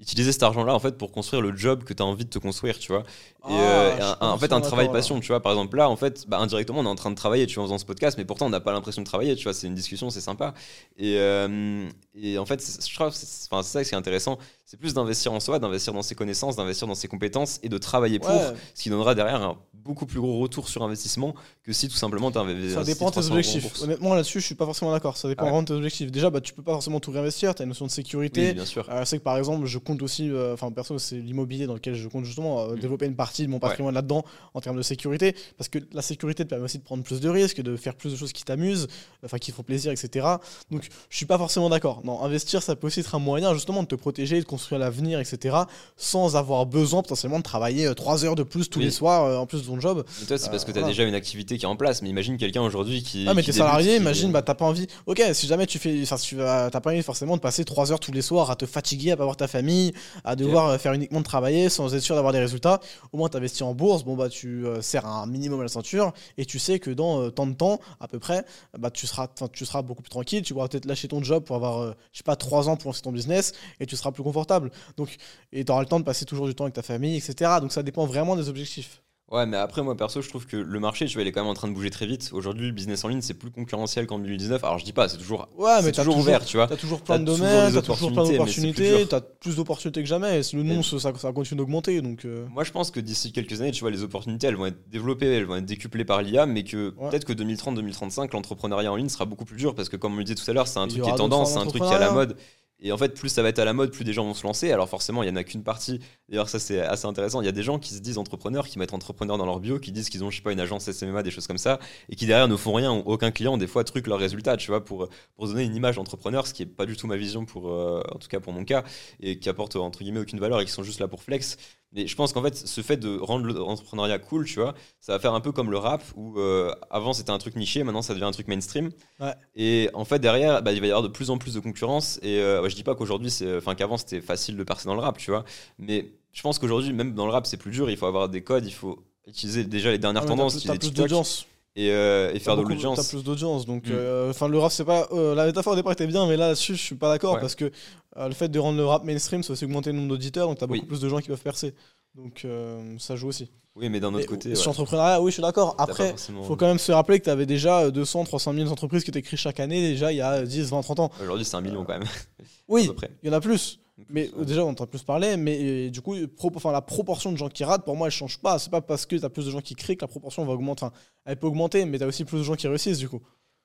utiliser 0.00 0.32
cet 0.32 0.42
argent 0.42 0.64
là 0.64 0.74
en 0.74 0.80
fait 0.80 0.98
pour 0.98 1.12
construire 1.12 1.40
le 1.40 1.56
job 1.56 1.84
que 1.84 1.94
tu 1.94 2.02
as 2.02 2.06
envie 2.06 2.24
de 2.24 2.30
te 2.30 2.38
construire 2.40 2.78
tu 2.78 2.90
vois 2.92 3.04
et, 3.48 3.52
euh, 3.52 3.90
Ah, 3.92 3.98
et 3.98 4.02
un- 4.02 4.16
un- 4.20 4.30
en 4.32 4.38
fait, 4.38 4.52
un 4.52 4.60
travail 4.60 4.90
passion, 4.90 5.20
tu 5.20 5.28
vois. 5.28 5.40
Par 5.40 5.52
exemple, 5.52 5.76
là, 5.76 5.88
en 5.90 5.96
fait, 5.96 6.26
bah, 6.28 6.38
indirectement, 6.38 6.80
on 6.80 6.84
est 6.84 6.88
en 6.88 6.94
train 6.94 7.10
de 7.10 7.14
travailler, 7.14 7.46
tu 7.46 7.56
vois, 7.56 7.64
en 7.64 7.66
faisant 7.66 7.78
ce 7.78 7.84
podcast, 7.84 8.16
mais 8.16 8.24
pourtant, 8.24 8.46
on 8.46 8.50
n'a 8.50 8.60
pas 8.60 8.72
l'impression 8.72 9.02
de 9.02 9.06
travailler, 9.06 9.36
tu 9.36 9.44
vois. 9.44 9.52
C'est 9.52 9.66
une 9.66 9.74
discussion, 9.74 10.08
c'est 10.08 10.22
sympa. 10.22 10.54
Et, 10.96 11.18
euh, 11.18 11.86
et 12.14 12.38
en 12.38 12.46
fait, 12.46 12.60
je 12.88 12.94
trouve, 12.94 13.10
c'est 13.12 13.26
ça 13.62 13.84
qui 13.84 13.90
est 13.90 13.94
intéressant. 13.98 14.38
C'est 14.74 14.80
plus 14.80 14.94
d'investir 14.94 15.32
en 15.32 15.38
soi, 15.38 15.60
d'investir 15.60 15.92
dans 15.92 16.02
ses 16.02 16.16
connaissances, 16.16 16.56
d'investir 16.56 16.88
dans 16.88 16.96
ses 16.96 17.06
compétences 17.06 17.60
et 17.62 17.68
de 17.68 17.78
travailler 17.78 18.18
pour, 18.18 18.30
Ouais, 18.30 18.54
ce 18.74 18.82
qui 18.82 18.90
donnera 18.90 19.14
derrière 19.14 19.40
un 19.40 19.56
beaucoup 19.72 20.04
plus 20.04 20.18
gros 20.18 20.40
retour 20.40 20.68
sur 20.68 20.82
investissement 20.82 21.34
que 21.62 21.72
si 21.72 21.88
tout 21.88 21.94
simplement 21.94 22.32
tu 22.32 22.38
investis. 22.38 22.72
ça 22.74 22.82
dépend 22.82 23.10
de 23.10 23.14
tes 23.14 23.26
objectifs. 23.26 23.82
Honnêtement, 23.82 24.14
là-dessus, 24.14 24.40
je 24.40 24.46
suis 24.46 24.54
pas 24.56 24.64
forcément 24.64 24.90
d'accord. 24.90 25.16
Ça 25.16 25.28
dépend 25.28 25.42
Ah 25.42 25.44
ouais. 25.44 25.50
vraiment 25.50 25.62
de 25.62 25.68
tes 25.68 25.74
objectifs. 25.74 26.10
Déjà, 26.10 26.30
bah, 26.30 26.40
tu 26.40 26.54
peux 26.54 26.62
pas 26.62 26.72
forcément 26.72 26.98
tout 26.98 27.12
réinvestir. 27.12 27.54
Tu 27.54 27.62
as 27.62 27.64
une 27.64 27.68
notion 27.68 27.84
de 27.86 27.90
sécurité. 27.90 28.48
Oui, 28.48 28.54
bien 28.54 28.64
sûr. 28.64 28.88
Euh, 28.90 29.04
c'est 29.04 29.18
que 29.18 29.22
par 29.22 29.36
exemple, 29.36 29.66
je 29.66 29.78
compte 29.78 30.02
aussi, 30.02 30.28
euh, 30.30 30.54
enfin 30.54 30.72
perso, 30.72 30.98
c'est 30.98 31.16
l'immobilier 31.20 31.66
dans 31.66 31.74
lequel 31.74 31.94
je 31.94 32.08
compte 32.08 32.24
justement 32.24 32.62
euh, 32.62 32.74
Mm. 32.74 32.78
développer 32.80 33.06
une 33.06 33.14
partie 33.14 33.44
de 33.44 33.50
mon 33.50 33.60
patrimoine 33.60 33.94
là-dedans 33.94 34.24
en 34.54 34.60
termes 34.60 34.76
de 34.78 34.82
sécurité, 34.82 35.36
parce 35.56 35.68
que 35.68 35.78
la 35.92 36.02
sécurité 36.02 36.42
te 36.44 36.48
permet 36.48 36.64
aussi 36.64 36.78
de 36.78 36.82
prendre 36.82 37.04
plus 37.04 37.20
de 37.20 37.28
risques, 37.28 37.60
de 37.60 37.76
faire 37.76 37.94
plus 37.94 38.10
de 38.10 38.16
choses 38.16 38.32
qui 38.32 38.42
t'amusent, 38.42 38.88
enfin 39.24 39.38
qui 39.38 39.52
te 39.52 39.56
font 39.56 39.62
plaisir, 39.62 39.92
etc. 39.92 40.26
Donc 40.70 40.88
je 41.10 41.16
suis 41.16 41.26
pas 41.26 41.38
forcément 41.38 41.68
d'accord. 41.68 42.00
Non, 42.04 42.22
investir, 42.22 42.62
ça 42.62 42.74
peut 42.74 42.86
aussi 42.88 43.00
être 43.00 43.14
un 43.14 43.18
moyen 43.20 43.52
justement 43.54 43.82
de 43.82 43.88
te 43.88 43.94
protéger, 43.94 44.40
de 44.40 44.44
construire 44.46 44.63
construire 44.64 44.80
l'avenir, 44.80 45.20
etc., 45.20 45.56
sans 45.98 46.36
avoir 46.36 46.64
besoin 46.64 47.02
potentiellement 47.02 47.38
de 47.38 47.42
travailler 47.42 47.94
3 47.94 48.24
heures 48.24 48.34
de 48.34 48.42
plus 48.42 48.70
tous 48.70 48.78
Oui. 48.78 48.86
les 48.86 48.90
soirs 48.90 49.24
euh, 49.24 49.36
en 49.36 49.44
plus 49.46 49.60
de 49.60 49.66
ton 49.66 49.78
job. 49.78 50.04
Mais 50.20 50.26
toi, 50.26 50.38
c'est 50.38 50.48
parce 50.50 50.64
que 50.64 50.72
tu 50.72 50.78
as 50.78 50.80
voilà. 50.80 50.92
déjà 50.94 51.04
une 51.04 51.14
activité 51.14 51.58
qui 51.58 51.64
est 51.64 51.68
en 51.68 51.76
place. 51.76 52.00
Mais 52.00 52.08
imagine 52.08 52.38
quelqu'un 52.38 52.62
aujourd'hui 52.62 53.02
qui. 53.02 53.26
Ah 53.28 53.34
mais 53.34 53.42
t'es 53.42 53.52
salarié, 53.52 53.96
imagine, 53.96 54.32
bah 54.32 54.40
t'as 54.42 54.54
pas 54.54 54.64
envie. 54.64 54.86
Ok, 55.06 55.22
si 55.34 55.46
jamais 55.46 55.66
tu 55.66 55.78
fais, 55.78 56.00
enfin, 56.02 56.16
si 56.16 56.28
tu 56.28 56.36
vas- 56.36 56.70
t'as 56.70 56.80
pas 56.80 56.90
envie 56.90 57.02
forcément 57.02 57.36
de 57.36 57.42
passer 57.42 57.64
3 57.66 57.92
heures 57.92 58.00
tous 58.00 58.12
les 58.12 58.22
soirs 58.22 58.50
à 58.50 58.56
te 58.56 58.64
fatiguer, 58.64 59.10
à 59.12 59.16
pas 59.18 59.24
voir 59.24 59.36
ta 59.36 59.48
famille, 59.48 59.92
à 60.24 60.34
devoir 60.34 60.68
euh, 60.70 60.78
faire 60.78 60.94
uniquement 60.94 61.18
de 61.20 61.24
travailler 61.26 61.68
sans 61.68 61.94
être 61.94 62.02
sûr 62.02 62.14
d'avoir 62.14 62.32
des 62.32 62.40
résultats. 62.40 62.80
Au 63.12 63.18
moins 63.18 63.28
t'investis 63.28 63.62
en 63.62 63.74
bourse, 63.74 64.02
bon 64.04 64.16
bah 64.16 64.30
tu 64.30 64.66
euh, 64.66 64.80
serres 64.80 65.06
un 65.06 65.26
minimum 65.26 65.60
à 65.60 65.64
la 65.64 65.68
ceinture 65.68 66.12
et 66.38 66.46
tu 66.46 66.58
sais 66.58 66.78
que 66.78 66.90
dans 66.90 67.20
euh, 67.20 67.30
tant 67.30 67.46
de 67.46 67.52
temps 67.54 67.80
à 68.00 68.08
peu 68.08 68.18
près, 68.18 68.44
bah 68.78 68.90
tu 68.90 69.06
seras, 69.06 69.28
tu 69.52 69.66
seras 69.66 69.82
beaucoup 69.82 70.02
plus 70.02 70.10
tranquille. 70.10 70.42
Tu 70.42 70.54
pourras 70.54 70.68
peut-être 70.68 70.86
lâcher 70.86 71.08
ton 71.08 71.22
job 71.22 71.44
pour 71.44 71.56
avoir, 71.56 71.82
euh, 71.82 71.92
je 72.12 72.18
sais 72.18 72.24
pas, 72.24 72.36
3 72.36 72.68
ans 72.70 72.76
pour 72.76 72.88
lancer 72.88 73.02
ton 73.02 73.12
business 73.12 73.52
et 73.80 73.84
tu 73.86 73.96
seras 73.96 74.10
plus 74.12 74.22
confortable. 74.22 74.53
Donc 74.96 75.16
et 75.52 75.64
t'auras 75.64 75.80
le 75.80 75.86
temps 75.86 76.00
de 76.00 76.04
passer 76.04 76.24
toujours 76.24 76.46
du 76.46 76.54
temps 76.54 76.64
avec 76.64 76.74
ta 76.74 76.82
famille, 76.82 77.16
etc. 77.16 77.52
Donc 77.60 77.72
ça 77.72 77.82
dépend 77.82 78.06
vraiment 78.06 78.36
des 78.36 78.48
objectifs. 78.48 79.00
Ouais, 79.32 79.46
mais 79.46 79.56
après, 79.56 79.82
moi 79.82 79.96
perso, 79.96 80.20
je 80.20 80.28
trouve 80.28 80.46
que 80.46 80.56
le 80.58 80.78
marché, 80.80 81.06
tu 81.06 81.14
vois, 81.14 81.22
il 81.22 81.26
est 81.28 81.32
quand 81.32 81.40
même 81.40 81.50
en 81.50 81.54
train 81.54 81.66
de 81.66 81.72
bouger 81.72 81.88
très 81.88 82.06
vite. 82.06 82.28
Aujourd'hui, 82.34 82.66
le 82.66 82.72
business 82.72 83.04
en 83.06 83.08
ligne, 83.08 83.22
c'est 83.22 83.32
plus 83.34 83.50
concurrentiel 83.50 84.06
qu'en 84.06 84.18
2019. 84.18 84.62
Alors, 84.62 84.78
je 84.78 84.84
dis 84.84 84.92
pas, 84.92 85.08
c'est 85.08 85.16
toujours, 85.16 85.48
Ouais, 85.56 85.80
mais 85.82 85.92
toujours, 85.92 86.14
toujours- 86.14 86.18
ouvert, 86.18 86.44
tu 86.44 86.58
vois. 86.58 86.66
T'as 86.68 86.76
toujours 86.76 87.00
plein 87.00 87.14
T'as 87.16 87.20
de 87.20 87.24
domaines, 87.24 87.72
t'as 87.72 87.80
toujours 87.80 88.12
plein 88.12 88.22
d'opportunités, 88.22 89.06
t'as 89.08 89.22
plus 89.22 89.56
d'opportunités 89.56 90.02
que 90.02 90.08
jamais. 90.08 90.42
Le 90.52 90.62
nombre, 90.62 90.84
ça, 90.84 91.10
ça 91.16 91.32
continue 91.32 91.56
d'augmenter. 91.58 92.02
Donc, 92.02 92.26
euh, 92.26 92.44
Moi, 92.50 92.64
je 92.64 92.70
pense 92.70 92.90
que 92.90 93.00
d'ici 93.00 93.32
quelques 93.32 93.60
années, 93.62 93.72
tu 93.72 93.80
vois, 93.80 93.90
les 93.90 94.02
opportunités, 94.02 94.46
elles 94.46 94.56
vont 94.56 94.66
être 94.66 94.88
développées, 94.90 95.26
elles 95.38 95.46
vont 95.46 95.56
être 95.56 95.64
décuplées 95.64 96.04
par 96.04 96.20
l'IA, 96.20 96.44
mais 96.44 96.62
que 96.62 96.94
Ouais. 96.98 97.08
peut-être 97.08 97.24
que 97.24 97.32
2030-2035, 97.32 98.34
l'entrepreneuriat 98.34 98.92
en 98.92 98.96
ligne 98.96 99.08
sera 99.08 99.24
beaucoup 99.24 99.46
plus 99.46 99.56
dur 99.56 99.74
parce 99.74 99.88
que, 99.88 99.96
comme 99.96 100.14
on 100.14 100.18
le 100.18 100.24
disait 100.24 100.36
tout 100.36 100.48
à 100.48 100.52
l'heure, 100.54 100.68
c'est 100.68 100.78
un 100.78 100.86
truc 100.86 101.02
qui 101.02 101.08
est 101.08 101.14
tendance, 101.16 101.52
c'est 101.54 101.58
un 101.58 101.66
truc 101.66 101.82
qui 101.82 101.88
est 101.88 101.94
à 101.94 101.98
la 101.98 102.10
mode. 102.12 102.36
Et 102.84 102.92
en 102.92 102.98
fait, 102.98 103.14
plus 103.14 103.30
ça 103.30 103.42
va 103.42 103.48
être 103.48 103.58
à 103.58 103.64
la 103.64 103.72
mode, 103.72 103.90
plus 103.90 104.04
des 104.04 104.12
gens 104.12 104.24
vont 104.24 104.34
se 104.34 104.46
lancer. 104.46 104.70
Alors 104.70 104.90
forcément, 104.90 105.22
il 105.22 105.28
y 105.28 105.32
en 105.32 105.36
a 105.36 105.42
qu'une 105.42 105.64
partie. 105.64 106.00
D'ailleurs, 106.28 106.50
ça 106.50 106.58
c'est 106.58 106.80
assez 106.80 107.06
intéressant. 107.06 107.40
Il 107.40 107.46
y 107.46 107.48
a 107.48 107.52
des 107.52 107.62
gens 107.62 107.78
qui 107.78 107.94
se 107.94 108.00
disent 108.00 108.18
entrepreneurs, 108.18 108.68
qui 108.68 108.78
mettent 108.78 108.92
entrepreneur 108.92 109.38
dans 109.38 109.46
leur 109.46 109.58
bio, 109.58 109.78
qui 109.78 109.90
disent 109.90 110.10
qu'ils 110.10 110.22
ont, 110.22 110.30
je 110.30 110.36
sais 110.36 110.42
pas, 110.42 110.52
une 110.52 110.60
agence 110.60 110.90
SMMA, 110.90 111.22
des 111.22 111.30
choses 111.30 111.46
comme 111.46 111.58
ça, 111.58 111.78
et 112.10 112.14
qui 112.14 112.26
derrière 112.26 112.46
ne 112.46 112.56
font 112.56 112.74
rien, 112.74 112.92
ont 112.92 113.02
aucun 113.06 113.30
client, 113.30 113.56
des 113.56 113.66
fois 113.66 113.84
truquent 113.84 114.06
leurs 114.06 114.18
résultats, 114.18 114.58
tu 114.58 114.70
vois, 114.70 114.84
pour, 114.84 115.08
pour 115.34 115.48
donner 115.48 115.64
une 115.64 115.74
image 115.74 115.96
d'entrepreneur, 115.96 116.46
ce 116.46 116.52
qui 116.52 116.62
est 116.62 116.66
pas 116.66 116.84
du 116.84 116.94
tout 116.94 117.06
ma 117.06 117.16
vision 117.16 117.46
pour, 117.46 117.70
euh, 117.70 118.02
en 118.14 118.18
tout 118.18 118.28
cas 118.28 118.38
pour 118.38 118.52
mon 118.52 118.66
cas, 118.66 118.84
et 119.18 119.38
qui 119.38 119.48
apporte 119.48 119.76
entre 119.76 120.00
guillemets 120.00 120.20
aucune 120.20 120.38
valeur 120.38 120.60
et 120.60 120.66
qui 120.66 120.72
sont 120.72 120.82
juste 120.82 121.00
là 121.00 121.08
pour 121.08 121.22
flex. 121.22 121.56
Mais 121.94 122.08
je 122.08 122.16
pense 122.16 122.32
qu'en 122.32 122.42
fait, 122.42 122.56
ce 122.56 122.80
fait 122.80 122.96
de 122.96 123.18
rendre 123.20 123.46
l'entrepreneuriat 123.46 124.18
cool, 124.18 124.46
tu 124.46 124.58
vois, 124.58 124.74
ça 125.00 125.12
va 125.12 125.20
faire 125.20 125.32
un 125.32 125.40
peu 125.40 125.52
comme 125.52 125.70
le 125.70 125.78
rap, 125.78 126.02
où 126.16 126.38
euh, 126.40 126.74
avant 126.90 127.12
c'était 127.12 127.30
un 127.30 127.38
truc 127.38 127.54
niché, 127.54 127.84
maintenant 127.84 128.02
ça 128.02 128.14
devient 128.14 128.24
un 128.24 128.32
truc 128.32 128.48
mainstream. 128.48 128.90
Ouais. 129.20 129.34
Et 129.54 129.90
en 129.94 130.04
fait, 130.04 130.18
derrière, 130.18 130.60
bah, 130.60 130.72
il 130.72 130.80
va 130.80 130.86
y 130.88 130.90
avoir 130.90 131.04
de 131.04 131.08
plus 131.08 131.30
en 131.30 131.38
plus 131.38 131.54
de 131.54 131.60
concurrence. 131.60 132.18
Et 132.22 132.40
euh, 132.40 132.60
je 132.74 132.78
dis 132.78 132.84
pas 132.84 132.94
qu'aujourd'hui, 132.94 133.30
c'est, 133.30 133.56
enfin 133.56 133.74
qu'avant 133.74 133.96
c'était 133.96 134.20
facile 134.20 134.56
de 134.56 134.64
percer 134.64 134.86
dans 134.86 134.94
le 134.94 135.00
rap, 135.00 135.16
tu 135.18 135.30
vois. 135.30 135.44
Mais 135.78 136.10
je 136.32 136.42
pense 136.42 136.58
qu'aujourd'hui, 136.58 136.92
même 136.92 137.14
dans 137.14 137.26
le 137.26 137.32
rap, 137.32 137.46
c'est 137.46 137.56
plus 137.56 137.70
dur. 137.70 137.88
Il 137.90 137.96
faut 137.96 138.06
avoir 138.06 138.28
des 138.28 138.42
codes, 138.42 138.66
il 138.66 138.72
faut 138.74 138.98
utiliser 139.26 139.64
déjà 139.64 139.90
les 139.90 139.98
dernières 139.98 140.24
ah, 140.24 140.26
tendances, 140.28 140.56
utiliser 140.56 140.78
plus 140.78 140.92
d'audience. 140.92 141.46
et, 141.76 141.90
euh, 141.90 142.32
et 142.34 142.38
faire 142.38 142.56
de 142.56 142.60
beaucoup- 142.62 142.70
T'as 142.74 142.74
l'audience. 142.88 143.08
plus 143.08 143.24
d'audience. 143.24 143.66
Donc, 143.66 143.86
Mm. 143.86 143.92
euh, 143.92 144.30
enfin, 144.30 144.46
le 144.48 144.58
rap, 144.58 144.70
c'est 144.70 144.84
pas. 144.84 145.08
euh, 145.12 145.34
la 145.34 145.46
métaphore 145.46 145.72
au 145.72 145.76
départ 145.76 145.92
était 145.92 146.06
bien, 146.06 146.26
mais 146.26 146.36
là, 146.36 146.48
là-dessus, 146.48 146.74
je 146.76 146.80
suis 146.82 146.94
pas 146.94 147.08
d'accord 147.08 147.34
Ouais. 147.34 147.40
parce 147.40 147.54
que 147.54 147.70
euh, 148.16 148.28
le 148.28 148.34
fait 148.34 148.48
de 148.48 148.58
rendre 148.60 148.78
le 148.78 148.84
rap 148.84 149.02
mainstream, 149.04 149.42
ça 149.42 149.52
aussi 149.54 149.64
augmenter 149.64 149.90
le 149.90 149.96
nombre 149.96 150.08
d'auditeurs. 150.10 150.46
Donc, 150.46 150.58
t'as 150.58 150.66
Oui. 150.66 150.78
beaucoup 150.78 150.88
plus 150.90 151.00
de 151.00 151.08
gens 151.08 151.18
qui 151.18 151.28
peuvent 151.28 151.40
percer. 151.42 151.74
Donc, 152.14 152.42
euh, 152.44 152.96
ça 152.98 153.16
joue 153.16 153.28
aussi. 153.28 153.50
Oui, 153.76 153.88
mais 153.88 153.98
d'un 153.98 154.14
autre 154.14 154.26
côté, 154.26 154.54
sur 154.54 154.60
ouais, 154.60 154.66
l'entrepreneuriat, 154.68 155.20
oui, 155.20 155.30
je 155.32 155.34
suis 155.34 155.42
d'accord. 155.42 155.74
Après, 155.78 156.10
forcément- 156.10 156.44
faut 156.44 156.54
quand 156.54 156.68
même 156.68 156.78
se 156.78 156.92
rappeler 156.92 157.18
que 157.18 157.24
tu 157.24 157.30
avais 157.30 157.44
déjà 157.46 157.90
200, 157.90 158.22
300 158.24 158.52
000 158.54 158.70
entreprises 158.70 159.02
qui 159.02 159.10
étaient 159.10 159.20
créées 159.22 159.36
chaque 159.36 159.58
année, 159.58 159.80
déjà 159.88 160.12
il 160.12 160.16
y 160.16 160.20
a 160.20 160.42
10, 160.44 160.68
20, 160.70 160.80
30 160.82 161.00
ans. 161.00 161.10
Aujourd'hui, 161.20 161.44
c'est 161.44 161.56
un 161.56 161.60
million 161.60 161.84
quand 161.84 161.98
même. 161.98 162.04
Oui, 162.68 162.88
il 163.22 163.28
y 163.28 163.30
en 163.30 163.34
a 163.34 163.40
plus. 163.40 163.80
Mais 164.08 164.30
Ouais. 164.36 164.44
déjà, 164.46 164.64
on 164.64 164.70
entend 164.70 164.86
plus 164.86 165.02
parler, 165.02 165.36
mais 165.36 165.58
euh, 165.60 165.90
du 165.90 166.00
coup, 166.00 166.14
pro- 166.36 166.50
enfin, 166.54 166.72
la 166.72 166.80
proportion 166.80 167.30
de 167.30 167.36
gens 167.36 167.48
qui 167.48 167.62
ratent, 167.62 167.84
pour 167.84 167.94
moi, 167.96 168.06
elle 168.06 168.12
change 168.12 168.38
pas. 168.38 168.58
C'est 168.58 168.70
pas 168.70 168.80
parce 168.80 169.04
que 169.06 169.16
tu 169.16 169.24
as 169.24 169.28
plus 169.28 169.44
de 169.46 169.50
gens 169.50 169.60
qui 169.60 169.74
créent 169.74 169.96
que 169.96 170.00
la 170.04 170.08
proportion 170.08 170.44
va 170.46 170.52
augmenter. 170.54 170.84
Enfin, 170.84 170.94
elle 171.26 171.36
peut 171.38 171.46
augmenter, 171.46 171.84
mais 171.84 171.98
tu 171.98 172.04
as 172.04 172.06
aussi 172.06 172.24
plus 172.24 172.38
de 172.38 172.42
gens 172.42 172.54
qui 172.54 172.66
réussissent, 172.68 172.98
du 172.98 173.08
coup. 173.08 173.20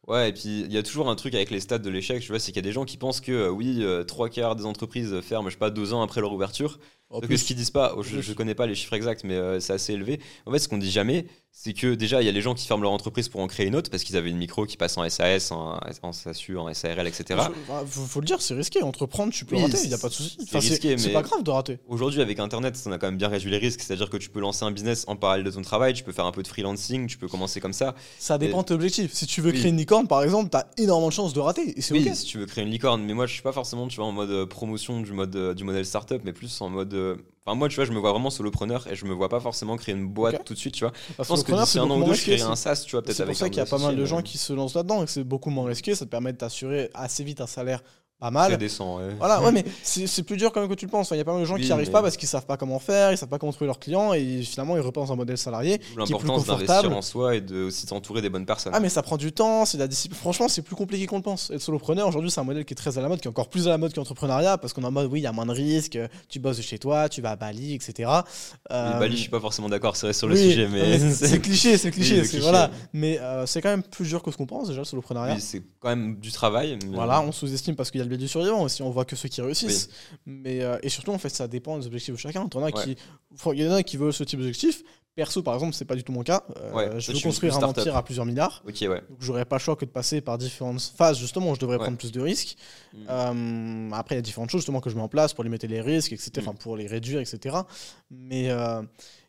Ouais, 0.08 0.30
et 0.30 0.34
puis 0.34 0.62
il 0.62 0.74
y 0.74 0.78
a 0.78 0.84
toujours 0.84 1.10
un 1.10 1.16
truc 1.16 1.34
avec 1.36 1.50
les 1.52 1.60
stats 1.60 1.78
de 1.78 1.90
l'échec, 1.90 2.22
tu 2.22 2.28
vois, 2.30 2.40
c'est 2.40 2.52
qu'il 2.52 2.58
y 2.58 2.66
a 2.66 2.68
des 2.68 2.72
gens 2.74 2.84
qui 2.86 2.98
pensent 2.98 3.22
que 3.22 3.32
euh, 3.32 3.50
oui, 3.50 3.78
euh, 3.82 4.04
trois 4.04 4.28
quarts 4.30 4.56
des 4.56 4.66
entreprises 4.66 5.20
ferment, 5.22 5.50
je 5.50 5.54
sais 5.54 5.60
pas, 5.60 5.70
deux 5.70 5.94
ans 5.94 6.02
après 6.02 6.20
leur 6.22 6.34
ouverture. 6.34 6.80
En 7.12 7.22
plus, 7.22 7.40
ce 7.40 7.44
qu'ils 7.46 7.56
disent 7.56 7.72
pas, 7.72 7.94
oh, 7.98 8.04
je, 8.04 8.22
je 8.22 8.34
connais 8.34 8.54
pas 8.54 8.68
les 8.68 8.76
chiffres 8.76 8.94
exacts, 8.94 9.24
mais 9.24 9.34
euh, 9.34 9.60
c'est 9.60 9.74
assez 9.74 9.94
élevé. 9.94 10.20
En 10.46 10.52
fait, 10.52 10.60
ce 10.60 10.68
qu'on 10.68 10.78
dit 10.78 10.92
jamais, 10.92 11.26
c'est 11.52 11.74
que 11.74 11.96
déjà, 11.96 12.22
il 12.22 12.26
y 12.26 12.30
a 12.30 12.32
les 12.32 12.42
gens 12.42 12.54
qui 12.54 12.68
ferment 12.68 12.84
leur 12.84 12.92
entreprise 12.92 13.28
pour 13.30 13.42
en 13.42 13.48
créer 13.48 13.66
une 13.66 13.76
autre 13.76 13.90
parce 13.90 14.04
qu'ils 14.04 14.16
avaient 14.16 14.30
une 14.30 14.38
micro 14.38 14.68
qui 14.68 14.78
passe 14.78 14.96
en 15.00 15.10
SAS, 15.10 15.52
en, 15.52 15.80
en 16.04 16.12
SASU, 16.14 16.56
en 16.60 16.72
SARL, 16.72 17.08
etc. 17.08 17.40
Enfin, 17.40 17.84
faut, 17.88 18.02
faut 18.06 18.20
le 18.20 18.28
dire, 18.28 18.40
c'est 18.44 18.54
risqué. 18.54 18.84
Entreprendre, 18.84 19.34
tu 19.34 19.44
peux 19.44 19.56
Oui, 19.56 19.64
rater, 19.64 19.80
il 19.84 19.88
n'y 19.88 19.94
a 19.96 19.98
pas 19.98 20.10
de 20.10 20.14
souci. 20.14 20.38
c'est 20.48 20.56
Enfin, 20.56 20.62
c'est 20.98 21.10
pas 21.12 21.24
grave 21.24 21.42
de 21.42 21.50
rater. 21.50 21.80
Aujourd'hui, 21.88 22.22
avec 22.22 22.40
Internet, 22.40 22.80
on 22.86 22.92
a 22.92 23.00
quand 23.00 23.08
même 23.08 23.18
bien 23.18 23.28
réduit 23.28 23.50
les 23.50 23.58
risques. 23.58 23.82
C'est-à-dire 23.82 24.12
que 24.12 24.18
tu 24.18 24.30
peux 24.30 24.40
lancer 24.40 24.64
un 24.64 24.72
business 24.72 25.06
en 25.08 25.16
parallèle 25.16 25.44
de 25.44 25.52
ton 25.52 25.64
travail, 25.64 25.94
tu 25.96 26.04
peux 26.04 26.12
faire 26.12 26.28
un 26.28 26.32
peu 26.32 26.44
de 26.44 26.48
freelancing, 26.48 27.08
tu 27.08 27.18
peux 27.18 27.28
commencer 27.28 27.60
comme 27.60 27.74
ça. 27.74 27.96
Ça 28.20 28.38
dépend 28.38 28.62
de 28.62 28.68
tes 28.68 28.74
objectifs. 28.76 29.14
Si 29.14 29.26
tu 29.26 29.42
veux 29.42 29.52
Oui. 29.52 29.58
créer 29.58 29.72
une 29.72 29.78
licorne, 29.78 30.08
par 30.08 30.22
exemple, 30.22 30.52
tu 30.52 30.58
as 30.58 30.70
énormément 30.78 31.10
de 31.10 31.14
chances 31.14 31.34
de 31.34 31.40
rater. 31.40 31.74
Et 31.76 31.82
c'est 31.82 31.96
Oui, 31.96 32.08
si 32.14 32.26
tu 32.26 32.38
veux 32.38 32.46
créer 32.46 32.64
une 32.64 32.70
licorne, 32.72 33.02
mais 33.04 33.16
moi 33.16 33.26
je 33.26 33.34
suis 33.34 33.42
pas 33.42 33.52
forcément 33.52 33.88
tu 33.88 33.96
vois, 33.96 34.06
en 34.06 34.12
mode 34.12 34.30
euh, 34.30 34.46
promotion 34.46 35.02
du, 35.02 35.14
mode, 35.14 35.36
euh, 35.36 35.54
du 35.56 35.64
modèle 35.64 35.86
startup, 35.86 36.22
mais 36.24 36.32
plus 36.32 36.62
en 36.62 36.70
mode. 36.70 36.94
Euh, 37.00 37.16
Enfin, 37.46 37.56
moi, 37.58 37.68
tu 37.68 37.78
vois, 37.78 37.86
je 37.86 37.92
me 37.92 37.98
vois 37.98 38.12
vraiment 38.12 38.30
solopreneur 38.30 38.86
et 38.92 38.96
je 38.96 39.06
me 39.06 39.14
vois 39.14 39.28
pas 39.28 39.40
forcément 39.40 39.76
créer 39.76 39.96
une 39.96 40.08
boîte 40.08 40.36
Ok. 40.36 40.44
tout 40.44 40.54
de 40.54 40.60
suite, 40.60 40.76
tu 40.76 40.84
vois. 40.84 40.92
Parce 41.18 41.28
Je 41.30 41.34
pense 41.34 41.44
que 41.44 41.52
d'ici 41.54 41.66
c'est 41.74 41.80
un 41.80 41.90
an 41.90 42.00
ou 42.00 42.04
deux, 42.04 42.14
je 42.14 42.22
créerai 42.22 42.42
un 42.44 42.56
c'est- 42.56 42.64
SaaS, 42.76 42.84
tu 42.86 42.92
vois, 42.92 43.02
peut-être 43.02 43.16
C'est 43.16 43.24
avec 43.24 43.34
pour 43.34 43.40
ça 43.40 43.50
qu'il 43.50 43.58
y 43.58 43.62
a 43.62 43.66
pas 43.66 43.80
mal 43.80 43.96
de 43.96 44.06
gens 44.06 44.22
qui 44.22 44.38
se 44.38 44.54
lancent 44.54 44.76
là-dedans 44.76 45.02
et 45.02 45.06
que 45.06 45.12
c'est 45.12 45.24
beaucoup 45.24 45.50
moins 45.50 45.66
risqué. 45.66 45.96
Ça 45.96 46.06
te 46.06 46.12
permet 46.12 46.32
de 46.32 46.38
t'assurer 46.38 46.92
assez 46.94 47.24
vite 47.24 47.42
un 47.42 47.48
salaire 47.48 47.82
pas 48.20 48.32
mal. 48.32 48.58
Décent, 48.58 48.98
ouais. 48.98 49.16
Voilà, 49.18 49.42
ouais, 49.42 49.52
mais 49.52 49.64
c'est 49.84 50.24
plus 50.24 50.36
dur 50.38 50.52
quand 50.52 50.60
même 50.60 50.70
que 50.70 50.76
tu 50.76 50.86
le 50.86 50.92
penses. 50.92 51.08
Enfin, 51.08 51.16
Il 51.16 51.20
y 51.20 51.22
a 51.22 51.26
pas 51.26 51.32
mal 51.32 51.42
de 51.42 51.46
gens 51.46 51.56
Oui, 51.56 51.62
qui 51.62 51.68
n'y 51.68 51.72
arrivent 51.72 51.88
mais- 51.88 51.94
pas 51.94 52.02
parce 52.02 52.18
qu'ils 52.18 52.28
savent 52.28 52.46
pas 52.46 52.58
comment 52.58 52.80
faire, 52.80 53.12
ils 53.12 53.18
savent 53.18 53.30
pas 53.30 53.40
comment 53.40 53.52
trouver 53.54 53.68
leurs 53.68 53.80
clients 53.80 54.14
et 54.14 54.42
finalement 54.42 54.76
ils 54.76 54.82
repassent 54.82 55.10
en 55.10 55.16
modèle 55.16 55.38
salarié. 55.38 55.78
Qui 55.80 55.86
est 55.86 55.88
plus 55.94 55.98
L'importance 56.00 56.46
d'investir 56.46 56.68
confortable. 56.76 56.94
en 56.94 57.02
soi 57.02 57.36
et 57.36 57.42
de 57.42 57.64
aussi 57.64 57.86
t'entourer 57.86 58.22
des 58.22 58.30
bonnes 58.30 58.46
personnes. 58.46 58.74
Ah, 58.76 58.80
mais 58.80 58.90
ça 58.90 59.02
prend 59.04 59.18
du 59.18 59.32
temps, 59.32 59.66
c'est 59.66 59.78
de 59.78 59.84
la 59.84 59.88
discipline. 59.88 60.20
Franchement, 60.20 60.48
c'est 60.50 60.62
plus 60.62 60.76
compliqué 60.76 61.06
qu'on 61.06 61.18
le 61.18 61.22
pense. 61.24 61.50
Être 61.50 61.62
solopreneur, 61.62 62.08
aujourd'hui, 62.08 62.30
c'est 62.30 62.42
un 62.42 62.44
modèle 62.44 62.66
qui 62.66 62.74
est 62.74 62.76
très 62.76 62.98
à 62.98 63.02
la 63.02 63.08
mode, 63.08 63.22
qui 63.22 63.28
est 63.28 63.32
encore 63.32 63.50
plus 63.50 63.68
à 63.68 63.72
la 63.72 63.78
mode 63.78 63.94
que 63.94 63.98
l'entrepreneuriat 64.00 64.58
parce 64.58 64.74
qu'on 64.74 64.82
est 64.84 64.88
en 64.88 64.92
mode, 64.92 65.10
oui, 65.12 65.22
il 65.22 65.24
y 65.24 65.28
a 65.28 65.32
moins 65.32 65.46
de 65.46 65.52
risques, 65.52 65.98
tu 66.28 66.40
bosses 66.40 66.58
de 66.58 66.62
chez 66.62 66.78
toi, 66.78 67.08
tu 67.10 67.22
vas 67.22 67.32
à 67.32 67.36
Bali, 67.38 67.74
etc. 67.74 68.10
Euh, 68.72 69.00
Bali, 69.00 69.16
je 69.16 69.22
suis 69.22 69.30
pas 69.30 69.40
forcément 69.40 69.70
d'accord, 69.70 69.96
c'est 69.96 70.08
vrai 70.08 70.14
sur 70.14 70.28
le 70.28 70.36
oui, 70.36 70.50
sujet, 70.50 70.68
mais. 70.68 71.00
c'est 71.14 71.28
c'est 71.28 71.40
cliché, 71.40 71.78
c'est 71.78 71.92
cliché, 71.92 72.22
voilà. 72.40 72.70
Mais 72.92 73.18
euh, 73.20 73.46
c'est 73.46 73.62
quand 73.62 73.70
même 73.70 73.84
plus 73.84 74.08
dur 74.08 74.22
que 74.22 74.32
ce 74.32 74.38
qu'on 74.38 74.46
pense 74.46 74.68
déjà 74.68 74.82
le 74.82 74.86
soloprenariat. 74.86 75.40
C'est 75.40 75.64
quand 75.80 75.90
même 75.90 76.18
du 76.18 76.32
travail. 76.32 76.78
Voilà, 76.92 77.22
on 77.22 77.32
sous-estime 77.32 77.76
parce 77.76 77.92
qu'il 77.92 78.00
y 78.00 78.02
a 78.02 78.06
le 78.06 78.09
biais 78.10 78.18
du 78.18 78.28
survivant 78.28 78.62
aussi, 78.64 78.82
on 78.82 78.90
voit 78.90 79.06
que 79.06 79.16
ceux 79.16 79.30
qui 79.30 79.42
réussissent. 79.42 79.90
Mais, 80.26 80.62
euh, 80.62 80.78
et 80.84 80.90
surtout, 80.90 81.12
en 81.12 81.18
fait, 81.18 81.30
ça 81.30 81.48
dépend 81.48 81.78
des 81.78 81.88
objectifs 81.88 82.14
de 82.14 82.20
chacun. 82.20 82.48
As 82.54 82.58
Ouais. 82.60 82.72
qui, 82.74 82.98
il 83.54 83.62
y 83.64 83.68
en 83.68 83.74
a 83.74 83.84
qui 83.84 83.98
veulent 83.98 84.14
ce 84.14 84.24
type 84.24 84.40
d'objectif. 84.40 84.84
Perso, 85.16 85.42
par 85.44 85.54
exemple, 85.56 85.74
c'est 85.74 85.86
pas 85.86 85.96
du 85.96 86.04
tout 86.04 86.12
mon 86.12 86.24
cas. 86.24 86.44
Euh, 86.58 86.72
Ouais, 86.72 87.00
je 87.00 87.12
veux 87.12 87.20
construire 87.20 87.58
un 87.58 87.64
empire 87.64 87.96
à 87.96 88.04
plusieurs 88.04 88.26
milliards. 88.26 88.64
Ok, 88.66 88.78
ouais. 88.82 88.88
Donc, 88.88 89.18
j'aurais 89.20 89.44
pas 89.46 89.58
le 89.58 89.62
choix 89.62 89.76
que 89.76 89.84
de 89.86 89.90
passer 89.90 90.22
par 90.22 90.38
différentes 90.38 90.82
phases. 90.82 91.18
Justement, 91.18 91.52
où 91.52 91.56
je 91.56 91.60
devrais 91.60 91.78
prendre 91.78 91.98
plus 91.98 92.12
de 92.12 92.22
risques. 92.22 92.56
Mm. 92.94 92.98
Euh, 93.10 93.90
après, 93.94 94.16
il 94.16 94.18
y 94.18 94.20
a 94.20 94.22
différentes 94.22 94.50
choses 94.50 94.62
justement 94.62 94.82
que 94.82 94.90
je 94.90 94.96
mets 94.96 95.02
en 95.02 95.10
place 95.10 95.34
pour 95.34 95.44
limiter 95.44 95.68
les 95.68 95.82
risques, 95.82 96.14
etc. 96.14 96.32
Mm. 96.36 96.40
Enfin, 96.40 96.54
pour 96.54 96.78
les 96.78 96.88
réduire, 96.88 97.20
etc. 97.20 97.58
Mais 98.10 98.50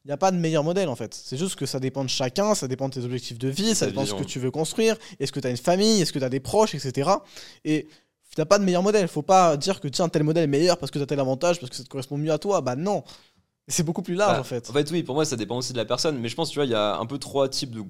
il 0.04 0.08
n'y 0.08 0.12
a 0.12 0.16
pas 0.16 0.30
de 0.30 0.36
meilleur 0.38 0.64
modèle 0.64 0.88
en 0.88 0.96
fait. 0.96 1.12
C'est 1.12 1.36
juste 1.36 1.56
que 1.56 1.66
ça 1.66 1.78
dépend 1.78 2.04
de 2.04 2.08
chacun, 2.08 2.54
ça 2.54 2.68
dépend 2.68 2.88
de 2.88 2.94
tes 2.94 3.04
objectifs 3.04 3.38
de 3.38 3.48
vie, 3.48 3.74
ça 3.74 3.86
dépend 3.86 4.02
de 4.02 4.08
ce 4.08 4.14
que 4.14 4.24
tu 4.24 4.38
veux 4.38 4.50
construire. 4.50 4.96
Est-ce 5.18 5.30
que 5.30 5.40
tu 5.40 5.46
as 5.46 5.50
une 5.50 5.56
famille, 5.58 6.00
est-ce 6.00 6.12
que 6.12 6.18
tu 6.18 6.24
as 6.24 6.30
des 6.30 6.40
proches, 6.40 6.74
etc. 6.74 7.10
Et 7.64 7.86
tu 8.34 8.40
n'as 8.40 8.44
pas 8.46 8.58
de 8.58 8.64
meilleur 8.64 8.82
modèle. 8.82 9.08
faut 9.08 9.22
pas 9.22 9.56
dire 9.56 9.80
que 9.80 9.88
tiens, 9.88 10.08
tel 10.08 10.22
modèle 10.22 10.44
est 10.44 10.46
meilleur 10.46 10.78
parce 10.78 10.90
que 10.90 10.98
tu 10.98 11.02
as 11.02 11.06
tel 11.06 11.20
avantage, 11.20 11.60
parce 11.60 11.70
que 11.70 11.76
ça 11.76 11.84
te 11.84 11.88
correspond 11.88 12.16
mieux 12.18 12.32
à 12.32 12.38
toi. 12.38 12.60
Bah 12.60 12.76
non. 12.76 13.02
C'est 13.68 13.82
beaucoup 13.84 14.02
plus 14.02 14.14
large 14.14 14.34
Bah, 14.34 14.40
en 14.40 14.44
fait. 14.44 14.68
En 14.70 14.72
fait, 14.72 14.90
oui, 14.90 15.02
pour 15.02 15.14
moi, 15.14 15.24
ça 15.24 15.36
dépend 15.36 15.56
aussi 15.58 15.72
de 15.72 15.78
la 15.78 15.84
personne. 15.84 16.18
Mais 16.18 16.28
je 16.28 16.34
pense, 16.36 16.50
tu 16.50 16.58
vois, 16.58 16.64
il 16.66 16.70
y 16.70 16.74
a 16.74 16.96
un 16.96 17.06
peu 17.06 17.18
trois 17.18 17.48
types 17.48 17.70
de, 17.70 17.82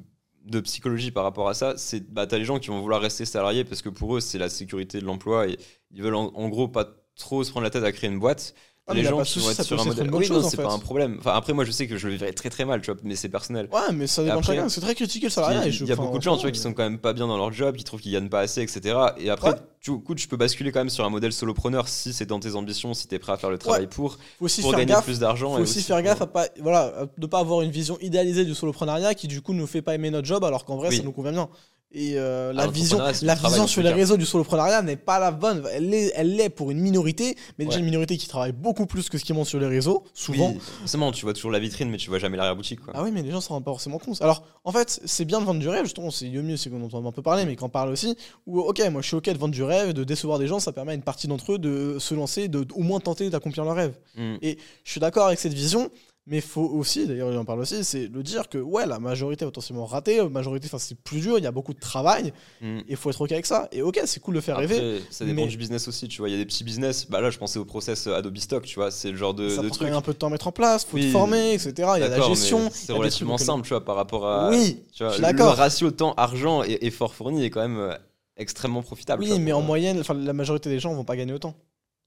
de 0.45 0.61
psychologie 0.61 1.11
par 1.11 1.25
rapport 1.25 1.49
à 1.49 1.55
ça. 1.55 1.75
C'est, 1.77 2.01
bah, 2.13 2.27
t'as 2.27 2.39
les 2.39 2.45
gens 2.45 2.59
qui 2.59 2.69
vont 2.69 2.81
vouloir 2.81 3.01
rester 3.01 3.25
salariés 3.25 3.65
parce 3.65 3.83
que 3.83 3.89
pour 3.89 4.17
eux, 4.17 4.21
c'est 4.21 4.39
la 4.39 4.49
sécurité 4.51 5.01
de 5.01 5.05
l'emploi 5.07 5.49
et 5.49 5.59
ils 5.91 6.03
veulent 6.03 6.15
en, 6.17 6.33
en 6.35 6.49
gros 6.49 6.69
pas 6.69 6.87
trop 7.17 7.45
se 7.45 7.51
prendre 7.51 7.65
la 7.65 7.71
tête 7.71 7.85
à 7.85 7.93
créer 7.93 8.11
une 8.11 8.19
boîte. 8.19 8.55
Ah, 8.91 8.95
les 8.95 9.05
gens 9.05 9.19
de 9.19 9.25
qui 9.25 9.39
vont 9.39 9.51
être 9.51 9.63
sur 9.63 9.81
un 9.81 9.85
modèle. 9.85 10.11
Oui, 10.13 10.25
chose, 10.27 10.49
c'est 10.49 10.57
fait. 10.57 10.63
pas 10.63 10.73
un 10.73 10.79
problème. 10.79 11.17
Enfin, 11.21 11.33
après, 11.35 11.53
moi, 11.53 11.65
je 11.65 11.71
sais 11.71 11.87
que 11.87 11.97
je 11.97 12.07
le 12.07 12.15
vivrais 12.15 12.33
très 12.33 12.51
très 12.51 12.65
mal, 12.65 12.81
tu 12.83 12.91
vois, 12.91 13.01
mais 13.05 13.17
c'est 13.17 13.29
personnel. 13.29 13.69
Ouais, 13.73 13.93
mais 13.93 14.07
ça 14.07 14.23
dépend 14.23 14.39
Après, 14.39 14.55
de 14.55 14.59
chacun. 14.59 14.69
C'est 14.69 14.81
très 14.81 14.95
critiqué 14.95 15.27
le 15.27 15.31
salariat. 15.31 15.67
Il 15.67 15.87
y 15.87 15.93
a 15.93 15.97
beaucoup 15.97 16.19
de 16.19 16.23
gens, 16.23 16.37
tu 16.37 16.43
vois, 16.43 16.51
qui 16.51 16.61
sont 16.61 16.73
quand 16.73 16.83
même 16.83 16.99
pas 16.99 17.13
bien 17.13 17.27
dans 17.27 17.37
leur 17.37 17.53
job, 17.53 17.77
qui 17.77 17.85
trouvent 17.85 18.01
qu'ils 18.01 18.13
gagnent 18.13 18.29
pas 18.29 18.41
assez, 18.41 18.63
etc. 18.63 18.99
Et 19.19 19.31
après, 19.31 19.55
tu, 19.81 19.93
coup, 20.01 20.15
tu 20.15 20.29
peux 20.29 20.37
basculer 20.37 20.73
quand 20.73 20.81
même 20.81 20.91
sur 20.91 21.05
un 21.05 21.11
modèle 21.11 21.33
solopreneur 21.33 21.89
si 21.89 22.13
c'est 22.13 22.27
dans 22.27 22.41
tes 22.41 22.55
ambitions, 22.55 22.93
si 22.93 23.09
t'es 23.09 23.19
prêt 23.19 23.33
à 23.33 23.37
faire 23.37 23.51
le 23.51 23.59
travail 23.59 23.87
pour, 23.87 24.19
faut 24.39 24.45
aussi 24.45 24.61
pour 24.61 24.71
faire 24.71 24.81
gagner 24.81 24.93
gaffe. 24.93 25.05
plus 25.05 25.19
d'argent. 25.19 25.53
faut 25.53 25.59
et 25.59 25.63
aussi 25.63 25.83
faire 25.83 26.03
gaffe 26.03 26.21
à 26.21 26.27
pas, 26.27 26.49
voilà, 26.61 26.93
à 27.03 27.07
ne 27.17 27.27
pas 27.27 27.39
avoir 27.39 27.63
une 27.63 27.71
vision 27.71 27.97
idéalisée 28.01 28.45
du 28.45 28.55
soloprenariat 28.55 29.15
qui 29.15 29.27
du 29.27 29.41
coup 29.41 29.55
ne 29.55 29.65
fait 29.65 29.81
pas 29.81 29.95
aimer 29.95 30.11
notre 30.11 30.27
job 30.27 30.45
alors 30.45 30.65
qu'en 30.65 30.77
vrai 30.77 30.89
Oui. 30.91 30.97
ça 30.99 31.03
nous 31.03 31.13
convient 31.13 31.33
bien. 31.33 31.49
Et 31.93 32.13
euh, 32.17 32.51
Ah, 32.51 32.53
la 32.53 32.67
vision, 32.69 32.99
la 32.99 33.35
vision 33.35 33.67
sur 33.67 33.83
les 33.83 33.93
réseaux 33.93 34.17
du 34.17 34.25
soloprenariat 34.25 34.81
n'est 34.83 34.97
pas 34.97 35.19
la 35.19 35.33
bonne. 35.33 35.65
Elle 35.73 35.89
l'est 35.91 36.13
elle 36.15 36.37
l'est 36.37 36.49
pour 36.49 36.71
une 36.71 36.79
minorité, 36.79 37.37
mais 37.59 37.65
déjà 37.65 37.77
Ouais. 37.77 37.81
une 37.81 37.87
minorité 37.87 38.17
qui 38.17 38.29
travaille 38.29 38.53
beaucoup 38.53 38.87
plus 38.87 39.09
que 39.09 39.19
ce 39.19 39.25
qui 39.25 39.33
monte 39.33 39.47
sur 39.47 39.59
les 39.59 39.67
réseaux, 39.67 40.05
souvent. 40.15 40.51
Oui, 40.53 40.61
forcément, 40.81 41.11
tu 41.11 41.25
vois 41.25 41.35
toujours 41.35 41.51
la 41.51 41.59
vitrine, 41.59 41.91
mais 41.91 41.97
tu 41.97 42.09
vois 42.09 42.21
jamais 42.21 42.37
l'arrière-boutique. 42.37 42.81
Quoi. 42.81 42.93
Ah 42.97 43.03
oui, 43.03 43.11
mais 43.13 43.23
les 43.23 43.33
gens 43.33 43.41
s'en 43.41 43.55
rendent 43.55 43.65
pas 43.65 43.73
forcément 43.73 43.99
compte. 43.99 44.23
Alors, 44.23 44.45
en 44.65 44.71
fait, 44.71 45.01
c'est 45.05 45.25
bien 45.25 45.41
de 45.41 45.45
vendre 45.47 45.59
du 45.59 45.69
rêve, 45.69 45.83
justement, 45.85 46.13
c'est 46.13 46.29
le 46.29 46.43
mieux, 46.43 46.57
c'est 46.57 46.71
qu'on 46.71 46.81
entend 46.83 47.05
un 47.05 47.13
peu 47.13 47.23
parler, 47.23 47.45
mais 47.45 47.57
qu'on 47.57 47.69
parle 47.69 47.89
aussi. 47.91 48.17
Où, 48.47 48.61
ok, 48.61 48.81
moi 48.91 49.03
je 49.03 49.09
suis 49.09 49.17
ok 49.17 49.29
de 49.29 49.39
vendre 49.39 49.55
du 49.55 49.65
rêve, 49.65 49.93
de 49.93 50.05
décevoir 50.05 50.39
des 50.39 50.47
gens, 50.47 50.61
ça 50.61 50.71
permet 50.73 50.93
à 50.93 50.95
une 50.95 51.03
partie 51.03 51.27
d'entre 51.27 51.55
eux 51.55 51.59
de 51.59 51.97
se 51.99 52.15
lancer, 52.15 52.47
de 52.47 52.65
au 52.73 52.83
moins 52.83 53.01
tenter 53.01 53.31
d'accomplir 53.31 53.65
leur 53.65 53.75
rêve. 53.75 53.99
Mm. 54.17 54.37
Et 54.43 54.59
je 54.85 54.91
suis 54.93 55.01
d'accord 55.01 55.27
avec 55.27 55.41
cette 55.41 55.55
vision, 55.55 55.91
mais 56.31 56.37
il 56.37 56.43
faut 56.43 56.63
aussi, 56.63 57.07
d'ailleurs, 57.07 57.31
il 57.33 57.37
en 57.37 57.45
parle 57.45 57.61
aussi, 57.61 57.85
c'est 57.85 58.07
le 58.07 58.23
dire 58.23 58.49
que, 58.49 58.57
ouais, 58.57 58.87
la 58.87 58.99
majorité 59.01 59.45
est 59.45 59.49
potentiellement 59.49 59.85
ratée, 59.85 60.17
la 60.19 60.29
majorité, 60.29 60.67
enfin, 60.69 60.79
c'est 60.79 60.95
plus 60.95 61.21
dur, 61.21 61.37
il 61.37 61.45
y 61.45 61.47
a 61.47 61.51
beaucoup 61.53 61.75
de 61.75 61.79
travail, 61.81 62.33
Mm. 62.63 62.79
et 62.79 62.85
il 62.91 62.97
faut 62.97 63.11
être 63.11 63.21
ok 63.21 63.33
avec 63.33 63.45
ça. 63.47 63.69
Et 63.73 63.83
ok, 63.83 64.01
c'est 64.07 64.21
cool 64.21 64.37
de 64.37 64.41
faire 64.41 64.57
rêver. 64.57 65.03
Ça 65.11 65.25
dépend 65.27 65.43
mais- 65.43 65.47
du 65.49 65.57
business 65.59 65.89
aussi, 65.89 66.09
tu 66.09 66.19
vois. 66.23 66.29
Il 66.29 66.33
y 66.33 66.35
a 66.37 66.39
des 66.39 66.47
petits 66.47 66.65
business. 66.65 67.07
Bah 67.11 67.21
là, 67.21 67.29
je 67.31 67.39
pensais 67.39 67.59
au 67.59 67.65
process 67.65 68.07
Adobe 68.07 68.39
Stock, 68.39 68.65
tu 68.65 68.77
vois. 68.77 68.91
C'est 68.91 69.11
le 69.11 69.17
genre 69.17 69.35
de, 69.35 69.49
ça 69.51 69.61
de 69.63 69.67
prend 69.67 69.77
truc. 69.77 69.91
un 69.91 70.01
peu 70.01 70.13
de 70.13 70.19
temps 70.19 70.29
à 70.29 70.31
mettre 70.31 70.47
en 70.47 70.53
place, 70.53 70.85
faut 70.85 70.97
Oui, 70.97 71.07
te 71.07 71.11
former, 71.11 71.53
etc. 71.53 71.73
Il 71.77 72.01
y 72.01 72.05
a 72.05 72.09
la 72.09 72.21
gestion. 72.21 72.71
C'est 72.73 72.93
relativement 72.93 73.37
simple, 73.37 73.65
tu 73.65 73.71
vois, 73.71 73.85
par 73.85 73.97
rapport 73.97 74.27
à. 74.27 74.51
Oui, 74.51 74.79
tu 74.95 75.03
vois, 75.03 75.09
je 75.11 75.15
suis 75.17 75.23
le- 75.25 75.33
d'accord. 75.33 75.53
Le 75.55 75.59
ratio 75.59 75.91
temps-argent 75.91 76.63
et 76.63 76.79
effort 76.87 77.13
fourni 77.15 77.45
est 77.45 77.51
quand 77.51 77.61
même 77.61 77.79
euh, 77.79 77.95
extrêmement 78.37 78.83
profitable. 78.83 79.23
Oui, 79.25 79.39
mais 79.41 79.53
en 79.53 79.61
euh, 79.61 79.65
moyenne, 79.65 79.99
enfin, 80.01 80.15
la 80.15 80.33
majorité 80.33 80.71
des 80.71 80.79
gens 80.79 80.95
vont 80.95 81.05
pas 81.05 81.17
gagner 81.17 81.33
autant. 81.33 81.55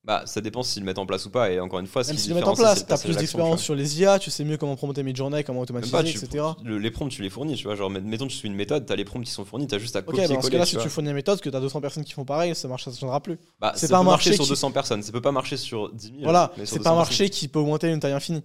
Bah, 0.06 0.24
ça 0.26 0.42
dépend 0.42 0.64
s'ils 0.64 0.82
le 0.82 0.86
mettent 0.86 0.98
en 1.00 1.06
place 1.06 1.26
ou 1.26 1.30
pas. 1.30 1.50
Et 1.50 1.62
encore 1.62 1.80
une 1.80 1.88
fois, 1.88 2.04
ce 2.04 2.10
Même 2.10 2.18
qui 2.18 2.24
si 2.24 2.28
tu 2.28 2.34
le 2.34 2.42
mets 2.42 2.46
en 2.46 2.56
place, 2.56 2.86
t'as 2.86 2.98
plus 2.98 3.16
d'expérience 3.16 3.62
sur 3.64 3.74
les 3.74 4.02
IA, 4.02 4.20
tu 4.20 4.32
sais 4.32 4.44
mieux 4.44 4.58
comment 4.58 4.76
promoter 4.76 5.02
mes 5.02 5.16
journées, 5.16 5.46
comment 5.46 5.62
automatiser, 5.62 5.92
pas, 5.94 6.02
etc. 6.04 6.28
le- 6.64 6.78
les 6.78 6.92
prompts, 6.92 7.10
tu 7.10 7.22
les 7.22 7.30
fournis, 7.30 7.56
tu 7.56 7.64
vois. 7.64 7.76
Genre, 7.76 7.90
mettons, 7.90 8.28
tu 8.28 8.36
suis 8.36 8.50
une 8.50 8.56
méthode, 8.56 8.86
t'as 8.86 8.98
les 8.98 9.06
prompts 9.06 9.24
qui 9.24 9.32
sont 9.32 9.46
fournis, 9.46 9.66
t'as 9.68 9.78
juste 9.80 9.96
à 9.96 10.00
Ok, 10.00 10.06
copier-coller. 10.08 10.28
bah 10.28 10.36
dans 10.36 10.42
ce 10.42 10.50
cas-là, 10.52 10.66
tu 10.66 10.76
si 10.76 10.78
tu 10.82 10.90
fournis 10.90 11.08
une 11.10 11.16
méthode, 11.16 11.40
que 11.40 11.50
t'as 11.50 11.62
200 11.62 11.80
personnes 11.80 12.04
qui 12.04 12.12
font 12.12 12.26
pareil, 12.26 12.54
ça 12.54 12.68
marche, 12.68 12.84
ça 12.84 12.92
ne 12.92 12.96
changera 12.98 13.22
plus. 13.22 13.38
Bah, 13.62 13.72
c'est 13.78 13.88
pas 13.90 13.96
un 13.98 14.00
peut 14.02 14.06
marcher 14.08 14.30
marché 14.32 14.36
sur 14.36 14.44
qui- 14.44 14.50
200 14.50 14.72
personnes. 14.72 15.04
Ça 15.04 15.12
peut 15.14 15.22
pas 15.22 15.32
marcher 15.32 15.56
sur 15.56 15.90
10 15.94 16.08
000. 16.08 16.18
Voilà, 16.24 16.52
c'est 16.56 16.60
200 16.62 16.74
pas 16.76 16.80
un 16.80 16.84
personnes. 16.84 16.98
marché 16.98 17.30
qui 17.30 17.48
peut 17.48 17.60
augmenter 17.60 17.90
une 17.90 18.00
taille 18.02 18.12
infinie. 18.12 18.44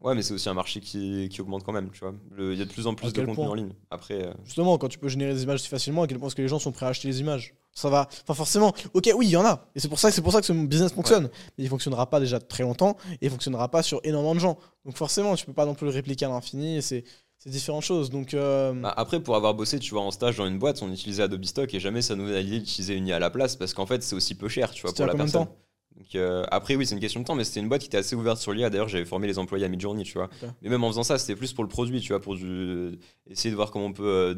Ouais, 0.00 0.14
mais 0.14 0.22
c'est 0.22 0.34
aussi 0.34 0.48
un 0.48 0.54
marché 0.54 0.80
qui, 0.80 1.28
qui 1.30 1.40
augmente 1.40 1.64
quand 1.64 1.72
même, 1.72 1.90
tu 1.90 2.00
vois. 2.00 2.14
Il 2.38 2.54
y 2.54 2.62
a 2.62 2.64
de 2.64 2.70
plus 2.70 2.86
en 2.86 2.94
plus 2.94 3.12
de 3.12 3.24
contenu 3.24 3.46
en 3.46 3.54
ligne. 3.54 3.72
Après, 3.90 4.26
euh, 4.26 4.32
Justement, 4.44 4.76
quand 4.78 4.88
tu 4.88 4.98
peux 4.98 5.08
générer 5.08 5.32
des 5.32 5.42
images 5.42 5.60
si 5.62 5.68
facilement, 5.68 6.02
à 6.02 6.06
quel 6.06 6.18
point 6.18 6.28
est-ce 6.28 6.36
que 6.36 6.42
les 6.42 6.48
gens 6.48 6.58
sont 6.58 6.70
prêts 6.72 6.86
à 6.86 6.90
acheter 6.90 7.08
les 7.08 7.20
images? 7.20 7.54
Ça 7.72 7.90
va. 7.90 8.08
Enfin, 8.22 8.34
forcément, 8.34 8.72
ok, 8.94 9.10
oui, 9.16 9.26
il 9.26 9.30
y 9.30 9.36
en 9.36 9.44
a. 9.44 9.66
Et 9.74 9.80
c'est 9.80 9.88
pour 9.88 9.98
ça, 9.98 10.10
c'est 10.10 10.22
pour 10.22 10.32
ça 10.32 10.40
que 10.40 10.46
ce 10.46 10.52
business 10.52 10.92
fonctionne. 10.92 11.30
Mais 11.58 11.64
il 11.64 11.68
fonctionnera 11.68 12.08
pas 12.08 12.20
déjà 12.20 12.38
très 12.40 12.62
longtemps 12.62 12.96
et 13.12 13.18
il 13.26 13.30
fonctionnera 13.30 13.70
pas 13.70 13.82
sur 13.82 14.00
énormément 14.04 14.34
de 14.34 14.40
gens. 14.40 14.58
Donc 14.84 14.96
forcément, 14.96 15.34
tu 15.34 15.44
peux 15.44 15.52
pas 15.52 15.66
non 15.66 15.74
plus 15.74 15.86
le 15.86 15.92
répliquer 15.92 16.24
à 16.26 16.28
l'infini. 16.28 16.76
et 16.76 16.80
C'est 16.82 17.04
c'est 17.38 17.50
différentes 17.50 17.82
choses. 17.84 18.08
Donc, 18.10 18.32
euh, 18.34 18.72
bah, 18.72 18.94
après, 18.96 19.20
pour 19.20 19.36
avoir 19.36 19.54
bossé, 19.54 19.78
tu 19.78 19.90
vois, 19.92 20.02
en 20.02 20.10
stage 20.10 20.36
dans 20.38 20.46
une 20.46 20.58
boîte, 20.58 20.82
on 20.82 20.90
utilisait 20.90 21.22
Adobe 21.22 21.44
Stock 21.44 21.72
et 21.74 21.80
jamais 21.80 22.00
ça 22.00 22.16
nous 22.16 22.32
a 22.32 22.40
l'idée 22.40 22.60
d'utiliser 22.60 22.94
une 22.94 23.06
IA 23.06 23.16
à 23.16 23.18
la 23.18 23.30
place 23.30 23.56
parce 23.56 23.74
qu'en 23.74 23.86
fait, 23.86 24.02
c'est 24.02 24.16
aussi 24.16 24.34
peu 24.34 24.48
cher, 24.48 24.70
tu 24.70 24.82
vois, 24.82 24.92
pour 24.94 25.06
la 25.06 25.14
personne. 25.14 25.44
temps? 25.46 25.56
Donc, 25.96 26.14
euh, 26.14 26.44
après, 26.50 26.76
oui, 26.76 26.86
c'est 26.86 26.94
une 26.94 27.00
question 27.00 27.20
de 27.20 27.24
temps, 27.24 27.34
mais 27.34 27.44
c'était 27.44 27.60
une 27.60 27.68
boîte 27.68 27.80
qui 27.80 27.86
était 27.88 27.96
assez 27.96 28.14
ouverte 28.14 28.38
sur 28.38 28.52
l'IA. 28.52 28.68
D'ailleurs, 28.70 28.88
j'avais 28.88 29.04
formé 29.06 29.26
les 29.26 29.38
employés 29.38 29.64
à 29.64 29.68
Midjourney, 29.68 30.04
tu 30.04 30.12
vois. 30.14 30.28
Mais 30.62 30.68
même 30.68 30.84
en 30.84 30.88
faisant 30.88 31.02
ça, 31.04 31.18
c'était 31.18 31.36
plus 31.36 31.52
pour 31.52 31.64
le 31.64 31.68
produit, 31.70 32.00
tu 32.00 32.08
vois, 32.12 32.20
pour 32.20 32.36
du- 32.36 32.98
essayer 33.26 33.50
de 33.50 33.56
voir 33.56 33.70
comment 33.70 33.86
on 33.86 33.92
peut 33.92 34.04
euh, 34.06 34.34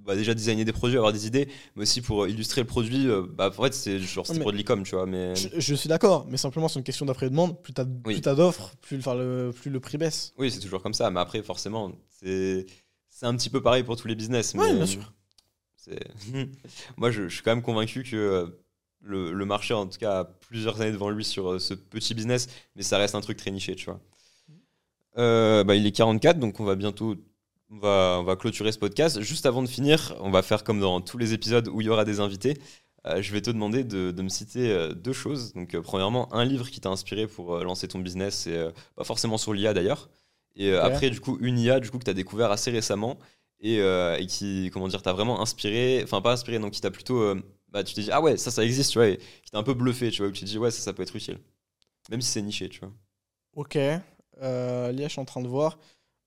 bah, 0.00 0.14
déjà 0.16 0.32
designer 0.34 0.64
des 0.64 0.72
produits, 0.72 0.96
avoir 0.96 1.12
des 1.12 1.26
idées, 1.26 1.48
mais 1.74 1.82
aussi 1.82 2.00
pour 2.00 2.24
euh, 2.24 2.30
illustrer 2.30 2.62
le 2.62 2.66
produit. 2.66 3.08
euh, 3.08 3.26
bah, 3.28 3.48
en 3.56 3.62
fait, 3.62 3.74
c'est 3.74 3.98
genre 3.98 4.24
pour 4.40 4.52
de 4.52 4.56
l'e-com, 4.56 4.84
tu 4.84 4.94
vois. 4.94 5.04
Mais 5.06 5.34
je, 5.36 5.48
je 5.58 5.74
suis 5.74 5.88
d'accord, 5.88 6.26
mais 6.30 6.36
simplement 6.38 6.68
c'est 6.68 6.78
une 6.78 6.84
question 6.84 7.04
de 7.04 7.12
demande. 7.28 7.60
Plus 7.62 7.72
t'as 7.74 7.84
Oui. 7.84 8.14
plus 8.14 8.20
t'as 8.22 8.34
d'offres, 8.34 8.72
plus, 8.80 8.96
enfin, 8.98 9.14
le, 9.14 9.50
plus 9.54 9.70
le 9.70 9.80
prix 9.80 9.98
baisse. 9.98 10.32
oui, 10.38 10.50
c'est 10.50 10.60
toujours 10.60 10.82
comme 10.82 10.94
ça. 10.94 11.10
Mais 11.10 11.20
après, 11.20 11.42
forcément, 11.42 11.92
c'est 12.08 12.64
c'est 13.10 13.26
un 13.26 13.36
petit 13.36 13.50
peu 13.50 13.60
pareil 13.62 13.82
pour 13.82 13.96
tous 13.96 14.08
les 14.08 14.14
business. 14.14 14.54
Mais 14.54 14.72
bien 14.74 14.86
sûr. 14.86 15.12
Moi, 16.96 17.10
je, 17.10 17.28
je 17.28 17.34
suis 17.34 17.42
quand 17.42 17.52
même 17.54 17.62
convaincu 17.62 18.02
que 18.02 18.58
le, 19.06 19.32
le 19.32 19.44
marché, 19.44 19.74
en 19.74 19.86
tout 19.86 19.98
cas, 19.98 20.20
a 20.20 20.24
plusieurs 20.24 20.80
années 20.80 20.92
devant 20.92 21.10
lui 21.10 21.24
sur 21.24 21.52
euh, 21.52 21.58
ce 21.58 21.74
petit 21.74 22.14
business, 22.14 22.48
mais 22.74 22.82
ça 22.82 22.98
reste 22.98 23.14
un 23.14 23.20
truc 23.20 23.36
très 23.38 23.50
niché, 23.50 23.74
tu 23.74 23.86
vois. 23.86 24.00
Euh, 25.18 25.64
bah, 25.64 25.74
il 25.74 25.86
est 25.86 25.92
44, 25.92 26.38
donc 26.38 26.60
on 26.60 26.64
va 26.64 26.74
bientôt 26.74 27.16
on 27.70 27.78
va, 27.78 28.18
on 28.20 28.22
va 28.22 28.36
clôturer 28.36 28.72
ce 28.72 28.78
podcast. 28.78 29.20
Juste 29.20 29.46
avant 29.46 29.62
de 29.62 29.68
finir, 29.68 30.14
on 30.20 30.30
va 30.30 30.42
faire 30.42 30.64
comme 30.64 30.80
dans 30.80 31.00
tous 31.00 31.18
les 31.18 31.32
épisodes 31.32 31.68
où 31.68 31.80
il 31.80 31.86
y 31.86 31.90
aura 31.90 32.04
des 32.04 32.20
invités. 32.20 32.54
Euh, 33.06 33.22
je 33.22 33.32
vais 33.32 33.40
te 33.40 33.50
demander 33.50 33.84
de, 33.84 34.10
de 34.10 34.22
me 34.22 34.28
citer 34.28 34.70
euh, 34.70 34.92
deux 34.92 35.12
choses. 35.12 35.52
Donc, 35.52 35.74
euh, 35.74 35.82
premièrement, 35.82 36.32
un 36.34 36.44
livre 36.44 36.68
qui 36.70 36.80
t'a 36.80 36.90
inspiré 36.90 37.26
pour 37.26 37.58
lancer 37.58 37.88
ton 37.88 37.98
business, 37.98 38.46
et 38.46 38.68
pas 38.96 39.04
forcément 39.04 39.38
sur 39.38 39.52
l'IA 39.52 39.74
d'ailleurs. 39.74 40.08
Et 40.56 40.72
après, 40.72 41.10
du 41.10 41.20
coup, 41.20 41.36
une 41.40 41.58
IA 41.58 41.80
du 41.80 41.90
coup, 41.90 41.98
que 41.98 42.04
tu 42.04 42.10
as 42.10 42.14
découvert 42.14 42.50
assez 42.50 42.70
récemment 42.70 43.18
et, 43.60 43.76
et 43.76 44.26
qui, 44.26 44.70
comment 44.72 44.88
dire, 44.88 45.02
t'a 45.02 45.12
vraiment 45.12 45.42
inspiré, 45.42 46.00
enfin 46.02 46.22
pas 46.22 46.32
inspiré, 46.32 46.58
donc 46.58 46.72
qui 46.72 46.80
t'a 46.80 46.90
plutôt, 46.90 47.34
bah, 47.76 47.84
tu 47.84 47.92
t'es 47.94 48.00
dit, 48.00 48.10
ah 48.10 48.22
ouais, 48.22 48.38
ça, 48.38 48.50
ça 48.50 48.64
existe, 48.64 48.92
tu 48.92 48.98
vois, 48.98 49.08
et 49.08 49.18
t'a 49.52 49.58
un 49.58 49.62
peu 49.62 49.74
bluffé, 49.74 50.10
tu 50.10 50.22
vois, 50.22 50.28
où 50.28 50.32
tu 50.32 50.40
te 50.40 50.46
dis, 50.46 50.56
ouais, 50.58 50.70
ça, 50.70 50.80
ça 50.80 50.94
peut 50.94 51.02
être 51.02 51.14
utile. 51.14 51.38
Même 52.10 52.22
si 52.22 52.30
c'est 52.30 52.40
niché, 52.40 52.70
tu 52.70 52.80
vois. 52.80 52.90
Ok. 53.54 53.76
Euh, 53.76 54.92
Lia, 54.92 55.08
je 55.08 55.12
suis 55.12 55.20
en 55.20 55.26
train 55.26 55.42
de 55.42 55.48
voir. 55.48 55.78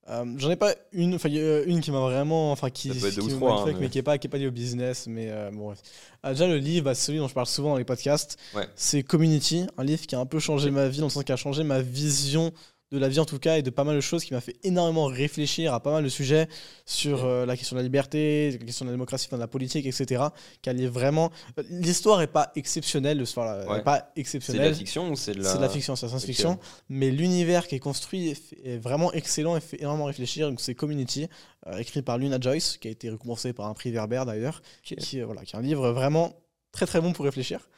Euh, 0.09 0.25
J'en 0.37 0.49
ai 0.51 0.55
pas 0.55 0.73
une, 0.91 1.15
enfin 1.15 1.29
a 1.29 1.61
une 1.63 1.81
qui 1.81 1.91
m'a 1.91 1.99
vraiment, 2.01 2.51
enfin 2.51 2.69
qui, 2.69 2.89
qui 2.91 3.27
trois, 3.29 3.61
hein, 3.61 3.65
mais... 3.67 3.73
mais- 3.73 3.89
qui 3.89 3.97
est 3.97 4.03
pas 4.03 4.17
qui 4.17 4.27
est 4.27 4.29
pas 4.29 4.37
lié 4.37 4.47
au 4.47 4.51
business, 4.51 5.05
mais 5.07 5.29
euh, 5.29 5.49
bon 5.51 5.65
bref. 5.67 5.79
Ah, 6.23 6.33
déjà 6.33 6.47
le 6.47 6.57
livre, 6.57 6.85
bah, 6.85 6.95
celui 6.95 7.17
dont 7.19 7.27
je 7.27 7.33
parle 7.33 7.45
souvent 7.47 7.69
dans 7.71 7.77
les 7.77 7.83
podcasts, 7.85 8.37
Ouais. 8.55 8.67
c'est 8.75 9.03
Community, 9.03 9.65
un 9.77 9.83
livre 9.83 10.05
qui 10.07 10.15
a 10.15 10.19
un 10.19 10.25
peu 10.25 10.39
changé 10.39 10.71
ma 10.71 10.87
vie, 10.87 10.99
dans 10.99 11.05
le 11.07 11.11
sens 11.11 11.23
qui 11.23 11.31
a 11.31 11.35
changé 11.35 11.63
ma 11.63 11.81
vision 11.81 12.51
de 12.91 12.97
la 12.97 13.07
vie 13.07 13.19
en 13.19 13.25
tout 13.25 13.37
cas 13.37 13.57
et 13.57 13.61
de 13.61 13.69
pas 13.69 13.83
mal 13.83 13.95
de 13.95 14.01
choses 14.01 14.23
qui 14.23 14.33
m'a 14.33 14.41
fait 14.41 14.55
énormément 14.63 15.05
réfléchir 15.05 15.73
à 15.75 15.79
pas 15.79 15.91
mal 15.91 16.03
de 16.03 16.09
sujets 16.09 16.47
sur 16.85 17.23
euh, 17.23 17.45
la 17.45 17.55
question 17.55 17.75
de 17.75 17.81
la 17.81 17.83
liberté, 17.83 18.49
la 18.51 18.65
question 18.65 18.85
de 18.85 18.89
la 18.89 18.93
démocratie, 18.95 19.27
enfin, 19.27 19.37
de 19.37 19.41
la 19.41 19.47
politique, 19.47 19.85
etc. 19.85 20.23
Qui 20.63 20.69
allie 20.71 20.87
vraiment. 20.87 21.29
L'histoire 21.69 22.21
est 22.21 22.27
pas 22.27 22.51
exceptionnelle, 22.55 23.19
Ouais. 23.19 23.79
est 23.79 23.83
pas 23.83 23.97
C'est 23.97 24.15
de 24.15 24.19
exceptionnelle. 24.21 24.71
la 24.71 24.73
fiction 24.77 25.09
ou 25.11 25.15
c'est 25.15 25.33
de 25.33 25.43
la. 25.43 25.49
C'est 25.49 25.57
de 25.57 25.61
la 25.61 25.69
fiction, 25.69 25.95
c'est 25.95 26.05
la 26.07 26.09
science-fiction. 26.09 26.57
Mais 26.89 27.11
l'univers 27.11 27.67
qui 27.67 27.75
est 27.75 27.79
construit 27.79 28.29
est, 28.29 28.55
est 28.63 28.77
vraiment 28.77 29.13
excellent 29.13 29.55
et 29.55 29.61
fait 29.61 29.79
énormément 29.81 30.05
réfléchir. 30.05 30.49
Donc 30.49 30.59
c'est 30.59 30.73
Community, 30.73 31.27
euh, 31.67 31.77
écrit 31.77 32.01
par 32.01 32.17
Luna 32.17 32.39
Joyce, 32.41 32.77
qui 32.77 32.87
a 32.87 32.91
été 32.91 33.09
récompensé 33.09 33.53
par 33.53 33.67
un 33.67 33.73
prix 33.75 33.91
Werber 33.91 34.23
d'ailleurs, 34.25 34.61
qui, 34.83 35.21
euh, 35.21 35.25
voilà, 35.25 35.43
qui 35.43 35.55
est 35.55 35.59
un 35.59 35.61
livre 35.61 35.91
vraiment 35.91 36.33
très 36.71 36.85
très 36.87 37.01
bon 37.01 37.13
pour 37.13 37.25
réfléchir. 37.25 37.69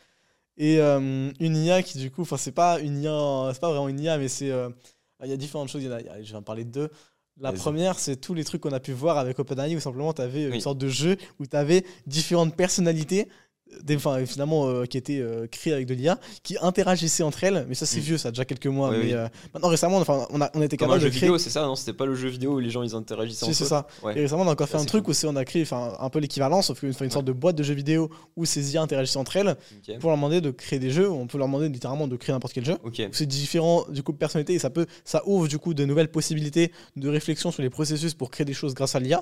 Et 0.57 0.79
euh, 0.79 1.31
une 1.39 1.55
IA 1.57 1.81
qui 1.81 1.97
du 1.97 2.11
coup, 2.11 2.21
enfin 2.23 2.38
c'est 2.38 2.51
pas 2.51 2.79
une 2.79 3.01
IA, 3.01 3.49
c'est 3.53 3.59
pas 3.61 3.69
vraiment 3.69 3.88
une 3.88 3.99
IA, 3.99 4.17
mais 4.17 4.27
c'est, 4.27 4.51
euh, 4.51 4.69
il 5.23 5.30
y 5.30 5.34
a 5.34 5.38
différentes 5.38 5.69
choses. 5.69 5.81
il 5.84 5.89
y 5.89 5.93
en 5.93 5.95
a- 5.98 6.22
je 6.22 6.31
vais 6.31 6.38
en 6.38 6.41
parler 6.43 6.64
de 6.65 6.72
deux. 6.72 6.89
La 7.39 7.53
première, 7.53 7.98
c'est 7.98 8.18
tous 8.18 8.34
les 8.34 8.43
trucs 8.43 8.61
qu'on 8.61 8.73
a 8.73 8.80
pu 8.80 8.91
voir 8.91 9.18
avec 9.18 9.39
OpenAI, 9.39 9.76
où 9.76 9.80
simplement 9.80 10.14
tu 10.14 10.22
avais 10.22 10.43
une 10.45 10.52
Oui. 10.52 10.61
sorte 10.61 10.77
de 10.77 10.89
jeu 10.89 11.18
où 11.39 11.45
tu 11.48 11.56
avais 11.56 11.84
différentes 12.06 12.56
personnalités, 12.56 13.27
des, 13.84 13.95
enfin, 13.95 14.26
finalement, 14.26 14.68
euh, 14.68 14.85
qui 14.85 14.98
étaient 14.98 15.19
euh, 15.19 15.48
créées 15.48 15.73
avec 15.73 15.85
de 15.88 15.93
l'IA, 15.93 16.19
qui 16.43 16.57
interagissaient 16.61 17.23
entre 17.23 17.43
elles. 17.43 17.65
Mais 17.68 17.76
ça, 17.76 17.85
c'est 17.85 17.99
Mm. 17.99 18.03
vieux, 18.03 18.18
ça 18.18 18.27
a 18.30 18.31
déjà 18.31 18.45
quelques 18.45 18.68
mois. 18.68 18.89
Oui, 18.89 18.98
mais 18.99 19.03
oui. 19.06 19.14
euh, 19.14 19.27
maintenant, 19.53 19.69
récemment, 19.69 19.98
enfin, 19.98 20.27
on 20.31 20.41
a, 20.41 20.49
on 20.53 20.61
un 20.61 20.68
capable 20.68 20.99
jeu 20.99 21.06
de 21.07 21.10
créer. 21.11 21.22
vidéo, 21.22 21.38
c'est 21.38 21.49
ça, 21.49 21.64
non 21.65 21.76
C'était 21.76 21.93
pas 21.93 22.06
le 22.06 22.15
jeu 22.15 22.30
vidéo 22.30 22.53
où 22.56 22.60
les 22.60 22.69
gens 22.69 22.84
ils 22.84 22.93
interagissaient 22.95 23.45
entre 23.45 23.56
c'est 23.56 23.64
eux 23.64 23.68
ça. 23.68 23.88
Ouais. 24.03 24.18
Et 24.18 24.22
récemment, 24.22 24.43
on 24.43 24.48
a 24.48 24.52
encore 24.52 24.68
fait 24.68 24.73
Ça, 24.73 24.77
un 24.80 24.81
c'est 24.81 24.88
truc 24.88 25.03
cool. 25.06 25.11
où 25.11 25.14
c'est- 25.14 25.27
on 25.27 25.35
a 25.35 25.45
créé 25.45 25.61
enfin, 25.64 25.93
un 25.99 26.10
peu 26.10 26.19
l'équivalent, 26.19 26.61
sauf 26.61 26.80
qu'une 26.80 26.93
une 27.02 27.10
sorte 27.11 27.26
de 27.26 27.31
boîte 27.31 27.56
de 27.56 27.64
jeux 27.64 27.73
vidéo 27.73 28.10
où 28.35 28.45
ces 28.45 28.73
IA 28.73 28.81
interagissaient 28.81 29.18
entre 29.18 29.35
elles 29.38 29.56
pour 29.99 30.10
leur 30.10 30.18
demander 30.18 30.41
de 30.41 30.52
créer 30.52 30.80
des 30.80 30.89
jeux. 30.91 31.10
On 31.10 31.27
peut 31.27 31.38
leur 31.38 31.48
demander 31.48 31.69
littéralement 31.69 32.07
de 32.07 32.15
créer 32.15 32.34
n'importe 32.34 32.53
quel 32.53 32.65
jeu. 32.65 32.77
Ok. 32.84 33.02
C'est 33.11 33.26
différent 33.26 33.85
du 33.89 34.03
coup 34.03 34.11
de 34.11 34.18
personnalités 34.18 34.53
et 34.53 34.60
ça 34.60 34.69
peut 34.69 34.85
ça 35.06 35.22
ouvre 35.26 35.48
du 35.48 35.57
coup 35.57 35.73
de 35.73 35.85
nouvelles 35.85 36.10
possibilités 36.11 36.72
de 36.95 37.10
réflexion 37.10 37.52
sur 37.52 37.61
les 37.64 37.69
processus 37.69 38.14
pour 38.14 38.30
créer 38.31 38.45
des 38.45 38.53
choses 38.53 38.73
grâce 38.73 38.95
à 38.95 38.99
l'IA 38.99 39.22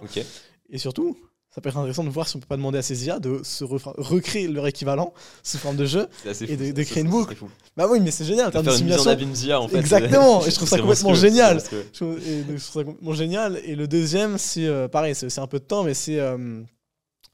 et 0.70 0.78
surtout 0.78 1.18
ça 1.54 1.62
peut 1.62 1.70
être 1.70 1.78
intéressant 1.78 2.04
de 2.04 2.10
voir 2.10 2.28
si 2.28 2.36
on 2.36 2.40
peut 2.40 2.46
pas 2.48 2.58
demander 2.58 2.78
à 2.78 2.82
ces 2.84 3.06
IA 3.08 3.20
de 3.20 3.42
se 3.44 3.64
recréer 3.64 4.48
leur 4.48 4.68
équivalent 4.68 5.14
sous 5.44 5.58
forme 5.58 5.78
de 5.78 5.86
jeu. 5.86 6.08
Et 6.48 6.56
de- 6.74 6.84
créer 6.84 7.02
une 7.04 7.10
boucle. 7.10 7.36
Bah 7.76 7.88
oui, 7.90 8.00
mais 8.00 8.12
c'est 8.12 8.26
génial 8.26 8.48
en 8.48 8.52
termes 8.52 8.66
de 8.66 8.70
faire 8.72 8.80
une 8.80 8.86
mise 8.86 8.96
en 8.96 8.98
simulation. 9.00 9.68
fait. 9.68 9.78
Exactement, 9.80 10.46
et 10.46 10.52
je 10.52 10.56
trouve 10.56 10.70
ça 10.70 10.78
complètement 10.80 11.14
génial. 11.16 11.60
Je 11.60 11.66
trouve- 11.98 12.20
et 12.28 12.42
donc, 12.44 12.58
je 12.58 12.64
trouve 12.64 12.82
ça 12.82 12.84
complètement 12.84 13.14
génial. 13.14 13.60
Et 13.66 13.76
le 13.76 13.88
deuxième, 13.88 14.38
c'est 14.38 14.66
euh, 14.68 14.88
pareil, 14.88 15.16
c'est 15.16 15.40
un 15.40 15.48
peu 15.48 15.60
de 15.60 15.64
temps, 15.66 15.84
mais 15.84 15.94
c'est 15.96 16.20
euh, 16.20 16.62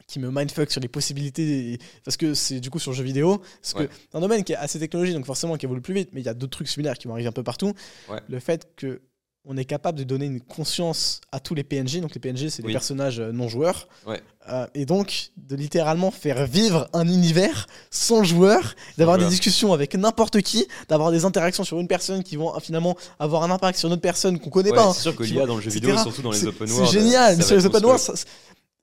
qui 0.08 0.20
me 0.20 0.30
mindfuck 0.32 0.72
sur 0.72 0.80
les 0.82 0.88
possibilités. 0.88 1.78
Parce 2.06 2.16
que 2.16 2.34
c'est 2.34 2.60
du 2.60 2.70
coup 2.70 2.80
sur 2.80 2.92
le 2.92 2.98
jeu 2.98 3.04
vidéo. 3.04 3.42
Parce 3.62 3.74
Ouais. 3.74 3.88
que 3.88 3.94
c'est 4.12 4.18
un 4.18 4.22
domaine 4.22 4.44
qui 4.44 4.54
est 4.54 4.58
assez 4.58 4.80
technologique, 4.80 5.16
donc 5.16 5.26
forcément 5.26 5.58
qui 5.58 5.66
évolue 5.66 5.82
plus 5.82 5.94
vite, 5.94 6.10
mais 6.14 6.22
il 6.22 6.26
y 6.26 6.30
a 6.30 6.34
d'autres 6.34 6.52
trucs 6.52 6.68
similaires 6.70 6.98
qui 6.98 7.08
vont 7.08 7.14
arriver 7.16 7.28
un 7.30 7.34
peu 7.34 7.44
partout. 7.44 7.74
Ouais. 8.10 8.20
Le 8.30 8.40
fait 8.40 8.68
que 8.78 9.02
on 9.48 9.58
est 9.58 9.66
capable 9.66 9.98
de 9.98 10.04
donner 10.04 10.26
une 10.26 10.42
conscience 10.42 11.22
à 11.32 11.40
tous 11.40 11.54
les 11.56 11.64
PNJ. 11.64 12.00
Donc 12.02 12.14
les 12.16 12.20
PNJ, 12.20 12.48
c'est 12.50 12.64
Oui. 12.64 12.72
personnages 12.74 13.20
euh, 13.20 13.32
non 13.32 13.48
joueurs. 13.48 13.88
Ouais. 14.08 14.22
Euh, 14.50 14.68
et 14.76 14.86
donc 14.86 15.30
de 15.38 15.56
littéralement 15.56 16.12
faire 16.12 16.46
vivre 16.46 16.88
un 16.94 17.08
univers 17.08 17.68
sans 17.92 18.24
joueurs, 18.24 18.76
d'avoir 18.98 19.18
des 19.18 19.26
discussions 19.28 19.74
avec 19.74 19.96
n'importe 19.96 20.42
qui, 20.42 20.68
d'avoir 20.90 21.12
des 21.12 21.26
interactions 21.26 21.64
sur 21.64 21.80
une 21.80 21.88
personne 21.88 22.24
qui 22.24 22.36
vont 22.36 22.58
finalement 22.60 22.96
avoir 23.20 23.44
un 23.44 23.50
impact 23.52 23.78
sur 23.80 23.88
une 23.88 23.94
autre 23.94 24.02
personne 24.04 24.40
qu'on 24.40 24.50
connaît 24.52 24.70
Ouais, 24.72 24.76
pas. 24.76 24.86
hein, 24.88 24.94
c'est 24.94 25.02
sûr 25.02 25.16
que 25.16 25.24
qui 25.24 25.32
l'IA 25.34 25.46
dans 25.48 25.56
le 25.56 25.62
jeu 25.62 25.72
vidéo, 25.72 25.98
surtout 25.98 26.22
dans 26.22 26.32
les 26.32 26.38
C'est- 26.38 26.48
open 26.48 26.68
C'est 26.68 26.74
world. 26.74 26.92
génial. 26.92 27.32
ça 27.34 27.38
Mais 27.38 27.44
sur 27.44 27.56
les 27.56 27.66
open 27.66 27.86
world, 27.86 28.02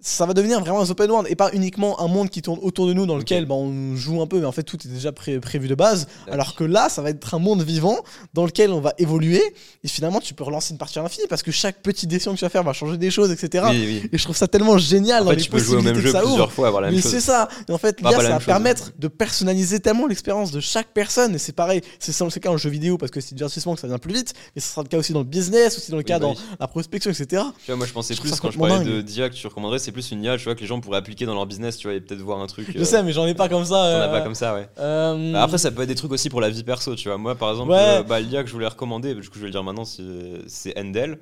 ça- 0.03 0.23
ça 0.23 0.27
va 0.27 0.35
devenir 0.35 0.61
vraiment 0.61 0.81
un 0.83 0.89
open 0.91 1.11
world 1.11 1.29
et 1.31 1.35
pas 1.35 1.51
uniquement 1.53 2.01
un 2.01 2.07
monde 2.07 2.31
qui 2.31 2.43
tourne 2.43 2.59
autour 2.62 2.87
de 2.87 2.93
nous 2.93 3.07
dans 3.07 3.16
lequel 3.16 3.45
bah, 3.47 3.55
on 3.57 3.97
joue 3.97 4.20
un 4.23 4.27
peu, 4.27 4.39
mais 4.39 4.47
en 4.47 4.53
fait 4.53 4.62
tout 4.62 4.77
est 4.85 4.89
déjà 4.89 5.11
pré- 5.12 5.41
prévu 5.41 5.66
de 5.69 5.74
base. 5.74 6.07
Alors 6.31 6.55
que 6.55 6.65
là, 6.65 6.89
ça 6.89 7.03
va 7.03 7.11
être 7.11 7.35
un 7.35 7.39
monde 7.39 7.62
vivant 7.62 7.99
dans 8.35 8.45
lequel 8.45 8.70
on 8.73 8.81
va 8.81 8.93
évoluer 8.99 9.43
et 9.83 9.89
finalement 9.89 10.20
tu 10.20 10.35
peux 10.35 10.45
relancer 10.45 10.73
une 10.73 10.79
partie 10.79 10.99
à 10.99 11.03
l'infini 11.03 11.27
parce 11.29 11.43
que 11.43 11.51
chaque 11.51 11.83
petite 11.83 12.09
décision 12.09 12.33
que 12.35 12.39
tu 12.39 12.45
vas 12.45 12.49
faire 12.51 12.62
va 12.62 12.73
changer 12.73 12.97
des 12.99 13.11
choses, 13.11 13.31
etc. 13.31 13.65
Oui, 13.70 13.85
oui. 14.03 14.09
Et 14.12 14.19
je 14.19 14.23
trouve 14.24 14.37
ça 14.37 14.47
tellement 14.49 14.79
génial 14.79 15.23
En 15.23 15.24
dans 15.24 15.31
fait, 15.31 15.37
les 15.39 15.43
tu 15.43 15.51
peux 15.51 15.59
jouer 15.59 15.77
au 15.79 15.83
même 15.83 15.99
jeu 15.99 16.11
ça 16.12 16.19
ouvre. 16.20 16.29
plusieurs 16.29 16.53
fois, 16.53 16.69
avoir 16.69 16.83
la 16.83 16.89
même 16.89 16.97
Mais 16.97 17.03
chose. 17.03 17.11
c'est 17.11 17.20
ça. 17.20 17.49
Et 17.69 17.73
en 17.73 17.79
fait, 17.79 18.01
la 18.01 18.11
ça 18.12 18.16
va 18.19 18.39
chose. 18.39 18.47
permettre 18.47 18.93
de 18.99 19.09
personnaliser 19.09 19.81
tellement 19.81 20.07
l'expérience 20.07 20.51
de 20.53 20.61
chaque 20.61 20.89
personne. 20.93 21.35
Et 21.35 21.39
c'est 21.39 21.53
pareil, 21.53 21.81
c'est 21.99 22.12
ça 22.12 22.24
le 22.24 22.31
cas 22.41 22.51
en 22.51 22.57
jeu 22.57 22.70
vidéo 22.70 22.99
parce 22.99 23.11
que 23.11 23.20
c'est 23.20 23.35
divertissement 23.35 23.74
que 23.74 23.81
ça 23.81 23.87
vient 23.89 23.99
plus 23.99 24.15
vite. 24.15 24.35
Mais 24.55 24.62
ce 24.62 24.69
sera 24.69 24.83
le 24.83 24.89
cas 24.89 24.99
aussi 24.99 25.12
dans 25.12 25.20
le 25.20 25.24
business, 25.27 25.77
aussi 25.77 25.91
dans 25.91 25.97
le 25.97 26.03
Oui, 26.03 26.05
cas 26.05 26.19
bah 26.19 26.27
dans 26.27 26.35
la 26.61 26.66
prospection, 26.69 27.11
etc. 27.11 27.43
Tu 27.59 27.66
vois, 27.66 27.77
moi 27.77 27.87
je 27.87 27.93
pensais 27.93 28.15
Je 28.15 28.20
plus 28.20 28.31
ça 28.31 28.37
quand 28.41 28.51
je 28.51 28.59
parlais 28.59 28.85
de 28.85 29.01
d'IA 29.03 29.29
que 29.29 29.35
tu 29.35 29.47
recommanderais, 29.47 29.79
c'est 29.93 30.09
plus 30.09 30.10
une 30.12 30.23
IA, 30.24 30.36
tu 30.39 30.44
vois, 30.44 30.55
que 30.55 30.60
les 30.60 30.66
gens 30.66 30.81
pourraient 30.81 30.98
appliquer 30.98 31.27
dans 31.27 31.35
leur 31.35 31.47
business, 31.47 31.77
tu 31.77 31.86
vois, 31.86 31.94
et 31.94 32.01
peut-être 32.01 32.20
voir 32.20 32.40
un 32.40 32.47
truc. 32.47 32.69
Je 32.74 32.78
euh, 32.81 32.85
sais, 32.85 33.02
mais 33.02 33.12
j'en 33.12 33.27
ai 33.27 33.35
pas 33.35 33.48
comme 33.48 33.64
ça. 33.64 33.82
As 33.82 33.86
euh, 33.86 34.09
pas 34.10 34.20
comme 34.23 34.35
ça, 34.35 34.55
ouais. 34.55 34.69
euh, 34.78 35.32
Bah, 35.32 35.43
après, 35.43 35.59
ça 35.59 35.70
peut 35.70 35.82
être 35.82 35.89
des 35.89 35.94
trucs 35.94 36.12
aussi 36.12 36.31
pour 36.31 36.40
la 36.40 36.51
vie 36.51 36.64
perso, 36.64 36.94
tu 36.97 37.09
vois. 37.09 37.19
Moi, 37.19 37.35
par 37.35 37.51
exemple, 37.51 37.70
Ouais. 37.73 37.78
euh, 37.78 38.02
bah, 38.02 38.20
l'IA 38.20 38.43
que 38.43 38.48
je 38.48 38.55
voulais 38.55 38.66
recommander, 38.69 39.14
du 39.14 39.28
coup, 39.28 39.35
je 39.36 39.40
vais 39.40 39.47
le 39.47 39.52
dire 39.52 39.62
maintenant, 39.64 39.85
c'est 39.85 40.78
Endel. 40.78 41.19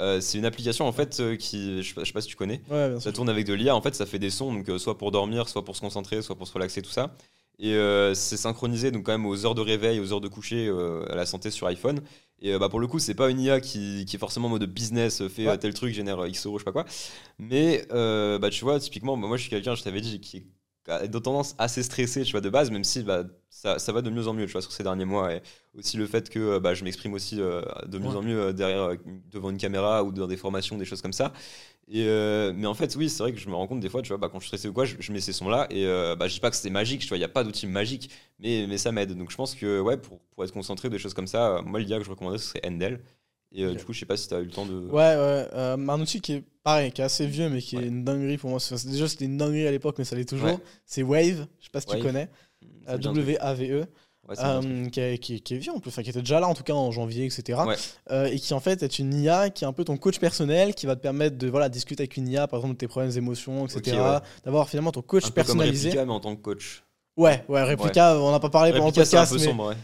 Euh, 0.00 0.20
c'est 0.20 0.38
une 0.38 0.44
application 0.44 0.88
en 0.88 0.92
fait 0.92 1.20
euh, 1.20 1.36
qui, 1.36 1.80
je 1.80 1.88
sais, 1.88 1.94
pas, 1.94 2.00
je 2.02 2.06
sais 2.08 2.12
pas 2.12 2.20
si 2.20 2.26
tu 2.26 2.34
connais, 2.34 2.60
Ouais, 2.68 2.96
ça 2.98 3.12
tourne 3.12 3.28
avec 3.28 3.46
de 3.46 3.52
l'IA. 3.54 3.76
En 3.76 3.80
fait, 3.80 3.94
ça 3.94 4.06
fait 4.06 4.18
des 4.18 4.30
sons, 4.30 4.52
donc 4.52 4.68
euh, 4.68 4.76
soit 4.76 4.98
pour 4.98 5.12
dormir, 5.12 5.48
soit 5.48 5.64
pour 5.64 5.76
se 5.76 5.80
concentrer, 5.82 6.20
soit 6.20 6.34
pour 6.34 6.48
se 6.48 6.52
relaxer, 6.52 6.82
tout 6.82 6.90
ça. 6.90 7.14
Et 7.58 7.74
euh, 7.74 8.14
c'est 8.14 8.36
synchronisé 8.36 8.90
donc 8.90 9.04
quand 9.04 9.12
même 9.12 9.26
aux 9.26 9.46
heures 9.46 9.54
de 9.54 9.60
réveil, 9.60 10.00
aux 10.00 10.12
heures 10.12 10.20
de 10.20 10.28
coucher, 10.28 10.66
euh, 10.66 11.04
à 11.10 11.14
la 11.14 11.26
santé 11.26 11.50
sur 11.50 11.66
iPhone. 11.68 12.00
Et 12.40 12.52
euh, 12.52 12.58
bah, 12.58 12.68
pour 12.68 12.80
le 12.80 12.86
coup, 12.88 12.98
c'est 12.98 13.14
pas 13.14 13.30
une 13.30 13.40
IA 13.40 13.60
qui, 13.60 14.04
qui 14.06 14.16
est 14.16 14.18
forcément 14.18 14.48
en 14.48 14.50
mode 14.50 14.64
business, 14.66 15.26
fait 15.28 15.46
Ouais. 15.48 15.58
tel 15.58 15.72
truc, 15.74 15.94
génère 15.94 16.26
X 16.26 16.46
euros, 16.46 16.58
je 16.58 16.62
sais 16.62 16.64
pas 16.64 16.72
quoi. 16.72 16.84
Mais 17.38 17.86
bah, 17.90 18.50
tu 18.50 18.64
vois, 18.64 18.80
typiquement, 18.80 19.16
bah, 19.16 19.28
moi 19.28 19.36
je 19.36 19.42
suis 19.42 19.50
quelqu'un, 19.50 19.74
je 19.74 19.82
t'avais 19.82 20.00
dit, 20.00 20.20
qui 20.20 20.38
a 20.38 20.40
de 20.86 21.18
tendance 21.18 21.54
assez 21.58 21.82
stressé, 21.82 22.22
tu 22.24 22.32
vois, 22.32 22.40
de 22.40 22.50
base, 22.50 22.70
même 22.70 22.84
si 22.84 23.02
bah, 23.02 23.24
ça, 23.50 23.78
ça 23.78 23.92
va 23.92 24.02
de 24.02 24.10
mieux 24.10 24.28
en 24.28 24.34
mieux, 24.34 24.46
tu 24.46 24.52
vois, 24.52 24.62
sur 24.62 24.72
ces 24.72 24.82
derniers 24.82 25.04
mois. 25.06 25.34
Et 25.34 25.42
aussi 25.78 25.96
le 25.96 26.06
fait 26.06 26.28
que 26.30 26.38
euh, 26.38 26.60
bah, 26.60 26.74
je 26.74 26.84
m'exprime 26.84 27.14
aussi 27.14 27.40
euh, 27.40 27.62
de 27.86 27.98
mieux 27.98 28.08
Ouais. 28.08 28.16
en 28.16 28.22
mieux 28.22 28.38
euh, 28.40 28.52
derrière, 28.52 28.90
devant 29.30 29.50
une 29.50 29.58
caméra 29.58 30.04
ou 30.04 30.12
dans 30.12 30.26
des 30.26 30.36
formations, 30.36 30.76
des 30.76 30.84
choses 30.84 31.02
comme 31.02 31.12
ça. 31.14 31.32
Et 31.88 32.06
euh, 32.06 32.52
mais 32.54 32.66
en 32.66 32.74
fait, 32.74 32.96
oui, 32.96 33.10
c'est 33.10 33.22
vrai 33.22 33.32
que 33.32 33.38
je 33.38 33.48
me 33.48 33.54
rends 33.54 33.66
compte 33.66 33.80
des 33.80 33.90
fois, 33.90 34.02
tu 34.02 34.08
vois, 34.08 34.16
bah, 34.18 34.28
quand 34.30 34.38
je 34.40 34.44
suis 34.44 34.48
stressé 34.48 34.68
ou 34.68 34.72
quoi, 34.72 34.84
je, 34.86 34.96
je 34.98 35.12
mets 35.12 35.20
ces 35.20 35.32
sons-là 35.34 35.66
et 35.70 35.86
euh, 35.86 36.16
bah, 36.16 36.28
je 36.28 36.34
dis 36.34 36.40
pas 36.40 36.50
que 36.50 36.56
c'est 36.56 36.70
magique, 36.70 37.02
tu 37.02 37.08
vois, 37.08 37.18
il 37.18 37.20
n'y 37.20 37.24
a 37.24 37.28
pas 37.28 37.44
d'outil 37.44 37.66
magique, 37.66 38.10
mais, 38.38 38.66
mais 38.68 38.78
ça 38.78 38.90
m'aide. 38.92 39.16
Donc 39.16 39.30
je 39.30 39.36
pense 39.36 39.54
que, 39.54 39.80
ouais, 39.80 39.96
pour, 39.98 40.20
pour 40.34 40.44
être 40.44 40.52
concentré, 40.52 40.88
des 40.90 40.98
choses 40.98 41.14
comme 41.14 41.26
ça, 41.26 41.60
moi, 41.64 41.80
l'IA 41.80 41.98
que 41.98 42.04
je 42.04 42.10
recommanderais, 42.10 42.38
ce 42.38 42.48
serait 42.48 42.62
Endel. 42.66 43.00
Et 43.54 43.62
euh, 43.64 43.74
du 43.74 43.84
coup, 43.84 43.92
je 43.92 44.00
sais 44.00 44.06
pas 44.06 44.16
si 44.16 44.26
tu 44.28 44.34
as 44.34 44.40
eu 44.40 44.44
le 44.44 44.50
temps 44.50 44.66
de. 44.66 44.74
Ouais, 44.74 44.90
ouais. 44.92 45.48
euh, 45.54 45.76
un 45.76 46.00
outil 46.00 46.20
qui 46.20 46.32
est 46.34 46.44
pareil, 46.64 46.90
qui 46.92 47.00
est 47.00 47.04
assez 47.04 47.26
vieux, 47.26 47.48
mais 47.48 47.60
qui 47.62 47.76
Ouais. 47.76 47.84
est 47.84 47.86
une 47.86 48.04
dinguerie 48.04 48.36
pour 48.36 48.50
moi. 48.50 48.58
Déjà, 48.84 49.06
c'était 49.08 49.26
une 49.26 49.36
dinguerie 49.38 49.66
à 49.66 49.70
l'époque, 49.70 49.94
mais 49.98 50.04
ça 50.04 50.16
l'est 50.16 50.24
toujours. 50.28 50.46
Ouais. 50.48 50.58
C'est 50.86 51.02
Wave. 51.02 51.46
Je 51.60 51.64
sais 51.66 51.70
pas 51.72 51.80
si 51.80 51.86
Wave. 51.88 51.98
tu 51.98 52.04
connais. 52.04 52.28
W-A-V-E. 52.98 53.86
Ouais, 54.26 54.36
dit 54.36 54.40
un 54.42 54.60
truc. 54.60 54.72
euh, 54.72 54.88
qui, 54.88 55.00
est, 55.00 55.18
qui 55.18 55.34
est- 55.34 55.40
qui 55.40 55.54
est 55.54 55.58
vieux 55.58 55.72
en 55.72 55.80
plus, 55.80 55.90
enfin 55.90 56.02
qui 56.02 56.08
était 56.08 56.20
déjà 56.20 56.40
là 56.40 56.48
en 56.48 56.54
tout 56.54 56.62
cas 56.62 56.72
en 56.72 56.90
janvier, 56.90 57.26
etc. 57.26 57.60
Ouais. 57.66 57.74
Euh, 58.10 58.24
et 58.24 58.38
qui 58.38 58.54
en 58.54 58.60
fait 58.60 58.82
est 58.82 58.98
une 58.98 59.12
IA 59.12 59.50
qui 59.50 59.64
est 59.64 59.66
un 59.66 59.74
peu 59.74 59.84
ton 59.84 59.98
coach 59.98 60.18
personnel, 60.18 60.74
qui 60.74 60.86
va 60.86 60.96
te 60.96 61.02
permettre 61.02 61.36
de 61.36 61.46
voilà, 61.46 61.68
discuter 61.68 62.04
avec 62.04 62.16
une 62.16 62.28
IA, 62.28 62.46
par 62.48 62.60
exemple 62.60 62.72
de 62.74 62.78
tes 62.78 62.88
problèmes 62.88 63.12
d'émotion, 63.12 63.66
etc. 63.66 63.98
Ouais. 63.98 64.18
D'avoir 64.46 64.66
finalement 64.70 64.92
ton 64.92 65.02
coach 65.02 65.24
Un 65.24 65.26
peu 65.26 65.34
comme 65.34 65.44
personnalisé. 65.44 65.90
Replica, 65.90 66.06
mais 66.06 66.12
en 66.12 66.20
tant 66.20 66.34
que 66.36 66.40
coach. 66.40 66.84
Ouais, 67.16 67.44
ouais, 67.48 67.62
Replica, 67.62 68.18
on 68.18 68.32
n'a 68.32 68.40
pas 68.40 68.50
parlé 68.50 68.72
pendant 68.72 68.86
le 68.86 68.92
c'est 68.92 69.02
podcast, 69.02 69.32
ouais. 69.34 69.52
Ouais, 69.54 69.74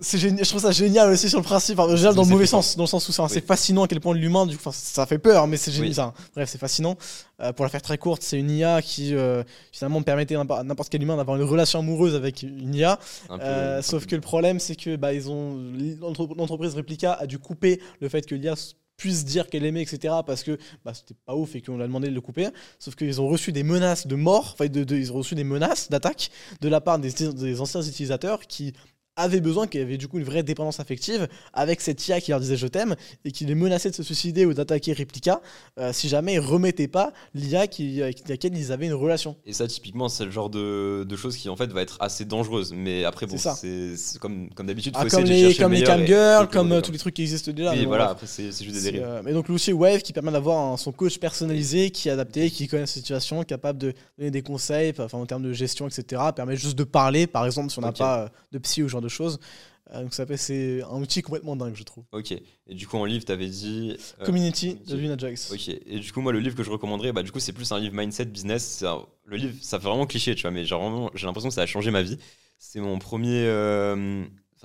c'est- 0.00 0.16
génial, 0.16 0.44
je 0.44 0.48
trouve 0.48 0.60
ça 0.62 0.70
génial 0.70 1.10
aussi 1.10 1.28
sur 1.28 1.40
le 1.40 1.44
principe. 1.44 1.76
Enfin, 1.76 1.96
génial 1.96 2.14
dans 2.14 2.22
le 2.22 2.28
mauvais 2.28 2.46
sens, 2.46 2.76
dans 2.76 2.84
le 2.84 2.88
sens 2.88 3.08
où 3.08 3.10
c'est 3.10 3.20
Oui. 3.20 3.42
fascinant 3.44 3.82
à 3.82 3.88
quel 3.88 3.98
point 3.98 4.14
l'humain, 4.14 4.46
du 4.46 4.56
coup, 4.56 4.70
ça 4.72 5.04
fait 5.06 5.18
peur, 5.18 5.48
mais 5.48 5.56
c'est 5.56 5.72
génial. 5.72 5.88
Oui. 6.16 6.24
bref, 6.36 6.48
c'est 6.48 6.58
fascinant. 6.58 6.96
Euh, 7.40 7.52
pour 7.52 7.64
la 7.64 7.68
faire 7.68 7.82
très 7.82 7.98
courte, 7.98 8.22
c'est 8.22 8.38
une 8.38 8.48
IA 8.48 8.80
qui 8.80 9.12
euh, 9.12 9.42
finalement 9.72 10.02
permettait 10.02 10.36
à 10.36 10.44
n'importe- 10.62 10.88
quel 10.88 11.02
humain 11.02 11.16
d'avoir 11.16 11.36
une 11.36 11.42
relation 11.42 11.80
amoureuse 11.80 12.14
avec 12.14 12.44
une 12.44 12.72
IA. 12.76 13.00
un 13.28 13.38
peu- 13.38 13.44
Euh, 13.44 13.78
un 13.78 13.82
sauf 13.82 14.02
peu- 14.04 14.10
que 14.10 14.14
le 14.14 14.20
problème, 14.20 14.60
c'est 14.60 14.76
que 14.76 14.94
bah, 14.94 15.12
ils 15.12 15.28
ont 15.30 15.56
l'entre- 16.00 16.28
l'entreprise 16.36 16.74
Replica 16.76 17.12
a 17.14 17.26
dû 17.26 17.40
couper 17.40 17.80
le 18.00 18.08
fait 18.08 18.24
que 18.24 18.36
l'IA 18.36 18.54
puisse 18.96 19.24
dire 19.24 19.48
qu'elle 19.48 19.64
aimait, 19.64 19.82
etc. 19.82 20.14
Parce 20.26 20.42
que 20.42 20.58
bah, 20.84 20.94
c'était 20.94 21.14
pas 21.26 21.34
ouf 21.34 21.54
et 21.54 21.62
qu'on 21.62 21.76
lui 21.76 21.82
a 21.82 21.86
demandé 21.86 22.08
de 22.08 22.14
le 22.14 22.20
couper. 22.20 22.48
Sauf 22.78 22.94
qu'ils 22.94 23.20
ont 23.20 23.28
reçu 23.28 23.52
des 23.52 23.62
menaces 23.62 24.06
de 24.06 24.14
mort, 24.14 24.50
enfin, 24.52 24.66
de, 24.66 24.84
ils 24.94 25.12
ont 25.12 25.16
reçu 25.16 25.34
des 25.34 25.44
menaces 25.44 25.90
d'attaque 25.90 26.30
de 26.60 26.68
la 26.68 26.80
part 26.80 26.98
des 26.98 27.60
anciens 27.60 27.82
utilisateurs 27.82 28.46
qui 28.46 28.72
avaient 29.16 29.40
besoin, 29.40 29.66
qui 29.66 29.78
avaient 29.78 29.98
du 29.98 30.08
coup 30.08 30.18
une 30.18 30.24
vraie 30.24 30.42
dépendance 30.42 30.80
affective 30.80 31.28
avec 31.52 31.80
cette 31.80 32.06
IA 32.08 32.20
qui 32.20 32.30
leur 32.30 32.40
disait 32.40 32.56
je 32.56 32.66
t'aime 32.66 32.96
et 33.24 33.30
qui 33.30 33.44
les 33.44 33.54
menaçait 33.54 33.90
de 33.90 33.94
se 33.94 34.02
suicider 34.02 34.46
ou 34.46 34.54
d'attaquer 34.54 34.92
Replica 34.94 35.40
euh, 35.78 35.92
si 35.92 36.08
jamais 36.08 36.34
ils 36.34 36.40
remettaient 36.40 36.88
pas 36.88 37.12
l'IA 37.34 37.66
qui, 37.66 38.02
avec 38.02 38.26
laquelle 38.28 38.56
ils 38.56 38.72
avaient 38.72 38.86
une 38.86 38.94
relation. 38.94 39.36
Et 39.44 39.52
ça, 39.52 39.66
typiquement, 39.66 40.08
c'est 40.08 40.24
le 40.24 40.30
genre 40.30 40.48
de, 40.48 41.04
de 41.06 41.16
choses 41.16 41.36
qui 41.36 41.48
en 41.48 41.56
fait 41.56 41.70
va 41.72 41.82
être 41.82 41.98
assez 42.00 42.24
dangereuse. 42.24 42.72
Mais 42.72 43.04
après, 43.04 43.26
bon, 43.26 43.36
C'est 43.36 44.18
comme, 44.18 44.48
comme 44.50 44.66
d'habitude, 44.66 44.94
Ah, 44.96 45.06
comme 45.06 45.24
les, 45.24 45.54
comme 45.54 45.72
le 45.72 45.78
les 45.78 45.84
camgirls, 45.84 46.48
comme 46.48 46.72
euh, 46.72 46.80
tous 46.80 46.92
les 46.92 46.98
trucs 46.98 47.14
qui 47.14 47.22
existent 47.22 47.52
déjà. 47.52 47.72
Oui, 47.72 47.80
mais 47.80 47.84
voilà, 47.86 48.10
après, 48.10 48.26
c'est 48.26 48.46
juste 48.50 48.72
des 48.72 48.80
dérives. 48.92 49.02
euh, 49.04 49.20
mais 49.24 49.32
donc 49.32 49.48
l'outil 49.48 49.72
Wave 49.72 50.00
qui 50.02 50.12
permet 50.12 50.32
d'avoir 50.32 50.78
son 50.78 50.92
coach 50.92 51.18
personnalisé, 51.18 51.90
qui 51.90 52.08
est 52.08 52.12
adapté, 52.12 52.50
qui 52.50 52.66
connaît 52.66 52.82
la 52.82 52.86
situation, 52.86 53.42
capable 53.44 53.78
de 53.78 53.92
donner 54.18 54.30
des 54.30 54.42
conseils, 54.42 54.92
enfin 54.98 55.18
en 55.18 55.26
termes 55.26 55.42
de 55.42 55.52
gestion, 55.52 55.86
etc. 55.86 56.22
Permet 56.34 56.56
juste 56.56 56.78
de 56.78 56.84
parler, 56.84 57.26
par 57.26 57.44
exemple, 57.44 57.70
si 57.70 57.78
on 57.78 57.82
n'a 57.82 57.92
pas 57.92 58.22
euh, 58.22 58.28
de 58.52 58.58
psy 58.58 58.82
ou 58.82 58.88
ce 58.88 59.01
genre 59.02 59.04
de 59.04 59.08
choses. 59.08 59.38
Euh, 59.92 60.02
donc 60.02 60.14
ça 60.14 60.24
fait 60.24 60.36
c'est 60.36 60.82
un 60.82 61.00
outil 61.02 61.22
complètement 61.22 61.56
dingue, 61.56 61.74
je 61.74 61.82
trouve. 61.82 62.04
Ok. 62.12 62.32
Et 62.32 62.74
du 62.74 62.86
coup, 62.86 62.96
en 62.96 63.04
livre, 63.04 63.24
t'avais 63.24 63.48
dit. 63.48 63.96
euh, 64.20 64.24
Community 64.24 64.76
de 64.86 64.96
Luna 64.96 65.16
Joyce. 65.18 65.50
Ok. 65.52 65.68
Et 65.68 65.98
du 65.98 66.12
coup, 66.12 66.20
moi, 66.20 66.32
le 66.32 66.38
livre 66.38 66.54
que 66.56 66.62
je 66.62 66.70
recommanderais, 66.70 67.12
bah, 67.12 67.22
du 67.22 67.32
coup, 67.32 67.40
c'est 67.40 67.52
plus 67.52 67.70
un 67.72 67.80
livre 67.80 67.94
mindset 67.94 68.26
business. 68.26 68.82
Un- 68.84 69.04
Le 69.24 69.36
livre, 69.36 69.54
ça 69.60 69.78
fait 69.80 69.88
vraiment 69.88 70.06
cliché, 70.06 70.34
tu 70.34 70.42
vois, 70.42 70.50
mais 70.50 70.64
j'ai 70.64 70.76
l'impression 71.26 71.48
que 71.48 71.54
ça 71.54 71.62
a 71.62 71.66
changé 71.66 71.90
ma 71.90 72.02
vie. 72.02 72.16
C'est 72.58 72.80
mon 72.80 72.98
premier. 73.00 73.44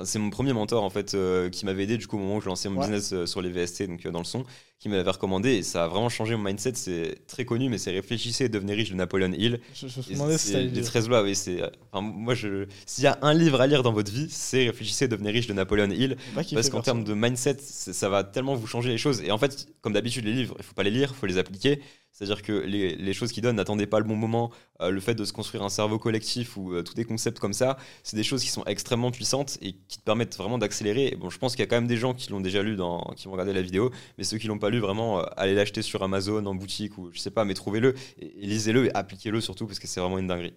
C'est 0.04 0.20
mon 0.20 0.30
premier 0.30 0.54
mentor 0.54 0.84
en 0.84 0.90
fait 0.90 1.14
euh, 1.14 1.50
qui 1.50 1.66
m'avait 1.66 1.84
aidé 1.84 1.98
du 1.98 2.08
coup 2.08 2.18
au 2.18 2.20
moment 2.20 2.36
où 2.38 2.42
je 2.42 2.48
lançais 2.48 2.70
mon 2.70 2.76
Ouais. 2.80 2.86
business 2.88 3.14
euh, 3.14 3.26
sur 3.26 3.42
les 3.42 3.50
VST 3.50 3.84
donc 3.88 4.06
euh, 4.06 4.12
dans 4.12 4.20
le 4.20 4.26
son 4.26 4.46
qui 4.80 4.90
m'avait 4.90 5.10
recommandé 5.10 5.56
et 5.56 5.64
ça 5.64 5.86
a 5.86 5.88
vraiment 5.88 6.10
changé 6.10 6.36
mon 6.36 6.44
mindset 6.44 6.74
c'est 6.76 7.26
très 7.28 7.46
connu 7.46 7.68
mais 7.70 7.78
c'est 7.80 7.90
réfléchissez 7.92 8.46
et 8.46 8.50
devenez 8.50 8.74
riche 8.76 8.90
de 8.92 8.96
Napoléon 8.96 9.32
Hill 9.32 9.60
Je, 9.74 9.88
je 9.88 10.00
me 10.14 10.32
Et 10.32 10.38
si 10.38 10.54
les 10.54 10.64
le 10.66 10.70
dire. 10.70 10.84
13 10.86 11.10
lois, 11.10 11.24
oui. 11.24 11.36
C'est, 11.36 11.64
enfin, 11.92 12.02
moi, 12.06 12.36
je, 12.36 12.68
s'il 12.86 13.04
y 13.04 13.08
a 13.08 13.18
un 13.24 13.34
livre 13.34 13.60
à 13.60 13.66
lire 13.66 13.82
dans 13.82 13.92
votre 13.92 14.12
vie, 14.12 14.28
c'est 14.30 14.68
Réfléchissez, 14.68 15.08
devenez 15.08 15.32
riche 15.32 15.48
de 15.48 15.54
Napoléon 15.54 15.90
Hill. 15.90 16.16
Qu'il 16.44 16.56
Parce 16.56 16.70
qu'en 16.70 16.82
termes 16.82 17.04
de 17.04 17.14
mindset, 17.16 17.58
ça 17.60 18.08
va 18.10 18.24
tellement 18.24 18.54
vous 18.54 18.68
changer 18.68 18.90
les 18.90 18.98
choses. 19.00 19.22
Et 19.24 19.32
en 19.32 19.38
fait, 19.40 19.68
comme 19.82 19.94
d'habitude, 19.94 20.26
les 20.26 20.34
livres, 20.34 20.56
il 20.60 20.64
faut 20.64 20.74
pas 20.76 20.84
les 20.84 20.92
lire, 20.92 21.12
il 21.16 21.18
faut 21.20 21.26
les 21.26 21.38
appliquer. 21.40 21.82
C'est-à-dire 22.18 22.42
que 22.42 22.52
les, 22.52 23.14
choses 23.14 23.32
qu'ils 23.32 23.44
donnent, 23.44 23.58
n'attendez 23.58 23.86
pas 23.86 24.00
le 24.00 24.06
bon 24.06 24.16
moment. 24.16 24.50
Euh, 24.82 24.90
le 24.90 25.00
fait 25.00 25.14
de 25.14 25.24
se 25.24 25.32
construire 25.32 25.62
un 25.62 25.70
cerveau 25.70 26.00
collectif 26.00 26.58
ou 26.58 26.74
euh, 26.74 26.82
tous 26.82 26.96
des 26.96 27.06
concepts 27.06 27.38
comme 27.38 27.54
ça, 27.54 27.78
c'est 28.02 28.16
des 28.16 28.24
choses 28.24 28.44
qui 28.44 28.50
sont 28.50 28.66
extrêmement 28.66 29.12
puissantes 29.12 29.60
et 29.62 29.74
qui 29.88 30.00
te 30.00 30.04
permettent 30.04 30.36
vraiment 30.36 30.58
d'accélérer. 30.58 31.16
Bon, 31.16 31.30
je 31.30 31.38
pense 31.38 31.52
qu'il 31.52 31.60
y 31.60 31.64
a 31.64 31.68
quand 31.68 31.76
même 31.76 31.86
des 31.86 31.98
gens 31.98 32.16
qui 32.16 32.32
l'ont 32.32 32.40
déjà 32.42 32.64
lu, 32.64 32.76
dans, 32.76 33.14
qui 33.16 33.26
vont 33.26 33.34
regarder 33.34 33.54
la 33.54 33.62
vidéo, 33.62 33.92
mais 34.18 34.24
ceux 34.24 34.40
qui 34.40 34.48
l'ont 34.48 34.58
pas 34.58 34.72
lu, 34.72 34.80
vraiment, 34.80 35.20
euh, 35.20 35.26
allez 35.38 35.54
l'acheter 35.54 35.84
sur 35.84 36.02
Amazon, 36.02 36.44
en 36.48 36.56
boutique 36.56 36.98
ou 36.98 37.12
je 37.14 37.20
sais 37.20 37.30
pas, 37.30 37.46
mais 37.46 37.54
trouvez-le 37.54 37.94
et, 38.18 38.34
lisez-le 38.48 38.88
et 38.88 38.96
appliquez-le 38.96 39.40
surtout 39.40 39.68
parce 39.68 39.78
que 39.78 39.86
c'est 39.86 40.00
vraiment 40.00 40.18
une 40.18 40.26
dinguerie. 40.26 40.56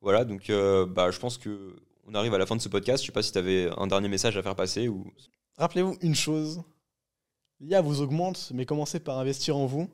Voilà, 0.00 0.24
donc 0.24 0.50
bah, 0.94 1.10
je 1.10 1.18
pense 1.18 1.36
que 1.36 1.76
on 2.06 2.14
arrive 2.14 2.32
à 2.32 2.38
la 2.38 2.46
fin 2.46 2.56
de 2.56 2.62
ce 2.62 2.70
podcast. 2.70 3.02
Je 3.02 3.08
sais 3.08 3.12
pas 3.12 3.22
si 3.22 3.32
tu 3.32 3.38
avais 3.38 3.68
un 3.76 3.86
dernier 3.86 4.08
message 4.08 4.36
à 4.38 4.42
faire 4.42 4.56
passer 4.56 4.88
ou. 4.88 5.12
Rappelez-vous 5.58 5.98
une 6.00 6.14
chose 6.14 6.62
l'IA 7.60 7.80
vous 7.80 8.00
augmente, 8.00 8.50
mais 8.54 8.66
commencez 8.66 9.00
par 9.00 9.18
investir 9.18 9.56
en 9.56 9.66
vous 9.66 9.90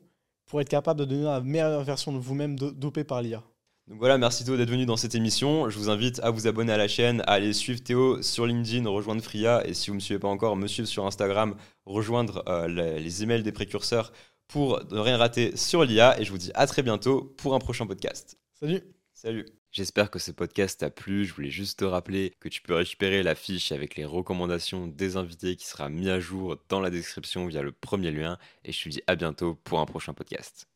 pour 0.53 0.61
être 0.61 0.69
capable 0.69 0.99
de 0.99 1.05
donner 1.05 1.23
la 1.23 1.41
meilleure 1.41 1.81
version 1.83 2.13
de 2.13 2.19
vous-même 2.19 2.55
do- 2.59 2.69
dopée 2.69 3.03
par 3.03 3.23
l'IA. 3.23 3.41
Donc 3.87 3.97
voilà, 3.97 4.19
merci 4.19 4.45
Théo 4.45 4.55
d'être 4.55 4.69
venu 4.69 4.85
dans 4.85 4.97
cette 4.97 5.15
émission. 5.15 5.67
Je 5.67 5.79
vous 5.79 5.89
invite 5.89 6.19
à 6.19 6.29
vous 6.29 6.45
abonner 6.45 6.71
à 6.71 6.77
la 6.77 6.87
chaîne, 6.87 7.21
à 7.21 7.31
aller 7.31 7.53
suivre 7.53 7.81
Théo 7.81 8.21
sur 8.21 8.45
LinkedIn, 8.45 8.87
rejoindre 8.87 9.23
Fria 9.23 9.65
et 9.65 9.73
si 9.73 9.87
vous 9.89 9.95
ne 9.95 9.97
me 9.97 9.99
suivez 9.99 10.19
pas 10.19 10.27
encore, 10.27 10.55
me 10.55 10.67
suivre 10.67 10.87
sur 10.87 11.07
Instagram, 11.07 11.55
rejoindre 11.87 12.43
euh, 12.47 12.67
les, 12.67 12.99
les 12.99 13.23
emails 13.23 13.41
des 13.41 13.51
précurseurs 13.51 14.13
pour 14.47 14.79
ne 14.91 14.99
rien 14.99 15.17
rater 15.17 15.57
sur 15.57 15.83
l'IA. 15.83 16.21
Et 16.21 16.23
je 16.23 16.29
vous 16.31 16.37
dis 16.37 16.51
à 16.53 16.67
très 16.67 16.83
bientôt 16.83 17.33
pour 17.39 17.55
un 17.55 17.59
prochain 17.59 17.87
podcast. 17.87 18.37
Salut 18.53 18.83
Salut 19.11 19.62
J'espère 19.73 20.11
que 20.11 20.19
ce 20.19 20.31
podcast 20.31 20.81
t'a 20.81 20.91
plu. 20.91 21.25
Je 21.25 21.33
voulais 21.33 21.49
juste 21.49 21.79
te 21.79 21.85
rappeler 21.85 22.35
que 22.39 22.47
tu 22.47 22.61
peux 22.61 22.75
récupérer 22.75 23.23
la 23.23 23.33
fiche 23.33 23.71
avec 23.71 23.95
les 23.95 24.05
recommandations 24.05 24.85
des 24.85 25.17
invités 25.17 25.55
qui 25.55 25.65
sera 25.65 25.89
mis 25.89 26.11
à 26.11 26.19
jour 26.19 26.57
dans 26.69 26.79
la 26.79 26.91
description 26.91 27.47
via 27.47 27.63
le 27.63 27.71
premier 27.71 28.11
lien. 28.11 28.37
Et 28.65 28.71
je 28.71 28.83
te 28.83 28.89
dis 28.89 29.01
à 29.07 29.15
bientôt 29.15 29.55
pour 29.63 29.79
un 29.79 29.87
prochain 29.87 30.13
podcast. 30.13 30.67